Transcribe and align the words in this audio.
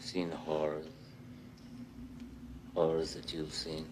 I've 0.00 0.06
seen 0.06 0.30
horrors. 0.30 0.86
Horrors 2.74 3.12
that 3.12 3.34
you've 3.34 3.52
seen. 3.52 3.84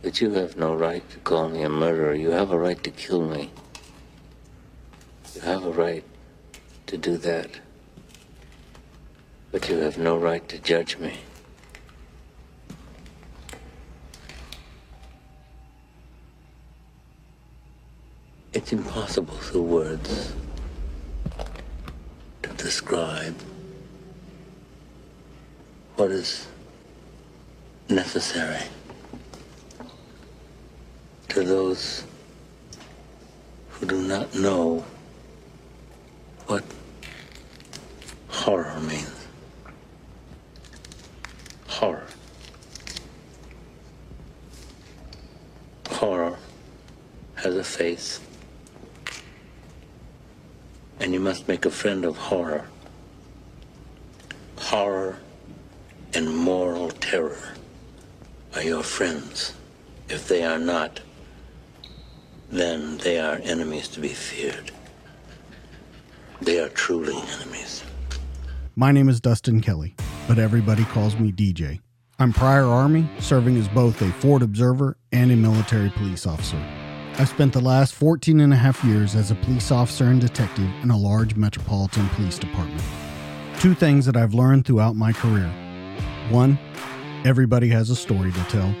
But 0.00 0.22
you 0.22 0.30
have 0.30 0.56
no 0.56 0.74
right 0.74 1.06
to 1.10 1.18
call 1.18 1.50
me 1.50 1.62
a 1.62 1.68
murderer. 1.68 2.14
You 2.14 2.30
have 2.30 2.50
a 2.50 2.58
right 2.58 2.82
to 2.82 2.90
kill 2.90 3.28
me. 3.28 3.50
You 5.34 5.42
have 5.42 5.66
a 5.66 5.70
right 5.70 6.02
to 6.86 6.96
do 6.96 7.18
that. 7.18 7.50
But 9.52 9.68
you 9.68 9.76
have 9.80 9.98
no 9.98 10.16
right 10.16 10.48
to 10.48 10.58
judge 10.58 10.96
me. 10.96 11.18
It's 18.54 18.72
impossible 18.72 19.36
through 19.36 19.62
words 19.62 20.32
describe 22.66 23.40
what 25.94 26.10
is 26.10 26.48
necessary 27.88 28.60
to 31.28 31.44
those 31.44 32.04
who 33.70 33.86
do 33.86 34.02
not 34.02 34.34
know 34.34 34.84
what 36.48 36.64
horror 38.26 38.80
means. 38.80 39.28
Horror. 41.68 42.08
Horror 45.88 46.36
has 47.36 47.54
a 47.54 47.62
face 47.62 48.18
and 51.00 51.12
you 51.12 51.20
must 51.20 51.48
make 51.48 51.64
a 51.64 51.70
friend 51.70 52.04
of 52.04 52.16
horror. 52.16 52.66
Horror 54.58 55.18
and 56.14 56.36
moral 56.36 56.90
terror 56.90 57.54
are 58.54 58.62
your 58.62 58.82
friends. 58.82 59.54
If 60.08 60.28
they 60.28 60.44
are 60.44 60.58
not, 60.58 61.00
then 62.50 62.98
they 62.98 63.18
are 63.18 63.40
enemies 63.42 63.88
to 63.88 64.00
be 64.00 64.08
feared. 64.08 64.70
They 66.40 66.60
are 66.60 66.68
truly 66.68 67.16
enemies. 67.16 67.82
My 68.76 68.92
name 68.92 69.08
is 69.08 69.20
Dustin 69.20 69.60
Kelly, 69.60 69.94
but 70.28 70.38
everybody 70.38 70.84
calls 70.84 71.18
me 71.18 71.32
DJ. 71.32 71.80
I'm 72.18 72.32
prior 72.32 72.64
Army, 72.64 73.08
serving 73.18 73.56
as 73.56 73.68
both 73.68 74.00
a 74.00 74.10
forward 74.12 74.42
observer 74.42 74.96
and 75.12 75.30
a 75.30 75.36
military 75.36 75.90
police 75.90 76.26
officer. 76.26 76.62
I've 77.18 77.30
spent 77.30 77.54
the 77.54 77.62
last 77.62 77.94
14 77.94 78.40
and 78.40 78.52
a 78.52 78.56
half 78.56 78.84
years 78.84 79.14
as 79.14 79.30
a 79.30 79.34
police 79.36 79.70
officer 79.70 80.04
and 80.04 80.20
detective 80.20 80.68
in 80.82 80.90
a 80.90 80.98
large 80.98 81.34
metropolitan 81.34 82.10
police 82.10 82.38
department. 82.38 82.82
Two 83.58 83.72
things 83.72 84.04
that 84.04 84.18
I've 84.18 84.34
learned 84.34 84.66
throughout 84.66 84.96
my 84.96 85.14
career. 85.14 85.50
One, 86.28 86.58
everybody 87.24 87.68
has 87.68 87.88
a 87.88 87.96
story 87.96 88.32
to 88.32 88.44
tell. 88.50 88.74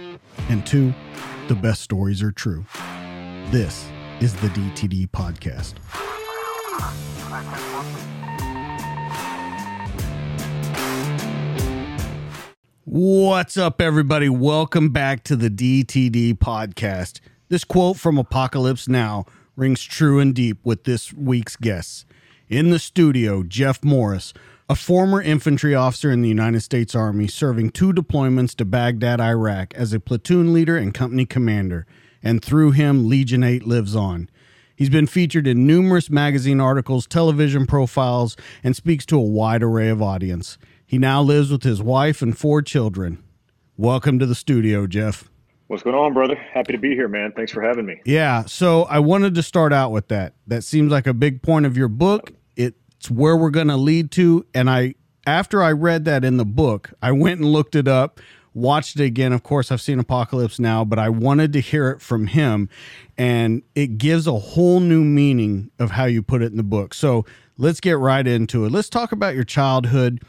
And 0.50 0.66
two, 0.66 0.92
the 1.48 1.54
best 1.54 1.80
stories 1.80 2.22
are 2.22 2.30
true. 2.30 2.66
This 3.50 3.88
is 4.20 4.34
the 4.34 4.48
DTD 4.48 5.08
Podcast. 5.12 5.76
What's 12.84 13.56
up, 13.56 13.80
everybody? 13.80 14.28
Welcome 14.28 14.90
back 14.90 15.24
to 15.24 15.36
the 15.36 15.48
DTD 15.48 16.34
Podcast. 16.34 17.20
This 17.48 17.62
quote 17.62 17.96
from 17.96 18.18
Apocalypse 18.18 18.88
Now 18.88 19.24
rings 19.54 19.84
true 19.84 20.18
and 20.18 20.34
deep 20.34 20.58
with 20.64 20.82
this 20.82 21.12
week's 21.12 21.54
guests. 21.54 22.04
In 22.48 22.70
the 22.70 22.80
studio, 22.80 23.44
Jeff 23.44 23.84
Morris, 23.84 24.34
a 24.68 24.74
former 24.74 25.22
infantry 25.22 25.72
officer 25.72 26.10
in 26.10 26.22
the 26.22 26.28
United 26.28 26.62
States 26.62 26.92
Army 26.96 27.28
serving 27.28 27.70
two 27.70 27.92
deployments 27.92 28.52
to 28.56 28.64
Baghdad, 28.64 29.20
Iraq 29.20 29.72
as 29.74 29.92
a 29.92 30.00
platoon 30.00 30.52
leader 30.52 30.76
and 30.76 30.92
company 30.92 31.24
commander, 31.24 31.86
and 32.20 32.44
through 32.44 32.72
him, 32.72 33.08
Legion 33.08 33.44
8 33.44 33.64
lives 33.64 33.94
on. 33.94 34.28
He's 34.74 34.90
been 34.90 35.06
featured 35.06 35.46
in 35.46 35.68
numerous 35.68 36.10
magazine 36.10 36.60
articles, 36.60 37.06
television 37.06 37.64
profiles, 37.64 38.36
and 38.64 38.74
speaks 38.74 39.06
to 39.06 39.16
a 39.16 39.22
wide 39.22 39.62
array 39.62 39.88
of 39.88 40.02
audience. 40.02 40.58
He 40.84 40.98
now 40.98 41.22
lives 41.22 41.52
with 41.52 41.62
his 41.62 41.80
wife 41.80 42.22
and 42.22 42.36
four 42.36 42.60
children. 42.60 43.22
Welcome 43.76 44.18
to 44.18 44.26
the 44.26 44.34
studio, 44.34 44.88
Jeff. 44.88 45.30
What's 45.68 45.82
going 45.82 45.96
on, 45.96 46.14
brother? 46.14 46.36
Happy 46.36 46.72
to 46.72 46.78
be 46.78 46.90
here, 46.90 47.08
man. 47.08 47.32
Thanks 47.32 47.50
for 47.50 47.60
having 47.60 47.86
me. 47.86 48.00
Yeah, 48.04 48.44
so 48.44 48.84
I 48.84 49.00
wanted 49.00 49.34
to 49.34 49.42
start 49.42 49.72
out 49.72 49.90
with 49.90 50.08
that. 50.08 50.34
That 50.46 50.62
seems 50.62 50.92
like 50.92 51.08
a 51.08 51.14
big 51.14 51.42
point 51.42 51.66
of 51.66 51.76
your 51.76 51.88
book. 51.88 52.32
It's 52.54 53.10
where 53.10 53.36
we're 53.36 53.50
going 53.50 53.68
to 53.68 53.76
lead 53.76 54.12
to 54.12 54.46
and 54.54 54.70
I 54.70 54.94
after 55.26 55.60
I 55.60 55.72
read 55.72 56.04
that 56.04 56.24
in 56.24 56.36
the 56.36 56.44
book, 56.44 56.92
I 57.02 57.10
went 57.10 57.40
and 57.40 57.50
looked 57.50 57.74
it 57.74 57.88
up, 57.88 58.20
watched 58.54 59.00
it 59.00 59.04
again. 59.04 59.32
Of 59.32 59.42
course, 59.42 59.72
I've 59.72 59.80
seen 59.80 59.98
Apocalypse 59.98 60.60
now, 60.60 60.84
but 60.84 61.00
I 61.00 61.08
wanted 61.08 61.52
to 61.54 61.60
hear 61.60 61.90
it 61.90 62.00
from 62.00 62.28
him 62.28 62.68
and 63.18 63.62
it 63.74 63.98
gives 63.98 64.28
a 64.28 64.38
whole 64.38 64.78
new 64.78 65.02
meaning 65.02 65.72
of 65.80 65.90
how 65.90 66.04
you 66.04 66.22
put 66.22 66.42
it 66.42 66.52
in 66.52 66.56
the 66.56 66.62
book. 66.62 66.94
So, 66.94 67.24
let's 67.58 67.80
get 67.80 67.98
right 67.98 68.26
into 68.26 68.66
it. 68.66 68.70
Let's 68.70 68.88
talk 68.88 69.10
about 69.10 69.34
your 69.34 69.44
childhood 69.44 70.22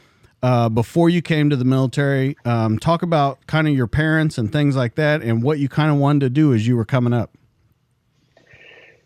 uh, 0.44 0.70
before 0.70 1.10
you 1.10 1.22
came 1.22 1.50
to 1.50 1.56
the 1.56 1.66
military. 1.66 2.38
Um, 2.46 2.78
talk 2.80 3.02
about 3.02 3.46
kind 3.48 3.68
of 3.68 3.74
your 3.74 3.88
parents 3.88 4.38
and 4.38 4.52
things 4.52 4.76
like 4.76 4.96
that, 4.96 5.22
and 5.22 5.42
what 5.42 5.60
you 5.60 5.70
kind 5.70 5.92
of 5.92 5.98
wanted 5.98 6.22
to 6.22 6.30
do 6.30 6.54
as 6.54 6.68
you 6.68 6.76
were 6.76 6.86
coming 6.86 7.14
up. 7.14 7.32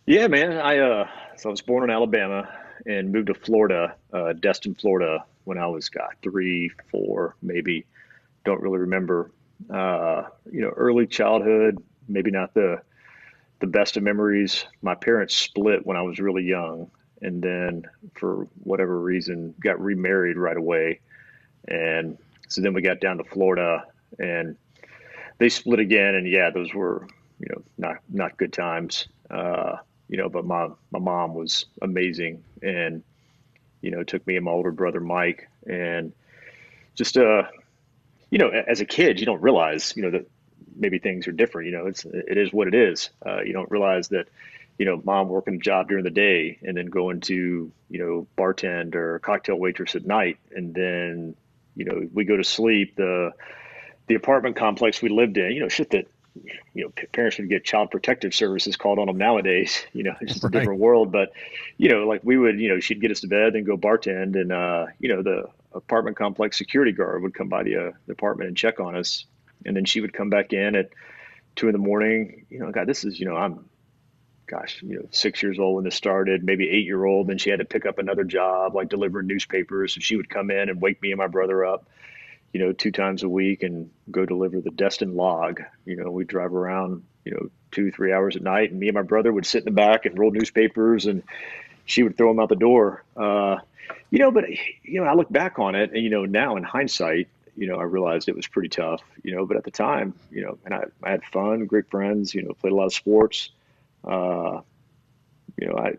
Yeah, 0.06 0.28
man. 0.28 0.54
I 0.54 0.78
uh, 0.80 1.08
so 1.38 1.50
I 1.50 1.52
was 1.52 1.62
born 1.62 1.84
in 1.84 1.90
Alabama 1.90 2.50
and 2.86 3.12
moved 3.12 3.28
to 3.28 3.34
Florida, 3.34 3.96
uh, 4.12 4.34
Destin, 4.34 4.76
Florida, 4.76 5.24
when 5.44 5.58
I 5.58 5.68
was 5.68 5.90
got 5.90 6.16
three, 6.22 6.72
four, 6.90 7.36
maybe. 7.42 7.86
Don't 8.44 8.62
really 8.62 8.80
remember. 8.80 9.32
Uh, 9.70 10.24
you 10.52 10.62
know, 10.62 10.70
early 10.70 11.06
childhood, 11.06 11.78
maybe 12.08 12.32
not 12.32 12.54
the 12.54 12.82
the 13.60 13.68
best 13.68 13.96
of 13.96 14.04
memories. 14.04 14.66
My 14.82 14.96
parents 14.96 15.36
split 15.36 15.86
when 15.86 15.96
I 15.96 16.02
was 16.02 16.20
really 16.20 16.44
young, 16.44 16.90
and 17.22 17.42
then 17.42 17.86
for 18.16 18.48
whatever 18.64 19.00
reason, 19.00 19.54
got 19.62 19.80
remarried 19.80 20.36
right 20.36 20.58
away. 20.58 21.00
And 21.68 22.18
so 22.48 22.62
then 22.62 22.74
we 22.74 22.82
got 22.82 23.00
down 23.00 23.18
to 23.18 23.24
Florida 23.24 23.86
and 24.20 24.58
they 25.38 25.50
split 25.50 25.80
again. 25.80 26.16
And 26.16 26.28
yeah, 26.28 26.50
those 26.50 26.74
were, 26.74 27.08
you 27.40 27.48
know, 27.50 27.64
not, 27.78 27.98
not 28.10 28.38
good 28.38 28.54
times. 28.54 29.08
Uh, 29.30 29.78
you 30.10 30.18
know, 30.18 30.30
but 30.30 30.46
my, 30.46 30.68
my 30.92 31.00
mom 31.00 31.34
was 31.34 31.66
amazing 31.82 32.44
and, 32.62 33.04
you 33.82 33.92
know, 33.92 34.04
took 34.04 34.26
me 34.28 34.36
and 34.36 34.46
my 34.46 34.52
older 34.52 34.72
brother, 34.72 35.00
Mike, 35.00 35.48
and 35.66 36.12
just, 36.96 37.18
uh, 37.18 37.44
you 38.30 38.38
know, 38.38 38.50
as 38.50 38.82
a 38.82 38.86
kid, 38.86 39.20
you 39.20 39.26
don't 39.26 39.42
realize, 39.42 39.94
you 39.96 40.04
know, 40.04 40.12
that 40.12 40.30
maybe 40.76 41.00
things 41.00 41.28
are 41.28 41.32
different, 41.32 41.68
you 41.68 41.78
know, 41.78 41.88
it's, 41.88 42.06
it 42.06 42.38
is 42.38 42.52
what 42.52 42.68
it 42.68 42.76
is. 42.76 43.10
Uh, 43.26 43.42
you 43.42 43.54
don't 43.54 43.72
realize 43.72 44.10
that, 44.10 44.28
you 44.78 44.86
know, 44.86 45.02
mom 45.04 45.30
working 45.30 45.56
a 45.56 45.60
job 45.60 45.88
during 45.88 46.04
the 46.04 46.10
day 46.10 46.60
and 46.62 46.76
then 46.76 46.88
going 46.88 47.22
to, 47.22 47.72
you 47.90 48.00
know, 48.00 48.28
bartend 48.38 48.96
or 48.96 49.20
cocktail 49.20 49.56
waitress 49.56 49.96
at 49.96 50.06
night. 50.06 50.38
And 50.52 50.74
then 50.74 51.36
you 51.76 51.86
know, 51.86 52.08
we 52.14 52.26
go 52.26 52.38
to 52.38 52.44
sleep. 52.44 52.96
The 52.96 53.32
the 54.08 54.16
apartment 54.16 54.56
complex 54.56 55.02
we 55.02 55.10
lived 55.10 55.38
in, 55.38 55.52
you 55.52 55.62
know, 55.62 55.70
shit 55.70 55.92
that 55.92 56.08
you 56.74 56.86
know 56.86 56.92
parents 57.12 57.38
would 57.38 57.50
get 57.50 57.64
child 57.64 57.92
protective 57.92 58.34
services 58.34 58.76
called 58.76 59.00
on 59.00 59.08
them 59.08 59.18
nowadays. 59.18 59.86
You 59.94 60.04
know, 60.04 60.16
it's 60.22 60.34
just 60.34 60.44
right. 60.44 60.56
a 60.56 60.60
different 60.60 60.80
world. 60.80 61.12
But 61.12 61.32
you 61.78 61.90
know, 61.90 62.08
like 62.08 62.22
we 62.24 62.38
would, 62.38 62.60
you 62.60 62.70
know, 62.70 62.80
she'd 62.80 63.02
get 63.02 63.12
us 63.12 63.22
to 63.22 63.28
bed, 63.28 63.56
and 63.56 63.66
go 63.66 63.78
bartend, 63.78 64.40
and 64.40 64.52
uh, 64.52 64.88
you 65.00 65.10
know, 65.10 65.22
the 65.22 65.46
apartment 65.74 66.18
complex 66.18 66.58
security 66.58 66.92
guard 66.92 67.22
would 67.22 67.34
come 67.34 67.48
by 67.48 67.64
the, 67.64 67.76
uh, 67.76 67.92
the 68.06 68.14
apartment 68.14 68.48
and 68.50 68.58
check 68.58 68.80
on 68.80 68.96
us, 68.96 69.26
and 69.66 69.76
then 69.76 69.86
she 69.86 70.02
would 70.02 70.14
come 70.14 70.30
back 70.30 70.54
in 70.54 70.76
at 70.76 70.90
two 71.56 71.68
in 71.68 71.74
the 71.74 71.80
morning. 71.80 72.46
You 72.50 72.60
know, 72.60 72.72
God, 72.72 72.88
this 72.88 73.04
is 73.04 73.20
you 73.20 73.26
know, 73.26 73.36
I'm 73.36 73.66
gosh, 74.52 74.84
you 74.84 74.96
know, 74.96 75.08
six 75.12 75.42
years 75.42 75.58
old 75.58 75.76
when 75.76 75.86
this 75.86 75.96
started, 75.96 76.44
maybe 76.44 76.70
eight 76.70 76.86
year 76.86 77.04
old. 77.06 77.28
Then 77.28 77.38
she 77.38 77.50
had 77.50 77.60
to 77.60 77.66
pick 77.66 77.86
up 77.86 78.00
another 78.00 78.26
job, 78.26 78.76
like 78.76 78.90
delivering 78.90 79.28
newspapers. 79.28 79.94
So 79.94 80.02
she 80.02 80.18
would 80.18 80.30
come 80.30 80.52
in 80.52 80.70
and 80.70 80.82
wake 80.82 81.02
me 81.02 81.12
and 81.12 81.18
my 81.18 81.28
brother 81.28 81.66
up, 81.66 81.88
you 82.52 82.60
know, 82.60 82.74
two 82.74 82.92
times 82.92 83.24
a 83.24 83.30
week 83.30 83.64
and 83.64 83.90
go 84.12 84.26
deliver 84.26 84.60
the 84.60 84.70
Destin 84.70 85.16
log. 85.16 85.62
You 85.86 85.96
know, 85.96 86.12
we'd 86.12 86.28
drive 86.28 86.54
around, 86.54 87.04
you 87.24 87.32
know, 87.32 87.50
two, 87.72 87.92
three 87.92 88.12
hours 88.12 88.36
at 88.36 88.42
night. 88.42 88.72
And 88.72 88.80
me 88.80 88.90
and 88.90 88.96
my 88.96 89.04
brother 89.04 89.32
would 89.32 89.46
sit 89.46 89.60
in 89.60 89.66
the 89.66 89.72
back 89.72 90.06
and 90.06 90.20
roll 90.20 90.32
newspapers 90.32 91.06
and 91.06 91.24
she 91.86 92.04
would 92.04 92.18
throw 92.18 92.28
them 92.28 92.42
out 92.42 92.50
the 92.50 92.56
door. 92.58 93.04
Uh, 93.16 93.58
you 94.10 94.20
know, 94.20 94.32
but, 94.32 94.50
you 94.84 95.02
know, 95.02 95.06
I 95.06 95.14
look 95.14 95.32
back 95.32 95.60
on 95.60 95.76
it 95.76 95.92
and, 95.94 96.04
you 96.04 96.10
know, 96.10 96.26
now 96.26 96.58
in 96.58 96.64
hindsight, 96.64 97.30
you 97.56 97.68
know, 97.68 97.78
I 97.78 97.84
realized 97.84 98.28
it 98.28 98.36
was 98.36 98.48
pretty 98.48 98.70
tough, 98.70 99.02
you 99.24 99.34
know, 99.34 99.46
but 99.46 99.56
at 99.56 99.64
the 99.64 99.72
time, 99.72 100.14
you 100.30 100.44
know, 100.44 100.58
and 100.66 100.74
I, 100.74 100.84
I 101.04 101.12
had 101.12 101.24
fun, 101.24 101.66
great 101.68 101.90
friends, 101.90 102.36
you 102.36 102.44
know, 102.44 102.54
played 102.54 102.74
a 102.74 102.76
lot 102.76 102.86
of 102.86 102.94
sports 102.94 103.50
uh, 104.04 104.62
you 105.58 105.68
know, 105.68 105.78
I 105.78 105.94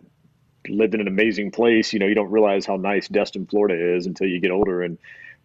lived 0.68 0.94
in 0.94 1.00
an 1.00 1.08
amazing 1.08 1.50
place. 1.50 1.92
You 1.92 1.98
know, 1.98 2.06
you 2.06 2.14
don't 2.14 2.30
realize 2.30 2.66
how 2.66 2.76
nice 2.76 3.08
Destin, 3.08 3.46
Florida 3.46 3.96
is 3.96 4.06
until 4.06 4.28
you 4.28 4.40
get 4.40 4.50
older 4.50 4.82
and 4.82 4.98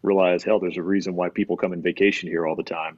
realize, 0.04 0.44
hell, 0.44 0.60
there's 0.60 0.78
a 0.78 0.84
reason 0.84 1.16
why 1.16 1.30
people 1.30 1.58
come 1.58 1.74
and 1.74 1.84
vacation 1.84 2.30
here 2.30 2.46
all 2.46 2.56
the 2.56 2.64
time. 2.64 2.98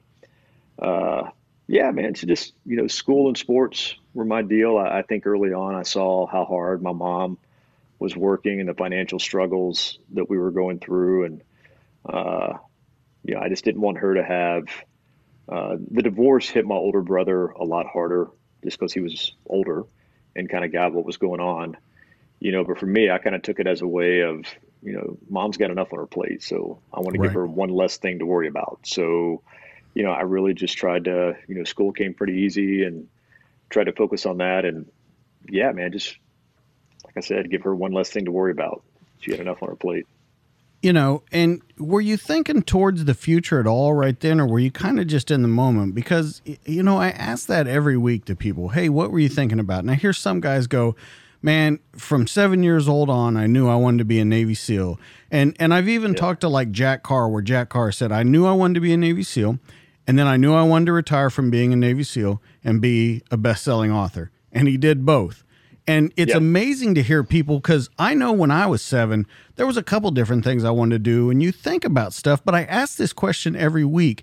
Uh, 0.78 1.30
yeah, 1.66 1.90
man, 1.90 2.14
so 2.14 2.26
just, 2.26 2.54
you 2.66 2.76
know, 2.76 2.86
school 2.86 3.28
and 3.28 3.38
sports 3.38 3.94
were 4.14 4.24
my 4.24 4.42
deal. 4.42 4.76
I, 4.76 4.98
I, 4.98 5.02
think 5.02 5.26
early 5.26 5.52
on 5.52 5.74
I 5.74 5.82
saw 5.82 6.26
how 6.26 6.44
hard 6.44 6.82
my 6.82 6.92
mom 6.92 7.38
was 7.98 8.16
working 8.16 8.60
and 8.60 8.68
the 8.68 8.74
financial 8.74 9.18
struggles 9.18 9.98
that 10.14 10.28
we 10.28 10.38
were 10.38 10.50
going 10.50 10.78
through. 10.78 11.24
And, 11.26 11.42
uh, 12.08 12.54
you 13.24 13.34
know, 13.34 13.40
I 13.40 13.48
just 13.48 13.64
didn't 13.64 13.82
want 13.82 13.98
her 13.98 14.14
to 14.14 14.24
have 14.24 14.64
uh, 15.48 15.76
the 15.90 16.02
divorce 16.02 16.48
hit 16.48 16.66
my 16.66 16.74
older 16.74 17.02
brother 17.02 17.48
a 17.48 17.64
lot 17.64 17.86
harder 17.86 18.28
just 18.62 18.78
because 18.78 18.92
he 18.92 19.00
was 19.00 19.32
older 19.46 19.84
and 20.36 20.48
kind 20.48 20.64
of 20.64 20.72
got 20.72 20.92
what 20.92 21.04
was 21.04 21.16
going 21.16 21.40
on, 21.40 21.76
you 22.38 22.52
know. 22.52 22.64
But 22.64 22.78
for 22.78 22.86
me, 22.86 23.10
I 23.10 23.18
kind 23.18 23.34
of 23.34 23.42
took 23.42 23.60
it 23.60 23.66
as 23.66 23.82
a 23.82 23.86
way 23.86 24.20
of, 24.20 24.44
you 24.82 24.92
know, 24.92 25.18
mom's 25.28 25.56
got 25.56 25.70
enough 25.70 25.92
on 25.92 25.98
her 25.98 26.06
plate, 26.06 26.42
so 26.42 26.78
I 26.92 27.00
want 27.00 27.14
to 27.14 27.22
give 27.22 27.32
her 27.32 27.46
one 27.46 27.70
less 27.70 27.96
thing 27.96 28.18
to 28.20 28.26
worry 28.26 28.48
about. 28.48 28.80
So, 28.84 29.42
you 29.94 30.02
know, 30.02 30.12
I 30.12 30.22
really 30.22 30.54
just 30.54 30.76
tried 30.76 31.04
to, 31.04 31.36
you 31.48 31.54
know, 31.54 31.64
school 31.64 31.92
came 31.92 32.14
pretty 32.14 32.34
easy 32.34 32.84
and 32.84 33.08
tried 33.68 33.84
to 33.84 33.92
focus 33.92 34.26
on 34.26 34.38
that. 34.38 34.64
And 34.64 34.90
yeah, 35.48 35.72
man, 35.72 35.92
just 35.92 36.16
like 37.04 37.16
I 37.16 37.20
said, 37.20 37.50
give 37.50 37.62
her 37.62 37.74
one 37.74 37.92
less 37.92 38.10
thing 38.10 38.26
to 38.26 38.30
worry 38.30 38.52
about. 38.52 38.82
She 39.20 39.32
had 39.32 39.40
enough 39.40 39.62
on 39.62 39.68
her 39.68 39.76
plate. 39.76 40.06
You 40.82 40.94
know, 40.94 41.22
and 41.30 41.60
were 41.78 42.00
you 42.00 42.16
thinking 42.16 42.62
towards 42.62 43.04
the 43.04 43.12
future 43.12 43.60
at 43.60 43.66
all 43.66 43.92
right 43.92 44.18
then, 44.18 44.40
or 44.40 44.46
were 44.46 44.58
you 44.58 44.70
kind 44.70 44.98
of 44.98 45.06
just 45.06 45.30
in 45.30 45.42
the 45.42 45.48
moment? 45.48 45.94
Because, 45.94 46.40
you 46.64 46.82
know, 46.82 46.96
I 46.96 47.10
ask 47.10 47.46
that 47.48 47.66
every 47.66 47.98
week 47.98 48.24
to 48.26 48.34
people 48.34 48.70
hey, 48.70 48.88
what 48.88 49.10
were 49.10 49.18
you 49.18 49.28
thinking 49.28 49.58
about? 49.58 49.80
And 49.80 49.90
I 49.90 49.94
hear 49.94 50.14
some 50.14 50.40
guys 50.40 50.66
go, 50.66 50.96
man, 51.42 51.78
from 51.92 52.26
seven 52.26 52.62
years 52.62 52.88
old 52.88 53.10
on, 53.10 53.36
I 53.36 53.46
knew 53.46 53.68
I 53.68 53.76
wanted 53.76 53.98
to 53.98 54.04
be 54.04 54.20
a 54.20 54.24
Navy 54.24 54.54
SEAL. 54.54 54.98
And, 55.30 55.54
and 55.58 55.72
I've 55.72 55.88
even 55.88 56.12
yeah. 56.12 56.18
talked 56.18 56.40
to 56.42 56.48
like 56.48 56.70
Jack 56.70 57.02
Carr, 57.02 57.28
where 57.28 57.42
Jack 57.42 57.68
Carr 57.68 57.92
said, 57.92 58.12
I 58.12 58.22
knew 58.22 58.46
I 58.46 58.52
wanted 58.52 58.74
to 58.74 58.80
be 58.80 58.92
a 58.92 58.96
Navy 58.96 59.22
SEAL. 59.22 59.58
And 60.06 60.18
then 60.18 60.26
I 60.26 60.36
knew 60.36 60.54
I 60.54 60.62
wanted 60.62 60.86
to 60.86 60.92
retire 60.92 61.30
from 61.30 61.50
being 61.50 61.72
a 61.72 61.76
Navy 61.76 62.02
SEAL 62.02 62.42
and 62.64 62.80
be 62.80 63.22
a 63.30 63.36
best 63.36 63.62
selling 63.64 63.92
author. 63.92 64.30
And 64.50 64.66
he 64.66 64.76
did 64.76 65.06
both. 65.06 65.44
And 65.90 66.12
it's 66.16 66.28
yep. 66.28 66.36
amazing 66.36 66.94
to 66.94 67.02
hear 67.02 67.24
people 67.24 67.58
because 67.58 67.90
I 67.98 68.14
know 68.14 68.30
when 68.30 68.52
I 68.52 68.68
was 68.68 68.80
seven, 68.80 69.26
there 69.56 69.66
was 69.66 69.76
a 69.76 69.82
couple 69.82 70.12
different 70.12 70.44
things 70.44 70.62
I 70.62 70.70
wanted 70.70 70.94
to 70.94 70.98
do, 71.00 71.30
and 71.30 71.42
you 71.42 71.50
think 71.50 71.84
about 71.84 72.12
stuff. 72.12 72.44
But 72.44 72.54
I 72.54 72.62
ask 72.62 72.96
this 72.96 73.12
question 73.12 73.56
every 73.56 73.84
week, 73.84 74.22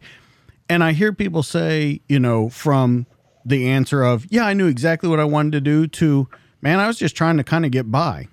and 0.70 0.82
I 0.82 0.94
hear 0.94 1.12
people 1.12 1.44
say, 1.44 2.00
you 2.08 2.20
know, 2.22 2.48
from 2.48 3.06
the 3.44 3.68
answer 3.68 4.02
of, 4.02 4.26
yeah, 4.30 4.46
I 4.46 4.54
knew 4.54 4.68
exactly 4.68 5.10
what 5.10 5.20
I 5.20 5.26
wanted 5.26 5.52
to 5.52 5.60
do, 5.60 5.88
to, 5.88 6.30
man, 6.62 6.80
I 6.80 6.88
was 6.88 6.98
just 6.98 7.18
trying 7.18 7.36
to 7.36 7.44
kind 7.44 7.66
of 7.66 7.72
get 7.72 7.92
by. 7.92 8.30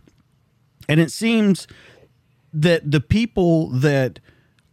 And 0.89 1.01
it 1.01 1.11
seems 1.11 1.67
that 2.53 2.89
the 2.89 3.01
people 3.01 3.69
that 3.71 4.21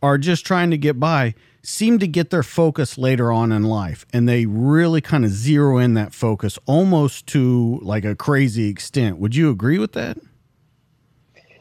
are 0.04 0.19
just 0.19 0.46
trying 0.46 0.69
to 0.69 0.78
get 0.78 1.00
by, 1.00 1.34
seem 1.63 2.00
to 2.00 2.08
get 2.08 2.30
their 2.30 2.44
focus 2.44 2.98
later 2.98 3.31
on 3.31 3.52
in 3.52 3.63
life 3.63 4.06
and 4.12 4.28
they 4.28 4.46
really 4.46 5.02
kind 5.02 5.24
of 5.24 5.31
zero 5.31 5.78
in 5.78 5.94
that 5.94 6.13
focus 6.13 6.58
almost 6.66 7.28
to 7.28 7.80
like 7.84 8.04
a 8.04 8.16
crazy 8.16 8.68
extent. 8.68 9.18
Would 9.18 9.36
you 9.36 9.50
agree 9.50 9.78
with 9.78 9.94
that? 9.94 10.18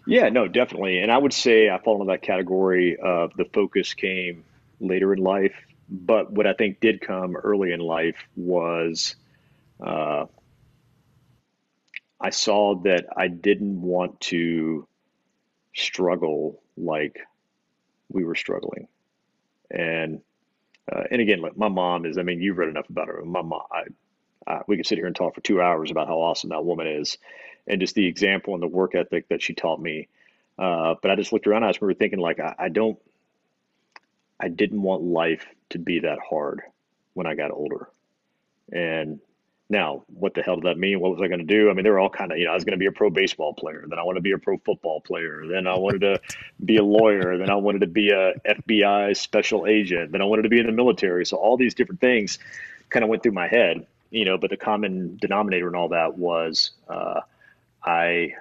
Yeah, 0.07 0.29
no, 0.31 0.49
definitely. 0.49 1.01
And 1.01 1.13
I 1.13 1.19
would 1.19 1.33
say 1.33 1.69
I 1.69 1.79
fall 1.79 2.01
into 2.01 2.11
that 2.13 2.23
category 2.23 2.97
of 2.97 3.33
the 3.37 3.45
focus 3.45 3.95
came 3.95 4.45
later 4.81 5.13
in 5.13 5.21
life. 5.21 5.55
But 5.89 6.33
what 6.33 6.47
I 6.47 6.55
think 6.55 6.81
did 6.81 7.01
come 7.01 7.37
early 7.37 7.73
in 7.73 7.81
life 7.81 8.17
was 8.37 9.17
uh, 9.85 10.27
I 12.21 12.31
saw 12.31 12.77
that 12.83 13.07
I 13.17 13.29
didn't 13.29 13.81
want 13.81 14.21
to 14.23 14.87
struggle 15.75 16.63
like 16.77 17.19
we 18.09 18.25
were 18.25 18.35
struggling. 18.35 18.89
And 19.71 20.21
uh, 20.91 21.05
and 21.11 21.21
again, 21.21 21.41
like 21.41 21.57
my 21.57 21.69
mom 21.69 22.07
is. 22.07 22.19
I 22.19 22.23
mean, 22.23 22.41
you've 22.41 22.59
read 22.59 22.69
enough 22.69 22.89
about 22.91 23.09
her. 23.09 23.23
My 23.25 23.43
mom. 23.43 23.63
I, 23.73 23.85
I, 24.47 24.63
we 24.67 24.77
could 24.77 24.87
sit 24.87 24.99
here 24.99 25.07
and 25.07 25.17
talk 25.17 25.35
for 25.35 25.41
two 25.43 25.61
hours 25.61 25.91
about 25.91 26.09
how 26.09 26.19
awesome 26.21 26.51
that 26.51 26.65
woman 26.65 26.87
is, 26.87 27.19
and 27.67 27.81
just 27.81 27.95
the 27.95 28.07
example 28.07 28.55
and 28.55 28.63
the 28.63 28.69
work 28.69 28.95
ethic 28.95 29.29
that 29.29 29.43
she 29.43 29.55
taught 29.55 29.81
me. 29.81 30.09
Uh, 30.59 30.95
but 31.03 31.11
I 31.11 31.17
just 31.17 31.33
looked 31.33 31.47
around. 31.47 31.65
I 31.65 31.73
remember 31.81 31.95
thinking 31.99 32.19
like, 32.21 32.41
I, 32.41 32.55
I 32.59 32.69
don't. 32.69 32.99
I 34.41 34.49
didn't 34.49 34.83
want 34.83 35.03
life 35.03 35.47
to 35.71 35.79
be 35.79 36.01
that 36.01 36.19
hard 36.29 36.63
when 37.15 37.27
I 37.27 37.35
got 37.35 37.51
older, 37.53 37.89
and 38.73 39.21
now, 39.71 40.03
what 40.09 40.35
the 40.35 40.43
hell 40.43 40.57
did 40.57 40.65
that 40.65 40.79
mean? 40.79 40.99
What 40.99 41.13
was 41.13 41.21
I 41.23 41.29
going 41.29 41.39
to 41.39 41.47
do? 41.47 41.71
I 41.71 41.75
mean, 41.75 41.85
they 41.85 41.91
were 41.91 42.01
all 42.01 42.11
kind 42.11 42.33
of, 42.33 42.39
you 42.39 42.45
know, 42.45 42.51
I 42.51 42.55
was 42.55 42.65
going 42.65 42.73
to 42.73 42.79
be 42.79 42.87
a 42.87 42.93
pro 42.93 43.09
baseball 43.09 43.55
player. 43.55 43.85
Then 43.89 44.01
I 44.01 44.03
wanted 44.03 44.19
to 44.19 44.23
be 44.23 44.33
a 44.33 44.39
pro 44.39 44.59
football 44.59 45.01
player. 45.01 45.45
Then 45.49 45.69
I 45.69 45.79
wanted 45.79 46.01
to 46.01 46.21
be 46.65 46.77
a 46.77 46.83
lawyer. 46.83 47.39
Then 47.39 47.51
I 47.51 47.55
wanted 47.55 47.83
to 47.83 47.87
be 47.87 48.11
a 48.11 48.35
FBI 48.45 49.17
special 49.17 49.69
agent. 49.69 50.11
Then 50.11 50.23
I 50.23 50.25
wanted 50.25 50.43
to 50.43 50.49
be 50.49 50.59
in 50.59 50.67
the 50.67 50.73
military. 50.73 51.25
So 51.25 51.37
all 51.37 51.57
these 51.57 51.75
different 51.75 52.01
things 52.01 52.41
kind 52.89 53.05
of 53.05 53.09
went 53.09 53.23
through 53.23 53.33
my 53.33 53.47
head, 53.47 53.87
you 54.11 54.25
know. 54.25 54.37
But 54.39 54.51
the 54.51 54.57
common 54.57 55.17
denominator 55.19 55.69
in 55.69 55.77
all 55.77 55.91
that 55.91 56.19
was 56.19 56.73
uh, 56.89 57.21
I 57.85 58.35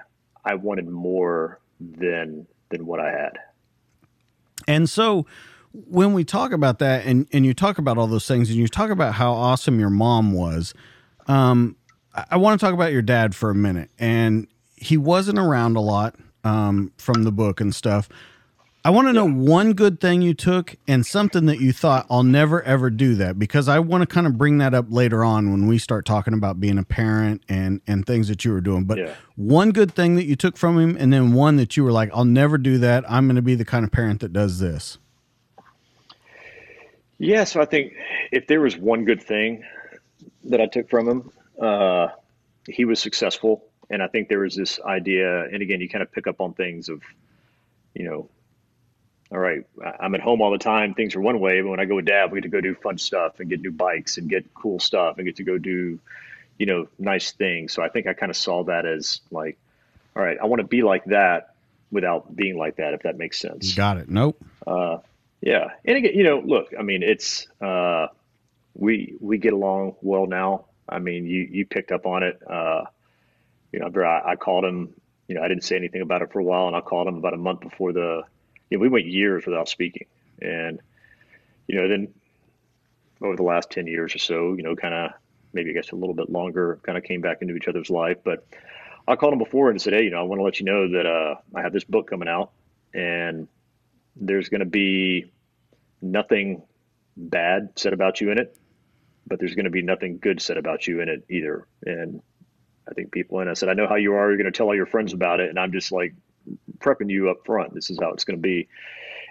I 0.44 0.56
wanted 0.56 0.88
more 0.88 1.60
than 1.80 2.48
than 2.70 2.86
what 2.86 2.98
I 2.98 3.12
had. 3.12 3.38
And 4.66 4.90
so 4.90 5.26
when 5.72 6.12
we 6.12 6.24
talk 6.24 6.50
about 6.50 6.80
that 6.80 7.06
and, 7.06 7.28
and 7.32 7.46
you 7.46 7.54
talk 7.54 7.78
about 7.78 7.98
all 7.98 8.08
those 8.08 8.26
things 8.26 8.50
and 8.50 8.58
you 8.58 8.66
talk 8.66 8.90
about 8.90 9.14
how 9.14 9.32
awesome 9.32 9.78
your 9.78 9.90
mom 9.90 10.32
was, 10.32 10.74
um, 11.28 11.76
I, 12.14 12.24
I 12.32 12.36
want 12.36 12.58
to 12.60 12.64
talk 12.64 12.74
about 12.74 12.92
your 12.92 13.02
dad 13.02 13.34
for 13.34 13.50
a 13.50 13.54
minute. 13.54 13.90
And 13.98 14.46
he 14.76 14.96
wasn't 14.96 15.38
around 15.38 15.76
a 15.76 15.80
lot 15.80 16.16
um, 16.44 16.92
from 16.96 17.24
the 17.24 17.32
book 17.32 17.60
and 17.60 17.74
stuff. 17.74 18.08
I 18.82 18.88
want 18.88 19.08
to 19.08 19.12
know 19.12 19.28
one 19.28 19.74
good 19.74 20.00
thing 20.00 20.22
you 20.22 20.32
took 20.32 20.76
and 20.88 21.04
something 21.04 21.44
that 21.46 21.60
you 21.60 21.70
thought 21.70 22.06
I'll 22.08 22.22
never 22.22 22.62
ever 22.62 22.88
do 22.88 23.14
that 23.16 23.38
because 23.38 23.68
I 23.68 23.78
want 23.78 24.00
to 24.00 24.06
kind 24.06 24.26
of 24.26 24.38
bring 24.38 24.56
that 24.58 24.72
up 24.72 24.86
later 24.88 25.22
on 25.22 25.50
when 25.50 25.66
we 25.66 25.76
start 25.76 26.06
talking 26.06 26.32
about 26.32 26.60
being 26.60 26.78
a 26.78 26.82
parent 26.82 27.42
and 27.46 27.82
and 27.86 28.06
things 28.06 28.28
that 28.28 28.42
you 28.42 28.52
were 28.52 28.62
doing. 28.62 28.84
But 28.84 28.96
yeah. 28.96 29.14
one 29.36 29.72
good 29.72 29.94
thing 29.94 30.16
that 30.16 30.24
you 30.24 30.34
took 30.34 30.56
from 30.56 30.78
him 30.78 30.96
and 30.98 31.12
then 31.12 31.34
one 31.34 31.56
that 31.56 31.76
you 31.76 31.84
were 31.84 31.92
like 31.92 32.10
I'll 32.14 32.24
never 32.24 32.56
do 32.56 32.78
that. 32.78 33.04
I'm 33.06 33.26
going 33.26 33.36
to 33.36 33.42
be 33.42 33.54
the 33.54 33.66
kind 33.66 33.84
of 33.84 33.92
parent 33.92 34.20
that 34.20 34.32
does 34.32 34.60
this. 34.60 34.96
Yeah, 37.18 37.44
so 37.44 37.60
I 37.60 37.66
think 37.66 37.92
if 38.32 38.46
there 38.46 38.62
was 38.62 38.78
one 38.78 39.04
good 39.04 39.22
thing 39.22 39.62
that 40.44 40.60
I 40.60 40.66
took 40.66 40.88
from 40.88 41.08
him. 41.08 41.30
Uh, 41.60 42.08
he 42.68 42.84
was 42.84 43.00
successful, 43.00 43.64
and 43.88 44.02
I 44.02 44.08
think 44.08 44.28
there 44.28 44.40
was 44.40 44.54
this 44.54 44.80
idea. 44.80 45.44
And 45.44 45.62
again, 45.62 45.80
you 45.80 45.88
kind 45.88 46.02
of 46.02 46.12
pick 46.12 46.26
up 46.26 46.40
on 46.40 46.54
things 46.54 46.88
of, 46.88 47.02
you 47.94 48.04
know, 48.04 48.28
all 49.32 49.38
right, 49.38 49.64
I'm 50.00 50.14
at 50.14 50.20
home 50.20 50.42
all 50.42 50.50
the 50.50 50.58
time. 50.58 50.94
Things 50.94 51.14
are 51.14 51.20
one 51.20 51.38
way, 51.38 51.60
but 51.60 51.68
when 51.70 51.78
I 51.78 51.84
go 51.84 51.96
with 51.96 52.06
dad, 52.06 52.32
we 52.32 52.40
get 52.40 52.42
to 52.42 52.48
go 52.48 52.60
do 52.60 52.74
fun 52.74 52.98
stuff 52.98 53.38
and 53.38 53.48
get 53.48 53.60
new 53.60 53.70
bikes 53.70 54.18
and 54.18 54.28
get 54.28 54.52
cool 54.54 54.80
stuff 54.80 55.18
and 55.18 55.26
get 55.26 55.36
to 55.36 55.44
go 55.44 55.56
do, 55.56 56.00
you 56.58 56.66
know, 56.66 56.88
nice 56.98 57.30
things. 57.30 57.72
So 57.72 57.80
I 57.80 57.88
think 57.90 58.08
I 58.08 58.12
kind 58.12 58.30
of 58.30 58.36
saw 58.36 58.64
that 58.64 58.86
as 58.86 59.20
like, 59.30 59.56
all 60.16 60.22
right, 60.22 60.36
I 60.42 60.46
want 60.46 60.60
to 60.60 60.66
be 60.66 60.82
like 60.82 61.04
that 61.06 61.54
without 61.92 62.34
being 62.34 62.56
like 62.58 62.76
that, 62.76 62.94
if 62.94 63.02
that 63.02 63.18
makes 63.18 63.38
sense. 63.38 63.74
Got 63.74 63.98
it. 63.98 64.08
Nope. 64.08 64.42
Uh, 64.66 64.98
yeah. 65.40 65.68
And 65.84 65.98
again, 65.98 66.12
you 66.14 66.24
know, 66.24 66.40
look, 66.40 66.74
I 66.76 66.82
mean, 66.82 67.04
it's, 67.04 67.46
uh, 67.60 68.08
we 68.74 69.16
we 69.20 69.38
get 69.38 69.52
along 69.52 69.96
well 70.02 70.26
now. 70.26 70.66
I 70.88 70.98
mean, 70.98 71.26
you 71.26 71.48
you 71.50 71.66
picked 71.66 71.92
up 71.92 72.06
on 72.06 72.22
it. 72.22 72.40
Uh, 72.48 72.84
you 73.72 73.80
know, 73.80 73.90
I, 74.02 74.32
I 74.32 74.36
called 74.36 74.64
him. 74.64 74.94
You 75.28 75.36
know, 75.36 75.42
I 75.42 75.48
didn't 75.48 75.64
say 75.64 75.76
anything 75.76 76.02
about 76.02 76.22
it 76.22 76.32
for 76.32 76.40
a 76.40 76.44
while, 76.44 76.66
and 76.66 76.74
I 76.74 76.80
called 76.80 77.06
him 77.06 77.16
about 77.16 77.34
a 77.34 77.38
month 77.38 77.60
before 77.60 77.92
the. 77.92 78.22
You 78.68 78.78
know, 78.78 78.82
we 78.82 78.88
went 78.88 79.06
years 79.06 79.46
without 79.46 79.68
speaking, 79.68 80.06
and 80.40 80.80
you 81.66 81.76
know, 81.76 81.88
then 81.88 82.14
over 83.20 83.36
the 83.36 83.42
last 83.42 83.70
ten 83.70 83.86
years 83.86 84.14
or 84.14 84.18
so, 84.18 84.54
you 84.54 84.62
know, 84.62 84.74
kind 84.76 84.94
of 84.94 85.12
maybe 85.52 85.70
I 85.70 85.72
guess 85.74 85.90
a 85.90 85.96
little 85.96 86.14
bit 86.14 86.30
longer, 86.30 86.78
kind 86.82 86.96
of 86.98 87.04
came 87.04 87.20
back 87.20 87.42
into 87.42 87.54
each 87.54 87.68
other's 87.68 87.90
life. 87.90 88.18
But 88.24 88.46
I 89.06 89.16
called 89.16 89.32
him 89.32 89.38
before 89.38 89.70
and 89.70 89.80
said, 89.80 89.92
hey, 89.92 90.04
you 90.04 90.10
know, 90.10 90.20
I 90.20 90.22
want 90.22 90.38
to 90.38 90.44
let 90.44 90.60
you 90.60 90.66
know 90.66 90.92
that 90.92 91.06
uh, 91.06 91.34
I 91.54 91.62
have 91.62 91.72
this 91.72 91.84
book 91.84 92.08
coming 92.08 92.28
out, 92.28 92.50
and 92.94 93.48
there's 94.16 94.48
going 94.48 94.60
to 94.60 94.66
be 94.66 95.30
nothing 96.02 96.62
bad 97.28 97.70
said 97.76 97.92
about 97.92 98.20
you 98.20 98.30
in 98.30 98.38
it 98.38 98.56
but 99.30 99.38
there's 99.38 99.54
going 99.54 99.64
to 99.64 99.70
be 99.70 99.80
nothing 99.80 100.18
good 100.18 100.42
said 100.42 100.56
about 100.56 100.86
you 100.86 101.00
in 101.00 101.08
it 101.08 101.24
either. 101.30 101.66
And 101.86 102.20
I 102.88 102.94
think 102.94 103.12
people, 103.12 103.38
and 103.38 103.48
I 103.48 103.54
said, 103.54 103.68
I 103.68 103.74
know 103.74 103.86
how 103.86 103.94
you 103.94 104.14
are. 104.14 104.28
You're 104.28 104.36
going 104.36 104.52
to 104.52 104.56
tell 104.56 104.66
all 104.66 104.74
your 104.74 104.86
friends 104.86 105.12
about 105.12 105.38
it. 105.38 105.50
And 105.50 105.58
I'm 105.58 105.72
just 105.72 105.92
like 105.92 106.14
prepping 106.78 107.08
you 107.10 107.30
up 107.30 107.46
front. 107.46 107.72
This 107.72 107.90
is 107.90 107.98
how 108.00 108.10
it's 108.10 108.24
going 108.24 108.38
to 108.38 108.42
be. 108.42 108.68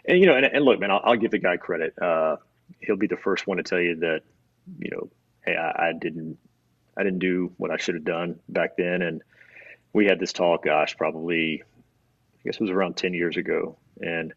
And, 0.06 0.18
you 0.18 0.26
know, 0.26 0.36
and, 0.36 0.46
and 0.46 0.64
look, 0.64 0.80
man, 0.80 0.90
I'll, 0.90 1.02
I'll, 1.04 1.18
give 1.18 1.32
the 1.32 1.38
guy 1.38 1.58
credit. 1.58 1.94
Uh, 2.02 2.38
he'll 2.80 2.96
be 2.96 3.08
the 3.08 3.18
first 3.18 3.46
one 3.46 3.58
to 3.58 3.64
tell 3.64 3.80
you 3.80 3.98
that, 3.98 4.22
you 4.80 4.90
know, 4.90 5.10
hey, 5.46 5.58
I, 5.58 5.90
I 5.90 5.94
didn't, 6.00 6.38
I 6.96 7.04
didn't 7.04 7.20
do 7.20 7.52
what 7.58 7.70
I 7.70 7.78
should 7.78 7.96
have 7.96 8.06
done 8.06 8.40
back 8.48 8.78
then. 8.78 9.02
And 9.02 9.22
we 9.92 10.06
had 10.06 10.20
this 10.20 10.32
talk, 10.32 10.64
gosh, 10.64 10.96
probably, 10.96 11.62
I 11.62 12.40
guess 12.46 12.56
it 12.56 12.62
was 12.62 12.70
around 12.70 12.96
10 12.96 13.14
years 13.14 13.36
ago. 13.36 13.78
And 14.00 14.34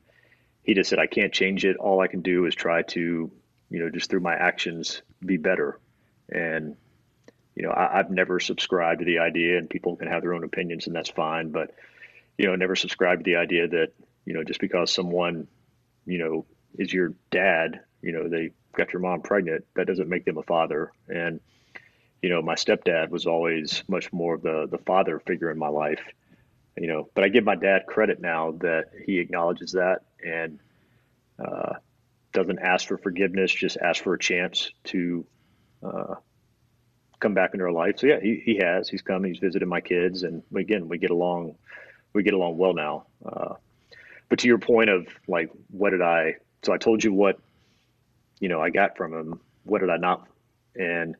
he 0.64 0.74
just 0.74 0.90
said, 0.90 0.98
I 0.98 1.06
can't 1.06 1.32
change 1.32 1.64
it. 1.64 1.76
All 1.76 2.00
I 2.00 2.08
can 2.08 2.22
do 2.22 2.46
is 2.46 2.54
try 2.56 2.82
to 2.82 3.30
you 3.72 3.78
know, 3.78 3.88
just 3.88 4.10
through 4.10 4.20
my 4.20 4.34
actions, 4.34 5.00
be 5.24 5.38
better. 5.38 5.80
And, 6.28 6.76
you 7.54 7.62
know, 7.62 7.72
I, 7.72 7.96
have 7.96 8.10
never 8.10 8.38
subscribed 8.38 8.98
to 8.98 9.06
the 9.06 9.18
idea, 9.18 9.56
and 9.56 9.68
people 9.68 9.96
can 9.96 10.08
have 10.08 10.20
their 10.20 10.34
own 10.34 10.44
opinions, 10.44 10.86
and 10.86 10.94
that's 10.94 11.08
fine. 11.08 11.50
But, 11.50 11.74
you 12.36 12.46
know, 12.46 12.54
never 12.54 12.76
subscribed 12.76 13.24
to 13.24 13.30
the 13.30 13.36
idea 13.36 13.66
that, 13.68 13.92
you 14.26 14.34
know, 14.34 14.44
just 14.44 14.60
because 14.60 14.92
someone, 14.92 15.48
you 16.04 16.18
know, 16.18 16.44
is 16.78 16.92
your 16.92 17.14
dad, 17.30 17.80
you 18.02 18.12
know, 18.12 18.28
they 18.28 18.50
got 18.76 18.92
your 18.92 19.00
mom 19.00 19.22
pregnant, 19.22 19.64
that 19.74 19.86
doesn't 19.86 20.08
make 20.08 20.26
them 20.26 20.36
a 20.36 20.42
father. 20.42 20.92
And, 21.08 21.40
you 22.20 22.28
know, 22.28 22.42
my 22.42 22.54
stepdad 22.54 23.08
was 23.08 23.26
always 23.26 23.84
much 23.88 24.12
more 24.12 24.34
of 24.34 24.42
the 24.42 24.68
the 24.70 24.78
father 24.78 25.18
figure 25.18 25.50
in 25.50 25.58
my 25.58 25.68
life. 25.68 26.02
you 26.76 26.88
know, 26.88 27.08
but 27.14 27.24
I 27.24 27.28
give 27.28 27.44
my 27.44 27.56
dad 27.56 27.86
credit 27.86 28.20
now 28.20 28.52
that 28.60 28.90
he 29.06 29.18
acknowledges 29.18 29.72
that 29.72 30.02
and 30.24 30.58
uh, 31.38 31.74
doesn't 32.32 32.58
ask 32.58 32.88
for 32.88 32.98
forgiveness, 32.98 33.52
just 33.52 33.76
ask 33.76 34.02
for 34.02 34.14
a 34.14 34.18
chance 34.18 34.70
to 34.84 35.24
uh, 35.82 36.14
come 37.20 37.34
back 37.34 37.50
into 37.54 37.64
our 37.64 37.72
life. 37.72 37.98
So 37.98 38.06
yeah, 38.06 38.20
he, 38.20 38.42
he 38.44 38.56
has. 38.56 38.88
He's 38.88 39.02
come. 39.02 39.24
He's 39.24 39.38
visited 39.38 39.66
my 39.66 39.80
kids, 39.80 40.22
and 40.22 40.42
again, 40.54 40.88
we 40.88 40.98
get 40.98 41.10
along. 41.10 41.56
We 42.12 42.22
get 42.22 42.34
along 42.34 42.58
well 42.58 42.74
now. 42.74 43.06
Uh, 43.24 43.54
but 44.28 44.38
to 44.40 44.48
your 44.48 44.58
point 44.58 44.90
of 44.90 45.06
like, 45.28 45.50
what 45.70 45.90
did 45.90 46.02
I? 46.02 46.36
So 46.62 46.72
I 46.72 46.78
told 46.78 47.02
you 47.02 47.12
what, 47.12 47.38
you 48.40 48.48
know, 48.48 48.60
I 48.60 48.70
got 48.70 48.96
from 48.96 49.12
him. 49.12 49.40
What 49.64 49.80
did 49.80 49.90
I 49.90 49.96
not? 49.96 50.26
And 50.74 51.16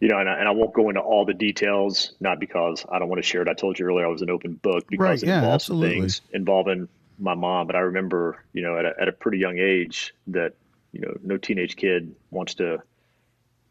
you 0.00 0.08
know, 0.08 0.18
and 0.18 0.28
I, 0.28 0.34
and 0.38 0.48
I 0.48 0.52
won't 0.52 0.72
go 0.72 0.88
into 0.88 1.00
all 1.00 1.26
the 1.26 1.34
details, 1.34 2.14
not 2.20 2.40
because 2.40 2.86
I 2.90 2.98
don't 2.98 3.08
want 3.08 3.22
to 3.22 3.28
share 3.28 3.42
it. 3.42 3.48
I 3.48 3.52
told 3.52 3.78
you 3.78 3.86
earlier 3.86 4.06
I 4.06 4.08
was 4.08 4.22
an 4.22 4.30
open 4.30 4.54
book 4.54 4.86
because 4.88 5.06
Right, 5.06 5.22
it 5.22 5.26
yeah, 5.26 5.36
involves 5.36 5.64
absolutely. 5.64 6.00
things 6.00 6.22
involving 6.32 6.88
my 7.20 7.34
mom. 7.34 7.66
But 7.66 7.76
I 7.76 7.80
remember, 7.80 8.44
you 8.52 8.62
know, 8.62 8.78
at 8.78 8.84
a, 8.84 8.92
at 9.00 9.08
a 9.08 9.12
pretty 9.12 9.38
young 9.38 9.58
age 9.58 10.14
that, 10.28 10.54
you 10.92 11.00
know, 11.00 11.16
no 11.22 11.36
teenage 11.36 11.76
kid 11.76 12.14
wants 12.30 12.54
to 12.54 12.82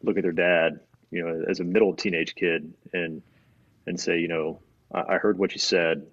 look 0.02 0.16
at 0.16 0.22
their 0.22 0.32
dad, 0.32 0.80
you 1.10 1.24
know, 1.24 1.44
as 1.48 1.60
a 1.60 1.64
middle 1.64 1.94
teenage 1.94 2.34
kid 2.34 2.72
and, 2.92 3.22
and 3.86 4.00
say, 4.00 4.18
you 4.18 4.28
know, 4.28 4.60
I, 4.92 5.14
I 5.14 5.18
heard 5.18 5.38
what 5.38 5.52
you 5.52 5.58
said 5.58 6.06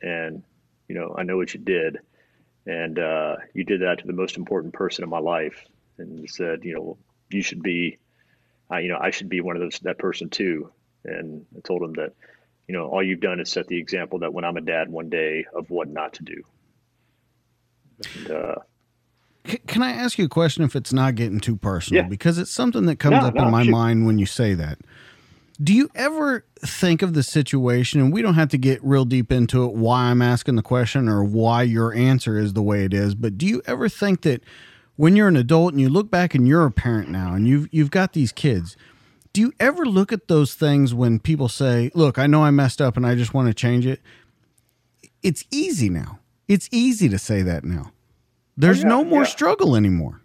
and, 0.00 0.42
you 0.88 0.94
know, 0.94 1.14
I 1.18 1.24
know 1.24 1.36
what 1.36 1.52
you 1.52 1.60
did. 1.60 1.98
And 2.66 2.98
uh, 2.98 3.36
you 3.54 3.64
did 3.64 3.82
that 3.82 3.98
to 3.98 4.06
the 4.06 4.12
most 4.12 4.36
important 4.36 4.74
person 4.74 5.02
in 5.02 5.10
my 5.10 5.18
life. 5.18 5.66
And 5.98 6.30
said, 6.30 6.64
you 6.64 6.74
know, 6.74 6.98
you 7.30 7.42
should 7.42 7.62
be 7.62 7.98
I, 8.70 8.80
you 8.80 8.88
know, 8.88 8.98
I 9.00 9.10
should 9.10 9.28
be 9.28 9.40
one 9.40 9.56
of 9.56 9.62
those 9.62 9.78
that 9.80 9.98
person 9.98 10.28
too. 10.28 10.70
And 11.04 11.46
I 11.56 11.60
told 11.60 11.82
him 11.82 11.94
that, 11.94 12.12
you 12.66 12.74
know, 12.74 12.86
all 12.86 13.02
you've 13.02 13.20
done 13.20 13.40
is 13.40 13.50
set 13.50 13.66
the 13.66 13.78
example 13.78 14.20
that 14.20 14.32
when 14.32 14.44
I'm 14.44 14.56
a 14.56 14.60
dad 14.60 14.90
one 14.90 15.08
day 15.08 15.46
of 15.54 15.70
what 15.70 15.88
not 15.88 16.14
to 16.14 16.24
do. 16.24 16.42
And, 18.16 18.30
uh, 18.30 18.54
C- 19.46 19.58
Can 19.66 19.82
I 19.82 19.92
ask 19.92 20.18
you 20.18 20.26
a 20.26 20.28
question 20.28 20.62
if 20.64 20.76
it's 20.76 20.92
not 20.92 21.14
getting 21.14 21.40
too 21.40 21.56
personal? 21.56 22.02
Yeah. 22.02 22.08
Because 22.08 22.38
it's 22.38 22.50
something 22.50 22.84
that 22.86 22.96
comes 22.96 23.12
No, 23.20 23.26
up 23.28 23.34
no, 23.34 23.44
in 23.46 23.50
my 23.50 23.64
shoot. 23.64 23.70
mind 23.70 24.06
when 24.06 24.18
you 24.18 24.26
say 24.26 24.54
that. 24.54 24.78
Do 25.62 25.72
you 25.74 25.88
ever 25.94 26.44
think 26.60 27.02
of 27.02 27.14
the 27.14 27.22
situation, 27.22 28.00
and 28.00 28.12
we 28.12 28.22
don't 28.22 28.34
have 28.34 28.50
to 28.50 28.58
get 28.58 28.78
real 28.84 29.04
deep 29.04 29.32
into 29.32 29.64
it, 29.64 29.72
why 29.72 30.04
I'm 30.10 30.22
asking 30.22 30.54
the 30.56 30.62
question 30.62 31.08
or 31.08 31.24
why 31.24 31.62
your 31.62 31.92
answer 31.94 32.38
is 32.38 32.52
the 32.52 32.62
way 32.62 32.84
it 32.84 32.94
is, 32.94 33.14
but 33.16 33.36
do 33.38 33.46
you 33.46 33.62
ever 33.66 33.88
think 33.88 34.20
that 34.22 34.42
when 34.96 35.16
you're 35.16 35.26
an 35.28 35.36
adult 35.36 35.72
and 35.72 35.80
you 35.80 35.88
look 35.88 36.10
back 36.10 36.34
and 36.34 36.46
you're 36.46 36.64
a 36.66 36.70
parent 36.70 37.08
now 37.08 37.32
and 37.34 37.48
you've 37.48 37.68
you've 37.72 37.90
got 37.90 38.12
these 38.12 38.30
kids, 38.32 38.76
do 39.32 39.40
you 39.40 39.52
ever 39.58 39.84
look 39.84 40.12
at 40.12 40.28
those 40.28 40.54
things 40.54 40.92
when 40.94 41.18
people 41.18 41.48
say, 41.48 41.90
"Look, 41.94 42.18
I 42.18 42.26
know 42.28 42.44
I 42.44 42.50
messed 42.50 42.80
up 42.80 42.96
and 42.96 43.04
I 43.06 43.14
just 43.16 43.32
want 43.34 43.48
to 43.48 43.54
change 43.54 43.84
it"? 43.86 44.00
It's 45.22 45.44
easy 45.50 45.88
now. 45.88 46.17
It's 46.48 46.68
easy 46.72 47.08
to 47.10 47.18
say 47.18 47.42
that 47.42 47.64
now. 47.64 47.92
There's 48.56 48.82
yeah, 48.82 48.88
no 48.88 49.04
more 49.04 49.22
yeah. 49.22 49.28
struggle 49.28 49.76
anymore. 49.76 50.22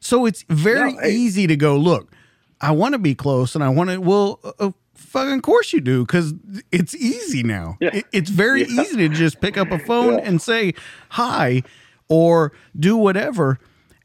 So 0.00 0.26
it's 0.26 0.44
very 0.48 0.92
No, 0.92 1.00
hey. 1.00 1.12
easy 1.12 1.46
to 1.46 1.56
go, 1.56 1.76
look, 1.76 2.12
I 2.60 2.72
want 2.72 2.92
to 2.94 2.98
be 2.98 3.14
close 3.14 3.54
and 3.54 3.62
I 3.64 3.68
want 3.68 3.90
to, 3.90 4.00
well, 4.00 4.40
uh, 4.44 4.52
uh, 4.58 4.70
fucking 4.94 5.40
course 5.42 5.72
you 5.72 5.80
do 5.80 6.04
because 6.04 6.34
it's 6.70 6.94
easy 6.94 7.42
now. 7.42 7.76
Yeah. 7.80 7.90
It- 7.94 8.06
it's 8.12 8.30
very 8.30 8.62
easy 8.64 8.96
to 8.96 9.08
just 9.08 9.40
pick 9.40 9.56
up 9.56 9.70
a 9.70 9.78
phone 9.78 10.18
and 10.20 10.42
say 10.42 10.74
hi 11.10 11.62
or 12.08 12.52
do 12.78 12.96
whatever. 12.96 13.58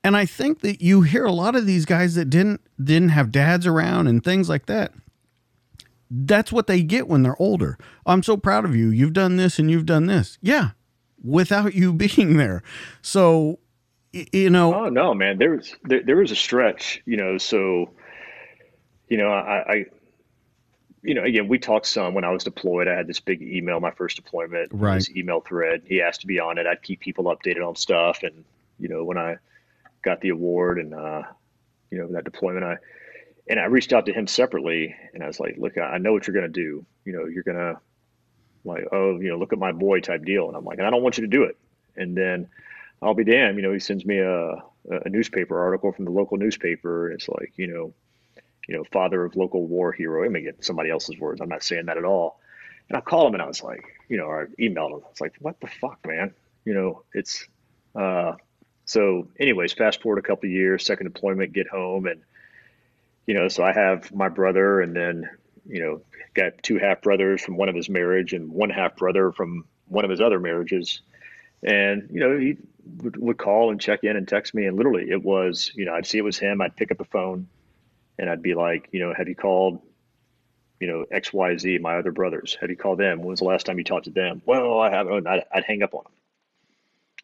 And 0.03 0.15
I 0.15 0.25
think 0.25 0.61
that 0.61 0.81
you 0.81 1.01
hear 1.01 1.25
a 1.25 1.31
lot 1.31 1.55
of 1.55 1.65
these 1.65 1.85
guys 1.85 2.15
that 2.15 2.29
didn't 2.29 2.61
didn't 2.81 3.09
have 3.09 3.31
dads 3.31 3.65
around 3.65 4.07
and 4.07 4.23
things 4.23 4.47
like 4.47 4.67
that. 4.67 4.93
That's 6.09 6.51
what 6.51 6.67
they 6.67 6.83
get 6.83 7.07
when 7.07 7.23
they're 7.23 7.41
older. 7.41 7.77
I'm 8.05 8.23
so 8.23 8.37
proud 8.37 8.63
of 8.63 8.75
you. 8.75 8.89
You've 8.89 9.13
done 9.13 9.35
this 9.35 9.59
and 9.59 9.69
you've 9.69 9.85
done 9.85 10.05
this. 10.05 10.37
Yeah, 10.41 10.69
without 11.23 11.73
you 11.73 11.93
being 11.93 12.37
there. 12.37 12.63
So, 13.01 13.59
you 14.11 14.49
know, 14.49 14.73
oh 14.73 14.89
no, 14.89 15.13
man, 15.13 15.37
there 15.37 15.51
was, 15.51 15.75
there, 15.83 16.03
there 16.03 16.15
was 16.17 16.31
a 16.31 16.35
stretch, 16.35 17.01
you 17.05 17.17
know, 17.17 17.37
so, 17.37 17.91
you 19.09 19.17
know, 19.17 19.29
I, 19.29 19.73
I, 19.73 19.85
you 21.03 21.13
know, 21.13 21.23
again, 21.23 21.47
we 21.47 21.59
talked 21.59 21.85
some 21.85 22.13
when 22.13 22.23
I 22.23 22.31
was 22.31 22.43
deployed. 22.43 22.87
I 22.87 22.95
had 22.95 23.07
this 23.07 23.19
big 23.19 23.41
email, 23.41 23.79
my 23.79 23.91
first 23.91 24.15
deployment, 24.17 24.69
Right. 24.73 24.95
this 24.95 25.09
email 25.11 25.41
thread. 25.41 25.83
He 25.85 26.01
asked 26.01 26.21
to 26.21 26.27
be 26.27 26.39
on 26.39 26.57
it. 26.57 26.65
I'd 26.65 26.81
keep 26.81 26.99
people 26.99 27.25
updated 27.25 27.65
on 27.65 27.75
stuff. 27.75 28.23
And, 28.23 28.43
you 28.79 28.89
know, 28.89 29.03
when 29.05 29.17
I 29.17 29.37
got 30.01 30.19
the 30.21 30.29
award 30.29 30.79
and, 30.79 30.93
uh, 30.93 31.23
you 31.91 31.99
know, 31.99 32.07
that 32.07 32.25
deployment, 32.25 32.65
I, 32.65 32.77
and 33.49 33.59
I 33.59 33.65
reached 33.65 33.93
out 33.93 34.05
to 34.07 34.13
him 34.13 34.27
separately 34.27 34.95
and 35.13 35.23
I 35.23 35.27
was 35.27 35.39
like, 35.39 35.55
look, 35.57 35.77
I 35.77 35.97
know 35.99 36.11
what 36.11 36.27
you're 36.27 36.33
going 36.33 36.51
to 36.51 36.61
do. 36.61 36.85
You 37.05 37.13
know, 37.13 37.25
you're 37.25 37.43
going 37.43 37.57
to 37.57 37.79
like, 38.67 38.85
oh, 38.91 39.19
you 39.19 39.29
know, 39.29 39.37
look 39.37 39.53
at 39.53 39.59
my 39.59 39.71
boy 39.71 39.99
type 40.01 40.25
deal. 40.25 40.47
And 40.47 40.55
I'm 40.55 40.65
like, 40.65 40.79
I 40.79 40.89
don't 40.89 41.01
want 41.01 41.17
you 41.17 41.21
to 41.23 41.27
do 41.27 41.43
it. 41.43 41.57
And 41.95 42.15
then 42.15 42.47
I'll 43.01 43.13
be 43.13 43.23
damned, 43.23 43.57
you 43.57 43.63
know, 43.63 43.73
he 43.73 43.79
sends 43.79 44.05
me 44.05 44.19
a, 44.19 44.63
a 44.89 45.09
newspaper 45.09 45.59
article 45.59 45.91
from 45.91 46.05
the 46.05 46.11
local 46.11 46.37
newspaper. 46.37 47.07
And 47.07 47.15
it's 47.15 47.27
like, 47.27 47.53
you 47.55 47.67
know, 47.67 47.93
you 48.67 48.75
know, 48.75 48.83
father 48.83 49.23
of 49.23 49.35
local 49.35 49.65
war 49.65 49.91
hero. 49.91 50.25
I 50.25 50.29
may 50.29 50.41
get 50.41 50.63
somebody 50.63 50.89
else's 50.89 51.17
words. 51.19 51.41
I'm 51.41 51.49
not 51.49 51.63
saying 51.63 51.85
that 51.85 51.97
at 51.97 52.05
all. 52.05 52.39
And 52.89 52.97
I 52.97 53.01
called 53.01 53.27
him 53.27 53.35
and 53.35 53.43
I 53.43 53.47
was 53.47 53.63
like, 53.63 53.83
you 54.09 54.17
know, 54.17 54.29
I 54.29 54.45
emailed 54.59 54.91
him. 54.91 55.01
I 55.05 55.09
was 55.09 55.21
like, 55.21 55.35
what 55.39 55.59
the 55.59 55.67
fuck, 55.67 55.99
man? 56.05 56.33
You 56.65 56.73
know, 56.73 57.03
it's, 57.13 57.47
uh, 57.95 58.33
so 58.85 59.27
anyways, 59.39 59.73
fast 59.73 60.01
forward 60.01 60.19
a 60.19 60.27
couple 60.27 60.49
years, 60.49 60.85
second 60.85 61.11
deployment, 61.11 61.53
get 61.53 61.67
home 61.67 62.05
and, 62.05 62.21
you 63.25 63.33
know, 63.33 63.47
so 63.49 63.63
I 63.63 63.73
have 63.73 64.13
my 64.13 64.29
brother 64.29 64.81
and 64.81 64.95
then, 64.95 65.29
you 65.67 65.81
know, 65.81 66.01
got 66.33 66.61
two 66.63 66.77
half 66.77 67.01
brothers 67.01 67.41
from 67.41 67.57
one 67.57 67.69
of 67.69 67.75
his 67.75 67.89
marriage 67.89 68.33
and 68.33 68.51
one 68.51 68.69
half 68.69 68.95
brother 68.95 69.31
from 69.31 69.65
one 69.87 70.03
of 70.05 70.11
his 70.11 70.21
other 70.21 70.39
marriages. 70.39 71.01
And, 71.63 72.09
you 72.11 72.19
know, 72.19 72.37
he 72.37 72.57
would, 73.01 73.17
would 73.17 73.37
call 73.37 73.71
and 73.71 73.81
check 73.81 74.03
in 74.03 74.15
and 74.15 74.27
text 74.27 74.53
me. 74.53 74.65
And 74.65 74.77
literally 74.77 75.09
it 75.09 75.23
was, 75.23 75.71
you 75.75 75.85
know, 75.85 75.93
I'd 75.93 76.05
see 76.05 76.17
it 76.17 76.23
was 76.23 76.37
him. 76.37 76.61
I'd 76.61 76.75
pick 76.75 76.91
up 76.91 76.97
the 76.97 77.05
phone 77.05 77.47
and 78.19 78.29
I'd 78.29 78.41
be 78.41 78.53
like, 78.53 78.89
you 78.91 78.99
know, 78.99 79.13
have 79.13 79.27
you 79.27 79.35
called, 79.35 79.81
you 80.79 80.87
know, 80.87 81.05
X, 81.11 81.33
Y, 81.33 81.57
Z, 81.57 81.79
my 81.79 81.97
other 81.97 82.11
brothers? 82.11 82.57
Have 82.61 82.69
you 82.69 82.77
called 82.77 82.99
them? 82.99 83.19
When 83.19 83.29
was 83.29 83.39
the 83.39 83.45
last 83.45 83.65
time 83.65 83.77
you 83.77 83.83
talked 83.83 84.05
to 84.05 84.11
them? 84.11 84.41
Well, 84.45 84.79
I 84.79 84.91
haven't. 84.91 85.27
I'd, 85.27 85.43
I'd 85.51 85.63
hang 85.63 85.83
up 85.83 85.93
on 85.93 86.03
them. 86.03 86.13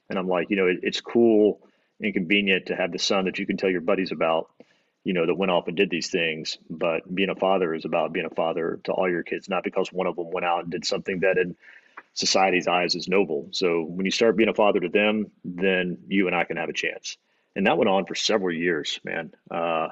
And 0.10 0.20
I'm 0.20 0.28
like, 0.28 0.50
you 0.50 0.56
know, 0.56 0.68
it, 0.68 0.80
it's 0.84 1.02
cool 1.02 1.60
and 2.02 2.14
convenient 2.14 2.68
to 2.68 2.76
have 2.76 2.92
the 2.92 3.00
son 3.00 3.26
that 3.26 3.40
you 3.40 3.46
can 3.46 3.58
tell 3.58 3.70
your 3.70 3.82
buddies 3.82 4.12
about, 4.12 4.50
you 5.04 5.14
know, 5.14 5.26
that 5.26 5.36
went 5.36 5.52
off 5.52 5.68
and 5.68 5.76
did 5.76 5.90
these 5.90 6.10
things. 6.10 6.58
But 6.70 7.14
being 7.14 7.30
a 7.30 7.36
father 7.36 7.74
is 7.74 7.86
about 7.86 8.14
being 8.14 8.26
a 8.26 8.36
father 8.36 8.80
to 8.86 8.92
all 8.92 9.10
your 9.10 9.24
kids, 9.24 9.50
not 9.50 9.64
because 9.64 9.92
one 9.92 10.08
of 10.08 10.16
them 10.16 10.32
went 10.32 10.46
out 10.46 10.64
and 10.64 10.72
did 10.72 10.86
something 10.86 11.20
that 11.22 11.38
in 11.38 11.56
society's 12.14 12.68
eyes 12.68 12.96
is 12.96 13.08
noble. 13.08 13.50
So 13.52 13.84
when 13.84 14.06
you 14.06 14.12
start 14.12 14.38
being 14.38 14.50
a 14.50 14.54
father 14.54 14.80
to 14.80 14.90
them, 14.90 15.32
then 15.44 15.98
you 16.08 16.28
and 16.28 16.36
I 16.36 16.44
can 16.44 16.58
have 16.58 16.70
a 16.70 16.74
chance. 16.74 17.18
And 17.56 17.68
that 17.68 17.78
went 17.78 17.90
on 17.90 18.06
for 18.06 18.16
several 18.16 18.54
years, 18.56 19.00
man. 19.04 19.34
Uh, 19.50 19.90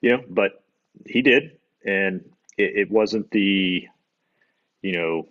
you 0.00 0.12
know, 0.12 0.22
but 0.28 0.62
he 1.06 1.22
did, 1.22 1.58
and 1.84 2.24
it, 2.56 2.76
it 2.76 2.90
wasn't 2.90 3.30
the, 3.30 3.88
you 4.82 4.92
know, 4.92 5.28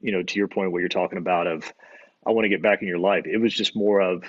you 0.00 0.12
know, 0.12 0.22
to 0.22 0.38
your 0.38 0.48
point, 0.48 0.72
what 0.72 0.78
you're 0.78 0.88
talking 0.88 1.18
about 1.18 1.46
of, 1.46 1.72
I 2.26 2.30
want 2.30 2.44
to 2.44 2.50
get 2.50 2.62
back 2.62 2.82
in 2.82 2.88
your 2.88 2.98
life. 2.98 3.24
It 3.26 3.38
was 3.38 3.54
just 3.54 3.74
more 3.74 4.00
of, 4.00 4.22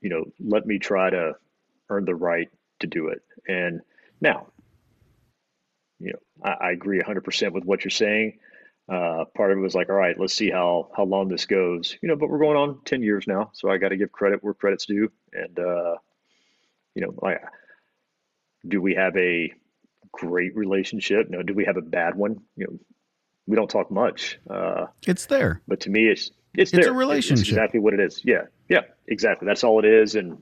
you 0.00 0.08
know, 0.08 0.24
let 0.38 0.66
me 0.66 0.78
try 0.78 1.10
to 1.10 1.34
earn 1.88 2.04
the 2.04 2.14
right 2.14 2.48
to 2.80 2.86
do 2.86 3.08
it. 3.08 3.22
And 3.48 3.80
now, 4.20 4.48
you 5.98 6.12
know, 6.12 6.18
I, 6.44 6.68
I 6.68 6.70
agree 6.72 7.00
100% 7.00 7.52
with 7.52 7.64
what 7.64 7.84
you're 7.84 7.90
saying. 7.90 8.38
Uh, 8.88 9.24
part 9.36 9.52
of 9.52 9.58
it 9.58 9.60
was 9.60 9.74
like, 9.74 9.88
all 9.88 9.94
right, 9.94 10.18
let's 10.18 10.34
see 10.34 10.50
how 10.50 10.90
how 10.96 11.04
long 11.04 11.28
this 11.28 11.46
goes. 11.46 11.96
You 12.02 12.08
know, 12.08 12.16
but 12.16 12.28
we're 12.28 12.38
going 12.40 12.56
on 12.56 12.80
10 12.84 13.02
years 13.02 13.24
now, 13.28 13.50
so 13.54 13.70
I 13.70 13.78
got 13.78 13.90
to 13.90 13.96
give 13.96 14.10
credit 14.10 14.42
where 14.42 14.52
credit's 14.52 14.86
due. 14.86 15.12
And 15.32 15.56
uh, 15.60 15.94
you 16.96 17.02
know, 17.02 17.14
like, 17.22 17.40
do 18.66 18.82
we 18.82 18.96
have 18.96 19.16
a 19.16 19.52
great 20.10 20.56
relationship? 20.56 21.30
No. 21.30 21.42
Do 21.42 21.54
we 21.54 21.66
have 21.66 21.76
a 21.76 21.82
bad 21.82 22.16
one? 22.16 22.40
You 22.56 22.66
know, 22.66 22.78
we 23.46 23.54
don't 23.54 23.70
talk 23.70 23.92
much. 23.92 24.40
Uh, 24.48 24.86
it's 25.06 25.26
there. 25.26 25.62
but 25.68 25.80
to 25.80 25.90
me, 25.90 26.08
it's 26.08 26.32
it's, 26.54 26.72
It's 26.72 26.84
a 26.86 26.90
there. 26.90 26.92
relationship. 26.92 27.46
exactly 27.46 27.78
what 27.78 27.94
it 27.94 28.00
is. 28.00 28.20
Yeah, 28.24 28.46
yeah, 28.68 28.80
exactly. 29.06 29.46
That's 29.46 29.62
all 29.62 29.78
it 29.78 29.84
is. 29.84 30.16
And 30.16 30.38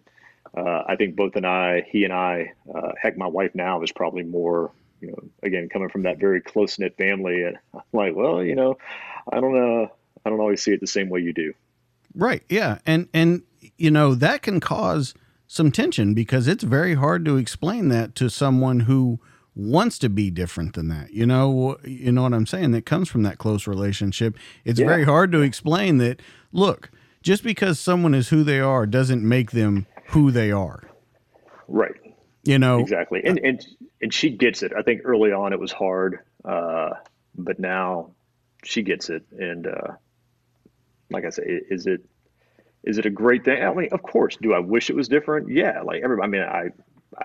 uh, 0.57 0.83
I 0.87 0.97
think 0.97 1.17
both 1.17 1.37
and 1.37 1.47
I, 1.47 1.87
he 1.89 2.05
and 2.05 2.13
I, 2.13 2.53
uh, 2.75 2.93
heck, 3.01 3.17
my 3.17 3.27
wife 3.27 3.55
now 3.55 3.83
is 3.83 3.93
probably 3.93 4.23
more. 4.25 4.73
You 5.01 5.13
know, 5.13 5.19
again, 5.45 5.69
coming 5.69 5.89
from 5.91 6.03
that 6.03 6.19
very 6.19 6.41
close 6.41 6.77
knit 6.77 6.97
family, 6.97 7.43
and 7.45 7.57
I'm 7.73 7.83
like, 7.93 8.17
well, 8.17 8.43
you 8.43 8.57
know, 8.57 8.79
I 9.33 9.39
don't 9.41 9.55
know, 9.55 9.93
I 10.25 10.31
don't 10.31 10.41
always 10.41 10.61
see 10.61 10.73
it 10.73 10.81
the 10.81 10.89
same 10.89 11.09
way 11.09 11.21
you 11.21 11.33
do. 11.33 11.53
Right. 12.15 12.43
Yeah. 12.49 12.79
And 12.85 13.09
and 13.15 13.43
you 13.77 13.93
know, 13.93 14.17
that 14.17 14.43
can 14.43 14.59
cause 14.59 15.15
some 15.47 15.71
tension 15.71 16.15
because 16.15 16.49
it's 16.49 16.65
very 16.65 16.95
hard 16.95 17.25
to 17.27 17.37
explain 17.37 17.89
that 17.91 18.17
to 18.17 18.29
someone 18.29 18.81
who 18.81 19.21
wants 19.55 19.99
to 20.01 20.09
be 20.09 20.31
different 20.31 20.75
than 20.75 20.89
that. 20.89 21.13
You 21.13 21.27
know, 21.27 21.79
you 21.85 22.11
know 22.11 22.23
what 22.23 22.35
I'm 22.35 22.47
saying? 22.47 22.73
That 22.73 22.85
comes 22.85 23.09
from 23.09 23.23
that 23.23 23.39
close 23.39 23.67
relationship. 23.69 24.37
It's 24.65 24.81
Yeah. 24.81 24.87
very 24.87 25.05
hard 25.05 25.31
to 25.33 25.43
explain 25.43 25.99
that 25.99 26.21
look, 26.53 26.91
just 27.23 27.45
because 27.45 27.79
someone 27.79 28.15
is 28.15 28.31
who 28.31 28.43
they 28.43 28.59
are 28.59 28.85
doesn't 28.85 29.23
make 29.23 29.53
them 29.53 29.87
who 30.09 30.31
they 30.31 30.53
are. 30.53 30.89
Right. 31.67 31.95
You 32.45 32.59
know, 32.59 32.79
Exactly. 32.79 33.23
And 33.25 33.39
and 33.39 33.67
and 34.01 34.15
she 34.15 34.31
gets 34.31 34.63
it. 34.63 34.73
I 34.77 34.83
think 34.83 35.03
early 35.05 35.33
on 35.33 35.53
it 35.53 35.61
was 35.61 35.73
hard, 35.73 36.21
uh, 36.45 36.91
but 37.37 37.59
now, 37.59 38.13
she 38.65 38.83
gets 38.83 39.11
it. 39.11 39.25
And 39.33 39.67
uh, 39.67 39.93
like 41.11 41.25
I 41.25 41.31
say, 41.31 41.43
is 41.45 41.87
it 41.87 42.05
is 42.85 42.97
it 42.97 43.07
a 43.07 43.11
great 43.11 43.45
thing? 43.45 43.63
I 43.63 43.75
mean, 43.75 43.89
of 43.93 44.03
course. 44.03 44.37
Do 44.41 44.55
I 44.55 44.61
wish 44.61 44.89
it 44.89 44.97
was 44.97 45.09
different? 45.09 45.51
Yeah. 45.51 45.83
Like 45.83 46.03
everybody. 46.03 46.27
I 46.27 46.31
mean, 46.31 46.43
I 46.43 46.71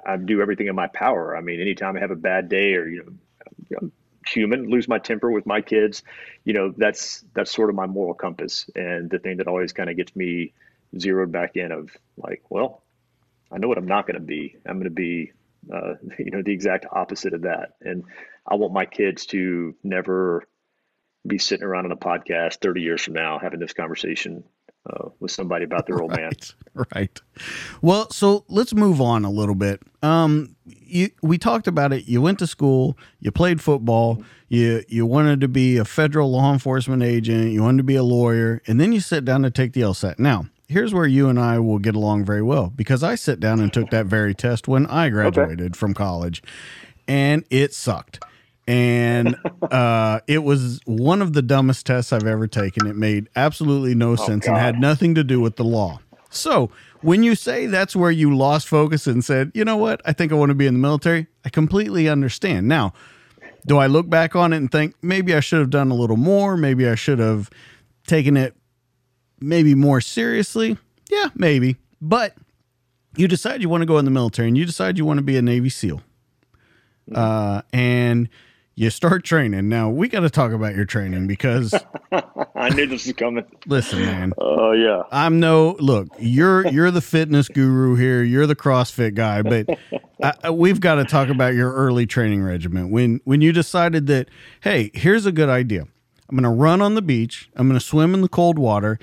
I 0.06 0.18
do 0.18 0.42
everything 0.42 0.68
in 0.68 0.76
my 0.76 0.88
power. 0.88 1.38
I 1.38 1.42
mean, 1.42 1.62
anytime 1.62 1.96
I 1.96 2.00
have 2.02 2.12
a 2.12 2.18
bad 2.18 2.50
day 2.50 2.74
or 2.74 2.88
you 2.88 3.04
know, 3.04 3.78
I'm 3.80 3.92
human, 4.28 4.70
lose 4.70 4.88
my 4.88 5.00
temper 5.00 5.32
with 5.32 5.46
my 5.46 5.62
kids, 5.62 6.04
you 6.44 6.54
know, 6.54 6.74
that's 6.76 7.24
that's 7.34 7.52
sort 7.52 7.70
of 7.70 7.76
my 7.76 7.86
moral 7.86 8.14
compass 8.14 8.70
and 8.76 9.10
the 9.10 9.20
thing 9.20 9.38
that 9.38 9.48
always 9.48 9.74
kind 9.74 9.90
of 9.90 9.96
gets 9.96 10.16
me 10.16 10.54
zeroed 11.00 11.32
back 11.32 11.56
in 11.56 11.72
of 11.72 11.90
like, 12.18 12.44
well, 12.50 12.84
I 13.52 13.58
know 13.58 13.68
what 13.68 13.78
I'm 13.78 13.88
not 13.88 14.08
going 14.08 14.20
to 14.20 14.26
be. 14.26 14.58
I'm 14.66 14.76
going 14.76 14.86
to 14.86 14.90
be, 14.90 15.32
uh, 15.72 15.94
you 16.20 16.32
know, 16.32 16.42
the 16.42 16.54
exact 16.54 16.86
opposite 16.92 17.34
of 17.34 17.44
that. 17.44 17.76
And 17.82 18.04
I 18.48 18.56
want 18.56 18.74
my 18.74 18.86
kids 18.86 19.26
to 19.28 19.76
never 19.84 20.48
be 21.26 21.38
sitting 21.38 21.66
around 21.66 21.86
on 21.86 21.92
a 21.92 21.98
podcast 21.98 22.60
30 22.62 22.82
years 22.82 23.02
from 23.02 23.14
now 23.14 23.40
having 23.40 23.60
this 23.60 23.74
conversation 23.74 24.44
uh, 24.90 25.10
with 25.20 25.32
somebody 25.32 25.64
about 25.64 25.86
their 25.86 26.02
old 26.02 26.12
right, 26.18 26.20
man. 26.20 26.86
Right. 26.94 27.22
Well, 27.82 28.10
so 28.10 28.46
let's 28.50 28.74
move 28.74 29.00
on 29.00 29.24
a 29.24 29.30
little 29.30 29.56
bit. 29.56 29.82
Um, 30.02 30.56
you, 30.66 31.10
we 31.22 31.38
talked 31.38 31.68
about 31.68 31.94
it. 31.94 32.06
You 32.08 32.22
went 32.22 32.40
to 32.40 32.48
school. 32.48 32.98
You 33.20 33.32
played 33.32 33.62
football. 33.62 34.24
You 34.50 34.84
you 34.88 35.06
wanted 35.06 35.42
to 35.42 35.48
be 35.48 35.78
a 35.78 35.86
federal 35.86 36.32
law 36.32 36.52
enforcement 36.52 37.02
agent. 37.02 37.52
You 37.52 37.64
wanted 37.64 37.78
to 37.78 37.84
be 37.84 37.96
a 37.96 38.04
lawyer, 38.04 38.62
and 38.68 38.80
then 38.80 38.92
you 38.92 39.00
sit 39.00 39.26
down 39.26 39.44
to 39.44 39.50
take 39.50 39.74
the 39.74 39.82
LSAT. 39.82 40.20
Now, 40.20 40.46
here's 40.74 40.94
where 40.94 41.08
you 41.08 41.30
and 41.30 41.40
I 41.40 41.60
will 41.60 41.80
get 41.80 41.96
along 41.96 42.26
very 42.26 42.42
well 42.42 42.72
because 42.76 43.04
I 43.04 43.16
sit 43.16 43.40
down 43.40 43.60
and 43.60 43.72
took 43.72 43.90
that 43.92 44.06
very 44.06 44.34
test 44.34 44.68
when 44.68 44.86
I 44.88 45.10
graduated 45.10 45.72
okay. 45.72 45.78
from 45.78 45.94
college, 45.94 46.44
and 47.08 47.46
it 47.50 47.74
sucked 47.74 48.20
and 48.68 49.36
uh, 49.72 50.20
it 50.28 50.40
was 50.40 50.80
one 50.86 51.22
of 51.22 51.34
the 51.34 51.42
dumbest 51.42 51.86
tests 51.86 52.14
I've 52.14 52.28
ever 52.28 52.48
taken. 52.48 52.88
It 52.88 52.96
made 52.96 53.30
absolutely 53.36 53.96
no 53.96 54.12
oh, 54.12 54.16
sense 54.16 54.46
God. 54.46 54.54
and 54.54 54.62
had 54.62 54.80
nothing 54.80 55.16
to 55.16 55.24
do 55.24 55.40
with 55.40 55.56
the 55.56 55.64
law. 55.64 56.00
So 56.30 56.72
when 57.02 57.24
you 57.24 57.36
say 57.36 57.68
that's 57.68 57.96
where 57.96 58.12
you 58.12 58.36
lost 58.36 58.68
focus 58.68 59.06
and 59.06 59.24
said, 59.24 59.52
you 59.54 59.64
know 59.64 59.78
what, 59.78 60.02
I 60.06 60.14
think 60.14 60.32
I 60.32 60.36
want 60.36 60.50
to 60.50 60.56
be 60.56 60.66
in 60.66 60.74
the 60.74 60.80
military, 60.80 61.28
I 61.46 61.50
completely 61.50 62.10
understand. 62.10 62.68
Now, 62.68 62.94
do 63.66 63.78
I 63.78 63.88
look 63.88 64.10
back 64.10 64.36
on 64.36 64.52
it 64.52 64.58
and 64.58 64.72
think 64.72 64.96
maybe 65.02 65.36
I 65.36 65.40
should 65.40 65.60
have 65.60 65.70
done 65.70 65.92
a 65.92 65.96
little 65.96 66.18
more? 66.18 66.58
Maybe 66.58 66.88
I 66.88 66.96
should 66.96 67.20
have 67.20 67.50
taken 68.08 68.36
it 68.36 68.56
maybe 69.44 69.76
more 69.76 70.02
seriously? 70.02 70.78
Yeah, 71.10 71.30
maybe. 71.36 71.76
But 72.02 72.36
you 73.16 73.28
decide 73.28 73.62
you 73.62 73.70
want 73.70 73.82
to 73.82 73.86
go 73.86 73.98
in 73.98 74.06
the 74.06 74.12
military 74.12 74.48
and 74.48 74.58
you 74.58 74.66
decide 74.66 74.98
you 74.98 75.06
want 75.06 75.20
to 75.20 75.24
be 75.24 75.38
a 75.38 75.42
Navy 75.42 75.70
SEAL. 75.70 76.02
Uh, 77.14 77.62
and 77.74 78.30
you 78.76 78.90
start 78.90 79.24
training. 79.24 79.70
Now 79.70 79.90
we 79.90 80.08
got 80.08 80.22
to 80.22 80.30
talk 80.30 80.52
about 80.52 80.74
your 80.74 80.86
training 80.86 81.28
because 81.28 81.76
I 82.56 82.70
knew 82.70 82.88
this 82.88 83.06
was 83.06 83.14
coming. 83.14 83.46
Listen, 83.68 84.00
man. 84.00 84.34
Oh 84.38 84.70
uh, 84.70 84.72
yeah. 84.72 85.04
I'm 85.12 85.40
no 85.40 85.76
look. 85.80 86.08
You're 86.18 86.68
you're 86.68 86.90
the 86.90 87.02
fitness 87.02 87.50
guru 87.50 87.96
here. 87.96 88.24
You're 88.24 88.48
the 88.48 88.56
CrossFit 88.56 89.16
guy, 89.16 89.42
but 89.42 89.68
I, 90.44 90.50
we've 90.50 90.80
got 90.80 90.96
to 90.96 91.06
talk 91.06 91.30
about 91.30 91.54
your 91.54 91.74
early 91.74 92.06
training 92.06 92.42
regimen. 92.42 92.90
When 92.90 93.20
when 93.26 93.42
you 93.42 93.52
decided 93.52 94.08
that, 94.08 94.30
hey, 94.62 94.92
here's 94.94 95.26
a 95.26 95.32
good 95.32 95.50
idea. 95.50 95.86
I'm 96.30 96.38
going 96.38 96.44
to 96.44 96.50
run 96.50 96.82
on 96.82 96.96
the 96.96 97.02
beach. 97.02 97.50
I'm 97.56 97.68
going 97.68 97.80
to 97.80 97.86
swim 97.86 98.14
in 98.14 98.22
the 98.22 98.30
cold 98.30 98.58
water. 98.58 98.98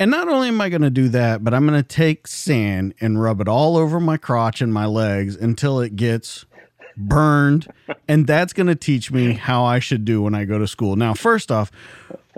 And 0.00 0.10
not 0.10 0.28
only 0.28 0.48
am 0.48 0.58
I 0.62 0.70
going 0.70 0.80
to 0.80 0.88
do 0.88 1.10
that, 1.10 1.44
but 1.44 1.52
I'm 1.52 1.66
going 1.66 1.80
to 1.80 1.86
take 1.86 2.26
sand 2.26 2.94
and 3.02 3.20
rub 3.20 3.42
it 3.42 3.48
all 3.48 3.76
over 3.76 4.00
my 4.00 4.16
crotch 4.16 4.62
and 4.62 4.72
my 4.72 4.86
legs 4.86 5.36
until 5.36 5.78
it 5.80 5.94
gets 5.94 6.46
burned, 6.96 7.68
and 8.08 8.26
that's 8.26 8.54
going 8.54 8.68
to 8.68 8.74
teach 8.74 9.12
me 9.12 9.34
how 9.34 9.62
I 9.62 9.78
should 9.78 10.06
do 10.06 10.22
when 10.22 10.34
I 10.34 10.46
go 10.46 10.58
to 10.58 10.66
school. 10.66 10.96
Now, 10.96 11.12
first 11.12 11.52
off, 11.52 11.70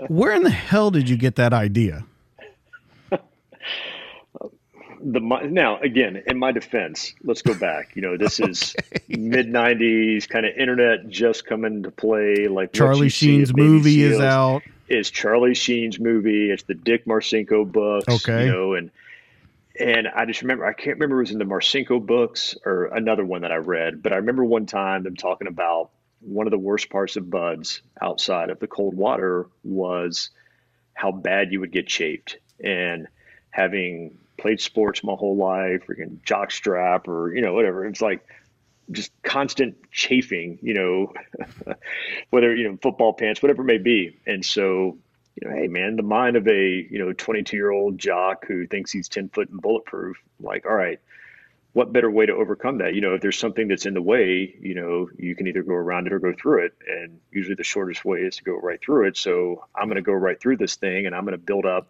where 0.09 0.33
in 0.35 0.43
the 0.43 0.49
hell 0.49 0.91
did 0.91 1.07
you 1.07 1.15
get 1.15 1.37
that 1.37 1.53
idea? 1.53 2.05
The 5.05 5.19
now 5.19 5.79
again, 5.79 6.23
in 6.27 6.39
my 6.39 6.53
defense, 6.53 7.13
let's 7.23 7.41
go 7.41 7.53
back. 7.53 7.93
You 7.93 8.01
know, 8.01 8.15
this 8.15 8.39
is 8.39 8.73
okay. 8.95 9.17
mid 9.17 9.47
'90s, 9.47 10.29
kind 10.29 10.45
of 10.45 10.55
internet 10.55 11.09
just 11.09 11.45
coming 11.45 11.83
to 11.83 11.91
play. 11.91 12.47
Like 12.47 12.71
Charlie 12.71 13.09
Sheen's 13.09 13.53
movie 13.53 14.01
is 14.01 14.21
out. 14.21 14.63
Is 14.87 15.09
Charlie 15.09 15.55
Sheen's 15.55 15.99
movie? 15.99 16.51
It's 16.51 16.63
the 16.63 16.73
Dick 16.73 17.05
Marcinko 17.05 17.69
books. 17.71 18.07
Okay, 18.07 18.45
you 18.45 18.51
know, 18.51 18.73
and 18.73 18.91
and 19.79 20.07
I 20.07 20.25
just 20.25 20.41
remember, 20.41 20.65
I 20.65 20.73
can't 20.73 20.97
remember 20.97 21.17
it 21.17 21.23
was 21.23 21.31
in 21.31 21.39
the 21.39 21.45
Marcinko 21.45 22.05
books 22.05 22.55
or 22.65 22.85
another 22.85 23.25
one 23.25 23.41
that 23.41 23.51
I 23.51 23.55
read, 23.55 24.03
but 24.03 24.13
I 24.13 24.17
remember 24.17 24.43
one 24.43 24.65
time 24.65 25.03
them 25.03 25.15
talking 25.15 25.47
about 25.47 25.89
one 26.19 26.47
of 26.47 26.51
the 26.51 26.59
worst 26.59 26.89
parts 26.89 27.15
of 27.15 27.29
BUD/S 27.29 27.81
outside 28.01 28.49
of 28.49 28.59
the 28.59 28.67
cold 28.67 28.95
water 28.95 29.47
was 29.63 30.29
how 30.93 31.11
bad 31.11 31.51
you 31.51 31.59
would 31.59 31.71
get 31.71 31.87
chafed. 31.87 32.37
And 32.63 33.07
having 33.49 34.17
played 34.37 34.61
sports 34.61 35.03
my 35.03 35.13
whole 35.13 35.35
life, 35.35 35.87
freaking 35.87 36.23
jock 36.23 36.51
strap 36.51 37.07
or, 37.07 37.33
you 37.35 37.41
know, 37.41 37.53
whatever, 37.53 37.85
it's 37.85 38.01
like 38.01 38.25
just 38.91 39.11
constant 39.23 39.75
chafing, 39.91 40.59
you 40.61 40.73
know, 40.73 41.13
whether, 42.29 42.55
you 42.55 42.69
know, 42.69 42.77
football 42.81 43.13
pants, 43.13 43.41
whatever 43.41 43.61
it 43.61 43.65
may 43.65 43.77
be. 43.77 44.17
And 44.25 44.43
so 44.43 44.97
you 45.35 45.49
know, 45.49 45.55
hey 45.55 45.67
man, 45.67 45.95
the 45.95 46.03
mind 46.03 46.35
of 46.35 46.47
a 46.47 46.87
you 46.89 46.99
know 46.99 47.11
22 47.11 47.57
year 47.57 47.71
old 47.71 47.97
jock 47.97 48.45
who 48.45 48.67
thinks 48.67 48.91
he's 48.91 49.09
10 49.09 49.29
foot 49.29 49.49
and 49.49 49.61
bulletproof. 49.61 50.17
Like, 50.39 50.65
all 50.65 50.75
right, 50.75 50.99
what 51.73 51.91
better 51.91 52.09
way 52.09 52.25
to 52.27 52.33
overcome 52.33 52.77
that? 52.79 52.93
You 52.93 53.01
know, 53.01 53.15
if 53.15 53.21
there's 53.21 53.37
something 53.37 53.67
that's 53.67 53.85
in 53.85 53.95
the 53.95 54.01
way, 54.01 54.55
you 54.59 54.75
know, 54.75 55.09
you 55.17 55.35
can 55.35 55.47
either 55.47 55.63
go 55.63 55.73
around 55.73 56.07
it 56.07 56.13
or 56.13 56.19
go 56.19 56.33
through 56.33 56.65
it, 56.65 56.73
and 56.87 57.19
usually 57.31 57.55
the 57.55 57.63
shortest 57.63 58.05
way 58.05 58.19
is 58.19 58.37
to 58.37 58.43
go 58.43 58.57
right 58.59 58.79
through 58.79 59.07
it. 59.07 59.17
So 59.17 59.65
I'm 59.75 59.87
going 59.87 59.95
to 59.95 60.03
go 60.03 60.13
right 60.13 60.39
through 60.39 60.57
this 60.57 60.75
thing, 60.75 61.07
and 61.07 61.15
I'm 61.15 61.25
going 61.25 61.33
to 61.37 61.43
build 61.43 61.65
up, 61.65 61.87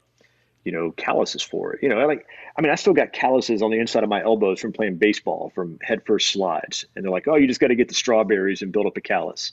you 0.63 0.71
know, 0.71 0.91
calluses 0.91 1.41
for 1.41 1.73
it. 1.73 1.83
You 1.83 1.89
know, 1.89 2.05
like 2.07 2.25
I 2.57 2.61
mean, 2.61 2.71
I 2.71 2.75
still 2.75 2.93
got 2.93 3.13
calluses 3.13 3.61
on 3.61 3.71
the 3.71 3.79
inside 3.79 4.03
of 4.03 4.09
my 4.09 4.21
elbows 4.23 4.59
from 4.59 4.73
playing 4.73 4.97
baseball 4.97 5.51
from 5.55 5.79
headfirst 5.81 6.29
slides, 6.29 6.85
and 6.95 7.03
they're 7.03 7.11
like, 7.11 7.27
oh, 7.27 7.35
you 7.35 7.47
just 7.47 7.59
got 7.59 7.67
to 7.67 7.75
get 7.75 7.89
the 7.89 7.95
strawberries 7.95 8.61
and 8.61 8.71
build 8.71 8.85
up 8.85 8.97
a 8.97 9.01
callus. 9.01 9.51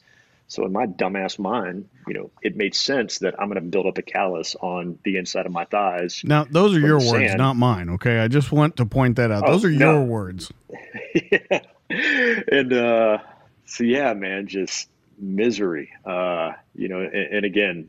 So 0.50 0.64
in 0.64 0.72
my 0.72 0.86
dumbass 0.86 1.38
mind, 1.38 1.88
you 2.08 2.14
know, 2.14 2.30
it 2.42 2.56
made 2.56 2.74
sense 2.74 3.20
that 3.20 3.40
I'm 3.40 3.48
going 3.48 3.62
to 3.62 3.68
build 3.68 3.86
up 3.86 3.98
a 3.98 4.02
callus 4.02 4.56
on 4.60 4.98
the 5.04 5.16
inside 5.16 5.46
of 5.46 5.52
my 5.52 5.64
thighs. 5.64 6.22
Now, 6.24 6.44
those 6.44 6.74
are 6.74 6.80
your 6.80 6.98
words, 6.98 7.10
sand. 7.10 7.38
not 7.38 7.54
mine. 7.54 7.88
Okay, 7.90 8.18
I 8.18 8.26
just 8.26 8.50
want 8.50 8.76
to 8.78 8.86
point 8.86 9.14
that 9.16 9.30
out. 9.30 9.44
Oh, 9.46 9.52
those 9.52 9.64
are 9.64 9.70
no. 9.70 9.92
your 9.92 10.02
words. 10.02 10.52
yeah. 11.14 11.60
And 11.88 12.72
uh, 12.72 13.18
so, 13.64 13.84
yeah, 13.84 14.12
man, 14.14 14.48
just 14.48 14.88
misery. 15.20 15.92
Uh, 16.04 16.52
you 16.74 16.88
know, 16.88 16.98
and, 16.98 17.14
and 17.14 17.44
again, 17.44 17.88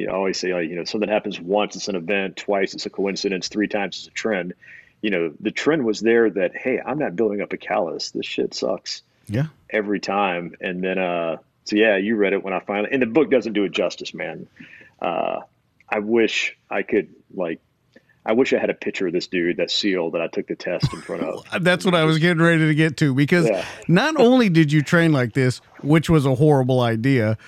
you 0.00 0.06
know, 0.06 0.12
I 0.12 0.16
always 0.16 0.40
say, 0.40 0.54
like, 0.54 0.68
you 0.68 0.76
know, 0.76 0.84
something 0.84 1.08
happens 1.08 1.40
once, 1.40 1.76
it's 1.76 1.88
an 1.88 1.96
event. 1.96 2.36
Twice, 2.36 2.74
it's 2.74 2.86
a 2.86 2.90
coincidence. 2.90 3.48
Three 3.48 3.68
times, 3.68 3.98
it's 3.98 4.06
a 4.08 4.10
trend. 4.10 4.54
You 5.02 5.10
know, 5.10 5.32
the 5.40 5.50
trend 5.50 5.84
was 5.84 6.00
there 6.00 6.28
that 6.30 6.56
hey, 6.56 6.80
I'm 6.84 6.98
not 6.98 7.16
building 7.16 7.40
up 7.40 7.52
a 7.52 7.56
callus. 7.56 8.10
This 8.10 8.26
shit 8.26 8.54
sucks. 8.54 9.02
Yeah. 9.28 9.46
Every 9.70 10.00
time, 10.00 10.54
and 10.60 10.82
then 10.82 10.98
uh 10.98 11.36
so 11.64 11.76
yeah, 11.76 11.96
you 11.96 12.16
read 12.16 12.32
it 12.32 12.42
when 12.42 12.52
I 12.52 12.60
finally, 12.60 12.88
and 12.90 13.00
the 13.00 13.06
book 13.06 13.30
doesn't 13.30 13.52
do 13.52 13.64
it 13.64 13.72
justice, 13.72 14.12
man. 14.12 14.48
Uh, 15.00 15.40
I 15.88 16.00
wish 16.00 16.56
I 16.68 16.82
could 16.82 17.14
like, 17.32 17.60
I 18.24 18.32
wish 18.32 18.52
I 18.52 18.58
had 18.58 18.70
a 18.70 18.74
picture 18.74 19.06
of 19.06 19.12
this 19.12 19.28
dude, 19.28 19.58
that 19.58 19.70
seal 19.70 20.10
that 20.10 20.20
I 20.20 20.26
took 20.26 20.46
the 20.46 20.56
test 20.56 20.92
in 20.92 21.00
front 21.00 21.22
of. 21.22 21.44
That's 21.62 21.84
what 21.84 21.94
I 21.94 22.04
was 22.04 22.18
getting 22.18 22.42
ready 22.42 22.66
to 22.66 22.74
get 22.74 22.96
to 22.98 23.14
because 23.14 23.48
yeah. 23.48 23.64
not 23.88 24.18
only 24.18 24.48
did 24.48 24.72
you 24.72 24.82
train 24.82 25.12
like 25.12 25.32
this, 25.32 25.60
which 25.80 26.10
was 26.10 26.26
a 26.26 26.34
horrible 26.34 26.80
idea, 26.80 27.38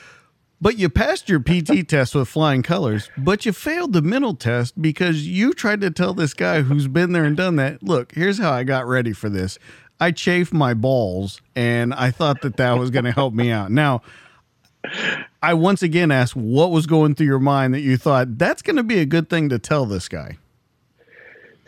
but 0.63 0.79
you 0.79 0.89
passed 0.89 1.29
your 1.29 1.41
PT 1.41 1.87
test 1.89 2.15
with 2.15 2.29
flying 2.29 2.63
colors, 2.63 3.11
but 3.19 3.45
you 3.45 3.53
failed 3.53 3.93
the 3.93 4.01
mental 4.01 4.35
test 4.35 4.81
because 4.81 5.27
you 5.27 5.53
tried 5.53 5.81
to 5.81 5.91
tell 5.91 6.15
this 6.15 6.33
guy 6.33 6.63
who's 6.63 6.87
been 6.87 7.13
there 7.13 7.25
and 7.25 7.37
done 7.37 7.57
that, 7.57 7.83
look, 7.83 8.13
here's 8.13 8.39
how 8.39 8.53
I 8.53 8.63
got 8.63 8.87
ready 8.87 9.13
for 9.13 9.29
this. 9.29 9.59
I 9.99 10.13
chafed 10.13 10.53
my 10.53 10.73
balls, 10.73 11.43
and 11.55 11.93
I 11.93 12.13
thought 12.13 12.43
that 12.43 12.57
that 12.57 12.79
was 12.79 12.91
going 12.91 13.05
to 13.05 13.13
help 13.13 13.35
me 13.35 13.51
out. 13.51 13.71
Now, 13.71 14.03
I 15.43 15.55
once 15.55 15.83
again 15.83 16.11
asked 16.11 16.37
what 16.37 16.71
was 16.71 16.87
going 16.87 17.17
through 17.17 17.27
your 17.27 17.39
mind 17.39 17.75
that 17.75 17.81
you 17.81 17.97
thought 17.97 18.39
that's 18.39 18.63
going 18.63 18.77
to 18.77 18.83
be 18.83 18.99
a 18.99 19.07
good 19.07 19.29
thing 19.29 19.49
to 19.49 19.59
tell 19.59 19.85
this 19.85 20.09
guy. 20.09 20.39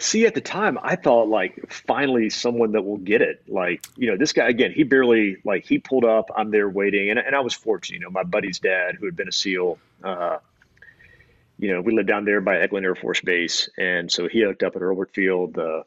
See, 0.05 0.27
at 0.27 0.35
the 0.35 0.43
time, 0.43 0.79
I 0.83 0.97
thought 0.97 1.29
like 1.29 1.73
finally 1.73 2.29
someone 2.29 2.73
that 2.73 2.83
will 2.83 2.99
get 2.99 3.23
it. 3.23 3.43
Like, 3.49 3.87
you 3.97 4.11
know, 4.11 4.19
this 4.19 4.35
guy 4.35 4.51
again, 4.51 4.71
he 4.71 4.83
barely 4.83 5.38
like 5.47 5.64
he 5.64 5.79
pulled 5.79 6.05
up. 6.05 6.31
I'm 6.37 6.51
there 6.51 6.69
waiting, 6.69 7.09
and, 7.09 7.19
and 7.19 7.35
I 7.35 7.40
was 7.40 7.55
fortunate. 7.55 8.01
You 8.01 8.05
know, 8.05 8.11
my 8.11 8.23
buddy's 8.23 8.59
dad, 8.59 8.97
who 8.97 9.07
had 9.07 9.17
been 9.17 9.29
a 9.29 9.33
SEAL, 9.33 9.79
uh, 10.03 10.40
you 11.59 11.73
know, 11.73 11.81
we 11.81 11.95
lived 11.95 12.07
down 12.07 12.27
there 12.27 12.43
by 12.43 12.57
Eglin 12.57 12.83
Air 12.83 12.95
Force 12.95 13.23
Base, 13.23 13.71
and 13.79 14.12
so 14.12 14.29
he 14.29 14.43
hooked 14.43 14.62
up 14.62 14.77
at 14.77 14.83
Hurlburt 14.83 15.11
Field. 15.14 15.55
The 15.55 15.87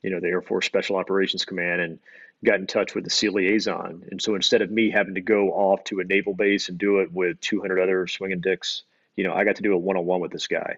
you 0.00 0.10
know, 0.10 0.20
the 0.20 0.28
Air 0.28 0.42
Force 0.42 0.66
Special 0.66 0.94
Operations 0.94 1.44
Command 1.44 1.80
and 1.80 1.98
got 2.44 2.60
in 2.60 2.68
touch 2.68 2.94
with 2.94 3.02
the 3.02 3.10
SEAL 3.10 3.32
liaison. 3.32 4.04
And 4.12 4.22
so 4.22 4.36
instead 4.36 4.62
of 4.62 4.70
me 4.70 4.90
having 4.90 5.16
to 5.16 5.20
go 5.20 5.48
off 5.48 5.82
to 5.84 5.98
a 5.98 6.04
naval 6.04 6.34
base 6.34 6.68
and 6.68 6.78
do 6.78 7.00
it 7.00 7.10
with 7.10 7.40
200 7.40 7.80
other 7.80 8.06
swinging 8.06 8.40
dicks, 8.40 8.84
you 9.16 9.24
know, 9.24 9.34
I 9.34 9.42
got 9.42 9.56
to 9.56 9.62
do 9.62 9.72
a 9.72 9.76
one 9.76 9.96
on 9.96 10.06
one 10.06 10.20
with 10.20 10.30
this 10.30 10.46
guy. 10.46 10.76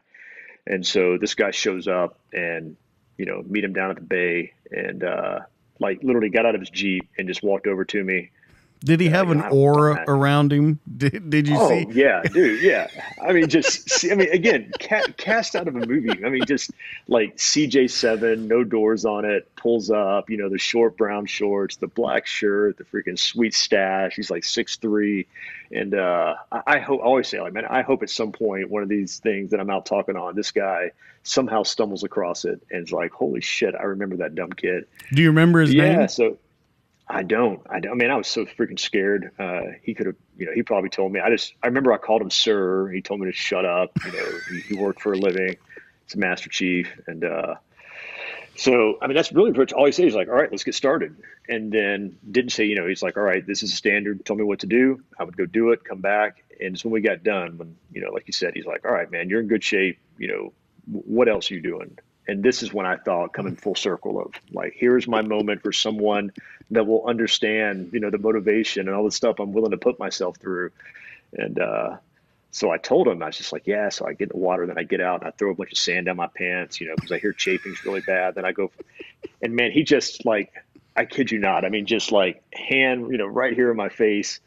And 0.69 0.87
so 0.87 1.17
this 1.19 1.35
guy 1.35 1.51
shows 1.51 1.89
up 1.89 2.19
and, 2.33 2.77
you 3.17 3.25
know, 3.25 3.43
meet 3.47 3.65
him 3.65 3.73
down 3.73 3.91
at 3.91 3.97
the 3.97 4.03
bay 4.03 4.53
and, 4.71 5.03
uh, 5.03 5.41
like 5.81 6.03
literally 6.03 6.29
got 6.29 6.45
out 6.45 6.55
of 6.55 6.61
his 6.61 6.71
Jeep 6.71 7.09
and 7.17 7.27
just 7.27 7.43
walked 7.43 7.67
over 7.67 7.85
to 7.87 8.05
me, 8.05 8.31
Did 8.81 9.01
he 9.01 9.09
have 9.09 9.31
an 9.31 9.43
aura 9.43 10.05
around 10.07 10.53
him? 10.53 10.79
Did, 10.97 11.31
did 11.31 11.49
you 11.49 11.57
see? 11.57 11.61
oh, 11.61 11.69
see? 11.69 11.99
yeah, 11.99 12.23
dude. 12.23 12.63
Yeah. 12.63 12.89
I 13.23 13.33
mean, 13.33 13.49
just, 13.49 13.91
see, 13.99 14.13
I 14.13 14.15
mean, 14.15 14.31
again, 14.31 14.73
ca- 14.79 15.07
cast 15.17 15.57
out 15.57 15.69
of 15.69 15.77
a 15.77 15.87
movie. 15.87 16.25
I 16.25 16.29
mean, 16.29 16.45
just 16.47 16.71
like 17.09 17.37
CJ7, 17.37 18.47
no 18.47 18.65
doors 18.65 19.05
on 19.05 19.25
it, 19.25 19.55
pulls 19.57 19.91
up, 19.91 20.31
you 20.31 20.37
know, 20.37 20.49
the 20.49 20.59
short 20.59 20.97
brown 20.97 21.27
shorts, 21.27 21.77
the 21.77 21.89
black 21.89 22.27
shirt, 22.27 22.77
the 22.77 22.85
freaking 22.85 23.19
sweet 23.19 23.55
stash. 23.55 24.15
He's 24.15 24.31
like 24.31 24.45
six 24.45 24.77
three, 24.77 25.27
And 25.73 25.95
uh, 25.95 26.37
I, 26.53 26.63
I 26.67 26.79
hope, 26.79 27.01
I 27.01 27.05
always 27.05 27.29
say, 27.29 27.41
like, 27.41 27.53
man, 27.53 27.65
I 27.67 27.83
hope 27.83 28.03
at 28.03 28.11
some 28.11 28.33
point 28.33 28.71
one 28.71 28.83
of 28.83 28.89
these 28.89 29.19
things 29.19 29.51
that 29.51 29.61
I'm 29.61 29.71
out 29.71 29.87
talking 29.87 30.17
on, 30.17 30.37
this 30.37 30.53
guy 30.53 30.93
somehow 31.25 31.63
stumbles 31.63 32.05
across 32.05 32.45
it 32.45 32.61
and 32.71 32.85
is 32.85 32.93
like, 32.93 33.13
holy 33.13 33.41
shit, 33.41 33.75
I 33.75 33.83
remember 33.85 34.17
that 34.17 34.35
dumb 34.35 34.53
kid. 34.53 34.87
Do 35.13 35.23
you 35.23 35.29
remember 35.29 35.61
his 35.61 35.75
yeah, 35.75 35.83
name? 35.83 36.01
Yeah. 36.01 36.07
So, 36.07 36.39
I 37.09 37.23
don't. 37.23 37.61
I, 37.69 37.81
don't. 37.81 37.93
I 37.93 37.95
mean, 37.95 38.11
I 38.11 38.17
was 38.17 38.29
so 38.29 38.45
freaking 38.45 38.79
scared. 38.79 39.33
Uh, 39.39 39.63
he 39.83 39.95
could 39.95 40.07
have, 40.07 40.17
you 40.37 40.47
know, 40.47 40.53
he 40.55 40.63
probably 40.63 40.91
told 40.91 41.11
me. 41.11 41.21
I 41.21 41.31
just, 41.31 41.55
I 41.63 41.69
remember 41.69 41.93
I 41.93 41.97
called 41.97 42.21
him 42.21 42.31
sir. 42.31 42.89
He 42.89 43.01
told 43.01 43.21
me 43.21 43.27
to 43.27 43.33
shut 43.33 43.65
up. 43.65 43.93
You 44.05 44.13
know, 44.13 44.39
he, 44.51 44.61
he 44.61 44.75
worked 44.75 45.01
for 45.01 45.15
a 45.15 45.17
living. 45.17 45.57
It's 46.05 46.15
a 46.15 46.19
master 46.19 46.49
chief, 46.49 46.91
and 47.07 47.25
uh, 47.25 47.57
so 48.57 48.99
I 49.01 49.07
mean, 49.07 49.15
that's 49.15 49.33
really 49.33 49.53
pretty 49.53 49.75
all 49.75 49.87
he 49.87 49.93
said. 49.93 50.05
He's 50.05 50.15
like, 50.15 50.29
all 50.29 50.35
right, 50.35 50.51
let's 50.51 50.65
get 50.65 50.75
started, 50.75 51.17
and 51.49 51.71
then 51.71 52.19
didn't 52.31 52.53
say, 52.53 52.65
you 52.65 52.75
know, 52.77 52.87
he's 52.87 53.03
like, 53.03 53.17
all 53.17 53.23
right, 53.23 53.47
this 53.47 53.63
is 53.63 53.73
a 53.73 53.77
standard. 53.77 54.25
Tell 54.25 54.37
me 54.37 54.45
what 54.45 54.61
to 54.61 54.67
do. 54.67 55.03
I 55.19 55.25
would 55.25 55.37
go 55.37 55.47
do 55.47 55.71
it. 55.71 55.85
Come 55.85 56.01
back, 56.01 56.43
and 56.61 56.75
it's 56.75 56.85
when 56.85 56.93
we 56.93 57.01
got 57.01 57.23
done. 57.23 57.57
When 57.57 57.77
you 57.93 58.01
know, 58.01 58.11
like 58.11 58.27
you 58.27 58.33
said, 58.33 58.55
he's 58.55 58.67
like, 58.67 58.85
all 58.85 58.91
right, 58.91 59.11
man, 59.11 59.31
you're 59.31 59.41
in 59.41 59.49
good 59.49 59.63
shape. 59.63 59.99
You 60.19 60.29
know, 60.29 60.53
what 60.87 61.29
else 61.29 61.51
are 61.51 61.55
you 61.55 61.63
doing? 61.63 61.99
And 62.29 62.43
this 62.43 62.63
is 62.63 62.73
when 62.73 62.85
I 62.85 62.97
thought 62.97 63.33
coming 63.33 63.57
full 63.57 63.75
circle 63.75 64.21
of 64.21 64.35
like, 64.53 64.75
here's 64.77 65.09
my 65.09 65.23
moment 65.23 65.63
for 65.63 65.73
someone 65.73 66.31
that 66.71 66.87
will 66.87 67.07
understand, 67.07 67.91
you 67.93 68.01
know, 68.01 68.11
the 68.11 68.19
motivation 68.19 68.87
and 68.87 68.95
all 68.95 69.05
the 69.05 69.11
stuff 69.11 69.41
I'm 69.41 69.53
willing 69.53 69.71
to 69.71 69.79
put 69.79 69.99
myself 69.99 70.37
through. 70.37 70.71
And 71.33 71.59
uh, 71.59 71.97
so 72.51 72.71
I 72.71 72.77
told 72.77 73.09
him, 73.09 73.23
I 73.23 73.27
was 73.27 73.39
just 73.39 73.53
like, 73.53 73.67
yeah. 73.67 73.89
So 73.89 74.07
I 74.07 74.13
get 74.13 74.31
in 74.31 74.39
the 74.39 74.45
water, 74.45 74.67
then 74.67 74.79
I 74.79 74.83
get 74.83 75.01
out 75.01 75.21
and 75.21 75.29
I 75.29 75.31
throw 75.31 75.51
a 75.51 75.55
bunch 75.55 75.73
of 75.73 75.79
sand 75.79 76.07
down 76.07 76.17
my 76.17 76.27
pants, 76.27 76.81
you 76.81 76.87
know, 76.87 76.95
because 76.97 77.13
I 77.13 77.19
hear 77.19 77.33
chafing's 77.33 77.83
really 77.87 78.03
bad. 78.03 78.35
Then 78.35 78.45
I 78.45 78.53
go, 78.53 78.71
and 79.41 79.57
man, 79.57 79.73
he 79.73 79.83
just 79.83 80.27
like, 80.27 80.53
I 80.95 81.07
kid 81.07 81.31
you 81.31 81.39
not. 81.39 81.65
I 81.65 81.71
mean, 81.71 81.87
just 81.87 82.13
like 82.13 82.43
hand, 82.53 83.11
you 83.11 83.17
know, 83.17 83.27
right 83.27 83.55
here 83.55 83.71
in 83.71 83.77
my 83.77 83.89
face. 83.89 84.41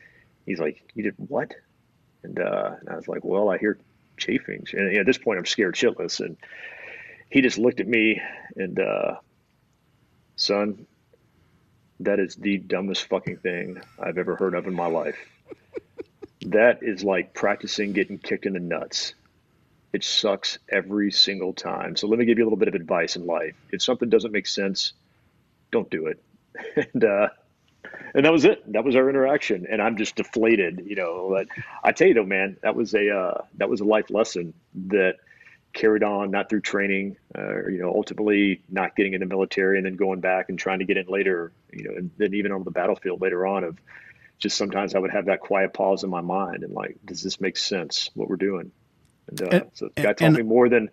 He's 0.45 0.59
like, 0.59 0.83
you 0.93 1.03
did 1.03 1.15
what? 1.17 1.53
And, 2.23 2.39
uh, 2.39 2.75
and 2.79 2.89
I 2.89 2.95
was 2.95 3.07
like, 3.07 3.23
well, 3.23 3.49
I 3.49 3.57
hear 3.57 3.79
chafings. 4.17 4.73
And 4.73 4.89
you 4.89 4.93
know, 4.93 4.99
at 4.99 5.05
this 5.07 5.17
point, 5.17 5.39
I'm 5.39 5.45
scared 5.45 5.75
shitless. 5.75 6.19
And 6.19 6.37
he 7.31 7.41
just 7.41 7.57
looked 7.57 7.79
at 7.79 7.87
me 7.87 8.21
and, 8.55 8.79
uh, 8.79 9.15
son, 10.35 10.85
that 12.01 12.19
is 12.19 12.35
the 12.35 12.57
dumbest 12.57 13.07
fucking 13.07 13.37
thing 13.37 13.81
I've 13.99 14.17
ever 14.17 14.35
heard 14.35 14.53
of 14.53 14.67
in 14.67 14.73
my 14.73 14.87
life. 14.87 15.17
that 16.47 16.79
is 16.81 17.03
like 17.03 17.33
practicing 17.33 17.93
getting 17.93 18.17
kicked 18.17 18.45
in 18.45 18.53
the 18.53 18.59
nuts. 18.59 19.13
It 19.93 20.03
sucks 20.03 20.57
every 20.69 21.11
single 21.11 21.53
time. 21.53 21.95
So 21.95 22.07
let 22.07 22.17
me 22.17 22.25
give 22.25 22.37
you 22.37 22.43
a 22.43 22.47
little 22.47 22.57
bit 22.57 22.67
of 22.67 22.75
advice 22.75 23.15
in 23.15 23.25
life. 23.25 23.55
If 23.71 23.81
something 23.81 24.09
doesn't 24.09 24.31
make 24.31 24.47
sense, 24.47 24.93
don't 25.71 25.89
do 25.89 26.07
it. 26.07 26.21
and 26.93 27.03
uh, 27.03 27.29
and 28.13 28.25
that 28.25 28.31
was 28.31 28.45
it. 28.45 28.71
That 28.71 28.83
was 28.83 28.95
our 28.95 29.09
interaction. 29.09 29.67
And 29.69 29.81
I'm 29.81 29.97
just 29.97 30.15
deflated, 30.15 30.83
you 30.85 30.95
know. 30.95 31.29
But 31.29 31.47
I 31.83 31.91
tell 31.91 32.07
you 32.07 32.13
though, 32.13 32.25
man, 32.25 32.57
that 32.63 32.75
was 32.75 32.93
a 32.93 33.09
uh, 33.09 33.41
that 33.57 33.69
was 33.69 33.81
a 33.81 33.85
life 33.85 34.09
lesson 34.09 34.53
that 34.87 35.15
carried 35.73 36.03
on, 36.03 36.31
not 36.31 36.49
through 36.49 36.61
training, 36.61 37.17
uh, 37.37 37.67
you 37.67 37.77
know, 37.77 37.89
ultimately 37.89 38.61
not 38.69 38.95
getting 38.95 39.13
in 39.13 39.19
the 39.19 39.25
military 39.25 39.77
and 39.77 39.85
then 39.85 39.95
going 39.95 40.19
back 40.19 40.49
and 40.49 40.57
trying 40.59 40.79
to 40.79 40.85
get 40.85 40.97
in 40.97 41.05
later, 41.07 41.51
you 41.71 41.83
know, 41.83 41.91
and 41.95 42.11
then 42.17 42.33
even 42.33 42.51
on 42.51 42.63
the 42.63 42.71
battlefield 42.71 43.21
later 43.21 43.45
on 43.45 43.63
of 43.63 43.77
just 44.37 44.57
sometimes 44.57 44.95
I 44.95 44.99
would 44.99 45.11
have 45.11 45.25
that 45.25 45.39
quiet 45.39 45.73
pause 45.73 46.03
in 46.03 46.09
my 46.09 46.21
mind 46.21 46.63
and 46.63 46.73
like, 46.73 46.97
does 47.05 47.21
this 47.21 47.39
make 47.39 47.57
sense 47.57 48.09
what 48.15 48.29
we're 48.29 48.35
doing? 48.35 48.71
And, 49.27 49.41
uh, 49.41 49.45
and 49.51 49.71
so 49.73 49.89
the 49.95 50.01
guy 50.01 50.13
taught 50.13 50.33
me 50.33 50.43
more 50.43 50.67
than. 50.67 50.89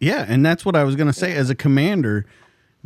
Yeah. 0.00 0.24
And 0.26 0.44
that's 0.44 0.64
what 0.64 0.76
I 0.76 0.84
was 0.84 0.96
going 0.96 1.08
to 1.08 1.12
say 1.12 1.34
as 1.34 1.50
a 1.50 1.54
commander. 1.54 2.26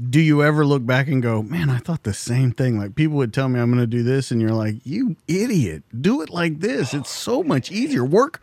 Do 0.09 0.21
you 0.21 0.43
ever 0.43 0.65
look 0.65 0.87
back 0.87 1.09
and 1.09 1.23
go, 1.23 1.43
man, 1.43 1.69
I 1.69 1.79
thought 1.79 2.05
the 2.05 2.15
same 2.15 2.53
thing? 2.53 2.79
Like 2.79 2.95
people 2.95 3.17
would 3.17 3.35
tell 3.35 3.49
me 3.49 3.61
I'm 3.61 3.71
going 3.71 3.83
to 3.83 3.87
do 3.87 4.03
this, 4.03 4.31
and 4.31 4.41
you're 4.41 4.51
like, 4.51 4.77
you 4.85 5.17
idiot, 5.29 5.83
do 6.01 6.23
it 6.23 6.31
like 6.31 6.61
this. 6.61 6.95
It's 6.95 7.11
so 7.11 7.43
much 7.43 7.71
easier. 7.71 8.03
Work 8.03 8.43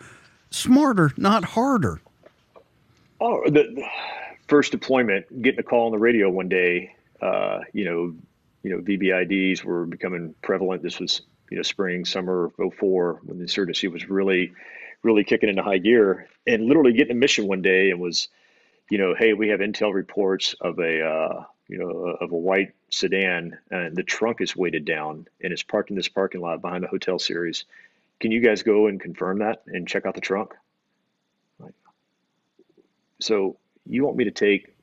smarter, 0.52 1.14
not 1.18 1.44
harder. 1.44 2.00
Oh, 3.20 3.44
the, 3.46 3.52
the 3.52 3.84
first 4.48 4.72
deployment, 4.72 5.42
getting 5.42 5.60
a 5.60 5.64
call 5.64 5.88
on 5.88 5.92
the 5.92 5.98
radio 5.98 6.30
one 6.30 6.50
day. 6.50 6.96
Uh, 7.22 7.62
you 7.74 7.86
know, 7.86 8.14
you 8.64 8.72
know, 8.72 8.78
VBIEDs 8.80 9.64
were 9.64 9.86
becoming 9.86 10.36
prevalent. 10.42 10.84
This 10.84 11.00
was 11.00 11.22
you 11.50 11.58
know 11.58 11.64
spring, 11.64 12.06
summer 12.06 12.52
of 12.60 12.74
04 12.76 13.22
when 13.24 13.38
the 13.38 13.44
insurgency 13.44 13.88
was 13.88 14.10
really, 14.10 14.54
really 15.04 15.24
kicking 15.24 15.50
into 15.50 15.64
high 15.64 15.80
gear. 15.80 16.28
And 16.46 16.66
literally 16.66 16.94
getting 16.94 17.16
a 17.18 17.20
mission 17.20 17.48
one 17.48 17.62
day 17.62 17.90
and 17.90 18.00
was, 18.00 18.28
you 18.90 18.98
know, 18.98 19.16
hey, 19.18 19.34
we 19.34 19.50
have 19.50 19.62
intel 19.62 19.94
reports 19.94 20.54
of 20.62 20.80
a 20.80 21.02
uh, 21.02 21.44
you 21.68 21.78
know 21.80 21.90
of 21.90 22.32
a 22.32 22.38
white 22.38 22.74
sedan 22.90 23.58
and 23.72 23.96
the 23.96 24.04
trunk 24.04 24.42
is 24.42 24.56
weighted 24.56 24.86
down 24.86 25.28
and 25.42 25.52
it's 25.52 25.64
parked 25.64 25.90
in 25.90 25.96
this 25.96 26.08
parking 26.08 26.42
lot 26.42 26.62
behind 26.62 26.84
the 26.84 26.88
hotel 26.88 27.20
series. 27.20 27.66
Can 28.20 28.32
you 28.32 28.42
guys 28.42 28.64
go 28.64 28.88
and 28.88 29.00
confirm 29.00 29.40
that 29.40 29.64
and 29.68 29.88
check 29.88 30.06
out 30.06 30.16
the 30.16 30.22
trunk? 30.22 30.54
So 33.20 33.58
you 33.86 34.04
want 34.04 34.18
me 34.18 34.26
to 34.26 34.32
take 34.32 34.74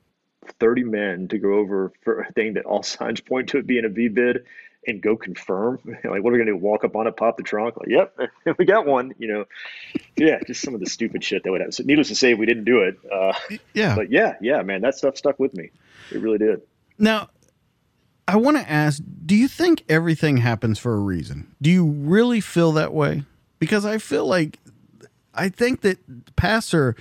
30 0.59 0.83
men 0.83 1.27
to 1.29 1.37
go 1.37 1.53
over 1.53 1.91
for 2.03 2.21
a 2.21 2.31
thing 2.33 2.53
that 2.53 2.65
all 2.65 2.83
signs 2.83 3.21
point 3.21 3.49
to 3.49 3.57
it 3.57 3.67
being 3.67 3.85
a 3.85 3.89
VBIED 3.89 4.43
and 4.87 5.01
go 5.01 5.15
confirm? 5.15 5.79
like, 5.85 6.03
what 6.03 6.29
are 6.29 6.33
we 6.33 6.37
going 6.37 6.47
to 6.47 6.53
do? 6.53 6.57
Walk 6.57 6.83
up 6.83 6.95
on 6.95 7.07
it, 7.07 7.17
pop 7.17 7.37
the 7.37 7.43
trunk? 7.43 7.77
Like, 7.77 7.89
yep, 7.89 8.17
we 8.57 8.65
got 8.65 8.85
one. 8.85 9.13
You 9.17 9.27
know, 9.27 9.45
yeah, 10.15 10.39
just 10.45 10.61
some 10.61 10.73
of 10.73 10.79
the 10.79 10.89
stupid 10.89 11.23
shit 11.23 11.43
that 11.43 11.51
would 11.51 11.61
happen. 11.61 11.71
So 11.71 11.83
needless 11.83 12.09
to 12.09 12.15
say, 12.15 12.33
we 12.33 12.45
didn't 12.45 12.65
do 12.65 12.81
it. 12.81 12.97
Uh, 13.11 13.33
yeah. 13.73 13.95
But 13.95 14.11
yeah, 14.11 14.35
yeah, 14.41 14.61
man, 14.61 14.81
that 14.81 14.95
stuff 14.95 15.17
stuck 15.17 15.39
with 15.39 15.53
me. 15.53 15.71
It 16.11 16.19
really 16.19 16.37
did. 16.37 16.61
Now, 16.97 17.29
I 18.27 18.37
want 18.37 18.57
to 18.57 18.69
ask 18.69 19.01
do 19.25 19.35
you 19.35 19.47
think 19.47 19.83
everything 19.89 20.37
happens 20.37 20.79
for 20.79 20.93
a 20.93 20.99
reason? 20.99 21.55
Do 21.61 21.69
you 21.69 21.85
really 21.85 22.41
feel 22.41 22.71
that 22.73 22.93
way? 22.93 23.23
Because 23.59 23.85
I 23.85 23.97
feel 23.97 24.25
like, 24.25 24.59
I 25.33 25.49
think 25.49 25.81
that 25.81 26.35
Passer 26.35 26.95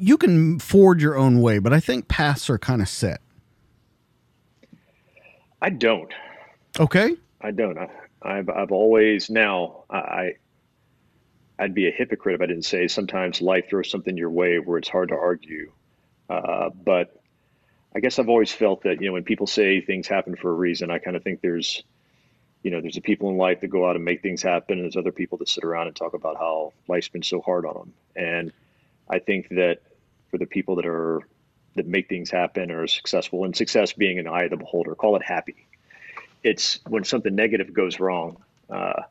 you 0.00 0.16
can 0.16 0.58
forge 0.58 1.02
your 1.02 1.16
own 1.16 1.42
way, 1.42 1.58
but 1.58 1.72
I 1.72 1.80
think 1.80 2.08
paths 2.08 2.48
are 2.48 2.58
kind 2.58 2.80
of 2.80 2.88
set. 2.88 3.20
I 5.60 5.68
don't. 5.68 6.12
Okay. 6.78 7.16
I 7.42 7.50
don't. 7.50 7.76
I, 8.22 8.36
have 8.36 8.48
I've 8.48 8.72
always 8.72 9.28
now 9.28 9.84
I 9.90 10.34
I'd 11.58 11.74
be 11.74 11.86
a 11.86 11.90
hypocrite 11.90 12.36
if 12.36 12.40
I 12.40 12.46
didn't 12.46 12.64
say 12.64 12.88
sometimes 12.88 13.42
life 13.42 13.68
throws 13.68 13.90
something 13.90 14.16
your 14.16 14.30
way 14.30 14.58
where 14.58 14.78
it's 14.78 14.88
hard 14.88 15.10
to 15.10 15.14
argue. 15.14 15.70
Uh, 16.30 16.70
but 16.70 17.14
I 17.94 18.00
guess 18.00 18.18
I've 18.18 18.28
always 18.28 18.52
felt 18.52 18.82
that 18.84 19.00
you 19.00 19.08
know 19.08 19.12
when 19.12 19.24
people 19.24 19.46
say 19.46 19.82
things 19.82 20.08
happen 20.08 20.34
for 20.34 20.50
a 20.50 20.54
reason, 20.54 20.90
I 20.90 20.98
kind 20.98 21.16
of 21.16 21.22
think 21.22 21.42
there's 21.42 21.82
you 22.62 22.70
know 22.70 22.80
there's 22.80 22.94
the 22.94 23.02
people 23.02 23.28
in 23.28 23.36
life 23.36 23.60
that 23.60 23.68
go 23.68 23.88
out 23.88 23.96
and 23.96 24.04
make 24.04 24.22
things 24.22 24.42
happen, 24.42 24.78
and 24.78 24.84
there's 24.84 24.96
other 24.96 25.12
people 25.12 25.36
that 25.38 25.48
sit 25.48 25.64
around 25.64 25.88
and 25.88 25.96
talk 25.96 26.14
about 26.14 26.36
how 26.36 26.72
life's 26.88 27.08
been 27.08 27.22
so 27.22 27.42
hard 27.42 27.66
on 27.66 27.74
them. 27.74 27.92
And 28.16 28.52
I 29.10 29.18
think 29.18 29.48
that 29.50 29.80
for 30.30 30.38
the 30.38 30.46
people 30.46 30.76
that 30.76 30.86
are 30.86 31.20
that 31.76 31.86
make 31.86 32.08
things 32.08 32.30
happen 32.30 32.70
or 32.70 32.82
are 32.82 32.86
successful 32.86 33.44
and 33.44 33.56
success 33.56 33.92
being 33.92 34.18
an 34.18 34.26
eye 34.26 34.44
of 34.44 34.50
the 34.50 34.56
beholder 34.56 34.94
call 34.94 35.16
it 35.16 35.22
happy. 35.22 35.66
It's 36.42 36.80
when 36.88 37.04
something 37.04 37.34
negative 37.34 37.72
goes 37.72 38.00
wrong 38.00 38.38
uh, 38.70 39.02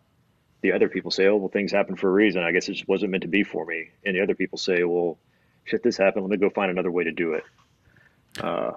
the 0.62 0.71
other 0.71 0.89
people 0.89 1.12
say 1.12 1.27
oh 1.27 1.38
well 1.38 1.49
things 1.49 1.71
happen 1.71 1.95
for 1.95 2.10
a 2.10 2.13
reason. 2.13 2.43
I 2.43 2.51
guess 2.51 2.67
it 2.67 2.73
just 2.73 2.88
wasn't 2.88 3.12
meant 3.12 3.23
to 3.23 3.29
be 3.29 3.43
for 3.43 3.65
me. 3.65 3.89
And 4.05 4.15
the 4.15 4.21
other 4.21 4.36
people 4.36 4.58
say 4.58 4.84
well 4.84 5.17
shit 5.65 5.84
this 5.84 5.97
happened. 5.97 6.25
Let 6.25 6.32
me 6.32 6.38
go 6.38 6.49
find 6.49 6.71
another 6.71 6.91
way 6.91 7.03
to 7.03 7.12
do 7.12 7.34
it. 7.34 7.43
Uh, 8.39 8.71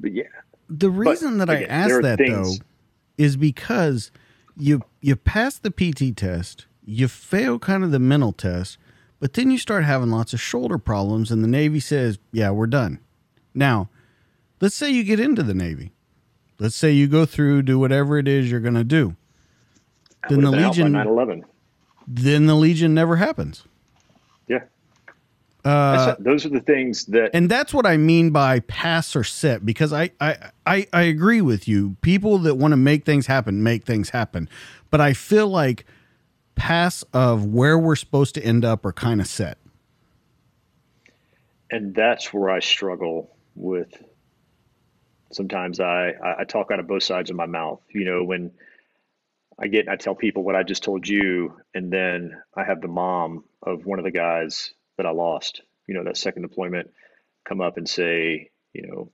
but 0.00 0.12
yeah. 0.12 0.24
The 0.68 0.90
reason 0.90 1.38
but, 1.38 1.48
that 1.48 1.56
again, 1.62 1.70
i 1.70 1.74
asked 1.74 2.02
that 2.02 2.18
things, 2.18 2.58
though 2.58 2.64
is 3.18 3.36
because 3.36 4.10
you 4.56 4.82
you 5.00 5.16
pass 5.16 5.58
the 5.58 5.70
pt 5.70 6.16
test 6.16 6.66
you 6.84 7.08
fail 7.08 7.58
kind 7.58 7.84
of 7.84 7.90
the 7.90 7.98
mental 7.98 8.32
test 8.32 8.78
but 9.20 9.34
then 9.34 9.50
you 9.50 9.58
start 9.58 9.84
having 9.84 10.10
lots 10.10 10.32
of 10.32 10.40
shoulder 10.40 10.78
problems, 10.78 11.30
and 11.30 11.42
the 11.42 11.48
Navy 11.48 11.80
says, 11.80 12.18
Yeah, 12.32 12.50
we're 12.50 12.66
done. 12.66 13.00
Now, 13.54 13.88
let's 14.60 14.76
say 14.76 14.90
you 14.90 15.04
get 15.04 15.20
into 15.20 15.42
the 15.42 15.54
Navy. 15.54 15.92
Let's 16.58 16.76
say 16.76 16.90
you 16.90 17.06
go 17.06 17.24
through, 17.24 17.62
do 17.62 17.78
whatever 17.78 18.18
it 18.18 18.26
is 18.26 18.50
you're 18.50 18.60
going 18.60 18.74
to 18.74 18.84
do. 18.84 19.16
Then 20.28 20.42
the 20.42 20.50
Legion. 20.50 20.92
9/11. 20.92 21.44
Then 22.06 22.46
the 22.46 22.54
Legion 22.54 22.94
never 22.94 23.16
happens. 23.16 23.64
Yeah. 24.48 24.64
Uh, 25.64 26.14
those 26.18 26.46
are 26.46 26.48
the 26.48 26.60
things 26.60 27.04
that, 27.06 27.30
and 27.34 27.50
that's 27.50 27.74
what 27.74 27.84
I 27.84 27.96
mean 27.96 28.30
by 28.30 28.60
pass 28.60 29.14
or 29.14 29.24
set. 29.24 29.66
Because 29.66 29.92
I, 29.92 30.10
I, 30.20 30.50
I, 30.66 30.86
I 30.92 31.02
agree 31.02 31.42
with 31.42 31.68
you. 31.68 31.96
People 32.00 32.38
that 32.38 32.54
want 32.54 32.72
to 32.72 32.76
make 32.76 33.04
things 33.04 33.26
happen 33.26 33.62
make 33.62 33.84
things 33.84 34.10
happen, 34.10 34.48
but 34.90 35.00
I 35.00 35.12
feel 35.12 35.48
like 35.48 35.84
paths 36.58 37.04
of 37.12 37.46
where 37.46 37.78
we're 37.78 37.96
supposed 37.96 38.34
to 38.34 38.42
end 38.42 38.64
up 38.64 38.84
are 38.84 38.92
kind 38.92 39.20
of 39.20 39.26
set. 39.26 39.58
And 41.70 41.94
that's 41.94 42.32
where 42.32 42.50
I 42.50 42.60
struggle 42.60 43.36
with. 43.54 43.92
Sometimes 45.32 45.80
I, 45.80 46.12
I 46.38 46.44
talk 46.44 46.70
out 46.70 46.80
of 46.80 46.86
both 46.86 47.02
sides 47.02 47.30
of 47.30 47.36
my 47.36 47.46
mouth. 47.46 47.80
You 47.90 48.04
know, 48.04 48.24
when 48.24 48.52
I 49.58 49.66
get 49.66 49.88
I 49.88 49.96
tell 49.96 50.14
people 50.14 50.42
what 50.42 50.56
I 50.56 50.62
just 50.62 50.82
told 50.82 51.06
you, 51.06 51.60
and 51.74 51.92
then 51.92 52.40
I 52.54 52.64
have 52.64 52.80
the 52.80 52.88
mom 52.88 53.44
of 53.62 53.84
one 53.84 53.98
of 53.98 54.04
the 54.04 54.10
guys 54.10 54.72
that 54.96 55.06
I 55.06 55.10
lost, 55.10 55.62
you 55.86 55.94
know, 55.94 56.04
that 56.04 56.16
second 56.16 56.42
deployment, 56.42 56.90
come 57.46 57.60
up 57.60 57.76
and 57.76 57.88
say, 57.88 58.50
you 58.72 58.86
know, 58.86 59.10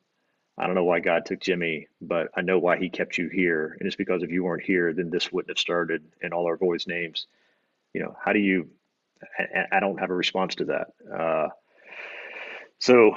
I 0.57 0.67
don't 0.67 0.75
know 0.75 0.85
why 0.85 1.01
God 1.01 1.27
took 1.27 1.41
Jimmy, 1.41 1.89
but 2.01 2.29
I 2.37 2.43
know 2.43 2.59
why 2.59 2.79
He 2.79 2.89
kept 2.89 3.19
you 3.19 3.29
here, 3.29 3.77
and 3.79 3.87
it's 3.87 3.97
because 3.97 4.23
if 4.23 4.31
you 4.31 4.45
weren't 4.45 4.63
here, 4.63 4.93
then 4.93 5.11
this 5.11 5.33
wouldn't 5.33 5.51
have 5.51 5.59
started, 5.59 6.05
and 6.23 6.33
all 6.33 6.47
our 6.47 6.57
boys' 6.57 6.87
names. 6.87 7.27
You 7.93 8.03
know, 8.03 8.17
how 8.23 8.33
do 8.33 8.39
you? 8.39 8.69
I, 9.73 9.81
don't 9.81 10.01
have 10.01 10.11
a 10.11 10.15
response 10.15 10.57
to 10.57 10.67
that. 10.67 10.89
Uh, 11.11 11.49
so, 12.79 13.17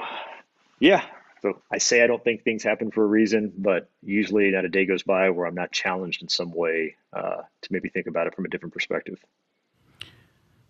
yeah, 0.80 1.04
so 1.42 1.60
I 1.70 1.78
say 1.78 2.02
I 2.02 2.06
don't 2.06 2.22
think 2.22 2.42
things 2.42 2.62
happen 2.62 2.90
for 2.90 3.04
a 3.04 3.06
reason, 3.06 3.52
but 3.56 3.90
usually 4.02 4.50
not 4.50 4.64
a 4.64 4.68
day 4.68 4.86
goes 4.86 5.02
by 5.02 5.30
where 5.30 5.46
I'm 5.46 5.54
not 5.54 5.70
challenged 5.70 6.22
in 6.22 6.28
some 6.28 6.52
way 6.52 6.96
uh, 7.12 7.42
to 7.62 7.68
maybe 7.70 7.88
think 7.88 8.06
about 8.06 8.26
it 8.26 8.34
from 8.34 8.46
a 8.46 8.48
different 8.48 8.72
perspective. 8.72 9.18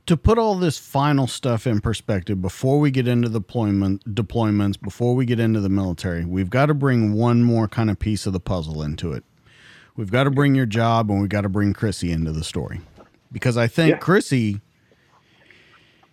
To 0.09 0.16
put 0.16 0.38
all 0.38 0.55
this 0.55 0.79
final 0.79 1.27
stuff 1.27 1.66
in 1.66 1.83
perspective, 1.83 2.40
before 2.40 2.81
we 2.81 2.90
get 2.90 3.07
into 3.07 3.29
deployment 3.29 4.14
deployments, 4.14 4.81
before 4.81 5.14
we 5.14 5.27
get 5.27 5.38
into 5.38 5.61
the 5.61 5.68
military, 5.68 6.25
we've 6.25 6.49
got 6.49 6.66
to 6.66 6.75
bring 6.75 7.12
one 7.12 7.42
more 7.42 7.68
kind 7.68 7.90
of 7.90 7.99
piece 7.99 8.27
of 8.27 8.33
the 8.33 8.40
puzzle 8.40 8.83
into 8.83 9.12
it. 9.12 9.23
We've 9.97 10.11
got 10.11 10.25
to 10.25 10.31
bring 10.31 10.55
your 10.55 10.64
job, 10.64 11.11
and 11.11 11.21
we've 11.21 11.29
got 11.29 11.42
to 11.42 11.51
bring 11.51 11.75
Chrissy 11.75 12.11
into 12.11 12.33
the 12.33 12.42
story, 12.42 12.81
because 13.31 13.59
I 13.59 13.66
think 13.66 13.90
yeah. 13.90 13.99
Chrissy 13.99 14.62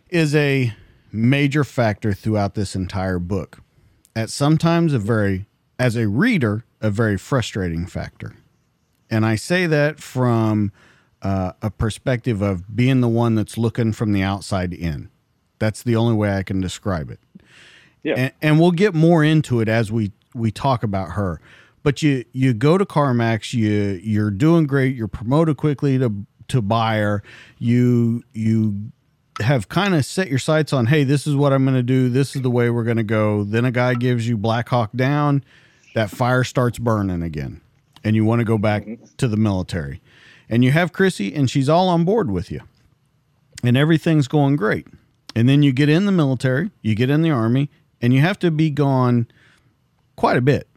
is 0.09 0.35
a 0.35 0.73
major 1.13 1.63
factor 1.63 2.11
throughout 2.11 2.53
this 2.53 2.75
entire 2.75 3.17
book 3.17 3.59
at 4.13 4.29
sometimes 4.29 4.93
a 4.93 4.99
very, 4.99 5.45
as 5.79 5.95
a 5.95 6.09
reader, 6.09 6.65
a 6.81 6.89
very 6.89 7.17
frustrating 7.17 7.85
factor. 7.85 8.35
And 9.09 9.25
I 9.25 9.35
say 9.37 9.67
that 9.67 10.01
from 10.01 10.73
uh, 11.25 11.53
a 11.63 11.71
perspective 11.71 12.43
of 12.43 12.75
being 12.75 13.01
the 13.01 13.07
one 13.07 13.33
that's 13.33 13.57
looking 13.57 13.93
from 13.93 14.13
the 14.13 14.21
outside 14.21 14.73
in. 14.73 15.09
That's 15.57 15.81
the 15.81 15.95
only 15.95 16.13
way 16.13 16.37
I 16.37 16.43
can 16.43 16.61
describe 16.61 17.09
it. 17.09 17.19
Yeah. 18.03 18.13
And, 18.15 18.31
and 18.43 18.59
we'll 18.59 18.71
get 18.71 18.93
more 18.93 19.23
into 19.23 19.59
it 19.59 19.67
as 19.67 19.91
we, 19.91 20.11
we 20.35 20.51
talk 20.51 20.83
about 20.83 21.13
her. 21.13 21.41
But 21.81 22.03
you 22.03 22.25
you 22.31 22.53
go 22.53 22.77
to 22.77 22.85
CarMax, 22.85 23.53
you 23.53 23.99
you're 24.03 24.31
doing 24.31 24.67
great, 24.67 24.95
you're 24.95 25.07
promoted 25.07 25.57
quickly 25.57 25.97
to 25.97 26.11
to 26.47 26.61
buyer, 26.61 27.23
you 27.57 28.23
you 28.33 28.91
have 29.39 29.67
kind 29.67 29.95
of 29.95 30.05
set 30.05 30.27
your 30.27 30.39
sights 30.39 30.73
on, 30.73 30.85
hey, 30.85 31.03
this 31.03 31.27
is 31.27 31.35
what 31.35 31.53
I'm 31.53 31.63
going 31.63 31.75
to 31.75 31.83
do. 31.83 32.09
This 32.09 32.35
is 32.35 32.41
the 32.41 32.49
way 32.51 32.69
we're 32.69 32.83
going 32.83 32.97
to 32.97 33.03
go. 33.03 33.43
Then 33.43 33.65
a 33.65 33.71
guy 33.71 33.95
gives 33.95 34.27
you 34.27 34.37
Black 34.37 34.69
Hawk 34.69 34.91
down, 34.95 35.43
that 35.93 36.09
fire 36.09 36.43
starts 36.43 36.79
burning 36.79 37.21
again, 37.21 37.61
and 38.03 38.15
you 38.15 38.25
want 38.25 38.39
to 38.39 38.45
go 38.45 38.57
back 38.57 38.83
mm-hmm. 38.83 39.05
to 39.17 39.27
the 39.27 39.37
military. 39.37 40.01
And 40.49 40.63
you 40.63 40.71
have 40.71 40.93
Chrissy, 40.93 41.33
and 41.33 41.49
she's 41.49 41.69
all 41.69 41.89
on 41.89 42.05
board 42.05 42.29
with 42.29 42.51
you, 42.51 42.61
and 43.63 43.75
everything's 43.75 44.27
going 44.27 44.55
great. 44.55 44.87
And 45.35 45.49
then 45.49 45.63
you 45.63 45.73
get 45.73 45.89
in 45.89 46.05
the 46.05 46.11
military, 46.11 46.71
you 46.81 46.95
get 46.95 47.09
in 47.09 47.21
the 47.21 47.31
army, 47.31 47.69
and 48.01 48.13
you 48.13 48.21
have 48.21 48.39
to 48.39 48.51
be 48.51 48.69
gone 48.69 49.27
quite 50.15 50.37
a 50.37 50.41
bit 50.41 50.67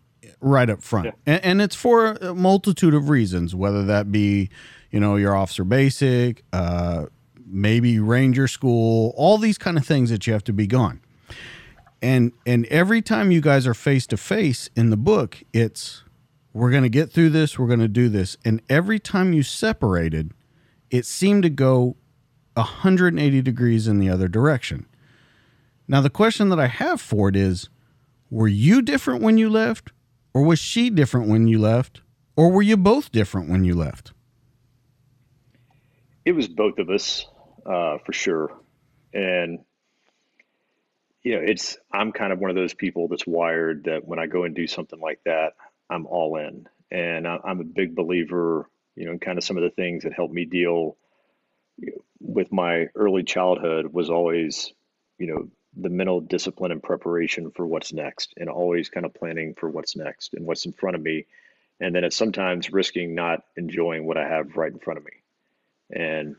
right 0.41 0.69
up 0.69 0.83
front. 0.83 1.07
Yeah. 1.07 1.13
And, 1.27 1.45
and, 1.45 1.63
it's 1.63 1.77
for 1.77 2.13
a 2.13 2.35
multitude 2.35 2.95
of 2.95 3.09
reasons, 3.09 3.55
whether 3.55 3.85
that 3.85 4.11
be, 4.11 4.51
you 4.91 5.01
know, 5.01 5.17
your 5.17 5.35
officer 5.35 5.65
basic, 5.65 6.43
uh, 6.53 7.07
maybe 7.47 7.99
ranger 7.99 8.49
school, 8.49 9.15
all 9.17 9.39
these 9.39 9.59
kind 9.59 9.77
of 9.77 9.87
things 9.87 10.11
that 10.11 10.27
you 10.27 10.33
have 10.33 10.45
to 10.45 10.53
be 10.53 10.67
gone. 10.67 11.01
And 12.01 12.33
and 12.47 12.65
every 12.67 13.03
time 13.03 13.33
you 13.33 13.41
guys 13.41 13.67
are 13.67 13.75
face 13.75 14.07
to 14.09 14.17
face 14.17 14.71
in 14.77 14.91
the 14.91 14.97
book, 14.97 15.43
it's 15.53 16.05
we're 16.53 16.71
going 16.71 16.83
to 16.83 16.89
get 16.89 17.11
through 17.11 17.31
this, 17.31 17.59
we're 17.59 17.67
going 17.67 17.79
to 17.81 17.89
do 17.89 18.09
this. 18.09 18.37
And 18.45 18.63
every 18.69 18.99
time 18.99 19.33
you 19.33 19.43
separated, 19.43 20.33
it 20.91 21.07
seemed 21.07 21.43
to 21.43 21.51
go 21.51 21.97
180 22.55 23.43
degrees 23.43 23.87
in 23.87 23.99
the 23.99 24.11
other 24.11 24.29
direction. 24.29 24.87
Now 25.87 26.01
the 26.01 26.11
question 26.11 26.49
that 26.51 26.61
I 26.61 26.67
have 26.67 27.01
for 27.01 27.29
it 27.29 27.37
is 27.37 27.69
were 28.31 28.49
you 28.49 28.83
different 28.83 29.23
when 29.23 29.39
you 29.39 29.49
left 29.49 29.93
or 30.35 30.43
was 30.43 30.59
she 30.59 30.91
different 30.91 31.29
when 31.29 31.49
you 31.49 31.59
left 31.59 32.03
or 32.37 32.51
were 32.51 32.63
you 32.63 32.77
both 32.77 33.11
different 33.11 33.49
when 33.49 33.65
you 33.65 33.75
left? 33.75 34.13
It 36.25 36.33
was 36.33 36.47
both 36.47 36.79
of 36.79 36.91
us 36.91 37.27
uh, 37.65 37.99
for 38.05 38.13
sure. 38.13 38.53
And 39.15 39.61
you 41.23 41.35
know, 41.35 41.43
it's 41.45 41.79
I'm 41.93 42.13
kind 42.13 42.33
of 42.33 42.39
one 42.39 42.51
of 42.51 42.57
those 42.57 42.75
people 42.75 43.09
that's 43.09 43.27
wired 43.27 43.85
that 43.85 44.07
when 44.07 44.19
I 44.19 44.27
go 44.27 44.45
and 44.45 44.55
do 44.55 44.67
something 44.67 45.01
like 45.01 45.21
that, 45.25 45.55
I'm 45.91 46.07
all 46.07 46.37
in. 46.37 46.69
And 46.91 47.27
I, 47.27 47.39
am 47.45 47.61
a 47.61 47.65
big 47.65 47.95
believer, 47.95 48.69
you 48.97 49.07
know, 49.07 49.13
in 49.13 49.19
kind 49.19 49.39
of 49.39 49.45
some 49.45 49.57
of 49.57 49.63
the 49.63 49.71
things 49.71 50.05
that 50.05 50.13
helped 50.13 50.35
me 50.35 50.45
deal 50.45 50.97
with 52.21 52.51
my 52.53 52.87
early 52.95 53.23
childhood 53.23 53.93
was 53.93 54.11
always, 54.11 54.73
you 55.19 55.27
know, 55.27 55.49
the 55.77 55.89
mental 55.89 56.21
discipline 56.21 56.73
and 56.73 56.83
preparation 56.83 57.51
for 57.51 57.67
what's 57.67 57.93
next, 57.93 58.35
and 58.37 58.49
always 58.49 58.89
kind 58.89 59.07
of 59.07 59.15
planning 59.15 59.55
for 59.55 59.71
what's 59.71 59.97
next 59.97 60.35
and 60.35 60.47
what's 60.47 60.67
in 60.67 60.73
front 60.73 60.97
of 60.97 61.03
me. 61.03 61.27
And 61.81 61.95
then 61.95 62.03
it's 62.05 62.17
sometimes 62.17 62.73
risking 62.73 63.15
not 63.15 63.45
enjoying 63.57 64.07
what 64.07 64.17
I 64.17 64.27
have 64.27 64.57
right 64.57 64.73
in 64.73 64.79
front 64.81 64.99
of 64.99 65.05
me. 65.05 65.13
And 65.93 66.37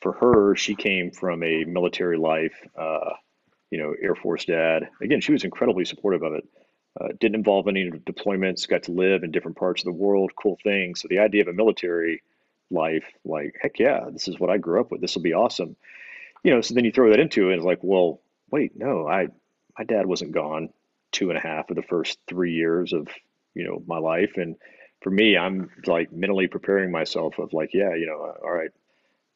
for 0.00 0.12
her, 0.12 0.56
she 0.56 0.74
came 0.74 1.10
from 1.10 1.42
a 1.42 1.64
military 1.64 2.18
life, 2.18 2.54
uh, 2.76 3.10
you 3.70 3.78
know, 3.78 3.94
Air 4.00 4.14
Force 4.16 4.44
dad. 4.44 4.88
Again, 5.00 5.20
she 5.20 5.32
was 5.32 5.44
incredibly 5.44 5.84
supportive 5.84 6.22
of 6.22 6.32
it. 6.34 6.44
Uh, 6.98 7.08
didn't 7.20 7.34
involve 7.34 7.68
any 7.68 7.90
deployments, 7.90 8.68
got 8.68 8.84
to 8.84 8.92
live 8.92 9.22
in 9.22 9.30
different 9.30 9.56
parts 9.56 9.82
of 9.82 9.86
the 9.86 9.92
world, 9.92 10.32
cool 10.40 10.58
things. 10.62 11.00
So 11.00 11.08
the 11.08 11.18
idea 11.18 11.42
of 11.42 11.48
a 11.48 11.52
military 11.52 12.22
life, 12.70 13.04
like, 13.24 13.54
heck 13.60 13.78
yeah, 13.78 14.06
this 14.10 14.28
is 14.28 14.40
what 14.40 14.50
I 14.50 14.58
grew 14.58 14.80
up 14.80 14.90
with. 14.90 15.00
This 15.00 15.14
will 15.14 15.22
be 15.22 15.34
awesome. 15.34 15.76
You 16.42 16.52
know, 16.52 16.60
so 16.60 16.74
then 16.74 16.84
you 16.84 16.92
throw 16.92 17.10
that 17.10 17.20
into 17.20 17.48
it 17.48 17.52
and 17.52 17.60
it's 17.60 17.66
like, 17.66 17.80
well, 17.82 18.20
wait, 18.50 18.76
no, 18.76 19.06
I, 19.06 19.28
my 19.78 19.84
dad 19.84 20.06
wasn't 20.06 20.32
gone 20.32 20.70
two 21.12 21.28
and 21.28 21.38
a 21.38 21.42
half 21.42 21.70
of 21.70 21.76
the 21.76 21.82
first 21.82 22.18
three 22.26 22.52
years 22.54 22.92
of, 22.92 23.08
you 23.54 23.64
know, 23.64 23.82
my 23.86 23.98
life. 23.98 24.36
And 24.36 24.56
for 25.02 25.10
me, 25.10 25.36
I'm 25.36 25.70
like 25.86 26.12
mentally 26.12 26.46
preparing 26.46 26.90
myself 26.90 27.38
of 27.38 27.52
like, 27.52 27.74
yeah, 27.74 27.94
you 27.94 28.06
know, 28.06 28.34
all 28.42 28.52
right, 28.52 28.70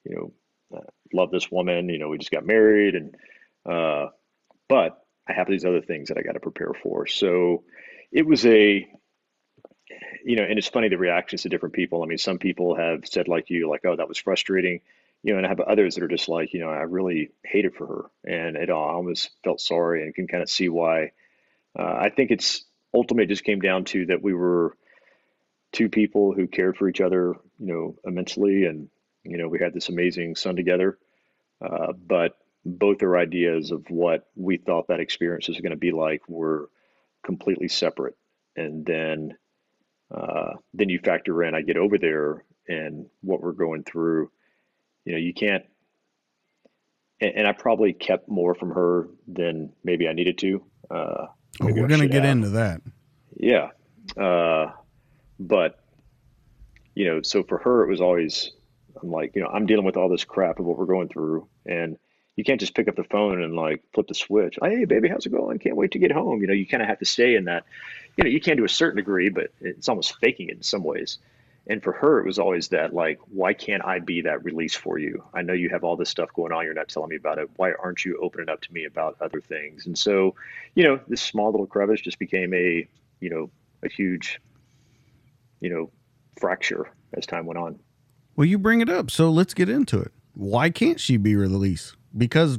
you 0.04 0.14
know, 0.16 0.78
uh, 0.78 0.90
love 1.12 1.30
this 1.30 1.50
woman. 1.50 1.88
You 1.88 1.98
know, 1.98 2.08
we 2.08 2.18
just 2.18 2.30
got 2.30 2.46
married, 2.46 2.94
and 2.94 3.16
uh, 3.66 4.08
but 4.68 5.04
I 5.30 5.34
have 5.34 5.48
these 5.48 5.64
other 5.64 5.80
things 5.80 6.08
that 6.08 6.18
I 6.18 6.22
got 6.22 6.32
to 6.32 6.40
prepare 6.40 6.72
for. 6.82 7.06
So 7.06 7.64
it 8.12 8.26
was 8.26 8.44
a, 8.44 8.86
you 10.24 10.36
know, 10.36 10.42
and 10.42 10.58
it's 10.58 10.68
funny 10.68 10.88
the 10.88 10.98
reactions 10.98 11.42
to 11.42 11.48
different 11.48 11.74
people. 11.74 12.02
I 12.02 12.06
mean, 12.06 12.18
some 12.18 12.38
people 12.38 12.74
have 12.74 13.06
said 13.06 13.28
like 13.28 13.48
you, 13.48 13.68
like, 13.68 13.84
oh, 13.84 13.96
that 13.96 14.08
was 14.08 14.18
frustrating. 14.18 14.80
You 15.22 15.32
know, 15.32 15.38
and 15.38 15.46
I 15.46 15.50
have 15.50 15.60
others 15.60 15.94
that 15.94 16.02
are 16.02 16.08
just 16.08 16.28
like, 16.28 16.54
you 16.54 16.60
know, 16.60 16.70
I 16.70 16.80
really 16.82 17.30
hated 17.44 17.74
for 17.74 17.86
her, 17.86 18.04
and 18.24 18.56
it 18.56 18.70
I 18.70 18.72
almost 18.72 19.30
felt 19.44 19.60
sorry, 19.60 20.02
and 20.02 20.14
can 20.14 20.26
kind 20.26 20.42
of 20.42 20.48
see 20.48 20.70
why. 20.70 21.12
Uh, 21.78 21.94
I 22.00 22.08
think 22.08 22.30
it's 22.30 22.64
ultimately 22.94 23.26
just 23.26 23.44
came 23.44 23.60
down 23.60 23.84
to 23.86 24.06
that 24.06 24.22
we 24.22 24.32
were 24.32 24.76
two 25.72 25.90
people 25.90 26.32
who 26.32 26.46
cared 26.46 26.76
for 26.78 26.88
each 26.88 27.02
other, 27.02 27.34
you 27.58 27.66
know, 27.66 27.96
immensely, 28.04 28.64
and 28.64 28.88
you 29.24 29.36
know, 29.36 29.48
we 29.48 29.58
had 29.58 29.74
this 29.74 29.90
amazing 29.90 30.36
son 30.36 30.56
together, 30.56 30.98
uh, 31.60 31.92
but 31.92 32.38
both 32.64 33.02
our 33.02 33.16
ideas 33.16 33.70
of 33.70 33.84
what 33.88 34.28
we 34.34 34.56
thought 34.56 34.88
that 34.88 35.00
experience 35.00 35.48
was 35.48 35.60
going 35.60 35.70
to 35.70 35.76
be 35.76 35.92
like 35.92 36.22
were 36.28 36.68
completely 37.24 37.68
separate. 37.68 38.16
And 38.56 38.84
then, 38.84 39.36
uh, 40.14 40.52
then 40.74 40.88
you 40.88 40.98
factor 40.98 41.42
in, 41.42 41.54
I 41.54 41.62
get 41.62 41.76
over 41.76 41.98
there 41.98 42.44
and 42.68 43.06
what 43.22 43.42
we're 43.42 43.52
going 43.52 43.84
through. 43.84 44.30
You 45.04 45.12
know, 45.12 45.18
you 45.18 45.32
can't. 45.32 45.64
And, 47.20 47.32
and 47.36 47.48
I 47.48 47.52
probably 47.52 47.92
kept 47.92 48.28
more 48.28 48.54
from 48.54 48.70
her 48.70 49.08
than 49.26 49.72
maybe 49.84 50.08
I 50.08 50.12
needed 50.12 50.38
to. 50.38 50.64
Uh, 50.90 51.26
oh, 51.26 51.28
we're 51.60 51.86
going 51.86 52.00
to 52.00 52.08
get 52.08 52.24
have. 52.24 52.32
into 52.32 52.50
that. 52.50 52.82
Yeah, 53.36 53.68
uh, 54.18 54.72
but 55.38 55.82
you 56.94 57.06
know, 57.06 57.22
so 57.22 57.42
for 57.42 57.58
her, 57.58 57.84
it 57.84 57.88
was 57.88 58.00
always 58.00 58.52
I'm 59.02 59.10
like, 59.10 59.32
you 59.34 59.42
know, 59.42 59.48
I'm 59.48 59.66
dealing 59.66 59.86
with 59.86 59.96
all 59.96 60.08
this 60.08 60.24
crap 60.24 60.58
of 60.58 60.66
what 60.66 60.78
we're 60.78 60.86
going 60.86 61.08
through, 61.08 61.48
and 61.64 61.96
you 62.36 62.44
can't 62.44 62.60
just 62.60 62.74
pick 62.74 62.88
up 62.88 62.96
the 62.96 63.04
phone 63.04 63.42
and 63.42 63.54
like 63.54 63.82
flip 63.92 64.08
the 64.08 64.14
switch. 64.14 64.58
Hey, 64.62 64.84
baby, 64.84 65.08
how's 65.08 65.26
it 65.26 65.32
going? 65.32 65.58
Can't 65.58 65.76
wait 65.76 65.90
to 65.92 65.98
get 65.98 66.12
home. 66.12 66.40
You 66.40 66.46
know, 66.46 66.54
you 66.54 66.66
kind 66.66 66.82
of 66.82 66.88
have 66.88 66.98
to 67.00 67.04
stay 67.04 67.34
in 67.34 67.44
that. 67.44 67.64
You 68.16 68.24
know, 68.24 68.30
you 68.30 68.40
can 68.40 68.56
to 68.56 68.64
a 68.64 68.68
certain 68.68 68.96
degree, 68.96 69.28
but 69.28 69.52
it's 69.60 69.88
almost 69.88 70.18
faking 70.20 70.48
it 70.48 70.56
in 70.56 70.62
some 70.62 70.82
ways. 70.84 71.18
And 71.66 71.82
for 71.82 71.92
her, 71.92 72.18
it 72.18 72.26
was 72.26 72.38
always 72.38 72.68
that 72.68 72.94
like, 72.94 73.18
why 73.30 73.52
can't 73.52 73.84
I 73.84 73.98
be 73.98 74.22
that 74.22 74.42
release 74.44 74.74
for 74.74 74.98
you? 74.98 75.22
I 75.34 75.42
know 75.42 75.52
you 75.52 75.68
have 75.68 75.84
all 75.84 75.96
this 75.96 76.08
stuff 76.08 76.32
going 76.32 76.52
on. 76.52 76.64
You're 76.64 76.74
not 76.74 76.88
telling 76.88 77.10
me 77.10 77.16
about 77.16 77.38
it. 77.38 77.48
Why 77.56 77.72
aren't 77.72 78.04
you 78.04 78.18
opening 78.20 78.48
up 78.48 78.60
to 78.62 78.72
me 78.72 78.86
about 78.86 79.16
other 79.20 79.40
things? 79.40 79.86
And 79.86 79.96
so, 79.96 80.34
you 80.74 80.84
know, 80.84 80.98
this 81.06 81.20
small 81.20 81.50
little 81.50 81.66
crevice 81.66 82.00
just 82.00 82.18
became 82.18 82.54
a, 82.54 82.88
you 83.20 83.30
know, 83.30 83.50
a 83.82 83.88
huge, 83.88 84.40
you 85.60 85.70
know, 85.70 85.90
fracture 86.40 86.90
as 87.14 87.26
time 87.26 87.46
went 87.46 87.58
on. 87.58 87.78
Well, 88.34 88.46
you 88.46 88.58
bring 88.58 88.80
it 88.80 88.88
up, 88.88 89.10
so 89.10 89.30
let's 89.30 89.52
get 89.52 89.68
into 89.68 90.00
it. 90.00 90.12
Why 90.34 90.70
can't 90.70 90.98
she 90.98 91.18
be 91.18 91.36
released? 91.36 91.94
Because 92.16 92.58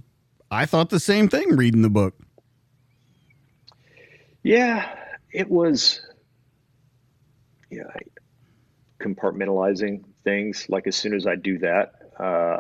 I 0.50 0.66
thought 0.66 0.90
the 0.90 1.00
same 1.00 1.30
thing 1.30 1.56
reading 1.56 1.82
the 1.82 1.90
book. 1.90 2.16
Yeah, 4.44 4.96
it 5.32 5.50
was, 5.50 6.02
you 7.70 7.80
know, 7.80 7.90
compartmentalizing 9.00 10.04
things. 10.24 10.68
Like 10.70 10.88
as 10.88 10.96
soon 10.96 11.14
as 11.14 11.28
I 11.28 11.36
do 11.36 11.60
that, 11.60 11.94
uh, 12.20 12.60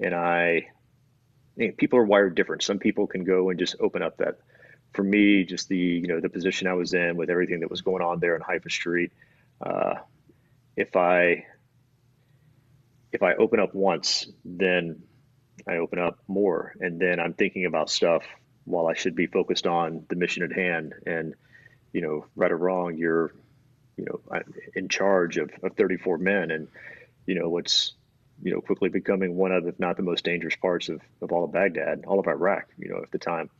and 0.00 0.14
I, 0.14 0.68
I 1.60 1.74
people 1.76 1.98
are 1.98 2.04
wired 2.04 2.34
different. 2.34 2.62
Some 2.62 2.78
people 2.78 3.06
can 3.06 3.24
go 3.24 3.50
and 3.50 3.58
just 3.58 3.76
open 3.80 4.02
up 4.02 4.18
that. 4.18 4.38
For 4.92 5.02
me, 5.02 5.44
just 5.44 5.68
the 5.68 5.76
you 5.76 6.06
know 6.06 6.20
the 6.20 6.28
position 6.28 6.68
I 6.68 6.74
was 6.74 6.94
in 6.94 7.16
with 7.16 7.28
everything 7.28 7.60
that 7.60 7.70
was 7.70 7.82
going 7.82 8.02
on 8.02 8.18
there 8.18 8.34
in 8.34 8.42
Haifa 8.42 8.70
Street. 8.70 9.12
Uh, 9.60 9.94
if 10.76 10.96
I 10.96 11.44
if 13.12 13.22
I 13.22 13.34
open 13.34 13.60
up 13.60 13.74
once, 13.74 14.26
then 14.44 15.02
I 15.68 15.76
open 15.76 15.98
up 15.98 16.18
more, 16.28 16.74
and 16.80 17.00
then 17.00 17.18
I'm 17.18 17.34
thinking 17.34 17.66
about 17.66 17.90
stuff 17.90 18.24
while 18.64 18.86
I 18.86 18.94
should 18.94 19.14
be 19.14 19.26
focused 19.26 19.66
on 19.66 20.04
the 20.08 20.16
mission 20.16 20.42
at 20.42 20.52
hand. 20.52 20.94
And 21.06 21.34
you 21.92 22.02
know, 22.02 22.26
right 22.36 22.52
or 22.52 22.56
wrong, 22.56 22.96
you're 22.96 23.32
you 23.96 24.04
know 24.04 24.20
in 24.74 24.88
charge 24.88 25.38
of, 25.38 25.50
of 25.62 25.76
34 25.76 26.18
men, 26.18 26.50
and 26.50 26.68
you 27.26 27.34
know 27.34 27.48
what's 27.48 27.94
you 28.42 28.52
know 28.52 28.60
quickly 28.60 28.88
becoming 28.88 29.34
one 29.36 29.52
of, 29.52 29.66
if 29.66 29.78
not 29.80 29.96
the 29.96 30.02
most 30.02 30.24
dangerous 30.24 30.56
parts 30.56 30.88
of, 30.88 31.00
of 31.20 31.32
all 31.32 31.44
of 31.44 31.52
Baghdad, 31.52 32.04
all 32.06 32.20
of 32.20 32.28
Iraq. 32.28 32.68
You 32.78 32.90
know, 32.90 33.02
at 33.02 33.10
the 33.10 33.18
time. 33.18 33.50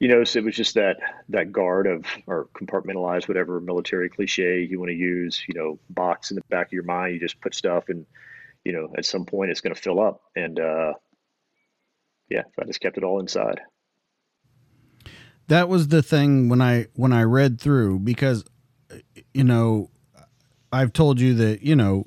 You 0.00 0.08
know, 0.08 0.24
so 0.24 0.40
it 0.40 0.44
was 0.44 0.56
just 0.56 0.74
that 0.74 0.96
that 1.28 1.52
guard 1.52 1.86
of 1.86 2.04
or 2.26 2.48
compartmentalized 2.54 3.28
whatever 3.28 3.60
military 3.60 4.08
cliche 4.08 4.62
you 4.62 4.80
want 4.80 4.90
to 4.90 4.96
use. 4.96 5.44
You 5.46 5.54
know, 5.54 5.78
box 5.88 6.32
in 6.32 6.34
the 6.34 6.42
back 6.48 6.66
of 6.66 6.72
your 6.72 6.82
mind. 6.82 7.14
You 7.14 7.20
just 7.20 7.40
put 7.40 7.54
stuff 7.54 7.88
and 7.88 8.04
you 8.64 8.72
know, 8.72 8.92
at 8.96 9.04
some 9.04 9.24
point 9.24 9.50
it's 9.50 9.60
going 9.60 9.74
to 9.74 9.80
fill 9.80 10.00
up. 10.00 10.22
And 10.36 10.58
uh, 10.58 10.94
yeah, 12.28 12.42
I 12.60 12.64
just 12.64 12.80
kept 12.80 12.98
it 12.98 13.04
all 13.04 13.20
inside. 13.20 13.60
That 15.48 15.68
was 15.68 15.88
the 15.88 16.02
thing 16.02 16.48
when 16.48 16.62
I 16.62 16.86
when 16.94 17.12
I 17.12 17.22
read 17.22 17.60
through 17.60 18.00
because 18.00 18.44
you 19.34 19.44
know 19.44 19.90
I've 20.72 20.92
told 20.92 21.20
you 21.20 21.34
that 21.34 21.62
you 21.62 21.76
know 21.76 22.06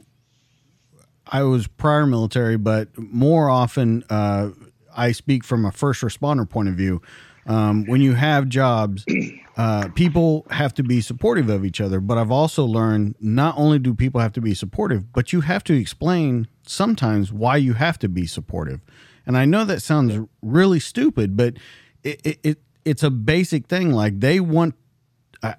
I 1.28 1.44
was 1.44 1.68
prior 1.68 2.06
military, 2.06 2.58
but 2.58 2.98
more 2.98 3.50
often 3.50 4.04
uh, 4.10 4.52
I 4.96 5.12
speak 5.12 5.44
from 5.44 5.66
a 5.66 5.72
first 5.72 6.02
responder 6.02 6.48
point 6.50 6.70
of 6.70 6.76
view. 6.76 7.02
Um, 7.48 7.86
when 7.86 8.02
you 8.02 8.14
have 8.14 8.48
jobs, 8.48 9.06
uh, 9.58 9.90
people 9.90 10.46
have 10.50 10.74
to 10.76 10.84
be 10.84 11.02
supportive 11.02 11.50
of 11.50 11.64
each 11.66 11.80
other. 11.80 12.00
But 12.00 12.18
I've 12.18 12.32
also 12.32 12.66
learned 12.66 13.16
not 13.20 13.56
only 13.58 13.80
do 13.80 13.94
people 13.94 14.22
have 14.22 14.34
to 14.34 14.42
be 14.42 14.54
supportive, 14.54 15.12
but 15.14 15.32
you 15.32 15.42
have 15.42 15.64
to 15.66 15.74
explain 15.74 16.48
sometimes 16.66 17.32
why 17.32 17.58
you 17.58 17.74
have 17.74 18.00
to 18.00 18.10
be 18.10 18.26
supportive. 18.26 18.82
And 19.26 19.38
I 19.38 19.46
know 19.46 19.66
that 19.66 19.82
sounds 19.82 20.28
really 20.42 20.80
stupid, 20.80 21.36
but 21.36 21.58
it, 22.04 22.22
it, 22.24 22.40
it 22.44 22.60
it's 22.84 23.04
a 23.04 23.10
basic 23.10 23.68
thing. 23.68 23.92
Like 23.92 24.20
they 24.20 24.40
want 24.40 24.76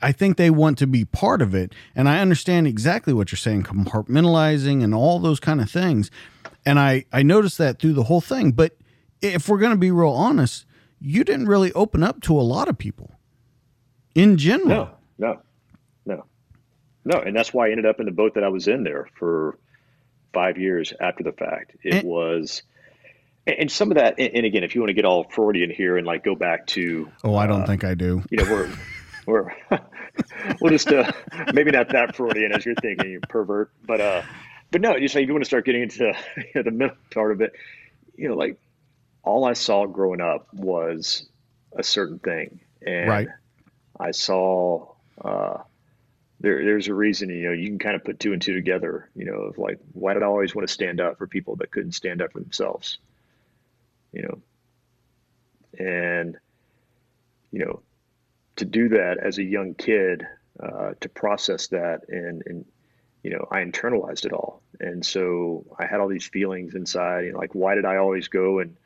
I 0.00 0.12
think 0.12 0.36
they 0.36 0.50
want 0.50 0.78
to 0.78 0.86
be 0.86 1.04
part 1.04 1.42
of 1.42 1.54
it. 1.54 1.74
And 1.94 2.08
I 2.08 2.20
understand 2.20 2.66
exactly 2.66 3.12
what 3.12 3.30
you're 3.30 3.36
saying, 3.36 3.64
compartmentalizing 3.64 4.82
and 4.82 4.94
all 4.94 5.18
those 5.18 5.40
kind 5.40 5.60
of 5.60 5.70
things. 5.70 6.10
And 6.64 6.78
I, 6.78 7.04
I 7.12 7.22
noticed 7.22 7.58
that 7.58 7.78
through 7.78 7.92
the 7.92 8.04
whole 8.04 8.20
thing. 8.20 8.52
But 8.52 8.76
if 9.20 9.48
we're 9.48 9.58
going 9.58 9.72
to 9.72 9.78
be 9.78 9.90
real 9.90 10.10
honest, 10.10 10.66
you 11.00 11.24
didn't 11.24 11.46
really 11.46 11.72
open 11.72 12.02
up 12.02 12.20
to 12.22 12.38
a 12.38 12.42
lot 12.42 12.68
of 12.68 12.78
people 12.78 13.12
in 14.14 14.36
general. 14.38 14.68
No, 14.68 14.90
no, 15.18 15.42
no, 16.04 16.24
no. 17.04 17.20
And 17.20 17.36
that's 17.36 17.52
why 17.52 17.68
I 17.68 17.70
ended 17.70 17.86
up 17.86 18.00
in 18.00 18.06
the 18.06 18.12
boat 18.12 18.34
that 18.34 18.44
I 18.44 18.48
was 18.48 18.66
in 18.66 18.82
there 18.82 19.08
for 19.18 19.58
five 20.32 20.58
years 20.58 20.92
after 21.00 21.22
the 21.22 21.32
fact. 21.32 21.76
It 21.84 21.94
and, 21.94 22.08
was, 22.08 22.62
and 23.46 23.70
some 23.70 23.90
of 23.90 23.96
that, 23.96 24.18
and 24.18 24.44
again, 24.44 24.64
if 24.64 24.74
you 24.74 24.80
want 24.80 24.88
to 24.88 24.94
get 24.94 25.04
all 25.04 25.24
Freudian 25.24 25.70
here 25.70 25.96
and 25.96 26.06
like 26.06 26.24
go 26.24 26.34
back 26.34 26.66
to. 26.68 27.10
Oh, 27.22 27.36
I 27.36 27.46
don't 27.46 27.62
uh, 27.62 27.66
think 27.66 27.84
I 27.84 27.94
do. 27.94 28.22
You 28.30 28.38
know, 28.38 28.50
we're, 28.50 28.70
we're, 29.26 29.52
we'll 30.60 30.72
just, 30.72 30.90
uh, 30.92 31.12
maybe 31.52 31.70
not 31.70 31.90
that 31.90 32.16
Freudian 32.16 32.52
as 32.52 32.64
you're 32.66 32.74
thinking, 32.76 33.10
you 33.10 33.20
pervert, 33.28 33.70
but, 33.84 34.00
uh, 34.00 34.22
but 34.70 34.80
no, 34.80 34.96
you 34.96 35.08
say 35.08 35.22
if 35.22 35.28
you 35.28 35.32
want 35.32 35.44
to 35.44 35.48
start 35.48 35.64
getting 35.64 35.82
into 35.82 36.04
you 36.36 36.44
know, 36.56 36.62
the 36.62 36.70
middle 36.70 36.96
part 37.12 37.32
of 37.32 37.40
it, 37.40 37.52
you 38.16 38.28
know, 38.28 38.34
like 38.34 38.58
all 39.22 39.44
I 39.44 39.52
saw 39.52 39.86
growing 39.86 40.20
up 40.20 40.52
was 40.52 41.26
a 41.76 41.82
certain 41.82 42.18
thing. 42.18 42.60
And 42.84 43.08
right. 43.08 43.28
I 43.98 44.10
saw 44.10 44.92
uh, 45.22 45.58
there, 46.40 46.64
there's 46.64 46.88
a 46.88 46.94
reason, 46.94 47.30
you 47.30 47.48
know, 47.48 47.52
you 47.52 47.68
can 47.68 47.78
kind 47.78 47.96
of 47.96 48.04
put 48.04 48.20
two 48.20 48.32
and 48.32 48.42
two 48.42 48.54
together, 48.54 49.08
you 49.14 49.24
know, 49.24 49.34
of 49.34 49.58
like, 49.58 49.78
why 49.92 50.14
did 50.14 50.22
I 50.22 50.26
always 50.26 50.54
want 50.54 50.66
to 50.66 50.72
stand 50.72 51.00
up 51.00 51.18
for 51.18 51.26
people 51.26 51.56
that 51.56 51.70
couldn't 51.70 51.92
stand 51.92 52.22
up 52.22 52.32
for 52.32 52.40
themselves? 52.40 52.98
You 54.12 54.22
know, 54.22 54.42
and, 55.78 56.36
you 57.50 57.64
know, 57.64 57.82
to 58.56 58.64
do 58.64 58.88
that 58.90 59.18
as 59.18 59.38
a 59.38 59.42
young 59.42 59.74
kid, 59.74 60.26
uh, 60.62 60.92
to 61.00 61.08
process 61.08 61.66
that 61.68 62.08
and, 62.08 62.42
and, 62.46 62.64
you 63.22 63.30
know, 63.30 63.46
I 63.50 63.58
internalized 63.58 64.24
it 64.24 64.32
all. 64.32 64.62
And 64.80 65.04
so 65.04 65.66
I 65.78 65.86
had 65.86 66.00
all 66.00 66.08
these 66.08 66.26
feelings 66.26 66.74
inside, 66.74 67.26
you 67.26 67.32
know, 67.32 67.38
like, 67.38 67.54
why 67.54 67.74
did 67.74 67.84
I 67.84 67.96
always 67.96 68.28
go 68.28 68.60
and, 68.60 68.76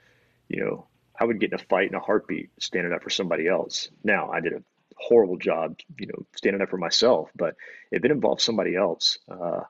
you 0.48 0.64
know, 0.64 0.87
I 1.18 1.24
would 1.24 1.38
get 1.38 1.52
in 1.52 1.61
a 1.61 1.62
fight 1.62 1.90
in 1.90 1.94
a 1.94 2.00
heartbeat 2.00 2.50
standing 2.59 2.92
up 2.92 3.02
for 3.02 3.11
somebody 3.11 3.46
else. 3.46 3.88
Now, 4.02 4.30
I 4.30 4.40
did 4.40 4.54
a 4.54 4.62
horrible 4.96 5.37
job, 5.37 5.78
you 5.98 6.06
know, 6.06 6.26
standing 6.35 6.62
up 6.62 6.70
for 6.70 6.78
myself, 6.78 7.30
but 7.37 7.54
if 7.92 8.04
it 8.04 8.11
involved 8.11 8.40
somebody 8.40 8.74
else, 8.74 9.18
uh, 9.30 9.61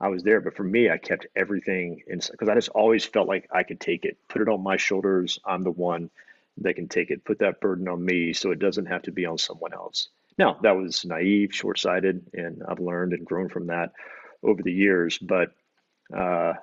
I 0.00 0.08
was 0.08 0.22
there. 0.22 0.40
But 0.40 0.56
for 0.56 0.64
me, 0.64 0.90
I 0.90 0.98
kept 0.98 1.26
everything 1.36 2.02
inside 2.06 2.32
because 2.32 2.48
I 2.48 2.54
just 2.54 2.70
always 2.70 3.04
felt 3.04 3.28
like 3.28 3.48
I 3.52 3.62
could 3.62 3.80
take 3.80 4.04
it, 4.04 4.16
put 4.28 4.42
it 4.42 4.48
on 4.48 4.62
my 4.62 4.76
shoulders. 4.76 5.38
I'm 5.44 5.62
the 5.62 5.70
one 5.70 6.10
that 6.58 6.74
can 6.74 6.88
take 6.88 7.10
it, 7.10 7.24
put 7.24 7.40
that 7.40 7.60
burden 7.60 7.88
on 7.88 8.04
me 8.04 8.32
so 8.32 8.50
it 8.50 8.58
doesn't 8.58 8.86
have 8.86 9.02
to 9.02 9.12
be 9.12 9.26
on 9.26 9.38
someone 9.38 9.72
else. 9.72 10.08
Now, 10.38 10.58
that 10.62 10.76
was 10.76 11.04
naive, 11.04 11.54
short 11.54 11.78
sighted, 11.78 12.24
and 12.32 12.62
I've 12.66 12.80
learned 12.80 13.12
and 13.12 13.26
grown 13.26 13.48
from 13.48 13.66
that 13.66 13.92
over 14.42 14.62
the 14.62 14.72
years. 14.72 15.18
But 15.18 15.52
uh, 16.14 16.54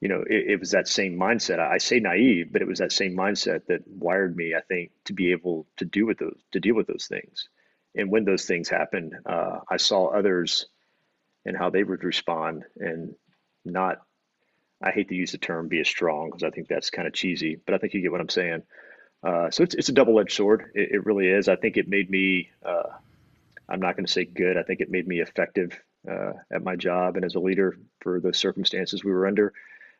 you 0.00 0.08
know, 0.08 0.22
it, 0.28 0.50
it, 0.50 0.60
was 0.60 0.72
that 0.72 0.88
same 0.88 1.18
mindset. 1.18 1.58
I 1.58 1.78
say 1.78 2.00
naive, 2.00 2.52
but 2.52 2.62
it 2.62 2.68
was 2.68 2.78
that 2.80 2.92
same 2.92 3.16
mindset 3.16 3.66
that 3.66 3.88
wired 3.88 4.36
me, 4.36 4.54
I 4.54 4.60
think, 4.60 4.90
to 5.04 5.14
be 5.14 5.32
able 5.32 5.66
to 5.78 5.84
do 5.84 6.06
with 6.06 6.18
those, 6.18 6.38
to 6.52 6.60
deal 6.60 6.74
with 6.74 6.86
those 6.86 7.06
things. 7.06 7.48
And 7.94 8.10
when 8.10 8.24
those 8.24 8.44
things 8.44 8.68
happened, 8.68 9.14
uh, 9.24 9.60
I 9.70 9.78
saw 9.78 10.08
others 10.08 10.66
and 11.46 11.56
how 11.56 11.70
they 11.70 11.82
would 11.82 12.04
respond 12.04 12.64
and 12.76 13.14
not, 13.64 14.02
I 14.82 14.90
hate 14.90 15.08
to 15.08 15.14
use 15.14 15.32
the 15.32 15.38
term 15.38 15.68
be 15.68 15.80
as 15.80 15.88
strong 15.88 16.28
because 16.28 16.42
I 16.42 16.50
think 16.50 16.68
that's 16.68 16.90
kind 16.90 17.08
of 17.08 17.14
cheesy, 17.14 17.56
but 17.64 17.74
I 17.74 17.78
think 17.78 17.94
you 17.94 18.02
get 18.02 18.12
what 18.12 18.20
I'm 18.20 18.28
saying. 18.28 18.62
Uh, 19.22 19.50
so 19.50 19.62
it's, 19.62 19.74
it's 19.74 19.88
a 19.88 19.92
double 19.92 20.20
edged 20.20 20.32
sword. 20.32 20.70
It, 20.74 20.90
it, 20.92 21.06
really 21.06 21.28
is. 21.28 21.48
I 21.48 21.56
think 21.56 21.78
it 21.78 21.88
made 21.88 22.10
me, 22.10 22.50
uh, 22.64 22.90
I'm 23.68 23.80
not 23.80 23.96
going 23.96 24.04
to 24.04 24.12
say 24.12 24.24
good. 24.24 24.58
I 24.58 24.62
think 24.62 24.80
it 24.80 24.90
made 24.90 25.08
me 25.08 25.20
effective 25.20 25.80
uh, 26.08 26.32
at 26.52 26.62
my 26.62 26.76
job 26.76 27.16
and 27.16 27.24
as 27.24 27.34
a 27.34 27.40
leader 27.40 27.78
for 28.00 28.20
the 28.20 28.34
circumstances 28.34 29.02
we 29.02 29.10
were 29.10 29.26
under 29.26 29.52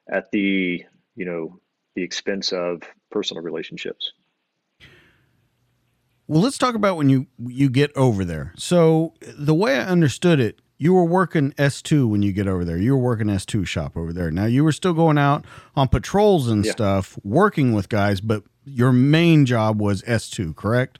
at 0.08 0.30
the 0.30 0.84
you 1.16 1.24
know 1.24 1.58
the 1.94 2.02
expense 2.02 2.52
of 2.52 2.82
personal 3.10 3.42
relationships. 3.42 4.12
Well, 6.28 6.42
let's 6.42 6.58
talk 6.58 6.74
about 6.74 6.96
when 6.96 7.08
you 7.08 7.26
you 7.38 7.70
get 7.70 7.96
over 7.96 8.24
there. 8.24 8.52
So 8.56 9.14
the 9.20 9.54
way 9.54 9.76
I 9.76 9.84
understood 9.84 10.40
it, 10.40 10.60
you 10.78 10.92
were 10.92 11.04
working 11.04 11.54
S 11.58 11.82
two 11.82 12.06
when 12.06 12.22
you 12.22 12.32
get 12.32 12.46
over 12.46 12.64
there. 12.64 12.76
You 12.76 12.96
were 12.96 13.02
working 13.02 13.30
S 13.30 13.46
two 13.46 13.64
shop 13.64 13.96
over 13.96 14.12
there. 14.12 14.30
Now 14.30 14.46
you 14.46 14.64
were 14.64 14.72
still 14.72 14.92
going 14.92 15.18
out 15.18 15.44
on 15.74 15.88
patrols 15.88 16.48
and 16.48 16.64
yeah. 16.64 16.72
stuff, 16.72 17.18
working 17.24 17.72
with 17.72 17.88
guys, 17.88 18.20
but 18.20 18.42
your 18.64 18.92
main 18.92 19.46
job 19.46 19.80
was 19.80 20.02
S 20.06 20.28
two, 20.28 20.54
correct? 20.54 20.98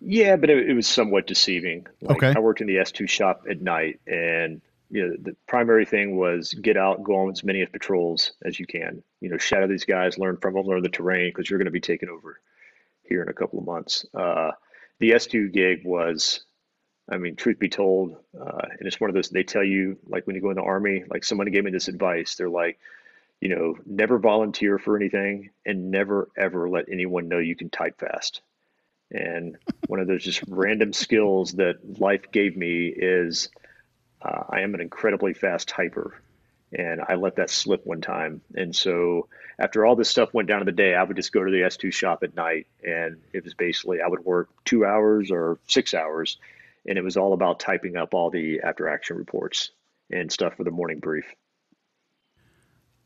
Yeah, 0.00 0.36
but 0.36 0.50
it, 0.50 0.70
it 0.70 0.74
was 0.74 0.86
somewhat 0.86 1.26
deceiving. 1.26 1.86
Like, 2.02 2.16
okay, 2.18 2.34
I 2.36 2.40
worked 2.40 2.60
in 2.60 2.66
the 2.66 2.78
S 2.78 2.92
two 2.92 3.06
shop 3.06 3.44
at 3.48 3.62
night, 3.62 4.00
and 4.06 4.60
you 4.90 5.08
know, 5.08 5.16
the 5.20 5.36
primary 5.48 5.84
thing 5.84 6.16
was 6.16 6.52
get 6.52 6.76
out, 6.76 7.02
go 7.02 7.16
on 7.16 7.30
as 7.30 7.42
many 7.42 7.62
of 7.62 7.72
patrols 7.72 8.32
as 8.44 8.58
you 8.60 8.66
can. 8.66 9.02
You 9.20 9.30
know, 9.30 9.38
shadow 9.38 9.66
these 9.66 9.84
guys, 9.84 10.18
learn 10.18 10.36
from 10.36 10.54
them, 10.54 10.66
learn 10.66 10.82
the 10.82 10.88
terrain 10.88 11.30
because 11.34 11.48
you're 11.50 11.58
going 11.58 11.66
to 11.66 11.72
be 11.72 11.80
taking 11.80 12.08
over 12.08 12.40
here 13.02 13.22
in 13.22 13.28
a 13.28 13.32
couple 13.32 13.58
of 13.58 13.64
months. 13.64 14.06
Uh, 14.14 14.52
the 14.98 15.10
S2 15.10 15.52
gig 15.52 15.82
was, 15.84 16.44
I 17.08 17.18
mean, 17.18 17.36
truth 17.36 17.58
be 17.58 17.68
told, 17.68 18.16
uh, 18.38 18.66
and 18.78 18.86
it's 18.86 19.00
one 19.00 19.10
of 19.10 19.14
those 19.14 19.28
they 19.28 19.44
tell 19.44 19.62
you 19.62 19.98
like 20.08 20.26
when 20.26 20.34
you 20.34 20.42
go 20.42 20.50
in 20.50 20.56
the 20.56 20.62
army, 20.62 21.04
like 21.08 21.24
somebody 21.24 21.50
gave 21.50 21.64
me 21.64 21.70
this 21.70 21.88
advice. 21.88 22.34
They're 22.34 22.48
like, 22.48 22.78
you 23.40 23.48
know, 23.48 23.76
never 23.86 24.18
volunteer 24.18 24.78
for 24.78 24.96
anything 24.96 25.50
and 25.64 25.90
never 25.90 26.28
ever 26.36 26.68
let 26.68 26.88
anyone 26.90 27.28
know 27.28 27.38
you 27.38 27.54
can 27.54 27.70
type 27.70 28.00
fast. 28.00 28.40
And 29.10 29.56
one 29.86 30.00
of 30.00 30.08
those 30.08 30.24
just 30.24 30.42
random 30.48 30.92
skills 30.92 31.52
that 31.52 32.00
life 32.00 32.32
gave 32.32 32.56
me 32.56 32.88
is 32.88 33.50
uh, 34.20 34.42
I 34.48 34.60
am 34.62 34.74
an 34.74 34.80
incredibly 34.80 35.32
fast 35.32 35.68
typer, 35.68 36.12
and 36.72 37.00
I 37.06 37.14
let 37.14 37.36
that 37.36 37.50
slip 37.50 37.86
one 37.86 38.00
time. 38.00 38.40
And 38.56 38.74
so 38.74 39.28
after 39.58 39.86
all 39.86 39.94
this 39.94 40.08
stuff 40.08 40.34
went 40.34 40.48
down 40.48 40.60
in 40.60 40.66
the 40.66 40.72
day, 40.72 40.94
I 40.94 41.04
would 41.04 41.16
just 41.16 41.32
go 41.32 41.44
to 41.44 41.50
the 41.50 41.60
S2 41.60 41.92
shop 41.92 42.24
at 42.24 42.34
night, 42.34 42.66
and 42.82 43.18
it 43.32 43.44
was 43.44 43.54
basically 43.54 44.00
I 44.00 44.08
would 44.08 44.24
work 44.24 44.48
two 44.64 44.84
hours 44.84 45.30
or 45.30 45.58
six 45.68 45.94
hours, 45.94 46.38
and 46.86 46.98
it 46.98 47.02
was 47.02 47.16
all 47.16 47.32
about 47.32 47.60
typing 47.60 47.96
up 47.96 48.14
all 48.14 48.30
the 48.30 48.60
after 48.60 48.88
action 48.88 49.16
reports 49.16 49.70
and 50.10 50.30
stuff 50.30 50.54
for 50.56 50.64
the 50.64 50.70
morning 50.70 50.98
brief. 50.98 51.24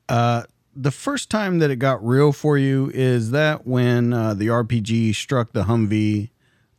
Uh, 0.09 0.43
the 0.75 0.91
first 0.91 1.31
time 1.31 1.59
that 1.59 1.71
it 1.71 1.77
got 1.77 2.05
real 2.05 2.33
for 2.33 2.59
you 2.59 2.91
is 2.93 3.31
that 3.31 3.67
when 3.67 4.13
uh, 4.13 4.35
the 4.35 4.49
RPG 4.49 5.15
struck 5.15 5.53
the 5.53 5.65
Humvee 5.65 6.31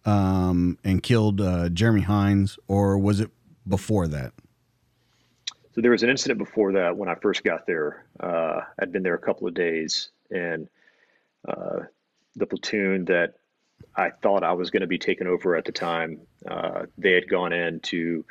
um, 0.05 0.77
and 0.83 1.01
killed 1.03 1.41
uh, 1.41 1.69
Jeremy 1.69 2.01
Hines, 2.01 2.57
or 2.67 2.97
was 2.97 3.19
it 3.19 3.29
before 3.67 4.07
that? 4.07 4.33
So 5.73 5.81
there 5.81 5.91
was 5.91 6.03
an 6.03 6.09
incident 6.09 6.37
before 6.37 6.73
that 6.73 6.97
when 6.97 7.07
I 7.07 7.15
first 7.15 7.43
got 7.43 7.65
there. 7.65 8.05
Uh, 8.19 8.61
I'd 8.79 8.91
been 8.91 9.03
there 9.03 9.15
a 9.15 9.19
couple 9.19 9.47
of 9.47 9.53
days, 9.53 10.09
and 10.29 10.67
uh, 11.47 11.81
the 12.35 12.45
platoon 12.45 13.05
that 13.05 13.35
I 13.95 14.09
thought 14.09 14.43
I 14.43 14.53
was 14.53 14.71
going 14.71 14.81
to 14.81 14.87
be 14.87 14.97
taken 14.97 15.27
over 15.27 15.55
at 15.55 15.65
the 15.65 15.71
time, 15.71 16.21
uh, 16.49 16.85
they 16.97 17.13
had 17.13 17.29
gone 17.29 17.53
in 17.53 17.79
to 17.81 18.25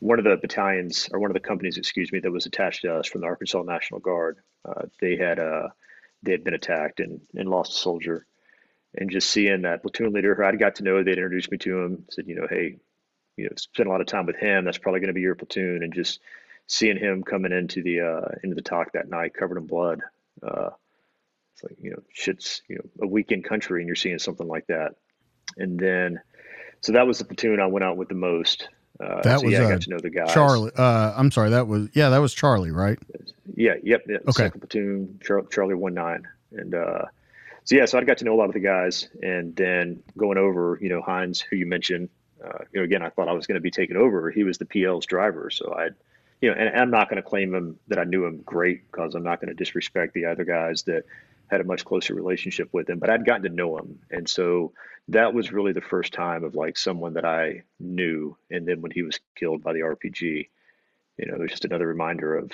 one 0.00 0.18
of 0.18 0.24
the 0.24 0.36
battalions 0.36 1.08
or 1.10 1.18
one 1.18 1.30
of 1.30 1.34
the 1.34 1.40
companies, 1.40 1.78
excuse 1.78 2.12
me, 2.12 2.20
that 2.20 2.30
was 2.30 2.46
attached 2.46 2.82
to 2.82 2.94
us 2.94 3.06
from 3.06 3.22
the 3.22 3.26
Arkansas 3.26 3.62
National 3.62 4.00
Guard. 4.00 4.38
Uh, 4.64 4.82
they 5.00 5.16
had 5.16 5.38
uh, 5.38 5.68
they 6.22 6.32
had 6.32 6.44
been 6.44 6.54
attacked 6.54 7.00
and, 7.00 7.20
and 7.34 7.48
lost 7.48 7.72
a 7.72 7.78
soldier, 7.78 8.26
and 8.94 9.10
just 9.10 9.30
seeing 9.30 9.62
that 9.62 9.82
platoon 9.82 10.12
leader 10.12 10.34
who 10.34 10.44
I'd 10.44 10.58
got 10.58 10.76
to 10.76 10.84
know, 10.84 11.02
they'd 11.02 11.12
introduced 11.12 11.50
me 11.50 11.58
to 11.58 11.80
him, 11.82 12.04
said, 12.10 12.26
you 12.26 12.34
know, 12.34 12.46
hey, 12.48 12.76
you 13.36 13.44
know, 13.44 13.50
spend 13.56 13.88
a 13.88 13.90
lot 13.90 14.00
of 14.00 14.06
time 14.06 14.26
with 14.26 14.36
him. 14.36 14.64
That's 14.64 14.78
probably 14.78 15.00
going 15.00 15.08
to 15.08 15.14
be 15.14 15.20
your 15.20 15.34
platoon, 15.34 15.82
and 15.82 15.94
just 15.94 16.20
seeing 16.66 16.98
him 16.98 17.22
coming 17.22 17.52
into 17.52 17.82
the 17.82 18.00
uh, 18.00 18.28
into 18.42 18.54
the 18.54 18.62
TOC 18.62 18.92
that 18.92 19.08
night 19.08 19.34
covered 19.34 19.58
in 19.58 19.66
blood. 19.66 20.00
Uh, 20.42 20.70
it's 21.54 21.62
like 21.62 21.76
you 21.80 21.92
know, 21.92 22.02
shit's 22.12 22.62
you 22.68 22.76
know 22.76 23.06
a 23.06 23.06
weekend 23.06 23.44
country, 23.44 23.80
and 23.80 23.86
you're 23.86 23.96
seeing 23.96 24.18
something 24.18 24.46
like 24.46 24.66
that. 24.66 24.96
And 25.56 25.78
then, 25.78 26.20
so 26.80 26.92
that 26.92 27.06
was 27.06 27.18
the 27.18 27.24
platoon 27.24 27.60
I 27.60 27.66
went 27.66 27.84
out 27.84 27.96
with 27.96 28.08
the 28.08 28.14
most. 28.14 28.68
Uh, 28.98 29.22
that 29.22 29.40
so 29.40 29.46
was 29.46 29.52
yeah, 29.52 29.62
I 29.62 29.64
uh, 29.64 29.68
got 29.70 29.80
to 29.82 29.90
know 29.90 29.98
the 29.98 30.10
guys. 30.10 30.32
Charlie. 30.32 30.72
Uh, 30.74 31.12
I'm 31.16 31.30
sorry. 31.30 31.50
That 31.50 31.66
was 31.66 31.88
yeah. 31.92 32.08
That 32.08 32.18
was 32.18 32.32
Charlie, 32.32 32.70
right? 32.70 32.98
Yeah. 33.54 33.74
Yep. 33.82 34.04
Okay. 34.08 34.32
Second 34.32 34.60
platoon, 34.60 35.20
Char- 35.22 35.46
Charlie 35.50 35.74
one 35.74 35.94
nine, 35.94 36.26
and 36.52 36.74
uh, 36.74 37.04
so 37.66 37.74
yeah, 37.74 37.84
so 37.84 37.98
I 37.98 38.04
got 38.04 38.18
to 38.18 38.24
know 38.24 38.32
a 38.32 38.38
lot 38.38 38.46
of 38.46 38.54
the 38.54 38.60
guys, 38.60 39.08
and 39.24 39.54
then 39.56 40.00
going 40.16 40.38
over, 40.38 40.78
you 40.80 40.88
know, 40.88 41.02
Hines, 41.02 41.40
who 41.40 41.56
you 41.56 41.66
mentioned, 41.66 42.08
uh, 42.44 42.58
you 42.72 42.78
know, 42.78 42.84
again, 42.84 43.02
I 43.02 43.08
thought 43.08 43.26
I 43.26 43.32
was 43.32 43.48
going 43.48 43.56
to 43.56 43.60
be 43.60 43.72
taken 43.72 43.96
over. 43.96 44.30
He 44.30 44.44
was 44.44 44.56
the 44.56 44.66
PL's 44.66 45.04
driver, 45.04 45.50
so 45.50 45.74
I, 45.74 45.88
you 46.40 46.48
know, 46.48 46.52
and, 46.56 46.68
and 46.68 46.78
I'm 46.78 46.90
not 46.90 47.08
going 47.08 47.20
to 47.20 47.28
claim 47.28 47.52
him 47.52 47.76
that 47.88 47.98
I 47.98 48.04
knew 48.04 48.24
him 48.24 48.40
great 48.44 48.88
because 48.88 49.16
I'm 49.16 49.24
not 49.24 49.40
going 49.40 49.48
to 49.48 49.54
disrespect 49.54 50.14
the 50.14 50.26
other 50.26 50.44
guys 50.44 50.84
that 50.84 51.06
had 51.50 51.60
a 51.60 51.64
much 51.64 51.84
closer 51.84 52.14
relationship 52.14 52.68
with 52.72 52.88
him, 52.88 52.98
but 52.98 53.10
I'd 53.10 53.26
gotten 53.26 53.42
to 53.42 53.48
know 53.48 53.78
him, 53.78 54.00
and 54.10 54.28
so 54.28 54.72
that 55.08 55.34
was 55.34 55.52
really 55.52 55.72
the 55.72 55.80
first 55.80 56.12
time 56.12 56.44
of 56.44 56.54
like 56.54 56.76
someone 56.76 57.14
that 57.14 57.24
I 57.24 57.62
knew, 57.78 58.36
and 58.50 58.66
then 58.66 58.80
when 58.80 58.90
he 58.90 59.02
was 59.02 59.20
killed 59.36 59.62
by 59.62 59.72
the 59.72 59.80
RPG, 59.80 60.48
you 61.18 61.26
know, 61.26 61.34
it 61.34 61.40
was 61.40 61.50
just 61.50 61.64
another 61.64 61.86
reminder 61.86 62.36
of, 62.36 62.50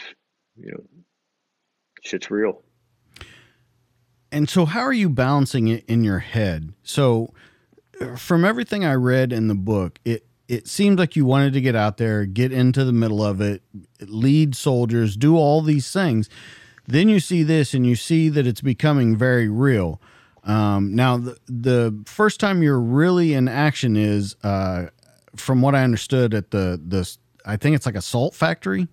you 0.57 0.71
know, 0.71 0.85
shit's 2.03 2.31
real. 2.31 2.63
And 4.31 4.49
so, 4.49 4.65
how 4.65 4.81
are 4.81 4.93
you 4.93 5.09
balancing 5.09 5.69
it 5.69 5.85
in 5.87 6.05
your 6.05 6.21
head? 6.21 6.73
So, 6.83 7.35
from 8.17 8.45
everything 8.45 8.85
I 8.85 8.95
read 8.95 9.33
in 9.33 9.49
the 9.49 9.55
book, 9.55 9.99
it 10.05 10.27
it 10.49 10.69
seemed 10.69 10.99
like 10.99 11.17
you 11.17 11.25
wanted 11.25 11.53
to 11.55 11.61
get 11.61 11.75
out 11.75 11.97
there, 11.97 12.27
get 12.27 12.53
into 12.53 12.85
the 12.85 12.93
middle 12.93 13.23
of 13.23 13.41
it, 13.41 13.63
lead 14.01 14.55
soldiers, 14.55 15.17
do 15.17 15.37
all 15.37 15.63
these 15.63 15.91
things. 15.91 16.29
Then 16.87 17.09
you 17.09 17.21
see 17.21 17.43
this, 17.43 17.75
and 17.75 17.87
you 17.87 17.95
see 17.95 18.29
that 18.29 18.47
it's 18.47 18.61
becoming 18.61 19.17
very 19.17 19.49
real. 19.49 20.01
Um, 20.45 20.95
now, 20.95 21.17
the, 21.19 21.39
the 21.47 22.03
first 22.07 22.41
time 22.41 22.63
you're 22.63 22.81
really 22.81 23.35
in 23.35 23.47
action 23.47 23.97
is, 23.97 24.35
uh, 24.43 24.87
from 25.37 25.63
what 25.63 25.75
I 25.75 25.85
understood, 25.85 26.35
at 26.35 26.51
the 26.51 26.81
the 26.85 27.17
I 27.45 27.57
think 27.57 27.77
it's 27.77 27.87
like 27.87 27.95
a 27.95 28.03
salt 28.03 28.35
factory. 28.35 28.89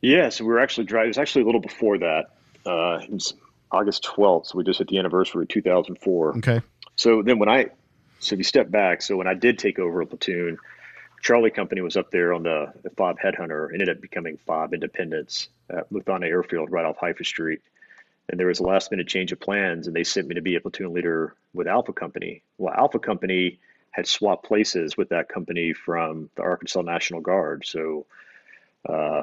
Yeah, 0.00 0.28
so 0.28 0.44
we 0.44 0.52
were 0.52 0.60
actually 0.60 0.84
driving. 0.84 1.06
It 1.06 1.10
was 1.10 1.18
actually 1.18 1.42
a 1.42 1.46
little 1.46 1.60
before 1.60 1.98
that. 1.98 2.26
Uh, 2.64 3.00
it 3.02 3.10
was 3.10 3.34
August 3.70 4.04
12th, 4.04 4.46
so 4.46 4.58
we 4.58 4.64
just 4.64 4.78
hit 4.78 4.88
the 4.88 4.98
anniversary 4.98 5.42
of 5.42 5.48
2004. 5.48 6.38
Okay. 6.38 6.60
So 6.96 7.22
then 7.22 7.38
when 7.38 7.48
I, 7.48 7.66
so 8.20 8.34
if 8.34 8.38
you 8.38 8.44
step 8.44 8.70
back, 8.70 9.02
so 9.02 9.16
when 9.16 9.26
I 9.26 9.34
did 9.34 9.58
take 9.58 9.78
over 9.78 10.00
a 10.00 10.06
platoon, 10.06 10.58
Charlie 11.22 11.50
Company 11.50 11.80
was 11.80 11.96
up 11.96 12.10
there 12.10 12.32
on 12.32 12.42
the, 12.42 12.72
the 12.82 12.90
Fob 12.90 13.18
Headhunter, 13.18 13.72
ended 13.72 13.88
up 13.88 14.00
becoming 14.00 14.38
Fob 14.46 14.74
Independence 14.74 15.48
at 15.70 15.90
Muthana 15.90 16.26
Airfield 16.26 16.70
right 16.70 16.84
off 16.84 16.98
Haifa 16.98 17.24
Street. 17.24 17.60
And 18.28 18.38
there 18.38 18.46
was 18.48 18.60
a 18.60 18.64
last 18.64 18.90
minute 18.90 19.06
change 19.06 19.32
of 19.32 19.40
plans, 19.40 19.86
and 19.86 19.94
they 19.94 20.04
sent 20.04 20.28
me 20.28 20.34
to 20.34 20.42
be 20.42 20.56
a 20.56 20.60
platoon 20.60 20.92
leader 20.92 21.34
with 21.52 21.66
Alpha 21.66 21.92
Company. 21.92 22.42
Well, 22.58 22.74
Alpha 22.74 22.98
Company 22.98 23.58
had 23.90 24.06
swapped 24.06 24.44
places 24.44 24.96
with 24.96 25.08
that 25.08 25.28
company 25.28 25.72
from 25.72 26.28
the 26.34 26.42
Arkansas 26.42 26.82
National 26.82 27.20
Guard. 27.20 27.64
So 27.64 28.06
uh, 28.88 29.22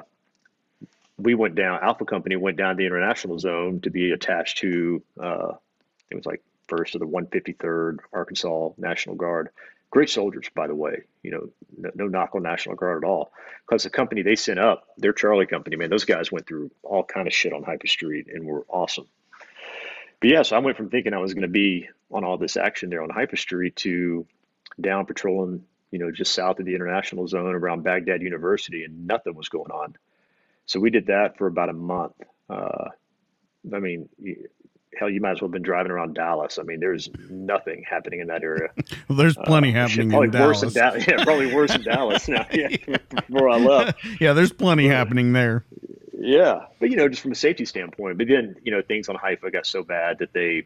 we 1.17 1.35
went 1.35 1.55
down, 1.55 1.79
Alpha 1.83 2.05
Company 2.05 2.37
went 2.37 2.57
down 2.57 2.75
the 2.75 2.85
international 2.85 3.37
zone 3.39 3.81
to 3.81 3.89
be 3.89 4.11
attached 4.11 4.57
to, 4.59 5.03
uh, 5.21 5.51
it 6.09 6.15
was 6.15 6.25
like 6.25 6.41
first 6.67 6.95
of 6.95 7.01
the 7.01 7.07
153rd 7.07 7.99
Arkansas 8.11 8.69
National 8.77 9.15
Guard. 9.15 9.49
Great 9.93 10.09
soldiers, 10.09 10.49
by 10.55 10.65
the 10.65 10.73
way. 10.73 11.03
You 11.21 11.29
know, 11.29 11.49
no, 11.77 11.91
no 11.93 12.07
knock 12.07 12.33
on 12.33 12.41
National 12.41 12.75
Guard 12.75 13.03
at 13.03 13.07
all. 13.07 13.31
Because 13.63 13.83
the 13.83 13.91
company 13.91 14.23
they 14.23 14.35
sent 14.35 14.57
up, 14.57 14.87
their 14.97 15.13
Charlie 15.13 15.45
Company, 15.45 15.75
man, 15.75 15.91
those 15.91 16.05
guys 16.05 16.31
went 16.31 16.47
through 16.47 16.71
all 16.81 17.03
kind 17.03 17.27
of 17.27 17.33
shit 17.33 17.53
on 17.53 17.61
Haifa 17.61 17.87
Street 17.87 18.25
and 18.27 18.43
were 18.43 18.65
awesome. 18.67 19.05
But 20.19 20.31
yeah, 20.31 20.41
so 20.41 20.55
I 20.55 20.59
went 20.59 20.77
from 20.77 20.89
thinking 20.89 21.13
I 21.13 21.19
was 21.19 21.35
going 21.35 21.43
to 21.43 21.47
be 21.47 21.89
on 22.11 22.23
all 22.23 22.39
this 22.39 22.57
action 22.57 22.89
there 22.89 23.03
on 23.03 23.11
Haifa 23.11 23.37
Street 23.37 23.75
to 23.77 24.25
down 24.81 25.05
patrolling, 25.05 25.63
you 25.91 25.99
know, 25.99 26.09
just 26.09 26.33
south 26.33 26.57
of 26.57 26.65
the 26.65 26.73
international 26.73 27.27
zone 27.27 27.53
around 27.53 27.83
Baghdad 27.83 28.23
University, 28.23 28.85
and 28.85 29.05
nothing 29.05 29.35
was 29.35 29.49
going 29.49 29.69
on. 29.69 29.95
So 30.65 30.79
we 30.79 30.89
did 30.89 31.05
that 31.05 31.37
for 31.37 31.45
about 31.45 31.69
a 31.69 31.73
month. 31.73 32.15
Uh, 32.49 32.89
I 33.71 33.77
mean, 33.77 34.09
hell, 34.99 35.09
you 35.09 35.21
might 35.21 35.31
as 35.31 35.41
well 35.41 35.47
have 35.47 35.53
been 35.53 35.61
driving 35.61 35.91
around 35.91 36.13
Dallas. 36.15 36.57
I 36.59 36.63
mean, 36.63 36.79
there's 36.79 37.09
nothing 37.29 37.83
happening 37.89 38.19
in 38.19 38.27
that 38.27 38.43
area. 38.43 38.69
Well, 39.09 39.17
there's 39.17 39.35
plenty 39.45 39.69
Uh, 39.69 39.87
happening 39.87 40.09
shit, 40.09 40.31
probably 40.31 40.37
in 40.39 40.45
worse 40.45 40.61
Dallas. 40.61 40.73
than 40.73 40.83
Dallas. 40.83 41.07
Yeah, 41.07 41.23
probably 41.23 41.53
worse 41.53 41.71
than 41.71 41.83
Dallas 41.83 42.27
now. 42.27 42.45
Yeah, 42.51 42.67
before 43.27 43.49
I 43.49 43.57
left. 43.57 43.99
yeah, 44.21 44.33
there's 44.33 44.53
plenty 44.53 44.87
happening 44.87 45.33
there. 45.33 45.65
Yeah, 46.17 46.65
but 46.79 46.89
you 46.89 46.95
know, 46.95 47.09
just 47.09 47.21
from 47.21 47.31
a 47.33 47.35
safety 47.35 47.65
standpoint. 47.65 48.17
But 48.17 48.27
then 48.27 48.55
you 48.63 48.71
know, 48.71 48.81
things 48.81 49.09
on 49.09 49.15
Haifa 49.15 49.51
got 49.51 49.65
so 49.65 49.83
bad 49.83 50.19
that 50.19 50.31
they 50.33 50.63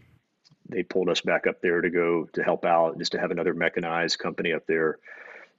they 0.69 0.83
pulled 0.83 1.09
us 1.09 1.21
back 1.21 1.47
up 1.47 1.61
there 1.61 1.81
to 1.81 1.89
go 1.89 2.25
to 2.33 2.43
help 2.43 2.63
out, 2.65 2.97
just 2.99 3.13
to 3.13 3.19
have 3.19 3.31
another 3.31 3.53
mechanized 3.53 4.19
company 4.19 4.53
up 4.53 4.67
there. 4.67 4.99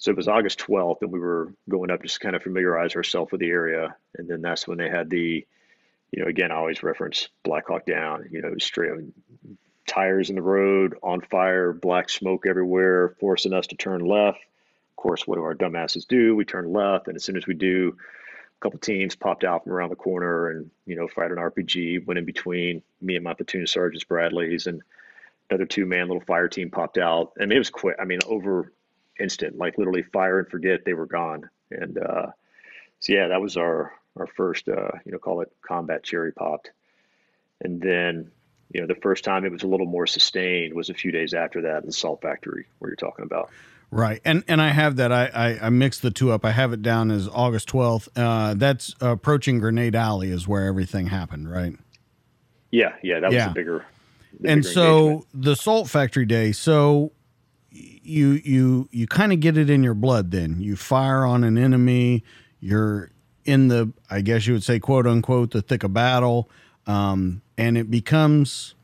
So 0.00 0.12
it 0.12 0.16
was 0.16 0.28
August 0.28 0.60
12th, 0.60 0.98
and 1.02 1.10
we 1.10 1.18
were 1.18 1.52
going 1.68 1.90
up 1.90 2.02
just 2.02 2.14
to 2.16 2.20
kind 2.20 2.36
of 2.36 2.42
familiarize 2.42 2.94
ourselves 2.94 3.32
with 3.32 3.40
the 3.40 3.48
area. 3.48 3.96
And 4.16 4.28
then 4.28 4.40
that's 4.42 4.68
when 4.68 4.78
they 4.78 4.88
had 4.88 5.10
the, 5.10 5.44
you 6.12 6.22
know, 6.22 6.28
again, 6.28 6.50
I 6.50 6.56
always 6.56 6.82
reference 6.82 7.28
Black 7.42 7.66
Hawk 7.68 7.86
Down, 7.86 8.28
you 8.30 8.40
know, 8.40 8.56
straight 8.58 8.92
tires 9.86 10.30
in 10.30 10.36
the 10.36 10.42
road, 10.42 10.96
on 11.02 11.20
fire, 11.20 11.72
black 11.72 12.10
smoke 12.10 12.46
everywhere, 12.46 13.16
forcing 13.20 13.52
us 13.52 13.66
to 13.68 13.76
turn 13.76 14.04
left. 14.04 14.38
Of 14.38 14.96
course, 14.96 15.26
what 15.26 15.36
do 15.36 15.42
our 15.42 15.54
dumbasses 15.54 16.06
do? 16.06 16.36
We 16.36 16.44
turn 16.44 16.72
left, 16.72 17.08
and 17.08 17.16
as 17.16 17.24
soon 17.24 17.36
as 17.36 17.46
we 17.46 17.54
do, 17.54 17.96
a 17.96 18.60
couple 18.60 18.78
teams 18.78 19.16
popped 19.16 19.44
out 19.44 19.64
from 19.64 19.72
around 19.72 19.90
the 19.90 19.96
corner 19.96 20.50
and, 20.50 20.70
you 20.86 20.96
know, 20.96 21.08
fired 21.08 21.32
an 21.32 21.38
RPG, 21.38 22.06
went 22.06 22.18
in 22.18 22.24
between 22.24 22.82
me 23.00 23.14
and 23.14 23.24
my 23.24 23.34
platoon 23.34 23.66
sergeants, 23.66 24.04
Bradley's, 24.04 24.66
and 24.66 24.82
another 25.50 25.66
two 25.66 25.86
man 25.86 26.08
little 26.08 26.24
fire 26.24 26.48
team 26.48 26.70
popped 26.70 26.98
out. 26.98 27.32
I 27.40 27.46
mean, 27.46 27.52
it 27.52 27.58
was 27.58 27.70
quick. 27.70 27.96
I 28.00 28.04
mean, 28.04 28.18
over 28.26 28.72
instant, 29.18 29.56
like 29.56 29.78
literally 29.78 30.02
fire 30.02 30.40
and 30.40 30.48
forget, 30.48 30.84
they 30.84 30.94
were 30.94 31.06
gone. 31.06 31.48
And 31.70 31.98
uh, 31.98 32.26
so, 33.00 33.12
yeah, 33.12 33.28
that 33.28 33.40
was 33.40 33.56
our, 33.56 33.92
our 34.20 34.26
first, 34.26 34.68
uh, 34.68 34.90
you 35.04 35.12
know, 35.12 35.18
call 35.18 35.40
it 35.42 35.52
combat 35.66 36.02
cherry 36.02 36.32
popped. 36.32 36.70
And 37.60 37.80
then, 37.80 38.30
you 38.72 38.80
know, 38.80 38.86
the 38.86 38.94
first 39.00 39.24
time 39.24 39.44
it 39.44 39.52
was 39.52 39.62
a 39.62 39.66
little 39.66 39.86
more 39.86 40.06
sustained 40.06 40.74
was 40.74 40.90
a 40.90 40.94
few 40.94 41.10
days 41.12 41.34
after 41.34 41.62
that 41.62 41.80
in 41.80 41.86
the 41.86 41.92
salt 41.92 42.22
factory 42.22 42.66
where 42.78 42.90
you're 42.90 42.96
talking 42.96 43.24
about. 43.24 43.50
Right, 43.90 44.20
and 44.22 44.44
and 44.46 44.60
I 44.60 44.68
have 44.68 44.96
that. 44.96 45.12
I, 45.12 45.30
I 45.34 45.66
I 45.66 45.68
mixed 45.70 46.02
the 46.02 46.10
two 46.10 46.30
up. 46.30 46.44
I 46.44 46.50
have 46.50 46.74
it 46.74 46.82
down 46.82 47.10
as 47.10 47.26
August 47.26 47.68
twelfth. 47.68 48.06
Uh, 48.14 48.52
that's 48.52 48.94
approaching 49.00 49.60
Grenade 49.60 49.94
Alley 49.96 50.30
is 50.30 50.46
where 50.46 50.66
everything 50.66 51.06
happened, 51.06 51.50
right? 51.50 51.72
Yeah, 52.70 52.92
yeah, 53.02 53.20
that 53.20 53.28
was 53.28 53.34
Yeah. 53.34 53.48
the 53.48 53.54
bigger. 53.54 53.86
the 54.40 54.50
and 54.50 54.62
bigger 54.62 54.72
so 54.74 54.98
engagement. 55.08 55.42
the 55.42 55.56
Salt 55.56 55.88
Factory 55.88 56.26
Day. 56.26 56.52
So 56.52 57.12
you 57.70 58.32
you 58.44 58.90
you 58.92 59.06
kind 59.06 59.32
of 59.32 59.40
get 59.40 59.56
it 59.56 59.70
in 59.70 59.82
your 59.82 59.94
blood. 59.94 60.32
Then 60.32 60.60
you 60.60 60.76
fire 60.76 61.24
on 61.24 61.42
an 61.42 61.56
enemy. 61.56 62.24
You're 62.60 63.10
in 63.48 63.68
the, 63.68 63.90
I 64.10 64.20
guess 64.20 64.46
you 64.46 64.52
would 64.52 64.62
say, 64.62 64.78
quote 64.78 65.06
unquote, 65.06 65.52
the 65.52 65.62
thick 65.62 65.82
of 65.82 65.94
battle, 65.94 66.50
um, 66.86 67.40
and 67.56 67.78
it 67.78 67.90
becomes 67.90 68.74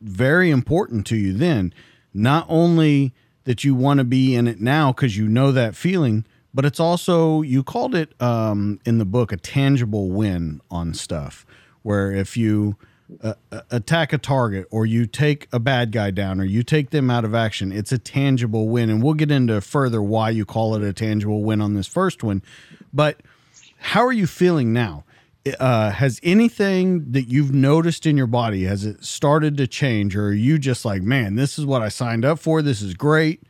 very 0.00 0.50
important 0.50 1.06
to 1.08 1.16
you. 1.16 1.32
Then, 1.32 1.74
not 2.14 2.46
only 2.48 3.12
that 3.44 3.64
you 3.64 3.74
want 3.74 3.98
to 3.98 4.04
be 4.04 4.34
in 4.36 4.46
it 4.46 4.60
now 4.60 4.92
because 4.92 5.16
you 5.16 5.28
know 5.28 5.50
that 5.50 5.74
feeling, 5.74 6.24
but 6.54 6.64
it's 6.64 6.78
also 6.78 7.42
you 7.42 7.64
called 7.64 7.94
it 7.96 8.14
um, 8.22 8.78
in 8.86 8.98
the 8.98 9.04
book 9.04 9.32
a 9.32 9.36
tangible 9.36 10.10
win 10.10 10.60
on 10.70 10.94
stuff. 10.94 11.44
Where 11.82 12.12
if 12.12 12.36
you 12.36 12.76
uh, 13.22 13.34
uh, 13.50 13.62
attack 13.72 14.12
a 14.12 14.18
target 14.18 14.66
or 14.70 14.86
you 14.86 15.04
take 15.06 15.48
a 15.52 15.58
bad 15.58 15.90
guy 15.90 16.12
down 16.12 16.40
or 16.40 16.44
you 16.44 16.62
take 16.62 16.90
them 16.90 17.10
out 17.10 17.24
of 17.24 17.34
action, 17.34 17.72
it's 17.72 17.90
a 17.90 17.98
tangible 17.98 18.68
win. 18.68 18.88
And 18.88 19.02
we'll 19.02 19.14
get 19.14 19.32
into 19.32 19.60
further 19.60 20.00
why 20.00 20.30
you 20.30 20.44
call 20.44 20.76
it 20.76 20.82
a 20.82 20.92
tangible 20.92 21.42
win 21.42 21.60
on 21.60 21.74
this 21.74 21.88
first 21.88 22.22
one. 22.22 22.42
But 22.92 23.20
how 23.82 24.04
are 24.04 24.12
you 24.12 24.26
feeling 24.26 24.72
now? 24.72 25.04
Uh, 25.58 25.90
has 25.90 26.20
anything 26.22 27.10
that 27.10 27.24
you've 27.24 27.52
noticed 27.52 28.06
in 28.06 28.16
your 28.16 28.28
body 28.28 28.62
has 28.62 28.84
it 28.84 29.04
started 29.04 29.56
to 29.56 29.66
change, 29.66 30.14
or 30.14 30.26
are 30.26 30.32
you 30.32 30.56
just 30.56 30.84
like, 30.84 31.02
man, 31.02 31.34
this 31.34 31.58
is 31.58 31.66
what 31.66 31.82
I 31.82 31.88
signed 31.88 32.24
up 32.24 32.38
for. 32.38 32.62
This 32.62 32.80
is 32.80 32.94
great. 32.94 33.42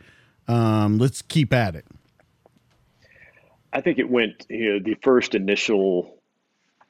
Um, 0.48 0.96
let's 0.96 1.20
keep 1.20 1.52
at 1.52 1.76
it. 1.76 1.84
I 3.74 3.82
think 3.82 3.98
it 3.98 4.08
went, 4.08 4.46
you 4.48 4.72
know, 4.72 4.78
the 4.82 4.94
first 5.02 5.34
initial, 5.34 6.18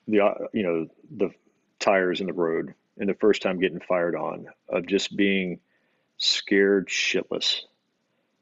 the, 0.06 0.20
uh, 0.20 0.34
you 0.52 0.62
know, 0.62 0.86
the 1.16 1.30
tires 1.80 2.20
in 2.20 2.28
the 2.28 2.32
road 2.32 2.72
and 2.98 3.08
the 3.08 3.14
first 3.14 3.42
time 3.42 3.58
getting 3.58 3.80
fired 3.80 4.14
on 4.14 4.46
of 4.68 4.86
just 4.86 5.16
being 5.16 5.58
scared 6.18 6.88
shitless 6.88 7.62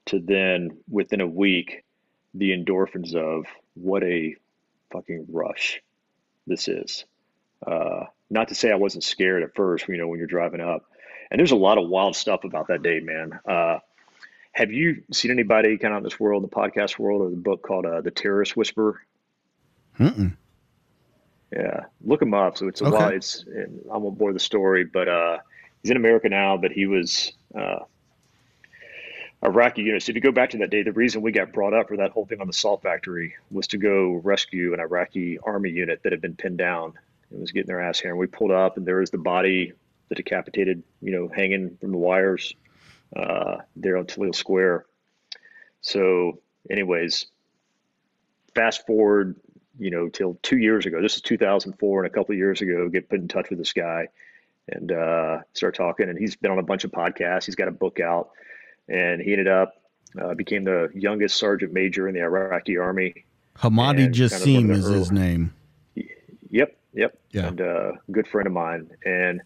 to 0.06 0.20
then 0.20 0.76
within 0.90 1.22
a 1.22 1.26
week, 1.26 1.84
the 2.34 2.50
endorphins 2.50 3.14
of 3.14 3.46
what 3.74 4.02
a 4.02 4.36
fucking 4.92 5.26
rush 5.30 5.80
this 6.46 6.68
is. 6.68 7.04
Uh, 7.66 8.04
not 8.30 8.48
to 8.48 8.54
say 8.54 8.70
I 8.70 8.76
wasn't 8.76 9.04
scared 9.04 9.42
at 9.42 9.54
first, 9.54 9.88
you 9.88 9.96
know, 9.96 10.08
when 10.08 10.18
you're 10.18 10.26
driving 10.26 10.60
up. 10.60 10.84
And 11.30 11.38
there's 11.38 11.52
a 11.52 11.56
lot 11.56 11.78
of 11.78 11.88
wild 11.88 12.16
stuff 12.16 12.44
about 12.44 12.68
that 12.68 12.82
day, 12.82 13.00
man. 13.00 13.38
Uh, 13.46 13.78
have 14.52 14.72
you 14.72 15.02
seen 15.12 15.30
anybody 15.30 15.78
kind 15.78 15.94
of 15.94 15.98
in 15.98 16.04
this 16.04 16.18
world, 16.18 16.42
the 16.42 16.48
podcast 16.48 16.98
world, 16.98 17.22
or 17.22 17.30
the 17.30 17.36
book 17.36 17.62
called 17.62 17.86
uh, 17.86 18.00
The 18.00 18.10
Terrorist 18.10 18.56
Whisperer? 18.56 19.00
Mm-mm. 19.98 20.36
Yeah, 21.52 21.84
look 22.04 22.22
him 22.22 22.34
up. 22.34 22.56
So 22.56 22.68
it's 22.68 22.80
a 22.80 22.86
okay. 22.86 22.96
lot. 22.96 23.14
It's 23.14 23.44
I 23.92 23.96
won't 23.96 24.18
bore 24.18 24.32
the 24.32 24.40
story, 24.40 24.84
but 24.84 25.08
uh, 25.08 25.38
he's 25.82 25.90
in 25.90 25.96
America 25.96 26.28
now. 26.28 26.56
But 26.56 26.72
he 26.72 26.86
was 26.86 27.32
uh, 27.56 27.80
Iraqi 29.42 29.82
unit. 29.82 30.02
So 30.02 30.10
if 30.10 30.16
you 30.16 30.22
go 30.22 30.32
back 30.32 30.50
to 30.50 30.58
that 30.58 30.70
day, 30.70 30.82
the 30.82 30.92
reason 30.92 31.22
we 31.22 31.32
got 31.32 31.52
brought 31.52 31.72
up 31.72 31.88
for 31.88 31.96
that 31.96 32.10
whole 32.10 32.26
thing 32.26 32.40
on 32.40 32.46
the 32.46 32.52
salt 32.52 32.82
factory 32.82 33.34
was 33.50 33.66
to 33.68 33.78
go 33.78 34.20
rescue 34.22 34.74
an 34.74 34.80
Iraqi 34.80 35.38
army 35.38 35.70
unit 35.70 36.02
that 36.02 36.12
had 36.12 36.20
been 36.20 36.36
pinned 36.36 36.58
down. 36.58 36.92
and 37.30 37.40
was 37.40 37.52
getting 37.52 37.68
their 37.68 37.80
ass 37.80 38.00
here, 38.00 38.10
and 38.10 38.18
we 38.18 38.26
pulled 38.26 38.50
up, 38.50 38.76
and 38.76 38.86
there 38.86 38.96
was 38.96 39.10
the 39.10 39.18
body, 39.18 39.72
the 40.08 40.14
decapitated, 40.14 40.82
you 41.00 41.12
know, 41.12 41.28
hanging 41.28 41.76
from 41.80 41.92
the 41.92 41.96
wires 41.96 42.54
uh, 43.16 43.58
there 43.76 43.96
on 43.96 44.06
Toledo 44.06 44.32
Square. 44.32 44.86
So, 45.80 46.40
anyways, 46.68 47.26
fast 48.54 48.86
forward, 48.86 49.36
you 49.78 49.90
know, 49.90 50.08
till 50.08 50.38
two 50.42 50.58
years 50.58 50.86
ago. 50.86 51.00
This 51.00 51.16
is 51.16 51.22
2004, 51.22 52.04
and 52.04 52.06
a 52.06 52.14
couple 52.14 52.32
of 52.34 52.38
years 52.38 52.60
ago, 52.60 52.88
get 52.88 53.08
put 53.08 53.20
in 53.20 53.28
touch 53.28 53.48
with 53.48 53.58
this 53.58 53.72
guy 53.72 54.08
and 54.68 54.92
uh, 54.92 55.38
start 55.54 55.74
talking. 55.74 56.08
And 56.08 56.18
he's 56.18 56.36
been 56.36 56.50
on 56.50 56.58
a 56.58 56.62
bunch 56.62 56.84
of 56.84 56.92
podcasts. 56.92 57.46
He's 57.46 57.54
got 57.54 57.68
a 57.68 57.72
book 57.72 58.00
out, 58.00 58.30
and 58.88 59.20
he 59.20 59.32
ended 59.32 59.48
up 59.48 59.74
uh, 60.20 60.34
became 60.34 60.64
the 60.64 60.90
youngest 60.94 61.36
sergeant 61.36 61.72
major 61.72 62.08
in 62.08 62.14
the 62.14 62.20
Iraqi 62.20 62.76
army. 62.76 63.24
Hamadi 63.58 64.08
Jassim 64.12 64.54
kind 64.54 64.70
of 64.70 64.76
is 64.78 64.86
early, 64.86 64.98
his 64.98 65.12
name. 65.12 65.54
Yep, 66.50 66.76
yep. 66.94 67.18
Yeah. 67.30 67.46
And 67.46 67.60
uh, 67.60 67.92
good 68.10 68.26
friend 68.26 68.46
of 68.46 68.52
mine. 68.52 68.90
And 69.04 69.42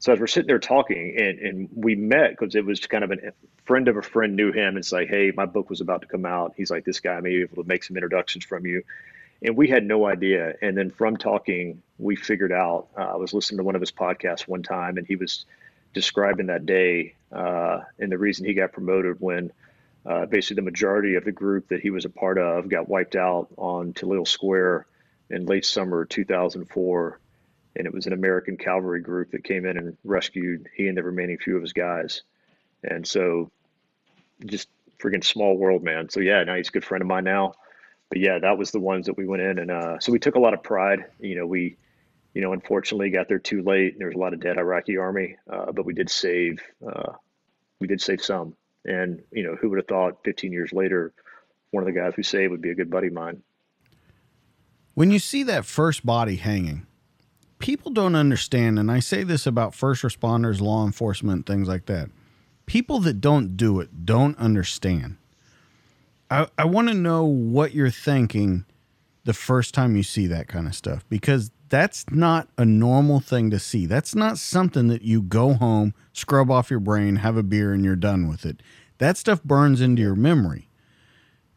so 0.00 0.12
as 0.12 0.20
we're 0.20 0.26
sitting 0.26 0.48
there 0.48 0.58
talking, 0.58 1.16
and, 1.18 1.38
and 1.38 1.68
we 1.74 1.94
met 1.94 2.30
because 2.30 2.54
it 2.54 2.64
was 2.64 2.80
kind 2.86 3.04
of 3.04 3.12
a 3.12 3.32
friend 3.64 3.88
of 3.88 3.96
a 3.96 4.02
friend 4.02 4.34
knew 4.36 4.52
him. 4.52 4.76
It's 4.76 4.92
like, 4.92 5.08
hey, 5.08 5.32
my 5.36 5.46
book 5.46 5.70
was 5.70 5.80
about 5.80 6.02
to 6.02 6.08
come 6.08 6.24
out. 6.24 6.54
He's 6.56 6.70
like, 6.70 6.84
this 6.84 7.00
guy 7.00 7.20
may 7.20 7.30
be 7.30 7.42
able 7.42 7.62
to 7.62 7.68
make 7.68 7.84
some 7.84 7.96
introductions 7.96 8.44
from 8.44 8.66
you. 8.66 8.82
And 9.42 9.56
we 9.56 9.68
had 9.68 9.84
no 9.84 10.06
idea. 10.06 10.54
And 10.62 10.76
then 10.76 10.90
from 10.90 11.16
talking, 11.16 11.82
we 11.98 12.16
figured 12.16 12.52
out. 12.52 12.88
Uh, 12.96 13.02
I 13.02 13.16
was 13.16 13.32
listening 13.32 13.58
to 13.58 13.64
one 13.64 13.76
of 13.76 13.80
his 13.80 13.92
podcasts 13.92 14.48
one 14.48 14.62
time, 14.62 14.96
and 14.96 15.06
he 15.06 15.14
was 15.14 15.46
describing 15.98 16.46
that 16.46 16.66
day 16.66 17.14
uh, 17.32 17.80
and 17.98 18.10
the 18.10 18.18
reason 18.18 18.46
he 18.46 18.54
got 18.54 18.72
promoted 18.72 19.16
when 19.20 19.50
uh, 20.06 20.26
basically 20.26 20.56
the 20.56 20.62
majority 20.62 21.16
of 21.16 21.24
the 21.24 21.32
group 21.32 21.68
that 21.68 21.80
he 21.80 21.90
was 21.90 22.04
a 22.04 22.10
part 22.10 22.38
of 22.38 22.68
got 22.68 22.88
wiped 22.88 23.16
out 23.16 23.48
on 23.56 23.92
Toledo 23.92 24.24
Square 24.24 24.86
in 25.28 25.44
late 25.46 25.66
summer 25.66 26.04
2004 26.04 27.20
and 27.76 27.86
it 27.86 27.94
was 27.94 28.06
an 28.06 28.12
American 28.12 28.56
cavalry 28.56 29.00
group 29.00 29.30
that 29.30 29.44
came 29.44 29.64
in 29.64 29.76
and 29.76 29.96
rescued 30.04 30.68
he 30.74 30.88
and 30.88 30.96
the 30.96 31.02
remaining 31.02 31.38
few 31.38 31.56
of 31.56 31.62
his 31.62 31.72
guys. 31.72 32.22
And 32.82 33.06
so, 33.06 33.50
just 34.44 34.68
freaking 34.98 35.24
small 35.24 35.56
world, 35.56 35.82
man. 35.82 36.08
So 36.08 36.20
yeah, 36.20 36.42
now 36.44 36.56
he's 36.56 36.68
a 36.68 36.72
good 36.72 36.84
friend 36.84 37.02
of 37.02 37.08
mine 37.08 37.24
now. 37.24 37.54
But 38.08 38.18
yeah, 38.18 38.38
that 38.40 38.58
was 38.58 38.70
the 38.70 38.80
ones 38.80 39.06
that 39.06 39.16
we 39.16 39.26
went 39.26 39.42
in, 39.42 39.58
and 39.58 39.70
uh, 39.70 39.98
so 40.00 40.12
we 40.12 40.18
took 40.18 40.34
a 40.34 40.40
lot 40.40 40.54
of 40.54 40.62
pride. 40.62 41.04
You 41.20 41.36
know, 41.36 41.46
we, 41.46 41.76
you 42.38 42.44
know, 42.44 42.52
unfortunately 42.52 43.10
got 43.10 43.26
there 43.26 43.40
too 43.40 43.64
late. 43.64 43.98
There 43.98 44.06
was 44.06 44.14
a 44.14 44.18
lot 44.20 44.32
of 44.32 44.38
dead 44.38 44.58
Iraqi 44.58 44.96
army, 44.96 45.34
uh, 45.52 45.72
but 45.72 45.84
we 45.84 45.92
did 45.92 46.08
save, 46.08 46.60
uh, 46.88 47.14
we 47.80 47.88
did 47.88 48.00
save 48.00 48.22
some. 48.22 48.54
And 48.84 49.24
you 49.32 49.42
know, 49.42 49.56
who 49.56 49.68
would 49.70 49.78
have 49.78 49.88
thought 49.88 50.18
15 50.24 50.52
years 50.52 50.72
later, 50.72 51.12
one 51.72 51.82
of 51.82 51.92
the 51.92 52.00
guys 52.00 52.12
we 52.16 52.22
saved 52.22 52.52
would 52.52 52.62
be 52.62 52.70
a 52.70 52.76
good 52.76 52.90
buddy 52.92 53.08
of 53.08 53.12
mine. 53.12 53.42
When 54.94 55.10
you 55.10 55.18
see 55.18 55.42
that 55.42 55.64
first 55.64 56.06
body 56.06 56.36
hanging, 56.36 56.86
people 57.58 57.90
don't 57.90 58.14
understand, 58.14 58.78
and 58.78 58.88
I 58.88 59.00
say 59.00 59.24
this 59.24 59.44
about 59.44 59.74
first 59.74 60.04
responders, 60.04 60.60
law 60.60 60.86
enforcement, 60.86 61.44
things 61.44 61.66
like 61.66 61.86
that. 61.86 62.08
People 62.66 63.00
that 63.00 63.20
don't 63.20 63.56
do 63.56 63.80
it 63.80 64.06
don't 64.06 64.38
understand. 64.38 65.16
I, 66.30 66.46
I 66.56 66.66
want 66.66 66.86
to 66.86 66.94
know 66.94 67.24
what 67.24 67.74
you're 67.74 67.90
thinking 67.90 68.64
the 69.24 69.34
first 69.34 69.74
time 69.74 69.96
you 69.96 70.04
see 70.04 70.28
that 70.28 70.46
kind 70.46 70.68
of 70.68 70.74
stuff 70.76 71.04
because 71.08 71.50
that's 71.68 72.04
not 72.10 72.48
a 72.56 72.64
normal 72.64 73.20
thing 73.20 73.50
to 73.50 73.58
see. 73.58 73.86
That's 73.86 74.14
not 74.14 74.38
something 74.38 74.88
that 74.88 75.02
you 75.02 75.22
go 75.22 75.54
home, 75.54 75.94
scrub 76.12 76.50
off 76.50 76.70
your 76.70 76.80
brain, 76.80 77.16
have 77.16 77.36
a 77.36 77.42
beer, 77.42 77.72
and 77.72 77.84
you're 77.84 77.96
done 77.96 78.28
with 78.28 78.44
it. 78.46 78.62
That 78.98 79.16
stuff 79.16 79.42
burns 79.42 79.80
into 79.80 80.02
your 80.02 80.16
memory. 80.16 80.68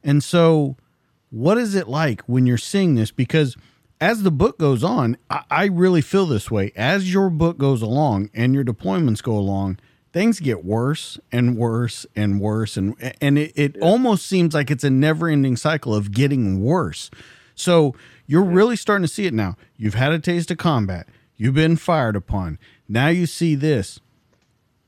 And 0.04 0.24
so, 0.24 0.78
what 1.30 1.58
is 1.58 1.76
it 1.76 1.88
like 1.88 2.22
when 2.24 2.46
you're 2.46 2.58
seeing 2.58 2.96
this? 2.96 3.12
Because 3.12 3.56
as 4.00 4.24
the 4.24 4.32
book 4.32 4.58
goes 4.58 4.84
on, 4.84 5.18
I, 5.30 5.44
I, 5.50 5.66
really 5.66 6.02
feel 6.02 6.26
this 6.26 6.50
way. 6.50 6.72
As 6.76 7.14
your 7.14 7.30
book 7.30 7.58
goes 7.58 7.82
along 7.82 8.32
and 8.34 8.54
your 8.54 8.66
deployments 8.66 9.22
go 9.22 9.38
along, 9.38 9.80
things 10.12 10.40
get 10.40 10.66
worse 10.66 11.20
and 11.32 11.56
worse 11.56 12.06
and 12.16 12.42
worse, 12.42 12.78
and 12.78 12.96
and 13.22 13.38
it, 13.38 13.54
it 13.56 13.78
almost 13.80 14.26
seems 14.26 14.54
like 14.54 14.72
it's 14.72 14.84
a 14.84 14.90
never-ending 14.90 15.56
cycle 15.56 15.96
of 15.96 16.12
getting 16.12 16.64
worse. 16.64 17.12
So 17.56 17.96
you're 18.32 18.46
really 18.46 18.78
starting 18.78 19.04
to 19.04 19.14
see 19.14 19.26
it 19.26 19.34
now. 19.34 19.58
You've 19.76 19.96
had 19.96 20.14
a 20.14 20.20
taste 20.20 20.50
of 20.52 20.58
combat. 20.58 21.06
You've 21.36 21.54
been 21.54 21.76
fired 21.76 22.16
upon. 22.16 22.60
Now 22.88 23.10
you 23.10 23.26
see 23.26 23.56
this. 23.56 24.00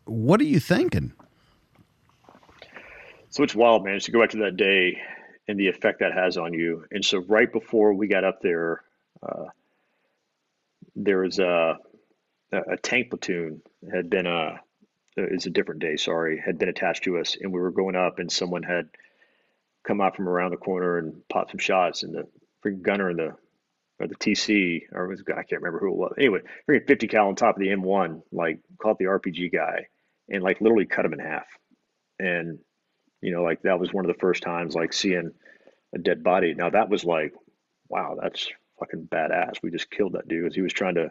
What 0.06 0.40
are 0.40 0.46
you 0.46 0.62
thinking? 0.62 1.12
So 3.32 3.44
it's 3.44 3.54
wild, 3.54 3.84
man. 3.84 3.96
Just 3.96 4.06
to 4.06 4.14
go 4.14 4.22
back 4.22 4.30
to 4.30 4.38
that 4.38 4.56
day 4.56 5.02
and 5.50 5.60
the 5.60 5.68
effect 5.68 6.00
that 6.00 6.14
has 6.14 6.38
on 6.38 6.54
you. 6.54 6.86
And 6.90 7.04
so 7.04 7.18
right 7.18 7.52
before 7.52 7.94
we 7.94 8.08
got 8.08 8.24
up 8.24 8.42
there, 8.42 8.82
uh, 9.22 9.48
there 10.96 11.18
was 11.18 11.40
a, 11.40 11.80
a 12.54 12.78
tank 12.82 13.10
platoon 13.10 13.62
had 13.94 14.10
been 14.10 14.26
a 14.26 14.62
it's 15.18 15.48
a 15.48 15.50
different 15.50 15.82
day 15.82 15.98
sorry 15.98 16.42
had 16.44 16.58
been 16.58 16.70
attached 16.70 17.04
to 17.04 17.20
us 17.20 17.38
and 17.40 17.52
we 17.52 17.60
were 17.60 17.72
going 17.72 17.96
up 17.96 18.18
and 18.18 18.32
someone 18.32 18.64
had 18.64 18.90
come 19.86 20.02
out 20.02 20.16
from 20.16 20.28
around 20.28 20.52
the 20.52 20.58
corner 20.58 20.98
and 20.98 21.28
popped 21.30 21.52
some 21.52 21.60
shots 21.60 22.02
and 22.02 22.16
the 22.16 22.28
freaking 22.64 22.82
gunner 22.82 23.10
in 23.10 23.18
the 23.18 23.36
or 24.00 24.08
the 24.08 24.16
TC 24.16 24.84
or 24.92 25.08
was 25.08 25.22
I 25.28 25.44
can't 25.44 25.62
remember 25.62 25.80
who 25.80 25.90
it 25.90 25.96
was 25.96 26.14
anyway 26.18 26.40
freaking 26.68 26.88
50 26.88 27.08
cal 27.08 27.28
on 27.28 27.36
top 27.36 27.56
of 27.56 27.60
the 27.60 27.70
M1 27.70 28.22
like 28.32 28.60
caught 28.82 28.98
the 28.98 29.06
RPG 29.06 29.54
guy 29.54 29.88
and 30.30 30.44
like 30.44 30.62
literally 30.62 30.86
cut 30.86 31.06
him 31.06 31.14
in 31.14 31.20
half 31.20 31.46
and 32.20 32.60
you 33.22 33.32
know 33.32 33.44
like 33.44 33.62
that 33.64 33.80
was 33.80 33.94
one 33.94 34.06
of 34.06 34.14
the 34.14 34.20
first 34.20 34.44
times 34.44 34.76
like 34.76 34.94
seeing 34.94 35.32
a 35.94 36.00
dead 36.00 36.24
body 36.24 36.54
now 36.54 36.70
that 36.70 36.90
was 36.90 37.06
like 37.06 37.34
wow 37.90 38.18
that's 38.20 38.50
fucking 38.84 39.08
badass. 39.12 39.62
We 39.62 39.72
just 39.72 39.90
killed 39.90 40.14
that 40.14 40.28
dude 40.28 40.48
as 40.48 40.56
he 40.56 40.62
was 40.62 40.74
trying 40.74 40.96
to, 40.96 41.10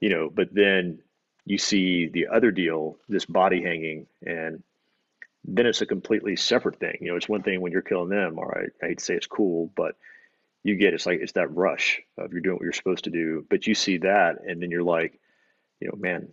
you 0.00 0.08
know, 0.08 0.30
but 0.32 0.48
then 0.52 1.00
you 1.44 1.58
see 1.58 2.08
the 2.08 2.28
other 2.28 2.50
deal, 2.50 2.96
this 3.08 3.24
body 3.24 3.62
hanging, 3.62 4.06
and 4.24 4.62
then 5.44 5.66
it's 5.66 5.80
a 5.80 5.86
completely 5.86 6.36
separate 6.36 6.78
thing. 6.78 6.98
You 7.00 7.10
know, 7.10 7.16
it's 7.16 7.28
one 7.28 7.42
thing 7.42 7.60
when 7.60 7.72
you're 7.72 7.82
killing 7.82 8.08
them, 8.08 8.38
all 8.38 8.46
right, 8.46 8.70
I 8.82 8.86
hate 8.86 8.98
to 8.98 9.04
say 9.04 9.14
it's 9.14 9.26
cool, 9.26 9.70
but 9.76 9.96
you 10.64 10.76
get 10.76 10.94
it's 10.94 11.06
like 11.06 11.20
it's 11.20 11.32
that 11.32 11.54
rush 11.54 12.00
of 12.18 12.32
you're 12.32 12.40
doing 12.40 12.56
what 12.56 12.62
you're 12.62 12.72
supposed 12.72 13.04
to 13.04 13.10
do. 13.10 13.46
But 13.48 13.66
you 13.66 13.74
see 13.74 13.98
that 13.98 14.36
and 14.46 14.62
then 14.62 14.70
you're 14.70 14.82
like, 14.82 15.18
you 15.80 15.88
know, 15.88 15.96
man, 15.98 16.28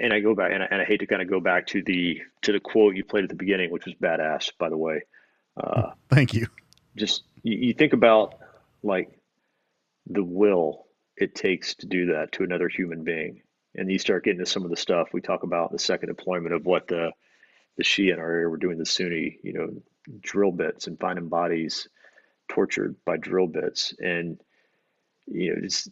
and 0.00 0.12
I 0.12 0.20
go 0.20 0.34
back 0.34 0.52
and 0.52 0.62
I, 0.62 0.66
and 0.70 0.82
I 0.82 0.84
hate 0.84 1.00
to 1.00 1.06
kind 1.06 1.22
of 1.22 1.28
go 1.28 1.40
back 1.40 1.68
to 1.68 1.82
the 1.82 2.20
to 2.42 2.52
the 2.52 2.60
quote 2.60 2.96
you 2.96 3.04
played 3.04 3.24
at 3.24 3.30
the 3.30 3.36
beginning, 3.36 3.70
which 3.70 3.84
was 3.84 3.94
badass, 3.94 4.50
by 4.58 4.68
the 4.68 4.76
way. 4.76 5.02
Uh, 5.56 5.92
Thank 6.10 6.34
you 6.34 6.48
just 6.96 7.24
you, 7.42 7.56
you 7.68 7.74
think 7.74 7.92
about 7.92 8.34
like 8.82 9.10
the 10.06 10.22
will 10.22 10.86
it 11.16 11.34
takes 11.34 11.74
to 11.76 11.86
do 11.86 12.06
that 12.06 12.32
to 12.32 12.42
another 12.42 12.68
human 12.68 13.04
being 13.04 13.42
and 13.74 13.90
you 13.90 13.98
start 13.98 14.24
getting 14.24 14.40
to 14.40 14.46
some 14.46 14.64
of 14.64 14.70
the 14.70 14.76
stuff 14.76 15.08
we 15.12 15.20
talk 15.20 15.42
about 15.42 15.70
in 15.70 15.76
the 15.76 15.82
second 15.82 16.08
deployment 16.08 16.54
of 16.54 16.66
what 16.66 16.88
the 16.88 17.10
the 17.76 17.82
Shia 17.82 18.12
in 18.12 18.20
our 18.20 18.30
area 18.30 18.48
were 18.48 18.56
doing 18.56 18.78
the 18.78 18.86
Sunni, 18.86 19.40
you 19.42 19.52
know, 19.52 19.82
drill 20.20 20.52
bits 20.52 20.86
and 20.86 20.98
finding 20.98 21.28
bodies 21.28 21.88
tortured 22.48 22.96
by 23.04 23.16
drill 23.16 23.46
bits, 23.46 23.94
and 23.98 24.40
you 25.26 25.50
know, 25.54 25.60
it's 25.62 25.88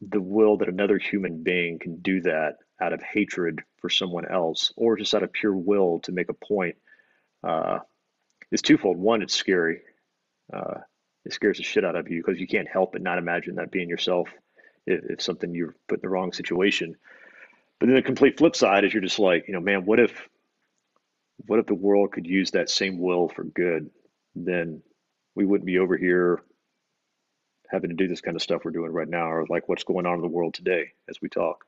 the 0.00 0.20
will 0.20 0.58
that 0.58 0.68
another 0.68 0.98
human 0.98 1.42
being 1.42 1.78
can 1.78 1.96
do 1.96 2.20
that 2.20 2.56
out 2.80 2.92
of 2.92 3.02
hatred 3.02 3.62
for 3.78 3.88
someone 3.88 4.26
else, 4.26 4.72
or 4.76 4.96
just 4.96 5.14
out 5.14 5.22
of 5.22 5.32
pure 5.32 5.54
will 5.54 6.00
to 6.00 6.12
make 6.12 6.28
a 6.28 6.34
point. 6.34 6.76
Uh, 7.42 7.80
is 8.50 8.62
twofold. 8.62 8.96
One, 8.96 9.22
it's 9.22 9.34
scary 9.34 9.80
uh, 10.52 10.80
it 11.24 11.32
scares 11.32 11.56
the 11.56 11.62
shit 11.62 11.84
out 11.84 11.96
of 11.96 12.10
you 12.10 12.22
because 12.22 12.40
you 12.40 12.46
can't 12.46 12.68
help 12.68 12.92
but 12.92 13.02
not 13.02 13.18
imagine 13.18 13.54
that 13.56 13.70
being 13.70 13.88
yourself 13.88 14.28
if, 14.86 15.04
if 15.08 15.22
something 15.22 15.54
you're 15.54 15.74
put 15.88 15.98
in 15.98 16.02
the 16.02 16.08
wrong 16.08 16.32
situation. 16.32 16.96
But 17.78 17.86
then 17.86 17.96
the 17.96 18.02
complete 18.02 18.38
flip 18.38 18.54
side 18.54 18.84
is 18.84 18.92
you're 18.92 19.02
just 19.02 19.18
like, 19.18 19.46
you 19.48 19.54
know, 19.54 19.60
man, 19.60 19.84
what 19.84 20.00
if, 20.00 20.28
what 21.46 21.58
if 21.58 21.66
the 21.66 21.74
world 21.74 22.12
could 22.12 22.26
use 22.26 22.52
that 22.52 22.70
same 22.70 22.98
will 22.98 23.28
for 23.28 23.44
good? 23.44 23.90
Then 24.34 24.82
we 25.34 25.44
wouldn't 25.44 25.66
be 25.66 25.78
over 25.78 25.96
here 25.96 26.42
having 27.70 27.90
to 27.90 27.96
do 27.96 28.08
this 28.08 28.20
kind 28.20 28.36
of 28.36 28.42
stuff 28.42 28.62
we're 28.64 28.70
doing 28.70 28.92
right 28.92 29.08
now, 29.08 29.30
or 29.30 29.46
like 29.48 29.68
what's 29.68 29.84
going 29.84 30.06
on 30.06 30.16
in 30.16 30.20
the 30.20 30.28
world 30.28 30.54
today 30.54 30.92
as 31.08 31.20
we 31.20 31.28
talk. 31.28 31.64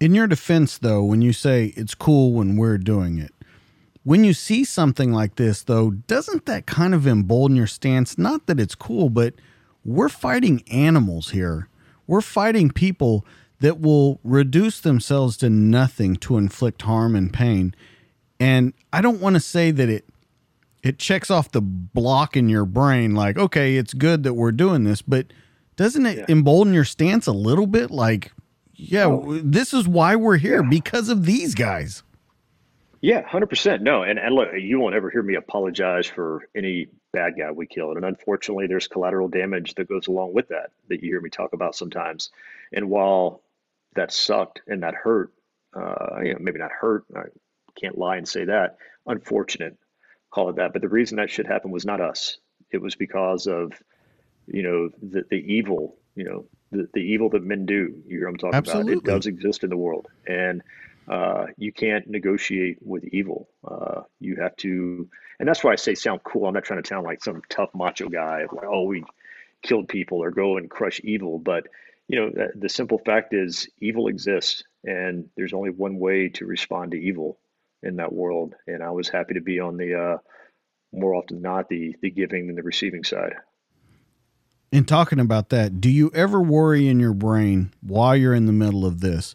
In 0.00 0.14
your 0.14 0.26
defense, 0.26 0.78
though, 0.78 1.02
when 1.02 1.22
you 1.22 1.32
say 1.32 1.72
it's 1.76 1.94
cool 1.94 2.32
when 2.32 2.56
we're 2.56 2.78
doing 2.78 3.18
it, 3.18 3.32
when 4.02 4.22
you 4.22 4.34
see 4.34 4.64
something 4.64 5.12
like 5.12 5.36
this, 5.36 5.62
though, 5.62 5.90
doesn't 5.90 6.44
that 6.46 6.66
kind 6.66 6.94
of 6.94 7.06
embolden 7.06 7.56
your 7.56 7.66
stance? 7.66 8.18
Not 8.18 8.46
that 8.46 8.60
it's 8.60 8.74
cool, 8.74 9.08
but 9.08 9.34
we're 9.84 10.10
fighting 10.10 10.62
animals 10.70 11.30
here. 11.30 11.68
We're 12.06 12.20
fighting 12.20 12.70
people 12.70 13.24
that 13.60 13.80
will 13.80 14.20
reduce 14.22 14.80
themselves 14.80 15.38
to 15.38 15.48
nothing 15.48 16.16
to 16.16 16.36
inflict 16.36 16.82
harm 16.82 17.16
and 17.16 17.32
pain. 17.32 17.74
And 18.44 18.74
I 18.92 19.00
don't 19.00 19.22
want 19.22 19.36
to 19.36 19.40
say 19.40 19.70
that 19.70 19.88
it 19.88 20.04
it 20.82 20.98
checks 20.98 21.30
off 21.30 21.50
the 21.50 21.62
block 21.62 22.36
in 22.36 22.50
your 22.50 22.66
brain 22.66 23.14
like, 23.14 23.38
okay, 23.38 23.76
it's 23.78 23.94
good 23.94 24.22
that 24.24 24.34
we're 24.34 24.52
doing 24.52 24.84
this, 24.84 25.00
but 25.00 25.28
doesn't 25.76 26.04
it 26.04 26.18
yeah. 26.18 26.24
embolden 26.28 26.74
your 26.74 26.84
stance 26.84 27.26
a 27.26 27.32
little 27.32 27.66
bit 27.66 27.90
like, 27.90 28.32
yeah, 28.74 29.06
oh. 29.06 29.40
this 29.42 29.72
is 29.72 29.88
why 29.88 30.14
we're 30.14 30.36
here 30.36 30.62
yeah. 30.62 30.68
because 30.68 31.08
of 31.08 31.24
these 31.24 31.54
guys. 31.54 32.02
Yeah, 33.00 33.26
hundred 33.26 33.48
percent. 33.48 33.82
No, 33.82 34.02
and 34.02 34.18
and 34.18 34.34
look, 34.34 34.48
you 34.58 34.78
won't 34.78 34.94
ever 34.94 35.08
hear 35.08 35.22
me 35.22 35.36
apologize 35.36 36.06
for 36.06 36.46
any 36.54 36.88
bad 37.14 37.38
guy 37.38 37.50
we 37.50 37.66
killed, 37.66 37.96
and 37.96 38.04
unfortunately, 38.04 38.66
there's 38.66 38.88
collateral 38.88 39.28
damage 39.28 39.74
that 39.76 39.88
goes 39.88 40.06
along 40.06 40.34
with 40.34 40.48
that 40.48 40.70
that 40.90 41.02
you 41.02 41.08
hear 41.08 41.20
me 41.22 41.30
talk 41.30 41.54
about 41.54 41.74
sometimes. 41.74 42.30
And 42.74 42.90
while 42.90 43.42
that 43.94 44.12
sucked 44.12 44.60
and 44.66 44.82
that 44.82 44.94
hurt, 44.94 45.32
uh, 45.74 46.20
you 46.22 46.34
know, 46.34 46.38
maybe 46.40 46.58
not 46.58 46.72
hurt, 46.72 47.04
can't 47.80 47.98
lie 47.98 48.16
and 48.16 48.28
say 48.28 48.44
that. 48.44 48.78
Unfortunate, 49.06 49.76
call 50.30 50.50
it 50.50 50.56
that. 50.56 50.72
But 50.72 50.82
the 50.82 50.88
reason 50.88 51.16
that 51.16 51.30
shit 51.30 51.46
happened 51.46 51.72
was 51.72 51.84
not 51.84 52.00
us. 52.00 52.38
It 52.70 52.80
was 52.80 52.94
because 52.94 53.46
of, 53.46 53.72
you 54.46 54.62
know, 54.62 54.90
the 55.02 55.24
the 55.28 55.36
evil, 55.36 55.96
you 56.14 56.24
know, 56.24 56.46
the, 56.70 56.88
the 56.92 57.00
evil 57.00 57.30
that 57.30 57.42
men 57.42 57.66
do. 57.66 58.02
You 58.06 58.18
hear 58.18 58.28
I'm 58.28 58.36
talking 58.36 58.56
Absolutely. 58.56 58.94
about? 58.94 59.02
It 59.02 59.10
does 59.10 59.26
exist 59.26 59.64
in 59.64 59.70
the 59.70 59.76
world, 59.76 60.08
and 60.26 60.62
uh, 61.08 61.46
you 61.56 61.72
can't 61.72 62.08
negotiate 62.08 62.78
with 62.82 63.04
evil. 63.04 63.48
Uh, 63.66 64.02
you 64.20 64.36
have 64.36 64.56
to, 64.56 65.08
and 65.38 65.48
that's 65.48 65.62
why 65.62 65.72
I 65.72 65.76
say 65.76 65.94
sound 65.94 66.22
cool. 66.24 66.46
I'm 66.46 66.54
not 66.54 66.64
trying 66.64 66.82
to 66.82 66.88
sound 66.88 67.04
like 67.04 67.22
some 67.22 67.42
tough 67.48 67.70
macho 67.74 68.08
guy, 68.08 68.46
like 68.50 68.64
oh 68.64 68.84
we 68.84 69.04
killed 69.62 69.88
people 69.88 70.22
or 70.22 70.30
go 70.30 70.56
and 70.56 70.70
crush 70.70 71.00
evil. 71.04 71.38
But 71.38 71.68
you 72.08 72.20
know, 72.20 72.48
the 72.54 72.68
simple 72.68 72.98
fact 72.98 73.32
is 73.32 73.68
evil 73.80 74.08
exists, 74.08 74.64
and 74.84 75.28
there's 75.36 75.52
only 75.52 75.70
one 75.70 75.98
way 75.98 76.28
to 76.30 76.46
respond 76.46 76.92
to 76.92 77.00
evil 77.00 77.38
in 77.84 77.96
that 77.96 78.12
world. 78.12 78.54
And 78.66 78.82
I 78.82 78.90
was 78.90 79.08
happy 79.08 79.34
to 79.34 79.40
be 79.40 79.60
on 79.60 79.76
the 79.76 79.94
uh, 79.94 80.16
more 80.92 81.14
often 81.14 81.36
than 81.36 81.42
not 81.42 81.68
the 81.68 81.94
the 82.02 82.10
giving 82.10 82.46
than 82.46 82.56
the 82.56 82.62
receiving 82.62 83.04
side. 83.04 83.34
In 84.72 84.84
talking 84.84 85.20
about 85.20 85.50
that, 85.50 85.80
do 85.80 85.88
you 85.88 86.10
ever 86.14 86.40
worry 86.40 86.88
in 86.88 86.98
your 86.98 87.14
brain 87.14 87.72
while 87.80 88.16
you're 88.16 88.34
in 88.34 88.46
the 88.46 88.52
middle 88.52 88.84
of 88.84 89.00
this? 89.00 89.34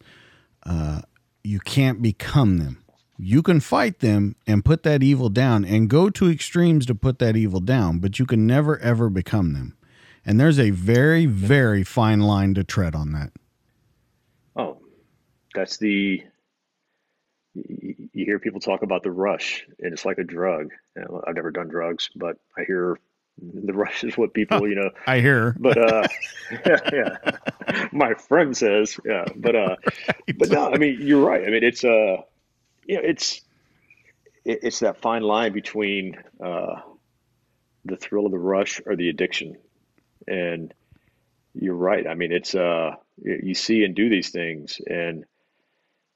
Uh, 0.64 1.02
you 1.44 1.60
can't 1.60 2.02
become 2.02 2.58
them. 2.58 2.84
You 3.18 3.42
can 3.42 3.60
fight 3.60 4.00
them 4.00 4.36
and 4.48 4.64
put 4.64 4.84
that 4.84 5.04
evil 5.04 5.30
down 5.30 5.66
and 5.66 5.90
go 5.90 6.10
to 6.10 6.30
extremes 6.30 6.86
to 6.88 6.96
put 6.96 7.20
that 7.20 7.36
evil 7.36 7.60
down, 7.60 8.00
but 8.00 8.20
you 8.20 8.26
can 8.26 8.48
never 8.48 8.80
ever 8.80 9.10
become 9.10 9.54
them. 9.54 9.78
And 10.26 10.40
there's 10.40 10.60
a 10.60 10.70
very, 10.72 11.26
very 11.26 11.84
fine 11.84 12.20
line 12.20 12.54
to 12.56 12.64
tread 12.64 12.96
on 12.96 13.12
that. 13.14 13.32
Oh, 14.56 14.80
that's 15.56 15.78
the. 15.78 16.24
You 17.56 18.26
hear 18.26 18.40
people 18.40 18.60
talk 18.60 18.84
about 18.84 19.04
the 19.04 19.12
rush, 19.12 19.66
and 19.80 19.94
it's 19.94 20.06
like 20.06 20.18
a 20.18 20.24
drug. 20.24 20.72
You 20.96 21.04
know, 21.04 21.24
I've 21.28 21.36
never 21.36 21.52
done 21.52 21.68
drugs, 21.68 22.10
but 22.16 22.38
I 22.58 22.64
hear 22.64 22.98
the 23.42 23.74
rush 23.74 24.04
is 24.04 24.18
what 24.18 24.34
people, 24.34 24.68
you 24.68 24.76
know. 24.76 24.92
I 25.08 25.20
hear, 25.20 25.56
but 25.60 25.78
uh, 25.78 26.08
yeah, 26.66 26.80
yeah. 26.94 27.88
My 27.92 28.14
friend 28.14 28.56
says, 28.56 28.98
yeah, 29.06 29.26
but 29.36 29.56
uh, 29.56 29.76
right. 29.86 30.38
but 30.38 30.50
no, 30.50 30.72
I 30.72 30.78
mean, 30.78 30.98
you're 31.02 31.26
right. 31.26 31.46
I 31.46 31.50
mean, 31.50 31.64
it's 31.64 31.84
uh, 31.84 32.18
you 32.86 32.96
know, 32.96 33.02
it's 33.04 33.42
it's 34.46 34.80
that 34.80 35.02
fine 35.02 35.22
line 35.22 35.54
between 35.54 36.18
uh, 36.44 36.82
the 37.86 37.98
thrill 37.98 38.26
of 38.26 38.32
the 38.32 38.40
rush 38.40 38.82
or 38.86 38.96
the 38.96 39.10
addiction, 39.10 39.58
and 40.28 40.74
you're 41.54 41.76
right. 41.76 42.08
I 42.08 42.16
mean, 42.16 42.32
it's 42.32 42.56
uh, 42.56 42.96
you 43.22 43.54
see 43.54 43.84
and 43.84 43.96
do 43.96 44.10
these 44.10 44.30
things, 44.30 44.80
and 44.88 45.26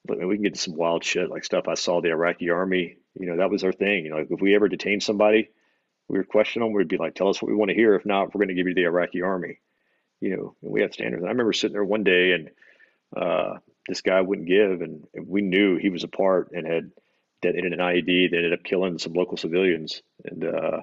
but 0.05 0.17
we 0.19 0.35
can 0.35 0.43
get 0.43 0.55
to 0.55 0.59
some 0.59 0.75
wild 0.75 1.03
shit 1.03 1.29
like 1.29 1.45
stuff 1.45 1.67
I 1.67 1.75
saw 1.75 2.01
the 2.01 2.09
Iraqi 2.09 2.49
army. 2.49 2.97
You 3.19 3.27
know, 3.27 3.37
that 3.37 3.49
was 3.49 3.63
our 3.63 3.71
thing. 3.71 4.05
You 4.05 4.11
know, 4.11 4.25
if 4.29 4.41
we 4.41 4.55
ever 4.55 4.67
detain 4.67 4.99
somebody 4.99 5.49
we 6.07 6.17
would 6.17 6.29
question 6.29 6.61
them. 6.61 6.73
We'd 6.73 6.87
be 6.87 6.97
like, 6.97 7.15
tell 7.15 7.29
us 7.29 7.41
what 7.41 7.49
we 7.49 7.55
want 7.55 7.69
to 7.69 7.75
hear. 7.75 7.95
If 7.95 8.05
not, 8.05 8.33
we're 8.33 8.39
going 8.39 8.49
to 8.49 8.53
give 8.53 8.67
you 8.67 8.73
the 8.73 8.83
Iraqi 8.83 9.21
army. 9.21 9.59
You 10.19 10.37
know, 10.37 10.55
and 10.61 10.71
we 10.71 10.81
had 10.81 10.93
standards. 10.93 11.21
And 11.21 11.27
I 11.27 11.31
remember 11.31 11.53
sitting 11.53 11.73
there 11.73 11.83
one 11.83 12.03
day 12.03 12.31
and 12.31 12.49
uh, 13.15 13.57
this 13.87 14.01
guy 14.01 14.21
wouldn't 14.21 14.47
give, 14.47 14.81
and, 14.81 15.05
and, 15.13 15.27
we 15.27 15.41
knew 15.41 15.77
he 15.77 15.89
was 15.89 16.03
a 16.03 16.07
part 16.07 16.51
and 16.51 16.65
had 16.65 16.91
detonated 17.41 17.73
an 17.73 17.79
IED 17.79 18.31
that 18.31 18.37
ended 18.37 18.53
up 18.53 18.63
killing 18.63 18.97
some 18.97 19.13
local 19.13 19.37
civilians. 19.37 20.01
And, 20.23 20.45
uh, 20.45 20.81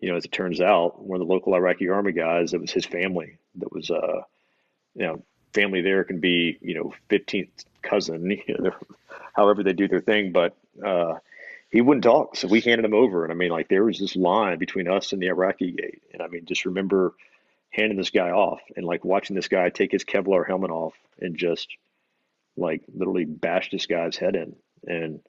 you 0.00 0.10
know, 0.10 0.16
as 0.16 0.24
it 0.24 0.32
turns 0.32 0.60
out, 0.60 1.00
one 1.00 1.20
of 1.20 1.26
the 1.26 1.32
local 1.32 1.54
Iraqi 1.54 1.88
army 1.90 2.12
guys, 2.12 2.54
it 2.54 2.60
was 2.60 2.72
his 2.72 2.86
family 2.86 3.38
that 3.56 3.72
was, 3.72 3.90
uh, 3.90 4.22
you 4.94 5.06
know, 5.06 5.22
family 5.52 5.82
there 5.82 6.04
can 6.04 6.18
be, 6.18 6.58
you 6.60 6.74
know, 6.74 6.94
15th 7.10 7.64
cousin, 7.82 8.30
you 8.46 8.56
know, 8.58 8.74
however 9.34 9.62
they 9.62 9.72
do 9.72 9.88
their 9.88 10.00
thing. 10.00 10.32
But, 10.32 10.56
uh, 10.84 11.14
he 11.70 11.80
wouldn't 11.80 12.04
talk. 12.04 12.36
So 12.36 12.48
we 12.48 12.60
handed 12.60 12.84
him 12.84 12.94
over. 12.94 13.24
And 13.24 13.32
I 13.32 13.36
mean, 13.36 13.50
like 13.50 13.68
there 13.68 13.84
was 13.84 13.98
this 13.98 14.16
line 14.16 14.58
between 14.58 14.88
us 14.88 15.12
and 15.12 15.22
the 15.22 15.28
Iraqi 15.28 15.70
gate. 15.70 16.02
And 16.12 16.20
I 16.20 16.26
mean, 16.26 16.44
just 16.44 16.66
remember 16.66 17.14
handing 17.70 17.96
this 17.96 18.10
guy 18.10 18.30
off 18.30 18.60
and 18.76 18.84
like 18.84 19.04
watching 19.04 19.36
this 19.36 19.48
guy 19.48 19.70
take 19.70 19.92
his 19.92 20.04
Kevlar 20.04 20.46
helmet 20.46 20.72
off 20.72 20.94
and 21.20 21.36
just 21.36 21.68
like 22.56 22.82
literally 22.92 23.24
bash 23.24 23.70
this 23.70 23.86
guy's 23.86 24.16
head 24.16 24.34
in. 24.34 24.56
And 24.86 25.20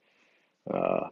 uh, 0.72 1.08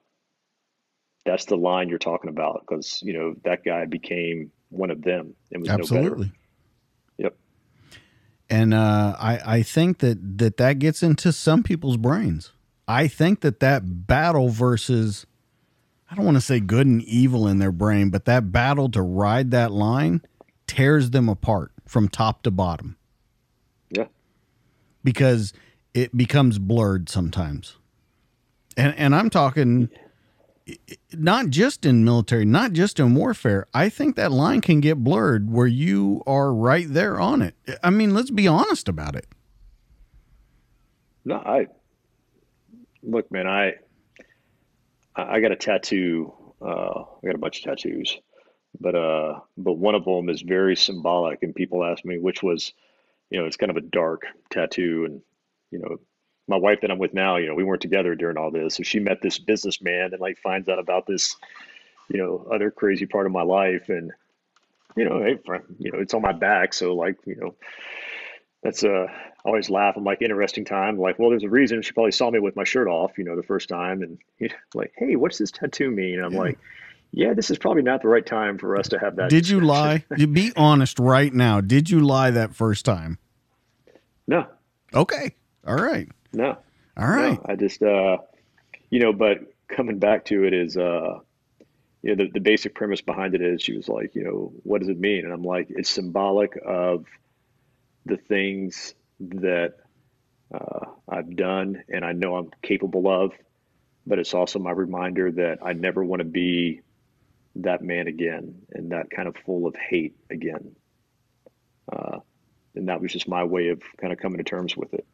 that's 1.25 1.45
the 1.45 1.57
line 1.57 1.89
you're 1.89 1.99
talking 1.99 2.31
about 2.31 2.65
because, 2.69 3.01
you 3.03 3.13
know, 3.13 3.35
that 3.45 3.65
guy 3.65 3.87
became 3.87 4.51
one 4.71 4.91
of 4.91 5.03
them 5.03 5.35
and 5.53 5.63
was 5.63 5.71
Absolutely. 5.71 6.27
no. 6.27 6.33
And 8.51 8.75
uh, 8.75 9.17
I, 9.19 9.41
I 9.45 9.63
think 9.63 9.99
that, 9.99 10.39
that 10.39 10.57
that 10.57 10.81
gets 10.81 11.03
into 11.03 11.33
some 11.33 11.63
people's 11.63 11.97
brains 11.97 12.53
I 12.91 13.07
think 13.07 13.43
that 13.43 13.61
that 13.61 14.09
battle 14.09 14.49
versus, 14.49 15.25
I 16.11 16.17
don't 16.17 16.25
want 16.25 16.39
to 16.39 16.41
say 16.41 16.59
good 16.59 16.89
and 16.89 17.01
evil 17.05 17.47
in 17.47 17.61
their 17.61 17.71
brain, 17.71 18.11
but 18.11 18.25
that 18.25 18.51
battle 18.51 18.91
to 18.91 19.01
ride 19.01 19.53
that 19.53 19.71
line 19.71 20.23
tears 20.67 21.11
them 21.11 21.29
apart 21.29 21.71
from 21.87 22.09
top 22.09 22.43
to 22.43 22.51
bottom. 22.51 22.97
Yeah. 23.91 24.07
Because 25.05 25.53
it 25.95 26.17
becomes 26.17 26.59
blurred 26.59 27.09
sometimes. 27.09 27.77
And 28.77 28.93
and 28.97 29.15
I'm 29.15 29.31
talking 29.31 29.89
not 31.13 31.49
just 31.49 31.85
in 31.87 32.05
military, 32.05 32.45
not 32.45 32.73
just 32.73 33.01
in 33.01 33.15
warfare. 33.15 33.67
I 33.73 33.89
think 33.89 34.17
that 34.17 34.33
line 34.33 34.61
can 34.61 34.81
get 34.81 35.03
blurred 35.03 35.51
where 35.51 35.67
you 35.67 36.23
are 36.27 36.53
right 36.53 36.87
there 36.89 37.21
on 37.21 37.43
it. 37.43 37.55
I 37.83 37.91
mean, 37.91 38.15
let's 38.15 38.31
be 38.31 38.47
honest 38.47 38.89
about 38.89 39.17
it. 39.17 39.27
No, 41.25 41.37
I 41.37 41.67
look, 43.03 43.31
man, 43.31 43.47
I 43.47 43.75
I 45.15 45.41
got 45.41 45.53
a 45.53 45.57
tattoo. 45.57 46.33
Uh, 46.61 47.05
I 47.23 47.27
got 47.27 47.35
a 47.35 47.39
bunch 47.39 47.59
of 47.59 47.65
tattoos, 47.65 48.19
but 48.79 48.95
uh, 48.95 49.41
but 49.57 49.75
one 49.75 49.95
of 49.95 50.05
them 50.05 50.29
is 50.29 50.43
very 50.43 50.77
symbolic, 50.77 51.43
and 51.43 51.55
people 51.55 51.85
ask 51.85 52.05
me 52.05 52.19
which 52.19 52.43
was, 52.43 52.73
you 53.31 53.39
know, 53.39 53.47
it's 53.47 53.57
kind 53.57 53.71
of 53.71 53.77
a 53.77 53.83
dark 53.83 54.23
tattoo, 54.51 55.05
and 55.07 55.23
you 55.71 55.79
know, 55.79 55.99
my 56.51 56.57
wife 56.57 56.81
that 56.83 56.91
I'm 56.91 56.99
with 56.99 57.15
now, 57.15 57.37
you 57.37 57.49
know, 57.49 57.55
we 57.55 57.65
weren't 57.65 57.83
together 57.83 58.15
during 58.15 58.37
all 58.37 58.51
this, 58.51 58.75
so 58.75 58.83
she 58.83 58.99
met 58.99 59.23
this 59.23 59.39
businessman 59.39 60.11
and 60.13 60.21
like 60.21 60.39
finds 60.39 60.69
out 60.69 60.79
about 60.79 61.07
this, 61.07 61.37
you 62.09 62.19
know, 62.19 62.47
other 62.53 62.71
crazy 62.71 63.07
part 63.07 63.27
of 63.27 63.33
my 63.33 63.43
life, 63.43 63.89
and 63.89 64.13
you 64.97 65.09
know, 65.09 65.23
hey, 65.23 65.39
you 65.79 65.91
know, 65.93 65.99
it's 65.99 66.15
on 66.15 66.23
my 66.23 66.33
back, 66.33 66.75
so 66.75 66.95
like, 66.95 67.17
you 67.25 67.37
know 67.37 67.55
that's 68.63 68.85
uh, 68.85 69.07
I 69.09 69.49
always 69.49 69.71
laugh. 69.71 69.97
I'm 69.97 70.05
like 70.05 70.21
interesting 70.21 70.65
time. 70.65 70.99
Like, 70.99 71.19
well, 71.19 71.31
there's 71.31 71.45
a 71.45 71.49
reason 71.49 71.81
she 71.83 71.93
probably 71.93 72.13
saw 72.13 72.31
me 72.31 72.39
with 72.39 72.57
my 72.57 72.65
shirt 72.65 72.89
off, 72.89 73.17
you 73.17 73.25
know, 73.25 73.37
the 73.37 73.43
first 73.43 73.69
time, 73.69 74.03
and 74.03 74.19
you 74.39 74.49
know, 74.49 74.55
like, 74.75 74.93
hey, 74.97 75.17
what's 75.17 75.39
this 75.39 75.51
tattoo 75.51 75.91
mean? 75.91 76.17
And 76.17 76.27
I'm 76.27 76.33
yeah. 76.33 76.39
like, 76.39 76.59
yeah, 77.13 77.33
this 77.33 77.51
is 77.51 77.59
probably 77.59 77.83
not 77.83 78.03
the 78.03 78.09
right 78.09 78.25
time 78.25 78.59
for 78.59 78.77
us 78.77 78.89
to 78.89 78.99
have 78.99 79.17
that. 79.17 79.31
Did 79.31 79.49
you 79.49 79.61
lie? 79.61 80.05
you 80.17 80.27
Be 80.27 80.53
honest 80.57 80.99
right 80.99 81.33
now. 81.33 81.61
Did 81.61 81.89
you 81.91 82.01
lie 82.01 82.31
that 82.31 82.55
first 82.55 82.85
time? 82.85 83.19
No. 84.27 84.47
Okay. 84.95 85.35
All 85.67 85.77
right. 85.77 86.09
No. 86.33 86.59
All 86.97 87.09
right. 87.09 87.33
No, 87.33 87.47
I 87.47 87.57
just, 87.57 87.83
uh, 87.83 88.19
you 88.91 89.01
know, 89.01 89.13
but 89.13 89.39
coming 89.69 89.99
back 89.99 90.27
to 90.27 90.45
it 90.45 90.55
is, 90.55 90.77
uh, 90.77 91.19
you 92.03 92.15
know, 92.15 92.25
the, 92.25 92.31
the 92.33 92.41
basic 92.41 92.75
premise 92.75 93.01
behind 93.01 93.35
it 93.35 93.43
is 93.43 93.63
she 93.63 93.77
was 93.77 93.89
like, 93.89 94.15
you 94.15 94.25
know, 94.25 94.53
what 94.63 94.81
does 94.81 94.89
it 94.89 94.99
mean? 94.99 95.25
And 95.25 95.33
I'm 95.33 95.45
like, 95.45 95.67
it's 95.71 95.91
symbolic 95.91 96.59
of 96.65 97.05
the 98.07 98.17
things 98.17 98.95
that 99.21 99.75
uh, 100.53 100.87
I've 101.09 101.37
done 101.37 101.83
and 101.89 102.05
I 102.05 102.13
know 102.13 102.37
I'm 102.37 102.51
capable 102.63 103.09
of 103.09 103.33
but 104.07 104.19
it's 104.19 104.35
also 104.35 104.59
my 104.59 104.71
reminder 104.71 105.31
that 105.31 105.59
I 105.65 105.73
never 105.73 106.05
want 106.05 106.21
to 106.21 106.25
be 106.25 106.81
that 107.57 107.83
man 107.83 108.07
again 108.07 108.63
and 108.73 108.93
that 108.93 109.11
kind 109.11 109.29
of 109.29 109.37
full 109.45 109.67
of 109.67 109.77
hate 109.77 110.17
again. 110.31 110.75
Uh, 111.93 112.19
and 112.75 112.89
that 112.89 113.01
was 113.01 113.13
just 113.13 113.29
my 113.29 113.45
way 113.45 113.69
of 113.69 113.83
kind 114.01 114.13
of 114.13 114.19
coming 114.19 114.39
to 114.39 114.45
terms 114.45 114.77
with 114.77 114.95
it. 114.95 115.07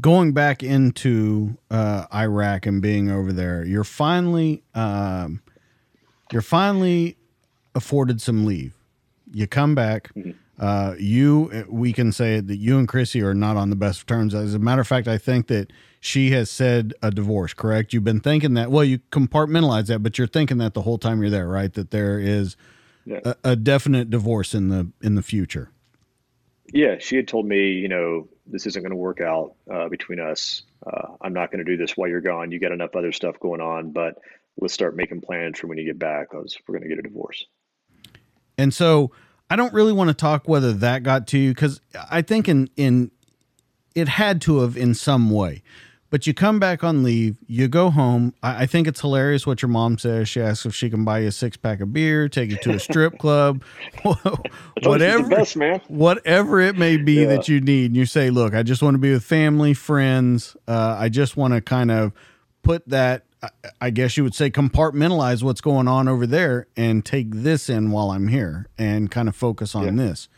Going 0.00 0.32
back 0.32 0.62
into 0.62 1.58
uh, 1.70 2.06
Iraq 2.14 2.66
and 2.66 2.80
being 2.80 3.10
over 3.10 3.32
there, 3.32 3.64
you're 3.64 3.84
finally 3.84 4.62
um, 4.74 5.42
you're 6.32 6.42
finally 6.42 7.16
afforded 7.74 8.20
some 8.20 8.46
leave. 8.46 8.74
You 9.32 9.46
come 9.46 9.74
back. 9.74 10.12
Mm-hmm. 10.14 10.30
Uh, 10.58 10.94
you, 10.98 11.66
we 11.70 11.90
can 11.90 12.12
say 12.12 12.38
that 12.38 12.56
you 12.56 12.78
and 12.78 12.86
Chrissy 12.86 13.22
are 13.22 13.32
not 13.32 13.56
on 13.56 13.70
the 13.70 13.76
best 13.76 14.00
of 14.00 14.06
terms. 14.06 14.34
As 14.34 14.52
a 14.52 14.58
matter 14.58 14.82
of 14.82 14.86
fact, 14.86 15.08
I 15.08 15.16
think 15.16 15.46
that 15.46 15.72
she 16.00 16.32
has 16.32 16.50
said 16.50 16.92
a 17.02 17.10
divorce. 17.10 17.54
Correct? 17.54 17.94
You've 17.94 18.04
been 18.04 18.20
thinking 18.20 18.52
that. 18.54 18.70
Well, 18.70 18.84
you 18.84 18.98
compartmentalize 19.10 19.86
that, 19.86 20.00
but 20.00 20.18
you're 20.18 20.26
thinking 20.26 20.58
that 20.58 20.74
the 20.74 20.82
whole 20.82 20.98
time 20.98 21.22
you're 21.22 21.30
there, 21.30 21.48
right? 21.48 21.72
That 21.72 21.92
there 21.92 22.18
is 22.18 22.56
yeah. 23.06 23.20
a, 23.24 23.36
a 23.44 23.56
definite 23.56 24.10
divorce 24.10 24.54
in 24.54 24.68
the 24.68 24.88
in 25.00 25.14
the 25.14 25.22
future. 25.22 25.70
Yeah, 26.72 26.98
she 26.98 27.16
had 27.16 27.26
told 27.26 27.46
me, 27.46 27.72
you 27.72 27.88
know, 27.88 28.28
this 28.46 28.66
isn't 28.66 28.82
going 28.82 28.90
to 28.90 28.96
work 28.96 29.20
out 29.20 29.54
uh, 29.70 29.88
between 29.88 30.20
us. 30.20 30.62
Uh, 30.86 31.14
I'm 31.20 31.32
not 31.32 31.50
going 31.50 31.64
to 31.64 31.70
do 31.70 31.76
this 31.76 31.96
while 31.96 32.08
you're 32.08 32.20
gone. 32.20 32.52
You 32.52 32.60
got 32.60 32.72
enough 32.72 32.94
other 32.94 33.12
stuff 33.12 33.38
going 33.40 33.60
on, 33.60 33.92
but 33.92 34.18
let's 34.60 34.74
start 34.74 34.96
making 34.96 35.20
plans 35.20 35.58
for 35.58 35.66
when 35.66 35.78
you 35.78 35.84
get 35.84 35.98
back 35.98 36.30
because 36.30 36.56
we're 36.66 36.78
going 36.78 36.88
to 36.88 36.94
get 36.94 36.98
a 36.98 37.08
divorce. 37.08 37.46
And 38.56 38.72
so 38.72 39.10
I 39.48 39.56
don't 39.56 39.72
really 39.72 39.92
want 39.92 40.08
to 40.08 40.14
talk 40.14 40.48
whether 40.48 40.72
that 40.74 41.02
got 41.02 41.26
to 41.28 41.38
you 41.38 41.52
because 41.52 41.80
I 42.10 42.22
think 42.22 42.48
in 42.48 42.70
in 42.76 43.10
it 43.94 44.08
had 44.08 44.40
to 44.42 44.60
have 44.60 44.76
in 44.76 44.94
some 44.94 45.30
way. 45.30 45.62
But 46.10 46.26
you 46.26 46.34
come 46.34 46.58
back 46.58 46.82
on 46.82 47.04
leave, 47.04 47.36
you 47.46 47.68
go 47.68 47.88
home. 47.88 48.34
I, 48.42 48.62
I 48.62 48.66
think 48.66 48.88
it's 48.88 49.00
hilarious 49.00 49.46
what 49.46 49.62
your 49.62 49.68
mom 49.68 49.96
says. 49.96 50.28
She 50.28 50.40
asks 50.40 50.66
if 50.66 50.74
she 50.74 50.90
can 50.90 51.04
buy 51.04 51.20
you 51.20 51.28
a 51.28 51.32
six 51.32 51.56
pack 51.56 51.80
of 51.80 51.92
beer, 51.92 52.28
take 52.28 52.50
you 52.50 52.58
to 52.62 52.72
a 52.72 52.80
strip 52.80 53.18
club, 53.18 53.62
whatever, 54.82 55.28
best, 55.28 55.56
man. 55.56 55.80
whatever 55.86 56.60
it 56.60 56.76
may 56.76 56.96
be 56.96 57.20
yeah. 57.20 57.26
that 57.26 57.48
you 57.48 57.60
need. 57.60 57.86
And 57.86 57.96
you 57.96 58.06
say, 58.06 58.30
"Look, 58.30 58.54
I 58.54 58.64
just 58.64 58.82
want 58.82 58.94
to 58.94 58.98
be 58.98 59.12
with 59.12 59.24
family, 59.24 59.72
friends. 59.72 60.56
Uh, 60.66 60.96
I 60.98 61.08
just 61.08 61.36
want 61.36 61.54
to 61.54 61.60
kind 61.60 61.90
of 61.90 62.12
put 62.62 62.86
that 62.88 63.24
I 63.80 63.90
guess 63.90 64.16
you 64.16 64.24
would 64.24 64.34
say 64.34 64.50
compartmentalize 64.50 65.42
what's 65.42 65.60
going 65.60 65.88
on 65.88 66.08
over 66.08 66.26
there 66.26 66.66
and 66.76 67.04
take 67.04 67.28
this 67.30 67.70
in 67.70 67.90
while 67.90 68.10
I'm 68.10 68.28
here 68.28 68.66
and 68.76 69.10
kind 69.10 69.28
of 69.28 69.36
focus 69.36 69.74
on 69.74 69.84
yeah. 69.84 70.04
this. 70.04 70.28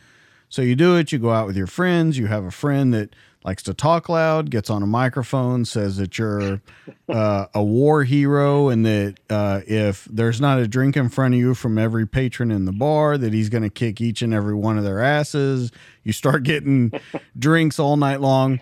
So 0.47 0.61
you 0.61 0.75
do 0.75 0.95
it, 0.97 1.11
you 1.11 1.19
go 1.19 1.31
out 1.31 1.47
with 1.47 1.57
your 1.57 1.67
friends, 1.67 2.17
you 2.17 2.27
have 2.27 2.45
a 2.45 2.51
friend 2.51 2.93
that 2.93 3.15
likes 3.43 3.63
to 3.63 3.73
talk 3.73 4.09
loud, 4.09 4.49
gets 4.49 4.69
on 4.69 4.81
a 4.83 4.87
microphone, 4.87 5.65
says 5.65 5.97
that 5.97 6.17
you're 6.17 6.61
uh, 7.09 7.45
a 7.53 7.63
war 7.63 8.03
hero 8.03 8.69
and 8.69 8.85
that 8.85 9.15
uh, 9.29 9.61
if 9.67 10.05
there's 10.05 10.39
not 10.39 10.59
a 10.59 10.67
drink 10.67 10.95
in 10.95 11.09
front 11.09 11.33
of 11.33 11.39
you 11.39 11.53
from 11.53 11.77
every 11.77 12.07
patron 12.07 12.51
in 12.51 12.65
the 12.65 12.71
bar, 12.71 13.17
that 13.17 13.33
he's 13.33 13.49
going 13.49 13.63
to 13.63 13.69
kick 13.69 13.99
each 13.99 14.21
and 14.21 14.33
every 14.33 14.55
one 14.55 14.77
of 14.77 14.83
their 14.83 15.01
asses. 15.01 15.71
You 16.03 16.13
start 16.13 16.43
getting 16.43 16.91
drinks 17.37 17.79
all 17.79 17.97
night 17.97 18.21
long. 18.21 18.59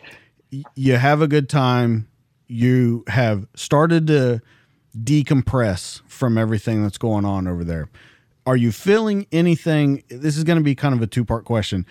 You 0.76 0.98
have 0.98 1.22
a 1.22 1.28
good 1.28 1.48
time 1.48 2.08
you 2.48 3.06
have 3.08 3.48
started 3.56 4.08
to 4.08 4.42
decompress 4.98 6.02
from 6.08 6.38
everything 6.38 6.84
that's 6.84 6.98
going 6.98 7.24
on 7.24 7.48
over 7.48 7.64
there. 7.64 7.90
Are 8.46 8.58
you 8.58 8.74
feeling 8.74 9.26
anything? 9.32 10.04
This 10.10 10.36
is 10.36 10.44
going 10.44 10.58
to 10.58 10.64
be 10.64 10.76
kind 10.76 10.94
of 10.94 11.02
a 11.02 11.08
two 11.08 11.24
part 11.24 11.46
question. 11.46 11.86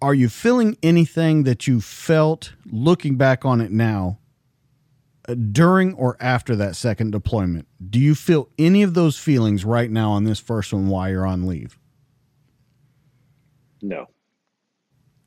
Are 0.00 0.14
you 0.14 0.28
feeling 0.28 0.76
anything 0.82 1.42
that 1.42 1.66
you 1.66 1.80
felt 1.80 2.52
looking 2.70 3.16
back 3.16 3.44
on 3.44 3.60
it 3.60 3.72
now 3.72 4.18
uh, 5.28 5.34
during 5.34 5.94
or 5.94 6.16
after 6.20 6.54
that 6.56 6.76
second 6.76 7.10
deployment? 7.10 7.66
Do 7.90 7.98
you 7.98 8.14
feel 8.14 8.48
any 8.58 8.82
of 8.84 8.94
those 8.94 9.18
feelings 9.18 9.64
right 9.64 9.90
now 9.90 10.12
on 10.12 10.24
this 10.24 10.38
first 10.38 10.72
one 10.72 10.88
while 10.88 11.10
you're 11.10 11.26
on 11.26 11.46
leave? 11.46 11.78
No. 13.82 14.06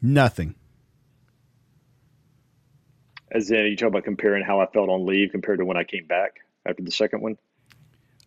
Nothing. 0.01 0.55
As 3.29 3.51
in, 3.51 3.65
you 3.65 3.75
talk 3.75 3.89
about 3.89 4.03
comparing 4.03 4.43
how 4.43 4.59
I 4.59 4.67
felt 4.67 4.89
on 4.89 5.05
leave 5.05 5.31
compared 5.31 5.59
to 5.59 5.65
when 5.65 5.77
I 5.77 5.83
came 5.83 6.05
back 6.05 6.39
after 6.65 6.83
the 6.83 6.91
second 6.91 7.21
one. 7.21 7.37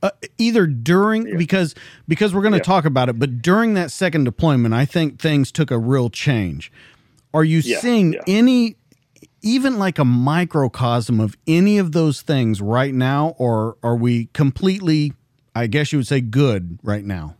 Uh, 0.04 0.10
either 0.36 0.66
during 0.66 1.26
yeah. 1.26 1.36
because 1.36 1.74
because 2.06 2.34
we're 2.34 2.42
going 2.42 2.52
to 2.52 2.58
yeah. 2.58 2.62
talk 2.62 2.84
about 2.84 3.08
it, 3.08 3.18
but 3.18 3.40
during 3.40 3.72
that 3.72 3.90
second 3.90 4.24
deployment, 4.24 4.74
I 4.74 4.84
think 4.84 5.18
things 5.18 5.50
took 5.50 5.70
a 5.70 5.78
real 5.78 6.10
change. 6.10 6.70
Are 7.32 7.42
you 7.42 7.60
yeah. 7.60 7.80
seeing 7.80 8.16
any, 8.26 8.76
even 9.40 9.78
like 9.78 9.98
a 9.98 10.04
microcosm 10.04 11.20
of 11.20 11.38
any 11.46 11.78
of 11.78 11.92
those 11.92 12.20
things 12.20 12.60
right 12.60 12.92
now, 12.92 13.34
or 13.38 13.78
are 13.82 13.96
we 13.96 14.26
completely? 14.26 15.14
I 15.54 15.68
guess 15.68 15.90
you 15.90 16.00
would 16.00 16.06
say 16.06 16.20
good 16.20 16.78
right 16.82 17.04
now. 17.04 17.36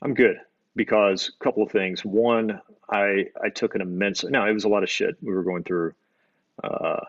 I'm 0.00 0.14
good 0.14 0.38
because 0.74 1.30
a 1.38 1.44
couple 1.44 1.62
of 1.62 1.70
things. 1.70 2.02
One, 2.02 2.62
I 2.90 3.26
I 3.44 3.50
took 3.50 3.74
an 3.74 3.82
immense. 3.82 4.24
Now 4.24 4.48
it 4.48 4.54
was 4.54 4.64
a 4.64 4.68
lot 4.68 4.82
of 4.82 4.88
shit 4.88 5.16
we 5.20 5.34
were 5.34 5.44
going 5.44 5.64
through 5.64 5.92
uh, 6.62 7.00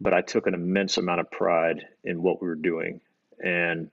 but 0.00 0.14
I 0.14 0.22
took 0.22 0.46
an 0.46 0.54
immense 0.54 0.96
amount 0.96 1.20
of 1.20 1.30
pride 1.30 1.86
in 2.04 2.22
what 2.22 2.40
we 2.40 2.48
were 2.48 2.54
doing 2.54 3.00
and 3.42 3.90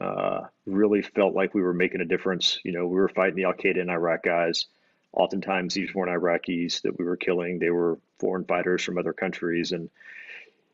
uh, 0.00 0.42
really 0.66 1.02
felt 1.02 1.34
like 1.34 1.54
we 1.54 1.62
were 1.62 1.74
making 1.74 2.00
a 2.00 2.06
difference. 2.06 2.58
You 2.64 2.72
know, 2.72 2.86
we 2.86 2.96
were 2.96 3.08
fighting 3.08 3.36
the 3.36 3.44
Al 3.44 3.52
Qaeda 3.52 3.78
in 3.78 3.90
Iraq 3.90 4.22
guys. 4.22 4.66
Oftentimes, 5.12 5.74
these 5.74 5.94
weren't 5.94 6.10
Iraqis 6.10 6.82
that 6.82 6.98
we 6.98 7.04
were 7.04 7.16
killing; 7.16 7.58
they 7.58 7.70
were 7.70 7.98
foreign 8.18 8.44
fighters 8.44 8.82
from 8.82 8.98
other 8.98 9.12
countries. 9.12 9.72
And 9.72 9.90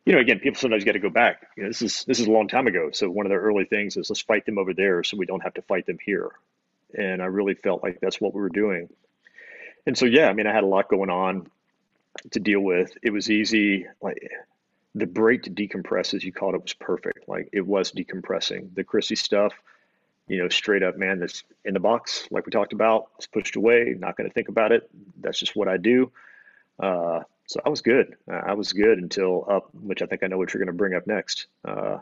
you 0.07 0.15
know, 0.15 0.21
again, 0.21 0.39
people 0.39 0.59
sometimes 0.59 0.85
got 0.85 0.93
to 0.93 0.99
go 0.99 1.11
back. 1.11 1.49
You 1.57 1.65
know, 1.65 1.69
this 1.69 1.83
is 1.83 2.05
this 2.05 2.21
is 2.21 2.27
a 2.27 2.31
long 2.31 2.49
time 2.49 2.67
ago. 2.67 2.91
So 2.93 3.11
one 3.11 3.27
of 3.27 3.31
the 3.31 3.37
early 3.37 3.65
things 3.65 3.97
is 3.97 4.09
let's 4.09 4.23
fight 4.23 4.47
them 4.47 4.59
over 4.59 4.73
there, 4.73 5.05
so 5.05 5.17
we 5.17 5.27
don't 5.27 5.43
have 5.43 5.55
to 5.55 5.63
fight 5.63 5.87
them 5.87 5.99
here. 6.05 6.31
And 6.97 7.23
I 7.23 7.27
really 7.27 7.55
felt 7.55 7.83
like 7.83 8.01
that's 8.01 8.21
what 8.21 8.35
we 8.35 8.41
were 8.41 8.49
doing. 8.49 8.89
And 9.87 9.97
so, 9.97 10.07
yeah, 10.07 10.29
I 10.29 10.33
mean, 10.33 10.47
I 10.47 10.53
had 10.53 10.65
a 10.65 10.69
lot 10.69 10.89
going 10.89 11.11
on 11.11 11.51
to 12.33 12.41
deal 12.41 12.61
with. 12.61 12.97
It 13.03 13.13
was 13.13 13.31
easy. 13.31 13.87
Like 14.01 14.31
the 14.95 15.07
break 15.07 15.45
to 15.45 15.51
decompress, 15.51 16.15
as 16.15 16.25
you 16.25 16.33
called 16.33 16.55
it, 16.55 16.63
was 16.63 16.73
perfect. 16.75 17.29
Like 17.29 17.49
it 17.53 17.67
was 17.67 17.93
decompressing. 17.93 18.75
The 18.75 18.85
Chrissy 18.85 19.17
stuff, 19.17 19.53
you 20.27 20.39
know, 20.39 20.49
straight 20.49 20.83
up, 20.83 20.97
man, 20.97 21.21
that's 21.21 21.45
in 21.65 21.75
the 21.75 21.81
box, 21.81 22.27
like 22.31 22.47
we 22.47 22.51
talked 22.51 22.73
about. 22.73 23.11
It's 23.17 23.27
pushed 23.27 23.57
away. 23.57 23.95
Not 23.99 24.17
going 24.17 24.29
to 24.29 24.35
think 24.35 24.49
about 24.49 24.73
it. 24.73 24.91
That's 25.21 25.39
just 25.39 25.55
what 25.55 25.69
I 25.69 25.77
do. 25.77 26.11
Uh, 26.79 27.21
so 27.47 27.61
I 27.65 27.69
was 27.69 27.83
good. 27.83 28.17
I 28.29 28.55
was 28.55 28.73
good 28.73 28.99
until 28.99 29.45
up, 29.51 29.71
which 29.75 30.03
I 30.03 30.07
think 30.07 30.23
I 30.23 30.29
know 30.29 30.39
what 30.39 30.53
you're 30.55 30.63
going 30.63 30.73
to 30.73 30.79
bring 30.79 30.95
up 30.95 31.07
next. 31.07 31.47
Uh, 31.65 31.99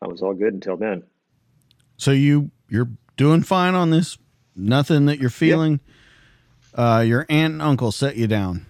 I 0.00 0.06
was 0.06 0.22
all 0.22 0.34
good 0.34 0.52
until 0.52 0.76
then. 0.76 1.04
So 1.96 2.10
you 2.10 2.50
you're 2.68 2.90
doing 3.16 3.42
fine 3.42 3.74
on 3.74 3.90
this. 3.90 4.18
Nothing 4.54 5.06
that 5.06 5.18
you're 5.18 5.30
feeling. 5.30 5.80
Yep. 6.74 6.78
Uh, 6.78 7.00
your 7.06 7.26
aunt 7.28 7.54
and 7.54 7.62
uncle 7.62 7.92
set 7.92 8.16
you 8.16 8.26
down 8.26 8.66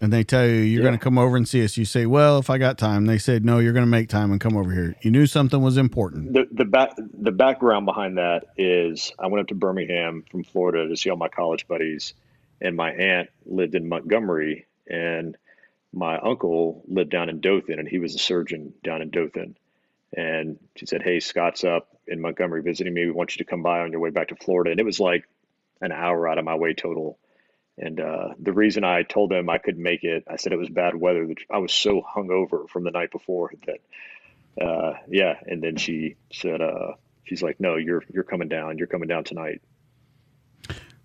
and 0.00 0.12
they 0.12 0.24
tell 0.24 0.46
you 0.46 0.54
you're 0.54 0.80
yeah. 0.80 0.88
going 0.88 0.98
to 0.98 1.02
come 1.02 1.18
over 1.18 1.36
and 1.36 1.46
see 1.46 1.62
us, 1.62 1.76
you 1.76 1.84
say, 1.84 2.06
"Well, 2.06 2.38
if 2.38 2.48
I 2.48 2.58
got 2.58 2.78
time." 2.78 3.06
They 3.06 3.18
said, 3.18 3.44
"No, 3.44 3.58
you're 3.58 3.72
going 3.72 3.84
to 3.84 3.90
make 3.90 4.08
time 4.08 4.32
and 4.32 4.40
come 4.40 4.56
over 4.56 4.72
here." 4.72 4.96
You 5.02 5.10
knew 5.10 5.26
something 5.26 5.60
was 5.60 5.76
important. 5.76 6.32
The 6.32 6.48
the 6.50 6.64
back 6.64 6.92
the 6.96 7.32
background 7.32 7.86
behind 7.86 8.18
that 8.18 8.46
is 8.56 9.12
I 9.18 9.26
went 9.26 9.42
up 9.42 9.48
to 9.48 9.54
Birmingham 9.54 10.24
from 10.30 10.44
Florida 10.44 10.88
to 10.88 10.96
see 10.96 11.10
all 11.10 11.16
my 11.16 11.28
college 11.28 11.68
buddies, 11.68 12.14
and 12.60 12.76
my 12.76 12.92
aunt 12.92 13.28
lived 13.44 13.74
in 13.74 13.88
Montgomery, 13.88 14.66
and 14.88 15.36
my 15.92 16.18
uncle 16.18 16.82
lived 16.88 17.10
down 17.10 17.28
in 17.28 17.40
Dothan, 17.40 17.78
and 17.78 17.88
he 17.88 17.98
was 17.98 18.14
a 18.14 18.18
surgeon 18.18 18.72
down 18.82 19.02
in 19.02 19.10
Dothan. 19.10 19.56
And 20.16 20.58
she 20.76 20.86
said, 20.86 21.02
"Hey, 21.02 21.20
Scott's 21.20 21.62
up 21.62 21.88
in 22.06 22.20
Montgomery 22.20 22.62
visiting 22.62 22.94
me. 22.94 23.04
We 23.04 23.12
want 23.12 23.36
you 23.36 23.44
to 23.44 23.48
come 23.48 23.62
by 23.62 23.80
on 23.80 23.92
your 23.92 24.00
way 24.00 24.10
back 24.10 24.28
to 24.28 24.36
Florida." 24.36 24.70
And 24.70 24.80
it 24.80 24.86
was 24.86 24.98
like 24.98 25.28
an 25.82 25.92
hour 25.92 26.26
out 26.26 26.38
of 26.38 26.44
my 26.44 26.54
way 26.54 26.74
total 26.74 27.18
and 27.80 27.98
uh, 27.98 28.28
the 28.38 28.52
reason 28.52 28.84
I 28.84 29.02
told 29.02 29.30
them 29.30 29.48
I 29.48 29.56
couldn't 29.56 29.82
make 29.82 30.04
it, 30.04 30.24
I 30.28 30.36
said 30.36 30.52
it 30.52 30.58
was 30.58 30.68
bad 30.68 30.94
weather. 30.94 31.26
That 31.26 31.38
I 31.50 31.58
was 31.58 31.72
so 31.72 32.02
hungover 32.02 32.68
from 32.68 32.84
the 32.84 32.90
night 32.90 33.10
before 33.10 33.52
that, 33.66 34.62
uh, 34.62 34.92
yeah. 35.08 35.36
And 35.46 35.62
then 35.62 35.76
she 35.76 36.16
said, 36.30 36.60
uh, 36.60 36.92
she's 37.24 37.42
like, 37.42 37.58
no, 37.58 37.76
you're 37.76 38.04
you're 38.12 38.22
coming 38.22 38.48
down. 38.48 38.76
You're 38.76 38.86
coming 38.86 39.08
down 39.08 39.24
tonight. 39.24 39.62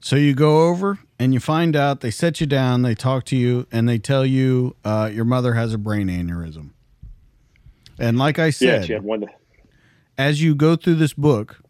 So 0.01 0.17
you 0.17 0.35
go 0.35 0.67
over 0.67 0.99
and 1.17 1.33
you 1.33 1.39
find 1.39 1.77
out 1.77 2.01
they 2.01 2.11
set 2.11 2.41
you 2.41 2.45
down, 2.45 2.81
they 2.81 2.93
talk 2.93 3.23
to 3.25 3.37
you, 3.37 3.65
and 3.71 3.87
they 3.87 3.97
tell 3.97 4.25
you 4.25 4.75
uh, 4.83 5.09
your 5.11 5.25
mother 5.25 5.53
has 5.53 5.73
a 5.73 5.77
brain 5.77 6.09
aneurysm. 6.09 6.71
And 7.97 8.17
like 8.19 8.37
I 8.37 8.49
said, 8.49 8.81
yeah, 8.81 8.85
she 8.85 8.93
had 8.93 9.03
one. 9.03 9.25
As 10.17 10.43
you 10.43 10.55
go 10.55 10.75
through 10.75 10.95
this 10.95 11.13
book, 11.13 11.61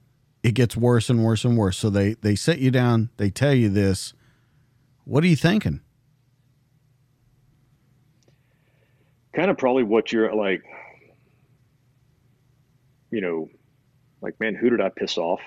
it 0.41 0.53
gets 0.55 0.75
worse 0.75 1.11
and 1.11 1.23
worse 1.23 1.45
and 1.45 1.55
worse. 1.55 1.77
So 1.77 1.91
they 1.91 2.15
they 2.15 2.35
set 2.35 2.57
you 2.57 2.71
down, 2.71 3.11
they 3.17 3.29
tell 3.29 3.53
you 3.53 3.69
this 3.69 4.14
what 5.05 5.23
are 5.23 5.27
you 5.27 5.35
thinking? 5.35 5.81
Kind 9.33 9.49
of 9.49 9.57
probably 9.57 9.83
what 9.83 10.11
you're 10.11 10.33
like, 10.33 10.63
you 13.11 13.21
know, 13.21 13.49
like, 14.21 14.39
man, 14.39 14.55
who 14.55 14.69
did 14.69 14.81
I 14.81 14.89
piss 14.89 15.17
off 15.17 15.41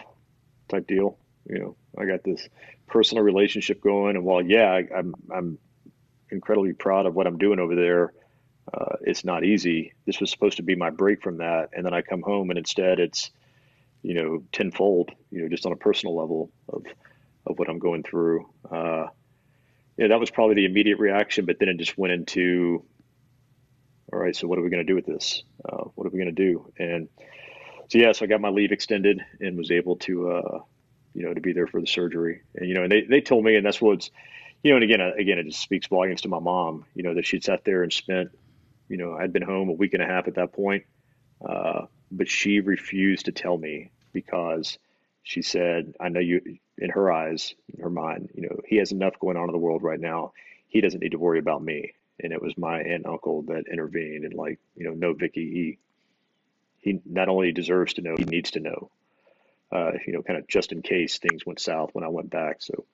type 0.69 0.87
deal? 0.87 1.19
You 1.49 1.59
know, 1.59 1.77
I 1.97 2.05
got 2.05 2.23
this 2.23 2.49
personal 2.87 3.25
relationship 3.25 3.81
going. 3.81 4.17
And 4.17 4.25
while, 4.25 4.43
yeah, 4.43 4.71
I, 4.71 4.87
I'm, 4.95 5.15
I'm 5.35 5.59
incredibly 6.31 6.73
proud 6.73 7.07
of 7.07 7.15
what 7.15 7.27
I'm 7.27 7.39
doing 7.39 7.59
over 7.59 7.75
there, 7.75 8.13
uh, 8.73 8.97
it's 9.01 9.25
not 9.25 9.45
easy. 9.45 9.95
This 10.07 10.21
was 10.21 10.31
supposed 10.31 10.59
to 10.59 10.63
be 10.63 10.75
my 10.75 10.91
break 10.91 11.23
from 11.23 11.39
that, 11.39 11.71
and 11.73 11.85
then 11.85 11.95
I 11.95 12.03
come 12.03 12.23
home 12.23 12.51
and 12.51 12.59
instead 12.59 13.01
it's 13.01 13.31
you 14.03 14.15
know 14.15 14.43
tenfold. 14.53 15.11
You 15.31 15.43
know, 15.43 15.49
just 15.49 15.65
on 15.65 15.73
a 15.73 15.77
personal 15.77 16.17
level 16.17 16.51
of 16.69 16.85
of 17.47 17.59
what 17.59 17.69
I'm 17.71 17.79
going 17.79 18.03
through. 18.03 18.47
Uh, 18.71 19.07
yeah, 19.99 20.07
that 20.09 20.21
was 20.21 20.31
probably 20.31 20.55
the 20.55 20.65
immediate 20.65 21.01
reaction, 21.01 21.45
but 21.45 21.59
then 21.59 21.69
it 21.69 21.77
just 21.77 21.99
went 21.99 22.13
into, 22.13 22.85
all 24.13 24.19
right, 24.19 24.35
so 24.35 24.47
what 24.47 24.59
are 24.59 24.63
we 24.63 24.71
going 24.71 24.87
to 24.87 24.91
do 24.91 24.95
with 24.95 25.07
this? 25.07 25.43
Uh, 25.69 25.85
what 25.97 26.07
are 26.07 26.11
we 26.11 26.19
going 26.19 26.35
to 26.35 26.53
do? 26.53 26.73
And 26.79 27.09
so 27.89 27.99
yeah, 27.99 28.13
so 28.13 28.25
I 28.25 28.29
got 28.29 28.41
my 28.41 28.49
leave 28.49 28.71
extended 28.71 29.21
and 29.41 29.59
was 29.59 29.73
able 29.73 29.97
to, 29.97 30.31
uh, 30.31 30.59
you 31.15 31.25
know, 31.25 31.35
to 31.35 31.41
be 31.41 31.53
there 31.53 31.67
for 31.67 31.81
the 31.81 31.87
surgery. 31.87 32.43
And 32.55 32.69
you 32.69 32.75
know, 32.75 32.85
and 32.85 32.93
they 32.93 33.03
they 33.03 33.21
told 33.21 33.45
me, 33.45 33.57
and 33.57 33.67
that's 33.67 33.81
what's, 33.81 34.11
you 34.63 34.71
know, 34.71 34.77
and 34.77 34.85
again, 34.85 35.01
again, 35.01 35.39
it 35.39 35.47
just 35.47 35.61
speaks 35.61 35.89
volumes 35.89 36.21
to 36.21 36.29
my 36.29 36.39
mom. 36.39 36.85
You 36.95 37.03
know, 37.03 37.15
that 37.15 37.27
she'd 37.27 37.43
sat 37.43 37.65
there 37.65 37.83
and 37.83 37.93
spent, 37.93 38.31
you 38.89 38.99
know, 38.99 39.15
I'd 39.15 39.33
been 39.33 39.43
home 39.43 39.69
a 39.69 39.73
week 39.73 39.95
and 39.95 40.03
a 40.03 40.07
half 40.07 40.29
at 40.29 40.37
that 40.37 40.53
point, 40.53 40.85
uh, 41.45 41.87
but 42.13 42.29
she 42.29 42.61
refused 42.61 43.25
to 43.25 43.33
tell 43.33 43.59
me 43.59 43.91
because 44.13 44.79
she 45.25 45.43
said, 45.43 45.95
I 46.01 46.09
know 46.09 46.21
you, 46.21 46.59
in 46.79 46.91
her 46.91 47.13
eyes, 47.13 47.55
in 47.75 47.83
her 47.83 47.91
mind, 47.91 48.31
you 48.35 48.43
know, 48.43 48.61
he 48.67 48.77
has 48.77 48.93
enough 48.93 49.19
going 49.21 49.37
on 49.37 49.49
in 49.49 49.53
the 49.53 49.59
world 49.59 49.83
right 49.83 50.01
now. 50.01 50.33
He 50.69 50.81
doesn't 50.81 51.01
need 51.01 51.13
to 51.13 51.19
worry 51.19 51.39
about 51.39 51.63
me. 51.63 51.95
And 52.21 52.33
it 52.33 52.43
was 52.43 52.57
my 52.59 52.79
aunt 52.79 53.05
and 53.05 53.07
uncle 53.07 53.43
that 53.43 53.65
intervened 53.71 54.25
and 54.25 54.35
like, 54.35 54.59
you 54.75 54.85
know, 54.85 54.95
no, 54.95 55.13
Vicky, 55.13 55.51
he, 55.51 55.79
he 56.79 57.01
not 57.05 57.29
only 57.29 57.53
deserves 57.53 57.95
to 57.95 58.03
know, 58.03 58.17
he 58.17 58.25
needs 58.25 58.53
to 58.53 58.61
know, 58.61 58.91
uh, 59.71 59.93
you 60.07 60.13
know, 60.13 60.23
kind 60.23 60.39
of 60.39 60.49
just 60.49 60.73
in 60.73 60.83
case 60.83 61.19
things 61.19 61.47
went 61.47 61.61
south 61.61 61.91
when 61.93 62.05
I 62.05 62.09
went 62.09 62.31
back. 62.31 62.57
So 62.61 62.85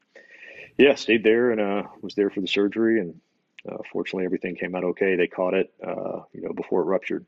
yeah, 0.77 0.95
stayed 0.95 1.25
there 1.25 1.51
and, 1.51 1.61
uh, 1.61 1.85
was 2.03 2.15
there 2.15 2.31
for 2.31 2.41
the 2.41 2.49
surgery 2.49 3.01
and, 3.01 3.21
uh, 3.67 3.79
fortunately 3.91 4.27
everything 4.27 4.57
came 4.57 4.75
out 4.75 4.85
okay. 4.85 5.17
They 5.17 5.27
caught 5.27 5.55
it, 5.55 5.73
uh, 5.83 6.21
you 6.33 6.43
know, 6.43 6.53
before 6.53 6.83
it 6.83 6.87
ruptured. 6.87 7.25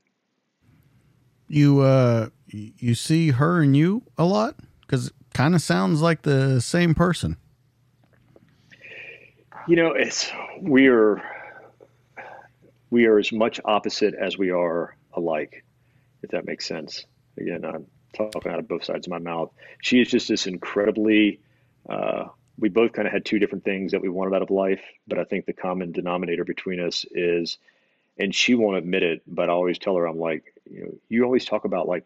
You, 1.49 1.81
uh, 1.81 2.29
you 2.49 2.95
see 2.95 3.31
her 3.31 3.63
and 3.63 3.77
you 3.77 4.03
a 4.19 4.25
lot? 4.25 4.57
because 4.87 5.09
it 5.09 5.15
kind 5.37 5.55
of 5.55 5.61
sounds 5.61 6.01
like 6.01 6.22
the 6.22 6.59
same 6.61 6.95
person. 6.95 7.37
You 9.68 9.76
know, 9.76 9.89
it's 9.89 10.32
we 10.62 10.87
are 10.87 11.22
we 12.89 13.05
are 13.05 13.18
as 13.18 13.30
much 13.32 13.61
opposite 13.66 14.14
as 14.14 14.39
we 14.39 14.51
are 14.51 14.97
alike, 15.12 15.62
if 16.22 16.30
that 16.30 16.47
makes 16.47 16.64
sense. 16.64 17.05
Again, 17.37 17.66
I'm 17.66 17.87
talking 18.14 18.51
out 18.51 18.59
of 18.59 18.66
both 18.66 18.84
sides 18.84 19.07
of 19.07 19.11
my 19.11 19.18
mouth. 19.18 19.51
She 19.82 20.01
is 20.01 20.09
just 20.09 20.28
this 20.28 20.47
incredibly. 20.47 21.41
Uh, 21.87 22.28
we 22.59 22.70
both 22.70 22.93
kind 22.93 23.07
of 23.07 23.12
had 23.12 23.26
two 23.26 23.39
different 23.39 23.64
things 23.64 23.93
that 23.93 24.01
we 24.01 24.09
wanted 24.09 24.34
out 24.34 24.41
of 24.41 24.51
life, 24.51 24.80
but 25.07 25.18
I 25.18 25.24
think 25.24 25.45
the 25.45 25.53
common 25.53 25.93
denominator 25.93 26.45
between 26.45 26.80
us 26.80 27.05
is, 27.11 27.59
and 28.18 28.34
she 28.34 28.55
won't 28.55 28.78
admit 28.78 29.03
it, 29.03 29.20
but 29.26 29.51
I 29.51 29.53
always 29.53 29.78
tell 29.78 29.97
her, 29.97 30.07
I'm 30.07 30.18
like, 30.18 30.55
you 30.70 30.80
know, 30.80 30.95
you 31.11 31.24
always 31.24 31.45
talk 31.45 31.66
about 31.66 31.87
like, 31.87 32.05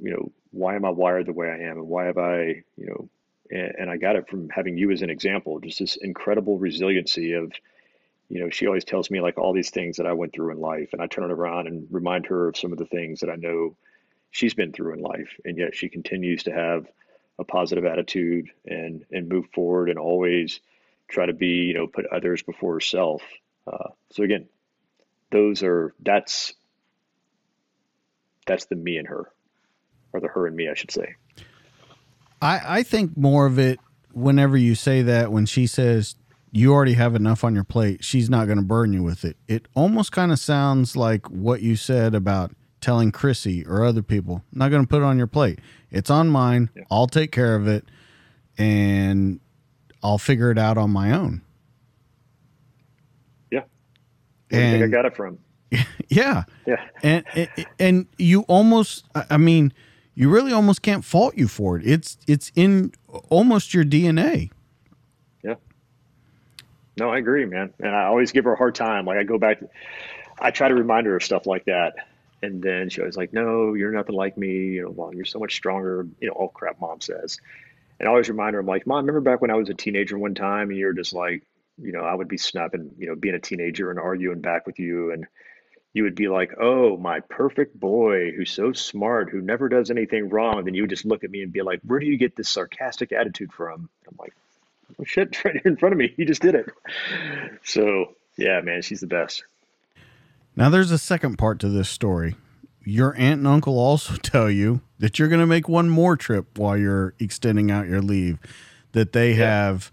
you 0.00 0.10
know, 0.10 0.32
why 0.50 0.76
am 0.76 0.84
I 0.84 0.90
wired 0.90 1.26
the 1.26 1.32
way 1.32 1.48
I 1.48 1.70
am, 1.70 1.78
and 1.78 1.88
why 1.88 2.06
have 2.06 2.18
I, 2.18 2.62
you 2.76 2.86
know, 2.86 3.08
and, 3.50 3.72
and 3.78 3.90
I 3.90 3.96
got 3.96 4.16
it 4.16 4.28
from 4.28 4.48
having 4.48 4.76
you 4.76 4.90
as 4.90 5.02
an 5.02 5.10
example, 5.10 5.60
just 5.60 5.78
this 5.78 5.96
incredible 5.96 6.58
resiliency 6.58 7.32
of, 7.32 7.52
you 8.28 8.40
know, 8.40 8.50
she 8.50 8.66
always 8.66 8.84
tells 8.84 9.10
me 9.10 9.20
like 9.20 9.38
all 9.38 9.52
these 9.52 9.70
things 9.70 9.96
that 9.96 10.06
I 10.06 10.12
went 10.12 10.32
through 10.32 10.52
in 10.52 10.60
life, 10.60 10.90
and 10.92 11.02
I 11.02 11.06
turn 11.06 11.24
it 11.24 11.32
around 11.32 11.66
and 11.66 11.86
remind 11.90 12.26
her 12.26 12.48
of 12.48 12.56
some 12.56 12.72
of 12.72 12.78
the 12.78 12.86
things 12.86 13.20
that 13.20 13.30
I 13.30 13.36
know 13.36 13.76
she's 14.30 14.54
been 14.54 14.72
through 14.72 14.94
in 14.94 15.00
life, 15.00 15.38
and 15.44 15.58
yet 15.58 15.74
she 15.74 15.88
continues 15.88 16.44
to 16.44 16.52
have 16.52 16.86
a 17.38 17.44
positive 17.44 17.84
attitude 17.84 18.48
and 18.64 19.04
and 19.10 19.28
move 19.28 19.46
forward 19.52 19.90
and 19.90 19.98
always 19.98 20.60
try 21.08 21.26
to 21.26 21.32
be, 21.32 21.64
you 21.66 21.74
know, 21.74 21.86
put 21.86 22.06
others 22.06 22.42
before 22.42 22.74
herself. 22.74 23.22
Uh, 23.66 23.90
so 24.12 24.22
again, 24.22 24.46
those 25.30 25.62
are 25.62 25.94
that's 26.00 26.54
that's 28.46 28.66
the 28.66 28.76
me 28.76 28.98
and 28.98 29.08
her 29.08 29.30
or 30.14 30.20
the 30.20 30.28
her 30.28 30.46
and 30.46 30.56
me, 30.56 30.68
I 30.70 30.74
should 30.74 30.90
say. 30.90 31.14
I, 32.40 32.78
I 32.78 32.82
think 32.82 33.16
more 33.16 33.46
of 33.46 33.58
it 33.58 33.78
whenever 34.12 34.56
you 34.56 34.74
say 34.74 35.02
that, 35.02 35.32
when 35.32 35.44
she 35.44 35.66
says 35.66 36.14
you 36.52 36.72
already 36.72 36.94
have 36.94 37.14
enough 37.14 37.42
on 37.44 37.54
your 37.54 37.64
plate, 37.64 38.04
she's 38.04 38.30
not 38.30 38.46
going 38.46 38.58
to 38.58 38.64
burn 38.64 38.92
you 38.92 39.02
with 39.02 39.24
it. 39.24 39.36
It 39.48 39.66
almost 39.74 40.12
kind 40.12 40.30
of 40.32 40.38
sounds 40.38 40.96
like 40.96 41.28
what 41.28 41.60
you 41.62 41.76
said 41.76 42.14
about 42.14 42.52
telling 42.80 43.10
Chrissy 43.10 43.66
or 43.66 43.84
other 43.84 44.02
people, 44.02 44.44
not 44.52 44.70
going 44.70 44.82
to 44.82 44.88
put 44.88 45.02
it 45.02 45.04
on 45.04 45.18
your 45.18 45.26
plate. 45.26 45.58
It's 45.90 46.10
on 46.10 46.28
mine. 46.28 46.70
Yeah. 46.76 46.84
I'll 46.90 47.06
take 47.08 47.32
care 47.32 47.56
of 47.56 47.66
it 47.66 47.86
and 48.56 49.40
I'll 50.02 50.18
figure 50.18 50.50
it 50.50 50.58
out 50.58 50.78
on 50.78 50.90
my 50.90 51.12
own. 51.12 51.42
Yeah. 53.50 53.62
Where 54.50 54.60
and, 54.60 54.72
do 54.72 54.78
you 54.78 54.84
think 54.84 54.94
I 54.94 54.96
got 54.96 55.06
it 55.06 55.16
from? 55.16 55.38
Yeah. 56.08 56.44
Yeah. 56.66 56.84
And, 57.02 57.24
and, 57.34 57.48
and 57.80 58.06
you 58.18 58.42
almost, 58.42 59.06
I 59.14 59.36
mean, 59.36 59.72
you 60.14 60.28
really 60.28 60.52
almost 60.52 60.82
can't 60.82 61.04
fault 61.04 61.36
you 61.36 61.48
for 61.48 61.78
it. 61.78 61.86
It's 61.86 62.18
it's 62.26 62.52
in 62.54 62.92
almost 63.28 63.74
your 63.74 63.84
DNA. 63.84 64.50
Yeah. 65.42 65.54
No, 66.96 67.10
I 67.10 67.18
agree, 67.18 67.44
man. 67.44 67.72
And 67.80 67.94
I 67.94 68.04
always 68.04 68.32
give 68.32 68.44
her 68.44 68.52
a 68.52 68.56
hard 68.56 68.74
time. 68.74 69.06
Like 69.06 69.18
I 69.18 69.24
go 69.24 69.38
back, 69.38 69.62
I 70.38 70.50
try 70.50 70.68
to 70.68 70.74
remind 70.74 71.06
her 71.06 71.16
of 71.16 71.22
stuff 71.22 71.46
like 71.46 71.64
that, 71.64 71.94
and 72.42 72.62
then 72.62 72.88
she 72.88 73.00
always 73.00 73.16
like, 73.16 73.32
"No, 73.32 73.74
you're 73.74 73.92
nothing 73.92 74.14
like 74.14 74.38
me. 74.38 74.66
You 74.74 74.82
know, 74.82 74.92
mom, 74.92 75.14
you're 75.14 75.24
so 75.24 75.38
much 75.38 75.54
stronger." 75.56 76.06
You 76.20 76.28
know, 76.28 76.34
all 76.34 76.48
crap 76.48 76.80
mom 76.80 77.00
says. 77.00 77.38
And 78.00 78.08
I 78.08 78.10
always 78.10 78.28
remind 78.28 78.54
her, 78.54 78.60
I'm 78.60 78.66
like, 78.66 78.86
"Mom, 78.86 79.06
remember 79.06 79.20
back 79.20 79.40
when 79.40 79.50
I 79.50 79.54
was 79.54 79.68
a 79.68 79.74
teenager 79.74 80.18
one 80.18 80.34
time, 80.34 80.70
and 80.70 80.78
you're 80.78 80.92
just 80.92 81.12
like, 81.12 81.44
you 81.80 81.92
know, 81.92 82.00
I 82.00 82.12
would 82.14 82.26
be 82.26 82.36
snapping, 82.36 82.90
you 82.98 83.06
know, 83.06 83.14
being 83.14 83.36
a 83.36 83.40
teenager 83.40 83.90
and 83.90 83.98
arguing 83.98 84.40
back 84.40 84.66
with 84.66 84.78
you, 84.78 85.10
and." 85.12 85.26
You 85.94 86.02
would 86.02 86.16
be 86.16 86.28
like, 86.28 86.52
"Oh, 86.60 86.96
my 86.96 87.20
perfect 87.20 87.78
boy, 87.78 88.32
who's 88.32 88.50
so 88.50 88.72
smart, 88.72 89.30
who 89.30 89.40
never 89.40 89.68
does 89.68 89.90
anything 89.90 90.28
wrong." 90.28 90.64
Then 90.64 90.74
you 90.74 90.82
would 90.82 90.90
just 90.90 91.06
look 91.06 91.24
at 91.24 91.30
me 91.30 91.42
and 91.42 91.52
be 91.52 91.62
like, 91.62 91.80
"Where 91.84 92.00
do 92.00 92.06
you 92.06 92.18
get 92.18 92.36
this 92.36 92.50
sarcastic 92.50 93.12
attitude 93.12 93.52
from?" 93.52 93.88
I'm 94.06 94.16
like, 94.18 94.34
"Oh 95.00 95.04
shit, 95.04 95.42
right 95.44 95.54
here 95.54 95.72
in 95.72 95.76
front 95.76 95.94
of 95.94 95.98
me. 95.98 96.12
You 96.16 96.26
just 96.26 96.42
did 96.42 96.56
it." 96.56 96.66
So 97.62 98.14
yeah, 98.36 98.60
man, 98.60 98.82
she's 98.82 99.00
the 99.00 99.06
best. 99.06 99.44
Now 100.56 100.68
there's 100.68 100.90
a 100.90 100.98
second 100.98 101.36
part 101.36 101.60
to 101.60 101.68
this 101.68 101.88
story. 101.88 102.34
Your 102.84 103.14
aunt 103.16 103.38
and 103.38 103.46
uncle 103.46 103.78
also 103.78 104.14
tell 104.22 104.50
you 104.50 104.82
that 104.98 105.18
you're 105.18 105.28
going 105.28 105.40
to 105.40 105.46
make 105.46 105.68
one 105.68 105.88
more 105.88 106.16
trip 106.16 106.58
while 106.58 106.76
you're 106.76 107.14
extending 107.18 107.70
out 107.70 107.88
your 107.88 108.02
leave. 108.02 108.38
That 108.92 109.12
they 109.12 109.30
yeah. 109.30 109.36
have 109.36 109.92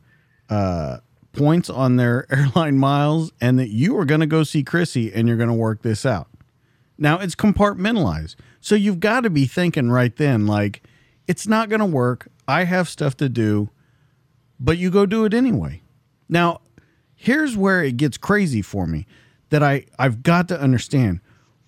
uh, 0.50 0.98
points 1.34 1.70
on 1.70 1.96
their 1.96 2.26
airline 2.34 2.78
miles 2.78 3.32
and 3.40 3.58
that 3.60 3.70
you 3.70 3.98
are 3.98 4.06
going 4.06 4.22
to 4.22 4.28
go 4.28 4.44
see 4.44 4.64
Chrissy 4.64 5.14
and 5.14 5.28
you're 5.28 5.38
going 5.38 5.50
to 5.50 5.54
work 5.56 5.82
this 5.82 6.06
out. 6.06 6.28
Now 6.98 7.20
it's 7.20 7.36
compartmentalized. 7.36 8.36
So 8.60 8.76
you've 8.76 9.00
got 9.00 9.22
to 9.22 9.30
be 9.30 9.46
thinking 9.46 9.90
right 9.90 10.16
then, 10.16 10.46
like, 10.46 10.84
it's 11.28 11.48
not 11.48 11.70
going 11.70 11.80
to 11.80 11.86
work. 11.86 12.28
I 12.48 12.66
have 12.66 12.90
stuff 12.90 13.18
to 13.18 13.30
do, 13.30 13.70
but 14.60 14.78
you 14.78 14.92
go 14.92 15.06
do 15.06 15.26
it 15.26 15.34
anyway. 15.34 15.82
Now, 16.30 16.62
here's 17.16 17.58
where 17.58 17.84
it 17.84 17.98
gets 17.98 18.18
crazy 18.18 18.62
for 18.62 18.86
me 18.86 19.08
that 19.50 19.64
I, 19.64 19.86
I've 19.98 20.24
got 20.24 20.48
to 20.50 20.60
understand. 20.60 21.22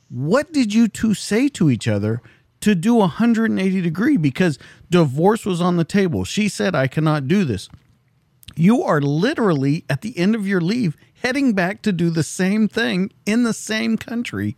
What 0.10 0.54
did 0.54 0.74
you 0.74 0.88
two 0.88 1.14
say 1.14 1.50
to 1.50 1.72
each 1.72 1.88
other 1.88 2.22
to 2.62 2.76
do 2.76 2.96
180 2.96 3.82
degree? 3.82 4.18
Because 4.18 4.60
divorce 4.90 5.46
was 5.46 5.62
on 5.62 5.78
the 5.78 5.84
table. 5.84 6.24
She 6.24 6.48
said, 6.48 6.76
I 6.76 6.88
cannot 6.88 7.28
do 7.28 7.44
this 7.44 7.70
you 8.56 8.84
are 8.84 9.02
literally 9.02 9.86
at 9.90 10.02
the 10.02 10.18
end 10.18 10.36
of 10.36 10.48
your 10.48 10.62
leave 10.62 10.98
heading 11.16 11.54
back 11.54 11.82
to 11.82 11.92
do 11.92 12.10
the 12.10 12.24
same 12.24 12.68
thing 12.68 13.12
in 13.26 13.44
the 13.44 13.54
same 13.54 13.98
country. 13.98 14.56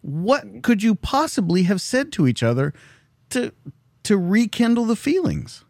What 0.00 0.62
could 0.62 0.82
you 0.82 0.94
possibly 0.94 1.62
have 1.64 1.80
said 1.80 2.12
to 2.12 2.26
each 2.26 2.42
other 2.42 2.74
to 3.30 3.52
to 4.02 4.18
rekindle 4.18 4.84
the 4.84 4.96
feelings? 4.96 5.64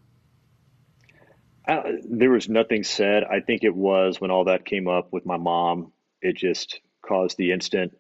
Uh, 1.67 1.83
there 2.09 2.31
was 2.31 2.49
nothing 2.49 2.85
said. 2.85 3.25
I 3.25 3.41
think 3.41 3.65
it 3.65 3.75
was 3.75 4.21
when 4.21 4.31
all 4.31 4.45
that 4.45 4.67
came 4.67 4.89
up 4.89 5.13
with 5.13 5.25
my 5.25 5.37
mom. 5.37 5.93
It 6.21 6.37
just 6.37 6.81
caused 7.07 7.39
the 7.39 7.53
instant. 7.53 7.97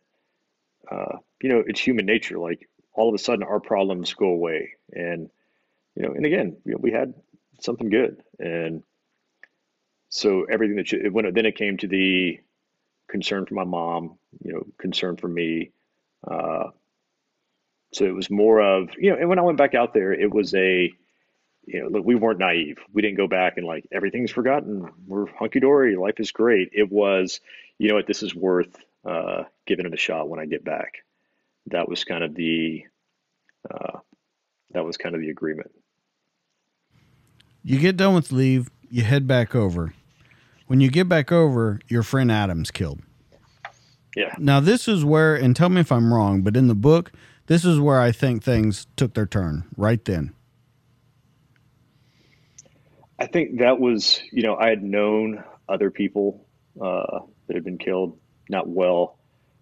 Uh, 0.90 1.18
you 1.40 1.48
know, 1.48 1.62
it's 1.66 1.80
human 1.80 2.04
nature. 2.04 2.38
Like 2.38 2.68
all 2.92 3.08
of 3.08 3.14
a 3.14 3.18
sudden, 3.18 3.42
our 3.42 3.60
problems 3.60 4.12
go 4.14 4.26
away, 4.26 4.70
and 4.92 5.30
you 5.94 6.02
know, 6.02 6.12
and 6.14 6.26
again, 6.26 6.56
you 6.64 6.72
know, 6.72 6.78
we 6.80 6.90
had 6.90 7.14
something 7.60 7.88
good, 7.88 8.22
and 8.38 8.82
so 10.14 10.44
everything 10.44 10.76
that 10.76 10.92
you, 10.92 11.10
when 11.10 11.24
it, 11.24 11.34
then 11.34 11.44
it 11.44 11.56
came 11.56 11.76
to 11.78 11.88
the 11.88 12.38
concern 13.08 13.46
for 13.46 13.54
my 13.54 13.64
mom, 13.64 14.16
you 14.44 14.52
know, 14.52 14.62
concern 14.78 15.16
for 15.16 15.26
me. 15.26 15.72
Uh, 16.24 16.68
so 17.92 18.04
it 18.04 18.14
was 18.14 18.30
more 18.30 18.60
of, 18.60 18.90
you 18.96 19.10
know, 19.10 19.16
and 19.16 19.28
when 19.28 19.40
I 19.40 19.42
went 19.42 19.58
back 19.58 19.74
out 19.74 19.92
there, 19.92 20.12
it 20.12 20.32
was 20.32 20.54
a, 20.54 20.92
you 21.66 21.82
know, 21.82 21.88
look, 21.88 22.04
we 22.04 22.14
weren't 22.14 22.38
naive. 22.38 22.78
We 22.92 23.02
didn't 23.02 23.16
go 23.16 23.26
back 23.26 23.56
and 23.56 23.66
like 23.66 23.88
everything's 23.90 24.30
forgotten. 24.30 24.88
We're 25.04 25.26
hunky 25.26 25.58
dory. 25.58 25.96
Life 25.96 26.20
is 26.20 26.30
great. 26.30 26.70
It 26.72 26.92
was, 26.92 27.40
you 27.78 27.88
know 27.88 27.96
what, 27.96 28.06
this 28.06 28.22
is 28.22 28.36
worth 28.36 28.76
uh, 29.04 29.42
giving 29.66 29.84
it 29.84 29.94
a 29.94 29.96
shot 29.96 30.28
when 30.28 30.38
I 30.38 30.46
get 30.46 30.64
back. 30.64 30.98
That 31.72 31.88
was 31.88 32.04
kind 32.04 32.22
of 32.22 32.36
the, 32.36 32.84
uh, 33.68 33.98
that 34.70 34.84
was 34.84 34.96
kind 34.96 35.16
of 35.16 35.20
the 35.20 35.30
agreement. 35.30 35.72
You 37.64 37.80
get 37.80 37.96
done 37.96 38.14
with 38.14 38.30
leave, 38.30 38.70
you 38.90 39.02
head 39.02 39.26
back 39.26 39.56
over 39.56 39.92
when 40.66 40.80
you 40.80 40.90
get 40.90 41.08
back 41.08 41.30
over, 41.32 41.80
your 41.88 42.02
friend 42.02 42.30
Adam's 42.30 42.70
killed. 42.70 43.00
Yeah. 44.16 44.34
Now 44.38 44.60
this 44.60 44.86
is 44.86 45.04
where, 45.04 45.34
and 45.34 45.56
tell 45.56 45.68
me 45.68 45.80
if 45.80 45.90
I'm 45.90 46.12
wrong, 46.12 46.42
but 46.42 46.56
in 46.56 46.68
the 46.68 46.74
book, 46.74 47.12
this 47.46 47.64
is 47.64 47.78
where 47.78 48.00
I 48.00 48.12
think 48.12 48.42
things 48.42 48.86
took 48.96 49.14
their 49.14 49.26
turn 49.26 49.64
right 49.76 50.02
then. 50.04 50.32
I 53.18 53.26
think 53.26 53.58
that 53.58 53.78
was, 53.78 54.20
you 54.32 54.42
know, 54.42 54.56
I 54.56 54.68
had 54.68 54.82
known 54.82 55.44
other 55.68 55.90
people 55.90 56.46
uh, 56.80 57.20
that 57.46 57.54
had 57.54 57.64
been 57.64 57.78
killed, 57.78 58.18
not 58.48 58.68
well, 58.68 59.18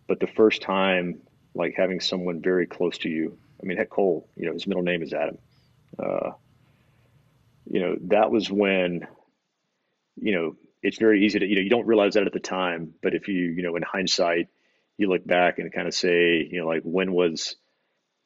but 0.07 0.21
the 0.21 0.27
first 0.27 0.63
time, 0.63 1.21
like 1.55 1.75
having 1.77 2.01
someone 2.01 2.41
very 2.41 2.67
close 2.67 2.99
to 2.99 3.09
you. 3.09 3.37
I 3.63 3.67
mean, 3.67 3.77
heck, 3.77 3.91
Cole, 3.91 4.29
you 4.37 4.47
know, 4.47 4.53
his 4.53 4.67
middle 4.67 4.83
name 4.83 5.03
is 5.03 5.13
Adam. 5.13 5.39
Uh, 5.99 6.31
you 7.71 7.81
know, 7.81 7.97
that 8.09 8.31
was 8.31 8.51
when, 8.51 9.07
you 10.17 10.35
know, 10.35 10.57
it's 10.83 10.99
very 10.99 11.25
easy 11.25 11.39
to, 11.39 11.47
you 11.47 11.57
know, 11.57 11.63
you 11.63 11.71
don't 11.71 11.87
realize 11.87 12.15
that 12.15 12.27
at 12.27 12.33
the 12.33 12.41
time, 12.41 12.95
but 13.03 13.15
if 13.15 13.29
you, 13.29 13.35
you 13.35 13.63
know, 13.63 13.77
in 13.77 13.83
hindsight, 13.83 14.49
you 14.99 15.09
look 15.09 15.27
back 15.27 15.59
and 15.59 15.73
kind 15.73 15.89
of 15.89 15.95
say, 15.95 16.47
you 16.51 16.61
know, 16.61 16.67
like 16.67 16.83
when 16.83 17.13
was, 17.13 17.57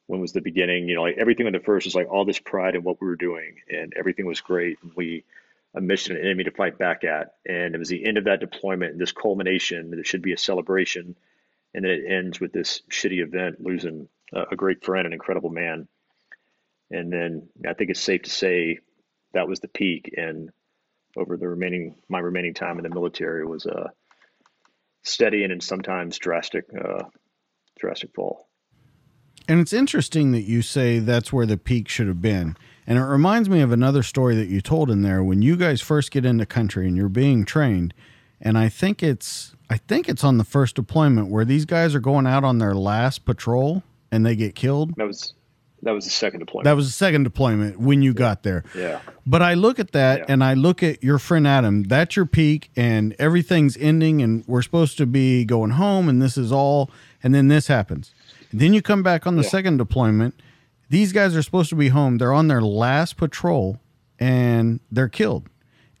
when 0.07 0.21
was 0.21 0.31
the 0.31 0.41
beginning? 0.41 0.87
You 0.87 0.95
know, 0.95 1.03
like 1.03 1.17
everything 1.17 1.47
on 1.47 1.53
the 1.53 1.59
first 1.59 1.85
was 1.85 1.95
like 1.95 2.09
all 2.09 2.25
this 2.25 2.39
pride 2.39 2.75
in 2.75 2.83
what 2.83 2.99
we 3.01 3.07
were 3.07 3.15
doing, 3.15 3.57
and 3.69 3.93
everything 3.95 4.25
was 4.25 4.41
great. 4.41 4.77
And 4.81 4.91
we 4.95 5.23
a 5.75 5.81
mission, 5.81 6.15
an 6.15 6.23
enemy 6.25 6.45
to 6.45 6.51
fight 6.51 6.77
back 6.77 7.03
at, 7.03 7.35
and 7.45 7.75
it 7.75 7.77
was 7.77 7.89
the 7.89 8.05
end 8.05 8.17
of 8.17 8.23
that 8.23 8.39
deployment 8.39 8.93
and 8.93 9.01
this 9.01 9.11
culmination. 9.11 9.91
There 9.91 10.03
should 10.03 10.21
be 10.21 10.33
a 10.33 10.37
celebration, 10.37 11.15
and 11.73 11.83
then 11.83 11.91
it 11.91 12.05
ends 12.09 12.39
with 12.39 12.53
this 12.53 12.81
shitty 12.89 13.21
event, 13.21 13.61
losing 13.61 14.07
a, 14.33 14.43
a 14.51 14.55
great 14.55 14.83
friend, 14.83 15.05
an 15.05 15.13
incredible 15.13 15.49
man. 15.49 15.87
And 16.89 17.11
then 17.11 17.49
I 17.67 17.73
think 17.73 17.89
it's 17.89 17.99
safe 17.99 18.23
to 18.23 18.29
say 18.29 18.79
that 19.33 19.47
was 19.47 19.59
the 19.59 19.67
peak. 19.67 20.13
And 20.17 20.51
over 21.17 21.37
the 21.37 21.47
remaining 21.47 21.95
my 22.09 22.19
remaining 22.19 22.53
time 22.53 22.77
in 22.77 22.83
the 22.83 22.89
military 22.89 23.45
was 23.45 23.65
a 23.65 23.91
steady 25.03 25.43
and 25.43 25.63
sometimes 25.63 26.17
drastic, 26.17 26.65
uh, 26.77 27.03
drastic 27.79 28.13
fall. 28.13 28.47
And 29.47 29.59
it's 29.61 29.73
interesting 29.73 30.33
that 30.33 30.41
you 30.41 30.61
say 30.61 30.99
that's 30.99 31.31
where 31.31 31.45
the 31.45 31.57
peak 31.57 31.87
should 31.87 32.07
have 32.07 32.21
been. 32.21 32.57
And 32.85 32.97
it 32.97 33.03
reminds 33.03 33.49
me 33.49 33.61
of 33.61 33.71
another 33.71 34.03
story 34.03 34.35
that 34.35 34.47
you 34.47 34.61
told 34.61 34.89
in 34.89 35.01
there 35.01 35.23
when 35.23 35.41
you 35.41 35.55
guys 35.55 35.81
first 35.81 36.11
get 36.11 36.25
into 36.25 36.45
country 36.45 36.87
and 36.87 36.97
you're 36.97 37.09
being 37.09 37.45
trained. 37.45 37.93
And 38.41 38.57
I 38.57 38.69
think 38.69 39.01
it's 39.01 39.55
I 39.69 39.77
think 39.77 40.07
it's 40.07 40.23
on 40.23 40.37
the 40.37 40.43
first 40.43 40.75
deployment 40.75 41.29
where 41.29 41.45
these 41.45 41.65
guys 41.65 41.95
are 41.95 41.99
going 41.99 42.27
out 42.27 42.43
on 42.43 42.59
their 42.59 42.75
last 42.75 43.25
patrol 43.25 43.83
and 44.11 44.25
they 44.25 44.35
get 44.35 44.55
killed. 44.55 44.93
That 44.95 45.07
was 45.07 45.33
that 45.83 45.91
was 45.91 46.05
the 46.05 46.11
second 46.11 46.39
deployment. 46.39 46.65
That 46.65 46.75
was 46.75 46.87
the 46.87 46.91
second 46.93 47.23
deployment 47.23 47.79
when 47.79 48.01
you 48.01 48.13
got 48.13 48.43
there. 48.43 48.63
Yeah. 48.75 48.99
But 49.25 49.41
I 49.41 49.53
look 49.53 49.79
at 49.79 49.91
that 49.91 50.19
Yeah. 50.19 50.25
and 50.29 50.43
I 50.43 50.53
look 50.53 50.81
at 50.83 51.03
your 51.03 51.19
friend 51.19 51.47
Adam. 51.47 51.83
That's 51.83 52.15
your 52.15 52.25
peak, 52.25 52.69
and 52.75 53.15
everything's 53.19 53.77
ending, 53.77 54.21
and 54.21 54.43
we're 54.47 54.61
supposed 54.63 54.97
to 54.97 55.05
be 55.05 55.45
going 55.45 55.71
home, 55.71 56.09
and 56.09 56.21
this 56.21 56.37
is 56.37 56.51
all, 56.51 56.89
and 57.21 57.33
then 57.35 57.47
this 57.47 57.67
happens. 57.67 58.11
And 58.51 58.59
then 58.61 58.73
you 58.73 58.81
come 58.81 59.03
back 59.03 59.27
on 59.27 59.35
the 59.35 59.43
Yeah. 59.43 59.49
second 59.49 59.77
deployment. 59.77 60.33
These 60.89 61.11
guys 61.13 61.35
are 61.35 61.41
supposed 61.43 61.69
to 61.69 61.75
be 61.75 61.89
home. 61.89 62.17
They're 62.17 62.33
on 62.33 62.47
their 62.47 62.61
last 62.61 63.17
patrol, 63.17 63.79
and 64.19 64.79
they're 64.91 65.09
killed. 65.09 65.49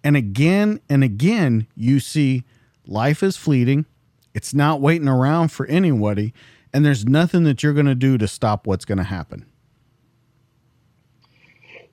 And 0.03 0.15
again 0.15 0.79
and 0.89 1.03
again, 1.03 1.67
you 1.75 1.99
see 1.99 2.43
life 2.85 3.21
is 3.21 3.35
fleeting. 3.35 3.85
It's 4.33 4.53
not 4.53 4.79
waiting 4.79 5.07
around 5.09 5.49
for 5.51 5.65
anybody, 5.65 6.33
and 6.73 6.85
there's 6.85 7.05
nothing 7.05 7.43
that 7.43 7.61
you're 7.63 7.73
going 7.73 7.85
to 7.87 7.95
do 7.95 8.17
to 8.17 8.27
stop 8.27 8.65
what's 8.65 8.85
going 8.85 8.99
to 8.99 9.03
happen. 9.03 9.45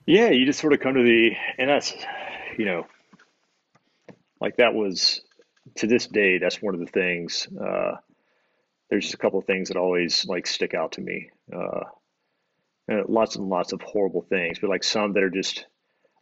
Yeah, 0.05 0.29
you 0.29 0.45
just 0.45 0.59
sort 0.59 0.73
of 0.73 0.79
come 0.79 0.93
to 0.93 1.03
the, 1.03 1.31
and 1.57 1.69
that's, 1.69 1.93
you 2.57 2.65
know, 2.65 2.85
like 4.39 4.57
that 4.57 4.73
was 4.73 5.21
to 5.75 5.87
this 5.87 6.05
day, 6.05 6.37
that's 6.37 6.61
one 6.61 6.75
of 6.75 6.79
the 6.79 6.85
things. 6.85 7.47
Uh, 7.59 7.95
there's 8.89 9.05
just 9.05 9.15
a 9.15 9.17
couple 9.17 9.39
of 9.39 9.45
things 9.45 9.69
that 9.69 9.77
always 9.77 10.25
like 10.25 10.45
stick 10.45 10.73
out 10.73 10.93
to 10.93 11.01
me. 11.01 11.31
Uh, 11.51 11.81
and 12.87 13.09
lots 13.09 13.35
and 13.35 13.49
lots 13.49 13.73
of 13.73 13.81
horrible 13.81 14.21
things, 14.21 14.59
but 14.59 14.69
like 14.69 14.83
some 14.83 15.13
that 15.13 15.23
are 15.23 15.29
just 15.29 15.65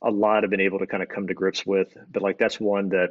a 0.02 0.10
lot 0.10 0.44
I've 0.44 0.50
been 0.50 0.62
able 0.62 0.80
to 0.80 0.88
kind 0.88 1.04
of 1.04 1.10
come 1.10 1.28
to 1.28 1.34
grips 1.34 1.66
with. 1.66 1.90
But 2.10 2.24
like 2.24 2.38
that's 2.38 2.60
one 2.60 2.90
that 2.90 3.10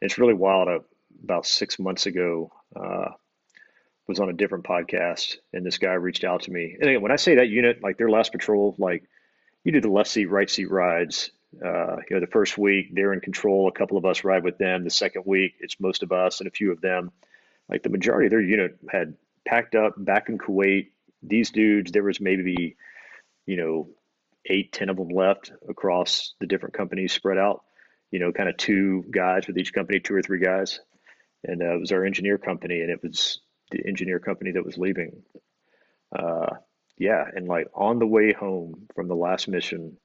it's 0.00 0.16
really 0.18 0.34
wild. 0.34 0.68
Uh, 0.68 0.78
about 1.22 1.44
six 1.44 1.78
months 1.78 2.06
ago, 2.06 2.50
uh, 2.74 3.10
was 4.08 4.18
on 4.18 4.30
a 4.30 4.32
different 4.32 4.64
podcast, 4.64 5.36
and 5.52 5.64
this 5.64 5.78
guy 5.78 5.92
reached 5.92 6.24
out 6.24 6.42
to 6.42 6.50
me. 6.50 6.76
And 6.80 6.88
again, 6.88 7.02
when 7.02 7.12
I 7.12 7.16
say 7.16 7.36
that 7.36 7.48
unit, 7.48 7.82
like 7.82 7.98
their 7.98 8.10
last 8.10 8.32
patrol, 8.32 8.74
like 8.78 9.04
you 9.64 9.72
do 9.72 9.80
the 9.80 9.90
left 9.90 10.10
seat, 10.10 10.26
right 10.26 10.50
seat 10.50 10.70
rides. 10.70 11.30
Uh, 11.64 11.96
you 12.08 12.16
know, 12.16 12.20
the 12.20 12.26
first 12.26 12.56
week 12.56 12.94
they're 12.94 13.12
in 13.12 13.20
control. 13.20 13.68
A 13.68 13.72
couple 13.72 13.98
of 13.98 14.04
us 14.04 14.24
ride 14.24 14.42
with 14.42 14.58
them. 14.58 14.84
The 14.84 14.90
second 14.90 15.24
week, 15.26 15.54
it's 15.60 15.78
most 15.78 16.02
of 16.02 16.12
us 16.12 16.40
and 16.40 16.48
a 16.48 16.50
few 16.52 16.72
of 16.72 16.80
them. 16.80 17.12
Like 17.68 17.82
the 17.82 17.90
majority 17.90 18.26
of 18.26 18.30
their 18.30 18.40
unit 18.40 18.78
had 18.90 19.14
packed 19.46 19.74
up 19.74 19.94
back 19.96 20.28
in 20.28 20.38
Kuwait. 20.38 20.88
These 21.22 21.50
dudes, 21.50 21.92
there 21.92 22.02
was 22.02 22.20
maybe, 22.20 22.76
you 23.46 23.56
know, 23.56 23.88
eight, 24.46 24.72
ten 24.72 24.88
of 24.88 24.96
them 24.96 25.08
left 25.08 25.52
across 25.68 26.34
the 26.40 26.46
different 26.46 26.74
companies 26.74 27.12
spread 27.12 27.38
out. 27.38 27.64
You 28.10 28.18
know, 28.18 28.32
kind 28.32 28.48
of 28.48 28.56
two 28.56 29.04
guys 29.10 29.46
with 29.46 29.56
each 29.58 29.72
company, 29.72 30.00
two 30.00 30.14
or 30.14 30.22
three 30.22 30.40
guys. 30.40 30.80
And 31.44 31.62
uh, 31.62 31.74
it 31.74 31.80
was 31.80 31.92
our 31.92 32.04
engineer 32.04 32.38
company, 32.38 32.80
and 32.80 32.90
it 32.90 33.02
was 33.02 33.40
the 33.70 33.86
engineer 33.86 34.18
company 34.18 34.52
that 34.52 34.64
was 34.64 34.78
leaving. 34.78 35.22
Uh, 36.16 36.56
yeah, 36.98 37.24
and 37.34 37.48
like 37.48 37.68
on 37.74 37.98
the 37.98 38.06
way 38.06 38.32
home 38.32 38.86
from 38.94 39.08
the 39.08 39.14
last 39.14 39.48
mission, 39.48 39.96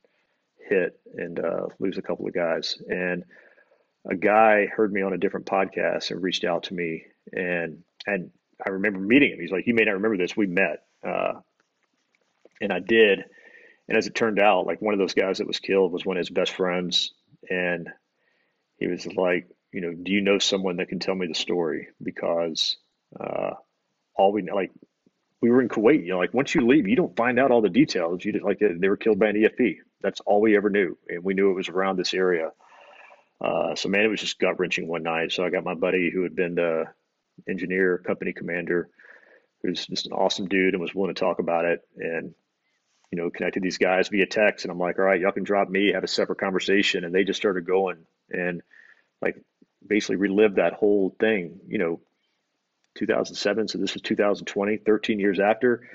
hit 0.68 1.00
and 1.16 1.40
uh, 1.40 1.68
lose 1.80 1.98
a 1.98 2.02
couple 2.02 2.28
of 2.28 2.34
guys. 2.34 2.78
And 2.88 3.24
a 4.10 4.16
guy 4.16 4.68
heard 4.68 4.92
me 4.92 5.02
on 5.02 5.14
a 5.14 5.18
different 5.18 5.46
podcast 5.46 6.12
and 6.12 6.22
reached 6.22 6.44
out 6.44 6.64
to 6.64 6.74
me, 6.74 7.06
and 7.34 7.84
and 8.06 8.32
I 8.66 8.70
remember 8.72 9.00
meeting 9.00 9.32
him. 9.34 9.40
He's 9.40 9.52
like, 9.52 9.68
"You 9.68 9.74
may 9.74 9.84
not 9.84 9.94
remember 9.94 10.18
this. 10.18 10.38
We 10.38 10.48
met," 10.48 10.84
uh, 11.06 11.34
and 12.62 12.72
I 12.72 12.80
did. 12.80 13.24
And 13.90 13.98
as 13.98 14.08
it 14.08 14.16
turned 14.16 14.40
out, 14.40 14.66
like 14.66 14.82
one 14.82 14.94
of 14.94 15.00
those 15.00 15.14
guys 15.14 15.38
that 15.38 15.48
was 15.48 15.60
killed 15.60 15.94
was 15.94 16.06
one 16.06 16.18
of 16.18 16.22
his 16.22 16.30
best 16.30 16.52
friends, 16.52 17.14
and 17.50 17.90
he 18.78 18.88
was 18.88 19.06
like, 19.08 19.50
"You 19.72 19.82
know, 19.82 19.94
do 19.94 20.12
you 20.12 20.22
know 20.22 20.40
someone 20.40 20.78
that 20.78 20.90
can 20.90 21.00
tell 21.00 21.16
me 21.16 21.28
the 21.28 21.36
story?" 21.36 21.90
Because 22.02 22.78
uh, 23.20 23.52
all 24.16 24.32
we 24.32 24.50
like 24.50 24.72
we 25.42 25.50
were 25.50 25.62
in 25.62 25.70
Kuwait. 25.70 26.04
You 26.04 26.14
know, 26.14 26.20
like 26.20 26.34
once 26.34 26.56
you 26.56 26.66
leave, 26.66 26.88
you 26.88 26.96
don't 26.96 27.16
find 27.16 27.40
out 27.40 27.52
all 27.52 27.62
the 27.62 27.70
details. 27.70 28.24
You 28.24 28.34
just 28.34 28.46
like 28.46 28.60
they 28.60 28.90
were 28.90 28.98
killed 28.98 29.20
by 29.20 29.30
an 29.30 29.36
EFP. 29.36 29.78
That's 30.02 30.20
all 30.22 30.42
we 30.42 30.58
ever 30.58 30.70
knew, 30.70 30.98
and 31.10 31.24
we 31.24 31.34
knew 31.34 31.52
it 31.52 31.56
was 31.56 31.70
around 31.70 31.98
this 31.98 32.14
area. 32.14 32.52
Uh, 33.40 33.76
so 33.76 33.90
man, 33.90 34.04
it 34.04 34.08
was 34.08 34.20
just 34.20 34.40
gut 34.40 34.60
wrenching 34.60 34.88
one 34.88 35.04
night. 35.04 35.32
So 35.32 35.44
I 35.44 35.50
got 35.50 35.64
my 35.64 35.76
buddy 35.76 36.10
who 36.12 36.24
had 36.24 36.36
been 36.36 36.56
the 36.56 36.86
engineer, 37.48 38.00
company 38.00 38.34
commander, 38.34 38.90
who's 39.62 39.86
just 39.86 40.08
an 40.08 40.14
awesome 40.14 40.48
dude 40.48 40.74
and 40.74 40.82
was 40.82 40.96
willing 40.96 41.14
to 41.14 41.20
talk 41.20 41.40
about 41.40 41.66
it, 41.66 41.82
and 41.98 42.34
you 43.12 43.18
know 43.18 43.30
connected 43.30 43.62
these 43.62 43.78
guys 43.78 44.08
via 44.10 44.26
text. 44.26 44.66
And 44.66 44.72
I'm 44.72 44.80
like, 44.80 44.98
all 44.98 45.06
right, 45.06 45.20
y'all 45.20 45.32
can 45.32 45.44
drop 45.44 45.70
me, 45.70 45.92
have 45.94 46.04
a 46.04 46.08
separate 46.08 46.40
conversation, 46.40 47.04
and 47.04 47.14
they 47.14 47.24
just 47.24 47.40
started 47.40 47.66
going 47.66 47.98
and 48.30 48.62
like 49.22 49.42
basically 49.86 50.16
relived 50.16 50.56
that 50.56 50.74
whole 50.74 51.16
thing. 51.20 51.60
You 51.68 51.78
know, 51.78 52.00
2007. 52.98 53.68
So 53.68 53.78
this 53.78 53.94
was 53.94 54.02
2020, 54.02 54.78
13 54.78 55.20
years 55.20 55.40
after. 55.40 55.88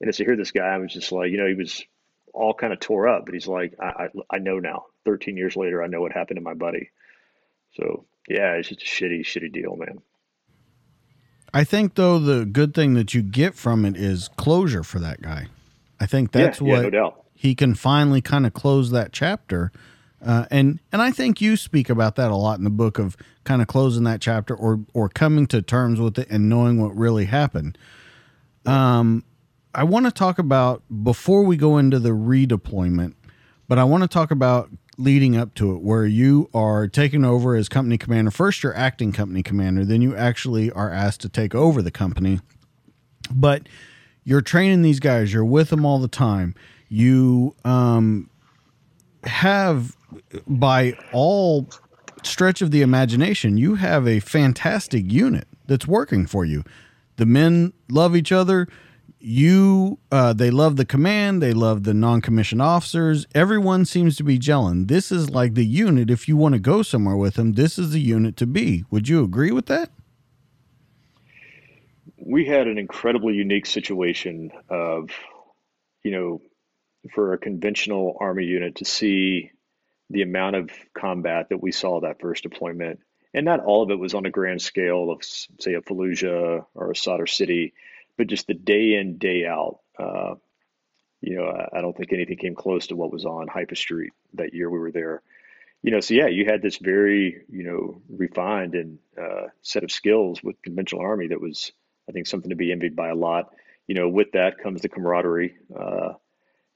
And 0.00 0.08
as 0.08 0.16
to 0.16 0.24
hear 0.24 0.36
this 0.36 0.52
guy, 0.52 0.66
I 0.66 0.78
was 0.78 0.92
just 0.92 1.12
like, 1.12 1.30
you 1.30 1.38
know, 1.38 1.46
he 1.46 1.54
was 1.54 1.84
all 2.32 2.54
kind 2.54 2.72
of 2.72 2.80
tore 2.80 3.08
up, 3.08 3.24
but 3.26 3.34
he's 3.34 3.48
like, 3.48 3.74
I, 3.80 3.86
I, 3.86 4.08
I 4.30 4.38
know 4.38 4.58
now. 4.58 4.86
13 5.04 5.36
years 5.36 5.56
later, 5.56 5.82
I 5.82 5.86
know 5.86 6.00
what 6.00 6.12
happened 6.12 6.36
to 6.36 6.42
my 6.42 6.54
buddy. 6.54 6.90
So 7.72 8.04
yeah, 8.28 8.52
it's 8.52 8.68
just 8.68 8.82
a 8.82 8.84
shitty, 8.84 9.22
shitty 9.22 9.52
deal, 9.52 9.76
man. 9.76 9.98
I 11.52 11.64
think 11.64 11.94
though 11.94 12.18
the 12.18 12.44
good 12.44 12.74
thing 12.74 12.94
that 12.94 13.14
you 13.14 13.22
get 13.22 13.54
from 13.54 13.84
it 13.84 13.96
is 13.96 14.28
closure 14.36 14.84
for 14.84 15.00
that 15.00 15.20
guy. 15.20 15.48
I 15.98 16.06
think 16.06 16.32
that's 16.32 16.60
yeah, 16.60 16.66
yeah, 16.66 16.82
what 16.82 16.92
no 16.92 17.24
he 17.40 17.54
can 17.54 17.74
finally 17.74 18.20
kind 18.20 18.44
of 18.44 18.52
close 18.52 18.90
that 18.90 19.14
chapter. 19.14 19.72
Uh, 20.24 20.44
and 20.50 20.80
and 20.92 21.00
I 21.00 21.10
think 21.10 21.40
you 21.40 21.56
speak 21.56 21.88
about 21.88 22.16
that 22.16 22.30
a 22.30 22.36
lot 22.36 22.58
in 22.58 22.64
the 22.64 22.70
book 22.70 22.98
of 22.98 23.16
kind 23.44 23.62
of 23.62 23.68
closing 23.68 24.04
that 24.04 24.20
chapter 24.20 24.54
or 24.54 24.80
or 24.92 25.08
coming 25.08 25.46
to 25.48 25.62
terms 25.62 25.98
with 25.98 26.18
it 26.18 26.28
and 26.30 26.48
knowing 26.48 26.80
what 26.80 26.94
really 26.96 27.24
happened. 27.24 27.78
Um, 28.66 29.24
I 29.74 29.84
want 29.84 30.06
to 30.06 30.12
talk 30.12 30.38
about 30.38 30.82
before 31.02 31.42
we 31.42 31.56
go 31.56 31.78
into 31.78 31.98
the 31.98 32.10
redeployment, 32.10 33.14
but 33.68 33.78
I 33.78 33.84
want 33.84 34.02
to 34.02 34.08
talk 34.08 34.30
about 34.30 34.68
leading 34.98 35.36
up 35.36 35.54
to 35.54 35.74
it, 35.74 35.80
where 35.80 36.04
you 36.04 36.50
are 36.52 36.86
taking 36.86 37.24
over 37.24 37.56
as 37.56 37.68
company 37.68 37.96
commander. 37.96 38.30
First, 38.30 38.62
you're 38.62 38.76
acting 38.76 39.12
company 39.12 39.42
commander, 39.42 39.84
then 39.84 40.02
you 40.02 40.14
actually 40.14 40.70
are 40.72 40.90
asked 40.90 41.22
to 41.22 41.28
take 41.28 41.54
over 41.54 41.80
the 41.80 41.90
company. 41.90 42.40
But 43.32 43.68
you're 44.24 44.42
training 44.42 44.82
these 44.82 45.00
guys, 45.00 45.32
you're 45.32 45.44
with 45.44 45.70
them 45.70 45.86
all 45.86 45.98
the 45.98 46.08
time. 46.08 46.54
You 46.88 47.54
um, 47.64 48.28
have, 49.24 49.96
by 50.46 50.94
all 51.12 51.68
stretch 52.22 52.62
of 52.62 52.70
the 52.70 52.82
imagination, 52.82 53.56
you 53.56 53.76
have 53.76 54.06
a 54.06 54.20
fantastic 54.20 55.10
unit 55.10 55.46
that's 55.66 55.86
working 55.86 56.26
for 56.26 56.44
you. 56.44 56.64
The 57.16 57.26
men 57.26 57.72
love 57.90 58.16
each 58.16 58.32
other. 58.32 58.66
You, 59.18 59.98
uh, 60.10 60.32
they 60.32 60.50
love 60.50 60.76
the 60.76 60.86
command. 60.86 61.42
They 61.42 61.52
love 61.52 61.84
the 61.84 61.92
non-commissioned 61.92 62.62
officers. 62.62 63.26
Everyone 63.34 63.84
seems 63.84 64.16
to 64.16 64.24
be 64.24 64.38
gelling. 64.38 64.88
This 64.88 65.12
is 65.12 65.28
like 65.28 65.54
the 65.54 65.66
unit. 65.66 66.10
If 66.10 66.26
you 66.26 66.36
want 66.36 66.54
to 66.54 66.58
go 66.58 66.82
somewhere 66.82 67.16
with 67.16 67.34
them, 67.34 67.52
this 67.52 67.78
is 67.78 67.92
the 67.92 68.00
unit 68.00 68.36
to 68.38 68.46
be. 68.46 68.84
Would 68.90 69.08
you 69.08 69.22
agree 69.22 69.50
with 69.50 69.66
that? 69.66 69.90
we 72.30 72.44
had 72.44 72.68
an 72.68 72.78
incredibly 72.78 73.34
unique 73.34 73.66
situation 73.66 74.50
of, 74.68 75.10
you 76.04 76.12
know, 76.12 76.40
for 77.12 77.32
a 77.32 77.38
conventional 77.38 78.16
Army 78.20 78.44
unit 78.44 78.76
to 78.76 78.84
see 78.84 79.50
the 80.10 80.22
amount 80.22 80.56
of 80.56 80.70
combat 80.92 81.48
that 81.50 81.62
we 81.62 81.72
saw 81.72 82.00
that 82.00 82.20
first 82.20 82.42
deployment. 82.42 83.00
And 83.32 83.44
not 83.44 83.60
all 83.60 83.82
of 83.82 83.90
it 83.90 83.98
was 83.98 84.14
on 84.14 84.26
a 84.26 84.30
grand 84.30 84.60
scale 84.60 85.10
of, 85.10 85.22
say, 85.22 85.74
a 85.74 85.80
Fallujah 85.80 86.66
or 86.74 86.90
a 86.90 86.96
Sadr 86.96 87.26
City, 87.26 87.74
but 88.18 88.26
just 88.26 88.48
the 88.48 88.54
day 88.54 88.94
in, 88.94 89.18
day 89.18 89.46
out. 89.46 89.78
Uh, 89.98 90.34
you 91.20 91.36
know, 91.36 91.44
I, 91.44 91.78
I 91.78 91.80
don't 91.80 91.96
think 91.96 92.12
anything 92.12 92.38
came 92.38 92.54
close 92.56 92.88
to 92.88 92.96
what 92.96 93.12
was 93.12 93.24
on 93.24 93.46
Haifa 93.46 93.76
Street 93.76 94.12
that 94.34 94.52
year 94.52 94.68
we 94.68 94.78
were 94.78 94.90
there. 94.90 95.22
You 95.82 95.92
know, 95.92 96.00
so 96.00 96.14
yeah, 96.14 96.26
you 96.26 96.44
had 96.44 96.60
this 96.60 96.76
very, 96.76 97.42
you 97.48 97.64
know, 97.64 98.02
refined 98.08 98.74
and 98.74 98.98
uh, 99.18 99.46
set 99.62 99.84
of 99.84 99.92
skills 99.92 100.42
with 100.42 100.60
conventional 100.62 101.02
army 101.02 101.28
that 101.28 101.40
was, 101.40 101.72
I 102.08 102.12
think, 102.12 102.26
something 102.26 102.50
to 102.50 102.56
be 102.56 102.72
envied 102.72 102.96
by 102.96 103.08
a 103.08 103.14
lot. 103.14 103.54
You 103.86 103.94
know, 103.94 104.08
with 104.08 104.32
that 104.32 104.58
comes 104.58 104.82
the 104.82 104.88
camaraderie. 104.88 105.54
Uh, 105.74 106.14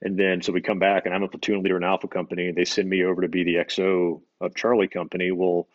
and 0.04 0.18
then 0.18 0.42
so 0.42 0.52
we 0.52 0.60
come 0.60 0.78
back, 0.78 1.06
and 1.06 1.14
I'm 1.14 1.22
a 1.22 1.28
platoon 1.28 1.62
leader 1.62 1.78
in 1.78 1.82
Alpha 1.82 2.06
Company. 2.06 2.52
They 2.52 2.66
send 2.66 2.88
me 2.88 3.04
over 3.04 3.22
to 3.22 3.28
be 3.28 3.42
the 3.42 3.56
XO 3.56 4.20
of 4.38 4.54
Charlie 4.54 4.86
Company. 4.86 5.32
Well, 5.32 5.66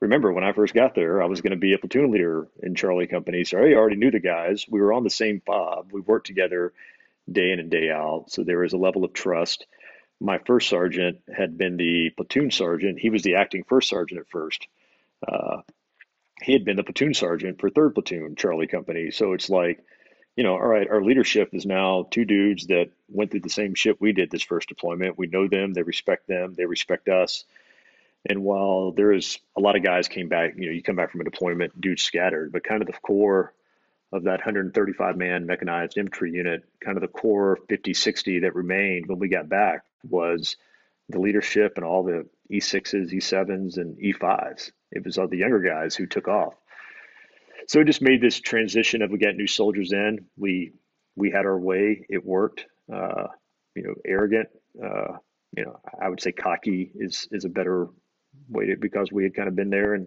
remember 0.00 0.32
when 0.32 0.44
I 0.44 0.52
first 0.52 0.74
got 0.74 0.94
there, 0.94 1.20
I 1.20 1.26
was 1.26 1.40
going 1.40 1.50
to 1.50 1.56
be 1.56 1.74
a 1.74 1.78
platoon 1.78 2.12
leader 2.12 2.46
in 2.62 2.76
Charlie 2.76 3.08
Company. 3.08 3.42
So 3.44 3.58
I 3.58 3.74
already 3.74 3.96
knew 3.96 4.12
the 4.12 4.20
guys. 4.20 4.64
We 4.68 4.80
were 4.80 4.92
on 4.92 5.02
the 5.02 5.10
same 5.10 5.42
fob. 5.44 5.92
We 5.92 6.00
worked 6.00 6.28
together 6.28 6.72
day 7.30 7.50
in 7.50 7.58
and 7.58 7.70
day 7.70 7.90
out. 7.90 8.26
So 8.28 8.44
there 8.44 8.58
was 8.58 8.74
a 8.74 8.78
level 8.78 9.04
of 9.04 9.12
trust. 9.12 9.66
My 10.20 10.38
first 10.38 10.68
sergeant 10.68 11.18
had 11.36 11.58
been 11.58 11.76
the 11.76 12.10
platoon 12.10 12.52
sergeant. 12.52 13.00
He 13.00 13.10
was 13.10 13.22
the 13.22 13.34
acting 13.34 13.64
first 13.64 13.88
sergeant 13.88 14.20
at 14.20 14.30
first. 14.30 14.68
Uh, 15.26 15.62
he 16.42 16.52
had 16.52 16.64
been 16.64 16.76
the 16.76 16.84
platoon 16.84 17.14
sergeant 17.14 17.60
for 17.60 17.70
third 17.70 17.94
platoon 17.94 18.36
Charlie 18.36 18.68
Company. 18.68 19.10
So 19.10 19.32
it's 19.32 19.50
like, 19.50 19.82
you 20.36 20.42
know, 20.42 20.54
all 20.54 20.66
right, 20.66 20.88
our 20.90 21.02
leadership 21.02 21.50
is 21.52 21.64
now 21.64 22.06
two 22.10 22.24
dudes 22.24 22.66
that 22.66 22.90
went 23.08 23.30
through 23.30 23.40
the 23.40 23.48
same 23.48 23.74
shit 23.74 24.00
we 24.00 24.12
did 24.12 24.30
this 24.30 24.42
first 24.42 24.68
deployment. 24.68 25.18
We 25.18 25.28
know 25.28 25.46
them, 25.46 25.72
they 25.72 25.82
respect 25.82 26.26
them, 26.26 26.54
they 26.54 26.66
respect 26.66 27.08
us. 27.08 27.44
And 28.28 28.42
while 28.42 28.92
there 28.92 29.12
is 29.12 29.38
a 29.56 29.60
lot 29.60 29.76
of 29.76 29.82
guys 29.82 30.08
came 30.08 30.28
back, 30.28 30.54
you 30.56 30.66
know, 30.66 30.72
you 30.72 30.82
come 30.82 30.96
back 30.96 31.12
from 31.12 31.20
a 31.20 31.24
deployment, 31.24 31.78
dudes 31.80 32.02
scattered, 32.02 32.52
but 32.52 32.64
kind 32.64 32.80
of 32.80 32.86
the 32.86 32.94
core 32.94 33.52
of 34.12 34.24
that 34.24 34.38
135 34.38 35.16
man 35.16 35.46
mechanized 35.46 35.98
infantry 35.98 36.32
unit, 36.32 36.64
kind 36.80 36.96
of 36.96 37.02
the 37.02 37.08
core 37.08 37.58
50, 37.68 37.94
60 37.94 38.40
that 38.40 38.54
remained 38.54 39.06
when 39.06 39.18
we 39.18 39.28
got 39.28 39.48
back 39.48 39.84
was 40.08 40.56
the 41.08 41.20
leadership 41.20 41.74
and 41.76 41.84
all 41.84 42.02
the 42.02 42.26
E6s, 42.50 43.12
E7s, 43.12 43.76
and 43.76 43.98
E5s. 43.98 44.70
It 44.92 45.04
was 45.04 45.18
all 45.18 45.28
the 45.28 45.38
younger 45.38 45.60
guys 45.60 45.94
who 45.94 46.06
took 46.06 46.28
off. 46.28 46.54
So 47.68 47.80
it 47.80 47.86
just 47.86 48.02
made 48.02 48.20
this 48.20 48.40
transition 48.40 49.02
of 49.02 49.10
we 49.10 49.18
got 49.18 49.36
new 49.36 49.46
soldiers 49.46 49.92
in. 49.92 50.26
We 50.36 50.72
we 51.16 51.30
had 51.30 51.46
our 51.46 51.58
way. 51.58 52.06
It 52.08 52.24
worked. 52.24 52.66
Uh, 52.92 53.28
you 53.74 53.82
know, 53.84 53.94
arrogant. 54.06 54.48
Uh, 54.82 55.18
you 55.56 55.64
know, 55.64 55.80
I 56.00 56.08
would 56.08 56.20
say 56.20 56.32
cocky 56.32 56.90
is 56.94 57.28
is 57.32 57.44
a 57.44 57.48
better 57.48 57.88
way 58.48 58.66
to 58.66 58.76
because 58.76 59.12
we 59.12 59.24
had 59.24 59.34
kind 59.34 59.48
of 59.48 59.56
been 59.56 59.70
there 59.70 59.94
and 59.94 60.06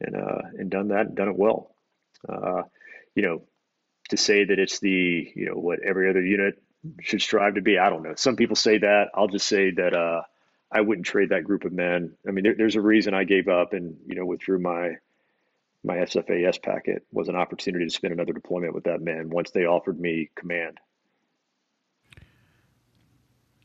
and 0.00 0.16
uh, 0.16 0.42
and 0.58 0.70
done 0.70 0.88
that 0.88 1.06
and 1.06 1.16
done 1.16 1.28
it 1.28 1.36
well. 1.36 1.74
Uh, 2.28 2.62
you 3.14 3.22
know, 3.22 3.42
to 4.10 4.16
say 4.16 4.44
that 4.44 4.58
it's 4.58 4.80
the, 4.80 5.32
you 5.34 5.46
know, 5.46 5.54
what 5.54 5.80
every 5.82 6.08
other 6.08 6.22
unit 6.22 6.54
should 7.00 7.22
strive 7.22 7.54
to 7.54 7.62
be, 7.62 7.78
I 7.78 7.90
don't 7.90 8.02
know. 8.02 8.14
Some 8.16 8.36
people 8.36 8.56
say 8.56 8.78
that. 8.78 9.08
I'll 9.14 9.28
just 9.28 9.46
say 9.46 9.70
that 9.72 9.94
uh, 9.94 10.22
I 10.70 10.80
wouldn't 10.80 11.06
trade 11.06 11.30
that 11.30 11.44
group 11.44 11.64
of 11.64 11.72
men. 11.72 12.14
I 12.26 12.30
mean, 12.30 12.44
there, 12.44 12.54
there's 12.56 12.76
a 12.76 12.80
reason 12.80 13.14
I 13.14 13.24
gave 13.24 13.48
up 13.48 13.72
and, 13.72 13.96
you 14.06 14.14
know, 14.14 14.26
withdrew 14.26 14.60
my 14.60 14.92
my 15.84 15.96
SFAS 15.96 16.62
packet 16.62 17.04
was 17.12 17.28
an 17.28 17.36
opportunity 17.36 17.84
to 17.84 17.90
spend 17.90 18.12
another 18.12 18.32
deployment 18.32 18.74
with 18.74 18.84
that 18.84 19.00
man 19.00 19.30
once 19.30 19.50
they 19.50 19.64
offered 19.64 19.98
me 19.98 20.30
command. 20.36 20.78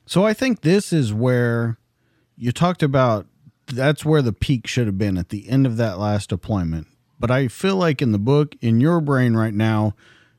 So 0.06 0.26
I 0.26 0.34
think 0.34 0.62
this 0.62 0.94
is 0.94 1.14
where 1.14 1.78
you 2.38 2.52
talked 2.52 2.82
about 2.82 3.28
that's 3.68 4.06
where 4.06 4.22
the 4.22 4.32
peak 4.32 4.66
should 4.66 4.88
have 4.88 4.98
been 4.98 5.18
at 5.18 5.30
the 5.30 5.50
end 5.50 5.66
of 5.66 5.76
that 5.78 6.00
last 6.00 6.30
deployment 6.30 6.88
but 7.20 7.32
I 7.32 7.48
feel 7.48 7.76
like 7.76 8.02
in 8.02 8.12
the 8.12 8.20
book, 8.20 8.56
in 8.62 8.80
your 8.80 9.02
brain 9.02 9.36
right 9.36 9.54
now, 9.54 9.96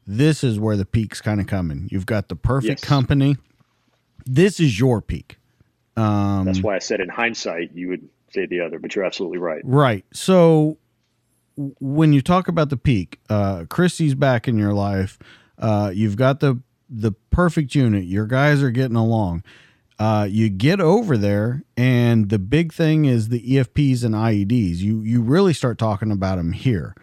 this 0.07 0.45
is 0.45 0.59
where 0.59 0.77
the 0.77 0.85
peak's 0.85 1.21
kind 1.21 1.41
of 1.41 1.47
coming. 1.47 1.89
You've 1.91 2.07
got 2.07 2.29
the 2.29 2.37
perfect 2.37 2.81
yes. 2.81 2.89
company. 2.89 3.37
This 4.25 4.61
is 4.61 4.79
your 4.79 5.03
peak. 5.03 5.39
Um, 5.97 6.45
That's 6.45 6.63
why 6.63 6.77
I 6.77 6.79
said 6.79 7.01
in 7.01 7.09
hindsight, 7.09 7.73
you 7.75 7.89
would 7.89 8.09
say 8.33 8.47
the 8.47 8.61
other, 8.61 8.79
but 8.79 8.95
you're 8.95 9.05
absolutely 9.05 9.39
right. 9.39 9.63
Right. 9.65 10.05
So 10.13 10.79
when 11.81 12.13
you 12.13 12.23
talk 12.23 12.49
about 12.49 12.71
the 12.71 12.77
peak, 12.77 13.21
uh, 13.29 13.65
Christy's 13.69 14.15
back 14.15 14.47
in 14.47 14.59
your 14.59 14.73
life. 14.73 15.19
Uh, 15.59 15.91
you've 15.93 16.17
got 16.17 16.41
the 16.41 16.61
the 16.89 17.13
perfect 17.31 17.75
unit. 17.75 18.05
Your 18.05 18.27
guys 18.27 18.63
are 18.63 18.71
getting 18.71 18.97
along 18.97 19.43
uh, 19.99 20.29
you 20.31 20.49
get 20.49 20.81
over 20.81 21.17
there, 21.17 21.65
and 21.77 22.29
the 22.29 22.39
big 22.39 22.73
thing 22.73 23.05
is 23.05 23.29
the 23.29 23.41
EFPs 23.41 24.05
and 24.05 24.15
IEDs. 24.15 24.77
You 24.77 25.03
you 25.03 25.21
really 25.21 25.53
start 25.53 25.77
talking 25.77 26.13
about 26.13 26.37
them 26.37 26.53
here, 26.53 26.95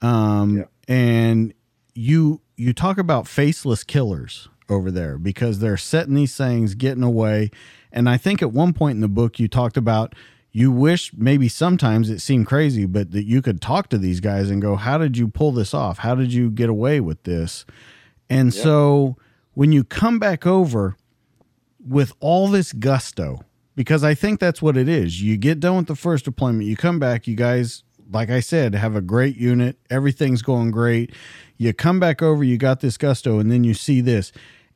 um, 0.00 0.58
yeah. 0.58 0.64
and 0.86 1.52
you 1.94 2.40
you 2.56 2.72
talk 2.72 2.98
about 2.98 3.26
faceless 3.26 3.82
killers 3.82 4.48
over 4.68 4.92
there 4.92 5.18
because 5.18 5.58
they're 5.58 5.76
setting 5.76 6.14
these 6.14 6.36
things, 6.36 6.74
getting 6.74 7.02
away. 7.02 7.50
And 7.90 8.08
I 8.08 8.16
think 8.16 8.42
at 8.42 8.52
one 8.52 8.72
point 8.72 8.94
in 8.94 9.00
the 9.00 9.08
book 9.08 9.40
you 9.40 9.48
talked 9.48 9.76
about 9.76 10.14
you 10.56 10.72
wish 10.72 11.12
maybe 11.14 11.48
sometimes 11.48 12.08
it 12.08 12.20
seemed 12.20 12.46
crazy, 12.46 12.86
but 12.86 13.10
that 13.10 13.24
you 13.24 13.42
could 13.42 13.60
talk 13.60 13.90
to 13.90 13.98
these 13.98 14.20
guys 14.20 14.48
and 14.48 14.62
go, 14.62 14.76
"How 14.76 14.96
did 14.96 15.18
you 15.18 15.28
pull 15.28 15.52
this 15.52 15.74
off? 15.74 15.98
How 15.98 16.14
did 16.14 16.32
you 16.32 16.50
get 16.50 16.70
away 16.70 16.98
with 17.00 17.22
this?" 17.24 17.66
And 18.30 18.54
yeah. 18.54 18.62
so 18.62 19.16
when 19.52 19.70
you 19.70 19.84
come 19.84 20.18
back 20.18 20.46
over 20.46 20.96
with 21.86 22.14
all 22.20 22.48
this 22.48 22.72
gusto 22.72 23.40
because 23.74 24.02
I 24.02 24.14
think 24.14 24.40
that's 24.40 24.62
what 24.62 24.76
it 24.78 24.88
is. 24.88 25.22
You 25.22 25.36
get 25.36 25.60
done 25.60 25.76
with 25.76 25.86
the 25.86 25.94
first 25.94 26.24
deployment, 26.24 26.64
you 26.64 26.76
come 26.76 26.98
back, 26.98 27.26
you 27.26 27.36
guys, 27.36 27.84
like 28.10 28.30
I 28.30 28.40
said, 28.40 28.74
have 28.74 28.96
a 28.96 29.02
great 29.02 29.36
unit, 29.36 29.76
everything's 29.90 30.40
going 30.40 30.70
great. 30.70 31.12
You 31.58 31.74
come 31.74 32.00
back 32.00 32.22
over, 32.22 32.42
you 32.42 32.56
got 32.56 32.80
this 32.80 32.96
gusto, 32.96 33.38
and 33.38 33.52
then 33.52 33.62
you 33.62 33.74
see 33.74 34.00
this. 34.00 34.32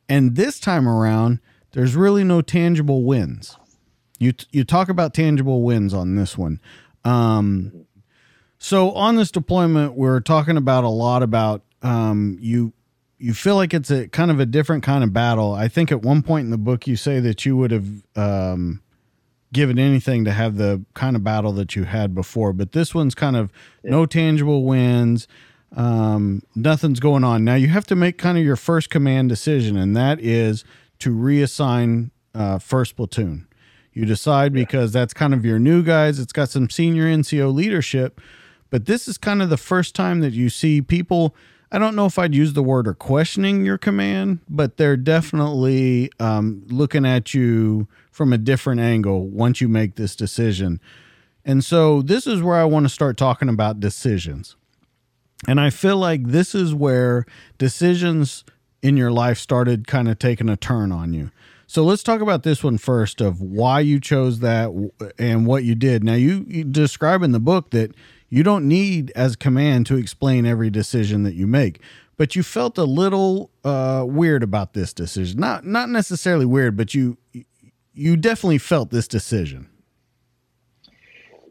And 0.07 0.35
this 0.35 0.59
time 0.59 0.87
around, 0.87 1.39
there's 1.71 1.95
really 1.95 2.23
no 2.23 2.41
tangible 2.41 3.03
wins. 3.03 3.57
You 4.21 4.33
you 4.51 4.63
talk 4.63 4.87
about 4.87 5.15
tangible 5.15 5.63
wins 5.63 5.95
on 5.95 6.15
this 6.15 6.37
one. 6.37 6.59
Um, 7.03 7.87
so 8.59 8.91
on 8.91 9.15
this 9.15 9.31
deployment, 9.31 9.95
we're 9.95 10.19
talking 10.19 10.57
about 10.57 10.83
a 10.83 10.89
lot 10.89 11.23
about 11.23 11.63
um, 11.81 12.37
you 12.39 12.71
you 13.17 13.33
feel 13.33 13.55
like 13.55 13.73
it's 13.73 13.89
a 13.89 14.07
kind 14.07 14.29
of 14.29 14.39
a 14.39 14.45
different 14.45 14.83
kind 14.83 15.03
of 15.03 15.11
battle. 15.11 15.53
I 15.53 15.67
think 15.67 15.91
at 15.91 16.03
one 16.03 16.21
point 16.21 16.45
in 16.45 16.51
the 16.51 16.59
book 16.59 16.85
you 16.85 16.95
say 16.95 17.19
that 17.19 17.47
you 17.47 17.57
would 17.57 17.71
have 17.71 17.87
um, 18.15 18.83
given 19.51 19.79
anything 19.79 20.23
to 20.25 20.31
have 20.31 20.57
the 20.57 20.85
kind 20.93 21.15
of 21.15 21.23
battle 21.23 21.51
that 21.53 21.75
you 21.75 21.85
had 21.85 22.13
before, 22.13 22.53
but 22.53 22.73
this 22.73 22.93
one's 22.93 23.15
kind 23.15 23.35
of 23.35 23.51
yeah. 23.83 23.89
no 23.89 24.05
tangible 24.05 24.65
wins. 24.65 25.27
Um, 25.75 26.43
nothing's 26.53 26.99
going 26.99 27.23
on. 27.23 27.43
Now 27.43 27.55
you 27.55 27.69
have 27.69 27.87
to 27.87 27.95
make 27.95 28.19
kind 28.19 28.37
of 28.37 28.43
your 28.43 28.55
first 28.55 28.91
command 28.91 29.29
decision, 29.29 29.77
and 29.77 29.97
that 29.97 30.19
is 30.19 30.63
to 30.99 31.09
reassign 31.09 32.11
uh, 32.35 32.59
first 32.59 32.95
platoon. 32.95 33.47
You 33.93 34.05
decide 34.05 34.53
because 34.53 34.91
that's 34.91 35.13
kind 35.13 35.33
of 35.33 35.45
your 35.45 35.59
new 35.59 35.83
guys. 35.83 36.19
It's 36.19 36.31
got 36.31 36.49
some 36.49 36.69
senior 36.69 37.05
NCO 37.05 37.53
leadership, 37.53 38.21
but 38.69 38.85
this 38.85 39.07
is 39.07 39.17
kind 39.17 39.41
of 39.41 39.49
the 39.49 39.57
first 39.57 39.95
time 39.95 40.21
that 40.21 40.33
you 40.33 40.49
see 40.49 40.81
people 40.81 41.35
I 41.73 41.79
don't 41.79 41.95
know 41.95 42.05
if 42.05 42.19
I'd 42.19 42.35
use 42.35 42.51
the 42.51 42.63
word 42.63 42.85
or 42.85 42.93
questioning 42.93 43.63
your 43.63 43.77
command, 43.77 44.39
but 44.49 44.75
they're 44.75 44.97
definitely 44.97 46.11
um, 46.19 46.63
looking 46.67 47.05
at 47.05 47.33
you 47.33 47.87
from 48.11 48.33
a 48.33 48.37
different 48.37 48.81
angle 48.81 49.29
once 49.29 49.61
you 49.61 49.69
make 49.69 49.95
this 49.95 50.13
decision. 50.13 50.81
And 51.45 51.63
so 51.63 52.01
this 52.01 52.27
is 52.27 52.43
where 52.43 52.57
I 52.57 52.65
want 52.65 52.85
to 52.85 52.89
start 52.89 53.15
talking 53.15 53.47
about 53.47 53.79
decisions. 53.79 54.57
And 55.47 55.61
I 55.61 55.69
feel 55.69 55.95
like 55.95 56.27
this 56.27 56.53
is 56.53 56.75
where 56.75 57.25
decisions 57.57 58.43
in 58.81 58.97
your 58.97 59.11
life 59.11 59.37
started 59.37 59.87
kind 59.87 60.09
of 60.09 60.19
taking 60.19 60.49
a 60.49 60.57
turn 60.57 60.91
on 60.91 61.13
you. 61.13 61.31
So 61.71 61.85
let's 61.85 62.03
talk 62.03 62.19
about 62.19 62.43
this 62.43 62.65
one 62.65 62.77
first 62.77 63.21
of 63.21 63.41
why 63.41 63.79
you 63.79 64.01
chose 64.01 64.39
that 64.39 64.91
and 65.17 65.47
what 65.47 65.63
you 65.63 65.73
did. 65.73 66.03
Now 66.03 66.15
you, 66.15 66.43
you 66.45 66.65
describe 66.65 67.23
in 67.23 67.31
the 67.31 67.39
book 67.39 67.69
that 67.69 67.95
you 68.27 68.43
don't 68.43 68.67
need 68.67 69.09
as 69.15 69.37
command 69.37 69.85
to 69.85 69.95
explain 69.95 70.45
every 70.45 70.69
decision 70.69 71.23
that 71.23 71.33
you 71.33 71.47
make. 71.47 71.79
But 72.17 72.35
you 72.35 72.43
felt 72.43 72.77
a 72.77 72.83
little 72.83 73.51
uh, 73.63 74.03
weird 74.05 74.43
about 74.43 74.73
this 74.73 74.91
decision. 74.91 75.39
Not 75.39 75.65
not 75.65 75.87
necessarily 75.87 76.45
weird, 76.45 76.75
but 76.75 76.93
you 76.93 77.17
you 77.93 78.17
definitely 78.17 78.57
felt 78.57 78.89
this 78.89 79.07
decision. 79.07 79.69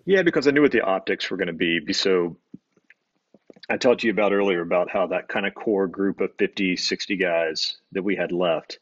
Yeah, 0.05 0.21
because 0.21 0.47
I 0.47 0.51
knew 0.51 0.61
what 0.61 0.73
the 0.73 0.83
optics 0.83 1.31
were 1.31 1.39
going 1.39 1.47
to 1.47 1.55
be. 1.55 1.95
So 1.95 2.37
I 3.71 3.79
talked 3.79 4.03
to 4.03 4.07
you 4.07 4.13
about 4.13 4.35
earlier 4.35 4.61
about 4.61 4.91
how 4.91 5.07
that 5.07 5.29
kind 5.29 5.47
of 5.47 5.55
core 5.55 5.87
group 5.87 6.21
of 6.21 6.31
50, 6.39 6.77
60 6.77 7.17
guys 7.17 7.79
that 7.93 8.03
we 8.03 8.17
had 8.17 8.33
left. 8.33 8.81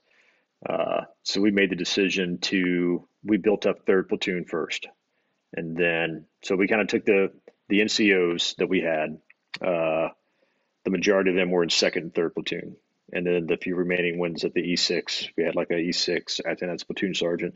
Uh, 0.67 1.03
so 1.23 1.41
we 1.41 1.51
made 1.51 1.71
the 1.71 1.77
decision 1.77 2.39
to, 2.39 3.07
we 3.25 3.37
built 3.37 3.67
up 3.67 3.87
third 3.87 4.09
platoon 4.09 4.45
first. 4.45 4.89
And 5.55 5.77
then, 5.77 6.27
so 6.43 6.57
we 6.57 6.69
kind 6.69 6.83
of 6.83 6.89
took 6.89 7.05
the, 7.05 7.33
the 7.69 7.81
NCOs 7.81 8.57
that 8.57 8.69
we 8.69 8.81
had, 8.81 9.19
uh, 9.63 10.09
the 10.85 10.91
majority 10.91 11.31
of 11.31 11.37
them 11.37 11.51
were 11.51 11.63
in 11.63 11.71
second 11.71 12.03
and 12.03 12.15
third 12.15 12.35
platoon. 12.35 12.77
And 13.13 13.27
then 13.27 13.47
the 13.47 13.57
few 13.57 13.75
remaining 13.75 14.19
ones 14.19 14.45
at 14.45 14.53
the 14.53 14.63
E6, 14.63 15.31
we 15.37 15.45
had 15.45 15.55
like 15.55 15.71
a 15.71 15.75
E6, 15.75 16.41
I 16.45 16.55
think 16.55 16.71
that's 16.71 16.85
platoon 16.85 17.15
sergeant, 17.15 17.55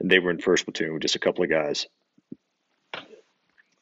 and 0.00 0.10
they 0.10 0.18
were 0.18 0.30
in 0.30 0.40
first 0.40 0.64
platoon 0.64 0.92
with 0.92 1.02
just 1.02 1.16
a 1.16 1.20
couple 1.20 1.44
of 1.44 1.50
guys. 1.50 1.86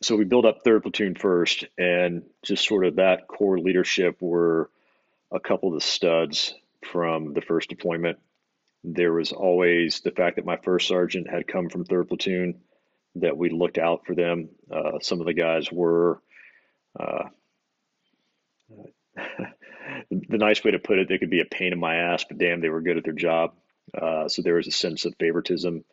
So 0.02 0.14
we 0.14 0.24
built 0.24 0.44
up 0.44 0.62
third 0.62 0.82
platoon 0.82 1.14
first, 1.14 1.64
and 1.76 2.22
just 2.42 2.66
sort 2.66 2.86
of 2.86 2.96
that 2.96 3.26
core 3.26 3.58
leadership 3.58 4.20
were 4.20 4.70
a 5.32 5.40
couple 5.40 5.70
of 5.70 5.74
the 5.74 5.80
studs 5.80 6.54
from 6.84 7.34
the 7.34 7.40
first 7.40 7.68
deployment. 7.68 8.18
There 8.88 9.12
was 9.12 9.32
always 9.32 10.00
the 10.00 10.12
fact 10.12 10.36
that 10.36 10.46
my 10.46 10.56
first 10.56 10.86
sergeant 10.86 11.28
had 11.28 11.48
come 11.48 11.68
from 11.68 11.84
third 11.84 12.08
platoon, 12.08 12.60
that 13.16 13.36
we 13.36 13.50
looked 13.50 13.78
out 13.78 14.06
for 14.06 14.14
them. 14.14 14.48
Uh, 14.70 15.00
some 15.00 15.20
of 15.20 15.26
the 15.26 15.34
guys 15.34 15.70
were. 15.72 16.22
Uh, 16.98 17.24
the 20.10 20.38
nice 20.38 20.62
way 20.62 20.70
to 20.70 20.78
put 20.78 20.98
it, 20.98 21.08
they 21.08 21.18
could 21.18 21.30
be 21.30 21.40
a 21.40 21.46
pain 21.46 21.72
in 21.72 21.80
my 21.80 21.96
ass, 21.96 22.24
but 22.28 22.38
damn, 22.38 22.60
they 22.60 22.68
were 22.68 22.80
good 22.80 22.96
at 22.96 23.04
their 23.04 23.12
job. 23.12 23.54
Uh, 23.96 24.28
so 24.28 24.42
there 24.42 24.54
was 24.54 24.66
a 24.66 24.72
sense 24.72 25.04
of 25.04 25.14
favoritism 25.18 25.84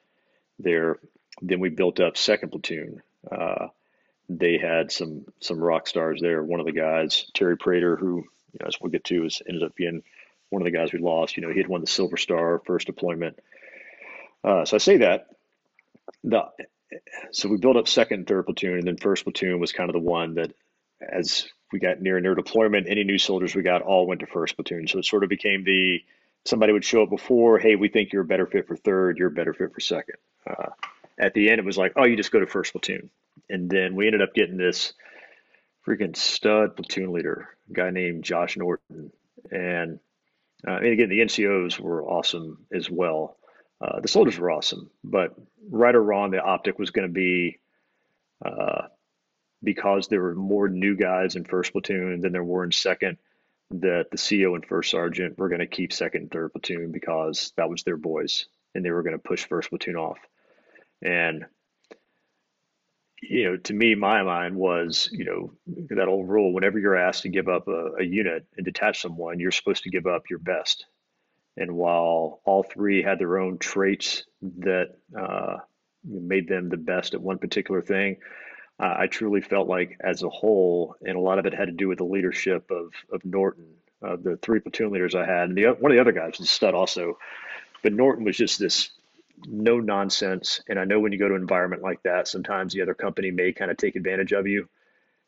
there. 0.60 0.99
Then 1.41 1.60
we 1.60 1.70
built 1.70 1.99
up 1.99 2.18
second 2.18 2.49
platoon. 2.49 3.02
Uh, 3.30 3.68
they 4.30 4.57
had 4.57 4.91
some 4.91 5.26
some 5.40 5.60
rock 5.60 5.88
stars 5.88 6.20
there. 6.22 6.44
One 6.44 6.60
of 6.60 6.65
the 6.65 6.72
guys, 6.72 7.26
Terry 7.34 7.57
Prater, 7.57 7.95
who 7.95 8.18
you 8.18 8.60
know, 8.60 8.68
as 8.68 8.78
we'll 8.80 8.91
get 8.91 9.03
to, 9.06 9.26
is 9.26 9.41
ended 9.48 9.64
up 9.64 9.76
being 9.76 10.03
one 10.53 10.61
of 10.61 10.65
the 10.65 10.77
guys 10.77 10.93
we 10.93 10.99
lost. 10.99 11.35
You 11.35 11.43
know, 11.43 11.51
he 11.51 11.57
had 11.57 11.67
won 11.67 11.81
the 11.81 11.88
Silver 11.88 12.17
Star 12.17 12.61
first 12.65 12.88
deployment. 12.88 13.39
Uh, 14.43 14.65
so 14.65 14.75
I 14.75 14.77
say 14.77 14.97
that 14.97 15.27
the 16.23 16.43
so 17.31 17.49
we 17.49 17.57
built 17.57 17.75
up 17.75 17.88
second 17.88 18.19
and 18.19 18.27
third 18.27 18.45
platoon, 18.45 18.77
and 18.77 18.88
then 18.88 18.97
first 18.97 19.23
platoon 19.23 19.59
was 19.59 19.71
kind 19.71 19.89
of 19.89 19.93
the 19.93 19.99
one 19.99 20.35
that 20.35 20.53
as 21.01 21.47
we 21.71 21.80
got 21.80 22.01
near 22.01 22.17
and 22.17 22.23
near 22.23 22.35
deployment, 22.35 22.88
any 22.88 23.03
new 23.03 23.17
soldiers 23.17 23.55
we 23.55 23.63
got 23.63 23.81
all 23.81 24.05
went 24.05 24.19
to 24.19 24.27
first 24.27 24.55
platoon. 24.55 24.88
So 24.88 24.99
it 24.99 25.05
sort 25.05 25.23
of 25.23 25.30
became 25.30 25.63
the 25.63 26.03
somebody 26.45 26.73
would 26.73 26.85
show 26.85 27.03
up 27.03 27.09
before, 27.09 27.57
hey, 27.57 27.75
we 27.75 27.89
think 27.89 28.11
you're 28.11 28.21
a 28.21 28.25
better 28.25 28.45
fit 28.45 28.67
for 28.67 28.75
third, 28.75 29.17
you're 29.17 29.30
a 29.30 29.31
better 29.31 29.53
fit 29.53 29.73
for 29.73 29.80
second. 29.80 30.17
Uh, 30.47 30.69
at 31.17 31.34
the 31.34 31.49
end, 31.49 31.59
it 31.59 31.65
was 31.65 31.77
like, 31.77 31.93
oh, 31.95 32.03
you 32.03 32.17
just 32.17 32.31
go 32.31 32.39
to 32.39 32.47
first 32.47 32.73
platoon. 32.73 33.09
And 33.49 33.69
then 33.69 33.95
we 33.95 34.07
ended 34.07 34.21
up 34.21 34.34
getting 34.34 34.57
this 34.57 34.93
freaking 35.88 36.15
stud 36.15 36.75
platoon 36.75 37.11
leader, 37.11 37.49
a 37.69 37.73
guy 37.73 37.89
named 37.91 38.23
Josh 38.23 38.57
Norton. 38.57 39.11
And, 39.51 39.99
uh, 40.68 40.77
and 40.77 40.88
again, 40.88 41.10
the 41.10 41.19
NCOs 41.19 41.80
were 41.80 42.03
awesome 42.03 42.65
as 42.73 42.90
well. 42.90 43.38
Uh, 43.81 43.99
the 43.99 44.07
soldiers 44.07 44.40
were 44.40 44.52
awesome, 44.52 44.90
but 45.03 45.35
right 45.69 45.95
or 45.95 46.03
wrong, 46.03 46.31
the 46.31 46.41
optic 46.41 46.80
was 46.80 46.91
going 46.91 47.07
to 47.07 47.14
be 47.14 47.60
uh, 48.45 48.84
because 49.64 50.07
there 50.07 50.22
were 50.22 50.35
more 50.35 50.68
new 50.69 50.95
guys 50.95 51.35
in 51.35 51.44
first 51.44 51.72
platoon 51.72 52.22
than 52.22 52.31
there 52.31 52.44
were 52.44 52.64
in 52.64 52.72
second, 52.72 53.18
that 53.72 54.07
the 54.11 54.18
CO 54.18 54.56
and 54.56 54.65
first 54.65 54.91
sergeant 54.91 55.38
were 55.38 55.49
going 55.49 55.60
to 55.60 55.68
keep 55.68 55.91
second 55.91 56.23
and 56.23 56.31
third 56.31 56.52
platoon 56.52 56.91
because 56.91 57.53
that 57.57 57.69
was 57.69 57.84
their 57.84 57.98
boys 57.98 58.45
and 58.76 58.84
they 58.84 58.91
were 58.91 59.03
going 59.03 59.15
to 59.15 59.19
push 59.19 59.45
first 59.45 59.69
platoon 59.69 59.95
off. 59.95 60.18
And, 61.02 61.45
you 63.30 63.45
know, 63.45 63.58
to 63.58 63.74
me, 63.74 63.95
my 63.95 64.22
mind 64.24 64.56
was, 64.56 65.10
you 65.12 65.26
know, 65.26 65.54
that 65.90 66.08
old 66.08 66.28
rule 66.28 66.54
whenever 66.54 66.80
you're 66.80 66.95
asked 66.95 67.24
to 67.24 67.30
give 67.30 67.48
up 67.48 67.68
a, 67.68 67.94
a 68.00 68.04
unit 68.04 68.45
and 68.58 68.66
detach 68.66 69.02
someone, 69.02 69.40
you're 69.40 69.52
supposed 69.52 69.84
to 69.84 69.90
give 69.90 70.08
up 70.08 70.30
your 70.30 70.40
best. 70.40 70.86
And 71.56 71.76
while 71.76 72.41
all 72.45 72.64
three 72.64 73.04
had 73.04 73.20
their 73.20 73.38
own 73.38 73.60
traits 73.60 74.24
that 74.60 74.95
uh, 75.18 75.58
made 76.04 76.48
them 76.48 76.70
the 76.70 76.78
best 76.78 77.14
at 77.14 77.22
one 77.22 77.38
particular 77.38 77.82
thing, 77.82 78.18
uh, 78.80 78.95
I 78.98 79.08
truly 79.08 79.41
felt 79.41 79.68
like 79.68 79.98
as 80.02 80.24
a 80.24 80.30
whole, 80.30 80.95
and 81.02 81.16
a 81.16 81.22
lot 81.22 81.40
of 81.40 81.45
it 81.45 81.54
had 81.54 81.66
to 81.66 81.72
do 81.72 81.88
with 81.88 82.00
the 82.00 82.06
leadership 82.06 82.72
of 82.72 82.91
of 83.12 83.24
Norton, 83.24 83.68
uh, 84.06 84.18
the 84.22 84.38
three 84.41 84.60
platoon 84.60 84.91
leaders 84.91 85.14
I 85.14 85.26
had, 85.26 85.50
and 85.50 85.58
the 85.58 85.66
one 85.68 85.91
of 85.91 85.95
the 85.95 86.02
other 86.02 86.12
guys 86.12 86.40
was 86.40 86.48
a 86.48 86.52
stud 86.52 86.74
also, 86.74 87.20
but 87.84 87.94
Norton 87.94 88.26
was 88.26 88.36
just 88.36 88.60
this 88.60 88.90
no 89.48 89.80
nonsense. 89.80 90.61
And 90.68 90.80
I 90.80 90.86
know 90.86 90.99
when 90.99 91.11
you 91.11 91.20
go 91.20 91.28
to 91.28 91.36
an 91.36 91.41
environment 91.41 91.82
like 91.82 92.03
that, 92.03 92.28
sometimes 92.28 92.74
the 92.74 92.82
other 92.82 92.94
company 92.94 93.32
may 93.32 93.53
kind 93.53 93.72
of 93.72 93.78
take 93.78 93.95
advantage 93.95 94.34
of 94.34 94.48
you. 94.48 94.68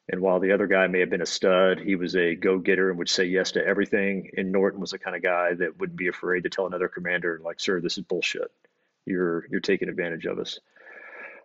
And 0.08 0.22
while 0.22 0.40
the 0.40 0.52
other 0.52 0.68
guy 0.68 0.86
may 0.88 1.00
have 1.00 1.10
been 1.10 1.22
a 1.22 1.26
stud, 1.26 1.80
he 1.80 1.96
was 1.96 2.16
a 2.16 2.36
go 2.36 2.60
getter 2.60 2.90
and 2.90 3.00
would 3.00 3.10
say 3.10 3.26
yes 3.26 3.54
to 3.54 3.66
everything. 3.66 4.32
And 4.38 4.52
Norton 4.52 4.80
was 4.80 4.92
the 4.92 5.00
kind 5.00 5.16
of 5.16 5.24
guy 5.24 5.56
that 5.56 5.80
wouldn't 5.80 5.98
be 5.98 6.08
afraid 6.08 6.44
to 6.44 6.50
tell 6.50 6.68
another 6.68 6.88
commander, 6.88 7.42
like, 7.44 7.60
"Sir, 7.60 7.82
this 7.82 7.98
is 7.98 8.04
bullshit. 8.04 8.52
You're 9.06 9.48
you're 9.50 9.62
taking 9.62 9.90
advantage 9.90 10.26
of 10.28 10.38
us." 10.38 10.60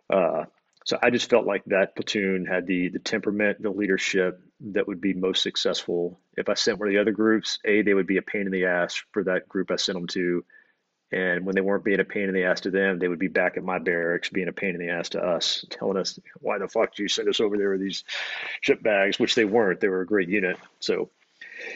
Uh, 0.09 0.45
so 0.85 0.97
I 1.01 1.09
just 1.09 1.29
felt 1.29 1.45
like 1.45 1.63
that 1.65 1.95
platoon 1.95 2.45
had 2.45 2.67
the 2.67 2.89
the 2.89 2.99
temperament, 2.99 3.61
the 3.61 3.71
leadership 3.71 4.41
that 4.59 4.87
would 4.87 5.01
be 5.01 5.13
most 5.13 5.41
successful. 5.41 6.19
If 6.37 6.49
I 6.49 6.53
sent 6.53 6.79
one 6.79 6.87
of 6.87 6.93
the 6.93 7.01
other 7.01 7.11
groups, 7.11 7.59
a 7.65 7.81
they 7.81 7.95
would 7.95 8.07
be 8.07 8.17
a 8.17 8.23
pain 8.23 8.45
in 8.45 8.51
the 8.51 8.65
ass 8.65 9.03
for 9.11 9.23
that 9.23 9.49
group 9.49 9.71
I 9.71 9.77
sent 9.77 9.97
them 9.97 10.07
to, 10.07 10.43
and 11.11 11.45
when 11.45 11.55
they 11.55 11.61
weren't 11.61 11.83
being 11.83 11.99
a 11.99 12.05
pain 12.05 12.29
in 12.29 12.33
the 12.33 12.45
ass 12.45 12.61
to 12.61 12.71
them, 12.71 12.99
they 12.99 13.07
would 13.07 13.19
be 13.19 13.27
back 13.27 13.57
at 13.57 13.63
my 13.63 13.79
barracks 13.79 14.29
being 14.29 14.47
a 14.47 14.53
pain 14.53 14.75
in 14.75 14.79
the 14.79 14.89
ass 14.89 15.09
to 15.09 15.21
us, 15.21 15.65
telling 15.69 15.97
us 15.97 16.19
why 16.39 16.57
the 16.57 16.67
fuck 16.67 16.95
do 16.95 17.03
you 17.03 17.09
send 17.09 17.27
us 17.27 17.39
over 17.39 17.57
there 17.57 17.71
with 17.71 17.81
these 17.81 18.03
ship 18.61 18.81
bags, 18.81 19.19
which 19.19 19.35
they 19.35 19.45
weren't. 19.45 19.81
They 19.81 19.89
were 19.89 20.01
a 20.01 20.05
great 20.05 20.29
unit. 20.29 20.57
So 20.79 21.09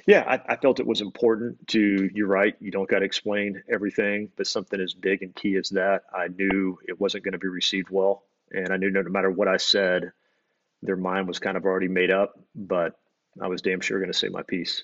yeah, 0.08 0.24
I, 0.28 0.54
I, 0.54 0.56
felt 0.56 0.80
it 0.80 0.88
was 0.88 1.02
important 1.02 1.68
to, 1.70 2.10
you're 2.14 2.28
right, 2.28 2.56
you 2.60 2.72
don't 2.72 2.90
got 2.90 3.00
to 3.00 3.06
explain 3.06 3.62
everything, 3.70 4.32
but 4.36 4.48
something 4.48 4.80
as 4.80 4.94
big 4.94 5.22
and 5.22 5.36
key 5.36 5.58
as 5.58 5.70
that, 5.70 6.04
I 6.14 6.28
knew 6.28 6.80
it 6.88 7.00
wasn't 7.00 7.24
going 7.24 7.34
to 7.34 7.38
be 7.38 7.48
received 7.48 7.90
well 7.90 8.24
and 8.52 8.72
I 8.72 8.78
knew 8.78 8.90
no 8.90 9.04
matter 9.04 9.30
what 9.30 9.48
I 9.48 9.58
said, 9.58 10.12
their 10.82 10.96
mind 10.96 11.28
was 11.28 11.40
kind 11.40 11.58
of 11.58 11.66
already 11.66 11.88
made 11.88 12.12
up, 12.12 12.40
but 12.54 12.98
I 13.42 13.48
was 13.48 13.62
damn 13.62 13.82
sure 13.82 14.00
going 14.00 14.12
to 14.12 14.18
say 14.18 14.30
my 14.30 14.44
piece. 14.44 14.84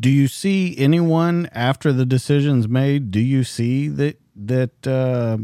Do 0.00 0.10
you 0.10 0.28
see 0.28 0.76
anyone 0.78 1.48
after 1.52 1.92
the 1.92 2.06
decision's 2.06 2.68
made? 2.68 3.10
Do 3.10 3.20
you 3.20 3.44
see 3.44 3.88
that 3.88 4.20
that 4.36 4.86
uh, 4.86 5.38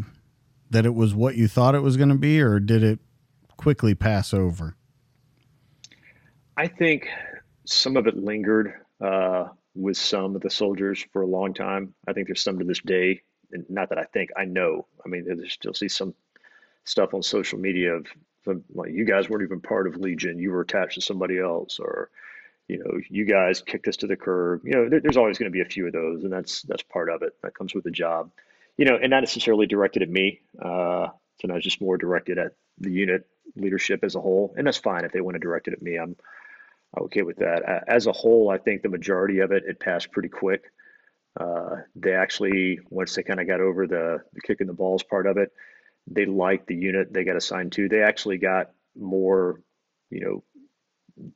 that 0.71 0.87
it 0.87 0.95
was 0.95 1.15
what 1.15 1.37
you 1.37 1.49
thought 1.49 1.75
it 1.75 1.81
was 1.81 1.97
going 1.97 2.11
to 2.11 2.15
be, 2.15 2.41
or 2.41 2.61
did 2.61 2.83
it 2.83 3.01
quickly 3.57 3.95
pass 3.95 4.33
over? 4.33 4.77
I 6.57 6.69
think 6.69 7.09
some 7.65 7.97
of 7.97 8.07
it 8.07 8.17
lingered 8.17 8.75
uh, 9.01 9.49
with 9.75 9.97
some 9.97 10.37
of 10.37 10.43
the 10.43 10.51
soldiers 10.51 11.05
for 11.13 11.23
a 11.23 11.27
long 11.27 11.53
time. 11.53 11.95
I 12.07 12.13
think 12.13 12.29
there's 12.29 12.43
some 12.43 12.61
to 12.61 12.65
this 12.65 12.81
day 12.81 13.23
and 13.55 13.65
not 13.71 13.89
that 13.89 13.99
I 13.99 14.05
think 14.05 14.31
I 14.37 14.45
know. 14.45 14.87
I 15.05 15.09
mean, 15.09 15.25
there's 15.25 15.53
still 15.53 15.73
see 15.73 15.89
some 15.89 16.15
stuff 16.85 17.15
on 17.15 17.23
social 17.23 17.59
media 17.59 17.95
of 17.95 18.07
like 18.75 18.93
you 18.93 19.07
guys 19.07 19.31
weren't 19.31 19.45
even 19.45 19.61
part 19.61 19.87
of 19.87 19.97
Legion, 19.97 20.39
you 20.39 20.51
were 20.51 20.61
attached 20.61 20.97
to 20.97 21.01
somebody 21.01 21.39
else, 21.39 21.79
or 21.79 22.11
you 22.69 22.79
know, 22.79 22.99
you 23.11 23.25
guys 23.25 23.61
kicked 23.61 23.89
us 23.89 23.97
to 23.99 24.07
the 24.07 24.17
curb. 24.17 24.63
You 24.65 24.73
know, 24.73 24.89
there's 24.89 25.17
always 25.17 25.39
going 25.39 25.51
to 25.51 25.55
be 25.55 25.61
a 25.61 25.67
few 25.67 25.87
of 25.87 25.93
those, 25.93 26.25
and 26.25 26.33
that's 26.33 26.63
that's 26.63 26.83
part 26.83 27.11
of 27.11 27.23
it. 27.23 27.33
That 27.43 27.55
comes 27.55 27.75
with 27.75 27.85
the 27.85 27.91
job. 27.91 28.31
You 28.77 28.87
know, 28.87 28.97
and 29.01 29.11
not 29.11 29.21
necessarily 29.21 29.67
directed 29.67 30.03
at 30.03 30.09
me. 30.09 30.41
Uh, 30.61 31.09
sometimes 31.41 31.65
just 31.65 31.81
more 31.81 31.97
directed 31.97 32.39
at 32.39 32.53
the 32.79 32.91
unit 32.91 33.27
leadership 33.55 34.03
as 34.03 34.15
a 34.15 34.21
whole, 34.21 34.55
and 34.57 34.67
that's 34.67 34.79
fine 34.79 35.05
if 35.05 35.13
they 35.13 35.21
want 35.21 35.35
to 35.35 35.41
direct 35.41 35.69
it 35.69 35.75
at 35.75 35.83
me. 35.83 35.97
I'm 35.97 36.17
okay 36.99 37.23
with 37.23 37.37
that. 37.37 37.85
As 37.87 38.07
a 38.07 38.13
whole, 38.13 38.51
I 38.51 38.59
think 38.59 38.83
the 38.83 38.89
majority 38.89 39.41
of 39.41 39.53
it 39.53 39.65
it 39.67 39.79
passed 39.79 40.11
pretty 40.11 40.31
quick. 40.31 40.65
Uh, 41.39 41.77
they 41.97 42.15
actually, 42.15 42.79
once 42.91 43.15
they 43.15 43.23
kind 43.23 43.41
of 43.41 43.47
got 43.47 43.61
over 43.61 43.87
the, 43.87 44.19
the 44.33 44.41
kicking 44.41 44.69
the 44.69 44.73
balls 44.73 45.03
part 45.03 45.27
of 45.27 45.37
it, 45.37 45.53
they 46.07 46.27
liked 46.27 46.67
the 46.67 46.77
unit 46.77 47.13
they 47.13 47.25
got 47.25 47.37
assigned 47.37 47.73
to. 47.73 47.89
They 47.89 48.03
actually 48.03 48.39
got 48.39 48.71
more, 48.97 49.61
you 50.11 50.21
know, 50.21 50.45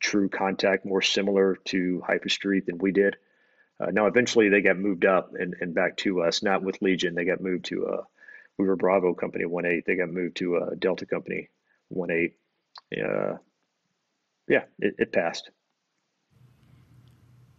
true 0.01 0.29
contact, 0.29 0.85
more 0.85 1.03
similar 1.03 1.57
to 1.67 2.03
Haifa 2.07 2.29
Street 2.29 2.67
than 2.67 2.79
we 2.79 2.93
did. 2.93 3.17
Uh, 3.81 3.91
now, 3.93 4.07
eventually, 4.07 4.49
they 4.49 4.61
got 4.61 4.77
moved 4.77 5.05
up 5.05 5.33
and, 5.35 5.55
and 5.61 5.75
back 5.75 5.97
to 5.99 6.23
us, 6.23 6.43
not 6.43 6.63
with 6.63 6.83
Legion. 6.83 7.15
They 7.15 7.25
got 7.25 7.41
moved 7.41 7.67
to, 7.67 7.87
uh, 7.87 8.03
we 8.59 8.67
were 8.67 8.77
Bravo 8.77 9.15
Company 9.15 9.47
1 9.47 9.67
8. 9.67 9.85
They 9.87 9.97
got 9.97 10.11
moved 10.11 10.37
to 10.39 10.57
uh, 10.57 10.71
Delta 10.79 11.07
Company 11.07 11.49
1 11.89 12.11
8. 12.11 12.37
Uh, 12.97 13.37
yeah, 14.49 14.65
it, 14.81 14.95
it 14.99 15.13
passed. 15.13 15.51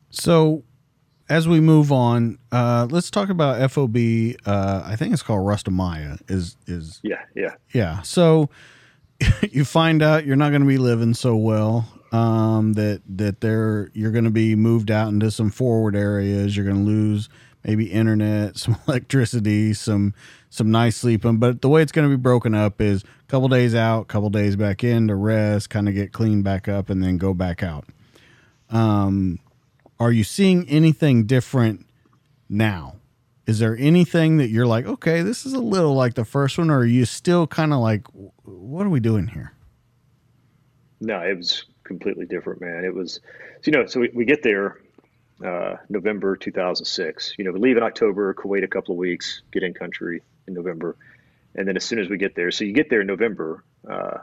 So, 0.09 0.65
as 1.29 1.47
we 1.47 1.59
move 1.59 1.91
on, 1.91 2.39
uh, 2.51 2.87
let's 2.89 3.11
talk 3.11 3.29
about 3.29 3.71
FOB. 3.71 3.95
Uh, 4.45 4.81
I 4.83 4.95
think 4.95 5.13
it's 5.13 5.21
called 5.21 5.45
Rustamiyah. 5.45 6.29
Is 6.29 6.57
is 6.65 6.99
yeah 7.03 7.21
yeah 7.35 7.53
yeah. 7.71 8.01
So 8.01 8.49
you 9.51 9.63
find 9.63 10.01
out 10.01 10.25
you're 10.25 10.35
not 10.35 10.49
going 10.49 10.63
to 10.63 10.67
be 10.67 10.79
living 10.79 11.13
so 11.13 11.35
well. 11.35 11.87
Um, 12.11 12.73
that 12.73 13.01
that 13.07 13.41
they're 13.41 13.91
you're 13.93 14.11
going 14.11 14.23
to 14.23 14.31
be 14.31 14.55
moved 14.55 14.89
out 14.89 15.09
into 15.09 15.29
some 15.29 15.51
forward 15.51 15.95
areas. 15.95 16.57
You're 16.57 16.65
going 16.65 16.83
to 16.83 16.83
lose 16.83 17.29
maybe 17.63 17.91
internet, 17.91 18.57
some 18.57 18.77
electricity, 18.87 19.73
some 19.73 20.13
some 20.49 20.71
nice 20.71 20.97
sleeping. 20.97 21.37
But 21.37 21.61
the 21.61 21.69
way 21.69 21.81
it's 21.81 21.91
going 21.91 22.09
to 22.09 22.15
be 22.15 22.21
broken 22.21 22.55
up 22.55 22.81
is 22.81 23.03
a 23.03 23.25
couple 23.27 23.47
days 23.47 23.75
out, 23.75 24.07
couple 24.07 24.29
days 24.29 24.55
back 24.55 24.83
in 24.83 25.07
to 25.07 25.15
rest, 25.15 25.69
kind 25.69 25.87
of 25.87 25.93
get 25.93 26.11
cleaned 26.11 26.43
back 26.43 26.67
up, 26.67 26.89
and 26.89 27.03
then 27.03 27.17
go 27.17 27.33
back 27.33 27.61
out. 27.61 27.85
Um, 28.69 29.39
are 29.99 30.11
you 30.11 30.23
seeing 30.23 30.67
anything 30.69 31.25
different 31.25 31.85
now? 32.47 32.95
Is 33.45 33.57
there 33.59 33.75
anything 33.77 34.37
that 34.37 34.49
you're 34.49 34.67
like, 34.67 34.85
okay, 34.85 35.23
this 35.23 35.45
is 35.45 35.53
a 35.53 35.59
little 35.59 35.95
like 35.95 36.13
the 36.13 36.23
first 36.23 36.57
one, 36.57 36.69
or 36.69 36.79
are 36.79 36.85
you 36.85 37.05
still 37.05 37.47
kind 37.47 37.73
of 37.73 37.79
like, 37.79 38.05
what 38.43 38.85
are 38.85 38.89
we 38.89 38.99
doing 38.99 39.27
here? 39.27 39.53
No, 41.01 41.19
it 41.21 41.35
was 41.35 41.65
completely 41.89 42.25
different, 42.25 42.61
man. 42.61 42.85
It 42.85 42.93
was, 42.93 43.19
so, 43.61 43.71
you 43.71 43.73
know, 43.73 43.85
so 43.87 43.99
we, 43.99 44.09
we 44.13 44.25
get 44.25 44.41
there, 44.43 44.77
uh, 45.45 45.75
November 45.89 46.37
2006. 46.37 47.33
You 47.37 47.43
know, 47.45 47.51
we 47.51 47.59
leave 47.59 47.77
in 47.77 47.83
October, 47.83 48.33
Kuwait 48.33 48.63
a 48.63 48.67
couple 48.67 48.93
of 48.93 48.99
weeks, 48.99 49.41
get 49.51 49.63
in 49.63 49.73
country 49.73 50.21
in 50.47 50.53
November, 50.53 50.95
and 51.55 51.67
then 51.67 51.75
as 51.75 51.83
soon 51.83 51.99
as 51.99 52.07
we 52.09 52.17
get 52.17 52.35
there, 52.35 52.51
so 52.51 52.63
you 52.63 52.73
get 52.73 52.89
there 52.89 53.01
in 53.01 53.07
November, 53.07 53.63
uh, 53.89 54.19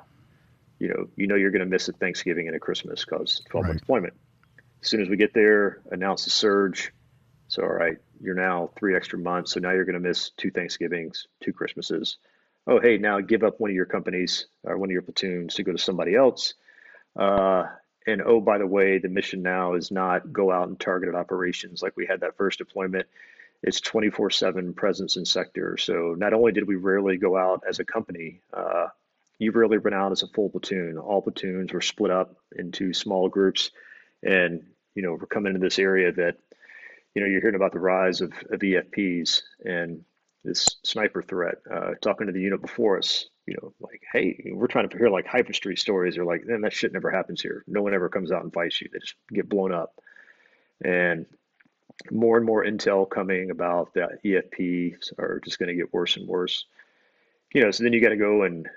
you 0.79 0.89
know, 0.89 1.09
you 1.17 1.27
know 1.27 1.35
you're 1.35 1.51
going 1.51 1.65
to 1.65 1.73
miss 1.77 1.89
a 1.89 1.93
Thanksgiving 1.93 2.47
and 2.47 2.57
a 2.57 2.61
Christmas 2.61 3.05
because 3.05 3.43
12 3.51 3.67
Right. 3.67 3.79
deployment. 3.79 4.15
As 4.83 4.89
soon 4.91 5.03
as 5.03 5.09
we 5.09 5.17
get 5.17 5.35
there, 5.35 5.81
announce 5.91 6.25
the 6.25 6.31
surge. 6.31 6.93
So 7.49 7.63
all 7.63 7.73
right, 7.73 7.97
you're 8.21 8.35
now 8.35 8.71
three 8.79 8.95
extra 8.97 9.19
months, 9.19 9.53
so 9.53 9.61
now 9.61 9.73
you're 9.73 9.85
going 9.85 10.01
to 10.03 10.09
miss 10.09 10.31
two 10.37 10.51
Thanksgivings, 10.51 11.27
two 11.43 11.53
Christmases. 11.53 12.19
Oh 12.67 12.81
hey, 12.81 12.99
now 12.99 13.21
give 13.21 13.43
up 13.43 13.61
one 13.61 13.71
of 13.71 13.77
your 13.77 13.87
companies 13.87 14.47
or 14.65 14.77
one 14.77 14.91
of 14.91 14.93
your 14.93 15.03
platoons 15.03 15.55
to 15.55 15.63
go 15.63 15.73
to 15.73 15.79
somebody 15.79 16.15
else. 16.15 16.55
Uh, 17.17 17.65
and 18.07 18.23
oh, 18.23 18.41
by 18.41 18.59
the 18.59 18.67
way, 18.67 18.99
the 18.99 19.09
mission 19.09 19.43
now 19.43 19.75
is 19.75 19.91
not 19.91 20.33
go 20.33 20.53
out 20.53 20.69
and 20.69 20.79
targeted 20.79 21.15
operations 21.15 21.83
like 21.83 21.97
we 21.97 22.07
had 22.07 22.21
that 22.21 22.37
first 22.37 22.59
deployment. 22.59 23.07
It's 23.63 23.81
24 23.81 24.31
7 24.31 24.75
presence 24.75 25.17
in 25.17 25.25
sector. 25.25 25.77
So 25.77 26.15
not 26.17 26.33
only 26.33 26.53
did 26.53 26.69
we 26.69 26.77
rarely 26.77 27.17
go 27.17 27.37
out 27.37 27.63
as 27.69 27.81
a 27.81 27.85
company, 27.85 28.41
uh, 28.53 28.89
you 29.39 29.51
rarely 29.51 29.79
went 29.79 29.95
out 29.95 30.13
as 30.13 30.23
a 30.23 30.29
full 30.29 30.51
platoon. 30.51 30.99
All 30.99 31.23
platoons 31.23 31.73
were 31.73 31.81
split 31.81 32.11
up 32.11 32.37
into 32.55 32.93
small 32.93 33.29
groups. 33.29 33.71
And, 34.23 34.65
you 34.95 35.03
know, 35.03 35.13
we're 35.13 35.27
coming 35.27 35.55
into 35.55 35.65
this 35.65 35.79
area 35.79 36.13
that, 36.13 36.37
you 37.15 37.23
know, 37.23 37.29
you're 37.29 37.41
hearing 37.41 37.57
about 37.57 37.73
the 37.73 37.81
rise 37.81 38.21
of, 38.21 38.33
of 38.51 38.61
EFPs 38.61 39.43
and 39.65 40.05
this 40.47 40.79
sniper 40.85 41.23
threat. 41.23 41.57
Uh, 41.71 41.93
talking 42.01 42.27
to 42.27 42.33
the 42.33 42.41
unit 42.41 42.63
before 42.63 42.99
us, 42.99 43.27
you 43.47 43.57
know, 43.61 43.73
like, 43.81 44.03
hey, 44.13 44.51
we're 44.53 44.67
trying 44.67 44.89
to 44.89 44.97
hear 44.97 45.09
like 45.09 45.27
Haifa 45.27 45.53
Street 45.53 45.79
stories. 45.79 46.15
They're 46.15 46.25
like, 46.25 46.47
man, 46.47 46.63
that 46.63 46.73
shit 46.73 46.93
never 46.93 47.11
happens 47.11 47.41
here. 47.41 47.65
No 47.67 47.83
one 47.83 47.95
ever 47.95 48.09
comes 48.09 48.33
out 48.33 48.43
and 48.43 48.53
fights 48.53 48.81
you. 48.81 48.89
They 48.93 48.99
just 48.99 49.15
get 49.33 49.49
blown 49.49 49.73
up. 49.73 49.93
And 50.85 51.27
more 52.11 52.37
and 52.37 52.47
more 52.47 52.65
intel 52.65 53.09
coming 53.09 53.51
about 53.51 53.95
that 53.95 54.23
EFPs 54.25 55.13
are 55.19 55.41
just 55.45 55.59
going 55.59 55.69
to 55.69 55.75
get 55.75 55.93
worse 55.93 56.17
and 56.17 56.29
worse. 56.29 56.67
You 57.55 57.63
know, 57.63 57.71
so 57.71 57.85
then 57.85 57.93
you 57.93 58.01
got 58.01 58.11
to 58.11 58.17
go 58.17 58.43
and, 58.43 58.69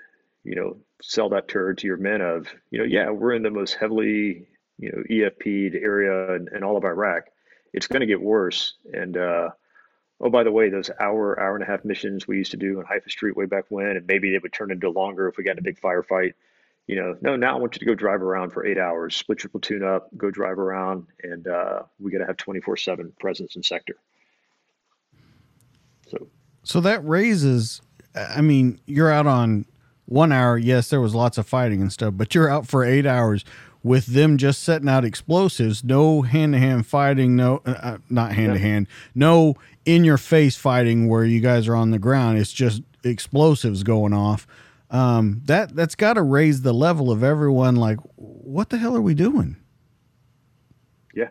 you 0.44 0.54
know, 0.54 0.76
sell 1.02 1.28
that 1.30 1.48
turd 1.48 1.78
to 1.78 1.86
your 1.86 1.96
men 1.96 2.20
of, 2.20 2.46
you 2.70 2.78
know, 2.78 2.84
yeah, 2.84 3.10
we're 3.10 3.34
in 3.34 3.42
the 3.42 3.50
most 3.50 3.74
heavily, 3.74 4.46
you 4.78 4.92
know, 4.92 5.02
EFP'd 5.10 5.74
area 5.74 6.34
in, 6.34 6.48
in 6.54 6.62
all 6.62 6.76
of 6.76 6.84
Iraq. 6.84 7.24
It's 7.72 7.86
going 7.86 8.00
to 8.00 8.06
get 8.06 8.20
worse. 8.20 8.74
And, 8.92 9.16
uh, 9.16 9.50
oh, 10.20 10.30
by 10.30 10.42
the 10.42 10.52
way, 10.52 10.68
those 10.68 10.90
hour, 11.00 11.38
hour 11.40 11.54
and 11.54 11.62
a 11.62 11.66
half 11.66 11.84
missions 11.84 12.28
we 12.28 12.36
used 12.36 12.50
to 12.50 12.56
do 12.56 12.78
on 12.78 12.84
Haifa 12.84 13.10
Street 13.10 13.36
way 13.36 13.46
back 13.46 13.64
when, 13.68 13.96
and 13.96 14.06
maybe 14.06 14.30
they 14.30 14.38
would 14.38 14.52
turn 14.52 14.70
into 14.70 14.90
longer 14.90 15.28
if 15.28 15.36
we 15.36 15.44
got 15.44 15.52
in 15.52 15.58
a 15.58 15.62
big 15.62 15.80
firefight. 15.80 16.34
You 16.86 16.96
know, 16.96 17.16
no, 17.20 17.36
now 17.36 17.56
I 17.56 17.60
want 17.60 17.76
you 17.76 17.78
to 17.80 17.84
go 17.84 17.94
drive 17.94 18.20
around 18.20 18.50
for 18.50 18.66
eight 18.66 18.78
hours, 18.78 19.14
split 19.14 19.42
your 19.42 19.50
platoon 19.50 19.84
up, 19.84 20.08
go 20.16 20.30
drive 20.30 20.58
around, 20.58 21.06
and 21.22 21.46
uh, 21.46 21.82
we 22.00 22.10
got 22.10 22.18
to 22.18 22.26
have 22.26 22.36
24 22.36 22.76
7 22.76 23.12
presence 23.20 23.56
in 23.56 23.62
sector. 23.62 23.94
So, 26.08 26.26
So 26.64 26.80
that 26.80 27.04
raises, 27.06 27.80
I 28.14 28.40
mean, 28.40 28.80
you're 28.86 29.10
out 29.10 29.26
on 29.26 29.66
one 30.06 30.32
hour. 30.32 30.58
Yes, 30.58 30.90
there 30.90 31.00
was 31.00 31.14
lots 31.14 31.38
of 31.38 31.46
fighting 31.46 31.80
and 31.80 31.92
stuff, 31.92 32.14
but 32.16 32.34
you're 32.34 32.50
out 32.50 32.66
for 32.66 32.84
eight 32.84 33.06
hours 33.06 33.44
with 33.82 34.06
them 34.06 34.36
just 34.36 34.62
setting 34.62 34.88
out 34.88 35.04
explosives. 35.04 35.82
No 35.82 36.22
hand 36.22 36.52
to 36.52 36.58
hand 36.58 36.86
fighting. 36.86 37.36
No, 37.36 37.62
uh, 37.64 37.70
uh, 37.70 37.98
not 38.08 38.32
hand 38.32 38.54
to 38.54 38.58
hand. 38.58 38.86
No 39.14 39.56
in 39.84 40.04
your 40.04 40.18
face 40.18 40.56
fighting 40.56 41.08
where 41.08 41.24
you 41.24 41.40
guys 41.40 41.66
are 41.68 41.74
on 41.74 41.90
the 41.90 41.98
ground. 41.98 42.38
It's 42.38 42.52
just 42.52 42.82
explosives 43.04 43.82
going 43.82 44.12
off. 44.12 44.46
Um, 44.90 45.42
that 45.44 45.74
that's 45.74 45.94
got 45.94 46.14
to 46.14 46.22
raise 46.22 46.62
the 46.62 46.72
level 46.74 47.10
of 47.10 47.22
everyone. 47.22 47.76
Like, 47.76 47.98
what 48.16 48.70
the 48.70 48.78
hell 48.78 48.96
are 48.96 49.00
we 49.00 49.14
doing? 49.14 49.56
yeah. 51.14 51.28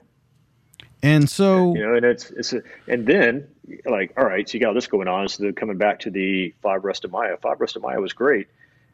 And 1.03 1.29
so, 1.29 1.75
you 1.75 1.81
know, 1.81 1.95
and 1.95 2.05
it's 2.05 2.31
it's 2.31 2.53
a, 2.53 2.61
and 2.87 3.05
then 3.05 3.47
like, 3.85 4.13
all 4.17 4.25
right, 4.25 4.47
so 4.47 4.53
you 4.53 4.59
got 4.61 4.69
all 4.69 4.73
this 4.73 4.87
going 4.87 5.07
on. 5.07 5.27
So 5.27 5.43
they're 5.43 5.53
coming 5.53 5.77
back 5.77 5.99
to 6.01 6.09
the 6.09 6.53
Fob 6.61 6.83
Rustamiyah. 6.83 7.41
Fob 7.41 7.59
Rustamiyah 7.59 8.01
was 8.01 8.13
great. 8.13 8.47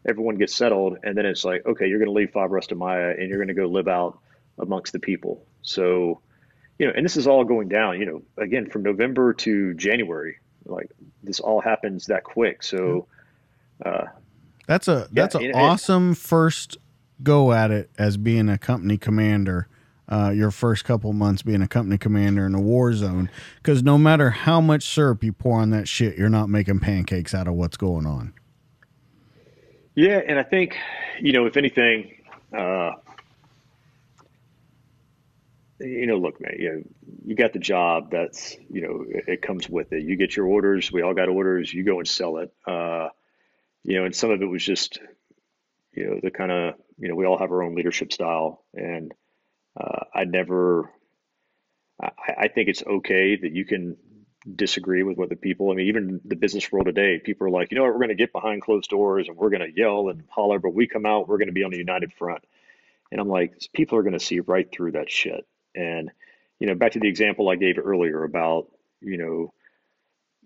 Everyone 0.08 0.36
gets 0.36 0.56
settled, 0.56 0.98
and 1.04 1.18
then 1.18 1.26
it's 1.26 1.44
like, 1.44 1.66
okay, 1.66 1.88
you're 1.88 2.00
going 2.00 2.10
to 2.10 2.14
leave 2.14 2.32
Fob 2.32 2.52
Rustamiyah, 2.52 3.20
and 3.20 3.30
you're 3.30 3.40
going 3.40 3.48
to 3.48 3.54
go 3.54 3.66
live 3.66 3.88
out 3.88 4.20
amongst 4.60 4.94
the 4.94 5.00
people. 5.00 5.44
So, 5.64 6.22
you 6.78 6.86
know, 6.88 6.94
and 6.96 7.04
this 7.04 7.18
is 7.18 7.28
all 7.28 7.44
going 7.44 7.70
down. 7.70 8.00
You 8.00 8.06
know, 8.06 8.22
again 8.38 8.70
from 8.70 8.84
November 8.84 9.34
to 9.34 9.74
January, 9.74 10.38
like 10.66 10.92
this 11.24 11.40
all 11.40 11.62
happens 11.62 12.06
that 12.08 12.24
quick. 12.24 12.64
So, 12.64 13.08
uh, 13.84 14.06
That's 14.68 14.88
a 14.88 15.08
that's 15.12 15.36
an 15.36 15.42
you 15.42 15.52
know, 15.52 15.60
awesome 15.60 16.16
first 16.16 16.78
go 17.24 17.52
at 17.52 17.72
it 17.72 17.90
as 17.98 18.18
being 18.18 18.50
a 18.50 18.58
company 18.58 18.98
commander. 18.98 19.68
Uh, 20.08 20.30
your 20.30 20.52
first 20.52 20.86
couple 20.86 21.12
months 21.14 21.42
being 21.42 21.64
a 21.64 21.68
company 21.68 21.98
commander 21.98 22.46
in 22.46 22.54
a 22.54 22.62
war 22.62 22.94
zone, 22.94 23.28
because 23.58 23.82
no 23.82 23.98
matter 23.98 24.30
how 24.30 24.62
much 24.62 24.84
syrup 24.84 25.24
you 25.24 25.34
pour 25.34 25.60
on 25.60 25.72
that 25.72 25.88
shit, 25.88 26.16
you're 26.16 26.30
not 26.30 26.48
making 26.48 26.80
pancakes 26.80 27.34
out 27.34 27.48
of 27.48 27.56
what's 27.56 27.76
going 27.76 28.06
on. 28.06 28.32
Yeah, 29.96 30.20
and 30.28 30.38
I 30.38 30.44
think, 30.44 30.76
you 31.22 31.32
know, 31.32 31.46
if 31.46 31.56
anything, 31.56 32.16
uh, 32.56 32.92
you 35.80 36.06
know, 36.06 36.18
look, 36.18 36.42
man, 36.42 36.56
you 36.60 36.70
know, 36.70 36.84
you 37.26 37.36
got 37.36 37.54
the 37.54 37.60
job. 37.60 38.12
That's, 38.12 38.58
you 38.70 38.82
know, 38.82 39.06
it, 39.08 39.24
it 39.28 39.42
comes 39.42 39.70
with 39.70 39.94
it. 39.94 40.04
You 40.04 40.18
get 40.18 40.36
your 40.36 40.48
orders. 40.48 40.92
We 40.92 41.02
all 41.02 41.14
got 41.14 41.30
orders. 41.30 41.74
You 41.74 41.86
go 41.86 42.00
and 42.00 42.08
sell 42.08 42.38
it. 42.38 42.54
Uh, 42.68 43.10
you 43.84 43.98
know, 43.98 44.06
and 44.06 44.16
some 44.16 44.32
of 44.32 44.42
it 44.42 44.46
was 44.46 44.66
just, 44.66 45.00
you 45.94 46.06
know, 46.06 46.20
the 46.22 46.32
kind 46.32 46.52
of, 46.52 46.76
you 46.98 47.08
know, 47.08 47.16
we 47.16 47.26
all 47.26 47.38
have 47.38 47.52
our 47.52 47.64
own 47.64 47.76
leadership 47.76 48.12
style, 48.12 48.66
and 48.74 49.14
uh, 49.80 50.06
I 50.14 50.26
never, 50.26 50.92
I, 52.02 52.12
I 52.38 52.48
think 52.48 52.68
it's 52.68 52.84
okay 52.84 53.38
that 53.38 53.52
you 53.52 53.66
can 53.66 53.98
disagree 54.54 55.04
with 55.04 55.18
what 55.18 55.30
the 55.30 55.36
people. 55.36 55.72
I 55.72 55.76
mean, 55.76 55.88
even 55.88 56.22
the 56.24 56.36
business 56.36 56.72
world 56.72 56.86
today, 56.86 57.20
people 57.24 57.48
are 57.48 57.52
like, 57.52 57.72
you 57.72 57.78
know 57.78 57.84
what, 57.84 57.94
we're 57.94 58.00
going 58.00 58.10
to 58.10 58.16
get 58.16 58.32
behind 58.32 58.62
closed 58.62 58.90
doors 58.90 59.28
and 59.28 59.38
we're 59.38 59.50
going 59.50 59.62
to 59.62 59.76
yell 59.76 60.10
and 60.10 60.24
holler, 60.30 60.60
but 60.60 60.74
we 60.74 60.88
come 60.88 61.06
out, 61.06 61.28
we're 61.28 61.38
going 61.38 61.48
to 61.48 61.54
be 61.54 61.64
on 61.64 61.72
the 61.72 61.78
united 61.78 62.14
front. 62.14 62.44
And 63.12 63.20
I'm 63.20 63.28
like, 63.28 63.54
people 63.74 63.98
are 63.98 64.04
going 64.04 64.14
to 64.14 64.20
see 64.20 64.40
right 64.40 64.70
through 64.72 64.94
that 64.94 65.10
shit. 65.10 65.48
And 65.76 66.12
you 66.60 66.68
know, 66.68 66.76
back 66.76 66.94
to 66.94 67.00
the 67.00 67.08
example 67.08 67.50
I 67.50 67.56
gave 67.56 67.78
earlier 67.78 68.24
about, 68.24 68.68
you 69.02 69.18
know, 69.18 69.54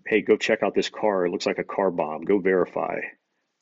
hey, 0.06 0.22
go 0.22 0.36
check 0.36 0.62
out 0.62 0.74
this 0.74 0.88
car. 0.88 1.26
It 1.26 1.30
looks 1.30 1.46
like 1.46 1.58
a 1.58 1.64
car 1.64 1.90
bomb. 1.90 2.22
Go 2.22 2.38
verify. 2.38 3.00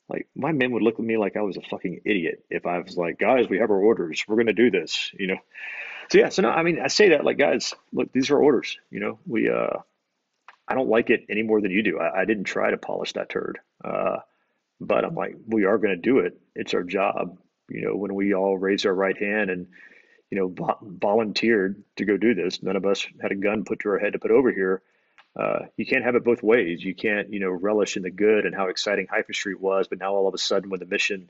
Like 0.07 0.27
my 0.35 0.51
men 0.51 0.71
would 0.71 0.81
look 0.81 0.95
at 0.95 1.05
me 1.05 1.17
like 1.17 1.37
I 1.37 1.41
was 1.41 1.57
a 1.57 1.61
fucking 1.61 2.01
idiot 2.05 2.43
if 2.49 2.65
I 2.65 2.79
was 2.79 2.97
like, 2.97 3.19
guys, 3.19 3.47
we 3.47 3.59
have 3.59 3.69
our 3.69 3.79
orders. 3.79 4.23
We're 4.27 4.35
going 4.35 4.47
to 4.47 4.53
do 4.53 4.71
this. 4.71 5.11
You 5.17 5.27
know. 5.27 5.37
So 6.09 6.17
yeah. 6.17 6.29
So 6.29 6.41
no, 6.41 6.49
I 6.49 6.63
mean, 6.63 6.79
I 6.79 6.87
say 6.87 7.09
that 7.09 7.23
like, 7.23 7.37
guys, 7.37 7.75
look, 7.93 8.11
these 8.11 8.31
are 8.31 8.39
orders. 8.39 8.79
You 8.89 8.99
know, 8.99 9.19
we 9.27 9.49
uh 9.49 9.77
I 10.69 10.75
don't 10.75 10.89
like 10.89 11.09
it 11.09 11.25
any 11.29 11.41
more 11.41 11.59
than 11.61 11.71
you 11.71 11.81
do. 11.81 11.99
I, 11.99 12.21
I 12.21 12.25
didn't 12.25 12.43
try 12.43 12.69
to 12.69 12.77
polish 12.77 13.13
that 13.13 13.29
turd. 13.29 13.59
Uh, 13.83 14.17
but 14.79 15.03
I'm 15.03 15.15
like, 15.15 15.35
we 15.47 15.65
are 15.65 15.79
going 15.79 15.95
to 15.95 16.01
do 16.01 16.19
it. 16.19 16.39
It's 16.55 16.73
our 16.75 16.83
job. 16.83 17.37
You 17.69 17.81
know, 17.81 17.95
when 17.95 18.13
we 18.13 18.33
all 18.33 18.57
raised 18.57 18.85
our 18.85 18.93
right 18.93 19.17
hand 19.17 19.49
and, 19.49 19.67
you 20.29 20.37
know, 20.37 20.47
vo- 20.47 20.77
volunteered 20.81 21.83
to 21.97 22.05
go 22.05 22.17
do 22.17 22.35
this, 22.35 22.61
none 22.61 22.75
of 22.75 22.85
us 22.85 23.05
had 23.21 23.31
a 23.31 23.35
gun 23.35 23.65
put 23.65 23.79
to 23.79 23.89
our 23.89 23.99
head 23.99 24.13
to 24.13 24.19
put 24.19 24.31
over 24.31 24.51
here. 24.51 24.81
Uh, 25.35 25.59
you 25.75 25.85
can't 25.85 26.03
have 26.03 26.15
it 26.15 26.23
both 26.23 26.43
ways. 26.43 26.83
You 26.83 26.95
can't, 26.95 27.33
you 27.33 27.39
know, 27.39 27.49
relish 27.49 27.97
in 27.97 28.03
the 28.03 28.11
good 28.11 28.45
and 28.45 28.55
how 28.55 28.67
exciting 28.67 29.07
Haifa 29.09 29.33
Street 29.33 29.59
was, 29.59 29.87
but 29.87 29.99
now 29.99 30.13
all 30.13 30.27
of 30.27 30.33
a 30.33 30.39
sudden, 30.39 30.69
when 30.69 30.79
the 30.79 30.85
mission, 30.85 31.29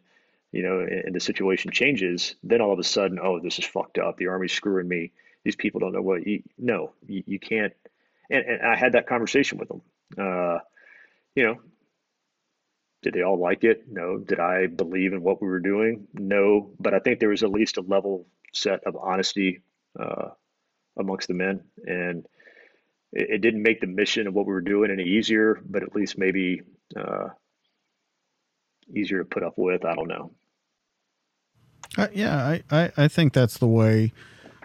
you 0.52 0.64
know, 0.64 0.80
and, 0.80 1.06
and 1.06 1.16
the 1.16 1.20
situation 1.20 1.72
changes, 1.72 2.36
then 2.44 2.62
all 2.62 2.74
of 2.74 2.80
a 2.80 2.84
sudden, 2.84 3.20
oh, 3.22 3.40
this 3.40 3.60
is 3.60 3.66
fucked 3.66 3.98
up. 3.98 4.18
The 4.18 4.28
army's 4.28 4.54
screwing 4.54 4.88
me. 4.88 5.12
These 5.44 5.56
people 5.56 5.80
don't 5.80 5.94
know 5.94 6.02
what. 6.02 6.26
You, 6.26 6.44
no, 6.58 6.92
you, 7.08 7.24
you 7.26 7.40
can't 7.40 7.74
and, 8.30 8.46
and 8.46 8.62
I 8.62 8.76
had 8.76 8.94
that 8.94 9.08
conversation 9.08 9.58
with 9.58 9.70
them. 9.70 9.82
Uh, 10.18 10.60
you 11.36 11.44
know, 11.44 11.56
did 13.02 13.14
they 13.14 13.22
all 13.22 13.40
like 13.40 13.64
it? 13.64 13.86
No. 13.90 14.18
Did 14.18 14.40
I 14.40 14.68
believe 14.68 15.14
in 15.14 15.22
what 15.22 15.42
we 15.42 15.48
were 15.48 15.60
doing? 15.60 16.08
No. 16.14 16.72
But 16.80 16.94
I 16.94 17.00
think 17.00 17.20
there 17.20 17.30
was 17.30 17.44
at 17.44 17.52
least 17.52 17.78
a 17.78 17.82
level 17.82 18.28
set 18.54 18.84
of 18.86 18.96
honesty 18.96 19.62
uh, 20.00 20.30
amongst 20.98 21.28
the 21.28 21.34
men, 21.34 21.62
and 21.86 22.26
it, 23.12 23.30
it, 23.30 23.42
didn't 23.42 23.64
make 23.64 23.80
the 23.80 23.88
mission 23.88 24.28
of 24.28 24.34
what 24.34 24.46
we 24.46 24.54
were 24.54 24.62
doing 24.62 24.92
any 24.92 25.04
easier, 25.04 25.62
but 25.66 25.84
at 25.84 25.96
least 25.96 26.18
maybe 26.18 26.62
uh, 26.96 27.30
easier 28.94 29.20
to 29.20 29.26
put 29.26 29.44
up 29.44 29.54
with. 29.56 29.86
I 29.86 29.96
don't 29.96 30.08
know. 30.08 30.32
Uh, 31.98 32.08
yeah, 32.14 32.36
I, 32.46 32.64
I, 32.72 32.92
I 32.98 33.08
think 33.08 33.34
that's 33.34 33.58
the 33.58 33.68
way 33.68 34.14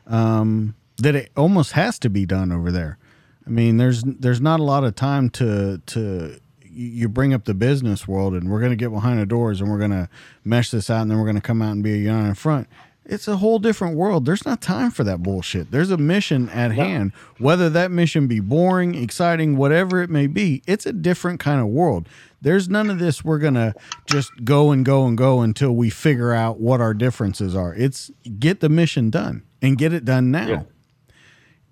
um, 0.06 0.74
that 0.98 1.14
it 1.14 1.30
almost 1.36 1.72
has 1.72 1.98
to 2.00 2.10
be 2.10 2.26
done 2.26 2.52
over 2.52 2.70
there. 2.70 2.98
I 3.46 3.50
mean, 3.50 3.76
there's 3.76 4.02
there's 4.02 4.40
not 4.40 4.60
a 4.60 4.64
lot 4.64 4.84
of 4.84 4.94
time 4.94 5.30
to 5.30 5.78
to 5.86 6.40
you 6.62 7.08
bring 7.08 7.32
up 7.32 7.44
the 7.44 7.54
business 7.54 8.08
world, 8.08 8.34
and 8.34 8.50
we're 8.50 8.58
going 8.60 8.72
to 8.72 8.76
get 8.76 8.90
behind 8.90 9.20
the 9.20 9.26
doors, 9.26 9.60
and 9.60 9.70
we're 9.70 9.78
going 9.78 9.90
to 9.92 10.08
mesh 10.44 10.70
this 10.70 10.90
out, 10.90 11.02
and 11.02 11.10
then 11.10 11.18
we're 11.18 11.24
going 11.24 11.36
to 11.36 11.40
come 11.42 11.62
out 11.62 11.72
and 11.72 11.84
be 11.84 11.92
a 11.94 11.98
united 11.98 12.36
front. 12.36 12.66
it's 13.04 13.28
a 13.28 13.36
whole 13.36 13.58
different 13.58 13.96
world. 13.96 14.24
There's 14.24 14.44
not 14.46 14.60
time 14.60 14.90
for 14.90 15.04
that 15.04 15.22
bullshit. 15.22 15.70
There's 15.70 15.90
a 15.90 15.96
mission 15.98 16.48
at 16.48 16.72
hand. 16.72 17.12
Whether 17.38 17.68
that 17.70 17.90
mission 17.90 18.26
be 18.26 18.40
boring, 18.40 18.94
exciting, 18.94 19.56
whatever 19.56 20.02
it 20.02 20.08
may 20.10 20.26
be, 20.26 20.62
it's 20.66 20.86
a 20.86 20.92
different 20.92 21.38
kind 21.38 21.60
of 21.60 21.66
world. 21.68 22.08
There's 22.40 22.68
none 22.68 22.90
of 22.90 22.98
this 22.98 23.24
we're 23.24 23.38
going 23.38 23.54
to 23.54 23.74
just 24.06 24.30
go 24.44 24.70
and 24.70 24.84
go 24.84 25.06
and 25.06 25.16
go 25.16 25.42
until 25.42 25.72
we 25.76 25.90
figure 25.90 26.32
out 26.32 26.58
what 26.60 26.80
our 26.80 26.92
differences 26.94 27.54
are. 27.54 27.74
It's 27.74 28.10
get 28.38 28.60
the 28.60 28.68
mission 28.68 29.10
done 29.10 29.42
and 29.62 29.78
get 29.78 29.92
it 29.92 30.04
done 30.04 30.30
now. 30.30 30.48
Yeah. 30.48 30.62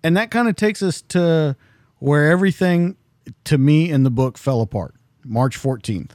And 0.05 0.17
that 0.17 0.31
kind 0.31 0.49
of 0.49 0.57
takes 0.57 0.83
us 0.83 1.03
to 1.09 1.57
where 1.99 2.31
everything 2.31 2.97
to 3.45 3.59
me 3.59 3.91
in 3.91 4.03
the 4.03 4.11
book 4.11 4.37
fell 4.37 4.61
apart. 4.61 4.95
March 5.25 5.59
14th. 5.59 6.11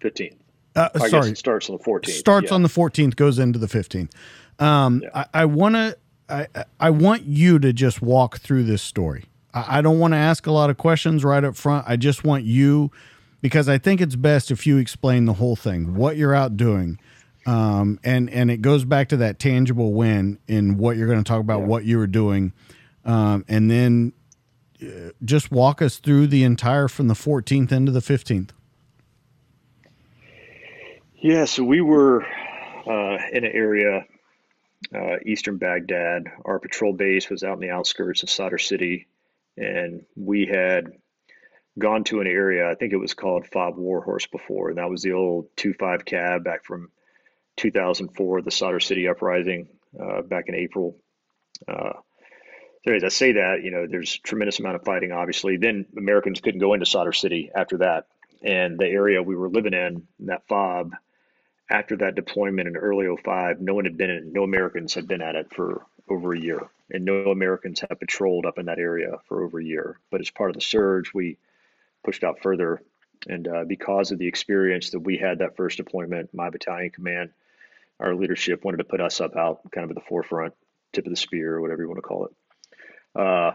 15th. 0.00 0.36
Uh, 0.76 0.88
I 0.94 0.98
sorry, 0.98 1.10
guess 1.10 1.26
it 1.26 1.38
starts 1.38 1.70
on 1.70 1.76
the 1.78 1.84
14th. 1.84 2.08
starts 2.10 2.50
yeah. 2.50 2.54
on 2.56 2.62
the 2.62 2.68
14th 2.68 3.14
goes 3.14 3.38
into 3.38 3.60
the 3.60 3.68
15th 3.68 4.10
um, 4.58 5.02
Yeah. 5.04 5.10
i, 5.14 5.42
I 5.42 5.44
want 5.44 5.76
to 5.76 5.96
I, 6.28 6.48
I 6.80 6.90
want 6.90 7.22
you 7.26 7.60
to 7.60 7.72
just 7.72 8.02
walk 8.02 8.38
through 8.40 8.64
this 8.64 8.82
story 8.82 9.26
i, 9.54 9.78
I 9.78 9.80
don't 9.82 10.00
want 10.00 10.14
to 10.14 10.18
ask 10.18 10.48
a 10.48 10.50
lot 10.50 10.70
of 10.70 10.76
questions 10.76 11.24
right 11.24 11.44
up 11.44 11.54
front 11.54 11.84
i 11.88 11.96
just 11.96 12.24
want 12.24 12.42
you 12.42 12.90
because 13.40 13.68
i 13.68 13.78
think 13.78 14.00
it's 14.00 14.16
best 14.16 14.50
if 14.50 14.66
you 14.66 14.76
explain 14.78 15.26
the 15.26 15.34
whole 15.34 15.54
thing 15.54 15.94
what 15.94 16.16
you're 16.16 16.34
out 16.34 16.56
doing 16.56 16.98
um, 17.46 17.98
and 18.04 18.30
and 18.30 18.50
it 18.50 18.62
goes 18.62 18.84
back 18.84 19.08
to 19.10 19.16
that 19.18 19.38
tangible 19.38 19.92
win 19.92 20.38
in 20.48 20.76
what 20.78 20.96
you're 20.96 21.06
going 21.08 21.22
to 21.22 21.28
talk 21.28 21.40
about 21.40 21.60
Yeah. 21.60 21.66
what 21.66 21.84
you 21.84 21.98
were 21.98 22.06
doing 22.06 22.52
um, 23.04 23.44
and 23.48 23.70
then 23.70 24.12
uh, 24.82 25.10
just 25.24 25.50
walk 25.52 25.80
us 25.82 25.98
through 25.98 26.26
the 26.26 26.42
entire 26.44 26.88
from 26.88 27.08
the 27.08 27.14
14th 27.14 27.70
into 27.72 27.92
the 27.92 28.00
15th 28.00 28.50
Yeah, 31.16 31.46
so 31.46 31.64
we 31.64 31.80
were 31.80 32.22
uh, 32.86 33.16
in 33.32 33.44
an 33.44 33.52
area, 33.52 34.04
uh, 34.94 35.16
eastern 35.24 35.56
Baghdad. 35.56 36.24
Our 36.44 36.58
patrol 36.58 36.92
base 36.92 37.30
was 37.30 37.42
out 37.42 37.54
in 37.54 37.60
the 37.60 37.70
outskirts 37.70 38.22
of 38.22 38.28
Sadr 38.28 38.58
City, 38.58 39.06
and 39.56 40.04
we 40.16 40.44
had 40.44 40.92
gone 41.78 42.04
to 42.04 42.20
an 42.20 42.26
area, 42.26 42.70
I 42.70 42.74
think 42.74 42.92
it 42.92 42.98
was 42.98 43.14
called 43.14 43.46
Fob 43.46 43.76
Warhorse 43.78 44.26
before, 44.26 44.68
and 44.68 44.76
that 44.78 44.90
was 44.90 45.02
the 45.02 45.12
old 45.12 45.46
2-5 45.56 46.04
Cav 46.04 46.44
back 46.44 46.62
from 46.64 46.90
2004, 47.56 48.42
the 48.42 48.50
Sadr 48.50 48.80
City 48.80 49.08
uprising 49.08 49.68
uh, 50.00 50.22
back 50.22 50.48
in 50.48 50.54
April. 50.54 50.96
Uh, 51.68 51.92
so 52.86 52.92
as 52.92 53.04
I 53.04 53.08
say 53.08 53.32
that, 53.32 53.62
you 53.62 53.70
know, 53.70 53.86
there's 53.88 54.18
tremendous 54.18 54.58
amount 54.58 54.76
of 54.76 54.84
fighting, 54.84 55.12
obviously. 55.12 55.56
Then 55.56 55.86
Americans 55.96 56.40
couldn't 56.40 56.60
go 56.60 56.74
into 56.74 56.84
Sadr 56.84 57.12
City 57.12 57.50
after 57.54 57.78
that. 57.78 58.06
And 58.42 58.78
the 58.78 58.86
area 58.86 59.22
we 59.22 59.36
were 59.36 59.48
living 59.48 59.72
in, 59.72 60.06
that 60.20 60.46
fob, 60.48 60.92
after 61.70 61.96
that 61.96 62.14
deployment 62.14 62.68
in 62.68 62.76
early 62.76 63.06
05, 63.22 63.60
no 63.60 63.74
one 63.74 63.84
had 63.84 63.96
been 63.96 64.10
in, 64.10 64.32
no 64.34 64.42
Americans 64.42 64.92
had 64.92 65.08
been 65.08 65.22
at 65.22 65.34
it 65.34 65.54
for 65.54 65.86
over 66.10 66.34
a 66.34 66.38
year. 66.40 66.60
And 66.90 67.06
no 67.06 67.30
Americans 67.30 67.80
have 67.80 67.98
patrolled 67.98 68.44
up 68.44 68.58
in 68.58 68.66
that 68.66 68.78
area 68.78 69.18
for 69.28 69.42
over 69.42 69.58
a 69.58 69.64
year. 69.64 69.98
But 70.10 70.20
as 70.20 70.28
part 70.28 70.50
of 70.50 70.54
the 70.54 70.60
surge, 70.60 71.14
we 71.14 71.38
pushed 72.04 72.22
out 72.22 72.42
further. 72.42 72.82
And 73.26 73.48
uh, 73.48 73.64
because 73.64 74.10
of 74.10 74.18
the 74.18 74.28
experience 74.28 74.90
that 74.90 75.00
we 75.00 75.16
had 75.16 75.38
that 75.38 75.56
first 75.56 75.78
deployment, 75.78 76.34
my 76.34 76.50
battalion 76.50 76.90
command, 76.90 77.30
our 78.00 78.14
leadership 78.14 78.64
wanted 78.64 78.78
to 78.78 78.84
put 78.84 79.00
us 79.00 79.20
up 79.20 79.36
out 79.36 79.60
kind 79.70 79.84
of 79.84 79.90
at 79.90 79.94
the 79.96 80.08
forefront, 80.08 80.54
tip 80.92 81.06
of 81.06 81.10
the 81.10 81.16
spear, 81.16 81.54
or 81.54 81.60
whatever 81.60 81.82
you 81.82 81.88
want 81.88 81.98
to 81.98 82.02
call 82.02 82.26
it. 82.26 82.32
Uh, 83.20 83.52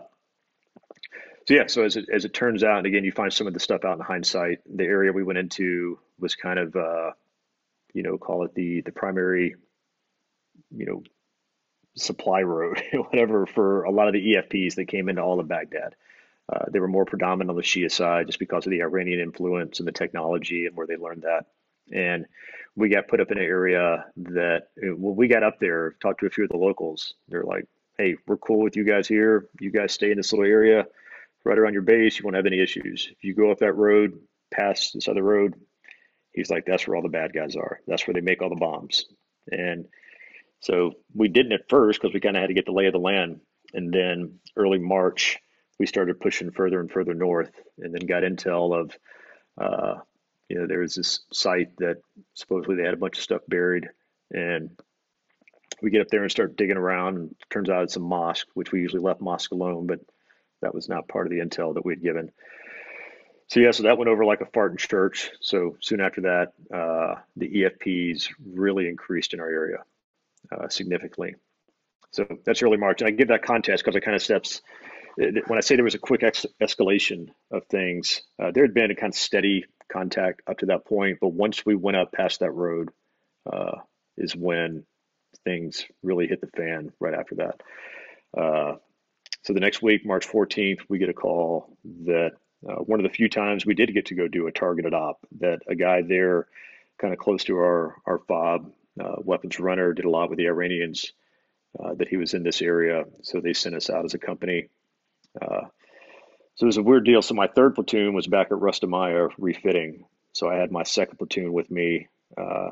so 1.48 1.54
yeah, 1.56 1.68
so 1.68 1.84
as 1.84 1.96
it, 1.98 2.06
as 2.14 2.26
it 2.26 2.34
turns 2.34 2.64
out, 2.64 2.78
and 2.78 2.88
again, 2.88 3.04
you 3.04 3.12
find 3.12 3.34
some 3.34 3.48
of 3.48 3.54
the 3.54 3.60
stuff 3.60 3.84
out 3.84 3.98
in 3.98 4.04
hindsight. 4.04 4.60
The 4.72 4.84
area 4.84 5.12
we 5.12 5.24
went 5.24 5.40
into 5.40 6.00
was 6.20 6.36
kind 6.36 6.60
of, 6.60 6.76
uh, 6.76 7.12
you 7.94 8.04
know, 8.04 8.18
call 8.18 8.46
it 8.46 8.54
the 8.54 8.82
the 8.82 8.92
primary, 8.92 9.56
you 10.70 10.86
know, 10.86 11.04
supply 11.96 12.42
road, 12.44 12.82
whatever, 12.94 13.46
for 13.46 13.84
a 13.84 13.92
lot 13.92 14.08
of 14.08 14.14
the 14.14 14.34
EFPs 14.36 14.76
that 14.76 14.88
came 14.88 15.10
into 15.10 15.22
all 15.22 15.40
of 15.40 15.48
Baghdad. 15.48 15.96
Uh, 16.52 16.66
they 16.72 16.80
were 16.80 16.88
more 16.88 17.06
predominant 17.06 17.52
on 17.52 17.56
the 17.56 17.62
Shia 17.62 17.92
side 17.92 18.28
just 18.28 18.40
because 18.40 18.66
of 18.66 18.72
the 18.72 18.82
Iranian 18.82 19.20
influence 19.20 19.80
and 19.80 19.88
the 19.88 19.92
technology 19.92 20.66
and 20.66 20.76
where 20.76 20.88
they 20.88 20.98
learned 20.98 21.24
that. 21.24 21.46
And 21.94 22.26
we 22.76 22.90
got 22.90 23.08
put 23.08 23.20
up 23.20 23.32
in 23.32 23.38
an 23.38 23.44
area 23.44 24.06
that 24.18 24.68
when 24.78 25.16
we 25.16 25.28
got 25.28 25.44
up 25.44 25.60
there, 25.60 25.96
talked 26.02 26.22
to 26.22 26.28
a 26.28 26.30
few 26.30 26.46
of 26.46 26.50
the 26.50 26.58
locals. 26.58 27.16
They're 27.28 27.44
like, 27.44 27.66
"Hey, 27.98 28.16
we're 28.28 28.38
cool 28.38 28.62
with 28.62 28.76
you 28.76 28.84
guys 28.84 29.08
here. 29.08 29.48
You 29.60 29.72
guys 29.72 29.92
stay 29.92 30.12
in 30.12 30.18
this 30.18 30.32
little 30.32 30.46
area 30.46 30.88
right 31.44 31.58
around 31.58 31.74
your 31.74 31.82
base. 31.82 32.18
You 32.18 32.26
won't 32.26 32.36
have 32.36 32.46
any 32.46 32.60
issues. 32.60 33.10
If 33.12 33.24
you 33.24 33.34
go 33.34 33.52
up 33.52 33.60
that 33.60 33.74
road, 33.74 34.20
past 34.52 34.94
this 34.94 35.08
other 35.08 35.24
road, 35.24 35.56
he's 36.34 36.50
like, 36.50 36.66
that's 36.66 36.88
where 36.88 36.96
all 36.96 37.02
the 37.02 37.10
bad 37.10 37.34
guys 37.34 37.56
are. 37.56 37.80
That's 37.88 38.06
where 38.08 38.14
they 38.14 38.22
make 38.22 38.42
all 38.42 38.50
the 38.50 38.56
bombs. 38.56 39.06
And 39.52 39.88
so 40.62 40.94
we 41.16 41.28
didn't 41.28 41.54
at 41.54 41.70
first 41.70 42.02
because 42.02 42.14
we 42.14 42.20
kind 42.20 42.36
of 42.36 42.42
had 42.42 42.48
to 42.48 42.54
get 42.54 42.66
the 42.66 42.72
lay 42.72 42.88
of 42.88 42.94
the 42.94 43.00
land. 43.00 43.42
And 43.74 43.94
then 43.94 44.40
early 44.56 44.80
March, 44.80 45.38
we 45.80 45.86
started 45.86 46.20
pushing 46.20 46.52
further 46.52 46.80
and 46.80 46.92
further 46.92 47.14
north, 47.14 47.52
and 47.78 47.94
then 47.94 48.06
got 48.06 48.24
intel 48.24 48.76
of, 48.78 48.98
uh, 49.58 50.00
you 50.50 50.60
know, 50.60 50.68
there 50.68 50.80
was 50.80 50.96
this 50.96 51.22
site 51.32 51.78
that 51.78 51.98
supposedly 52.34 52.76
they 52.76 52.84
had 52.84 52.96
a 52.96 52.98
bunch 52.98 53.18
of 53.18 53.24
stuff 53.24 53.42
buried, 53.48 53.88
and 54.32 54.72
we 55.82 55.92
get 55.92 56.02
up 56.02 56.08
there 56.10 56.24
and 56.24 56.32
start 56.32 56.58
digging 56.58 56.78
around, 56.78 57.18
and 57.18 57.36
turns 57.50 57.70
out 57.70 57.84
it's 57.84 57.96
a 57.96 58.02
mosque, 58.02 58.48
which 58.56 58.72
we 58.72 58.82
usually 58.82 59.02
left 59.02 59.22
mosque 59.22 59.52
alone, 59.52 59.88
but 59.88 60.00
that 60.62 60.74
was 60.74 60.90
not 60.90 61.08
part 61.08 61.28
of 61.28 61.32
the 61.32 61.40
intel 61.40 61.76
that 61.76 61.86
we 61.86 61.94
had 61.94 62.02
given. 62.02 62.32
So 63.48 63.60
yeah, 63.60 63.72
so 63.72 63.84
that 63.84 63.98
went 63.98 64.10
over 64.10 64.26
like 64.26 64.42
a 64.42 64.46
fart 64.48 64.72
in 64.72 64.78
church. 64.78 65.32
So 65.42 65.78
soon 65.80 66.02
after 66.02 66.22
that, 66.22 66.54
uh, 66.76 67.16
the 67.36 67.50
EFPs 67.50 68.30
really 68.46 68.88
increased 68.88 69.34
in 69.34 69.40
our 69.40 69.50
area 69.50 69.84
uh, 70.52 70.68
significantly. 70.70 71.36
So 72.12 72.28
that's 72.46 72.62
early 72.64 72.78
March, 72.78 73.02
and 73.02 73.08
I 73.08 73.12
give 73.12 73.30
that 73.30 73.44
context 73.44 73.84
because 73.84 73.96
it 73.96 74.02
kind 74.02 74.16
of 74.16 74.22
steps. 74.22 74.62
When 75.16 75.58
I 75.58 75.62
say 75.62 75.76
there 75.76 75.84
was 75.84 75.96
a 75.96 76.00
quick 76.00 76.24
ex- 76.24 76.46
escalation 76.62 77.28
of 77.52 77.66
things, 77.66 78.22
uh, 78.42 78.52
there 78.52 78.64
had 78.64 78.74
been 78.74 78.90
a 78.90 78.96
kind 78.96 79.14
of 79.14 79.18
steady 79.18 79.66
contact 79.92 80.42
up 80.48 80.60
to 80.60 80.68
that 80.68 80.86
point, 80.86 81.20
but 81.22 81.30
once 81.30 81.66
we 81.66 81.76
went 81.76 81.98
up 81.98 82.12
past 82.12 82.40
that 82.40 82.52
road, 82.52 82.90
uh, 83.52 83.78
is 84.18 84.36
when 84.36 84.84
things 85.44 85.86
really 86.04 86.28
hit 86.28 86.42
the 86.42 86.48
fan. 86.48 86.92
Right 87.00 87.14
after 87.14 87.36
that. 87.36 87.62
Uh, 88.38 88.76
so 89.44 89.54
the 89.54 89.60
next 89.60 89.82
week, 89.82 90.06
March 90.06 90.28
14th, 90.28 90.82
we 90.90 91.00
get 91.00 91.10
a 91.10 91.14
call 91.14 91.78
that 92.06 92.32
uh, 92.68 92.76
one 92.76 93.00
of 93.00 93.04
the 93.04 93.16
few 93.16 93.30
times 93.30 93.66
we 93.66 93.74
did 93.74 93.94
get 93.94 94.08
to 94.08 94.16
go 94.16 94.28
do 94.28 94.48
a 94.48 94.52
targeted 94.52 94.94
op, 94.94 95.20
that 95.40 95.62
a 95.68 95.76
guy 95.76 96.02
there, 96.02 96.48
kind 97.00 97.14
of 97.14 97.20
close 97.20 97.46
to 97.46 97.56
our 97.56 97.96
our 98.06 98.20
fob 98.28 98.72
uh, 99.00 99.16
weapons 99.24 99.60
runner, 99.60 99.94
did 99.94 100.06
a 100.06 100.10
lot 100.10 100.30
with 100.30 100.38
the 100.38 100.48
Iranians. 100.48 101.14
Uh, 101.80 101.94
that 101.94 102.08
he 102.08 102.18
was 102.18 102.34
in 102.34 102.42
this 102.42 102.64
area, 102.64 103.06
so 103.22 103.40
they 103.40 103.54
sent 103.54 103.76
us 103.76 103.92
out 103.92 104.04
as 104.04 104.16
a 104.16 104.18
company. 104.18 104.70
So 106.60 106.66
it 106.66 106.68
was 106.68 106.78
a 106.78 106.84
weird 106.84 107.06
deal. 107.06 107.22
So 107.22 107.36
my 107.36 107.48
third 107.48 107.76
platoon 107.76 108.14
was 108.14 108.28
back 108.28 108.48
at 108.48 108.58
Rustamiyah 108.58 109.30
refitting. 109.38 110.04
So 110.34 110.50
I 110.50 110.56
had 110.56 110.74
my 110.74 110.84
second 110.84 111.18
platoon 111.18 111.54
with 111.54 111.72
me, 111.72 112.10
uh, 112.38 112.72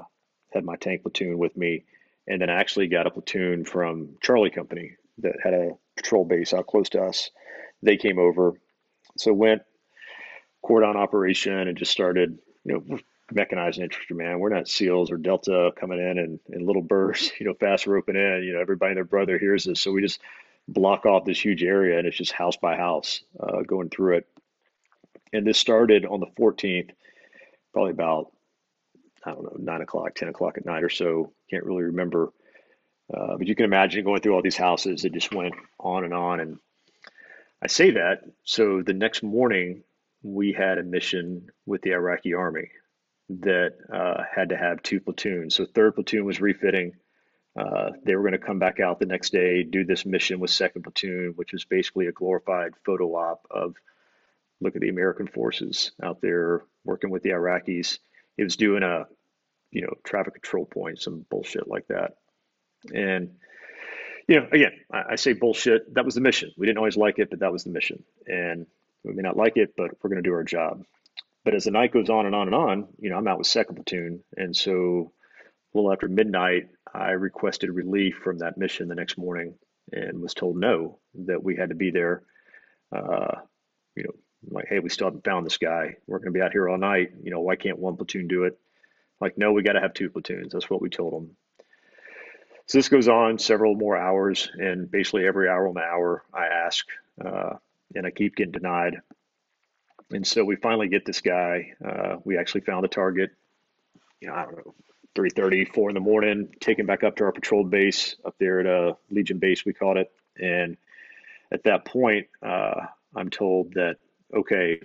had 0.52 0.66
my 0.66 0.76
tank 0.76 1.04
platoon 1.04 1.38
with 1.38 1.56
me, 1.56 1.86
and 2.28 2.42
then 2.42 2.50
I 2.50 2.56
actually 2.56 2.88
got 2.88 3.08
a 3.08 3.12
platoon 3.12 3.64
from 3.64 4.18
Charlie 4.22 4.50
Company 4.50 4.98
that 5.20 5.38
had 5.42 5.54
a 5.54 5.70
patrol 5.96 6.26
base 6.26 6.54
out 6.54 6.68
close 6.68 6.90
to 6.90 7.02
us. 7.02 7.32
They 7.82 7.96
came 7.96 8.20
over, 8.20 8.60
so 9.16 9.32
went 9.32 9.62
cordon 10.62 10.98
operation 10.98 11.54
and 11.54 11.78
just 11.78 11.94
started, 11.94 12.40
you 12.66 12.74
know, 12.74 13.00
mechanized 13.32 13.80
infantry. 13.80 14.18
Man, 14.18 14.40
we're 14.40 14.50
not 14.50 14.68
SEALs 14.68 15.12
or 15.12 15.18
Delta 15.18 15.72
coming 15.80 16.00
in 16.00 16.18
and 16.20 16.40
in 16.50 16.66
little 16.66 16.82
bursts, 16.82 17.32
you 17.40 17.46
know, 17.46 17.54
fast 17.54 17.88
roping 17.88 18.18
in. 18.18 18.44
You 18.44 18.56
know, 18.56 18.60
everybody 18.60 18.90
and 18.90 18.98
their 18.98 19.06
brother 19.06 19.38
hears 19.40 19.64
this, 19.64 19.80
so 19.80 19.94
we 19.94 20.02
just 20.02 20.20
block 20.68 21.06
off 21.06 21.26
this 21.26 21.40
huge 21.40 21.64
area 21.64 21.98
and 21.98 22.08
it's 22.08 22.18
just 22.18 22.32
house 22.32 22.58
by 22.58 22.76
house 22.76 23.22
uh, 23.40 23.62
going 23.62 23.90
through 23.90 24.18
it. 24.18 24.28
And 25.34 25.46
this 25.46 25.58
started 25.58 26.06
on 26.06 26.20
the 26.20 26.28
14th, 26.40 26.92
probably 27.74 27.92
about 27.92 28.32
I 29.26 29.32
don't 29.32 29.44
know 29.44 29.58
nine 29.60 29.82
o'clock, 29.82 30.16
ten 30.16 30.30
o'clock 30.30 30.58
at 30.58 30.66
night 30.66 30.84
or 30.84 30.90
so. 30.90 31.34
Can't 31.50 31.66
really 31.66 31.84
remember. 31.84 32.32
Uh, 33.14 33.38
but 33.38 33.48
you 33.48 33.56
can 33.56 33.66
imagine 33.66 34.04
going 34.04 34.22
through 34.22 34.34
all 34.34 34.42
these 34.42 34.58
houses. 34.58 35.04
It 35.04 35.14
just 35.14 35.34
went 35.34 35.54
on 35.80 36.04
and 36.04 36.14
on. 36.14 36.40
And 36.40 36.60
I 37.62 37.68
say 37.68 37.92
that 37.92 38.22
so 38.44 38.82
the 38.82 38.94
next 38.94 39.24
morning 39.24 39.84
we 40.24 40.54
had 40.54 40.78
a 40.78 40.84
mission 40.84 41.48
with 41.66 41.82
the 41.82 41.92
Iraqi 41.92 42.34
army 42.34 42.70
that 43.30 43.74
uh, 43.94 44.24
had 44.34 44.50
to 44.50 44.58
have 44.58 44.82
two 44.82 45.00
platoons. 45.00 45.56
So 45.56 45.66
third 45.66 45.96
platoon 45.96 46.26
was 46.26 46.42
refitting. 46.42 46.94
Uh, 47.58 47.92
they 48.04 48.16
were 48.16 48.22
going 48.22 48.34
to 48.34 48.38
come 48.38 48.60
back 48.60 48.80
out 48.80 49.00
the 49.00 49.06
next 49.06 49.32
day, 49.32 49.64
do 49.64 49.84
this 49.84 50.06
mission 50.06 50.40
with 50.40 50.52
second 50.52 50.84
platoon, 50.84 51.34
which 51.36 51.54
was 51.54 51.66
basically 51.66 52.06
a 52.06 52.12
glorified 52.12 52.74
photo 52.86 53.16
op 53.16 53.48
of 53.50 53.76
look 54.62 54.76
at 54.76 54.82
the 54.82 54.90
American 54.90 55.28
forces 55.28 55.92
out 56.04 56.22
there 56.22 56.64
working 56.86 57.10
with 57.10 57.24
the 57.24 57.30
Iraqis. 57.30 57.98
It 58.38 58.44
was 58.44 58.58
doing 58.58 58.84
a, 58.84 59.08
you 59.72 59.82
know, 59.82 59.94
traffic 60.04 60.36
control 60.36 60.66
point, 60.66 61.02
some 61.02 61.26
bullshit 61.30 61.68
like 61.68 61.88
that. 61.88 62.18
And, 62.94 63.32
you 64.28 64.40
know, 64.40 64.48
again, 64.52 64.74
I, 64.92 65.04
I 65.12 65.16
say 65.16 65.34
bullshit. 65.34 65.94
That 65.96 66.06
was 66.06 66.16
the 66.16 66.22
mission. 66.22 66.52
We 66.58 66.68
didn't 66.68 66.78
always 66.78 66.98
like 66.98 67.18
it, 67.18 67.30
but 67.30 67.40
that 67.40 67.52
was 67.52 67.64
the 67.64 67.72
mission. 67.72 68.04
And 68.28 68.68
we 69.04 69.14
may 69.14 69.24
not 69.24 69.38
like 69.38 69.58
it, 69.58 69.74
but 69.76 69.92
we're 70.02 70.10
going 70.10 70.22
to 70.22 70.30
do 70.30 70.36
our 70.36 70.44
job. 70.44 70.84
But 71.44 71.56
as 71.56 71.64
the 71.64 71.72
night 71.72 71.94
goes 71.94 72.10
on 72.10 72.26
and 72.26 72.36
on 72.36 72.48
and 72.48 72.56
on, 72.56 72.88
you 73.00 73.10
know, 73.10 73.18
I'm 73.18 73.28
out 73.28 73.40
with 73.40 73.48
second 73.48 73.76
platoon. 73.76 74.22
And 74.36 74.56
so 74.56 75.14
a 75.74 75.78
little 75.78 75.92
after 75.92 76.08
midnight, 76.08 76.68
I 76.98 77.12
requested 77.12 77.70
relief 77.70 78.20
from 78.24 78.40
that 78.40 78.58
mission 78.58 78.88
the 78.88 78.96
next 78.96 79.18
morning 79.18 79.56
and 79.92 80.20
was 80.20 80.34
told 80.34 80.58
no, 80.58 81.00
that 81.26 81.44
we 81.44 81.56
had 81.56 81.70
to 81.70 81.76
be 81.76 81.92
there. 81.92 82.24
Uh, 82.96 83.36
you 83.96 84.04
know, 84.04 84.14
like, 84.50 84.68
hey, 84.68 84.80
we 84.80 84.90
still 84.90 85.08
haven't 85.08 85.26
found 85.26 85.46
this 85.46 85.58
guy. 85.58 85.96
We're 86.08 86.20
going 86.20 86.34
to 86.34 86.38
be 86.38 86.42
out 86.42 86.52
here 86.52 86.68
all 86.68 86.78
night. 86.78 87.12
You 87.22 87.32
know, 87.32 87.40
why 87.40 87.56
can't 87.56 87.80
one 87.80 87.98
platoon 87.98 88.28
do 88.28 88.44
it? 88.44 88.58
Like, 89.20 89.38
no, 89.38 89.52
we 89.52 89.64
got 89.64 89.74
to 89.74 89.82
have 89.82 89.94
two 89.94 90.10
platoons. 90.10 90.54
That's 90.54 90.70
what 90.70 90.82
we 90.82 90.90
told 90.90 91.14
them. 91.14 91.36
So 92.68 92.78
this 92.78 92.90
goes 92.90 93.08
on 93.08 93.40
several 93.40 93.76
more 93.76 93.96
hours, 93.96 94.50
and 94.54 94.92
basically 94.92 95.26
every 95.26 95.48
hour 95.48 95.68
on 95.68 95.76
the 95.76 95.82
hour, 95.82 96.24
I 96.34 96.48
ask, 96.48 96.86
uh, 97.24 97.54
and 97.96 98.06
I 98.06 98.12
keep 98.12 98.36
getting 98.36 98.52
denied. 98.52 98.98
And 100.12 100.28
so 100.28 100.44
we 100.44 100.58
finally 100.58 100.90
get 100.90 101.06
this 101.06 101.22
guy. 101.22 101.74
Uh, 101.84 102.18
we 102.26 102.38
actually 102.38 102.62
found 102.62 102.84
the 102.84 102.90
target. 102.90 103.32
You 104.20 104.28
know, 104.28 104.36
I 104.36 104.44
don't 104.44 104.58
know, 104.58 104.76
3:30, 105.18 105.74
4 105.74 105.90
in 105.90 105.94
the 105.96 106.00
morning. 106.00 106.50
Taken 106.60 106.86
back 106.86 107.04
up 107.04 107.16
to 107.16 107.24
our 107.24 107.32
patrol 107.32 107.64
base 107.64 108.16
up 108.24 108.36
there 108.40 108.60
at 108.60 108.68
uh, 108.68 108.94
Legion 109.10 109.40
Base, 109.40 109.66
we 109.66 109.74
called 109.74 109.98
it. 109.98 110.12
And 110.38 110.78
at 111.52 111.64
that 111.64 111.86
point, 111.86 112.28
uh, 112.46 112.86
I'm 113.16 113.30
told 113.30 113.74
that 113.74 113.98
okay, 114.34 114.80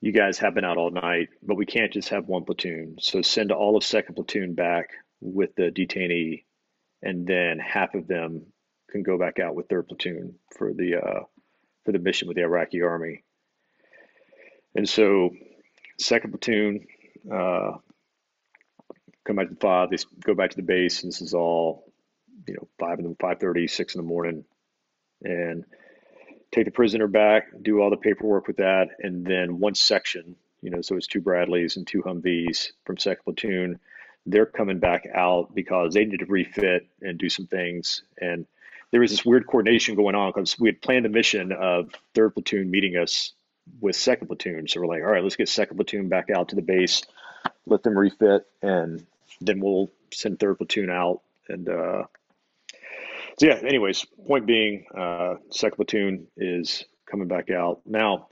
you 0.00 0.12
guys 0.12 0.38
have 0.38 0.54
been 0.54 0.64
out 0.64 0.78
all 0.78 0.90
night, 0.90 1.28
but 1.42 1.56
we 1.56 1.66
can't 1.66 1.92
just 1.92 2.08
have 2.10 2.26
one 2.26 2.44
platoon. 2.44 2.96
So 3.00 3.22
send 3.22 3.52
all 3.52 3.76
of 3.76 3.84
second 3.84 4.14
platoon 4.14 4.54
back 4.54 4.90
with 5.20 5.54
the 5.56 5.70
detainee, 5.70 6.44
and 7.02 7.26
then 7.26 7.58
half 7.58 7.94
of 7.94 8.06
them 8.06 8.46
can 8.90 9.02
go 9.02 9.18
back 9.18 9.38
out 9.38 9.54
with 9.54 9.68
third 9.68 9.88
platoon 9.88 10.36
for 10.56 10.72
the 10.72 10.96
uh, 10.96 11.20
for 11.84 11.92
the 11.92 11.98
mission 11.98 12.28
with 12.28 12.36
the 12.36 12.42
Iraqi 12.42 12.80
army. 12.80 13.22
And 14.74 14.88
so, 14.88 15.30
second 15.98 16.30
platoon 16.30 16.86
uh, 17.30 17.72
come 19.24 19.36
back 19.36 19.48
to 19.48 19.56
five. 19.56 19.90
They 19.90 19.96
go 20.22 20.34
back 20.34 20.50
to 20.50 20.56
the 20.56 20.62
base, 20.62 21.02
and 21.02 21.12
this 21.12 21.20
is 21.20 21.34
all 21.34 21.92
you 22.46 22.54
know 22.54 22.68
five 22.78 22.98
in 22.98 23.08
the 23.08 23.16
five 23.20 23.40
thirty, 23.40 23.66
six 23.66 23.94
in 23.94 24.00
the 24.00 24.06
morning, 24.06 24.44
and 25.22 25.64
take 26.54 26.66
the 26.66 26.70
prisoner 26.70 27.08
back, 27.08 27.48
do 27.62 27.80
all 27.80 27.90
the 27.90 27.96
paperwork 27.96 28.46
with 28.46 28.58
that, 28.58 28.90
and 29.00 29.26
then 29.26 29.58
one 29.58 29.74
section, 29.74 30.36
you 30.62 30.70
know, 30.70 30.80
so 30.80 30.96
it's 30.96 31.06
two 31.06 31.20
Bradleys 31.20 31.76
and 31.76 31.86
two 31.86 32.02
Humvees 32.02 32.70
from 32.84 32.96
second 32.96 33.24
platoon. 33.24 33.80
They're 34.24 34.46
coming 34.46 34.78
back 34.78 35.06
out 35.12 35.54
because 35.54 35.94
they 35.94 36.04
need 36.04 36.20
to 36.20 36.26
refit 36.26 36.86
and 37.02 37.18
do 37.18 37.28
some 37.28 37.46
things. 37.46 38.02
And 38.18 38.46
there 38.90 39.00
was 39.00 39.10
this 39.10 39.24
weird 39.24 39.46
coordination 39.46 39.96
going 39.96 40.14
on 40.14 40.30
because 40.30 40.58
we 40.58 40.68
had 40.68 40.80
planned 40.80 41.04
a 41.04 41.10
mission 41.10 41.52
of 41.52 41.90
third 42.14 42.34
platoon 42.34 42.70
meeting 42.70 42.96
us 42.96 43.32
with 43.80 43.96
second 43.96 44.28
platoon. 44.28 44.68
So 44.68 44.80
we're 44.80 44.86
like, 44.86 45.02
all 45.02 45.10
right, 45.10 45.22
let's 45.22 45.36
get 45.36 45.48
second 45.48 45.76
platoon 45.76 46.08
back 46.08 46.30
out 46.30 46.50
to 46.50 46.56
the 46.56 46.62
base, 46.62 47.02
let 47.66 47.82
them 47.82 47.98
refit, 47.98 48.46
and 48.62 49.04
then 49.40 49.60
we'll 49.60 49.90
send 50.12 50.38
third 50.38 50.58
platoon 50.58 50.90
out 50.90 51.20
and 51.48 51.68
uh, 51.68 52.04
so 53.38 53.46
yeah, 53.46 53.58
anyways, 53.66 54.06
point 54.26 54.46
being, 54.46 54.86
uh, 54.96 55.34
second 55.50 55.76
platoon 55.76 56.26
is 56.36 56.84
coming 57.10 57.26
back 57.26 57.50
out. 57.50 57.80
Now, 57.84 58.28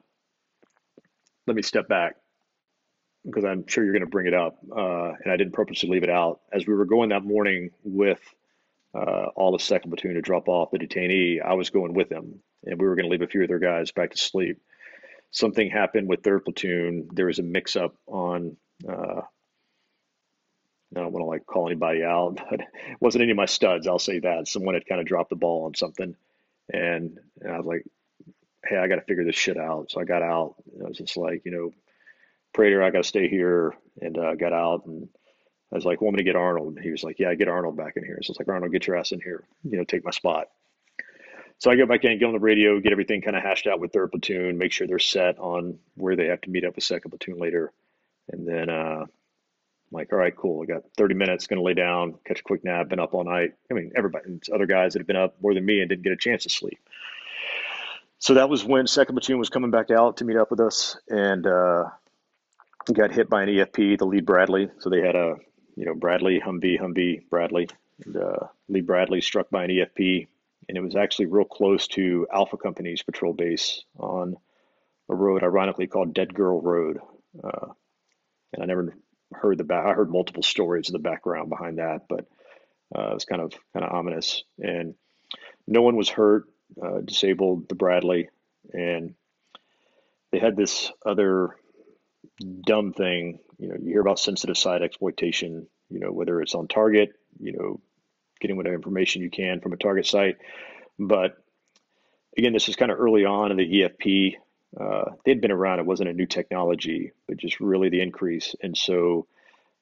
let 1.47 1.57
me 1.57 1.63
step 1.63 1.89
back 1.89 2.15
because 3.25 3.45
I'm 3.45 3.67
sure 3.67 3.85
you're 3.85 3.93
going 3.93 4.05
to 4.05 4.11
bring 4.11 4.27
it 4.27 4.35
up, 4.35 4.59
uh, 4.71 5.13
and 5.23 5.33
I 5.33 5.37
didn't 5.37 5.55
purposely 5.55 5.89
leave 5.89 6.05
it 6.05 6.11
out. 6.11 6.41
As 6.53 6.67
we 6.67 6.75
were 6.75 6.85
going 6.85 7.09
that 7.09 7.25
morning 7.25 7.71
with 7.83 8.21
uh, 8.95 9.27
all 9.35 9.53
the 9.53 9.59
second 9.59 9.91
platoon 9.91 10.15
to 10.15 10.21
drop 10.21 10.49
off 10.49 10.71
the 10.71 10.79
detainee, 10.79 11.43
I 11.43 11.55
was 11.55 11.71
going 11.71 11.95
with 11.95 12.09
them, 12.09 12.41
and 12.65 12.81
we 12.81 12.87
were 12.87 12.95
going 12.95 13.07
to 13.07 13.11
leave 13.11 13.23
a 13.23 13.27
few 13.27 13.43
of 13.43 13.49
their 13.49 13.59
guys 13.59 13.91
back 13.91 14.13
to 14.13 14.19
sleep. 14.19 14.61
Something 15.33 15.69
happened 15.69 16.09
with 16.09 16.23
third 16.23 16.45
platoon. 16.45 17.09
There 17.13 17.27
was 17.27 17.41
a 17.41 17.45
mix-up 17.45 17.97
on 18.07 18.57
uh, 18.89 19.23
I 20.97 21.01
don't 21.01 21.13
want 21.13 21.23
to 21.23 21.27
like 21.27 21.47
call 21.47 21.67
anybody 21.67 22.03
out, 22.03 22.37
but 22.51 22.61
it 22.61 22.69
wasn't 23.01 23.23
any 23.23 23.31
of 23.33 23.37
my 23.37 23.47
studs. 23.47 23.87
I'll 23.87 23.99
say 23.99 24.19
that 24.21 24.49
someone 24.49 24.75
had 24.75 24.87
kind 24.87 25.01
of 25.01 25.07
dropped 25.07 25.31
the 25.31 25.37
ball 25.37 25.65
on 25.65 25.75
something, 25.75 26.15
and, 26.73 27.19
and 27.41 27.53
I 27.53 27.57
was 27.57 27.67
like, 27.67 27.85
"Hey, 28.65 28.77
I 28.77 28.89
got 28.89 28.97
to 28.97 29.03
figure 29.03 29.25
this 29.25 29.37
shit 29.37 29.57
out." 29.57 29.91
So 29.91 30.01
I 30.01 30.05
got 30.05 30.23
out. 30.23 30.57
I 30.81 30.89
was 30.89 30.99
just 30.99 31.17
like, 31.17 31.43
you 31.45 31.53
know, 31.53 31.71
Prater, 32.53 32.83
I 32.83 32.91
got 32.91 33.03
to 33.03 33.09
stay 33.09 33.29
here, 33.29 33.75
and 34.01 34.17
uh, 34.19 34.35
got 34.35 34.53
out. 34.53 34.87
And 34.87 35.09
I 35.73 35.77
was 35.77 35.85
like, 35.85 36.01
"Want 36.01 36.17
me 36.17 36.19
to 36.19 36.25
get 36.25 36.37
Arnold?" 36.37 36.79
He 36.81 36.91
was 36.91 37.03
like, 37.03 37.19
"Yeah, 37.19 37.35
get 37.35 37.49
Arnold 37.49 37.77
back 37.77 37.97
in 37.97 38.05
here." 38.05 38.19
So 38.23 38.31
I 38.31 38.33
was 38.33 38.39
like, 38.41 38.49
"Arnold, 38.49 38.73
get 38.73 38.87
your 38.87 38.97
ass 38.97 39.13
in 39.13 39.21
here. 39.21 39.45
You 39.65 39.79
know, 39.79 39.85
take 39.85 40.05
my 40.05 40.11
spot." 40.11 40.49
So 41.59 41.71
I 41.71 41.77
go 41.77 41.87
back 41.87 42.05
in, 42.05 42.19
get 42.19 42.27
on 42.27 42.33
the 42.33 42.41
radio, 42.41 42.81
get 42.81 42.91
everything 42.91 43.23
kind 43.23 43.37
of 43.37 43.43
hashed 43.43 43.69
out 43.69 43.79
with 43.79 43.93
third 43.93 44.11
platoon, 44.11 44.59
make 44.59 44.73
sure 44.73 44.89
they're 44.89 44.99
set 44.99 45.39
on 45.39 45.79
where 45.95 46.17
they 46.17 46.27
have 46.27 46.41
to 46.41 46.51
meet 46.51 46.65
up 46.65 46.75
with 46.75 46.83
second 46.85 47.11
platoon 47.11 47.39
later, 47.39 47.73
and 48.29 48.47
then. 48.47 48.69
Uh, 48.69 49.07
I'm 49.93 49.99
like, 49.99 50.13
all 50.13 50.19
right, 50.19 50.35
cool. 50.35 50.63
I 50.63 50.67
got 50.67 50.85
30 50.97 51.15
minutes, 51.15 51.47
going 51.47 51.59
to 51.59 51.63
lay 51.63 51.75
down, 51.75 52.15
catch 52.27 52.41
a 52.41 52.43
quick 52.43 52.65
nap, 52.65 52.89
been 52.89 52.99
up 52.99 53.13
all 53.13 53.25
night. 53.25 53.53
I 53.71 53.75
mean, 53.75 53.93
everybody, 53.95 54.25
other 54.53 54.65
guys 54.65 54.95
that 54.95 55.01
have 55.01 55.07
been 55.07 55.17
up 55.17 55.37
more 55.43 55.53
than 55.53 55.67
me 55.67 55.81
and 55.81 55.89
didn't 55.91 56.03
get 56.03 56.13
a 56.13 56.17
chance 56.17 56.45
to 56.45 56.49
sleep. 56.49 56.79
So 58.19 58.35
that 58.35 58.49
was 58.49 58.65
when 58.65 58.87
second 58.87 59.17
platoon 59.17 59.39
was 59.39 59.51
coming 59.51 59.71
back 59.71 59.91
out 59.91 60.19
to 60.19 60.25
meet 60.25 60.39
up 60.39 60.51
with 60.51 60.61
us 60.61 60.97
and 61.09 61.47
uh, 61.47 61.91
got 62.91 63.13
hit 63.13 63.29
by 63.29 63.43
an 63.43 63.51
EFP, 63.51 63.99
the 63.99 64.07
lead 64.07 64.25
Bradley. 64.25 64.71
So 64.79 64.89
they 64.89 65.03
had 65.03 65.15
a, 65.15 65.37
you 65.77 65.85
know, 65.85 65.95
Bradley, 65.95 66.41
Humvee, 66.41 66.81
Humvee, 66.81 67.29
Bradley. 67.29 67.69
And, 68.07 68.17
uh, 68.17 68.47
lead 68.69 68.87
Bradley 68.87 69.21
struck 69.21 69.51
by 69.51 69.65
an 69.65 69.71
EFP. 69.71 70.27
And 70.69 70.79
it 70.79 70.81
was 70.81 70.97
actually 70.97 71.27
real 71.27 71.45
close 71.45 71.87
to 71.89 72.27
Alpha 72.33 72.57
Company's 72.57 73.03
patrol 73.03 73.35
base 73.35 73.85
on 73.99 74.37
a 75.11 75.15
road, 75.15 75.43
ironically 75.43 75.87
called 75.87 76.15
Dead 76.15 76.33
Girl 76.33 76.63
Road. 76.63 76.99
Uh, 77.43 77.73
and 78.55 78.63
I 78.63 78.67
never 78.67 78.95
heard 79.35 79.59
the 79.59 79.65
back. 79.65 79.85
I 79.87 79.93
heard 79.93 80.11
multiple 80.11 80.43
stories 80.43 80.89
of 80.89 80.93
the 80.93 80.99
background 80.99 81.49
behind 81.49 81.79
that, 81.79 82.03
but 82.09 82.27
uh, 82.97 83.11
it 83.11 83.15
was 83.15 83.25
kind 83.25 83.43
of 83.43 83.53
kind 83.73 83.85
of 83.85 83.93
ominous. 83.93 84.45
And 84.59 84.95
no 85.67 85.83
one 85.83 85.97
was 85.97 86.09
hurt. 86.09 86.45
Uh, 86.83 87.01
disabled 87.05 87.69
the 87.69 87.75
Bradley, 87.75 88.31
and 88.73 89.15
they 90.31 90.39
had 90.39 90.57
this 90.57 90.91
other 91.05 91.51
dumb 92.67 92.95
thing. 92.95 93.41
You 93.59 93.69
know, 93.69 93.77
you 93.79 93.91
hear 93.93 94.01
about 94.01 94.19
sensitive 94.19 94.57
site 94.57 94.83
exploitation. 94.83 95.67
You 95.91 96.01
know, 96.01 96.13
whether 96.13 96.41
it's 96.41 96.55
on 96.55 96.69
target. 96.69 97.11
You 97.39 97.53
know, 97.53 97.81
getting 98.41 98.57
whatever 98.57 98.75
information 98.75 99.23
you 99.23 99.31
can 99.31 99.61
from 99.61 99.73
a 99.73 99.77
target 99.77 100.07
site, 100.07 100.37
but 100.99 101.37
again, 102.37 102.53
this 102.53 102.69
is 102.69 102.77
kind 102.77 102.91
of 102.91 102.99
early 102.99 103.25
on 103.25 103.51
in 103.51 103.57
the 103.57 103.83
EFP 103.83 104.35
uh, 104.79 105.05
they'd 105.25 105.41
been 105.41 105.53
around. 105.53 105.79
It 105.79 105.87
wasn't 105.87 106.11
a 106.11 106.15
new 106.15 106.27
technology, 106.27 107.13
but 107.29 107.37
just 107.37 107.61
really 107.61 107.89
the 107.89 108.01
increase. 108.01 108.55
And 108.63 108.77
so 108.77 109.27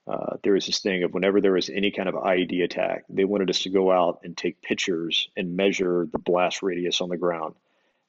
uh, 0.07 0.37
there 0.43 0.55
was 0.55 0.67
this 0.67 0.81
thing 0.81 1.05
of 1.05 1.15
whenever 1.15 1.41
there 1.41 1.53
was 1.53 1.71
any 1.71 1.91
kind 1.91 2.09
of 2.09 2.15
IED 2.15 2.65
attack, 2.65 3.05
they 3.09 3.25
wanted 3.25 3.51
us 3.51 3.61
to 3.61 3.71
go 3.71 3.93
out 3.93 4.21
and 4.25 4.37
take 4.37 4.63
pictures 4.63 5.29
and 5.37 5.57
measure 5.57 6.09
the 6.11 6.19
blast 6.19 6.63
radius 6.63 7.01
on 7.01 7.09
the 7.09 7.17
ground. 7.17 7.55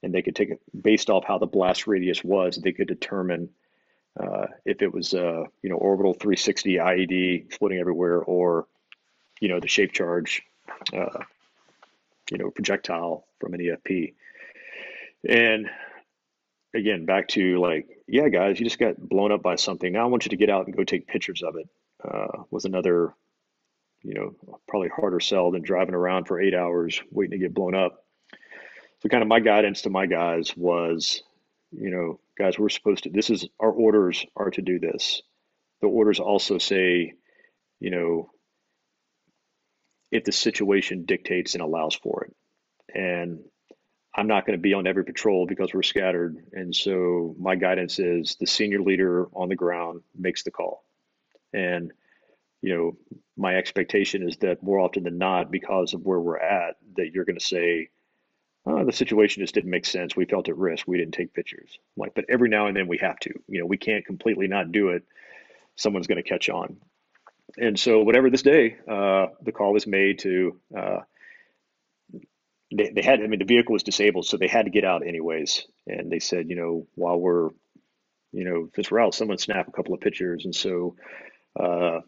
And 0.03 0.13
they 0.13 0.23
could 0.23 0.35
take 0.35 0.49
it 0.49 0.61
based 0.79 1.11
off 1.11 1.25
how 1.25 1.37
the 1.37 1.45
blast 1.45 1.85
radius 1.85 2.23
was, 2.23 2.57
they 2.57 2.71
could 2.71 2.87
determine 2.87 3.49
uh, 4.19 4.47
if 4.65 4.81
it 4.81 4.93
was 4.93 5.13
a 5.13 5.45
you 5.61 5.69
know 5.69 5.77
orbital 5.77 6.13
360 6.13 6.75
IED 6.75 7.45
exploding 7.45 7.79
everywhere, 7.79 8.19
or 8.19 8.67
you 9.39 9.47
know 9.47 9.59
the 9.59 9.67
shape 9.67 9.93
charge, 9.93 10.41
uh, 10.93 11.19
you 12.29 12.37
know 12.37 12.49
projectile 12.49 13.25
from 13.39 13.53
an 13.53 13.61
EFP. 13.61 14.13
And 15.27 15.69
again, 16.73 17.05
back 17.05 17.27
to 17.29 17.59
like, 17.59 17.87
yeah, 18.07 18.29
guys, 18.29 18.59
you 18.59 18.65
just 18.65 18.79
got 18.79 18.97
blown 18.97 19.31
up 19.31 19.41
by 19.41 19.55
something. 19.55 19.91
Now 19.91 20.03
I 20.03 20.07
want 20.07 20.25
you 20.25 20.29
to 20.29 20.37
get 20.37 20.49
out 20.49 20.67
and 20.67 20.75
go 20.75 20.83
take 20.83 21.07
pictures 21.07 21.43
of 21.43 21.55
it. 21.55 21.67
Uh, 22.03 22.43
was 22.49 22.65
another, 22.65 23.13
you 24.03 24.13
know, 24.13 24.59
probably 24.67 24.89
harder 24.89 25.19
sell 25.19 25.51
than 25.51 25.61
driving 25.61 25.95
around 25.95 26.25
for 26.25 26.41
eight 26.41 26.55
hours 26.55 26.99
waiting 27.11 27.39
to 27.39 27.45
get 27.45 27.53
blown 27.53 27.75
up. 27.75 28.05
So, 28.99 29.09
kind 29.09 29.23
of 29.23 29.27
my 29.27 29.39
guidance 29.39 29.83
to 29.83 29.89
my 29.89 30.05
guys 30.05 30.55
was, 30.55 31.23
you 31.71 31.89
know, 31.89 32.19
guys, 32.37 32.57
we're 32.57 32.69
supposed 32.69 33.03
to, 33.03 33.09
this 33.09 33.29
is 33.29 33.47
our 33.59 33.71
orders 33.71 34.25
are 34.35 34.51
to 34.51 34.61
do 34.61 34.79
this. 34.79 35.21
The 35.81 35.87
orders 35.87 36.19
also 36.19 36.57
say, 36.57 37.13
you 37.79 37.89
know, 37.89 38.29
if 40.11 40.23
the 40.23 40.31
situation 40.31 41.05
dictates 41.05 41.53
and 41.53 41.63
allows 41.63 41.95
for 41.95 42.25
it. 42.25 42.35
And 42.93 43.39
I'm 44.13 44.27
not 44.27 44.45
going 44.45 44.57
to 44.57 44.61
be 44.61 44.73
on 44.73 44.87
every 44.87 45.05
patrol 45.05 45.45
because 45.45 45.73
we're 45.73 45.83
scattered. 45.83 46.37
And 46.51 46.75
so 46.75 47.35
my 47.39 47.55
guidance 47.55 47.97
is 47.99 48.35
the 48.39 48.47
senior 48.47 48.81
leader 48.81 49.27
on 49.33 49.49
the 49.49 49.55
ground 49.55 50.01
makes 50.17 50.43
the 50.43 50.51
call. 50.51 50.83
And, 51.53 51.91
you 52.61 52.75
know, 52.75 52.97
my 53.37 53.55
expectation 53.55 54.27
is 54.27 54.37
that 54.37 54.63
more 54.63 54.79
often 54.79 55.03
than 55.03 55.17
not, 55.17 55.49
because 55.49 55.93
of 55.93 56.01
where 56.01 56.19
we're 56.19 56.39
at, 56.39 56.75
that 56.97 57.11
you're 57.13 57.25
going 57.25 57.39
to 57.39 57.45
say, 57.45 57.89
oh, 58.65 58.85
the 58.85 58.91
situation 58.91 59.43
just 59.43 59.53
didn't 59.53 59.71
make 59.71 59.85
sense. 59.85 60.15
We 60.15 60.25
felt 60.25 60.49
at 60.49 60.57
risk. 60.57 60.87
We 60.87 60.97
didn't 60.97 61.13
take 61.13 61.33
pictures. 61.33 61.79
I'm 61.95 62.01
like, 62.01 62.13
but 62.13 62.25
every 62.29 62.49
now 62.49 62.67
and 62.67 62.75
then 62.75 62.87
we 62.87 62.97
have 62.97 63.17
to. 63.19 63.33
You 63.47 63.61
know, 63.61 63.65
we 63.65 63.77
can't 63.77 64.05
completely 64.05 64.47
not 64.47 64.71
do 64.71 64.89
it. 64.89 65.03
Someone's 65.77 66.07
going 66.07 66.21
to 66.21 66.29
catch 66.29 66.49
on. 66.49 66.77
And 67.57 67.79
so, 67.79 68.03
whatever 68.03 68.29
this 68.29 68.43
day, 68.43 68.77
uh, 68.87 69.27
the 69.41 69.51
call 69.51 69.75
is 69.75 69.87
made 69.87 70.19
to 70.19 70.59
uh, 70.77 70.99
they, 72.71 72.89
they 72.89 73.01
had, 73.01 73.21
I 73.21 73.27
mean, 73.27 73.39
the 73.39 73.45
vehicle 73.45 73.73
was 73.73 73.83
disabled, 73.83 74.25
so 74.25 74.37
they 74.37 74.47
had 74.47 74.65
to 74.65 74.71
get 74.71 74.85
out 74.85 75.05
anyways. 75.05 75.65
And 75.87 76.11
they 76.11 76.19
said, 76.19 76.49
you 76.49 76.55
know, 76.55 76.87
while 76.95 77.19
we're, 77.19 77.49
you 78.31 78.45
know, 78.45 78.69
since 78.75 78.89
we're 78.89 79.01
out, 79.01 79.13
someone 79.13 79.37
snap 79.37 79.67
a 79.67 79.71
couple 79.71 79.93
of 79.93 80.01
pictures. 80.01 80.45
And 80.45 80.55
so 80.55 80.95
uh, 81.59 81.99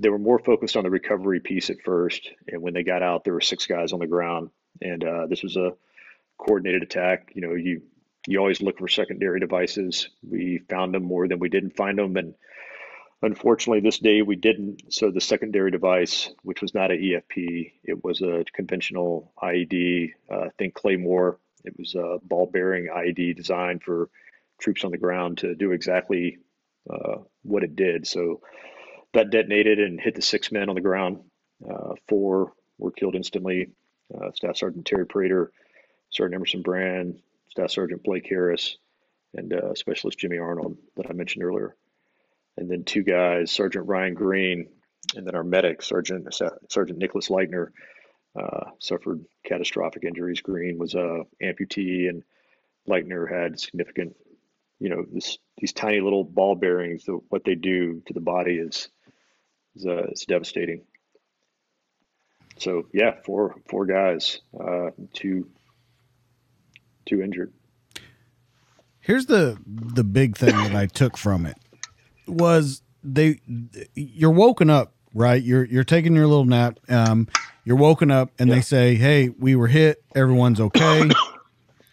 they 0.00 0.08
were 0.08 0.18
more 0.18 0.38
focused 0.38 0.76
on 0.76 0.84
the 0.84 0.90
recovery 0.90 1.40
piece 1.40 1.70
at 1.70 1.82
first. 1.84 2.30
And 2.48 2.62
when 2.62 2.74
they 2.74 2.82
got 2.82 3.02
out, 3.02 3.24
there 3.24 3.34
were 3.34 3.40
six 3.40 3.66
guys 3.66 3.92
on 3.92 3.98
the 3.98 4.06
ground, 4.06 4.50
and 4.80 5.04
uh, 5.04 5.26
this 5.26 5.42
was 5.42 5.56
a 5.56 5.72
coordinated 6.38 6.82
attack. 6.82 7.32
You 7.34 7.42
know, 7.42 7.54
you 7.54 7.82
you 8.26 8.38
always 8.38 8.62
look 8.62 8.78
for 8.78 8.88
secondary 8.88 9.40
devices. 9.40 10.08
We 10.22 10.62
found 10.70 10.94
them 10.94 11.02
more 11.02 11.26
than 11.26 11.40
we 11.40 11.48
didn't 11.48 11.76
find 11.76 11.98
them, 11.98 12.16
and 12.16 12.34
unfortunately, 13.22 13.80
this 13.80 13.98
day 13.98 14.22
we 14.22 14.36
didn't. 14.36 14.92
So 14.92 15.10
the 15.10 15.20
secondary 15.20 15.70
device, 15.70 16.30
which 16.42 16.60
was 16.60 16.74
not 16.74 16.90
an 16.90 16.98
EFP, 16.98 17.72
it 17.84 18.04
was 18.04 18.20
a 18.20 18.44
conventional 18.52 19.32
IED. 19.42 20.12
Uh, 20.30 20.48
think 20.58 20.74
Claymore. 20.74 21.38
It 21.64 21.74
was 21.78 21.94
a 21.94 22.18
ball 22.22 22.46
bearing 22.46 22.88
IED 22.88 23.36
designed 23.36 23.82
for 23.84 24.10
troops 24.60 24.84
on 24.84 24.90
the 24.90 24.98
ground 24.98 25.38
to 25.38 25.54
do 25.54 25.72
exactly 25.72 26.38
uh, 26.90 27.18
what 27.42 27.62
it 27.62 27.76
did. 27.76 28.06
So 28.06 28.40
that 29.14 29.30
detonated 29.30 29.78
and 29.78 30.00
hit 30.00 30.14
the 30.14 30.22
six 30.22 30.50
men 30.50 30.68
on 30.68 30.74
the 30.74 30.80
ground. 30.80 31.20
Uh, 31.68 31.94
four 32.08 32.52
were 32.78 32.90
killed 32.90 33.14
instantly. 33.14 33.70
Uh, 34.12 34.32
Staff 34.34 34.56
Sergeant 34.56 34.86
Terry 34.86 35.06
Prater, 35.06 35.52
Sergeant 36.10 36.34
Emerson 36.34 36.62
Brand, 36.62 37.20
Staff 37.50 37.70
Sergeant 37.70 38.02
Blake 38.02 38.26
Harris, 38.28 38.76
and 39.34 39.52
uh, 39.52 39.74
Specialist 39.74 40.18
Jimmy 40.18 40.38
Arnold 40.38 40.76
that 40.96 41.06
I 41.08 41.12
mentioned 41.12 41.44
earlier. 41.44 41.76
And 42.56 42.70
then 42.70 42.84
two 42.84 43.02
guys, 43.02 43.50
Sergeant 43.50 43.86
Ryan 43.86 44.14
Green, 44.14 44.68
and 45.16 45.26
then 45.26 45.34
our 45.34 45.44
medic, 45.44 45.82
Sergeant 45.82 46.34
Sergeant 46.68 46.98
Nicholas 46.98 47.28
Leitner, 47.28 47.68
uh, 48.38 48.70
suffered 48.78 49.24
catastrophic 49.44 50.04
injuries. 50.04 50.40
Green 50.40 50.78
was 50.78 50.94
a 50.94 51.22
amputee, 51.42 52.08
and 52.08 52.22
Leitner 52.88 53.30
had 53.30 53.58
significant, 53.58 54.16
you 54.78 54.88
know, 54.88 55.04
this, 55.10 55.38
these 55.58 55.72
tiny 55.72 56.00
little 56.00 56.24
ball 56.24 56.54
bearings. 56.54 57.04
The, 57.04 57.18
what 57.28 57.44
they 57.44 57.54
do 57.54 58.02
to 58.06 58.12
the 58.12 58.20
body 58.20 58.54
is 58.56 58.88
is, 59.76 59.86
uh, 59.86 60.06
devastating. 60.28 60.82
So 62.58 62.86
yeah, 62.92 63.16
four 63.24 63.56
four 63.68 63.86
guys, 63.86 64.40
uh, 64.58 64.90
two 65.14 65.48
two 67.06 67.22
injured. 67.22 67.52
Here's 69.00 69.26
the 69.26 69.58
the 69.66 70.04
big 70.04 70.36
thing 70.36 70.54
that 70.56 70.76
I 70.76 70.86
took 70.86 71.16
from 71.16 71.46
it 71.46 71.56
was 72.26 72.82
they 73.02 73.40
you're 73.94 74.30
woken 74.30 74.70
up 74.70 74.92
right? 75.14 75.42
You're 75.42 75.64
you're 75.64 75.84
taking 75.84 76.14
your 76.14 76.26
little 76.26 76.44
nap 76.44 76.78
um 76.88 77.28
you're 77.64 77.76
woken 77.76 78.10
up 78.10 78.30
and 78.38 78.48
yeah. 78.48 78.56
they 78.56 78.60
say 78.60 78.94
hey 78.94 79.28
we 79.28 79.54
were 79.54 79.68
hit. 79.68 80.02
Everyone's 80.14 80.60
okay. 80.60 81.10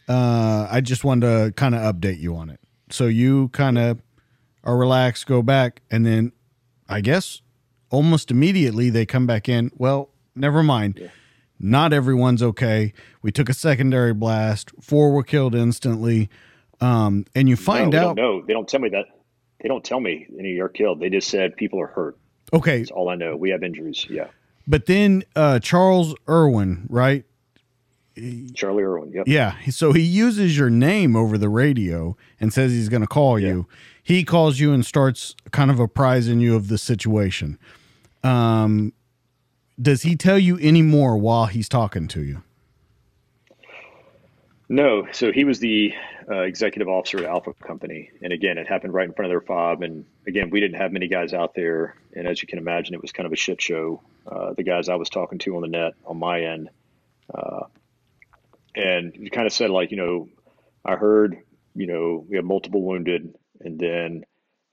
Uh 0.08 0.68
i 0.72 0.82
just 0.82 1.04
wanted 1.04 1.28
to 1.28 1.52
kind 1.52 1.76
of 1.76 1.82
update 1.82 2.20
you 2.20 2.36
on 2.36 2.50
it. 2.50 2.60
So 2.90 3.06
you 3.06 3.50
kind 3.50 3.78
of 3.78 4.02
are 4.64 4.76
relaxed 4.76 5.28
go 5.28 5.44
back 5.44 5.84
and 5.92 6.04
then 6.04 6.32
i 6.88 7.00
guess 7.00 7.44
almost 7.92 8.32
immediately 8.32 8.90
they 8.90 9.06
come 9.06 9.28
back 9.28 9.48
in. 9.48 9.70
Well 9.78 10.10
never 10.34 10.64
mind. 10.64 10.98
Yeah. 11.00 11.10
not 11.60 11.94
everyone's 11.94 12.42
okay. 12.42 12.92
We 13.22 13.32
took 13.32 13.50
a 13.50 13.54
secondary 13.54 14.16
blast. 14.16 14.72
Four 14.82 15.12
were 15.12 15.22
killed 15.22 15.54
instantly. 15.54 16.28
Um 16.82 17.26
and 17.36 17.48
you 17.48 17.56
find 17.56 17.92
no, 17.92 18.10
out 18.10 18.16
no 18.16 18.42
they 18.42 18.54
don't 18.54 18.68
tell 18.68 18.80
me 18.80 18.90
that 18.90 19.06
they 19.62 19.68
don't 19.68 19.84
tell 19.84 20.00
me 20.00 20.28
any 20.38 20.60
are 20.60 20.70
killed. 20.70 21.00
They 21.00 21.10
just 21.10 21.30
said 21.30 21.56
people 21.56 21.80
are 21.82 21.88
hurt. 21.88 22.18
Okay. 22.54 22.80
That's 22.80 22.92
all 22.92 23.10
I 23.10 23.16
know. 23.16 23.36
We 23.36 23.50
have 23.52 23.64
injuries. 23.64 24.06
Yeah. 24.10 24.28
But 24.68 24.86
then 24.86 25.24
uh, 25.36 25.60
Charles 25.60 26.16
Irwin, 26.28 26.86
right? 26.90 27.26
Charlie 28.54 28.84
Irwin. 28.84 29.12
Yep. 29.14 29.28
Yeah. 29.28 29.56
So 29.70 29.94
he 29.94 30.02
uses 30.02 30.58
your 30.58 30.70
name 30.70 31.16
over 31.16 31.38
the 31.38 31.50
radio 31.50 32.18
and 32.40 32.54
says 32.54 32.72
he's 32.72 32.90
going 32.90 33.02
to 33.02 33.08
call 33.08 33.40
yeah. 33.40 33.50
you. 33.50 33.68
He 34.04 34.24
calls 34.24 34.60
you 34.60 34.74
and 34.74 34.86
starts 34.86 35.36
kind 35.52 35.72
of 35.72 35.80
apprising 35.80 36.40
you 36.40 36.56
of 36.56 36.68
the 36.68 36.78
situation. 36.78 37.58
Um, 38.24 38.94
does 39.82 40.02
he 40.02 40.16
tell 40.16 40.38
you 40.38 40.58
any 40.60 40.82
more 40.82 41.18
while 41.18 41.46
he's 41.46 41.70
talking 41.70 42.08
to 42.10 42.24
you? 42.24 42.44
No. 44.70 45.08
So 45.12 45.32
he 45.32 45.44
was 45.44 45.60
the 45.60 45.94
uh, 46.30 46.42
executive 46.42 46.88
officer 46.88 47.18
at 47.18 47.26
Alpha 47.26 47.54
Company, 47.56 48.12
and 48.22 48.32
again, 48.32 48.60
it 48.60 48.68
happened 48.68 48.94
right 48.94 49.08
in 49.08 49.14
front 49.14 49.26
of 49.26 49.32
their 49.32 49.42
fob. 49.42 49.82
And 49.82 50.06
again, 50.28 50.52
we 50.52 50.60
didn't 50.60 50.78
have 50.78 50.92
many 50.92 51.08
guys 51.08 51.34
out 51.34 51.56
there, 51.56 51.96
and 52.16 52.28
as 52.28 52.42
you 52.42 52.48
can 52.48 52.60
imagine, 52.60 52.94
it 52.94 53.02
was 53.02 53.12
kind 53.12 53.26
of 53.26 53.34
a 53.34 53.36
shit 53.36 53.60
show. 53.60 54.02
Uh, 54.28 54.54
the 54.54 54.64
guys 54.64 54.88
I 54.88 54.96
was 54.96 55.10
talking 55.10 55.40
to 55.40 55.56
on 55.56 55.64
the 55.64 55.68
net 55.68 55.94
on 56.06 56.20
my 56.20 56.42
end, 56.42 56.70
uh, 57.34 57.62
and 58.76 59.16
you 59.16 59.32
kind 59.32 59.48
of 59.48 59.54
said 59.54 59.72
like, 59.72 59.90
you 59.90 59.98
know, 59.98 60.30
I 60.86 60.96
heard, 60.96 61.38
you 61.74 61.88
know, 61.88 62.24
we 62.30 62.36
have 62.36 62.46
multiple 62.46 62.84
wounded, 62.84 63.34
and 63.60 63.80
then 63.80 64.24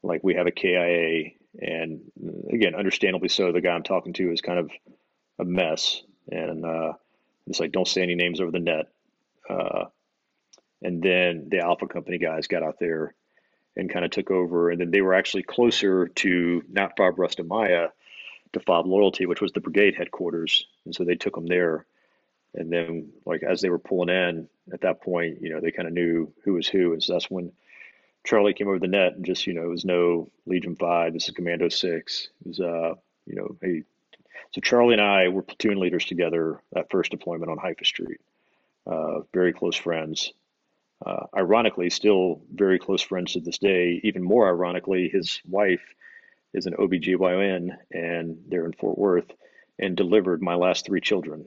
like 0.03 0.23
we 0.23 0.35
have 0.35 0.47
a 0.47 0.51
KIA, 0.51 1.31
and 1.59 2.03
again, 2.53 2.75
understandably 2.75 3.31
so, 3.31 3.51
the 3.51 3.63
guy 3.63 3.71
I'm 3.71 3.83
talking 3.83 4.13
to 4.15 4.31
is 4.31 4.43
kind 4.43 4.59
of 4.59 4.71
a 5.39 5.45
mess, 5.47 6.03
and 6.31 6.67
uh, 6.67 6.93
it's 7.47 7.61
like 7.61 7.73
don't 7.73 7.89
say 7.89 8.03
any 8.03 8.15
names 8.15 8.43
over 8.43 8.51
the 8.51 8.59
net. 8.59 8.89
Uh, 9.49 9.87
and 10.83 11.03
then 11.03 11.49
the 11.51 11.61
Alpha 11.61 11.87
Company 11.87 12.19
guys 12.19 12.47
got 12.47 12.63
out 12.63 12.79
there 12.79 13.15
and 13.77 13.93
kind 13.93 14.05
of 14.05 14.11
took 14.11 14.31
over. 14.31 14.71
And 14.71 14.81
then 14.81 14.91
they 14.91 15.01
were 15.01 15.15
actually 15.15 15.43
closer 15.43 16.09
to 16.09 16.63
not 16.71 16.97
FOB 16.97 17.17
Rustamiyah, 17.17 17.91
to 18.53 18.61
FOB 18.61 18.87
Loyalty, 18.87 19.27
which 19.27 19.41
was 19.41 19.53
the 19.53 19.61
brigade 19.61 19.95
headquarters. 19.97 20.67
And 20.85 20.95
so 20.95 21.05
they 21.05 21.15
took 21.15 21.35
them 21.35 21.47
there. 21.47 21.87
And 22.55 22.73
then, 22.73 23.11
like, 23.27 23.43
as 23.43 23.61
they 23.61 23.69
were 23.69 23.79
pulling 23.79 24.09
in 24.09 24.49
at 24.73 24.81
that 24.81 25.03
point, 25.03 25.43
you 25.43 25.51
know, 25.51 25.61
they 25.61 25.73
kind 25.73 25.89
of 25.89 25.95
knew 25.95 26.33
who 26.45 26.55
was 26.55 26.67
who. 26.67 26.93
And 26.93 27.03
so 27.03 27.13
that's 27.13 27.31
when 27.31 27.53
Charlie 28.25 28.55
came 28.55 28.69
over 28.69 28.79
the 28.79 28.87
net 28.87 29.15
and 29.15 29.25
just, 29.25 29.47
you 29.47 29.53
know, 29.53 29.65
it 29.65 29.71
was 29.71 29.85
no 29.85 30.31
Legion 30.47 30.75
5, 30.75 31.13
this 31.13 31.29
is 31.29 31.35
Commando 31.35 31.69
6. 31.69 32.29
It 32.41 32.49
was, 32.49 32.61
uh, 32.61 32.95
you 33.27 33.37
know, 33.37 33.57
hey. 33.61 33.83
So 34.53 34.61
Charlie 34.61 34.95
and 34.95 35.03
I 35.03 35.29
were 35.29 35.43
platoon 35.43 35.79
leaders 35.79 36.07
together 36.07 36.63
that 36.73 36.91
first 36.91 37.11
deployment 37.11 37.51
on 37.51 37.59
Haifa 37.59 37.85
Street. 37.85 38.21
Uh, 38.87 39.21
very 39.33 39.53
close 39.53 39.75
friends 39.75 40.33
uh, 41.05 41.27
ironically, 41.37 41.91
still 41.91 42.41
very 42.55 42.79
close 42.79 43.03
friends 43.03 43.33
to 43.33 43.41
this 43.41 43.59
day. 43.59 44.01
Even 44.03 44.23
more 44.23 44.49
ironically, 44.49 45.09
his 45.13 45.41
wife 45.47 45.83
is 46.55 46.67
an 46.67 46.75
OBGYN 46.75 47.77
and 47.93 48.39
they're 48.49 48.65
in 48.65 48.73
Fort 48.73 48.97
Worth 48.97 49.31
and 49.79 49.97
delivered 49.97 50.41
my 50.41 50.55
last 50.55 50.87
three 50.87 51.01
children. 51.01 51.47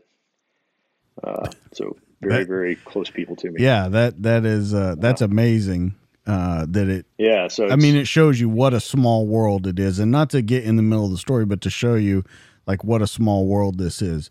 Uh, 1.24 1.50
so 1.74 1.98
very, 2.22 2.40
that, 2.40 2.48
very 2.48 2.76
close 2.76 3.10
people 3.10 3.36
to 3.38 3.50
me. 3.50 3.64
Yeah, 3.64 3.88
that 3.90 4.22
that 4.22 4.46
is 4.46 4.74
uh, 4.74 4.96
that's 4.98 5.22
amazing. 5.22 5.96
Uh, 6.28 6.68
that 6.70 6.88
it 6.88 7.08
yeah 7.18 7.48
so 7.48 7.68
i 7.70 7.76
mean 7.76 7.96
it 7.96 8.06
shows 8.06 8.40
you 8.40 8.48
what 8.48 8.72
a 8.72 8.80
small 8.80 9.26
world 9.26 9.66
it 9.66 9.80
is 9.80 9.98
and 9.98 10.12
not 10.12 10.30
to 10.30 10.44
get 10.44 10.64
in 10.64 10.76
the 10.76 10.84
middle 10.84 11.06
of 11.06 11.12
the 11.12 11.18
story 11.18 11.44
but 11.44 11.60
to 11.60 11.72
show 11.72 11.96
you 11.96 12.24
like 12.68 12.84
what 12.84 13.02
a 13.02 13.08
small 13.08 13.48
world 13.48 13.80
this 13.80 14.00
is 14.00 14.30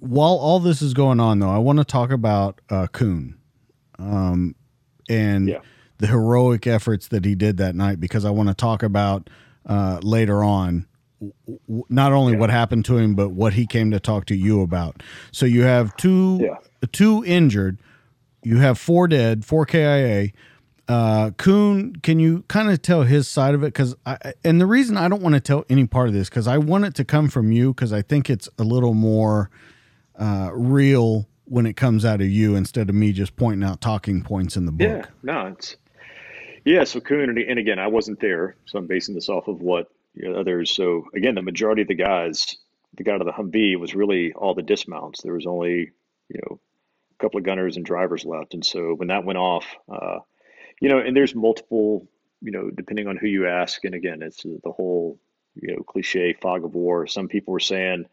while 0.00 0.36
all 0.36 0.60
this 0.60 0.80
is 0.80 0.94
going 0.94 1.20
on 1.20 1.38
though 1.38 1.50
i 1.50 1.58
want 1.58 1.78
to 1.78 1.84
talk 1.84 2.10
about 2.10 2.60
uh 2.70 2.86
Kuhn 2.88 3.38
um, 3.98 4.54
and 5.08 5.48
yeah. 5.48 5.60
the 5.98 6.06
heroic 6.06 6.66
efforts 6.66 7.08
that 7.08 7.24
he 7.24 7.34
did 7.34 7.56
that 7.58 7.74
night 7.74 8.00
because 8.00 8.24
I 8.24 8.30
want 8.30 8.48
to 8.48 8.54
talk 8.54 8.82
about 8.82 9.30
uh, 9.66 10.00
later 10.02 10.42
on 10.42 10.86
not 11.88 12.12
only 12.12 12.34
yeah. 12.34 12.38
what 12.38 12.50
happened 12.50 12.84
to 12.84 12.98
him 12.98 13.14
but 13.14 13.30
what 13.30 13.54
he 13.54 13.66
came 13.66 13.90
to 13.90 14.00
talk 14.00 14.26
to 14.26 14.36
you 14.36 14.60
about. 14.60 15.02
So 15.32 15.46
you 15.46 15.62
have 15.62 15.96
two 15.96 16.40
yeah. 16.42 16.56
two 16.92 17.24
injured, 17.24 17.78
you 18.42 18.58
have 18.58 18.78
four 18.78 19.08
dead, 19.08 19.44
four 19.44 19.64
KIA. 19.64 20.28
Uh, 20.86 21.30
Kuhn, 21.38 21.96
can 22.02 22.18
you 22.18 22.44
kind 22.48 22.68
of 22.68 22.82
tell 22.82 23.04
his 23.04 23.26
side 23.26 23.54
of 23.54 23.62
it? 23.62 23.68
Because 23.68 23.94
I 24.04 24.34
and 24.44 24.60
the 24.60 24.66
reason 24.66 24.98
I 24.98 25.08
don't 25.08 25.22
want 25.22 25.34
to 25.34 25.40
tell 25.40 25.64
any 25.70 25.86
part 25.86 26.08
of 26.08 26.14
this 26.14 26.28
because 26.28 26.46
I 26.46 26.58
want 26.58 26.84
it 26.84 26.94
to 26.96 27.06
come 27.06 27.28
from 27.28 27.52
you 27.52 27.72
because 27.72 27.90
I 27.90 28.02
think 28.02 28.28
it's 28.28 28.50
a 28.58 28.64
little 28.64 28.92
more 28.92 29.50
uh, 30.18 30.50
real 30.52 31.28
when 31.44 31.66
it 31.66 31.76
comes 31.76 32.04
out 32.04 32.20
of 32.20 32.28
you 32.28 32.56
instead 32.56 32.88
of 32.88 32.94
me 32.94 33.12
just 33.12 33.36
pointing 33.36 33.68
out 33.68 33.80
talking 33.80 34.22
points 34.22 34.56
in 34.56 34.66
the 34.66 34.72
book. 34.72 34.88
Yeah, 34.88 35.04
no, 35.22 35.46
it's 35.48 35.76
yeah. 36.64 36.84
So 36.84 37.00
community, 37.00 37.46
and 37.48 37.58
again, 37.58 37.78
I 37.78 37.88
wasn't 37.88 38.20
there, 38.20 38.56
so 38.64 38.78
I'm 38.78 38.86
basing 38.86 39.14
this 39.14 39.28
off 39.28 39.48
of 39.48 39.60
what 39.60 39.90
you 40.14 40.30
know, 40.30 40.38
others. 40.38 40.70
So 40.70 41.06
again, 41.14 41.34
the 41.34 41.42
majority 41.42 41.82
of 41.82 41.88
the 41.88 41.94
guys, 41.94 42.56
the 42.94 43.04
guy 43.04 43.14
of 43.14 43.24
the 43.24 43.32
Humvee 43.32 43.78
was 43.78 43.94
really 43.94 44.32
all 44.32 44.54
the 44.54 44.62
dismounts. 44.62 45.22
There 45.22 45.34
was 45.34 45.46
only 45.46 45.92
you 46.28 46.40
know 46.42 46.60
a 47.18 47.22
couple 47.22 47.38
of 47.38 47.44
gunners 47.44 47.76
and 47.76 47.84
drivers 47.84 48.24
left, 48.24 48.54
and 48.54 48.64
so 48.64 48.94
when 48.94 49.08
that 49.08 49.24
went 49.24 49.38
off, 49.38 49.66
uh, 49.88 50.20
you 50.80 50.88
know, 50.88 50.98
and 50.98 51.16
there's 51.16 51.34
multiple, 51.34 52.08
you 52.40 52.50
know, 52.50 52.70
depending 52.70 53.08
on 53.08 53.16
who 53.16 53.26
you 53.26 53.46
ask, 53.46 53.84
and 53.84 53.94
again, 53.94 54.22
it's 54.22 54.42
the 54.42 54.72
whole 54.72 55.18
you 55.60 55.76
know 55.76 55.82
cliche 55.82 56.32
fog 56.32 56.64
of 56.64 56.74
war. 56.74 57.06
Some 57.06 57.28
people 57.28 57.52
were 57.52 57.60
saying. 57.60 58.06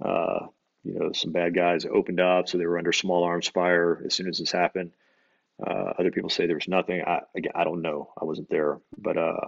Uh, 0.00 0.46
you 0.88 0.98
know, 0.98 1.12
some 1.12 1.32
bad 1.32 1.54
guys 1.54 1.84
opened 1.84 2.18
up, 2.18 2.48
so 2.48 2.56
they 2.56 2.66
were 2.66 2.78
under 2.78 2.92
small 2.92 3.24
arms 3.24 3.48
fire 3.48 4.02
as 4.06 4.14
soon 4.14 4.26
as 4.26 4.38
this 4.38 4.50
happened. 4.50 4.90
Uh, 5.64 5.92
other 5.98 6.10
people 6.10 6.30
say 6.30 6.46
there 6.46 6.56
was 6.56 6.68
nothing. 6.68 7.02
I 7.06 7.20
again, 7.36 7.52
I 7.54 7.64
don't 7.64 7.82
know. 7.82 8.10
I 8.20 8.24
wasn't 8.24 8.48
there, 8.48 8.78
but 8.96 9.18
uh, 9.18 9.40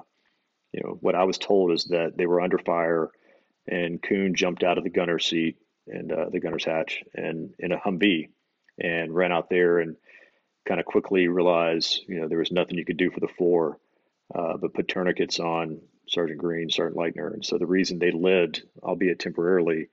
you 0.72 0.82
know, 0.82 0.98
what 1.00 1.14
I 1.14 1.24
was 1.24 1.38
told 1.38 1.72
is 1.72 1.84
that 1.86 2.16
they 2.16 2.26
were 2.26 2.42
under 2.42 2.58
fire, 2.58 3.10
and 3.66 4.02
Coon 4.02 4.34
jumped 4.34 4.62
out 4.62 4.76
of 4.76 4.84
the 4.84 4.90
gunner's 4.90 5.24
seat 5.24 5.56
and 5.86 6.12
uh, 6.12 6.28
the 6.30 6.40
gunner's 6.40 6.64
hatch 6.64 7.02
and 7.14 7.54
in 7.58 7.72
a 7.72 7.78
Humvee, 7.78 8.28
and 8.78 9.14
ran 9.14 9.32
out 9.32 9.48
there 9.48 9.78
and 9.78 9.96
kind 10.68 10.78
of 10.78 10.84
quickly 10.84 11.28
realized, 11.28 12.02
you 12.06 12.20
know, 12.20 12.28
there 12.28 12.38
was 12.38 12.52
nothing 12.52 12.76
you 12.76 12.84
could 12.84 12.98
do 12.98 13.10
for 13.10 13.20
the 13.20 13.28
floor, 13.28 13.78
uh, 14.34 14.58
but 14.58 14.74
put 14.74 14.88
tourniquets 14.88 15.40
on 15.40 15.80
Sergeant 16.06 16.38
Green, 16.38 16.68
Sergeant 16.68 16.98
Leitner. 16.98 17.32
And 17.32 17.44
so 17.44 17.56
the 17.56 17.66
reason 17.66 17.98
they 17.98 18.10
lived, 18.10 18.62
albeit 18.82 19.20
temporarily, 19.20 19.88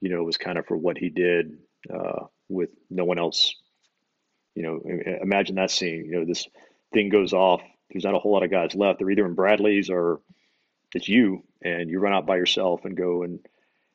you 0.00 0.08
know, 0.08 0.22
was 0.22 0.36
kind 0.36 0.58
of 0.58 0.66
for 0.66 0.76
what 0.76 0.98
he 0.98 1.10
did 1.10 1.58
uh, 1.92 2.26
with 2.48 2.70
no 2.88 3.04
one 3.04 3.18
else. 3.18 3.54
You 4.54 4.62
know, 4.62 4.80
imagine 5.22 5.56
that 5.56 5.70
scene. 5.70 6.04
You 6.06 6.12
know, 6.12 6.24
this 6.24 6.46
thing 6.92 7.08
goes 7.08 7.32
off. 7.32 7.62
There's 7.90 8.04
not 8.04 8.14
a 8.14 8.18
whole 8.18 8.32
lot 8.32 8.42
of 8.42 8.50
guys 8.50 8.74
left. 8.74 8.98
They're 8.98 9.10
either 9.10 9.26
in 9.26 9.34
Bradley's 9.34 9.90
or 9.90 10.20
it's 10.94 11.08
you, 11.08 11.44
and 11.62 11.88
you 11.88 12.00
run 12.00 12.12
out 12.12 12.26
by 12.26 12.36
yourself 12.36 12.84
and 12.84 12.96
go 12.96 13.22
and 13.22 13.40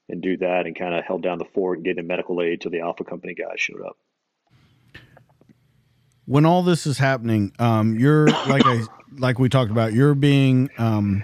and 0.07 0.21
do 0.21 0.37
that, 0.37 0.67
and 0.67 0.77
kind 0.77 0.93
of 0.93 1.03
held 1.03 1.23
down 1.23 1.39
the 1.39 1.45
fort 1.45 1.79
and 1.79 1.85
get 1.85 1.97
in 1.97 2.05
medical 2.05 2.41
aid 2.41 2.61
till 2.61 2.71
the 2.71 2.81
Alpha 2.81 3.03
Company 3.03 3.33
guys 3.33 3.59
showed 3.59 3.81
up. 3.81 3.97
When 6.25 6.45
all 6.45 6.61
this 6.61 6.85
is 6.85 6.97
happening, 6.99 7.51
um, 7.59 7.97
you're 7.99 8.27
like 8.47 8.65
I 8.65 8.83
like 9.17 9.39
we 9.39 9.49
talked 9.49 9.71
about. 9.71 9.93
You're 9.93 10.15
being 10.15 10.69
um, 10.77 11.23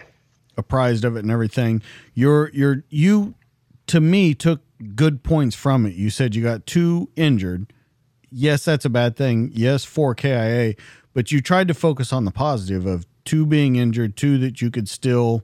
apprised 0.58 1.06
of 1.06 1.16
it 1.16 1.20
and 1.20 1.32
everything. 1.32 1.82
You're 2.14 2.49
you're 2.53 2.84
you 2.90 3.36
to 3.88 3.99
me 3.99 4.34
took 4.34 4.62
good 4.82 5.24
points 5.24 5.56
from 5.56 5.86
it. 5.86 5.94
You 5.94 6.10
said 6.10 6.36
you 6.36 6.44
got 6.44 6.66
two 6.66 7.10
injured. 7.16 7.72
Yes, 8.32 8.66
that's 8.66 8.86
a 8.86 8.90
bad 8.90 9.16
thing. 9.16 9.52
Yes, 9.53 9.84
four 9.84 10.16
KIA, 10.16 10.76
but 11.14 11.32
you 11.32 11.41
tried 11.41 11.68
to 11.68 11.74
focus 11.74 12.14
on 12.14 12.26
the 12.26 12.32
positive 12.32 12.86
of 12.86 13.06
two 13.26 13.45
being 13.45 13.76
injured, 13.76 14.16
two 14.16 14.38
that 14.40 14.62
you 14.62 14.72
could 14.72 14.88
still 14.88 15.44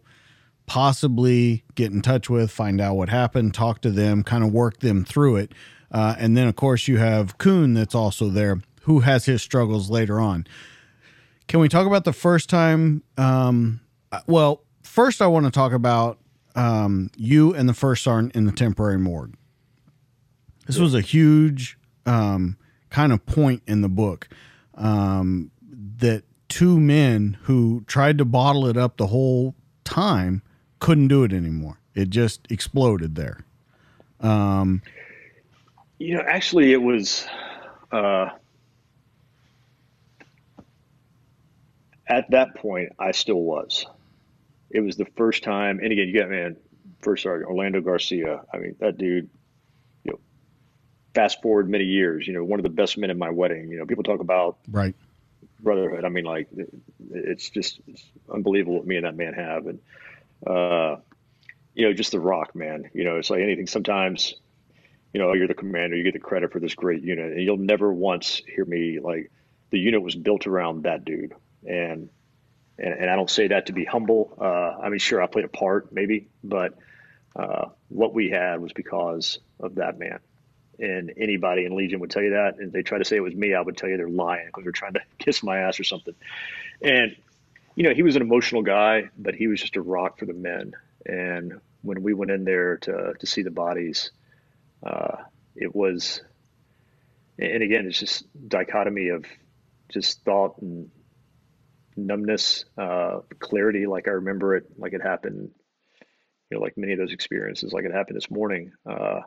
possibly 0.66 1.64
get 1.76 1.92
in 1.92 2.02
touch 2.02 2.30
with, 2.30 2.52
find 2.52 2.80
out 2.80 2.96
what 2.96 3.10
happened, 3.10 3.54
talk 3.54 3.82
to 3.82 3.92
them, 3.92 4.24
kind 4.24 4.44
of 4.44 4.52
work 4.52 4.80
them 4.80 5.04
through 5.04 5.38
it. 5.38 5.54
Uh, 5.92 6.16
and 6.20 6.36
then, 6.36 6.48
of 6.48 6.56
course, 6.56 6.88
you 6.88 6.98
have 6.98 7.38
Kuhn 7.38 7.74
that's 7.74 7.96
also 7.96 8.30
there 8.30 8.62
who 8.82 9.00
has 9.02 9.26
his 9.26 9.42
struggles 9.42 9.90
later 9.90 10.20
on. 10.20 10.46
Can 11.48 11.60
we 11.60 11.70
talk 11.70 11.88
about 11.88 12.04
the 12.04 12.14
first 12.14 12.50
time? 12.50 13.04
Um, 13.18 13.80
uh, 14.12 14.20
well, 14.28 14.62
first, 14.84 15.22
I 15.22 15.28
want 15.28 15.46
to 15.46 15.52
talk 15.52 15.72
about 15.72 16.20
um, 16.58 17.12
you 17.16 17.54
and 17.54 17.70
the 17.70 17.74
first 17.74 18.04
sergeant 18.04 18.36
in 18.36 18.46
the 18.46 18.52
temporary 18.52 18.98
morgue. 18.98 19.36
This 20.66 20.80
was 20.80 20.96
a 20.96 21.02
huge 21.02 21.78
um, 22.06 22.58
kind 22.90 23.14
of 23.14 23.26
point 23.26 23.62
in 23.68 23.82
the 23.82 23.88
book 23.88 24.28
um, 24.74 25.52
that 26.00 26.24
two 26.50 26.80
men 26.80 27.38
who 27.44 27.84
tried 27.88 28.18
to 28.18 28.26
bottle 28.26 28.66
it 28.66 28.76
up 28.76 28.98
the 28.98 29.08
whole 29.08 29.54
time 29.84 30.42
couldn't 30.80 31.08
do 31.08 31.24
it 31.24 31.32
anymore. 31.32 31.80
It 31.94 32.10
just 32.10 32.52
exploded 32.52 33.16
there. 33.16 33.46
Um, 34.20 34.82
you 36.00 36.16
know, 36.16 36.24
actually, 36.28 36.74
it 36.74 36.82
was 36.82 37.28
uh, 37.92 38.30
at 42.08 42.30
that 42.32 42.56
point 42.56 42.94
I 42.98 43.12
still 43.12 43.42
was 43.42 43.86
it 44.70 44.82
was 44.82 44.98
the 44.98 45.08
first 45.16 45.44
time, 45.44 45.80
and 45.80 45.92
again, 45.92 46.08
you 46.08 46.20
got 46.20 46.30
man, 46.30 46.58
first 47.02 47.24
sergeant 47.24 47.50
Orlando 47.50 47.82
Garcia. 47.82 48.42
I 48.54 48.58
mean, 48.58 48.76
that 48.80 48.98
dude. 48.98 49.30
You 50.04 50.12
know, 50.12 50.20
fast 51.14 51.42
forward 51.42 51.70
many 51.70 51.86
years, 51.86 52.28
you 52.28 52.34
know, 52.34 52.44
one 52.44 52.60
of 52.60 52.64
the 52.64 52.70
best 52.70 52.98
men 52.98 53.10
in 53.10 53.18
my 53.18 53.30
wedding. 53.30 53.70
You 53.72 53.80
know, 53.80 53.86
people 53.86 54.04
talk 54.04 54.20
about 54.20 54.58
right 54.70 54.96
brotherhood. 55.60 56.06
I 56.06 56.10
mean, 56.10 56.26
like, 56.26 56.48
it's 57.12 57.50
just 57.50 57.80
it's 57.88 58.04
unbelievable 58.32 58.78
what 58.78 58.88
me 58.88 58.98
and 58.98 59.06
that 59.06 59.16
man 59.16 59.34
have, 59.34 59.68
and 59.68 59.80
uh, 60.46 60.98
you 61.74 61.88
know, 61.88 61.94
just 61.94 62.12
the 62.12 62.20
rock, 62.20 62.56
man. 62.56 62.90
You 62.94 63.04
know, 63.04 63.18
it's 63.18 63.30
like 63.30 63.42
anything. 63.42 63.68
Sometimes, 63.68 64.36
you 65.14 65.20
know, 65.20 65.34
you're 65.34 65.48
the 65.48 65.54
commander, 65.54 65.96
you 65.96 66.04
get 66.04 66.14
the 66.14 66.20
credit 66.20 66.52
for 66.52 66.60
this 66.60 66.76
great 66.76 67.04
unit, 67.04 67.34
and 67.34 67.42
you'll 67.42 67.58
never 67.58 67.92
once 67.92 68.42
hear 68.48 68.66
me 68.66 69.00
like 69.00 69.32
the 69.70 69.80
unit 69.80 70.02
was 70.02 70.16
built 70.16 70.48
around 70.48 70.84
that 70.84 71.06
dude, 71.06 71.34
and 71.66 72.10
and, 72.80 72.94
and 72.94 73.10
I 73.10 73.16
don't 73.16 73.30
say 73.30 73.48
that 73.50 73.68
to 73.68 73.74
be 73.74 73.86
humble. 73.86 74.38
Uh, 74.40 74.82
I 74.82 74.90
mean, 74.90 75.00
sure, 75.00 75.22
I 75.22 75.28
played 75.28 75.46
a 75.46 75.50
part, 75.50 75.92
maybe, 75.92 76.28
but 76.44 76.74
uh, 77.36 77.70
what 77.90 78.14
we 78.14 78.30
had 78.30 78.60
was 78.60 78.74
because 78.74 79.40
of 79.60 79.76
that 79.76 79.98
man. 79.98 80.20
And 80.80 81.12
anybody 81.18 81.66
in 81.66 81.76
Legion 81.76 82.00
would 82.02 82.12
tell 82.12 82.22
you 82.22 82.32
that, 82.32 82.60
and 82.60 82.72
they 82.72 82.84
try 82.84 83.00
to 83.00 83.06
say 83.06 83.16
it 83.16 83.22
was 83.22 83.34
me. 83.34 83.56
I 83.56 83.62
would 83.62 83.78
tell 83.78 83.90
you 83.90 83.98
they're 83.98 84.10
lying 84.10 84.48
because 84.48 84.64
they're 84.64 84.72
trying 84.72 84.94
to 84.94 85.02
kiss 85.18 85.42
my 85.42 85.60
ass 85.60 85.80
or 85.80 85.84
something. 85.84 86.14
And 86.82 87.16
you 87.76 87.84
know, 87.84 87.94
he 87.94 88.02
was 88.02 88.16
an 88.16 88.24
emotional 88.24 88.64
guy, 88.64 89.10
but 89.18 89.36
he 89.36 89.48
was 89.48 89.62
just 89.62 89.76
a 89.76 89.82
rock 89.82 90.18
for 90.18 90.26
the 90.26 90.34
men. 90.34 90.74
And 91.06 91.62
when 91.84 92.02
we 92.02 92.14
went 92.14 92.32
in 92.32 92.44
there 92.44 92.78
to 92.78 93.14
to 93.20 93.28
see 93.28 93.44
the 93.44 93.52
bodies, 93.52 94.12
uh, 94.84 95.18
it 95.56 95.76
was, 95.76 96.22
and 97.40 97.64
again, 97.64 97.86
it's 97.88 98.00
just 98.00 98.26
dichotomy 98.48 99.10
of 99.10 99.26
just 99.90 100.24
thought 100.24 100.60
and 100.62 100.90
numbness, 101.98 102.66
uh, 102.78 103.20
clarity, 103.40 103.88
like 103.88 104.08
I 104.08 104.12
remember 104.12 104.56
it, 104.56 104.66
like 104.78 104.94
it 104.94 105.02
happened, 105.02 105.50
you 106.50 106.58
know, 106.58 106.64
like 106.64 106.78
many 106.78 106.94
of 106.94 107.00
those 107.00 107.12
experiences, 107.12 107.74
like 107.74 107.86
it 107.86 107.94
happened 107.94 108.16
this 108.16 108.32
morning, 108.32 108.72
uh, 108.90 109.22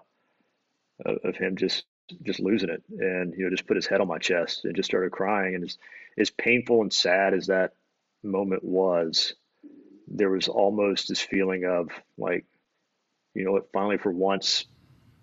of 1.05 1.37
him 1.37 1.57
just 1.57 1.85
just 2.23 2.41
losing 2.41 2.71
it, 2.71 2.83
and 2.99 3.35
you 3.37 3.45
know, 3.45 3.51
just 3.51 3.67
put 3.67 3.77
his 3.77 3.87
head 3.87 4.01
on 4.01 4.09
my 4.09 4.19
chest 4.19 4.65
and 4.65 4.75
just 4.75 4.89
started 4.89 5.13
crying. 5.13 5.55
And 5.55 5.65
as, 5.65 5.79
as 6.19 6.31
painful 6.31 6.83
and 6.83 6.93
sad 6.93 7.35
as 7.35 7.47
that 7.47 7.75
moment 8.23 8.65
was, 8.65 9.35
there 10.09 10.31
was 10.31 10.49
almost 10.49 11.09
this 11.09 11.21
feeling 11.21 11.65
of 11.65 11.89
like, 12.19 12.45
you 13.35 13.45
know, 13.45 13.61
finally 13.73 13.99
for 13.99 14.13
once, 14.13 14.65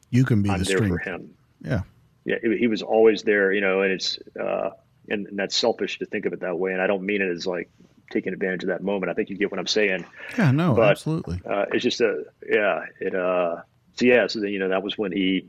you 0.10 0.26
can 0.26 0.41
be 0.41 0.49
I'm 0.49 0.60
the 0.60 0.65
there 0.65 0.78
strength. 0.78 1.03
for 1.03 1.10
him. 1.10 1.34
Yeah, 1.61 1.82
yeah, 2.26 2.38
he 2.57 2.68
was 2.68 2.82
always 2.82 3.24
there, 3.24 3.53
you 3.53 3.61
know, 3.61 3.82
and 3.82 3.94
it's. 3.94 4.19
Uh, 4.40 4.72
and, 5.09 5.27
and, 5.27 5.39
that's 5.39 5.55
selfish 5.55 5.99
to 5.99 6.05
think 6.05 6.25
of 6.25 6.34
it 6.34 6.41
that 6.41 6.57
way. 6.57 6.73
And 6.73 6.81
I 6.81 6.88
don't 6.88 7.03
mean 7.05 7.21
it 7.21 7.29
as 7.29 7.45
like 7.47 7.69
taking 8.11 8.34
advantage 8.34 8.63
of 8.63 8.69
that 8.69 8.84
moment. 8.84 9.09
I 9.09 9.13
think 9.13 9.29
you 9.29 9.38
get 9.38 9.51
what 9.51 9.59
I'm 9.59 9.67
saying. 9.67 10.05
Yeah, 10.38 10.51
no, 10.51 10.73
but, 10.73 10.89
absolutely. 10.89 11.41
Uh, 11.45 11.65
it's 11.71 11.84
just 11.84 12.01
a 12.01 12.25
yeah. 12.47 12.85
It 12.99 13.15
uh. 13.15 13.61
So 13.95 14.05
yeah. 14.05 14.27
So 14.27 14.39
then 14.39 14.49
you 14.49 14.59
know 14.59 14.69
that 14.69 14.84
was 14.84 14.97
when 14.97 15.11
he, 15.11 15.47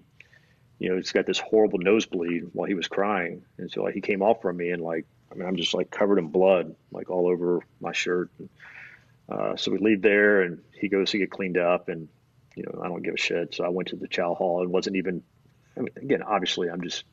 you 0.78 0.88
know, 0.88 0.96
he's 0.96 1.12
got 1.12 1.26
this 1.26 1.38
horrible 1.38 1.78
nosebleed 1.78 2.50
while 2.52 2.66
he 2.66 2.74
was 2.74 2.88
crying, 2.88 3.44
and 3.58 3.70
so 3.70 3.82
like 3.82 3.94
he 3.94 4.00
came 4.00 4.22
off 4.22 4.42
from 4.42 4.56
me 4.56 4.70
and 4.70 4.82
like 4.82 5.06
I 5.30 5.34
mean 5.34 5.46
I'm 5.46 5.56
just 5.56 5.74
like 5.74 5.90
covered 5.90 6.18
in 6.18 6.28
blood 6.28 6.74
like 6.90 7.10
all 7.10 7.28
over 7.28 7.62
my 7.80 7.92
shirt. 7.92 8.30
And, 8.38 8.48
uh, 9.28 9.56
so 9.56 9.70
we 9.70 9.78
leave 9.78 10.00
there 10.00 10.42
and 10.42 10.62
he 10.72 10.88
goes 10.88 11.10
to 11.10 11.18
get 11.18 11.30
cleaned 11.30 11.58
up 11.58 11.88
and 11.88 12.08
you 12.56 12.62
know 12.62 12.80
I 12.82 12.88
don't 12.88 13.02
give 13.02 13.14
a 13.14 13.18
shit. 13.18 13.54
So 13.54 13.64
I 13.64 13.68
went 13.68 13.88
to 13.88 13.96
the 13.96 14.08
chow 14.08 14.34
hall 14.34 14.62
and 14.62 14.70
wasn't 14.70 14.96
even. 14.96 15.22
I 15.76 15.80
mean, 15.80 15.90
again, 15.96 16.24
obviously 16.24 16.68
I'm 16.68 16.80
just 16.80 17.04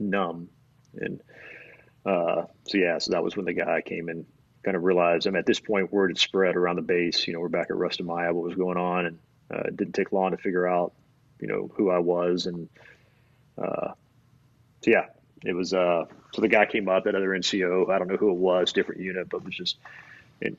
numb 0.00 0.48
and 0.96 1.20
uh, 2.04 2.44
so 2.64 2.78
yeah, 2.78 2.98
so 2.98 3.12
that 3.12 3.22
was 3.22 3.36
when 3.36 3.46
the 3.46 3.52
guy 3.52 3.80
came 3.80 4.08
and 4.08 4.24
kind 4.62 4.76
of 4.76 4.82
realized. 4.82 5.26
I 5.26 5.30
mean, 5.30 5.38
at 5.38 5.46
this 5.46 5.60
point, 5.60 5.92
word 5.92 6.10
had 6.10 6.18
spread 6.18 6.56
around 6.56 6.76
the 6.76 6.82
base. 6.82 7.26
You 7.26 7.34
know, 7.34 7.40
we're 7.40 7.48
back 7.48 7.68
at 7.70 7.76
Rustamiyah, 7.76 8.32
what 8.32 8.44
was 8.44 8.54
going 8.54 8.78
on, 8.78 9.06
and 9.06 9.18
uh, 9.52 9.62
it 9.66 9.76
didn't 9.76 9.94
take 9.94 10.12
long 10.12 10.30
to 10.32 10.36
figure 10.36 10.66
out, 10.66 10.92
you 11.40 11.48
know, 11.48 11.70
who 11.74 11.90
I 11.90 11.98
was, 11.98 12.46
and 12.46 12.68
uh, 13.56 13.92
so 14.82 14.90
yeah, 14.90 15.06
it 15.44 15.54
was. 15.54 15.74
Uh, 15.74 16.04
so 16.32 16.42
the 16.42 16.48
guy 16.48 16.66
came 16.66 16.88
up, 16.88 17.04
that 17.04 17.14
other 17.14 17.30
NCO. 17.30 17.90
I 17.90 17.98
don't 17.98 18.08
know 18.08 18.16
who 18.16 18.30
it 18.30 18.36
was, 18.36 18.72
different 18.72 19.00
unit, 19.00 19.28
but 19.28 19.38
it 19.38 19.44
was 19.44 19.54
just 19.56 19.76
it, 20.40 20.56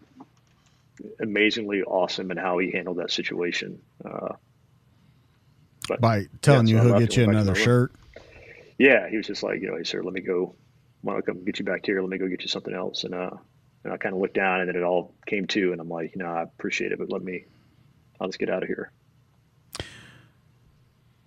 amazingly 1.20 1.84
awesome 1.84 2.32
in 2.32 2.38
how 2.38 2.57
he 2.57 2.72
handled 2.72 2.98
that 2.98 3.11
situation. 3.11 3.82
Uh, 4.03 4.36
but, 5.88 6.02
By 6.02 6.26
telling 6.41 6.68
yeah, 6.68 6.80
so 6.80 6.84
you 6.84 6.90
he'll 6.90 6.99
get 6.99 7.18
you 7.18 7.24
another 7.24 7.56
shirt. 7.56 7.91
Yeah, 8.78 9.10
he 9.10 9.18
was 9.18 9.28
just 9.28 9.44
like, 9.44 9.61
you 9.61 9.68
know, 9.68 9.78
he 9.78 9.84
said, 9.84 10.06
"Let 10.06 10.14
me 10.14 10.22
go 10.22 10.56
want 11.03 11.17
to 11.17 11.23
come 11.23 11.43
get 11.43 11.59
you 11.59 11.65
back 11.65 11.85
here. 11.85 12.01
Let 12.01 12.09
me 12.09 12.17
go 12.17 12.27
get 12.27 12.41
you 12.41 12.47
something 12.47 12.73
else. 12.73 13.03
And, 13.03 13.13
uh, 13.13 13.31
and 13.84 13.93
I 13.93 13.97
kind 13.97 14.13
of 14.13 14.21
looked 14.21 14.34
down 14.35 14.59
and 14.59 14.69
then 14.69 14.76
it 14.76 14.84
all 14.84 15.13
came 15.26 15.47
to, 15.47 15.71
and 15.71 15.80
I'm 15.80 15.89
like, 15.89 16.13
you 16.15 16.21
know, 16.21 16.30
I 16.30 16.43
appreciate 16.43 16.91
it, 16.91 16.99
but 16.99 17.11
let 17.11 17.23
me, 17.23 17.45
I'll 18.19 18.27
just 18.27 18.39
get 18.39 18.49
out 18.49 18.63
of 18.63 18.67
here. 18.67 18.91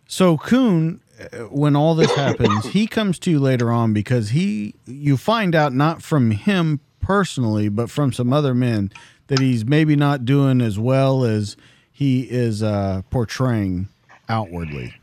So 0.06 0.36
Kuhn, 0.36 1.00
uh, 1.18 1.38
when 1.48 1.74
all 1.74 1.94
this 1.94 2.14
happens, 2.14 2.66
he 2.66 2.86
comes 2.86 3.18
to 3.20 3.30
you 3.30 3.40
later 3.40 3.70
on 3.70 3.94
because 3.94 4.30
he, 4.30 4.74
you 4.84 5.16
find 5.16 5.54
out 5.54 5.72
not 5.72 6.02
from 6.02 6.32
him 6.32 6.80
personally, 7.00 7.70
but 7.70 7.90
from 7.90 8.12
some 8.12 8.32
other 8.32 8.54
men 8.54 8.92
that 9.28 9.38
he's 9.38 9.64
maybe 9.64 9.96
not 9.96 10.26
doing 10.26 10.60
as 10.60 10.78
well 10.78 11.24
as 11.24 11.56
he 11.90 12.22
is 12.24 12.62
uh, 12.62 13.00
portraying 13.10 13.88
outwardly. 14.28 14.94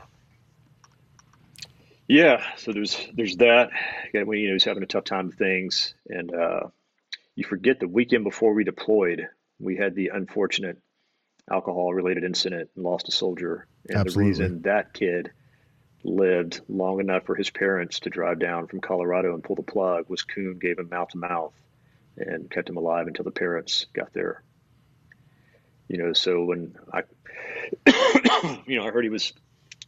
Yeah, 2.10 2.44
so 2.56 2.72
there's 2.72 2.98
there's 3.14 3.36
that. 3.36 3.70
When 4.12 4.36
you 4.36 4.48
know 4.48 4.54
he's 4.54 4.64
having 4.64 4.82
a 4.82 4.86
tough 4.86 5.04
time 5.04 5.28
with 5.28 5.38
things, 5.38 5.94
and 6.08 6.34
uh, 6.34 6.62
you 7.36 7.44
forget 7.44 7.78
the 7.78 7.86
weekend 7.86 8.24
before 8.24 8.52
we 8.52 8.64
deployed, 8.64 9.28
we 9.60 9.76
had 9.76 9.94
the 9.94 10.08
unfortunate 10.08 10.78
alcohol-related 11.48 12.24
incident 12.24 12.70
and 12.74 12.84
lost 12.84 13.06
a 13.08 13.12
soldier. 13.12 13.68
And 13.88 13.98
Absolutely. 13.98 14.24
the 14.24 14.28
reason 14.28 14.62
that 14.62 14.92
kid 14.92 15.30
lived 16.02 16.60
long 16.68 16.98
enough 16.98 17.26
for 17.26 17.36
his 17.36 17.48
parents 17.48 18.00
to 18.00 18.10
drive 18.10 18.40
down 18.40 18.66
from 18.66 18.80
Colorado 18.80 19.32
and 19.34 19.44
pull 19.44 19.54
the 19.54 19.62
plug 19.62 20.06
was 20.08 20.24
Coon 20.24 20.58
gave 20.58 20.80
him 20.80 20.88
mouth 20.90 21.10
to 21.10 21.18
mouth 21.18 21.54
and 22.16 22.50
kept 22.50 22.68
him 22.68 22.76
alive 22.76 23.06
until 23.06 23.24
the 23.24 23.30
parents 23.30 23.86
got 23.92 24.12
there. 24.12 24.42
You 25.86 25.98
know, 25.98 26.12
so 26.12 26.42
when 26.42 26.74
I, 26.92 27.04
you 28.66 28.80
know, 28.80 28.84
I 28.84 28.90
heard 28.90 29.04
he 29.04 29.10
was 29.10 29.32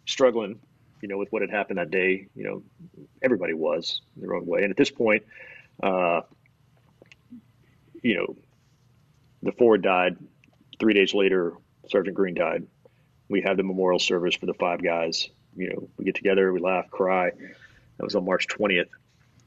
struggling 0.06 0.60
you 1.02 1.08
know, 1.08 1.18
with 1.18 1.30
what 1.32 1.42
had 1.42 1.50
happened 1.50 1.78
that 1.78 1.90
day, 1.90 2.28
you 2.34 2.44
know, 2.44 2.62
everybody 3.20 3.52
was 3.52 4.00
in 4.16 4.22
their 4.22 4.34
own 4.34 4.46
way. 4.46 4.62
And 4.62 4.70
at 4.70 4.76
this 4.76 4.90
point, 4.90 5.24
uh, 5.82 6.22
you 8.02 8.14
know, 8.16 8.36
the 9.42 9.52
Ford 9.52 9.82
died. 9.82 10.16
Three 10.78 10.94
days 10.94 11.12
later, 11.12 11.54
Sergeant 11.88 12.16
Green 12.16 12.34
died. 12.34 12.66
We 13.28 13.42
had 13.42 13.56
the 13.56 13.64
memorial 13.64 13.98
service 13.98 14.36
for 14.36 14.46
the 14.46 14.54
five 14.54 14.82
guys. 14.82 15.28
You 15.56 15.70
know, 15.70 15.88
we 15.98 16.04
get 16.04 16.14
together, 16.14 16.52
we 16.52 16.60
laugh, 16.60 16.88
cry. 16.90 17.30
That 17.30 18.04
was 18.04 18.14
on 18.14 18.24
March 18.24 18.46
20th. 18.46 18.88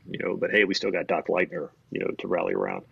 You 0.07 0.19
know, 0.19 0.35
but 0.35 0.51
hey, 0.51 0.65
we 0.65 0.75
still 0.75 0.91
got 0.91 1.07
Doc 1.07 1.27
Leitner, 1.27 1.69
you 1.89 1.99
know, 1.99 2.11
to 2.19 2.27
rally 2.27 2.53
around. 2.53 2.83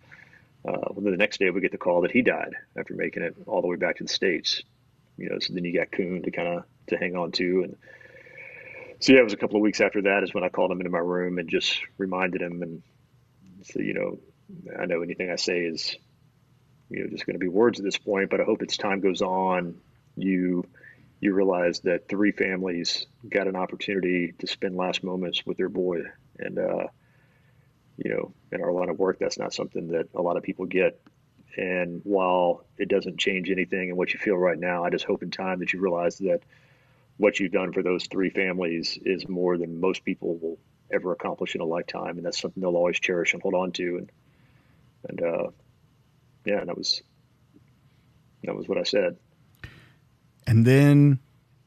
Uh, 0.66 0.72
well, 0.90 1.02
then 1.02 1.12
the 1.12 1.18
next 1.18 1.38
day 1.38 1.50
we 1.50 1.60
get 1.60 1.70
the 1.70 1.78
call 1.78 2.00
that 2.00 2.10
he 2.10 2.22
died 2.22 2.54
after 2.76 2.94
making 2.94 3.22
it 3.22 3.36
all 3.46 3.60
the 3.60 3.68
way 3.68 3.76
back 3.76 3.96
to 3.98 4.04
the 4.04 4.08
states. 4.08 4.62
You 5.16 5.28
know, 5.28 5.38
so 5.38 5.52
then 5.52 5.64
you 5.64 5.72
got 5.72 5.92
Coon 5.92 6.22
to 6.22 6.30
kind 6.30 6.48
of 6.48 6.64
to 6.88 6.96
hang 6.96 7.14
on 7.14 7.30
to, 7.32 7.62
and 7.62 7.76
so 9.00 9.12
yeah, 9.12 9.20
it 9.20 9.24
was 9.24 9.32
a 9.32 9.38
couple 9.38 9.56
of 9.56 9.62
weeks 9.62 9.80
after 9.80 10.02
that 10.02 10.22
is 10.22 10.34
when 10.34 10.44
I 10.44 10.48
called 10.48 10.70
him 10.70 10.80
into 10.80 10.90
my 10.90 10.98
room 10.98 11.38
and 11.38 11.48
just 11.48 11.80
reminded 11.98 12.42
him 12.42 12.62
and 12.62 12.82
so 13.62 13.80
you 13.80 13.94
know, 13.94 14.18
I 14.78 14.86
know 14.86 15.02
anything 15.02 15.30
I 15.30 15.36
say 15.36 15.60
is 15.60 15.96
you 16.90 17.02
know 17.02 17.10
just 17.10 17.26
going 17.26 17.34
to 17.34 17.40
be 17.40 17.48
words 17.48 17.78
at 17.78 17.84
this 17.84 17.98
point, 17.98 18.30
but 18.30 18.40
I 18.40 18.44
hope 18.44 18.62
as 18.62 18.76
time 18.76 19.00
goes 19.00 19.22
on, 19.22 19.76
you 20.16 20.64
you 21.20 21.32
realize 21.32 21.80
that 21.80 22.08
three 22.08 22.32
families 22.32 23.06
got 23.28 23.46
an 23.46 23.56
opportunity 23.56 24.34
to 24.38 24.46
spend 24.46 24.76
last 24.76 25.02
moments 25.02 25.46
with 25.46 25.56
their 25.56 25.70
boy, 25.70 26.02
and 26.38 26.58
uh, 26.58 26.86
you 27.96 28.10
know, 28.10 28.32
in 28.52 28.62
our 28.62 28.72
line 28.72 28.88
of 28.88 28.98
work, 28.98 29.18
that's 29.18 29.38
not 29.38 29.54
something 29.54 29.88
that 29.88 30.08
a 30.14 30.22
lot 30.22 30.36
of 30.36 30.42
people 30.42 30.66
get. 30.66 31.00
And 31.56 32.00
while 32.04 32.64
it 32.76 32.88
doesn't 32.88 33.18
change 33.18 33.50
anything 33.50 33.88
in 33.88 33.96
what 33.96 34.12
you 34.12 34.18
feel 34.18 34.36
right 34.36 34.58
now, 34.58 34.84
I 34.84 34.90
just 34.90 35.04
hope 35.04 35.22
in 35.22 35.30
time 35.30 35.60
that 35.60 35.72
you 35.72 35.80
realize 35.80 36.18
that 36.18 36.40
what 37.16 37.38
you've 37.38 37.52
done 37.52 37.72
for 37.72 37.82
those 37.82 38.06
three 38.06 38.30
families 38.30 38.98
is 39.04 39.28
more 39.28 39.56
than 39.56 39.80
most 39.80 40.04
people 40.04 40.36
will 40.38 40.58
ever 40.92 41.12
accomplish 41.12 41.54
in 41.54 41.60
a 41.60 41.64
lifetime, 41.64 42.16
and 42.16 42.24
that's 42.24 42.40
something 42.40 42.60
they'll 42.60 42.76
always 42.76 42.98
cherish 42.98 43.32
and 43.32 43.42
hold 43.42 43.54
on 43.54 43.72
to. 43.72 43.96
And 43.98 44.12
and 45.08 45.22
uh, 45.22 45.50
yeah, 46.44 46.60
and 46.60 46.68
that 46.68 46.76
was 46.76 47.02
that 48.42 48.54
was 48.54 48.68
what 48.68 48.78
I 48.78 48.82
said. 48.82 49.16
And 50.46 50.66
then 50.66 51.20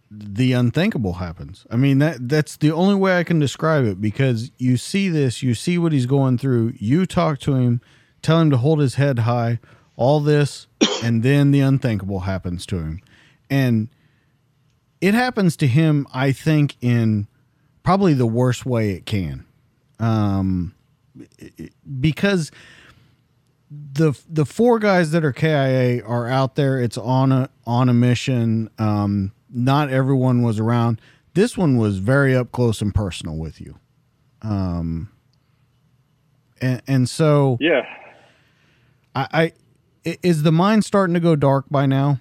the 0.09 0.53
unthinkable 0.53 1.13
happens. 1.13 1.65
I 1.69 1.75
mean 1.75 1.99
that 1.99 2.29
that's 2.29 2.57
the 2.57 2.71
only 2.71 2.95
way 2.95 3.17
I 3.17 3.23
can 3.23 3.39
describe 3.39 3.85
it 3.85 3.99
because 3.99 4.51
you 4.57 4.77
see 4.77 5.09
this, 5.09 5.43
you 5.43 5.53
see 5.53 5.77
what 5.77 5.91
he's 5.91 6.05
going 6.05 6.37
through. 6.37 6.73
You 6.77 7.05
talk 7.05 7.39
to 7.39 7.55
him, 7.55 7.81
tell 8.21 8.39
him 8.39 8.49
to 8.51 8.57
hold 8.57 8.79
his 8.79 8.95
head 8.95 9.19
high, 9.19 9.59
all 9.95 10.19
this, 10.19 10.67
and 11.03 11.23
then 11.23 11.51
the 11.51 11.59
unthinkable 11.59 12.21
happens 12.21 12.65
to 12.67 12.77
him. 12.77 13.01
And 13.49 13.89
it 15.01 15.13
happens 15.13 15.55
to 15.57 15.67
him, 15.67 16.07
I 16.13 16.31
think, 16.31 16.75
in 16.81 17.27
probably 17.83 18.13
the 18.13 18.25
worst 18.25 18.65
way 18.65 18.91
it 18.91 19.05
can, 19.05 19.45
um, 19.99 20.73
because 21.99 22.51
the 23.69 24.17
the 24.29 24.45
four 24.45 24.79
guys 24.79 25.11
that 25.11 25.23
are 25.23 25.33
KIA 25.33 26.03
are 26.03 26.27
out 26.27 26.55
there. 26.55 26.79
It's 26.79 26.97
on 26.97 27.31
a 27.31 27.49
on 27.65 27.89
a 27.89 27.93
mission. 27.93 28.69
Um, 28.77 29.33
not 29.49 29.89
everyone 29.89 30.41
was 30.41 30.59
around. 30.59 31.01
This 31.33 31.57
one 31.57 31.77
was 31.77 31.99
very 31.99 32.35
up 32.35 32.51
close 32.51 32.81
and 32.81 32.93
personal 32.93 33.35
with 33.35 33.61
you. 33.61 33.77
Um, 34.41 35.09
and, 36.61 36.81
and 36.87 37.09
so 37.09 37.57
yeah, 37.59 37.85
I, 39.15 39.27
I 40.05 40.17
is 40.23 40.43
the 40.43 40.51
mind 40.51 40.85
starting 40.85 41.13
to 41.13 41.19
go 41.19 41.35
dark 41.35 41.65
by 41.69 41.85
now? 41.85 42.19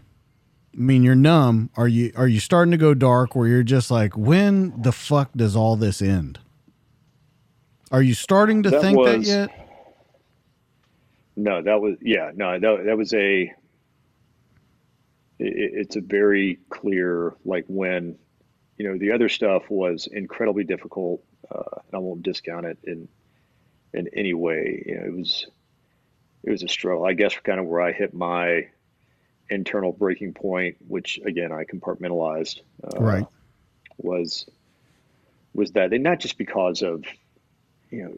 I 0.76 0.78
mean, 0.78 1.02
you're 1.02 1.14
numb. 1.14 1.70
Are 1.76 1.88
you 1.88 2.12
are 2.16 2.28
you 2.28 2.38
starting 2.40 2.70
to 2.72 2.76
go 2.76 2.92
dark 2.92 3.34
where 3.34 3.48
you're 3.48 3.62
just 3.62 3.90
like, 3.90 4.16
when 4.16 4.74
the 4.82 4.92
fuck 4.92 5.30
does 5.34 5.56
all 5.56 5.74
this 5.76 6.02
end? 6.02 6.38
Are 7.90 8.02
you 8.02 8.12
starting 8.14 8.62
to 8.64 8.70
That 8.70 8.82
think 8.82 8.98
that 9.04 9.18
was- 9.18 9.28
yet? 9.28 9.62
no, 11.36 11.62
that 11.62 11.80
was 11.80 11.96
yeah, 12.02 12.30
no, 12.34 12.58
that 12.58 12.84
that 12.86 12.96
was 12.98 13.12
a. 13.14 13.52
It, 15.38 15.52
it's 15.74 15.96
a 15.96 16.00
very 16.00 16.58
clear 16.70 17.34
like 17.44 17.64
when, 17.68 18.16
you 18.78 18.88
know, 18.88 18.98
the 18.98 19.12
other 19.12 19.28
stuff 19.28 19.64
was 19.68 20.06
incredibly 20.10 20.64
difficult. 20.64 21.22
Uh, 21.50 21.80
I 21.92 21.98
won't 21.98 22.22
discount 22.22 22.66
it 22.66 22.78
in 22.84 23.08
in 23.94 24.08
any 24.14 24.34
way. 24.34 24.82
You 24.86 24.96
know, 24.96 25.04
it 25.06 25.14
was 25.14 25.46
it 26.42 26.50
was 26.50 26.62
a 26.62 26.68
struggle. 26.68 27.04
I 27.06 27.12
guess 27.14 27.34
kind 27.44 27.60
of 27.60 27.66
where 27.66 27.80
I 27.80 27.92
hit 27.92 28.12
my 28.14 28.68
internal 29.50 29.92
breaking 29.92 30.34
point, 30.34 30.76
which 30.86 31.18
again 31.24 31.52
I 31.52 31.64
compartmentalized. 31.64 32.60
Uh, 32.82 33.00
Right. 33.00 33.26
Was 33.98 34.46
was 35.54 35.72
that 35.72 35.92
and 35.92 36.04
not 36.04 36.20
just 36.20 36.36
because 36.36 36.82
of 36.82 37.04
you 37.90 38.04
know 38.04 38.12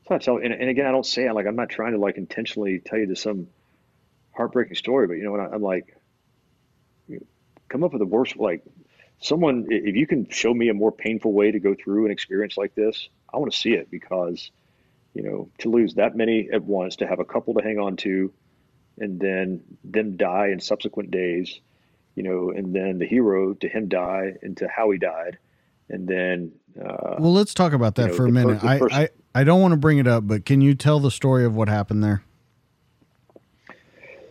it's 0.00 0.26
not 0.26 0.42
and, 0.42 0.52
and 0.52 0.68
again 0.68 0.86
I 0.86 0.90
don't 0.90 1.06
say 1.06 1.26
it 1.26 1.32
like 1.32 1.46
I'm 1.46 1.56
not 1.56 1.68
trying 1.68 1.92
to 1.92 1.98
like 1.98 2.16
intentionally 2.16 2.80
tell 2.80 2.98
you 2.98 3.06
this 3.06 3.22
some 3.22 3.48
heartbreaking 4.32 4.74
story, 4.74 5.06
but 5.06 5.14
you 5.14 5.24
know 5.24 5.30
what 5.30 5.40
I, 5.40 5.46
I'm 5.46 5.62
like 5.62 5.96
you 7.08 7.16
know, 7.16 7.26
come 7.68 7.84
up 7.84 7.92
with 7.92 8.00
the 8.00 8.06
worst 8.06 8.36
like 8.36 8.64
someone 9.20 9.66
if 9.70 9.94
you 9.94 10.06
can 10.06 10.28
show 10.28 10.52
me 10.52 10.68
a 10.68 10.74
more 10.74 10.92
painful 10.92 11.32
way 11.32 11.50
to 11.50 11.60
go 11.60 11.74
through 11.74 12.06
an 12.06 12.10
experience 12.10 12.56
like 12.56 12.74
this, 12.74 13.08
I 13.32 13.38
want 13.38 13.52
to 13.52 13.58
see 13.58 13.72
it 13.72 13.90
because 13.90 14.50
you 15.14 15.22
know 15.22 15.48
to 15.58 15.70
lose 15.70 15.94
that 15.94 16.16
many 16.16 16.48
at 16.52 16.62
once, 16.62 16.96
to 16.96 17.06
have 17.06 17.20
a 17.20 17.24
couple 17.24 17.54
to 17.54 17.62
hang 17.62 17.78
on 17.78 17.96
to, 17.98 18.32
and 18.98 19.20
then 19.20 19.62
them 19.84 20.16
die 20.16 20.48
in 20.48 20.60
subsequent 20.60 21.10
days, 21.10 21.60
you 22.14 22.22
know, 22.22 22.50
and 22.50 22.74
then 22.74 22.98
the 22.98 23.06
hero 23.06 23.54
to 23.54 23.68
him 23.68 23.88
die 23.88 24.34
and 24.42 24.56
to 24.58 24.68
how 24.68 24.90
he 24.90 24.98
died, 24.98 25.38
and 25.88 26.08
then 26.08 26.52
uh, 26.78 27.16
Well, 27.18 27.32
let's 27.32 27.54
talk 27.54 27.72
about 27.72 27.94
that 27.96 28.06
you 28.06 28.08
know, 28.08 28.14
for 28.14 28.24
a 28.24 28.28
per- 28.28 28.32
minute. 28.32 28.64
I, 28.64 28.80
I 29.02 29.08
I 29.34 29.44
don't 29.44 29.60
want 29.60 29.72
to 29.72 29.76
bring 29.76 29.98
it 29.98 30.06
up, 30.06 30.26
but 30.26 30.44
can 30.44 30.60
you 30.60 30.74
tell 30.74 30.98
the 30.98 31.10
story 31.10 31.44
of 31.44 31.54
what 31.54 31.68
happened 31.68 32.02
there? 32.02 32.22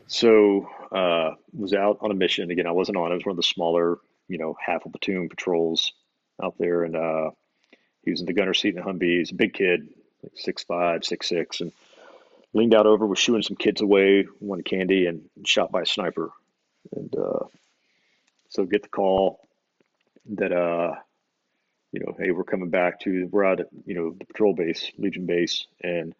So 0.07 0.69
uh, 0.91 1.31
was 1.53 1.73
out 1.73 1.99
on 2.01 2.11
a 2.11 2.13
mission 2.13 2.49
again. 2.51 2.67
I 2.67 2.71
wasn't 2.71 2.97
on. 2.97 3.11
it. 3.11 3.15
was 3.15 3.25
one 3.25 3.31
of 3.31 3.37
the 3.37 3.43
smaller, 3.43 3.97
you 4.27 4.37
know, 4.37 4.55
half 4.63 4.85
a 4.85 4.89
platoon 4.89 5.29
patrols 5.29 5.93
out 6.41 6.55
there, 6.57 6.83
and 6.83 6.95
uh, 6.95 7.31
he 8.03 8.11
was 8.11 8.19
in 8.21 8.25
the 8.25 8.33
gunner 8.33 8.53
seat 8.53 8.75
in 8.75 8.75
the 8.75 8.81
Humvee. 8.81 9.19
He's 9.19 9.31
a 9.31 9.35
big 9.35 9.53
kid, 9.53 9.89
like 10.23 10.33
six 10.35 10.63
five, 10.63 11.03
six 11.03 11.27
six, 11.27 11.61
and 11.61 11.71
leaned 12.55 12.73
out 12.73 12.87
over, 12.87 13.05
was 13.05 13.19
shooing 13.19 13.43
some 13.43 13.57
kids 13.57 13.81
away, 13.81 14.25
one 14.39 14.63
candy, 14.63 15.05
and 15.05 15.29
shot 15.45 15.71
by 15.71 15.81
a 15.81 15.85
sniper. 15.85 16.31
And 16.95 17.15
uh, 17.15 17.45
so 18.49 18.65
get 18.65 18.81
the 18.81 18.89
call 18.89 19.39
that 20.31 20.51
uh, 20.51 20.95
you 21.91 21.99
know, 21.99 22.15
hey, 22.17 22.31
we're 22.31 22.43
coming 22.43 22.69
back 22.69 23.01
to 23.01 23.27
we're 23.31 23.45
out 23.45 23.59
at 23.59 23.67
you 23.85 23.93
know 23.93 24.15
the 24.17 24.25
patrol 24.25 24.55
base, 24.55 24.91
Legion 24.97 25.27
base, 25.27 25.67
and 25.83 26.15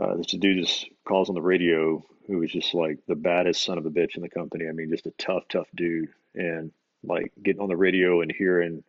uh, 0.00 0.16
this 0.16 0.26
dude 0.26 0.64
just 0.64 0.88
calls 1.04 1.28
on 1.28 1.34
the 1.34 1.42
radio 1.42 2.04
who 2.26 2.38
was 2.38 2.50
just 2.50 2.74
like 2.74 2.98
the 3.06 3.14
baddest 3.14 3.62
son 3.62 3.78
of 3.78 3.86
a 3.86 3.90
bitch 3.90 4.16
in 4.16 4.22
the 4.22 4.28
company. 4.28 4.68
I 4.68 4.72
mean, 4.72 4.90
just 4.90 5.06
a 5.06 5.12
tough, 5.12 5.44
tough 5.48 5.68
dude. 5.74 6.08
And 6.34 6.72
like 7.04 7.32
getting 7.42 7.60
on 7.60 7.68
the 7.68 7.76
radio 7.76 8.20
and 8.20 8.32
hearing 8.32 8.84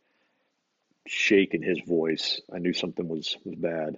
shake 1.07 1.53
in 1.53 1.61
his 1.61 1.79
voice, 1.81 2.39
I 2.53 2.59
knew 2.59 2.73
something 2.73 3.07
was, 3.07 3.35
was 3.43 3.55
bad. 3.55 3.97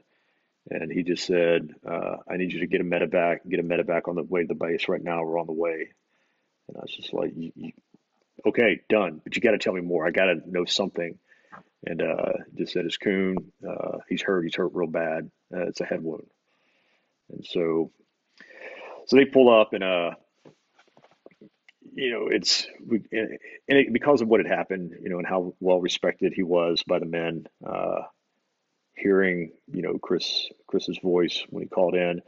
And 0.69 0.91
he 0.91 1.03
just 1.03 1.25
said, 1.25 1.69
uh, 1.87 2.17
I 2.27 2.37
need 2.37 2.51
you 2.51 2.61
to 2.61 2.67
get 2.67 2.81
a 2.81 2.83
medevac, 2.83 3.47
get 3.47 3.59
a 3.59 3.63
medevac 3.63 4.07
on 4.07 4.15
the 4.15 4.23
way 4.23 4.41
to 4.41 4.47
the 4.47 4.55
base 4.55 4.87
right 4.87 5.03
now. 5.03 5.23
We're 5.23 5.39
on 5.39 5.45
the 5.45 5.53
way. 5.53 5.89
And 6.67 6.77
I 6.77 6.81
was 6.81 6.95
just 6.95 7.13
like, 7.13 7.33
okay, 8.47 8.81
done. 8.89 9.21
But 9.23 9.35
you 9.35 9.41
got 9.41 9.51
to 9.51 9.59
tell 9.59 9.73
me 9.73 9.81
more. 9.81 10.07
I 10.07 10.11
got 10.11 10.25
to 10.25 10.41
know 10.47 10.65
something. 10.65 11.19
And 11.85 12.01
uh, 12.01 12.33
just 12.55 12.73
said, 12.73 12.85
it's 12.85 12.97
Coon. 12.97 13.37
Uh, 13.67 13.99
he's 14.09 14.23
hurt. 14.23 14.43
He's 14.43 14.55
hurt 14.55 14.71
real 14.73 14.89
bad. 14.89 15.29
Uh, 15.53 15.67
it's 15.67 15.81
a 15.81 15.85
head 15.85 16.01
wound. 16.01 16.25
And 17.31 17.45
so, 17.45 17.91
so 19.05 19.15
they 19.15 19.25
pull 19.25 19.53
up 19.53 19.73
and, 19.73 19.83
uh, 19.83 20.11
you 21.93 22.11
know, 22.11 22.27
it's, 22.27 22.67
and 22.89 23.37
it, 23.67 23.93
because 23.93 24.21
of 24.21 24.27
what 24.27 24.39
had 24.39 24.51
happened, 24.51 24.95
you 24.99 25.09
know, 25.09 25.19
and 25.19 25.27
how 25.27 25.53
well 25.59 25.79
respected 25.79 26.33
he 26.33 26.43
was 26.43 26.83
by 26.87 26.97
the 26.97 27.05
men, 27.05 27.45
uh, 27.65 28.01
hearing, 28.95 29.51
you 29.71 29.81
know, 29.81 29.97
Chris, 29.97 30.47
Chris's 30.67 30.99
voice 30.99 31.43
when 31.49 31.63
he 31.63 31.69
called 31.69 31.95
in, 31.95 32.21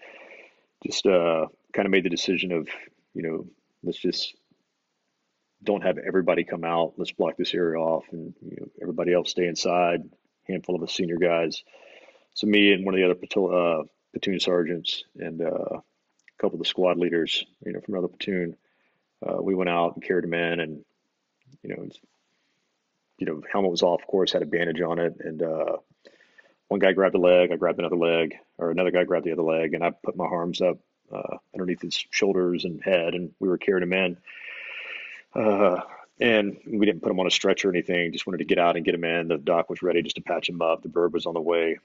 just, 0.85 1.05
uh, 1.05 1.47
kind 1.73 1.85
of 1.85 1.91
made 1.91 2.05
the 2.05 2.09
decision 2.09 2.51
of, 2.51 2.67
you 3.13 3.21
know, 3.21 3.45
let's 3.83 3.99
just 3.99 4.35
don't 5.63 5.83
have 5.83 5.97
everybody 5.97 6.43
come 6.43 6.63
out. 6.63 6.93
Let's 6.97 7.11
block 7.11 7.35
this 7.37 7.53
area 7.53 7.79
off 7.79 8.05
and, 8.11 8.33
you 8.41 8.57
know, 8.59 8.67
everybody 8.81 9.13
else 9.13 9.31
stay 9.31 9.47
inside. 9.47 10.01
Handful 10.47 10.75
of 10.75 10.81
the 10.81 10.87
senior 10.87 11.17
guys. 11.17 11.63
So 12.33 12.47
me 12.47 12.71
and 12.71 12.85
one 12.85 12.93
of 12.93 12.99
the 12.99 13.05
other 13.05 13.15
platoon, 13.15 13.53
uh, 13.53 13.83
platoon 14.13 14.39
sergeants 14.39 15.03
and 15.17 15.41
uh, 15.41 15.45
a 15.47 15.81
couple 16.39 16.55
of 16.55 16.59
the 16.59 16.65
squad 16.65 16.97
leaders, 16.97 17.43
you 17.65 17.73
know, 17.73 17.81
from 17.81 17.95
another 17.95 18.07
platoon, 18.07 18.55
uh, 19.25 19.41
we 19.41 19.55
went 19.55 19.69
out 19.69 19.95
and 19.95 20.03
carried 20.03 20.25
him 20.25 20.33
in, 20.33 20.59
and 20.59 20.85
you 21.63 21.75
know, 21.75 21.89
you 23.17 23.25
know, 23.25 23.41
helmet 23.51 23.71
was 23.71 23.81
off, 23.81 24.01
of 24.01 24.07
course, 24.07 24.31
had 24.31 24.43
a 24.43 24.45
bandage 24.45 24.81
on 24.81 24.99
it, 24.99 25.15
and 25.19 25.41
uh, 25.41 25.77
one 26.67 26.79
guy 26.79 26.93
grabbed 26.93 27.15
a 27.15 27.19
leg, 27.19 27.51
I 27.51 27.55
grabbed 27.55 27.79
another 27.79 27.95
leg, 27.95 28.35
or 28.57 28.71
another 28.71 28.91
guy 28.91 29.03
grabbed 29.03 29.25
the 29.25 29.31
other 29.31 29.43
leg, 29.43 29.73
and 29.73 29.83
I 29.83 29.91
put 29.91 30.17
my 30.17 30.25
arms 30.25 30.61
up 30.61 30.77
uh, 31.11 31.37
underneath 31.53 31.81
his 31.81 32.05
shoulders 32.11 32.65
and 32.65 32.81
head, 32.83 33.13
and 33.13 33.31
we 33.39 33.47
were 33.47 33.57
carrying 33.57 33.83
him 33.83 33.93
in. 33.93 34.17
Uh, 35.33 35.81
and 36.19 36.57
we 36.65 36.85
didn't 36.85 37.03
put 37.03 37.11
him 37.11 37.19
on 37.19 37.27
a 37.27 37.31
stretcher 37.31 37.69
or 37.69 37.71
anything. 37.71 38.11
Just 38.11 38.25
wanted 38.25 38.39
to 38.39 38.45
get 38.45 38.57
out 38.57 38.75
and 38.75 38.83
get 38.83 38.95
him 38.95 39.03
in. 39.03 39.27
The 39.27 39.37
doc 39.37 39.69
was 39.69 39.81
ready 39.81 40.01
just 40.01 40.15
to 40.15 40.21
patch 40.21 40.49
him 40.49 40.61
up. 40.61 40.81
The 40.81 40.89
bird 40.89 41.13
was 41.13 41.25
on 41.25 41.35
the 41.35 41.41
way, 41.41 41.77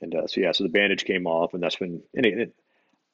and 0.00 0.14
uh, 0.14 0.26
so 0.26 0.40
yeah, 0.40 0.52
so 0.52 0.64
the 0.64 0.70
bandage 0.70 1.04
came 1.04 1.26
off, 1.26 1.54
and 1.54 1.62
that's 1.62 1.78
when. 1.78 2.02
And 2.14 2.26
it, 2.26 2.38
it, 2.38 2.54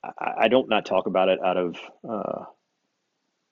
I, 0.03 0.35
I 0.39 0.49
don't 0.49 0.69
not 0.69 0.87
talk 0.87 1.07
about 1.07 1.29
it 1.29 1.43
out 1.43 1.57
of 1.57 1.77
uh, 2.09 2.45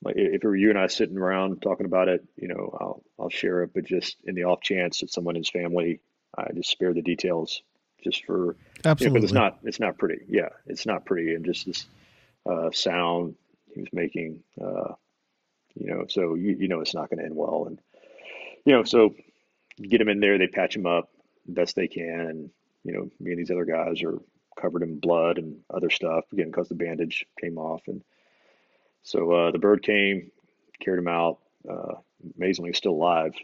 like 0.02 0.16
if 0.16 0.42
it 0.42 0.44
were 0.44 0.56
you 0.56 0.70
and 0.70 0.78
I 0.78 0.86
sitting 0.86 1.18
around 1.18 1.60
talking 1.60 1.86
about 1.86 2.08
it, 2.08 2.24
you 2.36 2.48
know, 2.48 2.76
I'll 2.80 3.02
I'll 3.18 3.30
share 3.30 3.62
it, 3.64 3.70
but 3.74 3.84
just 3.84 4.16
in 4.24 4.34
the 4.34 4.44
off 4.44 4.60
chance 4.60 5.00
that 5.00 5.10
someone 5.10 5.36
in 5.36 5.40
his 5.40 5.50
family, 5.50 6.00
I 6.38 6.52
just 6.54 6.70
spare 6.70 6.92
the 6.92 7.02
details 7.02 7.62
just 8.02 8.24
for 8.24 8.56
absolutely. 8.84 9.06
You 9.06 9.20
know, 9.20 9.24
it's 9.24 9.32
not 9.32 9.58
it's 9.64 9.80
not 9.80 9.98
pretty. 9.98 10.24
Yeah, 10.28 10.48
it's 10.66 10.86
not 10.86 11.04
pretty, 11.04 11.34
and 11.34 11.44
just 11.44 11.66
this 11.66 11.86
uh, 12.46 12.70
sound 12.70 13.34
he 13.74 13.80
was 13.80 13.92
making, 13.92 14.42
uh, 14.60 14.94
you 15.74 15.90
know, 15.90 16.06
so 16.08 16.34
you 16.34 16.56
you 16.58 16.68
know 16.68 16.80
it's 16.80 16.94
not 16.94 17.10
going 17.10 17.18
to 17.18 17.24
end 17.24 17.36
well, 17.36 17.64
and 17.66 17.80
you 18.64 18.72
know, 18.72 18.84
so 18.84 19.14
get 19.80 20.00
him 20.00 20.08
in 20.08 20.20
there, 20.20 20.38
they 20.38 20.46
patch 20.46 20.76
him 20.76 20.86
up 20.86 21.10
best 21.46 21.76
they 21.76 21.88
can, 21.88 22.20
and 22.20 22.50
you 22.84 22.92
know, 22.92 23.10
me 23.20 23.32
and 23.32 23.38
these 23.38 23.50
other 23.50 23.64
guys 23.64 24.02
are 24.02 24.18
covered 24.60 24.82
in 24.82 24.98
blood 24.98 25.38
and 25.38 25.60
other 25.70 25.90
stuff 25.90 26.24
again 26.32 26.46
because 26.46 26.68
the 26.68 26.74
bandage 26.74 27.26
came 27.40 27.58
off, 27.58 27.82
and 27.86 28.02
so 29.02 29.30
uh, 29.32 29.50
the 29.50 29.58
bird 29.58 29.82
came, 29.82 30.30
carried 30.80 30.98
him 30.98 31.08
out. 31.08 31.38
Uh, 31.68 31.94
amazingly, 32.36 32.72
still 32.72 32.92
alive. 32.92 33.34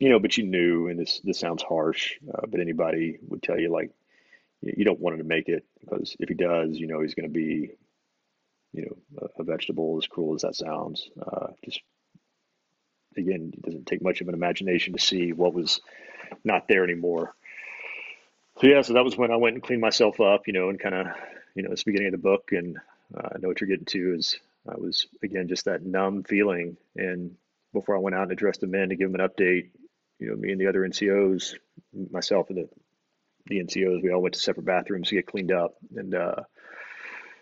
You 0.00 0.08
know, 0.08 0.18
but 0.18 0.36
you 0.36 0.44
knew, 0.44 0.88
and 0.88 0.98
this 0.98 1.20
this 1.22 1.38
sounds 1.38 1.62
harsh, 1.62 2.14
uh, 2.32 2.46
but 2.48 2.60
anybody 2.60 3.18
would 3.28 3.42
tell 3.42 3.58
you 3.58 3.70
like 3.70 3.90
you 4.60 4.84
don't 4.84 5.00
want 5.00 5.14
him 5.14 5.22
to 5.22 5.28
make 5.28 5.48
it 5.48 5.64
because 5.80 6.16
if 6.18 6.28
he 6.28 6.34
does, 6.34 6.76
you 6.76 6.86
know 6.86 7.00
he's 7.00 7.14
going 7.14 7.28
to 7.28 7.32
be, 7.32 7.70
you 8.72 8.82
know, 8.82 9.26
a, 9.26 9.42
a, 9.42 9.44
vegetable. 9.44 9.98
As 9.98 10.06
cruel 10.06 10.34
as 10.34 10.42
that 10.42 10.56
sounds, 10.56 11.08
uh, 11.20 11.48
just 11.64 11.80
again, 13.16 13.52
it 13.54 13.62
doesn't 13.62 13.86
take 13.86 14.02
much 14.02 14.20
of 14.20 14.28
an 14.28 14.34
imagination 14.34 14.94
to 14.94 15.00
see 15.00 15.32
what 15.32 15.54
was 15.54 15.80
not 16.44 16.68
there 16.68 16.84
anymore. 16.84 17.34
So 18.60 18.68
yeah, 18.68 18.82
so 18.82 18.94
that 18.94 19.04
was 19.04 19.16
when 19.16 19.32
I 19.32 19.36
went 19.36 19.54
and 19.54 19.62
cleaned 19.62 19.82
myself 19.82 20.20
up, 20.20 20.46
you 20.46 20.52
know, 20.52 20.68
and 20.68 20.78
kind 20.78 20.94
of, 20.94 21.06
you 21.54 21.62
know, 21.62 21.70
it's 21.72 21.82
the 21.82 21.90
beginning 21.90 22.14
of 22.14 22.20
the 22.20 22.28
book, 22.28 22.52
and 22.52 22.78
uh, 23.16 23.28
I 23.34 23.38
know 23.38 23.48
what 23.48 23.60
you're 23.60 23.68
getting 23.68 23.86
to 23.86 24.14
is 24.14 24.38
I 24.68 24.76
was 24.76 25.06
again 25.22 25.48
just 25.48 25.66
that 25.66 25.84
numb 25.84 26.22
feeling, 26.22 26.76
and 26.96 27.36
before 27.72 27.96
I 27.96 28.00
went 28.00 28.14
out 28.14 28.24
and 28.24 28.32
addressed 28.32 28.60
the 28.60 28.66
men 28.66 28.88
to 28.90 28.96
give 28.96 29.10
them 29.10 29.20
an 29.20 29.28
update, 29.28 29.70
you 30.18 30.28
know, 30.28 30.36
me 30.36 30.52
and 30.52 30.60
the 30.60 30.68
other 30.68 30.80
NCOs, 30.80 31.54
myself 32.10 32.50
and 32.50 32.58
the 32.58 32.68
the 33.46 33.62
NCOs, 33.62 34.02
we 34.02 34.10
all 34.10 34.22
went 34.22 34.34
to 34.34 34.40
separate 34.40 34.64
bathrooms 34.64 35.08
to 35.08 35.16
get 35.16 35.26
cleaned 35.26 35.52
up, 35.52 35.76
and 35.94 36.14
uh, 36.14 36.36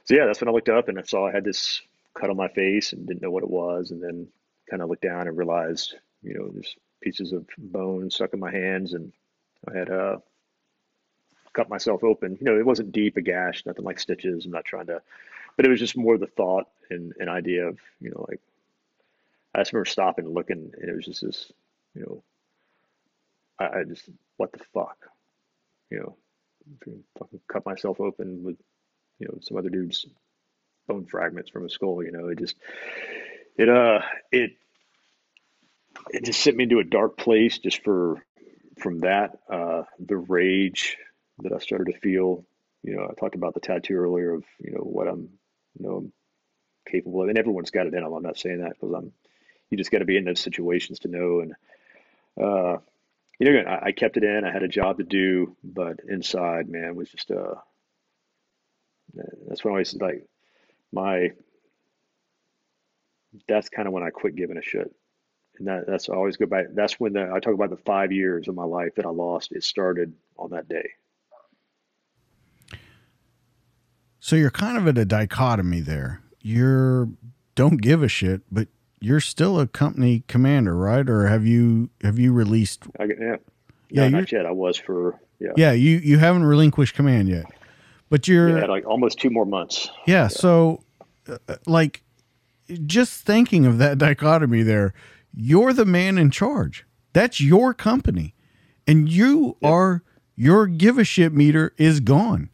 so 0.05 0.15
yeah, 0.15 0.27
that's 0.27 0.41
when 0.41 0.49
I 0.49 0.53
looked 0.53 0.69
up 0.69 0.89
and 0.89 0.99
I 0.99 1.03
saw 1.03 1.29
I 1.29 1.33
had 1.33 1.45
this 1.45 1.81
cut 2.15 2.31
on 2.31 2.37
my 2.37 2.49
face 2.49 2.93
and 2.93 3.07
didn't 3.07 3.23
know 3.23 3.31
what 3.31 3.45
it 3.45 3.51
was, 3.51 3.91
and 3.91 4.03
then 4.03 4.29
kind 4.69 4.83
of 4.83 4.89
looked 4.89 5.03
down 5.03 5.29
and 5.29 5.37
realized, 5.37 5.95
you 6.23 6.35
know, 6.35 6.49
there's 6.53 6.75
pieces 7.01 7.33
of 7.33 7.47
bone 7.59 8.11
stuck 8.11 8.35
in 8.35 8.41
my 8.41 8.51
hands, 8.51 8.95
and 8.95 9.13
I 9.69 9.79
had 9.79 9.91
uh, 9.91 10.17
cut 11.53 11.69
myself 11.69 12.03
open. 12.03 12.37
You 12.41 12.47
know, 12.47 12.59
it 12.59 12.67
wasn't 12.67 12.93
deep, 12.93 13.17
a 13.17 13.21
gash, 13.21 13.65
nothing 13.65 13.85
like 13.85 14.01
stitches. 14.01 14.45
I'm 14.45 14.53
not 14.53 14.65
trying 14.65 14.87
to, 14.87 15.03
but 15.57 15.67
it 15.67 15.71
was 15.71 15.81
just 15.81 15.97
more 15.97 16.19
the 16.19 16.27
thought 16.27 16.67
and 16.91 17.13
an 17.19 17.29
idea 17.29 17.69
of, 17.69 17.79
you 18.01 18.11
know, 18.11 18.27
like 18.29 18.41
I 19.55 19.61
just 19.61 19.73
remember 19.73 19.89
stopping 19.89 20.27
and 20.27 20.35
looking, 20.35 20.73
and 20.79 20.89
it 20.89 20.97
was 20.97 21.07
just 21.07 21.23
this, 21.23 21.53
you 21.95 22.03
know, 22.03 22.23
I, 23.59 23.81
I 23.81 23.85
just 23.85 24.09
what 24.37 24.53
the 24.53 24.61
fuck, 24.75 24.97
you 25.91 25.99
know, 26.01 26.17
fucking 27.19 27.41
cut 27.49 27.67
myself 27.67 28.01
open 28.01 28.43
with, 28.43 28.57
you 29.19 29.29
know, 29.29 29.39
some 29.41 29.57
other 29.57 29.71
dude's 29.71 30.07
bone 30.89 31.07
fragments 31.07 31.51
from 31.51 31.65
a 31.65 31.71
skull. 31.71 32.03
You 32.03 32.13
know, 32.13 32.29
it 32.29 32.39
just 32.39 32.57
it 33.57 33.69
uh 33.69 34.01
it 34.31 34.53
it 36.11 36.25
just 36.25 36.41
sent 36.41 36.57
me 36.57 36.65
into 36.65 36.81
a 36.81 36.85
dark 36.85 37.17
place 37.17 37.59
just 37.59 37.83
for 37.85 38.25
from 38.79 39.01
that 39.01 39.39
uh 39.51 39.83
the 39.99 40.17
rage 40.17 40.97
that 41.41 41.53
I 41.53 41.59
started 41.59 41.93
to 41.93 41.99
feel. 41.99 42.45
You 42.83 42.97
know, 42.97 43.09
I 43.11 43.15
talked 43.19 43.35
about 43.37 43.55
the 43.55 43.61
tattoo 43.61 43.95
earlier 43.95 44.35
of 44.35 44.45
you 44.61 44.73
know 44.73 44.83
what 44.83 45.09
I'm 45.09 45.29
you 45.79 45.87
know 45.87 45.97
I'm 45.97 46.13
capable 46.91 47.23
of, 47.23 47.29
and 47.29 47.39
everyone's 47.39 47.71
got 47.71 47.87
it 47.87 47.95
in 47.95 48.03
them. 48.03 48.13
I'm 48.13 48.23
not 48.23 48.39
saying 48.39 48.61
that 48.61 48.73
because 48.81 48.95
I'm. 48.95 49.13
You 49.71 49.79
just 49.79 49.91
got 49.91 50.01
to 50.01 50.05
be 50.05 50.19
in 50.19 50.25
those 50.25 50.41
situations 50.41 50.99
to 50.99 51.09
know. 51.09 51.41
And 51.41 51.55
uh, 52.39 52.77
you 53.39 53.53
know, 53.53 53.79
I, 53.83 53.93
kept 53.93 54.17
it 54.17 54.25
in. 54.25 54.45
I 54.45 54.53
had 54.53 54.63
a 54.63 54.69
job 54.69 54.99
to 54.99 55.05
do, 55.05 55.57
but 55.65 56.01
inside, 56.09 56.69
man, 56.69 56.95
was 56.95 57.11
just 57.11 57.31
uh. 57.31 57.55
That's 59.47 59.65
when 59.65 59.75
I 59.75 59.79
was 59.79 59.95
like, 59.95 60.27
my. 60.93 61.33
That's 63.49 63.69
kind 63.69 63.89
of 63.89 63.95
when 63.95 64.03
I 64.03 64.11
quit 64.11 64.37
giving 64.37 64.59
a 64.59 64.63
shit 64.63 64.95
and 65.59 65.69
that, 65.69 65.87
that's 65.87 66.09
always 66.09 66.37
go 66.37 66.47
back. 66.47 66.67
That's 66.75 66.99
when 66.99 67.13
the, 67.13 67.31
I 67.33 67.41
talk 67.41 67.55
about 67.55 67.71
the 67.71 67.77
five 67.77 68.13
years 68.13 68.49
of 68.49 68.55
my 68.55 68.65
life 68.65 68.95
that 68.97 69.07
I 69.07 69.11
lost. 69.11 69.53
It 69.53 69.65
started 69.65 70.13
on 70.39 70.51
that 70.51 70.69
day. 70.69 70.91
So 74.21 74.37
you're 74.37 74.51
kind 74.51 74.77
of 74.77 74.87
at 74.87 74.99
a 74.99 75.05
dichotomy 75.05 75.81
there. 75.81 76.23
You're 76.41 77.09
don't 77.55 77.81
give 77.81 78.03
a 78.03 78.09
shit, 78.09 78.43
but 78.51 78.69
you're 79.03 79.21
still 79.21 79.59
a 79.59 79.67
company 79.67 80.23
commander, 80.29 80.77
right? 80.77 81.09
Or 81.09 81.27
have 81.27 81.47
you 81.47 81.91
have 82.03 82.19
you 82.19 82.33
released? 82.33 82.85
I, 82.99 83.05
yeah, 83.05 83.37
yeah, 83.91 84.09
no, 84.09 84.21
not 84.21 84.33
yet. 84.33 84.47
I 84.47 84.53
was 84.53 84.77
for 84.77 85.19
yeah. 85.39 85.53
Yeah, 85.57 85.73
you 85.73 85.99
you 85.99 86.19
haven't 86.19 86.45
relinquished 86.45 86.95
command 86.95 87.29
yet, 87.29 87.47
but 88.09 88.29
you're 88.29 88.59
yeah, 88.61 88.67
like 88.67 88.87
almost 88.87 89.19
two 89.19 89.31
more 89.31 89.45
months. 89.45 89.91
Yeah, 90.07 90.23
yeah. 90.23 90.29
so 90.29 90.85
uh, 91.29 91.57
like 91.67 92.03
just 92.87 93.25
thinking 93.25 93.67
of 93.67 93.79
that 93.79 93.99
dichotomy 94.07 94.63
there, 94.63 94.95
you're 95.35 95.73
the 95.73 95.85
man 95.85 96.17
in 96.17 96.31
charge. 96.31 96.87
That's 97.13 97.41
your 97.41 97.75
company, 97.75 98.35
and 98.87 99.09
you 99.11 99.57
yep. 99.61 99.73
are 99.73 100.03
your 100.37 100.67
give 100.67 100.97
a 100.97 101.05
shit 101.05 101.33
meter 101.33 101.75
is 101.77 102.01
gone. 102.01 102.51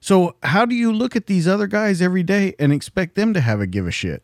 So, 0.00 0.36
how 0.42 0.66
do 0.66 0.74
you 0.74 0.92
look 0.92 1.16
at 1.16 1.26
these 1.26 1.48
other 1.48 1.66
guys 1.66 2.02
every 2.02 2.22
day 2.22 2.54
and 2.58 2.72
expect 2.72 3.14
them 3.14 3.32
to 3.32 3.40
have 3.40 3.60
a 3.60 3.66
give 3.66 3.86
a 3.86 3.90
shit? 3.90 4.22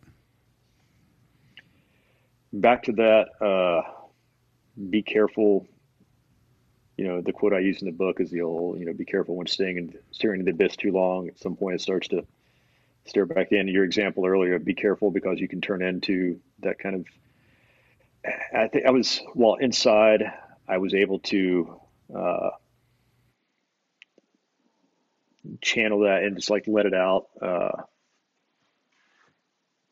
Back 2.52 2.82
to 2.84 2.92
that, 2.92 3.44
uh, 3.44 3.82
be 4.90 5.02
careful. 5.02 5.66
You 6.96 7.06
know, 7.06 7.20
the 7.22 7.32
quote 7.32 7.52
I 7.52 7.60
use 7.60 7.80
in 7.80 7.86
the 7.86 7.92
book 7.92 8.20
is 8.20 8.30
the 8.30 8.42
old, 8.42 8.78
you 8.78 8.84
know, 8.84 8.92
be 8.92 9.04
careful 9.04 9.36
when 9.36 9.46
staying 9.46 9.78
and 9.78 9.96
staring 10.10 10.40
in 10.40 10.44
the 10.44 10.50
abyss 10.50 10.76
too 10.76 10.92
long. 10.92 11.28
At 11.28 11.38
some 11.38 11.56
point, 11.56 11.76
it 11.76 11.80
starts 11.80 12.08
to 12.08 12.26
stare 13.04 13.24
back 13.24 13.52
in. 13.52 13.68
Your 13.68 13.84
example 13.84 14.26
earlier, 14.26 14.58
be 14.58 14.74
careful 14.74 15.10
because 15.10 15.40
you 15.40 15.48
can 15.48 15.60
turn 15.60 15.82
into 15.82 16.40
that 16.60 16.78
kind 16.78 16.96
of. 16.96 17.06
I 18.52 18.68
think 18.68 18.84
I 18.84 18.90
was, 18.90 19.22
while 19.34 19.54
inside, 19.54 20.24
I 20.68 20.78
was 20.78 20.92
able 20.92 21.20
to 21.20 21.80
uh, 22.14 22.50
channel 25.62 26.00
that 26.00 26.22
and 26.24 26.36
just 26.36 26.50
like 26.50 26.64
let 26.66 26.86
it 26.86 26.94
out 26.94 27.28
uh, 27.40 27.82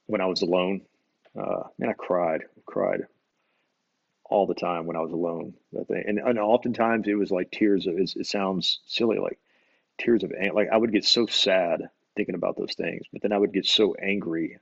when 0.07 0.21
I 0.21 0.27
was 0.27 0.43
alone. 0.43 0.83
Uh, 1.39 1.65
and 1.81 1.91
I 1.91 1.95
cried, 1.95 2.43
cried 2.67 3.03
all 4.25 4.47
the 4.47 4.55
time 4.55 4.87
when 4.87 4.97
I 4.97 5.01
was 5.01 5.13
alone. 5.13 5.55
That 5.73 5.89
thing, 5.89 6.05
and, 6.07 6.19
and 6.19 6.39
oftentimes 6.39 7.07
it 7.09 7.15
was 7.15 7.31
like 7.31 7.51
tears 7.51 7.87
of. 7.87 7.99
It, 7.99 8.13
it 8.17 8.27
sounds 8.27 8.81
silly, 8.87 9.19
like 9.19 9.39
tears 9.99 10.23
of 10.23 10.33
like 10.53 10.69
I 10.73 10.77
would 10.77 10.93
get 10.93 11.05
so 11.05 11.27
sad 11.27 11.89
thinking 12.17 12.35
about 12.35 12.57
those 12.57 12.75
things, 12.75 13.05
but 13.13 13.23
then 13.23 13.33
I 13.33 13.39
would 13.39 13.53
get 13.53 13.67
so 13.67 13.95
angry, 13.95 14.59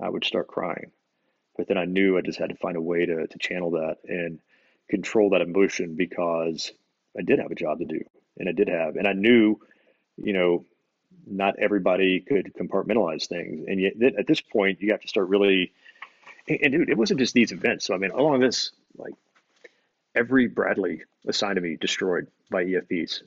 I 0.00 0.08
would 0.08 0.24
start 0.24 0.48
crying. 0.48 0.92
But 1.56 1.68
then 1.68 1.78
I 1.78 1.84
knew 1.84 2.16
I 2.16 2.22
just 2.22 2.38
had 2.38 2.50
to 2.50 2.56
find 2.56 2.76
a 2.76 2.82
way 2.82 3.06
to 3.06 3.26
to 3.26 3.38
channel 3.38 3.72
that 3.72 3.98
and 4.04 4.40
control 4.88 5.30
that 5.30 5.42
emotion 5.42 5.94
because 5.96 6.72
I 7.18 7.22
did 7.22 7.38
have 7.38 7.50
a 7.50 7.56
job 7.56 7.78
to 7.78 7.84
do, 7.84 8.00
and 8.38 8.48
I 8.48 8.52
did 8.52 8.68
have, 8.68 8.96
and 8.96 9.06
I 9.06 9.12
knew 9.12 9.60
you 10.16 10.32
know, 10.32 10.64
not 11.26 11.58
everybody 11.58 12.20
could 12.20 12.52
compartmentalize 12.54 13.26
things. 13.26 13.64
And 13.66 13.80
yet 13.80 13.94
at 14.18 14.26
this 14.26 14.40
point, 14.40 14.80
you 14.80 14.92
have 14.92 15.00
to 15.02 15.08
start 15.08 15.28
really, 15.28 15.72
and 16.62 16.72
dude, 16.72 16.90
it 16.90 16.98
wasn't 16.98 17.20
just 17.20 17.34
these 17.34 17.52
events. 17.52 17.84
So, 17.86 17.94
I 17.94 17.98
mean, 17.98 18.10
along 18.10 18.40
this, 18.40 18.72
like 18.96 19.14
every 20.14 20.48
Bradley 20.48 21.02
assigned 21.26 21.56
to 21.56 21.60
me 21.60 21.76
destroyed 21.76 22.26
by 22.50 22.64
EFPs, 22.64 23.22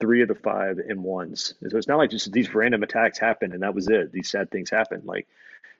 three 0.00 0.22
of 0.22 0.28
the 0.28 0.34
five 0.34 0.76
M1s. 0.76 1.54
So 1.68 1.78
it's 1.78 1.88
not 1.88 1.98
like 1.98 2.10
just 2.10 2.32
these 2.32 2.54
random 2.54 2.82
attacks 2.82 3.18
happen 3.18 3.52
and 3.52 3.62
that 3.62 3.74
was 3.74 3.88
it. 3.88 4.12
These 4.12 4.30
sad 4.30 4.50
things 4.50 4.70
happen. 4.70 5.02
Like, 5.04 5.26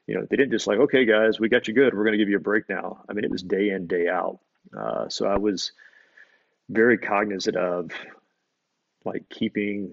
you 0.07 0.15
know, 0.15 0.27
they 0.29 0.37
didn't 0.37 0.53
just 0.53 0.67
like, 0.67 0.79
okay, 0.79 1.05
guys, 1.05 1.39
we 1.41 1.49
got 1.49 1.69
you 1.69 1.75
good. 1.75 1.93
We're 1.93 2.05
going 2.05 2.13
to 2.13 2.19
give 2.19 2.29
you 2.29 2.37
a 2.37 2.41
break 2.41 2.69
now. 2.69 3.05
I 3.09 3.13
mean, 3.13 3.25
it 3.25 3.31
was 3.31 3.43
day 3.43 3.71
in, 3.71 3.87
day 3.87 4.09
out. 4.09 4.39
Uh, 4.77 5.09
so 5.09 5.27
I 5.27 5.37
was 5.37 5.73
very 6.69 6.99
cognizant 6.99 7.57
of 7.57 7.91
like 9.05 9.29
keeping 9.29 9.93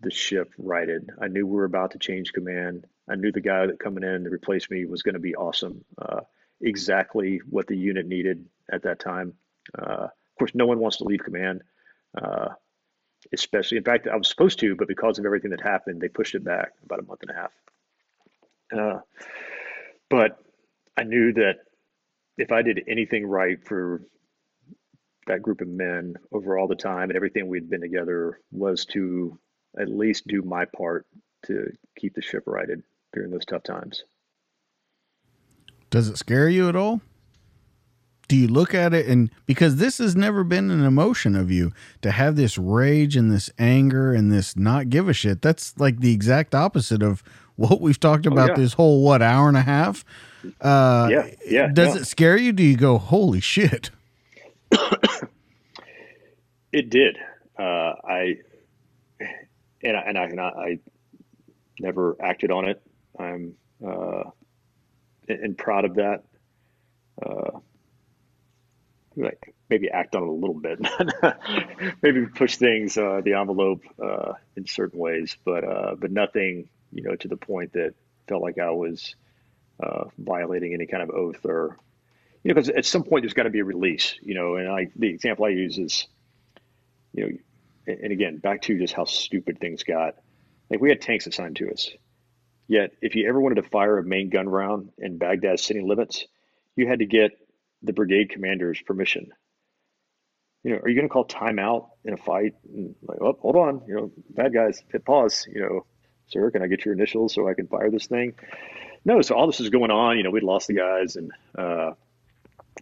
the 0.00 0.10
ship 0.10 0.52
righted. 0.58 1.10
I 1.20 1.28
knew 1.28 1.46
we 1.46 1.56
were 1.56 1.64
about 1.64 1.92
to 1.92 1.98
change 1.98 2.32
command. 2.32 2.86
I 3.10 3.14
knew 3.14 3.32
the 3.32 3.40
guy 3.40 3.66
that 3.66 3.78
coming 3.78 4.04
in 4.04 4.24
to 4.24 4.30
replace 4.30 4.70
me 4.70 4.84
was 4.84 5.02
going 5.02 5.14
to 5.14 5.20
be 5.20 5.34
awesome. 5.34 5.84
Uh, 6.00 6.20
exactly 6.60 7.40
what 7.48 7.66
the 7.66 7.76
unit 7.76 8.06
needed 8.06 8.44
at 8.72 8.82
that 8.82 8.98
time. 8.98 9.34
Uh, 9.78 10.04
of 10.04 10.38
course, 10.38 10.54
no 10.54 10.66
one 10.66 10.78
wants 10.78 10.98
to 10.98 11.04
leave 11.04 11.20
command, 11.20 11.62
uh, 12.20 12.48
especially. 13.32 13.78
In 13.78 13.84
fact, 13.84 14.08
I 14.08 14.16
was 14.16 14.28
supposed 14.28 14.58
to, 14.60 14.74
but 14.76 14.88
because 14.88 15.18
of 15.18 15.24
everything 15.24 15.50
that 15.50 15.60
happened, 15.60 16.00
they 16.00 16.08
pushed 16.08 16.34
it 16.34 16.44
back 16.44 16.72
about 16.84 17.00
a 17.00 17.02
month 17.02 17.20
and 17.22 17.30
a 17.30 17.34
half. 17.34 17.52
Uh, 18.76 19.00
but 20.10 20.38
I 20.96 21.04
knew 21.04 21.32
that 21.34 21.56
if 22.36 22.52
I 22.52 22.62
did 22.62 22.84
anything 22.86 23.26
right 23.26 23.58
for 23.66 24.02
that 25.26 25.42
group 25.42 25.60
of 25.60 25.68
men 25.68 26.14
over 26.32 26.58
all 26.58 26.68
the 26.68 26.74
time 26.74 27.10
and 27.10 27.16
everything 27.16 27.48
we'd 27.48 27.68
been 27.68 27.80
together 27.80 28.40
was 28.50 28.86
to 28.86 29.38
at 29.78 29.88
least 29.88 30.26
do 30.26 30.42
my 30.42 30.64
part 30.64 31.06
to 31.46 31.70
keep 31.98 32.14
the 32.14 32.22
ship 32.22 32.44
righted 32.46 32.82
during 33.12 33.30
those 33.30 33.44
tough 33.44 33.62
times. 33.62 34.04
Does 35.90 36.08
it 36.08 36.18
scare 36.18 36.48
you 36.48 36.68
at 36.68 36.76
all? 36.76 37.00
Do 38.28 38.36
you 38.36 38.46
look 38.46 38.74
at 38.74 38.92
it 38.92 39.06
and 39.06 39.30
because 39.46 39.76
this 39.76 39.96
has 39.98 40.14
never 40.14 40.44
been 40.44 40.70
an 40.70 40.84
emotion 40.84 41.34
of 41.34 41.50
you 41.50 41.72
to 42.02 42.10
have 42.10 42.36
this 42.36 42.58
rage 42.58 43.16
and 43.16 43.32
this 43.32 43.48
anger 43.58 44.12
and 44.12 44.30
this 44.30 44.54
not 44.54 44.90
give 44.90 45.08
a 45.08 45.14
shit? 45.14 45.40
That's 45.40 45.78
like 45.78 46.00
the 46.00 46.12
exact 46.12 46.54
opposite 46.54 47.02
of 47.02 47.22
what 47.56 47.80
we've 47.80 47.98
talked 47.98 48.26
Oh, 48.26 48.32
about 48.32 48.50
yeah. 48.50 48.56
this 48.56 48.74
whole 48.74 49.02
what 49.02 49.22
hour 49.22 49.48
and 49.48 49.56
a 49.56 49.62
half. 49.62 50.04
Uh, 50.60 51.08
Yeah, 51.10 51.30
yeah, 51.46 51.68
Does 51.72 51.94
yeah. 51.94 52.02
it 52.02 52.04
scare 52.04 52.36
you? 52.36 52.52
Do 52.52 52.62
you 52.62 52.76
go 52.76 52.98
holy 52.98 53.40
shit? 53.40 53.90
It 56.70 56.90
did. 56.90 57.16
Uh, 57.58 57.62
I 58.04 58.36
and 59.82 59.96
I, 59.96 60.00
and 60.06 60.18
I 60.18 60.24
and 60.24 60.38
I, 60.40 60.44
I 60.44 60.78
never 61.80 62.14
acted 62.22 62.50
on 62.50 62.66
it. 62.68 62.82
I'm 63.18 63.54
uh, 63.86 64.24
and 65.28 65.56
proud 65.56 65.84
of 65.84 65.96
that. 65.96 66.24
Uh, 67.20 67.58
like 69.16 69.54
maybe 69.68 69.90
act 69.90 70.14
on 70.14 70.22
it 70.22 70.28
a 70.28 70.32
little 70.32 70.58
bit, 70.60 70.78
maybe 72.02 72.26
push 72.26 72.56
things 72.56 72.96
uh, 72.96 73.20
the 73.24 73.34
envelope 73.34 73.82
uh, 74.02 74.34
in 74.56 74.66
certain 74.66 74.98
ways, 74.98 75.36
but 75.44 75.64
uh, 75.64 75.94
but 75.98 76.10
nothing 76.10 76.68
you 76.92 77.02
know 77.02 77.16
to 77.16 77.28
the 77.28 77.36
point 77.36 77.72
that 77.72 77.94
felt 78.28 78.42
like 78.42 78.58
I 78.58 78.70
was 78.70 79.14
uh, 79.82 80.04
violating 80.18 80.74
any 80.74 80.86
kind 80.86 81.02
of 81.02 81.10
oath 81.10 81.44
or 81.44 81.78
you 82.42 82.50
know 82.50 82.54
because 82.54 82.68
at 82.68 82.84
some 82.84 83.02
point 83.02 83.22
there's 83.22 83.34
got 83.34 83.44
to 83.44 83.50
be 83.50 83.60
a 83.60 83.64
release, 83.64 84.14
you 84.22 84.34
know. 84.34 84.56
And 84.56 84.68
I 84.68 84.88
the 84.96 85.08
example 85.08 85.44
I 85.44 85.50
use 85.50 85.78
is 85.78 86.06
you 87.14 87.24
know, 87.26 87.94
and 88.00 88.12
again, 88.12 88.38
back 88.38 88.62
to 88.62 88.78
just 88.78 88.94
how 88.94 89.04
stupid 89.04 89.58
things 89.60 89.82
got. 89.82 90.14
Like 90.70 90.80
we 90.80 90.90
had 90.90 91.00
tanks 91.00 91.26
assigned 91.26 91.56
to 91.56 91.70
us. 91.70 91.90
Yet, 92.68 92.92
if 93.00 93.14
you 93.14 93.26
ever 93.28 93.40
wanted 93.40 93.56
to 93.56 93.68
fire 93.68 93.98
a 93.98 94.04
main 94.04 94.28
gun 94.28 94.48
round 94.48 94.90
in 94.98 95.16
Baghdad 95.16 95.58
city 95.58 95.80
limits, 95.80 96.26
you 96.76 96.86
had 96.86 96.98
to 96.98 97.06
get 97.06 97.32
the 97.82 97.94
brigade 97.94 98.30
commander's 98.30 98.80
permission. 98.82 99.32
You 100.62 100.72
know, 100.72 100.78
are 100.78 100.88
you 100.88 100.94
going 100.94 101.08
to 101.08 101.12
call 101.12 101.24
timeout 101.24 101.88
in 102.04 102.12
a 102.12 102.18
fight? 102.18 102.54
And 102.70 102.94
like, 103.02 103.20
oh, 103.22 103.38
hold 103.40 103.56
on, 103.56 103.82
you 103.88 103.94
know, 103.94 104.12
bad 104.30 104.52
guys, 104.52 104.82
hit 104.92 105.04
pause. 105.04 105.46
You 105.50 105.60
know, 105.62 105.86
sir, 106.26 106.50
can 106.50 106.62
I 106.62 106.66
get 106.66 106.84
your 106.84 106.94
initials 106.94 107.32
so 107.32 107.48
I 107.48 107.54
can 107.54 107.68
fire 107.68 107.90
this 107.90 108.06
thing? 108.06 108.34
No, 109.04 109.22
so 109.22 109.34
all 109.34 109.46
this 109.46 109.60
is 109.60 109.70
going 109.70 109.90
on. 109.90 110.18
You 110.18 110.24
know, 110.24 110.30
we'd 110.30 110.42
lost 110.42 110.66
the 110.66 110.74
guys, 110.74 111.16
and 111.16 111.32
uh, 111.56 111.92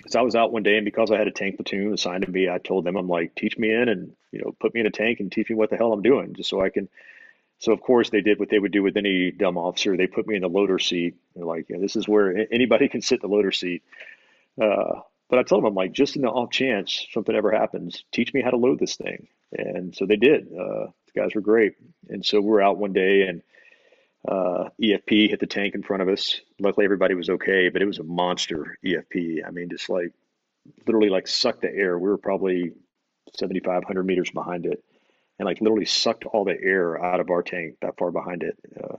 so 0.09 0.19
I 0.19 0.23
was 0.23 0.35
out 0.35 0.53
one 0.53 0.65
day, 0.65 0.77
and 0.77 0.85
because 0.85 1.13
I 1.13 1.19
had 1.19 1.29
a 1.29 1.33
tank 1.33 1.57
platoon 1.57 1.95
assigned 1.95 2.25
to 2.25 2.31
me, 2.31 2.49
I 2.49 2.59
told 2.59 2.85
them, 2.85 2.97
I'm 2.97 3.09
like, 3.09 3.35
teach 3.37 3.57
me 3.57 3.73
in, 3.73 3.89
and 3.89 4.13
you 4.33 4.41
know, 4.41 4.57
put 4.59 4.75
me 4.75 4.81
in 4.81 4.87
a 4.87 4.91
tank 4.91 5.21
and 5.21 5.31
teach 5.31 5.49
me 5.49 5.55
what 5.55 5.71
the 5.71 5.77
hell 5.77 5.93
I'm 5.93 6.03
doing, 6.03 6.35
just 6.35 6.51
so 6.51 6.61
I 6.61 6.71
can. 6.71 6.89
So 7.59 7.73
of 7.73 7.81
course 7.81 8.11
they 8.11 8.21
did 8.21 8.39
what 8.39 8.51
they 8.51 8.59
would 8.59 8.73
do 8.73 8.83
with 8.83 8.97
any 8.97 9.31
dumb 9.31 9.57
officer. 9.57 9.97
They 9.97 10.07
put 10.07 10.27
me 10.27 10.37
in 10.37 10.43
the 10.43 10.49
loader 10.49 10.79
seat. 10.79 11.17
They're 11.35 11.45
like, 11.45 11.67
yeah, 11.69 11.79
this 11.81 11.97
is 11.97 12.09
where 12.09 12.47
anybody 12.53 12.89
can 12.91 13.03
sit 13.03 13.23
in 13.23 13.29
the 13.31 13.35
loader 13.35 13.53
seat. 13.53 13.83
Uh, 14.61 15.01
but 15.29 15.39
I 15.39 15.43
told 15.43 15.63
them, 15.63 15.69
I'm 15.69 15.75
like, 15.75 15.93
just 15.93 16.17
in 16.17 16.23
the 16.23 16.29
off 16.29 16.51
chance 16.51 17.07
something 17.13 17.35
ever 17.35 17.51
happens, 17.51 18.05
teach 18.13 18.33
me 18.33 18.43
how 18.43 18.51
to 18.51 18.57
load 18.57 18.79
this 18.79 18.97
thing. 18.97 19.27
And 19.53 19.95
so 19.95 20.07
they 20.07 20.17
did. 20.17 20.47
Uh, 20.47 20.87
the 21.07 21.21
guys 21.21 21.35
were 21.35 21.41
great. 21.41 21.75
And 22.09 22.25
so 22.25 22.41
we 22.41 22.49
were 22.49 22.63
out 22.63 22.79
one 22.79 22.93
day, 22.93 23.23
and 23.23 23.43
uh, 24.29 24.69
EFP 24.81 25.31
hit 25.31 25.41
the 25.41 25.47
tank 25.47 25.75
in 25.75 25.83
front 25.83 26.03
of 26.03 26.09
us. 26.09 26.41
Luckily, 26.61 26.85
everybody 26.85 27.15
was 27.15 27.31
okay, 27.31 27.69
but 27.69 27.83
it 27.83 27.87
was 27.87 27.99
a 27.99 28.05
monster 28.05 28.79
EFP. 28.85 29.47
I 29.47 29.51
mean, 29.51 29.69
just 29.69 29.89
like 29.89 30.13
literally 30.87 31.09
like 31.09 31.27
sucked 31.27 31.63
the 31.63 31.73
air. 31.75 31.99
We 31.99 32.09
were 32.09 32.19
probably 32.19 32.73
7,500 33.35 34.05
meters 34.05 34.31
behind 34.31 34.67
it, 34.67 34.83
and 35.39 35.47
like 35.47 35.61
literally 35.61 35.85
sucked 35.85 36.25
all 36.25 36.45
the 36.45 36.59
air 36.61 37.03
out 37.03 37.21
of 37.21 37.31
our 37.31 37.43
tank 37.43 37.77
that 37.83 37.97
far 37.99 38.11
behind 38.11 38.43
it. 38.43 38.57
Uh, 38.83 38.97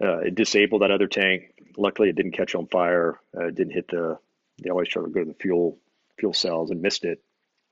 uh, 0.00 0.18
it 0.18 0.34
disabled 0.34 0.82
that 0.82 0.90
other 0.90 1.06
tank. 1.06 1.52
Luckily, 1.76 2.08
it 2.08 2.16
didn't 2.16 2.32
catch 2.32 2.54
on 2.54 2.66
fire. 2.66 3.20
Uh, 3.36 3.46
it 3.46 3.54
didn't 3.54 3.74
hit 3.74 3.88
the. 3.88 4.18
They 4.62 4.70
always 4.70 4.88
try 4.88 5.02
to 5.02 5.08
go 5.08 5.20
to 5.20 5.26
the 5.26 5.34
fuel 5.34 5.78
fuel 6.18 6.32
cells 6.32 6.70
and 6.70 6.82
missed 6.82 7.04
it. 7.04 7.22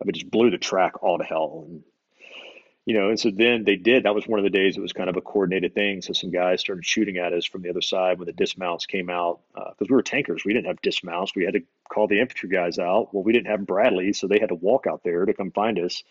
Uh, 0.01 0.05
But 0.05 0.15
just 0.15 0.31
blew 0.31 0.51
the 0.51 0.59
track 0.59 1.03
all 1.03 1.19
to 1.19 1.25
hell. 1.25 1.65
And 1.67 1.83
you 2.85 2.99
know, 2.99 3.11
and 3.11 3.21
so 3.21 3.31
then 3.31 3.63
they 3.65 3.77
did. 3.77 4.05
That 4.05 4.15
was 4.15 4.27
one 4.27 4.41
of 4.41 4.45
the 4.45 4.51
days. 4.51 4.77
It 4.77 4.81
was 4.81 4.93
kind 4.93 5.09
of 5.09 5.17
a 5.17 5.21
coordinated 5.21 5.75
thing. 5.75 6.03
So 6.03 6.13
some 6.13 6.31
guys 6.31 6.61
started 6.61 6.85
shooting 6.85 7.17
at 7.19 7.33
us 7.33 7.45
from 7.47 7.63
the 7.63 7.71
other 7.71 7.81
side 7.81 8.19
when 8.19 8.27
the 8.27 8.33
dismounts 8.33 8.87
came 8.87 9.09
out 9.09 9.41
because 9.55 9.89
we 9.89 9.95
were 9.95 10.03
tankers. 10.03 10.45
We 10.45 10.53
didn't 10.53 10.67
have 10.67 10.83
dismounts. 10.83 11.35
We 11.37 11.45
had 11.45 11.55
to 11.55 11.63
call 11.89 12.09
the 12.09 12.21
infantry 12.21 12.49
guys 12.49 12.81
out. 12.81 13.15
Well, 13.15 13.23
we 13.23 13.33
didn't 13.33 13.47
have 13.47 13.67
Bradley, 13.67 14.13
so 14.13 14.27
they 14.27 14.41
had 14.41 14.49
to 14.49 14.57
walk 14.57 14.87
out 14.89 15.03
there 15.05 15.25
to 15.25 15.35
come 15.35 15.53
find 15.53 15.79
us 15.79 16.03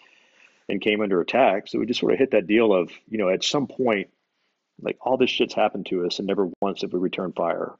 and 0.71 0.79
came 0.79 1.01
under 1.01 1.19
attack. 1.19 1.67
So 1.67 1.79
we 1.79 1.85
just 1.85 1.99
sort 1.99 2.13
of 2.13 2.19
hit 2.19 2.31
that 2.31 2.47
deal 2.47 2.73
of, 2.73 2.89
you 3.09 3.17
know, 3.17 3.27
at 3.27 3.43
some 3.43 3.67
point, 3.67 4.07
like 4.81 4.97
all 5.01 5.17
this 5.17 5.29
shit's 5.29 5.53
happened 5.53 5.87
to 5.87 6.05
us, 6.05 6.17
and 6.17 6.27
never 6.27 6.49
once 6.61 6.79
did 6.79 6.93
we 6.93 6.99
return 6.99 7.33
fire. 7.33 7.73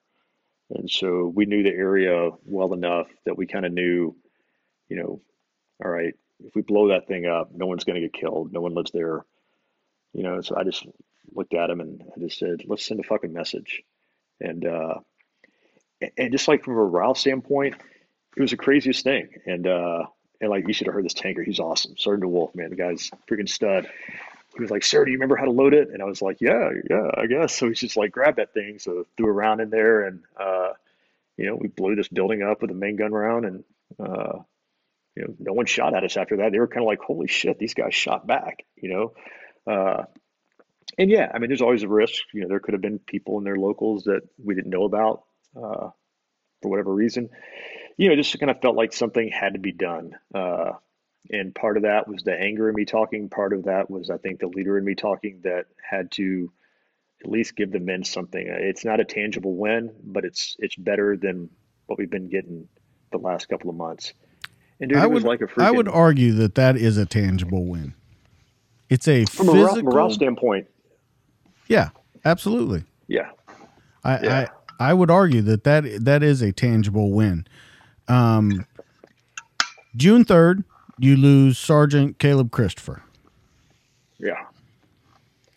And 0.70 0.92
so 0.92 1.32
we 1.34 1.46
knew 1.46 1.64
the 1.64 1.70
area 1.70 2.32
well 2.46 2.74
enough 2.74 3.08
that 3.26 3.38
we 3.38 3.48
kind 3.48 3.66
of 3.66 3.72
knew, 3.72 4.14
you 4.90 4.98
know, 4.98 5.22
all 5.84 5.90
right, 5.90 6.14
if 6.44 6.54
we 6.54 6.64
blow 6.64 6.90
that 6.90 7.08
thing 7.08 7.26
up, 7.26 7.52
no 7.54 7.66
one's 7.66 7.86
going 7.86 7.96
to 7.96 8.08
get 8.08 8.14
killed. 8.14 8.52
No 8.52 8.60
one 8.60 8.74
lives 8.74 8.92
there. 8.92 9.26
You 10.12 10.24
know, 10.24 10.42
so 10.42 10.58
I 10.58 10.66
just 10.66 10.86
looked 11.34 11.54
at 11.54 11.70
him 11.70 11.80
and 11.80 12.04
I 12.14 12.20
just 12.20 12.40
said, 12.40 12.64
let's 12.66 12.86
send 12.86 13.00
a 13.00 13.04
fucking 13.04 13.32
message. 13.32 13.84
And, 14.42 14.66
uh, 14.66 14.96
and 16.18 16.32
just 16.34 16.50
like 16.50 16.66
from 16.66 16.74
a 16.74 16.76
morale 16.76 17.16
standpoint, 17.16 17.76
it 18.36 18.42
was 18.42 18.52
the 18.52 18.58
craziest 18.58 19.06
thing. 19.06 19.30
And, 19.46 19.66
uh, 19.66 20.08
and 20.42 20.50
like 20.50 20.68
you 20.68 20.74
should 20.74 20.88
have 20.88 20.94
heard 20.94 21.06
this 21.06 21.14
tanker. 21.14 21.44
He's 21.44 21.60
awesome. 21.60 21.96
Sergeant 21.98 22.30
Wolf, 22.30 22.54
man, 22.56 22.72
the 22.72 22.76
guy's 22.76 23.10
freaking 23.30 23.48
stud. 23.48 23.88
He 24.56 24.62
was 24.62 24.72
like, 24.72 24.84
"Sir, 24.84 25.06
do 25.06 25.12
you 25.12 25.18
remember 25.18 25.38
how 25.38 25.46
to 25.46 25.52
load 25.52 25.74
it?" 25.74 25.90
And 25.94 26.02
I 26.02 26.06
was 26.06 26.22
like, 26.22 26.42
"Yeah, 26.42 26.72
yeah, 26.90 27.10
I 27.16 27.28
guess." 27.28 27.56
So 27.56 27.70
he's 27.70 27.80
just 27.80 27.96
like, 27.96 28.12
grabbed 28.12 28.38
that 28.38 28.54
thing, 28.54 28.80
so 28.80 29.06
threw 29.16 29.30
a 29.30 29.32
round 29.32 29.62
in 29.62 29.70
there, 29.70 30.06
and 30.06 30.22
uh, 30.38 30.74
you 31.38 31.46
know, 31.46 31.56
we 31.56 31.70
blew 31.70 31.96
this 31.96 32.10
building 32.10 32.42
up 32.44 32.62
with 32.62 32.72
a 32.72 32.76
main 32.76 32.98
gun 32.98 33.12
round, 33.12 33.46
and 33.46 33.64
uh, 34.00 34.40
you 35.16 35.24
know, 35.24 35.36
no 35.40 35.54
one 35.54 35.68
shot 35.68 35.96
at 35.96 36.04
us 36.04 36.18
after 36.18 36.38
that. 36.38 36.52
They 36.52 36.60
were 36.60 36.68
kind 36.68 36.84
of 36.84 36.88
like, 36.88 37.00
"Holy 37.00 37.28
shit, 37.28 37.60
these 37.60 37.76
guys 37.76 37.96
shot 37.96 38.28
back," 38.28 38.66
you 38.76 38.90
know. 38.90 39.14
Uh, 39.72 40.04
and 40.98 41.10
yeah, 41.10 41.32
I 41.34 41.40
mean, 41.40 41.50
there's 41.50 41.62
always 41.62 41.84
a 41.84 41.88
risk. 41.88 42.24
You 42.34 42.42
know, 42.42 42.48
there 42.50 42.60
could 42.60 42.74
have 42.74 42.82
been 42.82 43.00
people 43.00 43.38
in 43.38 43.44
their 43.44 43.56
locals 43.56 44.04
that 44.04 44.22
we 44.44 44.56
didn't 44.56 44.72
know 44.72 44.84
about 44.84 45.24
uh, 45.56 45.92
for 46.62 46.70
whatever 46.70 46.94
reason. 46.94 47.30
You 48.02 48.10
know, 48.10 48.16
just 48.16 48.40
kind 48.40 48.50
of 48.50 48.60
felt 48.62 48.76
like 48.76 48.94
something 48.94 49.30
had 49.30 49.54
to 49.54 49.60
be 49.60 49.72
done. 49.72 50.18
Uh, 50.34 50.72
and 51.30 51.54
part 51.54 51.78
of 51.78 51.84
that 51.84 52.08
was 52.08 52.24
the 52.24 52.34
anger 52.34 52.68
in 52.68 52.74
me 52.74 52.84
talking. 52.84 53.30
Part 53.30 53.54
of 53.54 53.66
that 53.66 53.92
was, 53.92 54.10
I 54.10 54.18
think, 54.18 54.40
the 54.40 54.48
leader 54.48 54.76
in 54.78 54.84
me 54.84 54.96
talking 54.96 55.42
that 55.44 55.68
had 55.88 56.10
to 56.14 56.52
at 57.24 57.30
least 57.30 57.56
give 57.56 57.72
the 57.72 57.80
men 57.80 58.04
something. 58.04 58.44
It's 58.48 58.84
not 58.84 59.00
a 59.00 59.06
tangible 59.06 59.56
win, 59.56 59.92
but 60.04 60.26
it's 60.26 60.56
it's 60.58 60.76
better 60.76 61.16
than 61.16 61.52
what 61.86 62.00
we've 62.00 62.10
been 62.10 62.28
getting 62.28 62.68
the 63.12 63.20
last 63.20 63.48
couple 63.50 63.70
of 63.70 63.76
months. 63.76 64.14
And 64.80 64.90
dude, 64.90 64.98
I 64.98 65.06
would 65.06 65.22
like 65.22 65.42
a 65.42 65.46
freaking 65.46 65.64
I 65.64 65.70
would 65.70 65.88
argue 65.88 66.32
that 66.34 66.56
that 66.56 66.78
is 66.78 66.98
a 66.98 67.06
tangible 67.06 67.66
win. 67.66 67.94
It's 68.90 69.08
a 69.08 69.26
from 69.26 69.50
a 69.50 69.54
morale, 69.54 69.84
morale 69.84 70.10
standpoint. 70.10 70.68
yeah, 71.68 71.90
absolutely. 72.26 72.84
Yeah, 73.08 73.30
I, 74.04 74.20
Yeah. 74.20 74.48
I 74.80 74.90
I 74.90 74.94
would 74.96 75.12
argue 75.12 75.44
that 75.44 75.64
that 75.66 75.84
that 76.04 76.24
is 76.24 76.42
a 76.42 76.52
tangible 76.52 77.12
win. 77.12 77.46
Um, 78.08 78.66
June 79.96 80.26
third, 80.26 80.64
you 81.00 81.16
lose 81.16 81.58
Sergeant 81.58 82.20
Caleb 82.20 82.52
Christopher, 82.52 83.04
yeah, 84.20 84.46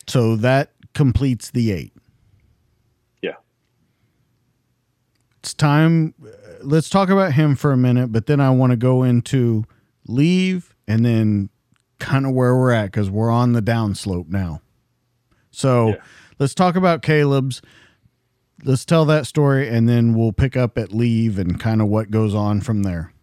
so 0.07 0.35
that 0.37 0.71
completes 0.93 1.51
the 1.51 1.71
eight. 1.71 1.93
yeah. 3.21 3.33
It's 5.39 5.53
time. 5.53 6.13
uh, 6.23 6.29
Let's 6.63 6.89
talk 6.89 7.09
about 7.09 7.33
him 7.33 7.55
for 7.55 7.71
a 7.71 7.77
minute, 7.77 8.11
but 8.11 8.25
then 8.25 8.39
I 8.39 8.49
want 8.49 8.71
to 8.71 8.77
go 8.77 9.03
into 9.03 9.65
leave 10.07 10.73
and 10.87 11.05
then 11.05 11.49
kind 11.99 12.25
of 12.25 12.31
where 12.33 12.55
we're 12.55 12.71
at 12.71 12.85
because 12.85 13.09
we're 13.09 13.29
on 13.29 13.53
the 13.53 13.61
downslope 13.61 14.29
now. 14.29 14.61
So 15.51 15.89
Yeah. 15.89 15.95
let's 16.39 16.55
talk 16.55 16.75
about 16.75 17.01
Caleb's. 17.03 17.61
Let's 18.65 18.83
tell 18.83 19.05
that 19.05 19.27
story 19.27 19.69
and 19.69 19.87
then 19.87 20.15
we'll 20.15 20.33
pick 20.33 20.57
up 20.57 20.77
at 20.77 20.91
leave 20.91 21.37
and 21.37 21.59
kind 21.59 21.81
of 21.81 21.87
what 21.87 22.09
goes 22.09 22.33
on 22.33 22.61
from 22.61 22.81
there. 22.81 23.13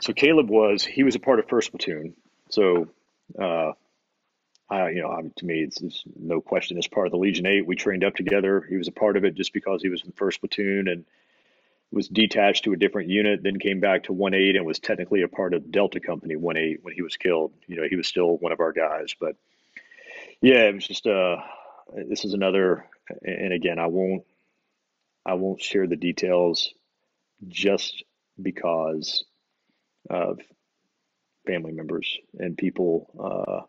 So 0.00 0.14
Caleb 0.14 0.48
was 0.48 0.82
he 0.82 1.02
was 1.04 1.14
a 1.14 1.18
part 1.20 1.38
of 1.38 1.48
First 1.48 1.70
Platoon. 1.70 2.14
So, 2.48 2.88
uh, 3.38 3.72
I 4.70 4.90
you 4.90 5.02
know 5.02 5.10
I, 5.10 5.20
to 5.36 5.44
me 5.44 5.60
it's, 5.60 5.82
it's 5.82 6.02
no 6.18 6.40
question 6.40 6.78
as 6.78 6.86
part 6.86 7.06
of 7.06 7.10
the 7.10 7.18
Legion 7.18 7.46
Eight. 7.46 7.66
We 7.66 7.76
trained 7.76 8.04
up 8.04 8.14
together. 8.14 8.64
He 8.68 8.76
was 8.76 8.88
a 8.88 8.92
part 8.92 9.16
of 9.16 9.24
it 9.24 9.34
just 9.34 9.52
because 9.52 9.82
he 9.82 9.88
was 9.88 10.02
in 10.02 10.12
First 10.12 10.40
Platoon 10.40 10.88
and 10.88 11.04
was 11.92 12.08
detached 12.08 12.64
to 12.64 12.72
a 12.72 12.76
different 12.76 13.10
unit. 13.10 13.42
Then 13.42 13.58
came 13.58 13.80
back 13.80 14.04
to 14.04 14.12
One 14.12 14.32
Eight 14.32 14.56
and 14.56 14.64
was 14.64 14.78
technically 14.78 15.22
a 15.22 15.28
part 15.28 15.52
of 15.52 15.70
Delta 15.70 16.00
Company 16.00 16.36
One 16.36 16.56
Eight 16.56 16.78
when 16.82 16.94
he 16.94 17.02
was 17.02 17.16
killed. 17.16 17.52
You 17.66 17.76
know 17.76 17.86
he 17.88 17.96
was 17.96 18.06
still 18.06 18.38
one 18.38 18.52
of 18.52 18.60
our 18.60 18.72
guys, 18.72 19.14
but 19.20 19.36
yeah, 20.40 20.68
it 20.68 20.74
was 20.74 20.86
just 20.86 21.06
uh 21.06 21.36
this 22.08 22.24
is 22.24 22.32
another. 22.32 22.86
And 23.22 23.52
again, 23.52 23.78
I 23.78 23.86
won't 23.86 24.24
I 25.26 25.34
won't 25.34 25.62
share 25.62 25.86
the 25.86 25.96
details 25.96 26.72
just 27.48 28.04
because 28.40 29.24
of 30.08 30.40
family 31.46 31.72
members 31.72 32.18
and 32.38 32.56
people 32.56 33.10
uh, 33.18 33.66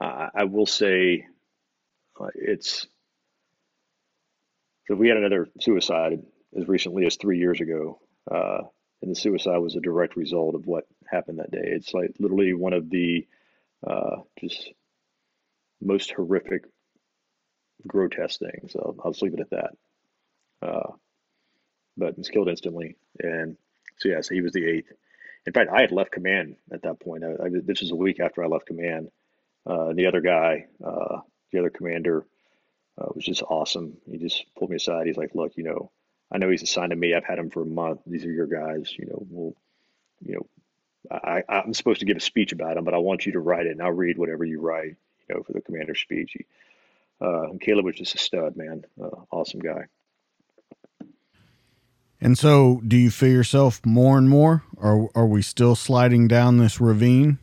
I, 0.00 0.30
I 0.34 0.44
will 0.44 0.66
say 0.66 1.26
uh, 2.20 2.26
it's 2.34 2.86
so 4.88 4.94
we 4.96 5.08
had 5.08 5.16
another 5.16 5.48
suicide 5.60 6.22
as 6.58 6.68
recently 6.68 7.06
as 7.06 7.16
three 7.16 7.38
years 7.38 7.60
ago, 7.60 8.00
uh, 8.30 8.62
and 9.00 9.10
the 9.10 9.14
suicide 9.14 9.58
was 9.58 9.76
a 9.76 9.80
direct 9.80 10.16
result 10.16 10.54
of 10.54 10.66
what 10.66 10.86
happened 11.06 11.38
that 11.38 11.50
day. 11.50 11.62
It's 11.62 11.94
like 11.94 12.14
literally 12.18 12.52
one 12.52 12.72
of 12.72 12.90
the 12.90 13.26
uh, 13.86 14.16
just 14.40 14.72
most 15.80 16.12
horrific, 16.12 16.64
grotesque 17.86 18.40
things. 18.40 18.74
I'll, 18.76 18.96
I'll 19.04 19.12
just 19.12 19.22
leave 19.22 19.34
it 19.34 19.40
at 19.40 19.50
that. 19.50 19.76
Uh, 20.62 20.92
but 21.96 22.16
was 22.16 22.28
killed 22.28 22.48
instantly, 22.48 22.96
and 23.20 23.56
so 23.98 24.08
yeah, 24.08 24.20
so 24.20 24.34
he 24.34 24.40
was 24.40 24.52
the 24.52 24.64
eighth. 24.64 24.92
In 25.46 25.52
fact, 25.52 25.70
I 25.72 25.80
had 25.80 25.92
left 25.92 26.12
command 26.12 26.56
at 26.72 26.82
that 26.82 27.00
point. 27.00 27.24
I, 27.24 27.32
I, 27.44 27.48
this 27.64 27.80
was 27.80 27.90
a 27.90 27.96
week 27.96 28.20
after 28.20 28.42
I 28.42 28.46
left 28.46 28.66
command. 28.66 29.10
Uh, 29.66 29.92
the 29.92 30.06
other 30.06 30.20
guy, 30.20 30.66
uh, 30.84 31.18
the 31.52 31.58
other 31.58 31.70
commander, 31.70 32.24
uh, 32.98 33.08
was 33.14 33.24
just 33.24 33.42
awesome. 33.42 33.98
He 34.10 34.18
just 34.18 34.44
pulled 34.56 34.70
me 34.70 34.76
aside. 34.76 35.06
He's 35.06 35.16
like, 35.16 35.34
"Look, 35.34 35.56
you 35.56 35.64
know, 35.64 35.90
I 36.30 36.38
know 36.38 36.48
he's 36.48 36.62
assigned 36.62 36.90
to 36.90 36.96
me. 36.96 37.14
I've 37.14 37.24
had 37.24 37.38
him 37.38 37.50
for 37.50 37.62
a 37.62 37.66
month. 37.66 38.00
These 38.06 38.24
are 38.24 38.32
your 38.32 38.46
guys. 38.46 38.94
You 38.98 39.06
know, 39.06 39.26
we'll, 39.28 39.56
you 40.24 40.34
know, 40.34 40.46
I, 41.10 41.42
I'm 41.48 41.74
supposed 41.74 42.00
to 42.00 42.06
give 42.06 42.16
a 42.16 42.20
speech 42.20 42.52
about 42.52 42.76
him, 42.76 42.84
but 42.84 42.94
I 42.94 42.98
want 42.98 43.26
you 43.26 43.32
to 43.32 43.40
write 43.40 43.66
it, 43.66 43.72
and 43.72 43.82
I'll 43.82 43.90
read 43.90 44.18
whatever 44.18 44.44
you 44.44 44.60
write. 44.60 44.96
You 45.28 45.36
know, 45.36 45.42
for 45.42 45.52
the 45.52 45.60
commander's 45.60 46.00
speech. 46.00 46.32
He, 46.32 46.46
uh, 47.22 47.46
Caleb 47.60 47.84
was 47.84 47.94
just 47.94 48.14
a 48.14 48.18
stud, 48.18 48.56
man. 48.56 48.84
Uh, 49.00 49.10
awesome 49.30 49.60
guy. 49.60 49.86
And 52.20 52.38
so, 52.38 52.80
do 52.86 52.96
you 52.96 53.10
feel 53.10 53.30
yourself 53.30 53.84
more 53.84 54.18
and 54.18 54.28
more? 54.28 54.62
Or 54.76 55.10
are 55.14 55.26
we 55.26 55.42
still 55.42 55.74
sliding 55.74 56.28
down 56.28 56.56
this 56.56 56.80
ravine? 56.80 57.38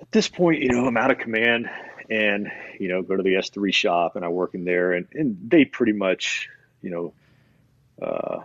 At 0.00 0.10
this 0.10 0.28
point, 0.28 0.62
you 0.62 0.70
know, 0.70 0.86
I'm 0.86 0.96
out 0.96 1.10
of 1.10 1.18
command 1.18 1.70
and, 2.10 2.50
you 2.78 2.88
know, 2.88 3.02
go 3.02 3.16
to 3.16 3.22
the 3.22 3.34
S3 3.34 3.72
shop 3.72 4.16
and 4.16 4.24
I 4.24 4.28
work 4.28 4.54
in 4.54 4.64
there 4.64 4.92
and, 4.92 5.06
and 5.12 5.38
they 5.48 5.64
pretty 5.64 5.92
much, 5.92 6.48
you 6.82 6.90
know, 6.90 7.14
uh, 8.04 8.40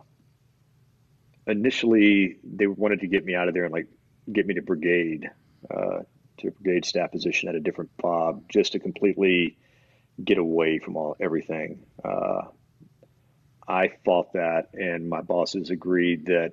initially 1.47 2.37
they 2.43 2.67
wanted 2.67 3.01
to 3.01 3.07
get 3.07 3.25
me 3.25 3.33
out 3.33 3.47
of 3.47 3.53
there 3.53 3.63
and 3.65 3.73
like 3.73 3.87
get 4.31 4.45
me 4.45 4.53
to 4.55 4.61
brigade, 4.61 5.29
uh, 5.69 5.99
to 6.39 6.47
a 6.49 6.51
brigade 6.51 6.85
staff 6.85 7.11
position 7.11 7.49
at 7.49 7.55
a 7.55 7.59
different 7.59 7.91
fob 8.01 8.43
just 8.49 8.73
to 8.73 8.79
completely 8.79 9.57
get 10.23 10.37
away 10.37 10.79
from 10.79 10.95
all 10.95 11.15
everything. 11.19 11.85
Uh, 12.03 12.41
I 13.67 13.91
fought 14.05 14.33
that, 14.33 14.69
and 14.73 15.09
my 15.09 15.21
bosses 15.21 15.69
agreed 15.69 16.27
that 16.27 16.51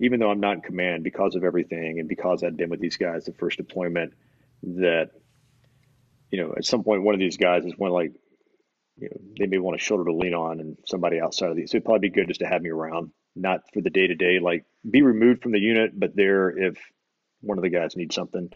even 0.00 0.20
though 0.20 0.30
I'm 0.30 0.40
not 0.40 0.56
in 0.56 0.60
command 0.60 1.04
because 1.04 1.34
of 1.34 1.44
everything 1.44 1.98
and 1.98 2.08
because 2.08 2.42
I'd 2.42 2.56
been 2.56 2.70
with 2.70 2.80
these 2.80 2.96
guys 2.96 3.24
the 3.24 3.32
first 3.32 3.56
deployment, 3.56 4.12
that 4.62 5.10
you 6.30 6.42
know 6.42 6.54
at 6.56 6.64
some 6.64 6.84
point 6.84 7.02
one 7.02 7.14
of 7.14 7.20
these 7.20 7.36
guys 7.36 7.64
is 7.64 7.72
one 7.76 7.90
like 7.90 8.12
you 8.98 9.08
know 9.08 9.16
they 9.38 9.46
may 9.46 9.58
want 9.58 9.80
a 9.80 9.82
shoulder 9.82 10.04
to 10.04 10.12
lean 10.14 10.34
on 10.34 10.60
and 10.60 10.76
somebody 10.86 11.20
outside 11.20 11.50
of 11.50 11.56
these. 11.56 11.70
So 11.70 11.76
it'd 11.76 11.84
probably 11.84 12.08
be 12.08 12.14
good 12.14 12.28
just 12.28 12.40
to 12.40 12.46
have 12.46 12.62
me 12.62 12.70
around, 12.70 13.10
not 13.34 13.62
for 13.72 13.80
the 13.80 13.90
day 13.90 14.08
to 14.08 14.14
day, 14.14 14.38
like 14.38 14.64
be 14.88 15.02
removed 15.02 15.42
from 15.42 15.52
the 15.52 15.60
unit, 15.60 15.98
but 15.98 16.14
there 16.14 16.50
if 16.50 16.78
one 17.40 17.58
of 17.58 17.62
the 17.62 17.70
guys 17.70 17.96
needs 17.96 18.14
something. 18.14 18.50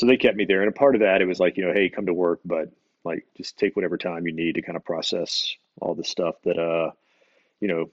So 0.00 0.06
they 0.06 0.16
kept 0.16 0.38
me 0.38 0.46
there, 0.46 0.62
and 0.62 0.70
a 0.70 0.72
part 0.72 0.94
of 0.94 1.02
that 1.02 1.20
it 1.20 1.26
was 1.26 1.40
like 1.40 1.58
you 1.58 1.66
know 1.66 1.74
hey 1.74 1.90
come 1.90 2.06
to 2.06 2.14
work, 2.14 2.40
but 2.42 2.70
like 3.04 3.26
just 3.36 3.58
take 3.58 3.76
whatever 3.76 3.98
time 3.98 4.26
you 4.26 4.32
need 4.32 4.54
to 4.54 4.62
kind 4.62 4.76
of 4.76 4.82
process 4.82 5.54
all 5.78 5.94
the 5.94 6.04
stuff 6.04 6.36
that 6.44 6.58
uh 6.58 6.90
you 7.60 7.68
know 7.68 7.90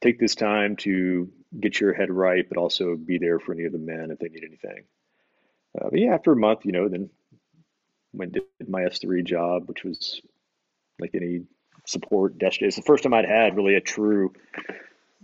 take 0.00 0.18
this 0.18 0.34
time 0.34 0.74
to 0.74 1.30
get 1.60 1.78
your 1.78 1.92
head 1.92 2.10
right 2.10 2.48
but 2.48 2.58
also 2.58 2.96
be 2.96 3.18
there 3.18 3.38
for 3.38 3.52
any 3.52 3.62
of 3.62 3.70
the 3.70 3.78
men 3.78 4.10
if 4.10 4.18
they 4.18 4.26
need 4.26 4.42
anything. 4.42 4.82
Uh, 5.80 5.88
but 5.88 6.00
yeah 6.00 6.12
after 6.12 6.32
a 6.32 6.36
month 6.36 6.64
you 6.64 6.72
know 6.72 6.88
then 6.88 7.08
went 8.12 8.32
did 8.32 8.42
my 8.66 8.80
s3 8.80 9.24
job 9.24 9.68
which 9.68 9.84
was 9.84 10.20
like 10.98 11.14
any 11.14 11.42
support 11.86 12.38
desk. 12.38 12.60
It's 12.60 12.74
the 12.74 12.82
first 12.82 13.04
time 13.04 13.14
i'd 13.14 13.24
had 13.24 13.54
really 13.54 13.76
a 13.76 13.80
true 13.80 14.32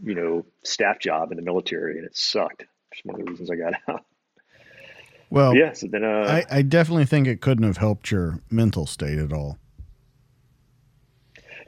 you 0.01 0.15
know 0.15 0.47
staff 0.63 1.01
job 1.01 1.33
in 1.33 1.37
the 1.37 1.43
military 1.43 1.99
and 1.99 2.07
it 2.07 2.17
sucked. 2.17 2.65
It's 2.93 3.05
one 3.05 3.19
of 3.19 3.27
the 3.27 3.29
reasons 3.33 3.51
i 3.51 3.57
got 3.57 3.75
out 3.89 4.05
well, 5.33 5.55
yeah. 5.55 5.73
So 5.73 5.87
then, 5.87 6.05
uh, 6.05 6.45
I, 6.51 6.59
I 6.59 6.63
definitely 6.63 7.07
think 7.07 7.27
it 7.27 7.41
couldn't 7.41 7.65
have 7.65 7.79
helped 7.79 8.11
your 8.11 8.41
mental 8.51 8.87
state 8.87 9.19
at 9.19 9.33
all. 9.33 9.59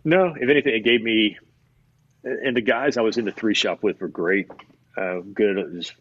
No, 0.04 0.34
if 0.38 0.50
anything, 0.50 0.74
it 0.74 0.84
gave 0.84 1.02
me, 1.02 1.38
and 2.22 2.54
the 2.54 2.60
guys 2.60 2.98
I 2.98 3.00
was 3.00 3.16
in 3.16 3.24
the 3.24 3.32
three 3.32 3.54
shop 3.54 3.82
with 3.82 4.00
were 4.02 4.08
great, 4.08 4.50
uh, 4.98 5.20
good, 5.32 5.56
just 5.74 5.94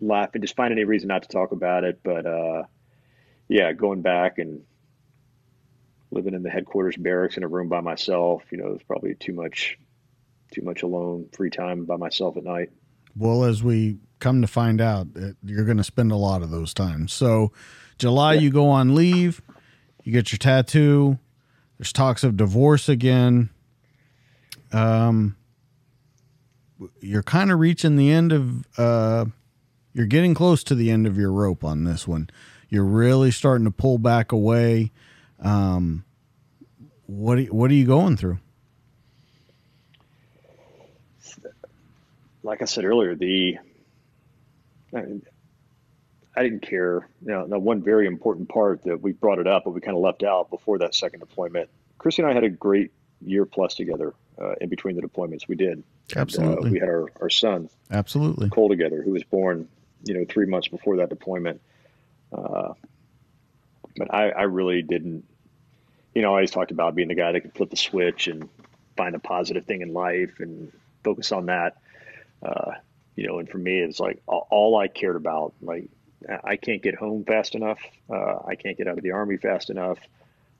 laughing, 0.00 0.40
just 0.40 0.56
find 0.56 0.72
any 0.72 0.84
reason 0.84 1.08
not 1.08 1.22
to 1.24 1.28
talk 1.28 1.52
about 1.52 1.84
it. 1.84 2.00
But 2.02 2.24
uh, 2.24 2.62
yeah, 3.48 3.72
going 3.72 4.00
back 4.00 4.38
and 4.38 4.62
living 6.10 6.32
in 6.32 6.42
the 6.42 6.50
headquarters 6.50 6.96
barracks 6.96 7.36
in 7.36 7.42
a 7.42 7.48
room 7.48 7.68
by 7.68 7.82
myself, 7.82 8.44
you 8.50 8.56
know, 8.56 8.68
it 8.68 8.72
was 8.72 8.82
probably 8.82 9.14
too 9.14 9.34
much, 9.34 9.78
too 10.52 10.62
much 10.62 10.82
alone, 10.82 11.28
free 11.36 11.50
time 11.50 11.84
by 11.84 11.96
myself 11.96 12.38
at 12.38 12.44
night. 12.44 12.70
Well, 13.14 13.44
as 13.44 13.62
we 13.62 13.98
come 14.20 14.42
to 14.42 14.46
find 14.46 14.80
out, 14.80 15.14
that 15.14 15.36
you're 15.44 15.64
going 15.64 15.76
to 15.78 15.84
spend 15.84 16.12
a 16.12 16.16
lot 16.16 16.42
of 16.42 16.50
those 16.50 16.72
times. 16.72 17.12
So, 17.12 17.52
July, 17.98 18.34
yeah. 18.34 18.40
you 18.40 18.50
go 18.50 18.68
on 18.68 18.94
leave, 18.94 19.42
you 20.04 20.12
get 20.12 20.32
your 20.32 20.38
tattoo. 20.38 21.18
There's 21.78 21.92
talks 21.92 22.24
of 22.24 22.36
divorce 22.36 22.88
again. 22.88 23.50
Um, 24.72 25.36
you're 27.00 27.22
kind 27.22 27.50
of 27.50 27.58
reaching 27.58 27.96
the 27.96 28.10
end 28.10 28.32
of. 28.32 28.78
Uh, 28.78 29.24
you're 29.92 30.06
getting 30.06 30.34
close 30.34 30.62
to 30.64 30.76
the 30.76 30.90
end 30.90 31.06
of 31.06 31.18
your 31.18 31.32
rope 31.32 31.64
on 31.64 31.82
this 31.82 32.06
one. 32.06 32.30
You're 32.68 32.84
really 32.84 33.32
starting 33.32 33.64
to 33.64 33.72
pull 33.72 33.98
back 33.98 34.30
away. 34.30 34.92
Um, 35.40 36.04
what 37.06 37.38
are, 37.38 37.44
what 37.44 37.72
are 37.72 37.74
you 37.74 37.86
going 37.86 38.16
through? 38.16 38.38
like 42.42 42.62
I 42.62 42.64
said 42.64 42.84
earlier, 42.84 43.14
the 43.14 43.58
I, 44.94 45.02
mean, 45.02 45.22
I 46.36 46.42
didn't 46.42 46.62
care. 46.62 47.08
You 47.22 47.32
know, 47.32 47.46
now 47.46 47.58
one 47.58 47.82
very 47.82 48.06
important 48.06 48.48
part 48.48 48.82
that 48.84 49.00
we 49.00 49.12
brought 49.12 49.38
it 49.38 49.46
up, 49.46 49.64
but 49.64 49.70
we 49.70 49.80
kind 49.80 49.96
of 49.96 50.02
left 50.02 50.22
out 50.22 50.50
before 50.50 50.78
that 50.78 50.94
second 50.94 51.20
deployment. 51.20 51.68
Chrissy 51.98 52.22
and 52.22 52.30
I 52.30 52.34
had 52.34 52.44
a 52.44 52.48
great 52.48 52.92
year 53.20 53.44
plus 53.44 53.74
together 53.74 54.14
uh, 54.40 54.54
in 54.60 54.68
between 54.68 54.96
the 54.96 55.02
deployments. 55.02 55.46
We 55.48 55.56
did. 55.56 55.82
Absolutely. 56.16 56.56
And, 56.56 56.66
uh, 56.66 56.70
we 56.70 56.78
had 56.78 56.88
our, 56.88 57.12
our 57.20 57.30
son, 57.30 57.68
absolutely, 57.90 58.48
Cole 58.50 58.68
together, 58.68 59.02
who 59.02 59.12
was 59.12 59.22
born, 59.24 59.68
you 60.04 60.14
know, 60.14 60.24
three 60.28 60.46
months 60.46 60.68
before 60.68 60.96
that 60.96 61.08
deployment. 61.08 61.60
Uh, 62.32 62.74
but 63.96 64.12
I, 64.12 64.30
I 64.30 64.42
really 64.42 64.82
didn't. 64.82 65.24
You 66.14 66.22
know, 66.22 66.28
I 66.28 66.38
always 66.38 66.50
talked 66.50 66.72
about 66.72 66.94
being 66.94 67.08
the 67.08 67.14
guy 67.14 67.32
that 67.32 67.40
could 67.40 67.54
flip 67.54 67.70
the 67.70 67.76
switch 67.76 68.26
and 68.26 68.48
find 68.96 69.14
a 69.14 69.20
positive 69.20 69.64
thing 69.64 69.82
in 69.82 69.92
life 69.92 70.40
and 70.40 70.72
focus 71.04 71.30
on 71.30 71.46
that. 71.46 71.76
Uh, 72.42 72.72
you 73.16 73.26
know, 73.26 73.38
and 73.38 73.48
for 73.48 73.58
me, 73.58 73.78
it's 73.78 74.00
like 74.00 74.22
all, 74.26 74.76
I 74.76 74.88
cared 74.88 75.16
about. 75.16 75.54
Like, 75.60 75.90
I 76.44 76.56
can't 76.56 76.82
get 76.82 76.94
home 76.94 77.24
fast 77.24 77.54
enough. 77.54 77.80
Uh, 78.08 78.38
I 78.46 78.54
can't 78.54 78.76
get 78.76 78.88
out 78.88 78.98
of 78.98 79.04
the 79.04 79.12
army 79.12 79.36
fast 79.36 79.70
enough. 79.70 79.98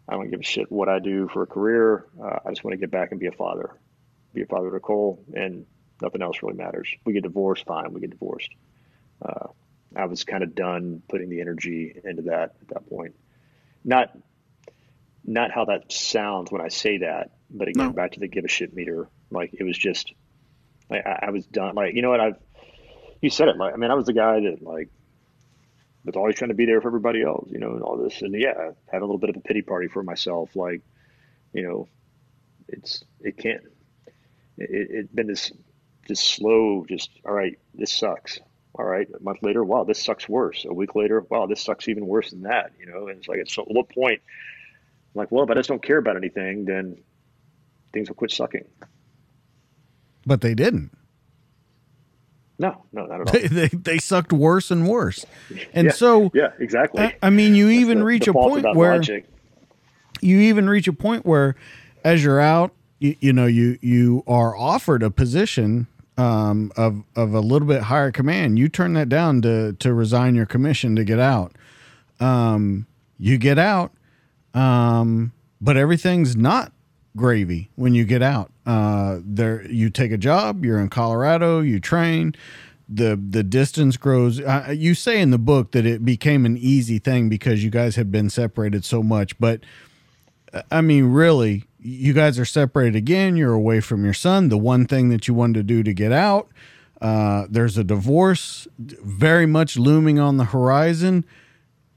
I 0.09 0.15
don't 0.15 0.31
give 0.31 0.41
a 0.41 0.45
shit 0.45 0.73
what 0.73 0.89
I 0.89 0.99
do 0.99 1.29
for 1.29 1.43
a 1.43 1.47
career. 1.47 2.07
Uh, 2.23 2.39
I 2.45 2.51
just 2.51 2.65
want 2.65 2.73
to 2.73 2.79
get 2.79 2.91
back 2.91 3.13
and 3.13 3.21
be 3.21 3.27
a 3.27 3.33
father, 3.33 3.71
be 4.35 4.43
a 4.43 4.47
father 4.47 4.71
to 4.71 4.81
Cole, 4.81 5.23
and 5.35 5.67
nothing 6.03 6.23
else 6.23 6.43
really 6.43 6.57
matters. 6.57 6.89
We 7.05 7.13
get 7.13 7.23
divorced, 7.23 7.65
fine. 7.67 7.93
We 7.93 8.01
get 8.01 8.11
divorced. 8.11 8.51
Uh, 9.23 9.49
I 9.95 10.07
was 10.07 10.25
kind 10.25 10.43
of 10.43 10.55
done 10.55 11.03
putting 11.09 11.29
the 11.29 11.41
energy 11.41 11.95
into 12.05 12.23
that 12.23 12.57
at 12.61 12.69
that 12.69 12.89
point. 12.89 13.15
Not, 13.85 14.17
not 15.25 15.51
how 15.51 15.67
that 15.67 15.93
sounds 15.93 16.51
when 16.51 16.61
I 16.61 16.69
say 16.69 16.99
that, 16.99 17.31
but 17.51 17.69
again, 17.69 17.89
no. 17.89 17.93
back 17.93 18.13
to 18.13 18.21
the 18.21 18.29
give 18.29 18.45
a 18.45 18.49
shit 18.49 18.75
meter. 18.75 19.09
Like 19.31 19.55
it 19.55 19.65
was 19.65 19.77
just 19.77 20.13
like 20.91 21.07
I, 21.07 21.27
I 21.29 21.31
was 21.31 21.47
done. 21.47 21.75
Like 21.75 21.95
you 21.95 22.03
know 22.03 22.11
what 22.11 22.21
I've 22.21 22.37
you 23.21 23.31
said 23.31 23.49
it. 23.49 23.57
Like 23.57 23.75
I 23.75 23.77
mean, 23.77 23.91
I 23.91 23.95
was 23.95 24.07
the 24.07 24.13
guy 24.13 24.41
that 24.41 24.63
like 24.63 24.89
was 26.05 26.17
always 26.17 26.35
trying 26.35 26.49
to 26.49 26.55
be 26.55 26.67
there 26.67 26.81
for 26.81 26.89
everybody 26.89 27.23
else, 27.23 27.49
you 27.51 27.59
know, 27.59 27.73
and 27.73 27.83
all 27.83 27.97
this. 27.97 28.23
And 28.23 28.35
yeah, 28.35 28.55
I 28.59 28.71
had 28.93 29.03
a 29.03 29.05
little 29.05 29.19
bit 29.19 29.31
of 29.31 29.37
a 29.37 29.41
pity 29.41 29.63
party 29.63 29.89
for 29.89 30.03
myself. 30.03 30.57
Like, 30.57 30.83
you 31.53 31.63
know, 31.63 31.89
it's 32.69 33.05
it 33.21 33.37
can't. 33.37 33.63
It 34.57 34.91
it 34.91 35.15
been 35.15 35.27
this 35.27 35.53
just 36.07 36.25
slow. 36.25 36.85
Just 36.89 37.11
all 37.25 37.33
right. 37.33 37.59
This 37.75 37.93
sucks. 37.93 38.41
All 38.75 38.85
right. 38.85 39.09
A 39.15 39.23
month 39.23 39.43
later, 39.43 39.65
wow, 39.65 39.85
this 39.85 40.03
sucks 40.03 40.29
worse. 40.29 40.65
A 40.65 40.73
week 40.73 40.95
later, 40.95 41.25
wow, 41.29 41.47
this 41.47 41.61
sucks 41.61 41.89
even 41.89 42.07
worse 42.07 42.31
than 42.31 42.43
that. 42.43 42.73
You 42.79 42.87
know, 42.87 43.09
and 43.09 43.19
it's 43.19 43.29
like 43.29 43.41
at 43.41 43.51
so, 43.51 43.65
what 43.65 43.89
point, 43.89 44.23
I'm 45.15 45.19
like, 45.19 45.31
well, 45.31 45.45
if 45.45 45.51
I 45.51 45.55
just 45.55 45.69
don't 45.69 45.83
care 45.83 45.99
about 45.99 46.17
anything, 46.17 46.65
then 46.65 47.03
things 47.93 48.09
will 48.09 48.15
quit 48.15 48.31
sucking. 48.31 48.65
But 50.27 50.41
they 50.41 50.55
didn't. 50.55 50.91
No, 52.59 52.85
no, 52.93 53.07
not 53.07 53.23
at 53.23 53.27
all. 53.27 53.33
They, 53.33 53.47
they, 53.49 53.69
they 53.69 53.99
sucked 53.99 54.35
worse 54.35 54.71
and 54.71 54.87
worse. 54.87 55.25
And 55.73 55.87
yeah, 55.87 55.93
so, 55.93 56.31
yeah, 56.35 56.53
exactly. 56.59 57.03
I, 57.03 57.17
I 57.23 57.31
mean, 57.31 57.55
you 57.55 57.69
That's 57.69 57.81
even 57.81 57.99
the, 58.01 58.05
reach 58.05 58.25
the 58.27 58.33
a 58.33 58.35
point 58.35 58.77
where 58.77 58.97
logic. 58.97 59.27
you 60.21 60.39
even 60.41 60.69
reach 60.69 60.87
a 60.87 60.93
point 60.93 61.25
where, 61.25 61.57
as 62.05 62.23
you're 62.23 62.41
out, 62.41 62.73
you, 62.99 63.17
you 63.21 63.33
know, 63.33 63.47
you 63.47 63.79
you 63.81 64.23
are 64.27 64.55
offered 64.55 65.03
a 65.03 65.11
position 65.11 65.87
um, 66.19 66.71
of 66.77 67.03
of 67.17 67.33
a 67.33 67.41
little 67.41 67.67
bit 67.67 67.85
higher 67.85 68.13
command. 68.13 68.59
You 68.59 68.69
turn 68.69 68.93
that 68.93 69.09
down 69.09 69.41
to 69.41 69.73
to 69.73 69.95
resign 69.95 70.35
your 70.35 70.45
commission 70.45 70.97
to 70.97 71.05
get 71.05 71.19
out. 71.19 71.57
Um, 72.21 72.87
you 73.19 73.39
get 73.39 73.59
out, 73.59 73.93
um, 74.53 75.33
but 75.63 75.79
everything's 75.79 76.37
not 76.37 76.73
gravy 77.17 77.71
when 77.77 77.95
you 77.95 78.05
get 78.05 78.23
out. 78.23 78.53
Uh, 78.67 79.19
there, 79.25 79.67
you 79.71 79.91
take 79.91 80.13
a 80.13 80.19
job. 80.19 80.65
You're 80.65 80.81
in 80.81 80.89
Colorado. 80.89 81.61
You 81.61 81.81
train. 81.81 82.35
the 82.89 83.17
The 83.17 83.43
distance 83.43 83.97
grows. 83.97 84.41
Uh, 84.41 84.73
you 84.77 84.95
say 84.95 85.21
in 85.21 85.31
the 85.31 85.39
book 85.39 85.73
that 85.73 85.87
it 85.87 86.05
became 86.05 86.47
an 86.47 86.57
easy 86.57 86.99
thing 86.99 87.29
because 87.29 87.65
you 87.65 87.71
guys 87.71 87.97
have 87.97 88.11
been 88.11 88.31
separated 88.31 88.85
so 88.85 89.03
much. 89.03 89.39
But 89.39 89.61
uh, 90.53 90.63
I 90.71 90.81
mean, 90.83 91.07
really, 91.07 91.65
you 91.81 92.13
guys 92.13 92.39
are 92.39 92.45
separated 92.45 92.97
again. 92.97 93.37
You're 93.37 93.55
away 93.55 93.81
from 93.81 94.05
your 94.05 94.15
son. 94.15 94.49
The 94.49 94.59
one 94.59 94.87
thing 94.87 95.09
that 95.09 95.27
you 95.27 95.35
wanted 95.35 95.55
to 95.55 95.63
do 95.63 95.83
to 95.83 95.93
get 95.95 96.13
out. 96.13 96.49
Uh, 97.01 97.47
there's 97.49 97.79
a 97.79 97.85
divorce 97.85 98.69
very 98.79 99.47
much 99.47 99.79
looming 99.79 100.19
on 100.19 100.37
the 100.37 100.45
horizon. 100.45 101.25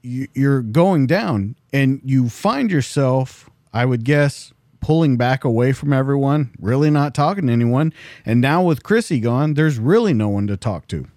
You, 0.00 0.28
you're 0.32 0.62
going 0.62 1.06
down, 1.06 1.56
and 1.74 2.00
you 2.04 2.30
find 2.30 2.70
yourself, 2.70 3.50
I 3.70 3.84
would 3.84 4.02
guess, 4.04 4.53
pulling 4.84 5.16
back 5.16 5.44
away 5.44 5.72
from 5.72 5.94
everyone, 5.94 6.50
really 6.60 6.90
not 6.90 7.14
talking 7.14 7.46
to 7.46 7.52
anyone. 7.54 7.90
And 8.26 8.38
now 8.38 8.62
with 8.62 8.82
Chrissy 8.82 9.18
gone, 9.18 9.54
there's 9.54 9.78
really 9.78 10.12
no 10.12 10.28
one 10.28 10.46
to 10.48 10.58
talk 10.58 10.86
to. 10.88 11.08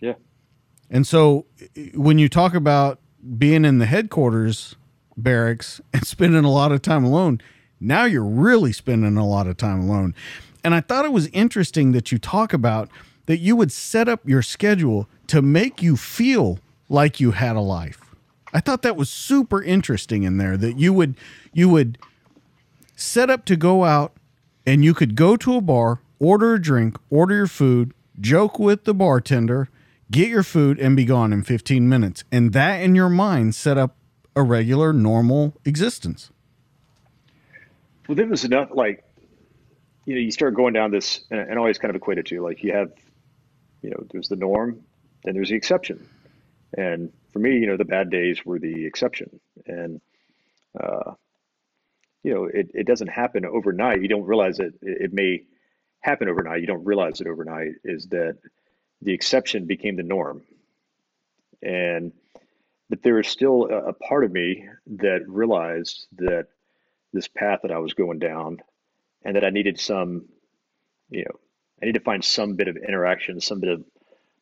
Yeah. 0.00 0.14
And 0.88 1.04
so 1.04 1.46
when 1.94 2.20
you 2.20 2.28
talk 2.28 2.54
about 2.54 3.00
being 3.38 3.64
in 3.64 3.78
the 3.78 3.86
headquarters 3.86 4.76
barracks 5.16 5.80
and 5.92 6.06
spending 6.06 6.44
a 6.44 6.50
lot 6.50 6.70
of 6.70 6.80
time 6.80 7.02
alone, 7.02 7.40
now 7.80 8.04
you're 8.04 8.24
really 8.24 8.72
spending 8.72 9.16
a 9.16 9.26
lot 9.26 9.48
of 9.48 9.56
time 9.56 9.80
alone. 9.80 10.14
And 10.62 10.76
I 10.76 10.80
thought 10.80 11.04
it 11.04 11.12
was 11.12 11.26
interesting 11.32 11.90
that 11.90 12.12
you 12.12 12.18
talk 12.18 12.52
about 12.52 12.88
that 13.26 13.38
you 13.38 13.56
would 13.56 13.72
set 13.72 14.08
up 14.08 14.20
your 14.24 14.42
schedule 14.42 15.08
to 15.26 15.42
make 15.42 15.82
you 15.82 15.96
feel 15.96 16.60
like 16.88 17.18
you 17.18 17.32
had 17.32 17.56
a 17.56 17.60
life. 17.60 18.14
I 18.52 18.60
thought 18.60 18.82
that 18.82 18.94
was 18.94 19.10
super 19.10 19.60
interesting 19.60 20.22
in 20.22 20.36
there 20.36 20.56
that 20.56 20.78
you 20.78 20.92
would 20.92 21.16
you 21.52 21.68
would 21.68 21.98
set 22.94 23.30
up 23.30 23.44
to 23.46 23.56
go 23.56 23.84
out 23.84 24.12
and 24.66 24.84
you 24.84 24.94
could 24.94 25.14
go 25.14 25.36
to 25.36 25.56
a 25.56 25.60
bar, 25.60 26.00
order 26.18 26.54
a 26.54 26.62
drink, 26.62 26.96
order 27.10 27.34
your 27.34 27.46
food, 27.46 27.92
joke 28.20 28.58
with 28.58 28.84
the 28.84 28.94
bartender, 28.94 29.68
get 30.10 30.28
your 30.28 30.42
food 30.42 30.78
and 30.78 30.96
be 30.96 31.04
gone 31.04 31.32
in 31.32 31.42
15 31.42 31.88
minutes. 31.88 32.24
And 32.30 32.52
that 32.52 32.82
in 32.82 32.94
your 32.94 33.08
mind 33.08 33.54
set 33.54 33.76
up 33.76 33.96
a 34.36 34.42
regular 34.42 34.92
normal 34.92 35.54
existence. 35.64 36.30
Well, 38.08 38.16
there 38.16 38.26
was 38.26 38.44
enough 38.44 38.68
like 38.72 39.04
you 40.06 40.14
know, 40.14 40.20
you 40.20 40.30
start 40.30 40.54
going 40.54 40.74
down 40.74 40.90
this, 40.90 41.24
and, 41.30 41.40
and 41.40 41.58
always 41.58 41.78
kind 41.78 41.90
of 41.90 41.96
equate 41.96 42.18
it 42.18 42.26
to 42.26 42.40
like 42.42 42.62
you 42.62 42.72
have, 42.72 42.92
you 43.82 43.90
know, 43.90 44.04
there's 44.12 44.28
the 44.28 44.36
norm, 44.36 44.84
then 45.24 45.34
there's 45.34 45.48
the 45.48 45.56
exception, 45.56 46.06
and 46.76 47.12
for 47.32 47.38
me, 47.38 47.58
you 47.58 47.66
know, 47.66 47.76
the 47.76 47.84
bad 47.84 48.10
days 48.10 48.44
were 48.44 48.58
the 48.58 48.86
exception, 48.86 49.40
and 49.66 50.00
uh, 50.78 51.12
you 52.24 52.34
know, 52.34 52.44
it, 52.46 52.70
it 52.74 52.86
doesn't 52.86 53.08
happen 53.08 53.44
overnight. 53.44 54.02
You 54.02 54.08
don't 54.08 54.24
realize 54.24 54.58
it. 54.58 54.74
It 54.82 55.12
may 55.12 55.44
happen 56.00 56.28
overnight. 56.28 56.62
You 56.62 56.66
don't 56.66 56.84
realize 56.84 57.20
it 57.20 57.28
overnight. 57.28 57.72
Is 57.84 58.08
that 58.08 58.38
the 59.02 59.12
exception 59.12 59.66
became 59.66 59.96
the 59.96 60.02
norm, 60.02 60.42
and 61.62 62.12
but 62.88 63.02
there 63.02 63.20
is 63.20 63.28
still 63.28 63.68
a, 63.70 63.90
a 63.90 63.92
part 63.92 64.24
of 64.24 64.32
me 64.32 64.66
that 64.86 65.28
realized 65.28 66.06
that 66.16 66.48
this 67.12 67.28
path 67.28 67.60
that 67.62 67.70
I 67.70 67.78
was 67.78 67.94
going 67.94 68.18
down 68.18 68.58
and 69.22 69.36
that 69.36 69.44
I 69.44 69.50
needed 69.50 69.78
some, 69.78 70.26
you 71.10 71.24
know, 71.24 71.38
I 71.82 71.86
need 71.86 71.94
to 71.94 72.00
find 72.00 72.24
some 72.24 72.54
bit 72.54 72.68
of 72.68 72.76
interaction, 72.76 73.40
some 73.40 73.60
bit 73.60 73.70
of, 73.70 73.84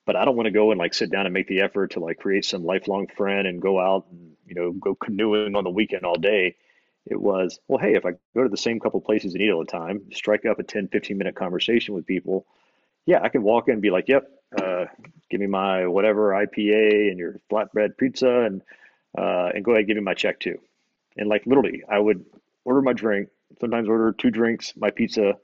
but 0.06 0.16
I 0.16 0.24
don't 0.24 0.36
want 0.36 0.46
to 0.46 0.52
go 0.52 0.70
and 0.70 0.78
like 0.78 0.94
sit 0.94 1.10
down 1.10 1.26
and 1.26 1.32
make 1.34 1.48
the 1.48 1.60
effort 1.60 1.92
to 1.92 2.00
like 2.00 2.18
create 2.18 2.44
some 2.44 2.64
lifelong 2.64 3.08
friend 3.16 3.46
and 3.46 3.60
go 3.60 3.80
out 3.80 4.06
and, 4.10 4.32
you 4.46 4.54
know, 4.54 4.72
go 4.72 4.94
canoeing 4.94 5.54
on 5.54 5.64
the 5.64 5.70
weekend 5.70 6.04
all 6.04 6.16
day. 6.16 6.56
It 7.06 7.20
was, 7.20 7.58
well, 7.66 7.78
hey, 7.78 7.94
if 7.94 8.06
I 8.06 8.12
go 8.34 8.42
to 8.42 8.48
the 8.48 8.56
same 8.56 8.78
couple 8.78 9.00
places 9.00 9.34
and 9.34 9.42
eat 9.42 9.50
all 9.50 9.64
the 9.64 9.70
time, 9.70 10.02
strike 10.12 10.46
up 10.46 10.58
a 10.58 10.62
10, 10.62 10.88
15 10.88 11.18
minute 11.18 11.34
conversation 11.34 11.94
with 11.94 12.06
people, 12.06 12.46
yeah, 13.06 13.20
I 13.22 13.28
can 13.28 13.42
walk 13.42 13.68
in 13.68 13.74
and 13.74 13.82
be 13.82 13.90
like, 13.90 14.08
yep, 14.08 14.30
uh, 14.60 14.84
give 15.28 15.40
me 15.40 15.46
my 15.46 15.86
whatever 15.86 16.30
IPA 16.30 17.10
and 17.10 17.18
your 17.18 17.40
flatbread 17.50 17.96
pizza 17.96 18.42
and, 18.42 18.62
uh, 19.18 19.50
and 19.54 19.64
go 19.64 19.72
ahead 19.72 19.80
and 19.80 19.88
give 19.88 19.96
me 19.96 20.02
my 20.02 20.14
check 20.14 20.38
too. 20.38 20.58
And 21.16 21.28
like 21.28 21.44
literally, 21.46 21.82
I 21.90 21.98
would 21.98 22.24
order 22.64 22.82
my 22.82 22.92
drink, 22.92 23.28
sometimes 23.60 23.88
order 23.88 24.12
two 24.12 24.30
drinks, 24.30 24.72
my 24.76 24.90
pizza, 24.90 25.34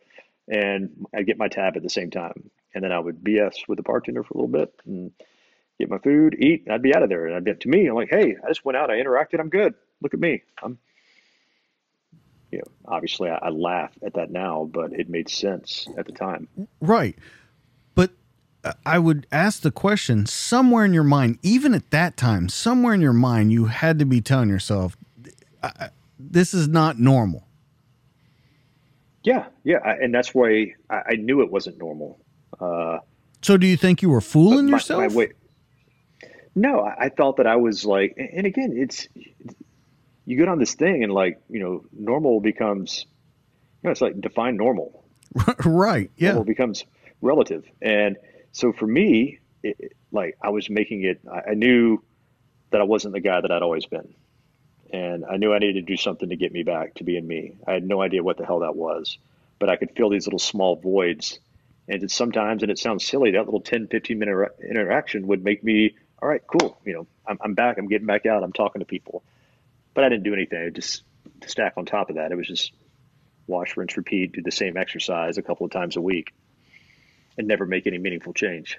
and 0.47 1.07
I 1.15 1.23
get 1.23 1.39
my 1.39 1.49
tab 1.49 1.77
at 1.77 1.83
the 1.83 1.91
same 1.91 2.11
time. 2.11 2.51
And 2.75 2.85
then 2.85 2.93
I 2.93 2.99
would 2.99 3.23
BS 3.25 3.67
with 3.67 3.79
the 3.79 3.83
bartender 3.83 4.23
for 4.23 4.35
a 4.35 4.37
little 4.37 4.49
bit 4.49 4.73
and 4.87 5.11
get 5.79 5.91
my 5.91 5.99
food, 5.99 6.37
eat, 6.39 6.65
and 6.65 6.75
I'd 6.75 6.83
be 6.83 6.95
out 6.95 7.03
of 7.03 7.09
there. 7.09 7.27
And 7.27 7.35
I'd 7.35 7.45
be 7.45 7.55
to 7.55 7.69
me, 7.69 7.87
I'm 7.87 7.95
like, 7.95 8.11
hey, 8.11 8.37
I 8.43 8.49
just 8.49 8.65
went 8.65 8.77
out, 8.77 8.91
I 8.91 8.95
interacted, 8.95 9.41
I'm 9.41 9.49
good. 9.49 9.75
Look 10.01 10.15
at 10.15 10.21
me. 10.21 10.43
I'm 10.63 10.79
you 12.51 12.59
know, 12.59 12.65
obviously 12.87 13.31
I, 13.31 13.37
I 13.37 13.49
laugh 13.51 13.93
at 14.03 14.15
that 14.15 14.31
now, 14.31 14.69
but 14.73 14.93
it 14.93 15.09
made 15.09 15.29
sense 15.29 15.87
at 15.97 16.07
the 16.07 16.13
time. 16.13 16.49
Right. 16.81 17.17
But 17.95 18.11
uh, 18.65 18.73
I 18.87 18.99
would 18.99 19.27
ask 19.31 19.63
the 19.63 19.71
question 19.71 20.27
somewhere 20.27 20.85
in 20.85 20.93
your 20.95 21.05
mind, 21.05 21.39
even 21.43 21.75
at 21.75 21.91
that 21.91 22.17
time, 22.17 22.49
somewhere 22.49 22.95
in 22.95 23.01
your 23.01 23.13
mind, 23.13 23.53
you 23.53 23.67
had 23.67 23.99
to 23.99 24.05
be 24.05 24.21
telling 24.21 24.49
yourself, 24.49 24.97
this 26.19 26.55
is 26.55 26.69
not 26.69 26.99
normal. 26.99 27.45
Yeah, 29.25 29.47
yeah, 29.65 29.79
and 29.85 30.15
that's 30.15 30.35
why 30.35 30.75
I, 30.89 31.03
I 31.11 31.15
knew 31.17 31.43
it 31.43 31.51
wasn't 31.51 31.79
normal. 31.79 32.19
Uh, 32.59 32.99
so, 33.43 33.57
do 33.57 33.67
you 33.67 33.77
think 33.77 34.01
you 34.01 34.09
were 34.09 34.21
fooling 34.21 34.67
my, 34.67 34.77
yourself? 34.77 35.15
My 35.15 35.29
no, 36.55 36.83
I 36.83 37.09
thought 37.09 37.37
that 37.37 37.47
I 37.47 37.57
was 37.57 37.85
like, 37.85 38.15
and 38.17 38.47
again, 38.47 38.73
it's 38.75 39.07
you 40.29 40.37
get 40.37 40.49
on 40.49 40.59
this 40.59 40.75
thing, 40.75 41.03
and 41.03 41.13
like 41.13 41.41
you 41.49 41.61
know, 41.61 41.85
normal 41.93 42.41
becomes, 42.41 43.07
you 43.83 43.89
know, 43.89 43.91
it's 43.91 44.01
like 44.01 44.21
define 44.21 44.57
normal. 44.57 45.05
right. 45.65 46.11
Yeah. 46.17 46.29
Normal 46.29 46.45
becomes 46.45 46.85
relative, 47.21 47.65
and 47.81 48.17
so 48.53 48.73
for 48.73 48.87
me, 48.87 49.39
it, 49.63 49.93
like 50.13 50.37
I 50.43 50.51
was 50.51 50.69
making 50.71 51.05
it. 51.05 51.21
I, 51.31 51.55
knew 51.55 52.03
that 52.71 52.81
I 52.81 52.85
wasn't 52.85 53.15
the 53.15 53.21
guy 53.21 53.41
that 53.41 53.51
I'd 53.51 53.63
always 53.63 53.87
been 53.87 54.15
and 54.91 55.25
I 55.25 55.37
knew 55.37 55.53
I 55.53 55.59
needed 55.59 55.87
to 55.87 55.93
do 55.93 55.97
something 55.97 56.29
to 56.29 56.37
get 56.37 56.53
me 56.53 56.63
back 56.63 56.95
to 56.95 57.05
being 57.05 57.27
me. 57.27 57.53
I 57.67 57.73
had 57.73 57.87
no 57.87 58.01
idea 58.01 58.23
what 58.23 58.39
the 58.39 58.47
hell 58.47 58.61
that 58.61 58.77
was, 58.77 59.19
but 59.59 59.69
I 59.69 59.77
could 59.77 59.91
feel 59.95 60.11
these 60.11 60.27
little 60.27 60.39
small 60.39 60.77
voids. 60.77 61.39
And 61.89 62.11
sometimes, 62.11 62.63
and 62.63 62.71
it 62.71 62.79
sounds 62.79 63.05
silly, 63.05 63.33
that 63.33 63.45
little 63.45 63.61
10, 63.61 63.89
15 63.89 64.19
minute 64.19 64.57
interaction 64.63 65.27
would 65.27 65.45
make 65.45 65.63
me, 65.63 65.95
all 66.23 66.29
right, 66.29 66.43
cool. 66.47 66.79
You 66.85 66.95
know, 66.95 67.07
I'm, 67.27 67.39
I'm 67.43 67.55
back. 67.55 67.79
I'm 67.79 67.89
getting 67.89 68.07
back 68.07 68.27
out. 68.27 68.43
I'm 68.43 68.53
talking 68.53 68.81
to 68.81 68.87
people. 68.87 69.23
But 69.99 70.05
I 70.05 70.11
didn't 70.11 70.23
do 70.23 70.33
anything. 70.33 70.63
I 70.65 70.71
just 70.71 71.03
to 71.41 71.49
stack 71.49 71.73
on 71.77 71.85
top 71.85 72.09
of 72.09 72.15
that, 72.15 72.31
it 72.31 72.37
was 72.37 72.47
just 72.47 72.71
wash, 73.49 73.77
rinse, 73.77 73.97
repeat, 73.97 74.31
do 74.31 74.41
the 74.41 74.53
same 74.53 74.77
exercise 74.77 75.39
a 75.39 75.43
couple 75.43 75.67
of 75.67 75.73
times 75.73 75.97
a 75.97 76.01
week 76.01 76.33
and 77.37 77.49
never 77.49 77.67
make 77.67 77.85
any 77.85 77.99
meaningful 77.99 78.33
change. 78.33 78.79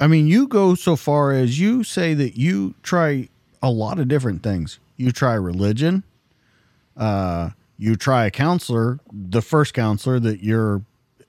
I 0.00 0.06
mean, 0.06 0.26
you 0.26 0.48
go 0.48 0.74
so 0.74 0.96
far 0.96 1.32
as 1.32 1.60
you 1.60 1.84
say 1.84 2.14
that 2.14 2.34
you 2.34 2.74
try 2.82 3.28
a 3.62 3.70
lot 3.70 3.98
of 3.98 4.08
different 4.08 4.42
things. 4.42 4.78
You 4.96 5.12
try 5.12 5.34
religion, 5.34 6.02
uh, 6.96 7.50
you 7.76 7.94
try 7.94 8.24
a 8.24 8.30
counselor, 8.30 9.00
the 9.12 9.42
first 9.42 9.74
counselor 9.74 10.18
that 10.18 10.42
you're 10.42 10.80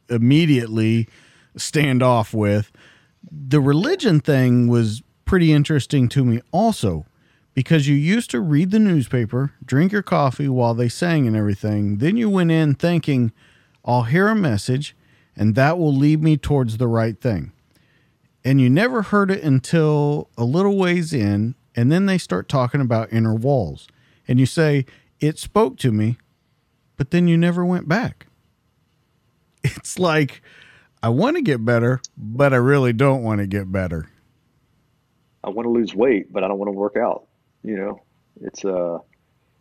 immediately 0.10 1.10
stand 1.58 2.02
off 2.02 2.34
with. 2.34 2.72
The 3.30 3.60
religion 3.60 4.22
thing 4.22 4.70
was 4.70 5.04
pretty 5.26 5.52
interesting 5.52 6.08
to 6.08 6.24
me 6.24 6.40
also 6.54 7.06
because 7.56 7.88
you 7.88 7.96
used 7.96 8.30
to 8.30 8.40
read 8.40 8.70
the 8.70 8.80
newspaper, 8.80 9.54
drink 9.66 9.92
your 9.92 10.04
coffee 10.04 10.48
while 10.48 10.76
they 10.76 10.90
sang 10.90 11.26
and 11.26 11.36
everything. 11.36 11.98
Then 11.98 12.18
you 12.18 12.30
went 12.30 12.52
in 12.52 12.76
thinking, 12.76 13.32
I'll 13.84 14.04
hear 14.04 14.28
a 14.28 14.36
message 14.36 14.96
and 15.36 15.56
that 15.56 15.78
will 15.78 15.94
lead 15.94 16.24
me 16.24 16.38
towards 16.38 16.78
the 16.78 16.88
right 16.88 17.20
thing. 17.20 17.52
And 18.44 18.62
you 18.62 18.70
never 18.70 19.02
heard 19.02 19.32
it 19.32 19.44
until 19.44 20.30
a 20.38 20.44
little 20.44 20.78
ways 20.78 21.14
in, 21.14 21.56
and 21.76 21.92
then 21.92 22.06
they 22.06 22.18
start 22.18 22.48
talking 22.48 22.80
about 22.80 23.12
inner 23.12 23.34
walls. 23.34 23.88
And 24.28 24.40
you 24.40 24.46
say, 24.46 24.86
It 25.20 25.40
spoke 25.40 25.78
to 25.78 25.92
me, 25.92 26.18
but 26.96 27.12
then 27.12 27.28
you 27.28 27.38
never 27.38 27.66
went 27.66 27.88
back. 27.88 28.28
It's 29.64 29.98
like, 29.98 30.44
I 31.02 31.10
want 31.10 31.38
to 31.38 31.42
get 31.42 31.66
better, 31.66 32.00
but 32.16 32.54
I 32.54 32.58
really 32.58 32.94
don't 32.94 33.24
want 33.24 33.40
to 33.40 33.48
get 33.48 33.72
better. 33.72 34.10
I 35.44 35.50
want 35.50 35.66
to 35.66 35.72
lose 35.72 35.96
weight, 35.96 36.32
but 36.32 36.44
I 36.44 36.48
don't 36.48 36.60
want 36.60 36.68
to 36.68 36.78
work 36.78 36.96
out. 36.96 37.26
You 37.66 37.78
know, 37.78 38.02
it's 38.42 38.64
uh, 38.64 39.00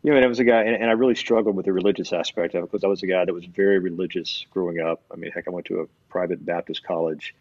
you 0.03 0.11
know, 0.11 0.17
and 0.17 0.25
I 0.25 0.29
was 0.29 0.39
a 0.39 0.45
guy, 0.45 0.65
and, 0.65 0.77
and 0.77 0.91
I 0.91 0.93
really 0.93 1.15
struggled 1.15 1.57
with 1.57 1.65
the 1.65 1.73
religious 1.73 2.13
aspect 2.13 2.55
of 2.55 2.65
it 2.65 2.71
because 2.71 2.85
I 2.85 2.89
was 2.89 3.03
a 3.03 3.07
guy 3.07 3.25
that 3.25 3.33
was 3.33 3.47
very 3.47 3.79
religious 3.79 4.45
growing 4.51 4.79
up. 4.79 5.03
I 5.11 5.17
mean, 5.17 5.33
heck, 5.33 5.49
I 5.49 5.51
went 5.51 5.67
to 5.69 5.81
a 5.81 5.87
private 6.11 6.45
Baptist 6.45 6.85
college. 6.85 7.35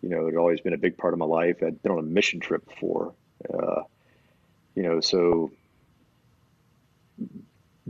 You 0.00 0.08
know, 0.08 0.22
it 0.22 0.30
had 0.30 0.36
always 0.36 0.62
been 0.62 0.72
a 0.72 0.78
big 0.78 0.96
part 0.96 1.12
of 1.12 1.18
my 1.18 1.26
life. 1.26 1.62
I'd 1.62 1.82
been 1.82 1.92
on 1.92 1.98
a 1.98 2.02
mission 2.02 2.40
trip 2.40 2.66
before. 2.66 3.12
Uh, 3.52 3.82
you 4.74 4.82
know, 4.82 5.00
so 5.00 5.52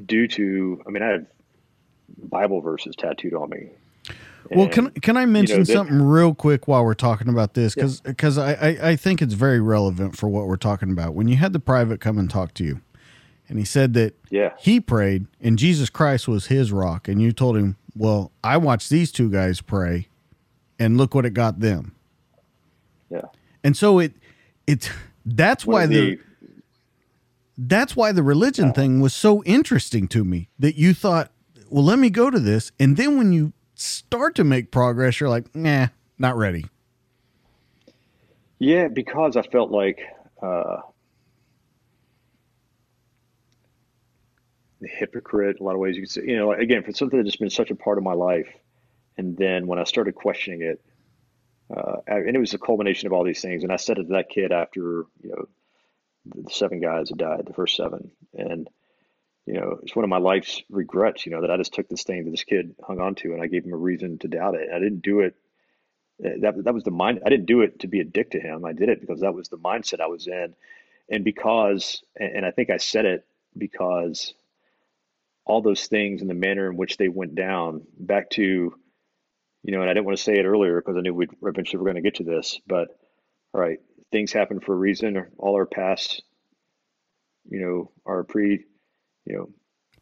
due 0.05 0.27
to, 0.27 0.83
I 0.85 0.91
mean, 0.91 1.05
I 1.05 1.09
have 1.11 1.27
Bible 2.19 2.61
verses 2.61 2.97
tattooed 2.97 3.35
on 3.35 3.51
me. 3.51 3.69
Well, 4.51 4.69
can 4.69 4.91
can 4.91 5.17
I 5.17 5.27
mention 5.27 5.61
you 5.61 5.65
know, 5.65 5.75
something 5.75 6.01
real 6.03 6.35
quick 6.35 6.67
while 6.67 6.85
we're 6.85 6.95
talking 6.95 7.29
about 7.29 7.55
this? 7.55 7.75
Because 7.75 8.01
because 8.01 8.39
I, 8.39 8.53
I 8.55 8.89
I 8.91 8.97
think 8.97 9.23
it's 9.23 9.35
very 9.35 9.61
relevant 9.61 10.17
for 10.17 10.29
what 10.29 10.47
we're 10.47 10.57
talking 10.57 10.91
about. 10.91 11.15
When 11.15 11.29
you 11.29 11.37
had 11.37 11.53
the 11.53 11.61
private 11.61 12.01
come 12.01 12.19
and 12.19 12.29
talk 12.29 12.55
to 12.55 12.65
you, 12.65 12.81
and 13.49 13.59
he 13.59 13.65
said 13.65 13.95
that 13.95 14.15
Yeah. 14.31 14.53
he 14.59 14.81
prayed 14.81 15.27
and 15.41 15.59
Jesus 15.59 15.91
Christ 15.91 16.27
was 16.27 16.47
his 16.47 16.73
rock, 16.73 17.07
and 17.09 17.21
you 17.23 17.33
told 17.33 17.57
him, 17.57 17.77
"Well, 17.95 18.33
I 18.43 18.57
watched 18.57 18.91
these 18.91 19.13
two 19.13 19.31
guys 19.31 19.61
pray, 19.61 20.09
and 20.79 20.97
look 20.97 21.15
what 21.15 21.25
it 21.27 21.35
got 21.35 21.61
them." 21.61 21.93
Yeah. 23.11 23.23
And 23.63 23.77
so 23.77 23.99
it 23.99 24.15
it 24.67 24.91
that's 25.25 25.67
One 25.67 25.75
why 25.75 25.87
the 25.87 26.19
that's 27.59 27.95
why 27.95 28.13
the 28.13 28.23
religion 28.23 28.73
thing 28.73 29.01
was 29.01 29.13
so 29.15 29.43
interesting 29.45 30.09
to 30.09 30.25
me 30.25 30.49
that 30.59 30.77
you 30.77 30.95
thought, 30.95 31.31
well, 31.69 31.85
let 31.85 31.99
me 31.99 32.09
go 32.09 32.31
to 32.31 32.41
this. 32.41 32.73
And 32.81 32.97
then 32.97 33.19
when 33.19 33.33
you 33.33 33.53
start 33.81 34.35
to 34.37 34.45
make 34.45 34.71
progress, 34.71 35.21
you're 35.21 35.29
like, 35.29 35.55
nah, 35.55 35.89
not 36.19 36.37
ready. 36.37 36.67
Yeah, 38.59 38.89
because 38.89 39.37
I 39.37 39.43
felt 39.43 39.71
like 39.71 40.01
uh, 40.43 40.77
the 44.81 44.89
hypocrite. 44.89 45.61
A 45.61 45.63
lot 45.63 45.75
of 45.75 45.81
ways 45.81 45.97
you 45.97 46.03
could 46.03 46.11
say, 46.11 46.23
you 46.27 46.37
know, 46.37 46.53
again, 46.53 46.83
for 46.83 46.93
something 46.93 47.19
that's 47.19 47.31
just 47.31 47.41
been 47.41 47.51
such 47.51 47.71
a 47.71 47.75
part 47.75 47.99
of 47.99 48.05
my 48.05 48.13
life, 48.13 48.49
and 49.17 49.37
then 49.37 49.67
when 49.67 49.79
I 49.79 49.85
started 49.85 50.15
questioning 50.15 50.63
it, 50.63 50.83
uh, 51.75 51.97
and 52.07 52.37
it 52.37 52.41
was 52.41 52.53
a 52.53 52.59
culmination 52.59 53.07
of 53.07 53.13
all 53.13 53.25
these 53.25 53.41
things. 53.41 53.63
And 53.63 53.73
I 53.73 53.77
said 53.77 53.99
it 53.99 54.05
to 54.05 54.13
that 54.15 54.29
kid 54.29 54.53
after, 54.53 55.07
you 55.23 55.31
know, 55.31 55.49
the 56.27 56.51
seven 56.51 56.81
guys 56.81 57.09
had 57.09 57.19
died, 57.19 57.47
the 57.47 57.55
first 57.55 57.77
seven, 57.77 58.11
and 58.35 58.69
you 59.51 59.59
know, 59.59 59.81
it's 59.83 59.97
one 59.97 60.05
of 60.05 60.09
my 60.09 60.19
life's 60.19 60.63
regrets. 60.71 61.27
You 61.27 61.33
know, 61.33 61.41
that 61.41 61.51
I 61.51 61.57
just 61.57 61.75
took 61.75 61.89
this 61.89 62.05
thing 62.05 62.25
that 62.25 62.31
this 62.31 62.45
kid 62.45 62.77
hung 62.87 63.01
on 63.01 63.17
to, 63.17 63.33
and 63.33 63.43
I 63.43 63.49
gave 63.49 63.65
him 63.65 63.73
a 63.73 63.77
reason 63.77 64.19
to 64.19 64.29
doubt 64.29 64.55
it. 64.55 64.69
I 64.73 64.79
didn't 64.79 65.03
do 65.03 65.21
it 65.21 65.35
eh, 66.25 66.35
that 66.43 66.63
that 66.65 66.75
was 66.75 66.85
the 66.85 66.93
mind. 66.93 67.21
I 67.27 67.31
didn't 67.31 67.47
do 67.47 67.63
it 67.63 67.81
to 67.81 67.89
be 67.89 67.99
a 67.99 68.05
dick 68.05 68.31
to 68.31 68.41
him. 68.41 68.65
I 68.65 68.73
did 68.73 68.89
it 68.89 69.01
because 69.01 69.21
that 69.21 69.35
was 69.35 69.49
the 69.49 69.59
mindset 69.59 70.01
I 70.01 70.07
was 70.07 70.29
in, 70.29 70.55
and 71.09 71.25
because, 71.25 72.03
and 72.15 72.47
I 72.47 72.53
think 72.53 72.71
I 72.71 72.77
said 72.77 73.07
it 73.07 73.27
because 73.59 74.35
all 75.47 75.63
those 75.63 75.89
things 75.89 76.21
and 76.21 76.31
the 76.31 76.35
manner 76.35 76.71
in 76.71 76.77
which 76.77 76.97
they 76.97 77.09
went 77.09 77.35
down. 77.35 77.83
Back 77.99 78.31
to, 78.31 78.43
you 78.43 79.73
know, 79.73 79.81
and 79.81 79.91
I 79.91 79.95
didn't 79.95 80.07
want 80.07 80.17
to 80.17 80.23
say 80.23 80.35
it 80.35 80.45
earlier 80.45 80.81
because 80.81 80.97
I 80.97 81.01
knew 81.01 81.13
we'd 81.13 81.31
eventually 81.43 81.79
we're 81.79 81.91
going 81.91 82.03
to 82.03 82.09
get 82.09 82.17
to 82.17 82.25
this. 82.25 82.61
But 82.69 82.89
all 83.53 83.61
right, 83.61 83.81
things 84.13 84.33
happen 84.33 84.61
for 84.61 84.75
a 84.75 84.79
reason. 84.79 85.27
All 85.39 85.57
our 85.57 85.67
past, 85.67 86.23
you 87.51 87.61
know, 87.61 87.91
are 88.07 88.23
pre, 88.23 88.65
you 89.31 89.37
know, 89.37 89.49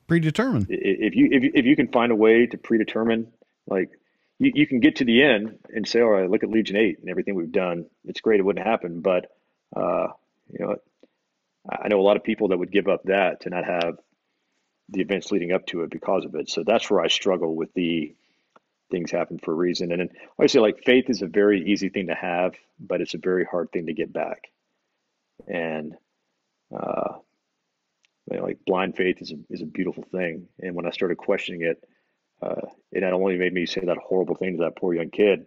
Predetermined. 0.07 0.69
if 0.71 1.15
you 1.15 1.29
if 1.31 1.43
you, 1.43 1.51
if 1.55 1.67
you 1.67 1.77
can 1.77 1.89
find 1.89 2.11
a 2.11 2.17
way 2.17 2.47
to 2.47 2.57
predetermine 2.57 3.31
like 3.67 3.91
you, 4.39 4.53
you 4.55 4.67
can 4.67 4.81
get 4.81 4.97
to 4.97 5.05
the 5.05 5.23
end 5.23 5.59
and 5.69 5.87
say 5.87 6.01
all 6.01 6.09
right 6.09 6.31
look 6.31 6.43
at 6.43 6.49
legion 6.49 6.77
8 6.77 7.01
and 7.01 7.11
everything 7.11 7.35
we've 7.35 7.53
done. 7.53 7.85
It's 8.07 8.23
great 8.23 8.41
it 8.41 8.43
wouldn't 8.43 8.67
happen 8.67 9.03
but 9.03 9.31
uh, 9.77 10.09
you 10.51 10.65
know 10.65 10.77
i 11.69 11.89
know 11.89 12.01
a 12.01 12.03
lot 12.03 12.17
of 12.17 12.25
people 12.25 12.49
that 12.49 12.59
would 12.59 12.73
give 12.73 12.89
up 12.89 13.03
that 13.05 13.43
to 13.43 13.51
not 13.51 13.67
have 13.67 13.99
the 14.89 15.03
events 15.03 15.31
leading 15.31 15.53
up 15.53 15.67
to 15.67 15.83
it 15.83 15.91
because 15.91 16.25
of 16.25 16.35
it. 16.35 16.49
So 16.49 16.65
that's 16.65 16.91
where 16.91 17.01
i 17.01 17.09
struggle 17.09 17.55
with 17.55 17.75
the 17.75 18.15
things 18.91 19.11
happen 19.11 19.39
for 19.39 19.53
a 19.53 19.57
reason. 19.57 19.93
And 19.93 20.01
then 20.01 20.49
say 20.49 20.61
like 20.61 20.83
faith 20.85 21.11
is 21.11 21.21
a 21.21 21.27
very 21.27 21.71
easy 21.71 21.91
thing 21.91 22.07
to 22.07 22.15
have 22.15 22.55
but 22.81 23.03
it's 23.03 23.13
a 23.13 23.19
very 23.19 23.45
hard 23.45 23.71
thing 23.73 23.87
to 23.87 23.93
get 23.93 24.11
back. 24.11 24.45
And 25.47 25.97
uh, 26.75 27.19
you 28.31 28.37
know, 28.37 28.45
like 28.45 28.59
blind 28.67 28.97
faith 28.97 29.21
is 29.21 29.33
a, 29.33 29.37
is 29.51 29.63
a 29.63 29.67
beautiful 29.67 30.05
thing. 30.11 30.49
And 30.61 30.75
when 30.75 30.87
I 30.87 30.91
started 30.91 31.19
questioning 31.19 31.63
it, 31.63 31.83
uh, 32.43 32.69
it 32.93 33.01
not 33.01 33.13
only 33.13 33.37
made 33.37 33.53
me 33.53 33.67
say 33.67 33.81
that 33.85 33.99
horrible 33.99 34.37
thing 34.37 34.57
to 34.57 34.65
that 34.65 34.77
poor 34.77 34.95
young 34.95 35.11
kid, 35.11 35.47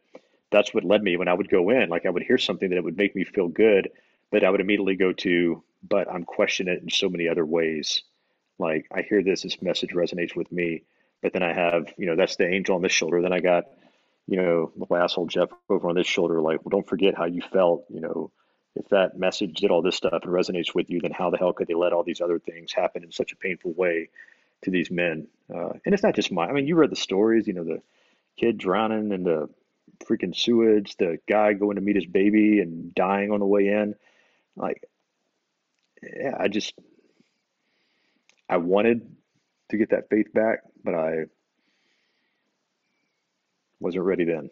that's 0.52 0.74
what 0.74 0.84
led 0.84 1.02
me 1.02 1.16
when 1.16 1.28
I 1.30 1.34
would 1.34 1.50
go 1.50 1.70
in, 1.70 1.90
like 1.90 2.06
I 2.06 2.10
would 2.10 2.24
hear 2.24 2.38
something 2.38 2.70
that 2.70 2.76
it 2.76 2.84
would 2.84 2.98
make 2.98 3.16
me 3.16 3.24
feel 3.24 3.48
good, 3.48 3.90
but 4.32 4.44
I 4.44 4.50
would 4.50 4.62
immediately 4.62 4.96
go 4.96 5.14
to, 5.14 5.64
but 5.88 6.12
I'm 6.12 6.26
questioning 6.26 6.74
it 6.74 6.84
in 6.84 6.90
so 6.90 7.10
many 7.10 7.30
other 7.30 7.46
ways. 7.46 8.04
Like 8.60 8.86
I 8.94 9.02
hear 9.02 9.24
this, 9.24 9.44
this 9.44 9.62
message 9.62 9.92
resonates 9.92 10.36
with 10.36 10.52
me, 10.52 10.84
but 11.22 11.34
then 11.34 11.44
I 11.44 11.54
have, 11.54 11.94
you 11.98 12.06
know, 12.06 12.16
that's 12.16 12.36
the 12.36 12.48
angel 12.48 12.76
on 12.76 12.82
this 12.82 12.92
shoulder. 12.92 13.22
Then 13.22 13.34
I 13.34 13.40
got, 13.40 13.66
you 14.28 14.38
know, 14.38 14.72
my 14.90 15.00
asshole 15.00 15.28
Jeff 15.28 15.50
over 15.70 15.90
on 15.90 15.96
this 15.96 16.08
shoulder. 16.08 16.42
Like, 16.42 16.66
well, 16.66 16.70
don't 16.70 16.88
forget 16.88 17.18
how 17.18 17.26
you 17.26 17.42
felt, 17.42 17.86
you 17.90 18.02
know, 18.02 18.32
if 18.76 18.88
that 18.90 19.18
message 19.18 19.56
did 19.56 19.72
all 19.72 19.82
this 19.82 19.96
stuff 19.96 20.24
and 20.24 20.32
resonates 20.32 20.74
with 20.74 20.90
you, 20.90 21.02
then 21.02 21.12
how 21.12 21.30
the 21.30 21.38
hell 21.38 21.54
could 21.54 21.68
they 21.68 21.74
let 21.74 21.94
all 21.94 22.04
these 22.04 22.22
other 22.22 22.40
things 22.40 22.72
happen 22.72 23.04
in 23.04 23.12
such 23.12 23.32
a 23.32 23.36
painful 23.36 23.74
way 23.74 24.10
to 24.64 24.72
these 24.72 24.90
men? 24.90 25.28
Uh, 25.54 25.74
and 25.86 25.94
it's 25.94 26.04
not 26.04 26.16
just 26.16 26.32
my, 26.32 26.46
I 26.46 26.54
mean, 26.54 26.68
you 26.68 26.76
read 26.76 26.92
the 26.92 26.96
stories, 26.96 27.48
you 27.48 27.54
know, 27.54 27.64
the 27.64 27.82
kid 28.38 28.58
drowning 28.58 29.12
in 29.12 29.24
the 29.24 29.50
freaking 30.06 30.36
sewage, 30.36 30.96
the 30.98 31.20
guy 31.28 31.54
going 31.54 31.76
to 31.76 31.82
meet 31.82 31.96
his 31.96 32.06
baby 32.06 32.60
and 32.60 32.96
dying 32.96 33.32
on 33.32 33.40
the 33.40 33.46
way 33.46 33.68
in. 33.68 33.96
Like, 34.56 34.84
yeah, 36.02 36.36
I 36.40 36.48
just, 36.48 36.74
I 38.50 38.58
wanted 38.58 39.16
to 39.70 39.78
get 39.78 39.90
that 39.92 40.10
faith 40.10 40.34
back, 40.34 40.60
but 40.84 40.96
I 40.96 41.26
wasn't 43.80 44.06
ready 44.06 44.26
then. 44.26 44.50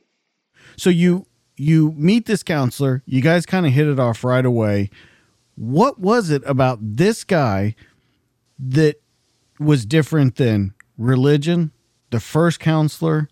So 0.76 0.90
you 0.90 1.26
you 1.60 1.92
meet 1.98 2.26
this 2.26 2.42
counselor. 2.42 3.04
You 3.06 3.22
guys 3.22 3.46
kind 3.46 3.66
of 3.66 3.74
hit 3.74 3.88
it 3.88 4.00
off 4.00 4.24
right 4.24 4.46
away. 4.46 4.90
What 5.56 6.00
was 6.00 6.30
it 6.30 6.42
about 6.46 6.80
this 6.82 7.24
guy 7.24 7.76
that 8.58 9.02
was 9.60 9.86
different 9.86 10.38
than 10.38 10.74
religion, 10.98 11.72
the 12.12 12.22
first 12.22 12.60
counselor, 12.60 13.28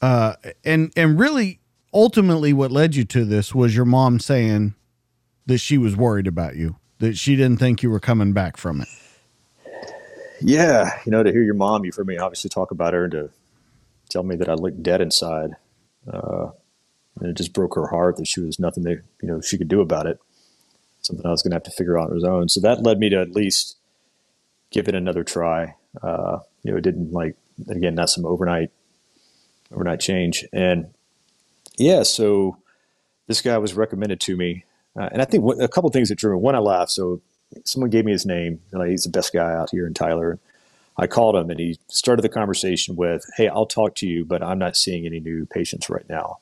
uh, 0.00 0.34
and 0.64 0.92
and 0.96 1.18
really 1.18 1.58
ultimately 1.92 2.52
what 2.52 2.70
led 2.70 2.94
you 2.94 3.04
to 3.04 3.24
this 3.24 3.54
was 3.54 3.74
your 3.74 3.84
mom 3.84 4.20
saying 4.20 4.74
that 5.46 5.58
she 5.58 5.76
was 5.76 5.96
worried 5.96 6.26
about 6.28 6.54
you, 6.54 6.76
that 6.98 7.16
she 7.16 7.34
didn't 7.34 7.58
think 7.58 7.82
you 7.82 7.90
were 7.90 8.00
coming 8.00 8.32
back 8.32 8.56
from 8.56 8.82
it. 8.82 8.88
Yeah, 10.40 10.90
you 11.04 11.10
know, 11.10 11.22
to 11.22 11.32
hear 11.32 11.42
your 11.42 11.54
mom, 11.54 11.84
you've 11.84 11.96
heard 11.96 12.06
me 12.06 12.18
obviously 12.18 12.50
talk 12.50 12.70
about 12.70 12.92
her, 12.92 13.04
and 13.04 13.12
to 13.12 13.30
tell 14.08 14.22
me 14.22 14.36
that 14.36 14.48
I 14.48 14.54
looked 14.54 14.82
dead 14.82 15.00
inside, 15.00 15.50
uh, 16.12 16.50
and 17.20 17.30
it 17.30 17.36
just 17.36 17.52
broke 17.52 17.74
her 17.74 17.88
heart 17.88 18.16
that 18.16 18.28
she 18.28 18.40
was 18.40 18.58
nothing 18.58 18.84
that 18.84 19.02
you 19.22 19.28
know 19.28 19.40
she 19.40 19.58
could 19.58 19.68
do 19.68 19.80
about 19.80 20.06
it. 20.06 20.18
Something 21.02 21.26
I 21.26 21.30
was 21.30 21.42
going 21.42 21.52
to 21.52 21.56
have 21.56 21.62
to 21.64 21.70
figure 21.70 21.98
out 21.98 22.10
on 22.10 22.20
her 22.20 22.30
own. 22.30 22.48
So 22.48 22.60
that 22.60 22.82
led 22.82 22.98
me 22.98 23.08
to 23.10 23.20
at 23.20 23.30
least 23.30 23.76
give 24.70 24.88
it 24.88 24.94
another 24.94 25.22
try. 25.22 25.76
Uh, 26.02 26.38
you 26.62 26.72
know, 26.72 26.78
it 26.78 26.82
didn't 26.82 27.12
like 27.12 27.36
again, 27.68 27.94
not 27.94 28.10
some 28.10 28.26
overnight 28.26 28.70
overnight 29.72 30.00
change, 30.00 30.44
and 30.52 30.86
yeah, 31.78 32.02
so 32.02 32.58
this 33.26 33.40
guy 33.40 33.58
was 33.58 33.74
recommended 33.74 34.20
to 34.20 34.36
me, 34.36 34.64
uh, 34.98 35.08
and 35.12 35.20
I 35.20 35.24
think 35.24 35.44
what, 35.44 35.60
a 35.60 35.68
couple 35.68 35.90
things 35.90 36.08
that 36.08 36.18
drew 36.18 36.36
me. 36.36 36.42
One, 36.42 36.54
I 36.54 36.58
laughed. 36.58 36.92
So 36.92 37.20
someone 37.64 37.90
gave 37.90 38.04
me 38.04 38.12
his 38.12 38.26
name. 38.26 38.60
Like 38.72 38.90
he's 38.90 39.04
the 39.04 39.10
best 39.10 39.32
guy 39.32 39.52
out 39.52 39.70
here 39.70 39.86
in 39.86 39.94
Tyler. 39.94 40.38
I 40.98 41.06
called 41.06 41.36
him 41.36 41.50
and 41.50 41.60
he 41.60 41.78
started 41.88 42.22
the 42.22 42.28
conversation 42.28 42.96
with, 42.96 43.28
Hey, 43.36 43.48
I'll 43.48 43.66
talk 43.66 43.94
to 43.96 44.06
you, 44.06 44.24
but 44.24 44.42
I'm 44.42 44.58
not 44.58 44.76
seeing 44.76 45.04
any 45.06 45.20
new 45.20 45.46
patients 45.46 45.90
right 45.90 46.08
now. 46.08 46.38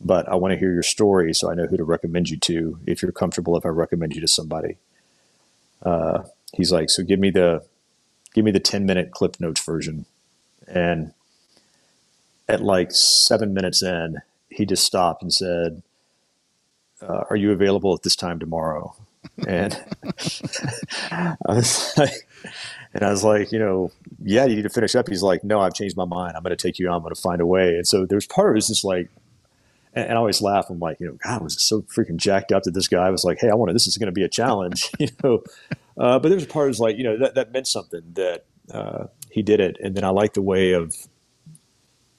But 0.00 0.28
I 0.28 0.36
want 0.36 0.52
to 0.52 0.58
hear 0.58 0.72
your 0.72 0.82
story 0.82 1.34
so 1.34 1.50
I 1.50 1.54
know 1.54 1.66
who 1.66 1.76
to 1.76 1.84
recommend 1.84 2.30
you 2.30 2.36
to 2.38 2.78
if 2.86 3.02
you're 3.02 3.12
comfortable 3.12 3.56
if 3.56 3.66
I 3.66 3.70
recommend 3.70 4.14
you 4.14 4.20
to 4.20 4.28
somebody. 4.28 4.76
Uh, 5.82 6.24
he's 6.52 6.70
like, 6.70 6.90
So 6.90 7.02
give 7.02 7.18
me 7.18 7.30
the 7.30 7.64
give 8.34 8.44
me 8.44 8.50
the 8.50 8.60
10 8.60 8.86
minute 8.86 9.10
clip 9.10 9.40
notes 9.40 9.64
version. 9.64 10.06
And 10.66 11.12
at 12.48 12.62
like 12.62 12.92
seven 12.92 13.52
minutes 13.54 13.82
in, 13.82 14.18
he 14.50 14.64
just 14.64 14.84
stopped 14.84 15.22
and 15.22 15.32
said, 15.32 15.82
uh, 17.02 17.24
Are 17.30 17.36
you 17.36 17.50
available 17.50 17.94
at 17.94 18.02
this 18.02 18.16
time 18.16 18.38
tomorrow? 18.38 18.94
And 19.46 19.74
I 21.10 21.36
was 21.46 21.92
like, 21.96 22.28
and 22.94 23.02
I 23.04 23.10
was 23.10 23.24
like, 23.24 23.52
you 23.52 23.58
know, 23.58 23.92
yeah, 24.22 24.46
you 24.46 24.56
need 24.56 24.62
to 24.62 24.68
finish 24.68 24.94
up. 24.94 25.08
He's 25.08 25.22
like, 25.22 25.44
no, 25.44 25.60
I've 25.60 25.74
changed 25.74 25.96
my 25.96 26.04
mind. 26.04 26.36
I'm 26.36 26.42
going 26.42 26.56
to 26.56 26.62
take 26.62 26.78
you. 26.78 26.90
I'm 26.90 27.02
going 27.02 27.14
to 27.14 27.20
find 27.20 27.40
a 27.40 27.46
way. 27.46 27.76
And 27.76 27.86
so 27.86 28.06
there's 28.06 28.26
part 28.26 28.50
of 28.50 28.56
it 28.56 28.58
is 28.60 28.68
just 28.68 28.84
like, 28.84 29.08
and, 29.94 30.12
I 30.12 30.16
always 30.16 30.40
laugh. 30.40 30.66
I'm 30.70 30.78
like, 30.78 31.00
you 31.00 31.06
know, 31.06 31.18
God, 31.24 31.40
I 31.40 31.44
was 31.44 31.60
so 31.60 31.82
freaking 31.82 32.16
jacked 32.16 32.52
up 32.52 32.64
that 32.64 32.74
this 32.74 32.88
guy 32.88 33.10
was 33.10 33.24
like, 33.24 33.38
hey, 33.40 33.50
I 33.50 33.54
want 33.54 33.70
to, 33.70 33.72
this 33.72 33.86
is 33.86 33.98
going 33.98 34.06
to 34.06 34.12
be 34.12 34.24
a 34.24 34.28
challenge, 34.28 34.90
you 34.98 35.08
know. 35.22 35.42
Uh, 35.96 36.18
but 36.18 36.28
there's 36.28 36.44
a 36.44 36.48
part 36.48 36.70
is 36.70 36.80
like, 36.80 36.96
you 36.96 37.04
know, 37.04 37.18
that, 37.18 37.34
that 37.34 37.52
meant 37.52 37.66
something 37.66 38.02
that 38.14 38.44
uh, 38.72 39.06
he 39.30 39.42
did 39.42 39.60
it. 39.60 39.76
And 39.82 39.94
then 39.94 40.04
I 40.04 40.10
like 40.10 40.34
the 40.34 40.42
way 40.42 40.72
of, 40.72 40.94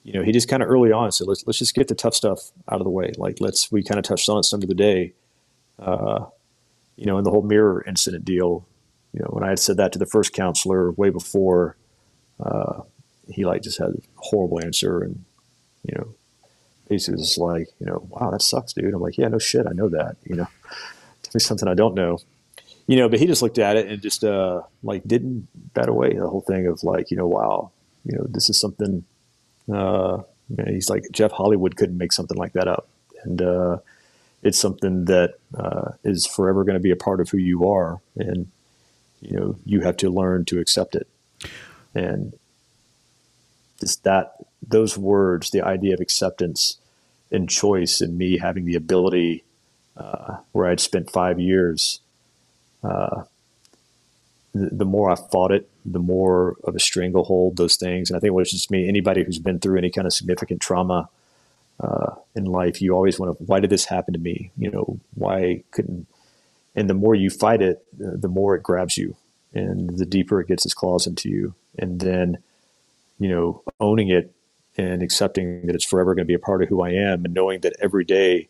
you 0.02 0.12
know, 0.12 0.22
he 0.22 0.32
just 0.32 0.48
kind 0.48 0.62
of 0.62 0.68
early 0.68 0.92
on 0.92 1.12
said, 1.12 1.26
let's, 1.26 1.46
let's 1.46 1.58
just 1.58 1.74
get 1.74 1.88
the 1.88 1.94
tough 1.94 2.14
stuff 2.14 2.50
out 2.68 2.80
of 2.80 2.84
the 2.84 2.90
way. 2.90 3.12
Like, 3.16 3.38
let's, 3.40 3.70
we 3.70 3.82
kind 3.82 3.98
of 3.98 4.04
touched 4.04 4.28
on 4.28 4.38
it 4.38 4.44
some 4.44 4.62
of 4.62 4.68
the 4.68 4.74
day. 4.74 5.14
Uh, 5.78 6.26
you 6.96 7.06
know, 7.06 7.16
in 7.16 7.24
the 7.24 7.30
whole 7.30 7.42
mirror 7.42 7.82
incident 7.86 8.24
deal, 8.24 8.66
you 9.12 9.20
know, 9.20 9.28
when 9.30 9.42
I 9.42 9.48
had 9.48 9.58
said 9.58 9.78
that 9.78 9.92
to 9.92 9.98
the 9.98 10.06
first 10.06 10.32
counselor 10.32 10.92
way 10.92 11.10
before, 11.10 11.76
uh, 12.38 12.82
he 13.28 13.44
like 13.44 13.62
just 13.62 13.78
had 13.78 13.88
a 13.88 13.96
horrible 14.16 14.62
answer 14.62 15.02
and, 15.02 15.24
you 15.82 15.94
know, 15.96 16.14
was 16.94 17.36
like, 17.38 17.68
you 17.78 17.86
know, 17.86 18.06
wow, 18.10 18.30
that 18.30 18.42
sucks, 18.42 18.72
dude. 18.72 18.92
I'm 18.94 19.00
like, 19.00 19.18
yeah, 19.18 19.28
no 19.28 19.38
shit. 19.38 19.66
I 19.66 19.72
know 19.72 19.88
that, 19.88 20.16
you 20.24 20.36
know, 20.36 20.48
tell 21.22 21.32
me 21.34 21.40
something 21.40 21.68
I 21.68 21.74
don't 21.74 21.94
know, 21.94 22.18
you 22.86 22.96
know, 22.96 23.08
but 23.08 23.20
he 23.20 23.26
just 23.26 23.42
looked 23.42 23.58
at 23.58 23.76
it 23.76 23.86
and 23.86 24.02
just, 24.02 24.24
uh, 24.24 24.62
like 24.82 25.04
didn't 25.04 25.48
bat 25.74 25.88
away 25.88 26.14
the 26.14 26.28
whole 26.28 26.40
thing 26.40 26.66
of 26.66 26.82
like, 26.82 27.10
you 27.10 27.16
know, 27.16 27.26
wow, 27.26 27.70
you 28.04 28.16
know, 28.16 28.26
this 28.28 28.50
is 28.50 28.58
something, 28.58 29.04
uh, 29.72 30.22
He's 30.66 30.90
like 30.90 31.04
Jeff 31.12 31.32
Hollywood 31.32 31.76
couldn't 31.76 31.98
make 31.98 32.12
something 32.12 32.36
like 32.36 32.54
that 32.54 32.68
up, 32.68 32.88
and 33.22 33.40
uh, 33.40 33.78
it's 34.42 34.58
something 34.58 35.04
that 35.04 35.34
uh, 35.56 35.92
is 36.02 36.26
forever 36.26 36.64
going 36.64 36.74
to 36.74 36.80
be 36.80 36.90
a 36.90 36.96
part 36.96 37.20
of 37.20 37.30
who 37.30 37.38
you 37.38 37.68
are, 37.68 38.00
and 38.16 38.50
you 39.20 39.38
know 39.38 39.56
you 39.64 39.80
have 39.82 39.96
to 39.98 40.10
learn 40.10 40.44
to 40.46 40.58
accept 40.58 40.96
it. 40.96 41.06
And 41.94 42.34
just 43.80 44.04
that 44.04 44.34
those 44.66 44.96
words, 44.98 45.50
the 45.50 45.62
idea 45.62 45.94
of 45.94 46.00
acceptance 46.00 46.78
and 47.30 47.48
choice, 47.48 48.00
and 48.00 48.18
me 48.18 48.38
having 48.38 48.64
the 48.64 48.74
ability 48.74 49.44
uh, 49.96 50.38
where 50.52 50.66
I'd 50.66 50.80
spent 50.80 51.10
five 51.10 51.38
years. 51.38 52.00
Uh, 52.82 53.24
the, 54.54 54.70
the, 54.72 54.84
more 54.84 55.10
I 55.10 55.16
fought 55.16 55.52
it, 55.52 55.68
the 55.84 55.98
more 55.98 56.56
of 56.64 56.74
a 56.74 56.80
stranglehold 56.80 57.56
those 57.56 57.76
things. 57.76 58.10
And 58.10 58.16
I 58.16 58.20
think 58.20 58.28
it 58.28 58.34
was 58.34 58.50
just 58.50 58.70
me. 58.70 58.88
Anybody 58.88 59.22
who's 59.22 59.38
been 59.38 59.60
through 59.60 59.78
any 59.78 59.90
kind 59.90 60.06
of 60.06 60.12
significant 60.12 60.60
trauma 60.60 61.08
uh, 61.78 62.14
in 62.34 62.44
life, 62.44 62.82
you 62.82 62.94
always 62.94 63.18
want 63.18 63.38
to. 63.38 63.44
Why 63.44 63.60
did 63.60 63.70
this 63.70 63.84
happen 63.84 64.14
to 64.14 64.20
me? 64.20 64.50
You 64.56 64.70
know, 64.70 64.98
why 65.14 65.62
couldn't? 65.70 66.06
And 66.74 66.88
the 66.88 66.94
more 66.94 67.14
you 67.14 67.30
fight 67.30 67.62
it, 67.62 67.84
the 67.96 68.28
more 68.28 68.54
it 68.54 68.62
grabs 68.62 68.96
you, 68.96 69.16
and 69.52 69.98
the 69.98 70.06
deeper 70.06 70.40
it 70.40 70.48
gets 70.48 70.64
its 70.64 70.74
claws 70.74 71.06
into 71.06 71.28
you. 71.28 71.54
And 71.78 72.00
then, 72.00 72.38
you 73.18 73.28
know, 73.28 73.62
owning 73.80 74.08
it 74.08 74.32
and 74.80 75.02
accepting 75.02 75.66
that 75.66 75.74
it's 75.74 75.84
forever 75.84 76.14
going 76.14 76.24
to 76.24 76.28
be 76.28 76.34
a 76.34 76.38
part 76.38 76.62
of 76.62 76.68
who 76.68 76.82
I 76.82 76.90
am, 76.90 77.24
and 77.24 77.34
knowing 77.34 77.60
that 77.60 77.74
every 77.80 78.04
day. 78.04 78.48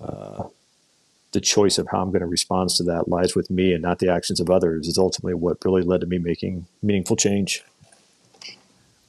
Uh, 0.00 0.44
the 1.32 1.40
choice 1.40 1.78
of 1.78 1.88
how 1.90 2.02
I'm 2.02 2.10
going 2.10 2.20
to 2.20 2.26
respond 2.26 2.68
to 2.70 2.82
that 2.84 3.08
lies 3.08 3.34
with 3.34 3.50
me 3.50 3.72
and 3.72 3.82
not 3.82 3.98
the 4.00 4.10
actions 4.10 4.38
of 4.38 4.50
others 4.50 4.86
is 4.86 4.98
ultimately 4.98 5.32
what 5.32 5.64
really 5.64 5.80
led 5.80 6.02
to 6.02 6.06
me 6.06 6.18
making 6.18 6.66
meaningful 6.82 7.16
change. 7.16 7.64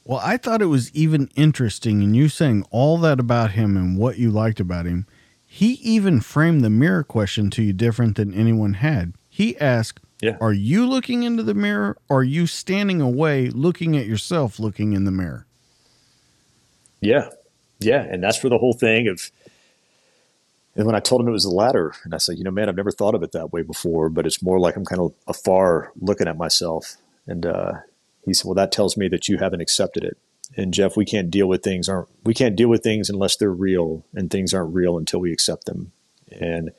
Well, 0.05 0.21
I 0.23 0.37
thought 0.37 0.61
it 0.61 0.67
was 0.67 0.93
even 0.95 1.29
interesting 1.35 2.01
in 2.01 2.13
you 2.13 2.29
saying 2.29 2.65
all 2.71 2.97
that 2.99 3.19
about 3.19 3.51
him 3.51 3.75
and 3.75 3.97
what 3.97 4.17
you 4.17 4.31
liked 4.31 4.61
about 4.61 4.85
him. 4.85 5.05
He 5.45 5.73
even 5.73 6.21
framed 6.21 6.63
the 6.63 6.69
mirror 6.69 7.03
question 7.03 7.49
to 7.51 7.61
you 7.61 7.73
different 7.73 8.15
than 8.15 8.33
anyone 8.33 8.75
had. 8.75 9.13
He 9.29 9.57
asked, 9.59 9.99
yeah. 10.21 10.37
Are 10.39 10.53
you 10.53 10.87
looking 10.87 11.23
into 11.23 11.43
the 11.43 11.53
mirror 11.53 11.97
or 12.07 12.19
are 12.19 12.23
you 12.23 12.47
standing 12.47 13.01
away 13.01 13.49
looking 13.49 13.97
at 13.97 14.05
yourself 14.05 14.57
looking 14.57 14.93
in 14.93 15.03
the 15.03 15.11
mirror? 15.11 15.45
Yeah. 17.03 17.29
Yeah. 17.79 18.01
And 18.03 18.23
that's 18.23 18.37
for 18.37 18.49
the 18.49 18.57
whole 18.57 18.73
thing 18.73 19.07
of 19.07 19.31
and 20.75 20.85
when 20.87 20.95
I 20.95 20.99
told 20.99 21.21
him 21.21 21.27
it 21.27 21.31
was 21.31 21.43
the 21.43 21.51
latter, 21.51 21.93
and 22.03 22.15
I 22.15 22.17
said, 22.17 22.37
you 22.37 22.43
know, 22.43 22.51
man, 22.51 22.67
I've 22.67 22.75
never 22.75 22.91
thought 22.91 23.15
of 23.15 23.21
it 23.21 23.31
that 23.33 23.53
way 23.53 23.61
before, 23.61 24.09
but 24.09 24.25
it's 24.25 24.41
more 24.41 24.59
like 24.59 24.75
I'm 24.75 24.85
kind 24.85 25.01
of 25.01 25.13
afar 25.27 25.91
looking 26.01 26.27
at 26.27 26.37
myself. 26.37 26.97
And 27.27 27.45
uh, 27.45 27.73
he 28.25 28.33
said, 28.33 28.45
well, 28.45 28.55
that 28.55 28.71
tells 28.71 28.97
me 28.97 29.07
that 29.09 29.27
you 29.27 29.37
haven't 29.37 29.61
accepted 29.61 30.03
it. 30.03 30.17
And 30.57 30.73
Jeff, 30.73 30.97
we 30.97 31.05
can't 31.05 31.31
deal 31.31 31.47
with 31.47 31.63
things 31.63 31.89
aren't 31.89 32.09
we 32.23 32.33
can't 32.33 32.55
deal 32.55 32.69
with 32.69 32.83
things 32.83 33.09
unless 33.09 33.35
they're 33.37 33.51
real, 33.51 34.03
and 34.15 34.29
things 34.29 34.53
aren't 34.53 34.73
real 34.73 34.97
until 34.97 35.19
we 35.19 35.31
accept 35.31 35.65
them. 35.65 35.91
And 36.31 36.71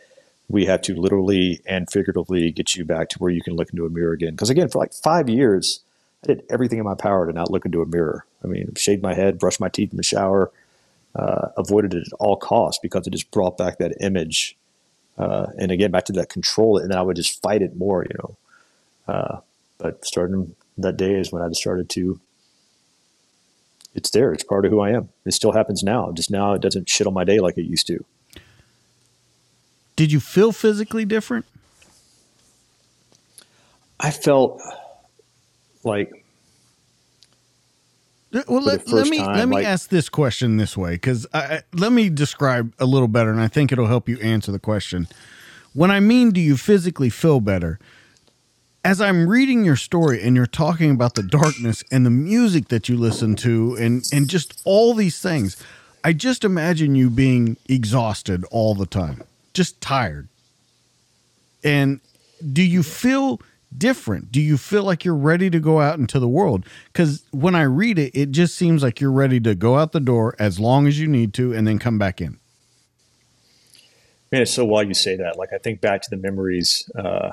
we 0.48 0.66
have 0.66 0.82
to 0.82 0.94
literally 0.94 1.60
and 1.66 1.90
figuratively 1.90 2.52
get 2.52 2.76
you 2.76 2.84
back 2.84 3.09
to 3.10 3.18
where 3.18 3.30
you 3.30 3.42
can 3.42 3.55
look 3.55 3.70
into 3.70 3.86
a 3.86 3.90
mirror 3.90 4.12
again. 4.12 4.32
Because 4.32 4.51
again, 4.51 4.68
for 4.68 4.78
like 4.78 4.92
five 4.92 5.28
years, 5.28 5.80
I 6.24 6.28
did 6.28 6.44
everything 6.51 6.78
in 6.78 6.84
my 6.84 6.94
power 6.94 7.26
to 7.26 7.32
not 7.32 7.51
look 7.51 7.64
into 7.64 7.82
a 7.82 7.86
mirror. 7.86 8.26
I 8.45 8.47
mean, 8.47 8.73
shaved 8.77 9.03
my 9.03 9.15
head, 9.15 9.39
brushed 9.39 9.61
my 9.61 9.69
teeth 9.69 9.91
in 9.91 9.97
the 9.97 10.03
shower, 10.03 10.53
uh, 11.16 11.49
avoided 11.57 11.95
it 11.95 12.07
at 12.07 12.12
all 12.19 12.37
costs 12.37 12.79
because 12.83 13.07
it 13.07 13.11
just 13.11 13.31
brought 13.31 13.57
back 13.57 13.79
that 13.79 13.95
image. 14.01 14.57
Uh, 15.16 15.47
and 15.59 15.71
again, 15.71 15.91
back 15.91 16.05
to 16.07 16.12
that 16.12 16.29
control, 16.29 16.77
and 16.77 16.91
then 16.91 16.99
I 16.99 17.03
would 17.03 17.16
just 17.16 17.41
fight 17.41 17.62
it 17.62 17.77
more, 17.77 18.05
you 18.05 18.16
know. 18.19 18.37
Uh, 19.07 19.41
but 19.79 20.05
starting 20.05 20.55
that 20.79 20.97
day 20.97 21.15
is 21.15 21.33
when 21.33 21.43
I 21.43 21.49
just 21.49 21.61
started 21.61 21.89
to. 21.91 22.21
It's 23.95 24.11
there. 24.11 24.33
It's 24.33 24.43
part 24.43 24.65
of 24.65 24.73
who 24.73 24.81
I 24.81 24.91
am. 24.91 25.11
It 25.25 25.35
still 25.35 25.53
happens 25.53 25.85
now. 25.85 26.11
Just 26.11 26.29
now, 26.29 26.53
it 26.55 26.61
doesn't 26.61 26.89
shit 26.89 27.07
on 27.07 27.15
my 27.15 27.23
day 27.23 27.39
like 27.39 27.57
it 27.57 27.65
used 27.65 27.87
to. 27.87 28.05
Did 29.95 30.11
you 30.11 30.19
feel 30.19 30.51
physically 30.51 31.05
different? 31.05 31.45
I 34.01 34.11
felt 34.11 34.61
like 35.85 36.23
well, 38.48 38.62
let, 38.62 38.89
let, 38.89 39.06
me 39.06 39.19
time, 39.19 39.36
let 39.36 39.48
me 39.48 39.56
like, 39.56 39.66
ask 39.66 39.90
this 39.90 40.09
question 40.09 40.56
this 40.56 40.77
way 40.77 40.93
because 40.93 41.27
let 41.73 41.93
me 41.93 42.09
describe 42.09 42.74
a 42.78 42.86
little 42.86 43.09
better, 43.09 43.31
and 43.31 43.40
I 43.40 43.48
think 43.48 43.70
it'll 43.70 43.86
help 43.86 44.09
you 44.09 44.19
answer 44.19 44.51
the 44.51 44.59
question. 44.59 45.06
When 45.73 45.90
I 45.90 46.01
mean, 46.01 46.31
do 46.31 46.40
you 46.40 46.56
physically 46.56 47.11
feel 47.11 47.40
better? 47.40 47.78
As 48.85 49.01
I'm 49.01 49.28
reading 49.28 49.65
your 49.65 49.77
story 49.77 50.23
and 50.23 50.36
you're 50.36 50.47
talking 50.47 50.90
about 50.90 51.15
the 51.15 51.23
darkness 51.23 51.82
and 51.90 52.05
the 52.05 52.11
music 52.11 52.69
that 52.69 52.89
you 52.89 52.97
listen 52.97 53.35
to, 53.36 53.77
and 53.77 54.05
and 54.12 54.28
just 54.28 54.61
all 54.65 54.94
these 54.94 55.20
things, 55.20 55.56
I 56.02 56.12
just 56.12 56.44
imagine 56.44 56.94
you 56.94 57.11
being 57.11 57.56
exhausted 57.69 58.44
all 58.51 58.74
the 58.74 58.86
time, 58.86 59.23
just 59.55 59.81
tired. 59.81 60.28
And 61.62 62.01
do 62.52 62.62
you 62.62 62.82
feel? 62.82 63.40
Different? 63.76 64.32
Do 64.32 64.40
you 64.40 64.56
feel 64.56 64.84
like 64.84 65.05
you're 65.05 65.14
ready 65.14 65.51
to 65.51 65.60
go 65.60 65.80
out 65.80 65.98
into 65.98 66.18
the 66.18 66.28
world? 66.28 66.66
Because 66.92 67.24
when 67.30 67.55
I 67.55 67.62
read 67.62 67.98
it, 67.98 68.12
it 68.14 68.30
just 68.30 68.55
seems 68.55 68.82
like 68.82 69.01
you're 69.01 69.12
ready 69.12 69.40
to 69.40 69.55
go 69.55 69.76
out 69.76 69.92
the 69.92 70.01
door 70.01 70.34
as 70.38 70.59
long 70.59 70.86
as 70.86 70.98
you 70.98 71.09
need 71.09 71.34
to 71.34 71.52
and 71.52 71.66
then 71.66 71.78
come 71.78 71.98
back 71.98 72.20
in. 72.20 72.38
Man, 74.32 74.42
it's 74.42 74.52
so 74.52 74.64
wild 74.64 74.88
you 74.88 74.94
say 74.94 75.16
that. 75.16 75.38
Like, 75.38 75.52
I 75.52 75.59
think 75.59 75.80
back 75.80 76.02
to 76.02 76.10
the 76.10 76.16
memories. 76.16 76.90
Uh, 76.96 77.30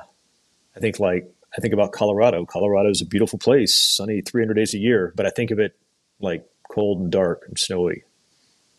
I 0.76 0.80
think, 0.80 0.99
like, 0.99 1.34
I 1.57 1.61
think 1.61 1.73
about 1.73 1.91
Colorado. 1.91 2.45
Colorado 2.45 2.89
is 2.89 3.01
a 3.01 3.05
beautiful 3.05 3.39
place, 3.39 3.76
sunny 3.76 4.22
300 4.22 4.53
days 4.53 4.73
a 4.73 4.77
year, 4.77 5.11
but 5.15 5.26
I 5.26 5.30
think 5.30 5.51
of 5.51 5.59
it 5.59 5.76
like 6.19 6.45
cold 6.69 6.99
and 6.99 7.11
dark 7.11 7.43
and 7.47 7.57
snowy, 7.57 8.03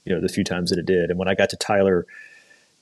you 0.05 0.15
know, 0.15 0.21
the 0.21 0.29
few 0.29 0.45
times 0.45 0.71
that 0.71 0.79
it 0.79 0.87
did. 0.87 1.11
And 1.11 1.19
when 1.19 1.29
I 1.29 1.35
got 1.35 1.51
to 1.51 1.57
Tyler, 1.57 2.07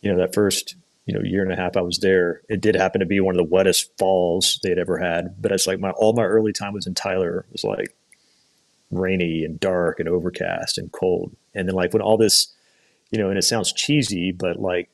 you 0.00 0.12
know, 0.12 0.18
that 0.18 0.34
first 0.34 0.76
you 1.06 1.14
know 1.14 1.22
year 1.22 1.42
and 1.42 1.52
a 1.52 1.56
half 1.56 1.76
I 1.76 1.82
was 1.82 1.98
there, 1.98 2.42
it 2.48 2.60
did 2.60 2.74
happen 2.74 3.00
to 3.00 3.06
be 3.06 3.20
one 3.20 3.34
of 3.34 3.38
the 3.38 3.52
wettest 3.52 3.90
falls 3.98 4.60
they'd 4.62 4.78
ever 4.78 4.98
had. 4.98 5.40
But 5.40 5.52
it's 5.52 5.66
like 5.66 5.80
my 5.80 5.90
all 5.90 6.12
my 6.12 6.24
early 6.24 6.52
time 6.52 6.72
was 6.72 6.86
in 6.86 6.94
Tyler 6.94 7.46
was 7.52 7.64
like 7.64 7.94
rainy 8.90 9.44
and 9.44 9.58
dark 9.60 10.00
and 10.00 10.08
overcast 10.08 10.78
and 10.78 10.92
cold. 10.92 11.34
And 11.54 11.68
then 11.68 11.74
like 11.74 11.92
when 11.92 12.02
all 12.02 12.16
this, 12.16 12.52
you 13.10 13.18
know, 13.18 13.28
and 13.28 13.38
it 13.38 13.42
sounds 13.42 13.72
cheesy, 13.72 14.32
but 14.32 14.60
like 14.60 14.88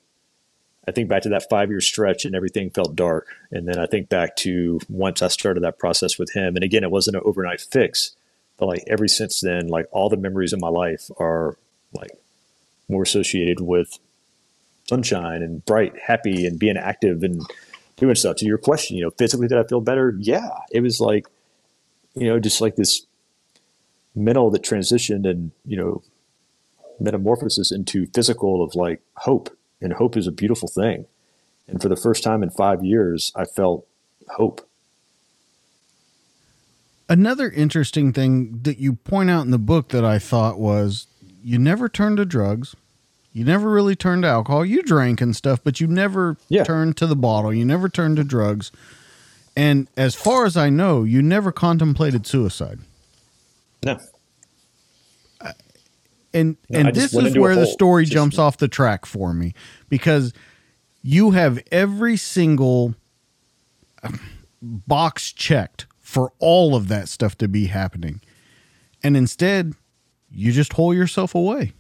I 0.88 0.92
think 0.92 1.08
back 1.08 1.22
to 1.22 1.28
that 1.30 1.48
five 1.50 1.70
year 1.70 1.80
stretch 1.80 2.24
and 2.24 2.34
everything 2.34 2.70
felt 2.70 2.94
dark. 2.94 3.26
And 3.50 3.66
then 3.66 3.78
I 3.78 3.86
think 3.86 4.08
back 4.08 4.36
to 4.36 4.80
once 4.88 5.22
I 5.22 5.28
started 5.28 5.62
that 5.64 5.78
process 5.78 6.18
with 6.18 6.32
him. 6.32 6.54
And 6.54 6.64
again, 6.64 6.84
it 6.84 6.90
wasn't 6.90 7.16
an 7.16 7.22
overnight 7.24 7.60
fix, 7.60 8.12
but 8.56 8.66
like 8.66 8.84
ever 8.86 9.08
since 9.08 9.40
then, 9.40 9.68
like 9.68 9.86
all 9.90 10.08
the 10.08 10.16
memories 10.16 10.52
of 10.52 10.60
my 10.60 10.68
life 10.68 11.10
are 11.18 11.56
like 11.92 12.12
more 12.88 13.02
associated 13.02 13.60
with 13.60 13.98
sunshine 14.88 15.42
and 15.42 15.64
bright, 15.64 15.94
happy, 15.98 16.46
and 16.46 16.58
being 16.58 16.76
active 16.76 17.22
and 17.22 17.42
doing 17.96 18.14
stuff. 18.14 18.36
To 18.36 18.46
your 18.46 18.58
question, 18.58 18.96
you 18.96 19.04
know, 19.04 19.10
physically, 19.10 19.48
did 19.48 19.58
I 19.58 19.64
feel 19.64 19.80
better? 19.80 20.14
Yeah, 20.18 20.50
it 20.70 20.80
was 20.80 21.00
like, 21.00 21.26
you 22.14 22.28
know, 22.28 22.38
just 22.38 22.60
like 22.60 22.76
this 22.76 23.06
mental 24.14 24.50
that 24.50 24.62
transitioned 24.62 25.28
and 25.28 25.50
you 25.64 25.76
know, 25.76 26.02
metamorphosis 27.00 27.70
into 27.70 28.06
physical 28.14 28.62
of 28.62 28.74
like 28.74 29.00
hope, 29.16 29.56
and 29.80 29.92
hope 29.92 30.16
is 30.16 30.26
a 30.26 30.32
beautiful 30.32 30.68
thing. 30.68 31.06
And 31.68 31.82
for 31.82 31.88
the 31.88 31.96
first 31.96 32.22
time 32.22 32.42
in 32.42 32.50
five 32.50 32.84
years, 32.84 33.32
I 33.34 33.44
felt 33.44 33.86
hope. 34.30 34.66
Another 37.08 37.50
interesting 37.50 38.12
thing 38.12 38.60
that 38.62 38.78
you 38.78 38.94
point 38.94 39.30
out 39.30 39.44
in 39.44 39.50
the 39.50 39.58
book 39.58 39.88
that 39.90 40.04
I 40.04 40.18
thought 40.18 40.58
was 40.58 41.06
you 41.42 41.58
never 41.58 41.88
turned 41.88 42.16
to 42.16 42.24
drugs 42.24 42.74
you 43.36 43.44
never 43.44 43.68
really 43.68 43.94
turned 43.94 44.22
to 44.22 44.28
alcohol. 44.28 44.64
You 44.64 44.82
drank 44.82 45.20
and 45.20 45.36
stuff, 45.36 45.60
but 45.62 45.78
you 45.78 45.86
never 45.86 46.38
yeah. 46.48 46.64
turned 46.64 46.96
to 46.96 47.06
the 47.06 47.14
bottle. 47.14 47.52
You 47.52 47.66
never 47.66 47.86
turned 47.86 48.16
to 48.16 48.24
drugs. 48.24 48.72
And 49.54 49.88
as 49.94 50.14
far 50.14 50.46
as 50.46 50.56
I 50.56 50.70
know, 50.70 51.04
you 51.04 51.20
never 51.20 51.52
contemplated 51.52 52.26
suicide. 52.26 52.78
No. 53.84 53.98
Uh, 55.38 55.52
and 56.32 56.56
no, 56.70 56.78
and 56.78 56.94
this 56.94 57.12
is 57.12 57.36
where 57.36 57.54
the 57.54 57.66
story 57.66 58.04
just, 58.04 58.14
jumps 58.14 58.38
off 58.38 58.56
the 58.56 58.68
track 58.68 59.04
for 59.04 59.34
me 59.34 59.52
because 59.90 60.32
you 61.02 61.32
have 61.32 61.62
every 61.70 62.16
single 62.16 62.94
um, 64.02 64.18
box 64.62 65.30
checked 65.30 65.84
for 66.00 66.32
all 66.38 66.74
of 66.74 66.88
that 66.88 67.10
stuff 67.10 67.36
to 67.36 67.48
be 67.48 67.66
happening. 67.66 68.22
And 69.02 69.14
instead, 69.14 69.74
you 70.30 70.52
just 70.52 70.72
hole 70.72 70.94
yourself 70.94 71.34
away 71.34 71.74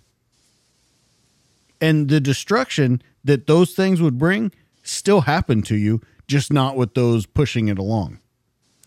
and 1.80 2.08
the 2.08 2.20
destruction 2.20 3.02
that 3.24 3.46
those 3.46 3.72
things 3.72 4.00
would 4.00 4.18
bring 4.18 4.52
still 4.82 5.22
happened 5.22 5.66
to 5.66 5.76
you, 5.76 6.00
just 6.26 6.52
not 6.52 6.76
with 6.76 6.94
those 6.94 7.26
pushing 7.26 7.68
it 7.68 7.78
along. 7.78 8.20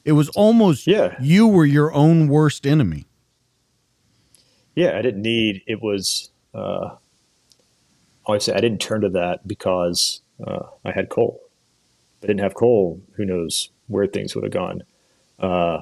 It 0.06 0.14
was 0.14 0.30
almost 0.30 0.88
yeah. 0.88 1.16
you 1.20 1.48
were 1.48 1.66
your 1.66 1.94
own 1.94 2.28
worst 2.28 2.66
enemy. 2.66 3.06
Yeah, 4.76 4.98
I 4.98 5.02
didn't 5.02 5.22
need 5.22 5.61
it 5.68 5.82
was 5.82 6.32
uh 6.53 6.95
say 8.38 8.53
I 8.53 8.61
didn't 8.61 8.80
turn 8.80 9.02
to 9.02 9.10
that 9.10 9.48
because 9.48 10.22
uh, 10.45 10.68
I 10.86 10.91
had 10.91 11.10
Cole. 11.10 11.41
If 12.18 12.26
I 12.26 12.28
didn't 12.28 12.41
have 12.41 12.53
Cole, 12.53 13.02
who 13.14 13.26
knows 13.26 13.70
where 13.88 14.06
things 14.06 14.36
would 14.36 14.44
have 14.44 14.53
gone. 14.53 14.84
Uh, 15.40 15.82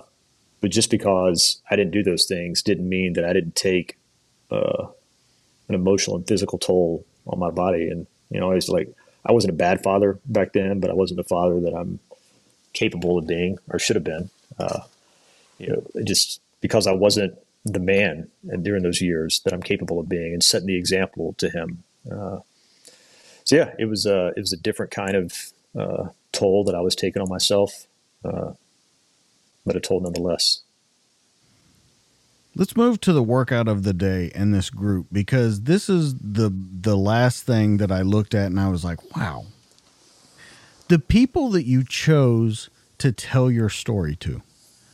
but 0.62 0.72
just 0.72 0.90
because 0.90 1.62
I 1.70 1.76
didn't 1.76 1.92
do 1.92 2.04
those 2.04 2.26
things 2.26 2.62
didn't 2.62 2.88
mean 2.88 3.14
that 3.14 3.26
I 3.26 3.34
didn't 3.34 3.56
take 3.56 3.98
uh, 4.50 4.88
an 5.69 5.76
emotional 5.76 6.15
and 6.15 6.27
physical 6.27 6.57
toll 6.57 7.06
on 7.26 7.39
my 7.39 7.52
body. 7.52 7.89
And 7.89 8.07
you 8.30 8.39
know, 8.39 8.52
I 8.52 8.56
was 8.56 8.69
like, 8.69 8.94
I 9.26 9.31
wasn't 9.31 9.53
a 9.53 9.57
bad 9.57 9.84
father 9.84 10.19
back 10.26 10.53
then, 10.53 10.80
but 10.80 10.89
I 10.89 10.94
wasn't 10.94 11.19
a 11.19 11.23
father 11.26 11.60
that 11.61 11.73
I'm 11.73 11.99
capable 12.73 13.18
of 13.18 13.27
being 13.27 13.57
or 13.69 13.80
should 13.80 13.95
have 13.95 14.03
been. 14.03 14.30
Uh, 14.60 14.81
you 15.57 15.68
know, 15.68 16.03
just 16.03 16.41
because 16.61 16.88
I 16.88 16.94
wasn't 16.94 17.38
the 17.65 17.80
man 17.80 18.30
during 18.61 18.84
those 18.84 19.02
years 19.02 19.41
that 19.41 19.53
I'm 19.53 19.64
capable 19.64 19.99
of 19.99 20.07
being 20.07 20.34
and 20.34 20.44
setting 20.44 20.68
the 20.68 20.77
example 20.77 21.35
to 21.38 21.49
him. 21.49 21.84
Uh, 22.10 22.39
so 23.44 23.56
yeah, 23.56 23.73
it 23.80 23.85
was 23.85 24.06
a 24.06 24.27
it 24.38 24.39
was 24.39 24.53
a 24.53 24.57
different 24.57 24.91
kind 24.91 25.15
of 25.15 25.34
uh, 25.77 26.10
toll 26.31 26.64
that 26.65 26.76
I 26.76 26.81
was 26.81 26.95
taking 26.95 27.22
on 27.22 27.30
myself, 27.30 27.88
uh, 28.23 28.53
but 29.65 29.76
a 29.76 29.80
toll 29.80 30.02
nonetheless. 30.02 30.61
Let's 32.58 32.76
move 32.76 33.00
to 33.02 33.14
the 33.14 33.22
workout 33.22 33.68
of 33.68 33.84
the 33.84 33.94
day 33.94 34.32
in 34.34 34.50
this 34.50 34.72
group 34.72 35.06
because 35.12 35.62
this 35.62 35.88
is 35.90 36.16
the 36.16 36.50
the 36.50 36.98
last 36.98 37.44
thing 37.44 37.78
that 37.78 37.92
I 37.92 38.02
looked 38.02 38.34
at 38.34 38.48
and 38.48 38.60
I 38.60 38.68
was 38.70 38.84
like, 38.84 39.16
wow. 39.16 39.46
The 40.88 40.98
people 40.98 41.52
that 41.52 41.66
you 41.66 41.84
chose 41.84 42.72
to 42.98 43.12
tell 43.12 43.52
your 43.52 43.70
story 43.70 44.16
to 44.18 44.42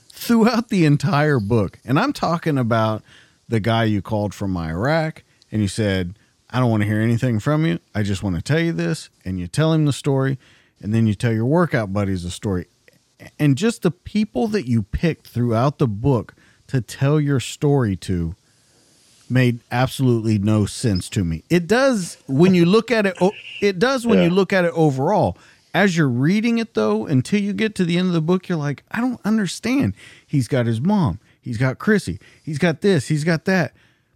throughout 0.09 0.67
the 0.67 0.83
entire 0.83 1.39
book. 1.39 1.79
And 1.85 1.97
I'm 1.97 2.11
talking 2.11 2.57
about 2.57 3.01
the 3.47 3.61
guy 3.61 3.85
you 3.85 4.01
called 4.01 4.33
from 4.33 4.57
Iraq 4.57 5.23
and 5.49 5.61
you 5.61 5.69
said, 5.69 6.19
I 6.49 6.59
don't 6.59 6.69
want 6.69 6.83
to 6.83 6.87
hear 6.87 6.99
anything 6.99 7.39
from 7.39 7.65
you. 7.65 7.79
I 7.95 8.03
just 8.03 8.23
want 8.23 8.35
to 8.35 8.41
tell 8.41 8.59
you 8.59 8.73
this. 8.73 9.09
And 9.23 9.39
you 9.39 9.47
tell 9.47 9.71
him 9.71 9.85
the 9.85 9.93
story. 9.93 10.37
And 10.81 10.93
then 10.93 11.07
you 11.07 11.13
tell 11.13 11.31
your 11.31 11.45
workout 11.45 11.93
buddies 11.93 12.23
the 12.23 12.29
story. 12.29 12.67
And 13.39 13.57
just 13.57 13.83
the 13.83 13.91
people 13.91 14.49
that 14.49 14.67
you 14.67 14.83
picked 14.83 15.27
throughout 15.27 15.77
the 15.77 15.87
book 15.87 16.35
to 16.67 16.81
tell 16.81 17.19
your 17.19 17.39
story 17.39 17.95
to 17.97 18.35
made 19.29 19.59
absolutely 19.71 20.37
no 20.37 20.65
sense 20.65 21.09
to 21.09 21.23
me. 21.23 21.43
It 21.49 21.67
does 21.67 22.17
when 22.27 22.53
you 22.53 22.65
look 22.65 22.91
at 22.91 23.05
it. 23.05 23.17
It 23.61 23.79
does 23.79 24.05
when 24.05 24.19
yeah. 24.19 24.25
you 24.25 24.29
look 24.29 24.53
at 24.53 24.65
it 24.65 24.71
overall. 24.73 25.37
As 25.73 25.97
you're 25.97 26.07
reading 26.07 26.59
it 26.59 26.75
though 26.75 27.07
until 27.07 27.41
you 27.41 27.51
get 27.51 27.73
to 27.75 27.85
the 27.85 27.97
end 27.97 28.07
of 28.07 28.13
the 28.13 28.21
book 28.21 28.47
you're 28.47 28.57
like 28.57 28.83
i 28.91 29.01
don't 29.01 29.19
understand. 29.25 29.95
He's 30.25 30.47
got 30.47 30.67
his 30.67 30.79
mom. 30.79 31.19
He's 31.41 31.57
got 31.57 31.79
chrissy. 31.79 32.19
He's 32.43 32.59
got 32.59 32.81
this. 32.81 33.07
He's 33.07 33.23
got 33.23 33.45
that. 33.45 33.73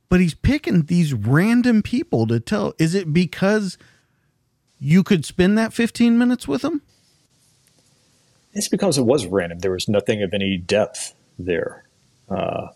But 0.08 0.20
he's 0.20 0.36
picking 0.36 0.84
these 0.84 1.14
random 1.14 1.82
people 1.82 2.28
to 2.28 2.40
tell 2.40 2.74
is 2.78 2.94
it 2.94 3.12
because 3.12 3.78
you 4.80 5.02
could 5.04 5.26
spend 5.26 5.58
that 5.58 5.74
15 5.74 6.18
minutes 6.18 6.48
with 6.48 6.62
them? 6.62 6.84
It's 8.54 8.70
because 8.70 8.98
it 8.98 9.06
was 9.06 9.26
random. 9.26 9.60
There 9.60 9.72
was 9.72 9.88
nothing 9.88 10.22
of 10.22 10.34
any 10.34 10.58
depth 10.58 11.16
there 11.40 11.87
uh, 12.30 12.68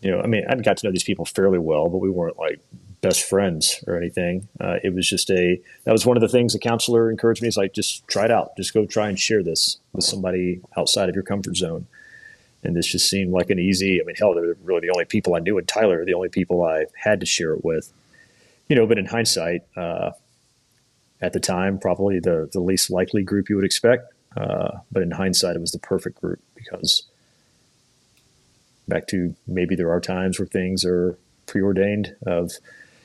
you 0.00 0.10
know 0.10 0.20
i 0.20 0.26
mean 0.26 0.44
i 0.48 0.54
got 0.56 0.76
to 0.76 0.86
know 0.86 0.92
these 0.92 1.04
people 1.04 1.24
fairly 1.24 1.58
well 1.58 1.88
but 1.88 1.98
we 1.98 2.10
weren't 2.10 2.38
like 2.38 2.60
best 3.04 3.28
friends 3.28 3.84
or 3.86 3.98
anything. 3.98 4.48
Uh, 4.58 4.76
it 4.82 4.94
was 4.94 5.06
just 5.06 5.30
a 5.30 5.60
that 5.84 5.92
was 5.92 6.06
one 6.06 6.16
of 6.16 6.22
the 6.22 6.28
things 6.28 6.54
the 6.54 6.58
counselor 6.58 7.10
encouraged 7.10 7.42
me. 7.42 7.48
Is 7.48 7.56
like 7.56 7.74
just 7.74 8.08
try 8.08 8.24
it 8.24 8.30
out, 8.30 8.56
just 8.56 8.72
go 8.72 8.86
try 8.86 9.10
and 9.10 9.20
share 9.20 9.42
this 9.42 9.76
with 9.92 10.04
somebody 10.04 10.62
outside 10.78 11.10
of 11.10 11.14
your 11.14 11.22
comfort 11.22 11.54
zone. 11.54 11.86
And 12.62 12.74
this 12.74 12.86
just 12.86 13.10
seemed 13.10 13.30
like 13.30 13.50
an 13.50 13.58
easy. 13.58 14.00
I 14.00 14.04
mean, 14.04 14.16
hell, 14.16 14.32
they're 14.32 14.56
really 14.62 14.80
the 14.80 14.90
only 14.90 15.04
people 15.04 15.34
I 15.34 15.40
knew 15.40 15.58
in 15.58 15.66
Tyler, 15.66 16.02
the 16.06 16.14
only 16.14 16.30
people 16.30 16.64
I 16.64 16.86
had 16.96 17.20
to 17.20 17.26
share 17.26 17.52
it 17.52 17.62
with. 17.62 17.92
You 18.68 18.76
know, 18.76 18.86
but 18.86 18.96
in 18.96 19.04
hindsight, 19.04 19.64
uh, 19.76 20.12
at 21.20 21.34
the 21.34 21.40
time, 21.40 21.78
probably 21.78 22.20
the 22.20 22.48
the 22.50 22.60
least 22.60 22.90
likely 22.90 23.22
group 23.22 23.50
you 23.50 23.56
would 23.56 23.66
expect. 23.66 24.14
Uh, 24.34 24.78
but 24.90 25.02
in 25.02 25.10
hindsight, 25.10 25.56
it 25.56 25.60
was 25.60 25.72
the 25.72 25.78
perfect 25.78 26.22
group 26.22 26.40
because 26.54 27.02
back 28.88 29.06
to 29.08 29.34
maybe 29.46 29.74
there 29.74 29.90
are 29.90 30.00
times 30.00 30.38
where 30.38 30.46
things 30.46 30.84
are 30.84 31.18
preordained 31.46 32.16
of 32.26 32.52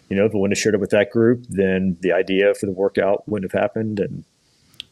you 0.09 0.15
know, 0.15 0.25
if 0.25 0.33
I 0.33 0.37
wouldn't 0.37 0.57
have 0.57 0.61
shared 0.61 0.75
it 0.75 0.81
with 0.81 0.89
that 0.89 1.11
group, 1.11 1.45
then 1.49 1.97
the 2.01 2.11
idea 2.11 2.53
for 2.55 2.65
the 2.65 2.71
workout 2.71 3.27
wouldn't 3.29 3.51
have 3.51 3.61
happened. 3.61 3.99
And 3.99 4.25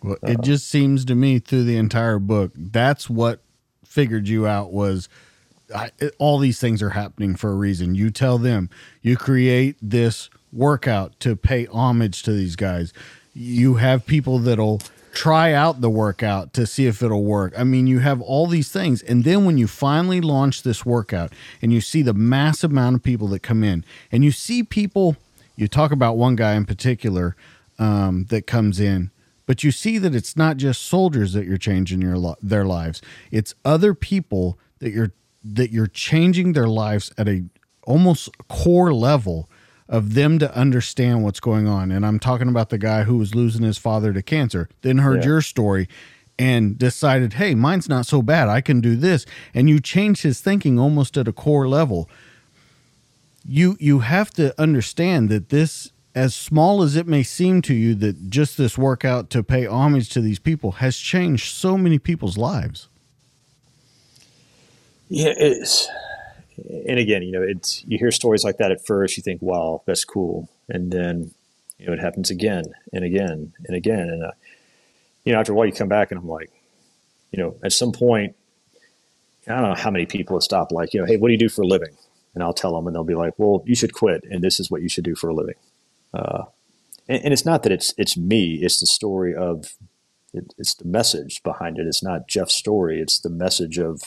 well, 0.04 0.18
uh, 0.24 0.32
it 0.32 0.42
just 0.42 0.70
seems 0.70 1.06
to 1.06 1.16
me 1.16 1.40
through 1.40 1.64
the 1.64 1.78
entire 1.78 2.20
book, 2.20 2.52
that's 2.56 3.10
what 3.10 3.42
figured 3.84 4.28
you 4.28 4.46
out 4.46 4.72
was 4.72 5.10
I, 5.76 5.92
it, 5.98 6.16
all 6.20 6.38
these 6.38 6.60
things 6.60 6.82
are 6.84 6.92
happening 6.92 7.36
for 7.36 7.52
a 7.52 7.56
reason. 7.56 7.96
You 7.96 8.12
tell 8.12 8.38
them, 8.38 8.70
you 9.02 9.18
create 9.18 9.76
this 9.82 10.30
workout 10.54 11.20
to 11.22 11.36
pay 11.36 11.66
homage 11.66 12.24
to 12.24 12.32
these 12.32 12.56
guys. 12.56 12.94
You 13.34 13.76
have 13.76 14.06
people 14.06 14.40
that'll 14.40 14.82
try 15.18 15.52
out 15.52 15.82
the 15.82 15.90
workout 15.90 16.54
to 16.54 16.68
see 16.68 16.86
if 16.86 17.02
it'll 17.02 17.24
work. 17.24 17.52
I 17.58 17.64
mean, 17.64 17.88
you 17.88 17.98
have 18.00 18.22
all 18.22 18.46
these 18.46 18.72
things. 18.72 19.02
And 19.02 19.24
then 19.24 19.46
when 19.46 19.58
you 19.58 19.66
finally 19.66 20.22
launch 20.22 20.62
this 20.62 20.86
workout 20.86 21.34
and 21.60 21.74
you 21.74 21.82
see 21.82 22.04
the 22.04 22.14
massive 22.14 22.70
amount 22.70 22.98
of 22.98 23.02
people 23.02 23.28
that 23.30 23.40
come 23.40 23.64
in 23.64 23.84
and 24.12 24.24
you 24.24 24.32
see 24.32 24.62
people, 24.62 25.18
you 25.56 25.68
talk 25.68 25.92
about 25.92 26.18
one 26.18 26.36
guy 26.36 26.54
in 26.54 26.66
particular 26.66 27.36
um, 27.80 28.26
that 28.26 28.46
comes 28.46 28.80
in, 28.80 29.10
but 29.48 29.64
you 29.64 29.72
see 29.72 29.98
that 29.98 30.14
it's 30.14 30.38
not 30.38 30.58
just 30.58 30.84
soldiers 30.84 31.34
that 31.34 31.48
you're 31.48 31.58
changing 31.58 32.00
your 32.00 32.36
their 32.40 32.66
lives. 32.66 33.02
It's 33.32 33.56
other 33.66 33.96
people 33.96 34.60
that 34.78 34.92
you're 34.92 35.14
that 35.44 35.72
you're 35.72 35.88
changing 35.88 36.54
their 36.54 36.68
lives 36.68 37.12
at 37.18 37.28
a 37.28 37.44
almost 37.88 38.30
core 38.50 38.94
level 38.94 39.50
of 39.90 40.14
them 40.14 40.38
to 40.40 40.54
understand 40.56 41.24
what's 41.24 41.40
going 41.40 41.68
on. 41.68 41.92
And 41.92 42.06
I'm 42.06 42.20
talking 42.20 42.50
about 42.50 42.70
the 42.70 42.78
guy 42.78 43.04
who 43.04 43.18
was 43.18 43.34
losing 43.34 43.64
his 43.64 43.78
father 43.78 44.14
to 44.14 44.22
cancer, 44.22 44.70
then 44.82 45.00
heard 45.00 45.22
yeah. 45.22 45.28
your 45.28 45.42
story 45.42 45.88
and 46.40 46.78
decided, 46.78 47.34
hey, 47.34 47.56
mine's 47.56 47.90
not 47.90 48.06
so 48.06 48.22
bad. 48.22 48.48
I 48.48 48.62
can 48.62 48.82
do 48.82 48.96
this. 48.96 49.26
And 49.54 49.70
you 49.70 49.80
change 49.80 50.22
his 50.22 50.40
thinking 50.40 50.78
almost 50.80 51.18
at 51.18 51.28
a 51.28 51.34
core 51.34 51.68
level. 51.68 52.10
You 53.50 53.78
you 53.80 54.00
have 54.00 54.32
to 54.32 54.60
understand 54.62 55.30
that 55.30 55.50
this 55.50 55.92
as 56.14 56.36
small 56.36 56.82
as 56.82 56.96
it 56.96 57.08
may 57.08 57.24
seem 57.24 57.62
to 57.62 57.74
you 57.74 57.96
that 57.96 58.30
just 58.30 58.58
this 58.58 58.78
workout 58.78 59.30
to 59.30 59.44
pay 59.44 59.66
homage 59.66 60.10
to 60.10 60.20
these 60.20 60.40
people 60.40 60.74
has 60.74 60.98
changed 60.98 61.56
so 61.56 61.78
many 61.78 62.00
people's 62.00 62.38
lives. 62.38 62.90
Yeah, 65.10 65.34
it's 65.38 65.88
and 66.58 67.00
again, 67.00 67.24
you 67.24 67.32
know, 67.32 67.42
it's 67.42 67.84
you 67.86 67.98
hear 67.98 68.12
stories 68.12 68.44
like 68.44 68.58
that 68.58 68.72
at 68.72 68.86
first, 68.86 69.18
you 69.18 69.24
think, 69.24 69.42
"Wow, 69.42 69.84
that's 69.86 70.06
cool," 70.06 70.50
and 70.70 70.92
then 70.92 71.32
you 71.78 71.88
know 71.88 71.94
it 71.94 72.00
happens 72.00 72.30
again 72.30 72.66
and 72.92 73.04
again 73.04 73.54
and 73.66 73.76
again, 73.76 74.10
and 74.10 74.24
uh, 74.24 74.32
you 75.28 75.34
know, 75.34 75.40
after 75.40 75.52
a 75.52 75.56
while, 75.56 75.66
you 75.66 75.74
come 75.74 75.90
back 75.90 76.12
and 76.12 76.20
I'm 76.20 76.28
like, 76.28 76.50
you 77.32 77.44
know, 77.44 77.58
at 77.62 77.74
some 77.74 77.92
point, 77.92 78.36
I 79.46 79.56
don't 79.56 79.70
know 79.70 79.76
how 79.76 79.92
many 79.92 80.06
people 80.06 80.38
have 80.38 80.44
stopped, 80.44 80.72
like, 80.72 80.94
you 80.94 81.02
know, 81.02 81.06
hey, 81.06 81.18
what 81.18 81.28
do 81.28 81.34
you 81.34 81.38
do 81.38 81.50
for 81.50 81.64
a 81.64 81.68
living? 81.68 81.96
And 82.34 82.42
I'll 82.42 82.54
tell 82.54 82.74
them, 82.74 82.88
and 82.88 82.96
they'll 82.96 83.04
be 83.04 83.14
like, 83.14 83.34
well, 83.38 83.62
you 83.66 83.76
should 83.76 83.94
quit, 83.94 84.24
and 84.30 84.42
this 84.42 84.58
is 84.58 84.72
what 84.72 84.82
you 84.82 84.88
should 84.88 85.04
do 85.04 85.16
for 85.16 85.30
a 85.30 85.34
living. 85.34 85.56
Uh, 86.14 86.44
and, 87.10 87.26
and, 87.26 87.34
it's 87.34 87.46
not 87.46 87.64
that 87.64 87.74
it's 87.74 87.94
it's 87.98 88.16
me; 88.16 88.60
it's 88.62 88.80
the 88.80 88.86
story 88.86 89.36
of 89.36 89.74
it, 90.34 90.54
it's 90.58 90.76
the 90.76 90.86
message 90.86 91.44
behind 91.44 91.78
it. 91.78 91.88
It's 91.88 92.04
not 92.04 92.30
Jeff's 92.30 92.54
story; 92.54 93.02
it's 93.02 93.20
the 93.20 93.30
message 93.30 93.78
of 93.78 94.04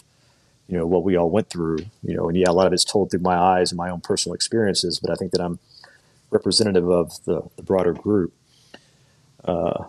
you 0.70 0.78
know 0.78 0.86
what 0.86 1.02
we 1.02 1.16
all 1.16 1.28
went 1.28 1.50
through 1.50 1.78
you 2.02 2.15
know 2.15 2.28
and 2.28 2.39
yeah 2.39 2.49
a 2.49 2.52
lot 2.52 2.66
of 2.66 2.73
it's 2.73 2.84
told 2.84 3.10
through 3.10 3.20
my 3.20 3.36
eyes 3.36 3.73
and 3.73 3.76
my 3.76 3.90
own 3.90 4.00
personal 4.00 4.34
experiences 4.34 5.00
but 5.00 5.10
i 5.10 5.15
think 5.15 5.32
that 5.32 5.40
i'm 5.40 5.58
representative 6.31 6.89
of 6.89 7.12
the, 7.24 7.42
the 7.57 7.62
broader 7.65 7.92
group. 7.92 8.32
Uh, 9.44 9.84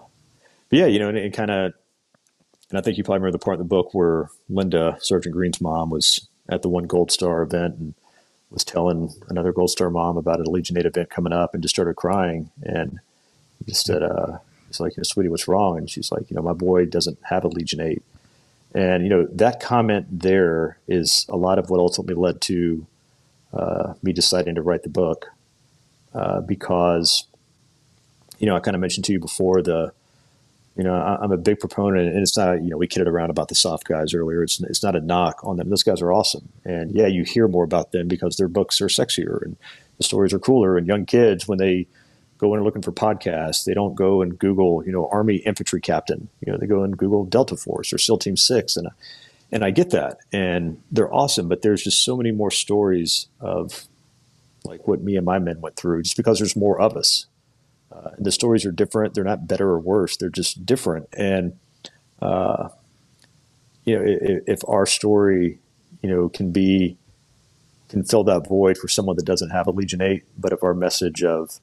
but 0.70 0.80
yeah 0.80 0.88
you 0.88 0.98
know 0.98 1.10
and, 1.10 1.34
kind 1.34 1.52
of 1.52 1.74
and 2.70 2.80
i 2.80 2.82
think 2.82 2.98
you 2.98 3.04
probably 3.04 3.20
remember 3.20 3.38
the 3.38 3.44
part 3.44 3.56
in 3.56 3.60
the 3.60 3.66
book 3.66 3.94
where 3.94 4.30
linda 4.50 4.98
sergeant 5.00 5.34
green's 5.34 5.62
mom 5.62 5.90
was 5.90 6.28
at 6.50 6.62
the 6.64 6.70
one 6.70 6.86
gold 6.86 7.12
star 7.12 7.44
event 7.44 7.76
and 7.78 7.94
was 8.50 8.64
telling 8.64 9.14
another 9.30 9.54
gold 9.54 9.70
star 9.70 9.90
mom 9.90 10.18
about 10.18 10.40
a 10.40 10.50
legion 10.50 10.78
8 10.78 10.86
event 10.86 11.10
coming 11.10 11.34
up 11.34 11.54
and 11.54 11.62
just 11.62 11.76
started 11.76 11.96
crying 11.96 12.50
and 12.64 13.00
just 13.68 13.86
said 13.86 14.02
uh, 14.02 14.40
it's 14.70 14.80
like 14.80 14.96
you 14.96 15.02
know, 15.02 15.04
sweetie 15.04 15.30
what's 15.30 15.48
wrong? 15.48 15.78
And 15.78 15.90
she's 15.90 16.12
like 16.12 16.30
you 16.30 16.36
know 16.36 16.42
my 16.42 16.54
boy 16.54 16.86
doesn't 16.86 17.20
have 17.24 17.44
a 17.44 17.50
legion 17.50 17.82
8 17.82 18.02
and 18.74 19.04
you 19.04 19.10
know 19.10 19.28
that 19.34 19.60
comment 19.60 20.08
there 20.10 20.78
is 20.88 21.26
a 21.30 21.36
lot 21.36 21.60
of 21.60 21.70
what 21.70 21.80
ultimately 21.80 22.16
led 22.16 22.42
to 22.42 22.86
uh, 23.54 23.94
me 24.02 24.14
deciding 24.14 24.56
to 24.56 24.62
write 24.62 24.84
the 24.84 24.90
book, 24.90 25.28
uh, 26.14 26.42
because 26.42 27.26
you 28.40 28.48
know 28.48 28.56
I 28.56 28.60
kind 28.60 28.76
of 28.76 28.82
mentioned 28.82 29.06
to 29.06 29.14
you 29.14 29.20
before 29.20 29.62
the, 29.62 29.92
you 30.78 30.84
know 30.84 30.96
I, 30.96 31.24
am 31.24 31.32
a 31.32 31.38
big 31.38 31.60
proponent, 31.60 32.08
and 32.08 32.22
it's 32.22 32.38
not 32.38 32.64
you 32.64 32.70
know 32.70 32.78
we 32.78 32.88
kidded 32.88 33.08
around 33.08 33.30
about 33.30 33.50
the 33.50 33.56
soft 33.56 33.86
guys 33.86 34.14
earlier. 34.14 34.42
It's 34.44 34.62
it's 34.62 34.84
not 34.84 34.96
a 34.96 35.02
knock 35.02 35.42
on 35.44 35.58
them. 35.58 35.70
Those 35.70 35.84
guys 35.84 36.02
are 36.02 36.14
awesome, 36.14 36.50
and 36.64 36.92
yeah, 36.92 37.08
you 37.08 37.24
hear 37.24 37.48
more 37.48 37.66
about 37.66 37.92
them 37.92 38.08
because 38.08 38.38
their 38.38 38.48
books 38.48 38.80
are 38.80 38.88
sexier 38.88 39.42
and 39.42 39.58
the 39.98 40.04
stories 40.04 40.34
are 40.34 40.40
cooler, 40.40 40.78
and 40.78 40.88
young 40.88 41.06
kids 41.06 41.48
when 41.48 41.58
they 41.58 41.88
go 42.42 42.56
in 42.56 42.64
looking 42.64 42.82
for 42.82 42.92
podcasts. 42.92 43.64
They 43.64 43.76
don't 43.76 43.94
go 43.94 44.22
and 44.22 44.38
Google, 44.38 44.84
you 44.84 44.92
know, 44.92 45.08
Army 45.12 45.38
infantry 45.38 45.80
captain. 45.80 46.28
You 46.46 46.52
know, 46.52 46.58
they 46.58 46.66
go 46.66 46.84
and 46.84 46.98
Google 46.98 47.24
Delta 47.24 47.56
Force 47.56 47.94
or 47.94 48.00
SEAL 48.00 48.18
Team 48.18 48.36
Six, 48.36 48.76
and 48.76 48.90
and 49.52 49.64
I 49.64 49.70
get 49.70 49.92
that, 49.92 50.18
and 50.34 50.82
they're 50.92 51.14
awesome. 51.14 51.48
But 51.48 51.62
there's 51.62 51.84
just 51.84 52.04
so 52.04 52.18
many 52.18 52.32
more 52.32 52.52
stories 52.52 53.28
of 53.40 53.86
like 54.64 54.88
what 54.88 55.02
me 55.02 55.16
and 55.16 55.26
my 55.26 55.40
men 55.40 55.62
went 55.62 55.76
through, 55.76 56.04
just 56.04 56.18
because 56.18 56.40
there's 56.40 56.56
more 56.56 56.82
of 56.82 56.98
us. 56.98 57.28
Uh, 57.92 58.12
the 58.18 58.32
stories 58.32 58.66
are 58.66 58.72
different. 58.72 59.14
They're 59.14 59.24
not 59.24 59.48
better 59.48 59.70
or 59.70 59.80
worse. 59.80 60.18
They're 60.18 60.30
just 60.30 60.66
different. 60.66 61.10
And 61.16 61.60
uh, 62.22 62.70
you 63.86 63.98
know, 63.98 64.04
if, 64.06 64.44
if 64.48 64.60
our 64.68 64.86
story, 64.88 65.60
you 66.02 66.10
know, 66.10 66.28
can 66.30 66.52
be 66.52 66.98
can 67.90 68.04
fill 68.04 68.24
that 68.24 68.48
void 68.48 68.78
for 68.78 68.88
someone 68.88 69.18
that 69.18 69.26
doesn't 69.26 69.50
have 69.50 69.68
a 69.68 69.72
Legion 69.72 70.02
8. 70.02 70.24
But 70.38 70.54
if 70.54 70.64
our 70.64 70.74
message 70.74 71.24
of, 71.24 71.60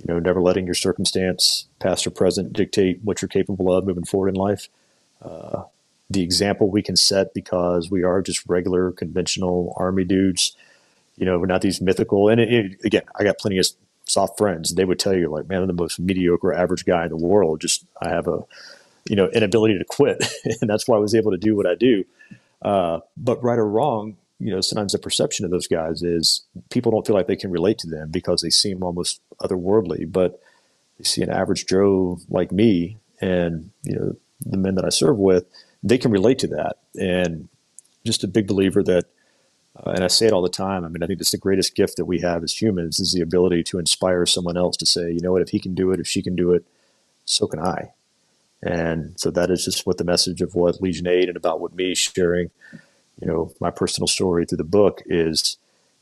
you 0.00 0.12
know, 0.12 0.18
never 0.18 0.40
letting 0.40 0.64
your 0.64 0.74
circumstance, 0.74 1.66
past 1.78 2.06
or 2.06 2.10
present, 2.10 2.52
dictate 2.52 3.00
what 3.04 3.20
you're 3.20 3.28
capable 3.28 3.72
of 3.72 3.84
moving 3.84 4.04
forward 4.04 4.30
in 4.30 4.34
life, 4.34 4.68
uh, 5.22 5.64
the 6.08 6.22
example 6.22 6.70
we 6.70 6.82
can 6.82 6.96
set 6.96 7.34
because 7.34 7.90
we 7.90 8.02
are 8.02 8.22
just 8.22 8.42
regular, 8.48 8.92
conventional 8.92 9.74
army 9.76 10.04
dudes. 10.04 10.56
You 11.16 11.26
know, 11.26 11.38
we're 11.38 11.46
not 11.46 11.60
these 11.60 11.80
mythical. 11.80 12.28
And 12.28 12.40
it, 12.40 12.52
it, 12.52 12.80
again, 12.84 13.02
I 13.18 13.24
got 13.24 13.38
plenty 13.38 13.58
of 13.58 13.66
soft 14.06 14.38
friends. 14.38 14.74
They 14.74 14.84
would 14.84 14.98
tell 14.98 15.14
you, 15.14 15.28
like, 15.28 15.48
man, 15.48 15.60
I'm 15.60 15.66
the 15.66 15.74
most 15.74 16.00
mediocre, 16.00 16.52
average 16.52 16.86
guy 16.86 17.04
in 17.04 17.10
the 17.10 17.16
world. 17.16 17.60
Just 17.60 17.84
I 18.00 18.08
have 18.08 18.26
a, 18.26 18.42
you 19.08 19.16
know, 19.16 19.28
inability 19.28 19.78
to 19.78 19.84
quit, 19.84 20.24
and 20.60 20.70
that's 20.70 20.88
why 20.88 20.96
I 20.96 21.00
was 21.00 21.14
able 21.14 21.30
to 21.32 21.38
do 21.38 21.54
what 21.54 21.66
I 21.66 21.74
do. 21.74 22.04
Uh, 22.62 23.00
but 23.16 23.42
right 23.44 23.58
or 23.58 23.68
wrong, 23.68 24.16
you 24.40 24.50
know, 24.50 24.60
sometimes 24.60 24.92
the 24.92 24.98
perception 24.98 25.44
of 25.44 25.50
those 25.50 25.68
guys 25.68 26.02
is 26.02 26.42
people 26.70 26.90
don't 26.90 27.06
feel 27.06 27.14
like 27.14 27.26
they 27.26 27.36
can 27.36 27.50
relate 27.50 27.78
to 27.78 27.86
them 27.86 28.10
because 28.10 28.40
they 28.40 28.50
seem 28.50 28.82
almost 28.82 29.20
otherworldly. 29.40 30.10
But 30.10 30.40
you 30.98 31.04
see 31.04 31.22
an 31.22 31.30
average 31.30 31.66
Joe 31.66 32.18
like 32.28 32.50
me, 32.50 32.98
and 33.20 33.70
you 33.82 33.94
know, 33.94 34.16
the 34.44 34.56
men 34.56 34.74
that 34.76 34.84
I 34.84 34.88
serve 34.88 35.18
with 35.18 35.46
they 35.82 35.98
can 35.98 36.10
relate 36.10 36.38
to 36.40 36.46
that. 36.48 36.76
And 36.98 37.48
just 38.04 38.24
a 38.24 38.28
big 38.28 38.46
believer 38.46 38.82
that, 38.82 39.06
uh, 39.76 39.90
and 39.90 40.04
I 40.04 40.08
say 40.08 40.26
it 40.26 40.32
all 40.32 40.42
the 40.42 40.48
time. 40.48 40.84
I 40.84 40.88
mean, 40.88 41.02
I 41.02 41.06
think 41.06 41.20
it's 41.20 41.30
the 41.30 41.38
greatest 41.38 41.74
gift 41.74 41.96
that 41.96 42.04
we 42.04 42.20
have 42.20 42.42
as 42.42 42.60
humans 42.60 42.98
is 42.98 43.12
the 43.12 43.20
ability 43.20 43.62
to 43.64 43.78
inspire 43.78 44.26
someone 44.26 44.56
else 44.56 44.76
to 44.78 44.86
say, 44.86 45.10
you 45.10 45.20
know 45.20 45.32
what, 45.32 45.42
if 45.42 45.50
he 45.50 45.60
can 45.60 45.74
do 45.74 45.90
it, 45.92 46.00
if 46.00 46.08
she 46.08 46.22
can 46.22 46.36
do 46.36 46.52
it, 46.52 46.64
so 47.24 47.46
can 47.46 47.60
I. 47.60 47.92
And 48.62 49.18
so 49.18 49.30
that 49.30 49.50
is 49.50 49.64
just 49.64 49.86
what 49.86 49.96
the 49.96 50.04
message 50.04 50.42
of 50.42 50.54
what 50.54 50.82
Legion 50.82 51.06
8 51.06 51.28
and 51.28 51.36
about 51.36 51.60
what 51.60 51.74
me 51.74 51.94
sharing, 51.94 52.50
you 53.20 53.28
know, 53.28 53.52
my 53.60 53.70
personal 53.70 54.06
story 54.06 54.44
through 54.46 54.58
the 54.58 54.64
book 54.64 55.02
is 55.06 55.58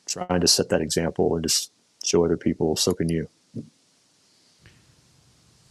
trying 0.06 0.40
to 0.40 0.48
set 0.48 0.68
that 0.70 0.80
example 0.80 1.34
and 1.34 1.44
just 1.44 1.72
show 2.04 2.24
other 2.24 2.36
people, 2.36 2.76
so 2.76 2.94
can 2.94 3.08
you. 3.08 3.28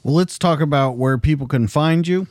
Well, 0.03 0.15
let's 0.15 0.37
talk 0.37 0.61
about 0.61 0.97
where 0.97 1.17
people 1.17 1.47
can 1.47 1.67
find 1.67 2.07
you 2.07 2.27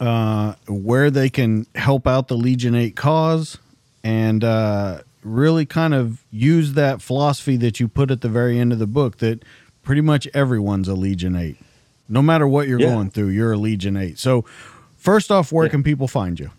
uh, 0.00 0.54
where 0.66 1.10
they 1.10 1.30
can 1.30 1.66
help 1.74 2.06
out 2.06 2.28
the 2.28 2.36
Legion 2.36 2.74
8 2.74 2.96
cause 2.96 3.58
and 4.02 4.42
uh, 4.42 5.00
really 5.22 5.66
kind 5.66 5.94
of 5.94 6.24
use 6.30 6.74
that 6.74 7.00
philosophy 7.00 7.56
that 7.56 7.80
you 7.80 7.88
put 7.88 8.10
at 8.10 8.20
the 8.20 8.28
very 8.28 8.58
end 8.58 8.72
of 8.72 8.78
the 8.78 8.86
book 8.86 9.18
that 9.18 9.42
pretty 9.82 10.00
much 10.00 10.26
everyone's 10.34 10.88
a 10.88 10.94
Legion 10.94 11.36
8. 11.36 11.56
No 12.08 12.22
matter 12.22 12.46
what 12.46 12.68
you're 12.68 12.80
yeah. 12.80 12.88
going 12.88 13.10
through, 13.10 13.28
you're 13.28 13.52
a 13.52 13.56
Legion 13.56 13.96
8. 13.96 14.18
So, 14.18 14.44
first 14.98 15.30
off, 15.30 15.50
where 15.50 15.66
yeah. 15.66 15.70
can 15.70 15.82
people 15.82 16.08
find 16.08 16.38
you? 16.38 16.50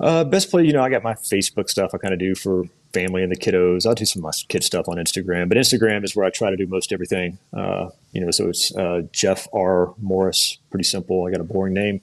Uh, 0.00 0.24
best 0.24 0.50
place, 0.50 0.66
you 0.66 0.72
know, 0.72 0.82
I 0.82 0.88
got 0.88 1.02
my 1.02 1.12
Facebook 1.12 1.68
stuff 1.68 1.90
I 1.94 1.98
kind 1.98 2.14
of 2.14 2.18
do 2.18 2.34
for 2.34 2.64
family 2.92 3.22
and 3.22 3.30
the 3.30 3.36
kiddos. 3.36 3.86
I'll 3.86 3.94
do 3.94 4.06
some 4.06 4.20
of 4.20 4.24
my 4.24 4.32
kid 4.48 4.64
stuff 4.64 4.88
on 4.88 4.96
Instagram, 4.96 5.48
but 5.48 5.58
Instagram 5.58 6.04
is 6.04 6.16
where 6.16 6.24
I 6.24 6.30
try 6.30 6.50
to 6.50 6.56
do 6.56 6.66
most 6.66 6.92
everything. 6.92 7.38
Uh, 7.52 7.90
you 8.12 8.20
know, 8.20 8.30
so 8.30 8.48
it's 8.48 8.74
uh, 8.74 9.02
Jeff 9.12 9.46
R. 9.52 9.94
Morris, 10.00 10.58
pretty 10.70 10.84
simple. 10.84 11.26
I 11.26 11.30
got 11.30 11.40
a 11.40 11.44
boring 11.44 11.74
name. 11.74 12.00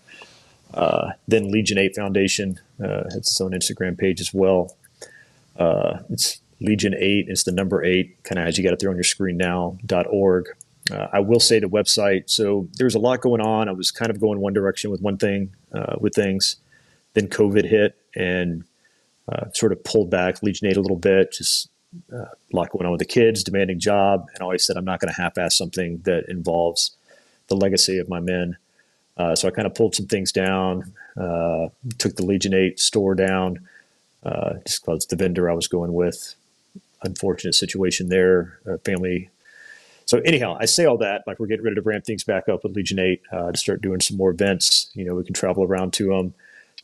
Uh, 0.74 1.11
then 1.27 1.51
Legion 1.51 1.77
8 1.77 1.95
Foundation 1.95 2.59
uh, 2.82 3.03
has 3.06 3.16
its 3.16 3.42
own 3.42 3.51
Instagram 3.51 3.98
page 3.98 4.22
as 4.22 4.34
well. 4.34 4.76
Uh, 5.58 6.00
it's 6.09 6.40
Legion 6.61 6.93
8, 6.93 7.26
it's 7.30 7.43
the 7.43 7.51
number 7.51 7.84
8, 7.84 8.24
kind 8.24 8.40
of 8.40 8.48
as 8.48 8.58
you 8.58 8.64
got 8.64 8.74
it 8.74 8.80
there 8.80 8.90
on 8.90 8.95
your 8.95 9.03
screen 9.03 9.38
now, 9.38 9.77
dot 9.85 10.06
.org. 10.09 10.50
Uh, 10.92 11.08
I 11.11 11.19
will 11.19 11.40
say 11.40 11.59
the 11.59 11.67
website, 11.67 12.30
so 12.30 12.67
there's 12.77 12.95
a 12.95 13.00
lot 13.00 13.22
going 13.22 13.42
on. 13.42 13.67
I 13.67 13.72
was 13.72 13.92
kind 13.92 14.11
of 14.11 14.19
going 14.19 14.40
one 14.40 14.53
direction 14.53 14.92
with 14.92 15.01
one 15.01 15.17
thing, 15.17 15.51
with 16.00 16.14
things. 16.14 16.58
Then 17.17 17.29
COVID 17.29 17.67
hit 17.67 17.97
and 18.15 18.63
uh, 19.27 19.49
sort 19.51 19.71
of 19.71 19.83
pulled 19.83 20.11
back, 20.11 20.43
Legion 20.43 20.67
8 20.67 20.77
a 20.77 20.81
little 20.81 20.99
bit, 20.99 21.31
just 21.31 21.67
uh, 22.13 22.17
a 22.17 22.29
lot 22.53 22.69
going 22.69 22.85
on 22.85 22.91
with 22.91 22.99
the 22.99 23.05
kids, 23.05 23.43
demanding 23.43 23.79
job, 23.79 24.27
and 24.35 24.43
always 24.43 24.63
said 24.63 24.77
I'm 24.77 24.85
not 24.85 24.99
going 24.99 25.11
to 25.11 25.19
half-ass 25.19 25.57
something 25.57 26.01
that 26.05 26.29
involves 26.29 26.91
the 27.47 27.55
legacy 27.55 27.97
of 27.97 28.07
my 28.07 28.19
men. 28.19 28.57
Uh, 29.17 29.35
so 29.35 29.47
I 29.47 29.51
kind 29.51 29.65
of 29.65 29.73
pulled 29.73 29.95
some 29.95 30.05
things 30.05 30.31
down, 30.31 30.93
uh, 31.19 31.69
took 31.97 32.17
the 32.17 32.23
Legion 32.23 32.53
8 32.53 32.79
store 32.79 33.15
down, 33.15 33.67
uh, 34.21 34.53
just 34.67 34.85
because 34.85 35.07
the 35.07 35.15
vendor 35.15 35.49
I 35.49 35.55
was 35.55 35.67
going 35.67 35.93
with. 35.93 36.35
Unfortunate 37.01 37.55
situation 37.55 38.09
there, 38.09 38.59
family. 38.85 39.31
So 40.05 40.19
anyhow, 40.19 40.55
I 40.59 40.65
say 40.65 40.85
all 40.85 40.99
that 40.99 41.23
like 41.25 41.39
we're 41.39 41.47
getting 41.47 41.65
ready 41.65 41.77
to 41.77 41.81
ramp 41.81 42.05
things 42.05 42.23
back 42.23 42.47
up 42.47 42.63
with 42.63 42.75
Legion 42.75 42.99
8 42.99 43.21
uh, 43.31 43.51
to 43.53 43.57
start 43.57 43.81
doing 43.81 44.01
some 44.01 44.17
more 44.17 44.29
events. 44.29 44.91
You 44.93 45.05
know, 45.05 45.15
we 45.15 45.23
can 45.23 45.33
travel 45.33 45.63
around 45.63 45.93
to 45.93 46.09
them 46.09 46.35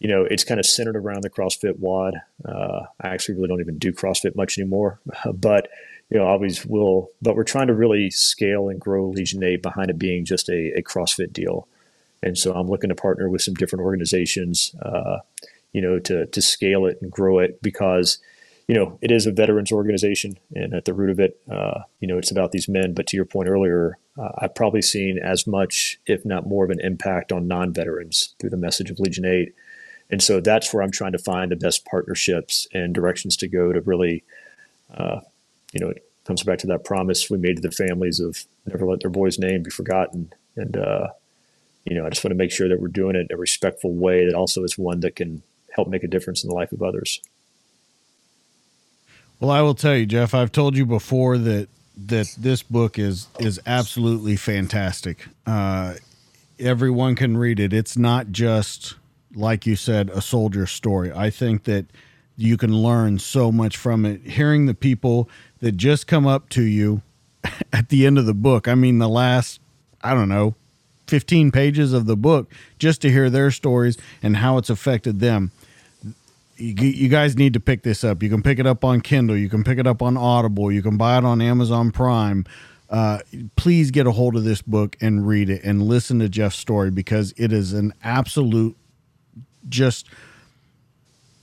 you 0.03 0.09
know, 0.09 0.27
it's 0.30 0.43
kind 0.43 0.59
of 0.59 0.65
centered 0.65 0.98
around 0.98 1.23
the 1.23 1.30
CrossFit 1.30 1.80
WOD. 1.80 2.15
Uh, 2.43 2.82
I 3.01 3.07
actually 3.07 3.35
really 3.35 3.48
don't 3.48 3.61
even 3.61 3.77
do 3.77 3.93
CrossFit 3.93 4.35
much 4.35 4.59
anymore, 4.59 4.99
but 5.33 5.69
you 6.09 6.17
know, 6.19 6.25
always 6.25 6.65
will. 6.65 7.09
But 7.22 7.38
we're 7.38 7.45
trying 7.45 7.67
to 7.67 7.73
really 7.73 8.09
scale 8.11 8.67
and 8.67 8.80
grow 8.80 9.07
Legion 9.07 9.41
8 9.41 9.61
behind 9.64 9.90
it 9.90 9.98
being 9.98 10.25
just 10.25 10.49
a, 10.49 10.77
a 10.77 10.83
CrossFit 10.83 11.32
deal. 11.32 11.69
And 12.22 12.38
so 12.38 12.53
I'm 12.53 12.69
looking 12.69 12.90
to 12.90 12.95
partner 12.95 13.30
with 13.30 13.41
some 13.41 13.53
different 13.53 13.83
organizations, 13.83 14.75
uh, 14.82 15.19
you 15.72 15.82
know, 15.82 15.99
to 15.99 16.25
to 16.25 16.41
scale 16.41 16.85
it 16.85 16.99
and 17.01 17.09
grow 17.09 17.40
it 17.40 17.61
because, 17.61 18.17
you 18.67 18.75
know, 18.75 18.99
it 19.01 19.09
is 19.09 19.25
a 19.25 19.32
veterans 19.32 19.72
organization, 19.72 20.38
and 20.53 20.73
at 20.73 20.83
the 20.83 20.93
root 20.93 21.11
of 21.11 21.19
it, 21.22 21.40
uh, 21.49 21.80
you 22.01 22.09
know, 22.09 22.17
it's 22.17 22.32
about 22.32 22.51
these 22.51 22.67
men. 22.67 22.93
But 22.93 23.07
to 23.07 23.15
your 23.15 23.25
point 23.25 23.48
earlier, 23.48 23.98
uh, 24.17 24.32
I've 24.38 24.56
probably 24.56 24.82
seen 24.82 25.17
as 25.17 25.48
much, 25.48 25.98
if 26.06 26.25
not 26.25 26.45
more, 26.45 26.65
of 26.65 26.72
an 26.72 26.82
impact 26.82 27.32
on 27.32 27.48
non-veterans 27.48 28.35
through 28.40 28.49
the 28.49 28.57
message 28.57 28.91
of 28.91 28.99
Legion 28.99 29.25
8 29.25 29.53
and 30.14 30.22
so 30.22 30.40
that's 30.40 30.72
where 30.72 30.83
I'm 30.83 30.92
trying 30.92 31.14
to 31.14 31.17
find 31.17 31.51
the 31.51 31.56
best 31.56 31.85
partnerships 31.85 32.67
and 32.72 32.93
directions 32.93 33.35
to 33.38 33.48
go 33.48 33.74
to 33.74 33.82
really, 33.82 34.24
uh, 34.95 35.22
you 35.72 35.80
know, 35.80 35.90
it 35.90 36.06
comes 36.25 36.43
back 36.43 36.59
to 36.59 36.67
that 36.67 36.85
promise 36.85 37.32
we 37.32 37.40
made 37.40 37.56
to 37.56 37.64
the 37.64 37.72
families 37.72 38.19
of 38.19 38.45
never 38.67 38.85
let 38.85 39.00
their 39.00 39.09
boy's 39.09 39.40
name 39.40 39.64
be 39.64 39.72
forgotten. 39.72 40.32
And, 40.56 40.77
uh, 40.77 41.08
you 41.83 41.95
know, 41.95 42.06
I 42.06 42.11
just 42.11 42.24
want 42.24 42.30
to 42.30 42.38
make 42.38 42.51
sure 42.51 42.69
that 42.69 42.80
we're 42.80 42.90
doing 42.90 43.16
it 43.16 43.25
in 43.32 43.35
a 43.35 43.38
respectful 43.38 43.92
way 43.92 44.27
that 44.27 44.35
also 44.35 44.64
is 44.64 44.77
one 44.77 45.00
that 45.00 45.16
can 45.16 45.42
help 45.72 45.88
make 45.88 46.03
a 46.03 46.08
difference 46.08 46.43
in 46.43 46.50
the 46.51 46.56
life 46.56 46.72
of 46.72 46.83
others. 46.83 47.19
Well, 49.40 49.50
I 49.50 49.61
will 49.61 49.74
tell 49.74 49.95
you, 49.95 50.06
Jeff, 50.06 50.35
I've 50.35 50.51
told 50.51 50.77
you 50.77 50.85
before 50.85 51.40
that 51.40 51.69
that 52.06 52.35
this 52.38 52.61
book 52.61 53.00
is 53.00 53.30
is 53.40 53.59
absolutely 53.66 54.35
fantastic. 54.35 55.27
Uh, 55.48 55.95
everyone 56.59 57.16
can 57.16 57.35
read 57.35 57.59
it. 57.59 57.74
It's 57.74 57.98
not 57.98 58.32
just 58.32 58.93
like 59.35 59.65
you 59.65 59.75
said, 59.75 60.09
a 60.09 60.21
soldier 60.21 60.65
story. 60.65 61.11
I 61.11 61.29
think 61.29 61.63
that 61.65 61.85
you 62.35 62.57
can 62.57 62.75
learn 62.75 63.19
so 63.19 63.51
much 63.51 63.77
from 63.77 64.05
it. 64.05 64.21
Hearing 64.21 64.65
the 64.65 64.73
people 64.73 65.29
that 65.59 65.73
just 65.73 66.07
come 66.07 66.25
up 66.25 66.49
to 66.49 66.63
you 66.63 67.01
at 67.73 67.89
the 67.89 68.05
end 68.05 68.17
of 68.17 68.25
the 68.25 68.33
book, 68.33 68.67
I 68.67 68.75
mean, 68.75 68.99
the 68.99 69.09
last, 69.09 69.59
I 70.01 70.13
don't 70.13 70.29
know, 70.29 70.55
15 71.07 71.51
pages 71.51 71.93
of 71.93 72.05
the 72.05 72.15
book, 72.15 72.51
just 72.79 73.01
to 73.01 73.11
hear 73.11 73.29
their 73.29 73.51
stories 73.51 73.97
and 74.21 74.37
how 74.37 74.57
it's 74.57 74.69
affected 74.69 75.19
them. 75.19 75.51
You, 76.55 76.73
you 76.73 77.09
guys 77.09 77.35
need 77.35 77.53
to 77.53 77.59
pick 77.59 77.83
this 77.83 78.03
up. 78.03 78.23
You 78.23 78.29
can 78.29 78.41
pick 78.41 78.59
it 78.59 78.65
up 78.65 78.83
on 78.85 79.01
Kindle. 79.01 79.35
You 79.35 79.49
can 79.49 79.63
pick 79.63 79.79
it 79.79 79.87
up 79.87 80.01
on 80.01 80.15
Audible. 80.15 80.71
You 80.71 80.81
can 80.81 80.97
buy 80.97 81.17
it 81.17 81.25
on 81.25 81.41
Amazon 81.41 81.91
Prime. 81.91 82.45
Uh, 82.89 83.19
please 83.55 83.91
get 83.91 84.05
a 84.05 84.11
hold 84.11 84.35
of 84.35 84.43
this 84.43 84.61
book 84.61 84.95
and 85.01 85.27
read 85.27 85.49
it 85.49 85.63
and 85.63 85.81
listen 85.81 86.19
to 86.19 86.29
Jeff's 86.29 86.57
story 86.57 86.91
because 86.91 87.33
it 87.37 87.51
is 87.51 87.73
an 87.73 87.91
absolute 88.03 88.77
just 89.69 90.08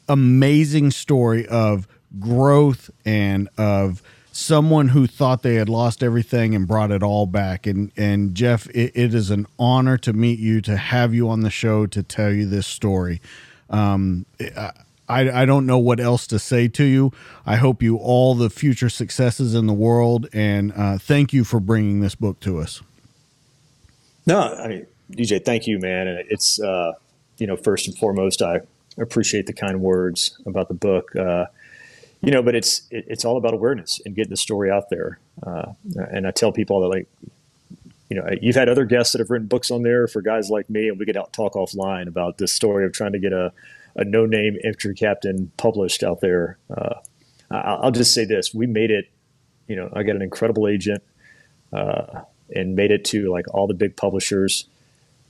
amazing 0.09 0.91
story 0.91 1.47
of 1.47 1.87
growth 2.19 2.91
and 3.05 3.49
of 3.57 4.03
someone 4.33 4.89
who 4.89 5.07
thought 5.07 5.43
they 5.43 5.57
had 5.57 5.69
lost 5.69 6.03
everything 6.03 6.55
and 6.55 6.67
brought 6.67 6.91
it 6.91 7.03
all 7.03 7.27
back. 7.27 7.67
And 7.67 7.93
and 7.97 8.35
Jeff, 8.35 8.69
it, 8.71 8.93
it 8.95 9.15
is 9.15 9.31
an 9.31 9.47
honor 9.59 9.97
to 9.99 10.13
meet 10.13 10.39
you, 10.39 10.61
to 10.63 10.77
have 10.77 11.15
you 11.15 11.29
on 11.29 11.41
the 11.41 11.51
show 11.51 11.87
to 11.87 12.03
tell 12.03 12.33
you 12.33 12.47
this 12.47 12.67
story. 12.67 13.21
Um, 13.69 14.27
I, 15.11 15.43
I 15.43 15.45
don't 15.45 15.67
know 15.67 15.79
what 15.79 15.99
else 15.99 16.27
to 16.29 16.39
say 16.39 16.69
to 16.69 16.85
you. 16.85 17.13
I 17.45 17.57
hope 17.57 17.83
you 17.83 17.97
all 17.97 18.35
the 18.35 18.49
future 18.49 18.89
successes 18.89 19.55
in 19.55 19.67
the 19.67 19.73
world, 19.73 20.29
and 20.33 20.73
uh, 20.73 20.99
thank 20.99 21.33
you 21.33 21.43
for 21.45 21.59
bringing 21.59 22.01
this 22.01 22.15
book 22.15 22.39
to 22.41 22.59
us. 22.59 22.81
No, 24.27 24.41
I 24.41 24.69
mean, 24.69 24.87
DJ, 25.11 25.45
thank 25.45 25.67
you, 25.67 25.81
man. 25.81 26.07
And 26.07 26.25
it's 26.31 26.61
uh, 26.61 26.93
you 27.41 27.47
know, 27.47 27.57
first 27.57 27.89
and 27.89 27.97
foremost, 27.99 28.43
I 28.43 28.61
appreciate 28.99 29.47
the 29.47 29.53
kind 29.53 29.81
words 29.81 30.39
about 30.47 30.69
the 30.69 30.75
book. 30.75 31.17
Uh, 31.17 31.47
you 32.21 32.31
know, 32.31 32.43
but 32.43 32.55
it's 32.55 32.83
it, 32.91 33.07
it's 33.09 33.25
all 33.25 33.37
about 33.37 33.55
awareness 33.55 34.01
and 34.05 34.15
getting 34.15 34.31
the 34.31 34.37
story 34.37 34.71
out 34.71 34.91
there. 34.91 35.19
Uh, 35.45 35.73
and 35.97 36.27
I 36.27 36.31
tell 36.31 36.53
people 36.53 36.81
that 36.81 36.89
like, 36.89 37.09
you 38.11 38.17
know, 38.17 38.29
you've 38.41 38.57
had 38.57 38.69
other 38.69 38.85
guests 38.85 39.13
that 39.13 39.21
have 39.21 39.31
written 39.31 39.49
books 39.49 39.71
on 39.71 39.83
there 39.83 40.07
for 40.07 40.21
guys 40.21 40.51
like 40.51 40.69
me, 40.69 40.89
and 40.89 40.99
we 40.99 41.07
could 41.07 41.17
out 41.17 41.33
talk 41.33 41.55
offline 41.55 42.07
about 42.07 42.39
this 42.39 42.53
story 42.53 42.85
of 42.85 42.93
trying 42.93 43.13
to 43.13 43.19
get 43.19 43.33
a, 43.33 43.53
a 43.97 44.05
no 44.05 44.27
name 44.27 44.57
infantry 44.63 44.95
captain 44.95 45.51
published 45.57 46.03
out 46.03 46.21
there. 46.21 46.59
Uh, 46.69 46.95
I'll 47.51 47.91
just 47.91 48.13
say 48.13 48.25
this: 48.25 48.55
we 48.55 48.67
made 48.67 48.91
it. 48.91 49.07
You 49.67 49.77
know, 49.77 49.89
I 49.93 50.03
got 50.03 50.17
an 50.17 50.23
incredible 50.23 50.69
agent, 50.69 51.03
uh, 51.73 52.23
and 52.55 52.75
made 52.75 52.91
it 52.91 53.05
to 53.07 53.31
like 53.31 53.47
all 53.55 53.67
the 53.67 53.75
big 53.75 53.97
publishers 53.97 54.67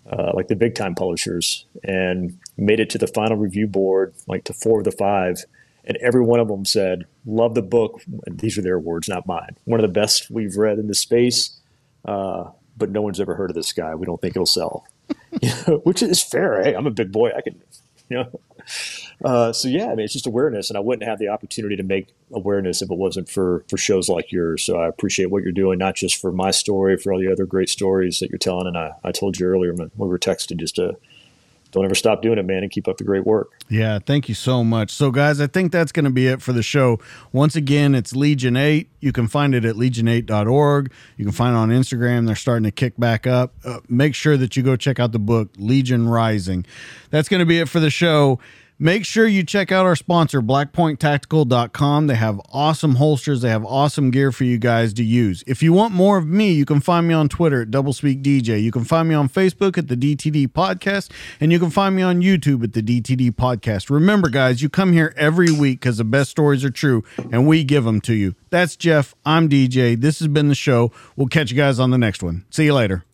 uh, 0.09 0.33
like 0.35 0.49
the 0.49 0.57
big 0.57 0.75
time 0.75 0.95
publishers, 0.95 1.67
and 1.83 2.39
made 2.57 2.81
it 2.81 2.91
to 2.91 2.99
the 2.99 3.07
final 3.07 3.37
review 3.37 3.67
board, 3.67 4.15
like 4.29 4.45
to 4.45 4.53
four 4.53 4.79
of 4.79 4.85
the 4.85 4.93
five. 4.93 5.45
and 5.85 5.97
every 5.99 6.21
one 6.23 6.41
of 6.41 6.49
them 6.49 6.65
said, 6.65 7.05
"Love 7.27 7.55
the 7.55 7.63
book." 7.63 8.03
These 8.31 8.59
are 8.59 8.63
their 8.63 8.79
words, 8.79 9.09
not 9.09 9.27
mine. 9.27 9.57
One 9.65 9.81
of 9.81 9.83
the 9.83 9.93
best 10.01 10.31
we've 10.31 10.57
read 10.57 10.79
in 10.79 10.87
the 10.89 10.95
space, 10.95 11.59
uh, 12.05 12.51
but 12.77 12.91
no 12.91 13.03
one's 13.03 13.21
ever 13.21 13.35
heard 13.35 13.51
of 13.51 13.57
this 13.57 13.73
guy. 13.73 13.95
We 13.95 14.07
don't 14.07 14.21
think 14.21 14.37
it'll 14.37 14.47
sell, 14.47 14.85
you 15.43 15.51
know, 15.67 15.79
which 15.85 16.03
is 16.03 16.23
fair. 16.23 16.63
Hey, 16.63 16.75
I'm 16.75 16.87
a 16.87 16.91
big 16.91 17.13
boy. 17.13 17.31
I 17.37 17.41
can, 17.41 17.61
you 18.09 18.19
know. 18.19 18.41
Uh, 19.25 19.53
so 19.53 19.69
yeah, 19.69 19.87
I 19.87 19.95
mean, 19.95 20.05
it's 20.05 20.13
just 20.13 20.27
awareness, 20.27 20.71
and 20.71 20.77
I 20.77 20.81
wouldn't 20.81 21.09
have 21.09 21.19
the 21.19 21.29
opportunity 21.29 21.77
to 21.77 21.83
make 21.83 22.09
awareness 22.33 22.81
if 22.83 22.91
it 22.91 22.97
wasn't 22.97 23.29
for 23.29 23.65
for 23.69 23.77
shows 23.77 24.09
like 24.09 24.33
yours. 24.33 24.63
So 24.63 24.79
I 24.79 24.89
appreciate 24.89 25.31
what 25.31 25.43
you're 25.43 25.53
doing, 25.53 25.79
not 25.79 25.95
just 25.95 26.21
for 26.21 26.33
my 26.33 26.51
story, 26.51 26.97
for 26.97 27.13
all 27.13 27.19
the 27.19 27.31
other 27.31 27.47
great 27.47 27.69
stories 27.69 28.21
that 28.21 28.31
you're 28.31 28.39
telling. 28.39 28.67
And 28.67 28.79
I, 28.79 28.93
I 29.05 29.13
told 29.13 29.39
you 29.39 29.47
earlier 29.47 29.75
when 29.75 29.91
we 29.97 30.09
were 30.09 30.19
texting, 30.19 30.59
just 30.59 30.77
to 30.77 30.97
don't 31.73 31.85
ever 31.85 31.95
stop 31.95 32.23
doing 32.23 32.39
it, 32.39 32.45
man, 32.45 32.63
and 32.63 32.71
keep 32.71 32.89
up 32.89 32.97
the 32.97 33.05
great 33.05 33.25
work. 33.25 33.53
Yeah, 33.69 34.01
thank 34.01 34.29
you 34.29 34.35
so 34.35 34.65
much. 34.65 34.91
So, 34.91 35.11
guys, 35.11 35.41
I 35.41 35.47
think 35.47 35.71
that's 35.71 35.93
going 35.93 36.05
to 36.05 36.11
be 36.11 36.27
it 36.27 36.43
for 36.43 36.53
the 36.53 36.63
show. 36.63 36.99
Once 37.33 37.55
again, 37.55 37.95
it's 37.95 38.15
Legion 38.15 38.57
8. 38.57 38.89
You 39.01 39.13
can 39.13 39.29
find 39.29 39.55
it 39.55 39.65
at 39.65 39.77
legion8.org. 39.77 40.93
You 41.17 41.25
can 41.25 41.33
find 41.33 41.55
it 41.55 41.59
on 41.59 41.71
Instagram. 41.71 42.27
They're 42.27 42.35
starting 42.35 42.65
to 42.65 42.73
kick 42.73 42.95
back 42.99 43.27
up. 43.27 43.55
Uh, 43.65 43.81
make 43.89 44.15
sure 44.15 44.37
that 44.37 44.57
you 44.57 44.63
go 44.63 44.77
check 44.77 44.99
out 44.99 45.13
the 45.13 45.21
book, 45.21 45.51
Legion 45.59 46.09
Rising. 46.09 46.67
That's 47.11 47.29
going 47.29 47.41
to 47.41 47.47
be 47.47 47.61
it 47.61 47.69
for 47.69 47.81
the 47.81 47.91
show. 47.91 48.41
Make 48.83 49.05
sure 49.05 49.27
you 49.27 49.45
check 49.45 49.71
out 49.71 49.85
our 49.85 49.95
sponsor, 49.95 50.41
blackpointtactical.com. 50.41 52.07
They 52.07 52.15
have 52.15 52.41
awesome 52.51 52.95
holsters. 52.95 53.43
They 53.43 53.51
have 53.51 53.63
awesome 53.63 54.11
gear 54.11 54.33
for 54.33 54.45
you 54.45 54.57
guys 54.57 54.95
to 54.95 55.05
use. 55.05 55.45
If 55.47 55.63
you 55.63 55.75
want 55.75 55.93
more 55.93 56.17
of 56.17 56.27
me, 56.27 56.53
you 56.53 56.65
can 56.65 56.81
find 56.81 57.07
me 57.07 57.13
on 57.13 57.29
Twitter 57.29 57.61
at 57.61 57.71
DoublespeakDJ. 57.71 58.63
You 58.63 58.73
can 58.73 58.85
find 58.85 59.07
me 59.07 59.15
on 59.15 59.29
Facebook 59.29 59.77
at 59.77 59.89
the 59.89 59.97
DTD 59.97 60.49
Podcast, 60.49 61.11
and 61.41 61.53
you 61.53 61.59
can 61.59 61.69
find 61.69 61.95
me 61.95 62.01
on 62.01 62.23
YouTube 62.23 62.65
at 62.65 62.73
the 62.73 62.81
DTD 62.81 63.33
Podcast. 63.33 63.91
Remember, 63.91 64.31
guys, 64.31 64.63
you 64.63 64.71
come 64.71 64.95
here 64.95 65.13
every 65.15 65.53
week 65.53 65.81
because 65.81 65.99
the 65.99 66.05
best 66.05 66.31
stories 66.31 66.65
are 66.65 66.71
true, 66.71 67.05
and 67.31 67.47
we 67.47 67.65
give 67.65 67.85
them 67.85 68.01
to 68.01 68.15
you. 68.15 68.35
That's 68.49 68.77
Jeff. 68.77 69.15
I'm 69.27 69.51
DJ. 69.51 70.01
This 70.01 70.21
has 70.21 70.29
been 70.29 70.49
the 70.49 70.55
show. 70.55 70.91
We'll 71.17 71.29
catch 71.29 71.51
you 71.51 71.57
guys 71.59 71.79
on 71.79 71.91
the 71.91 71.99
next 71.99 72.23
one. 72.23 72.47
See 72.49 72.65
you 72.65 72.73
later. 72.73 73.05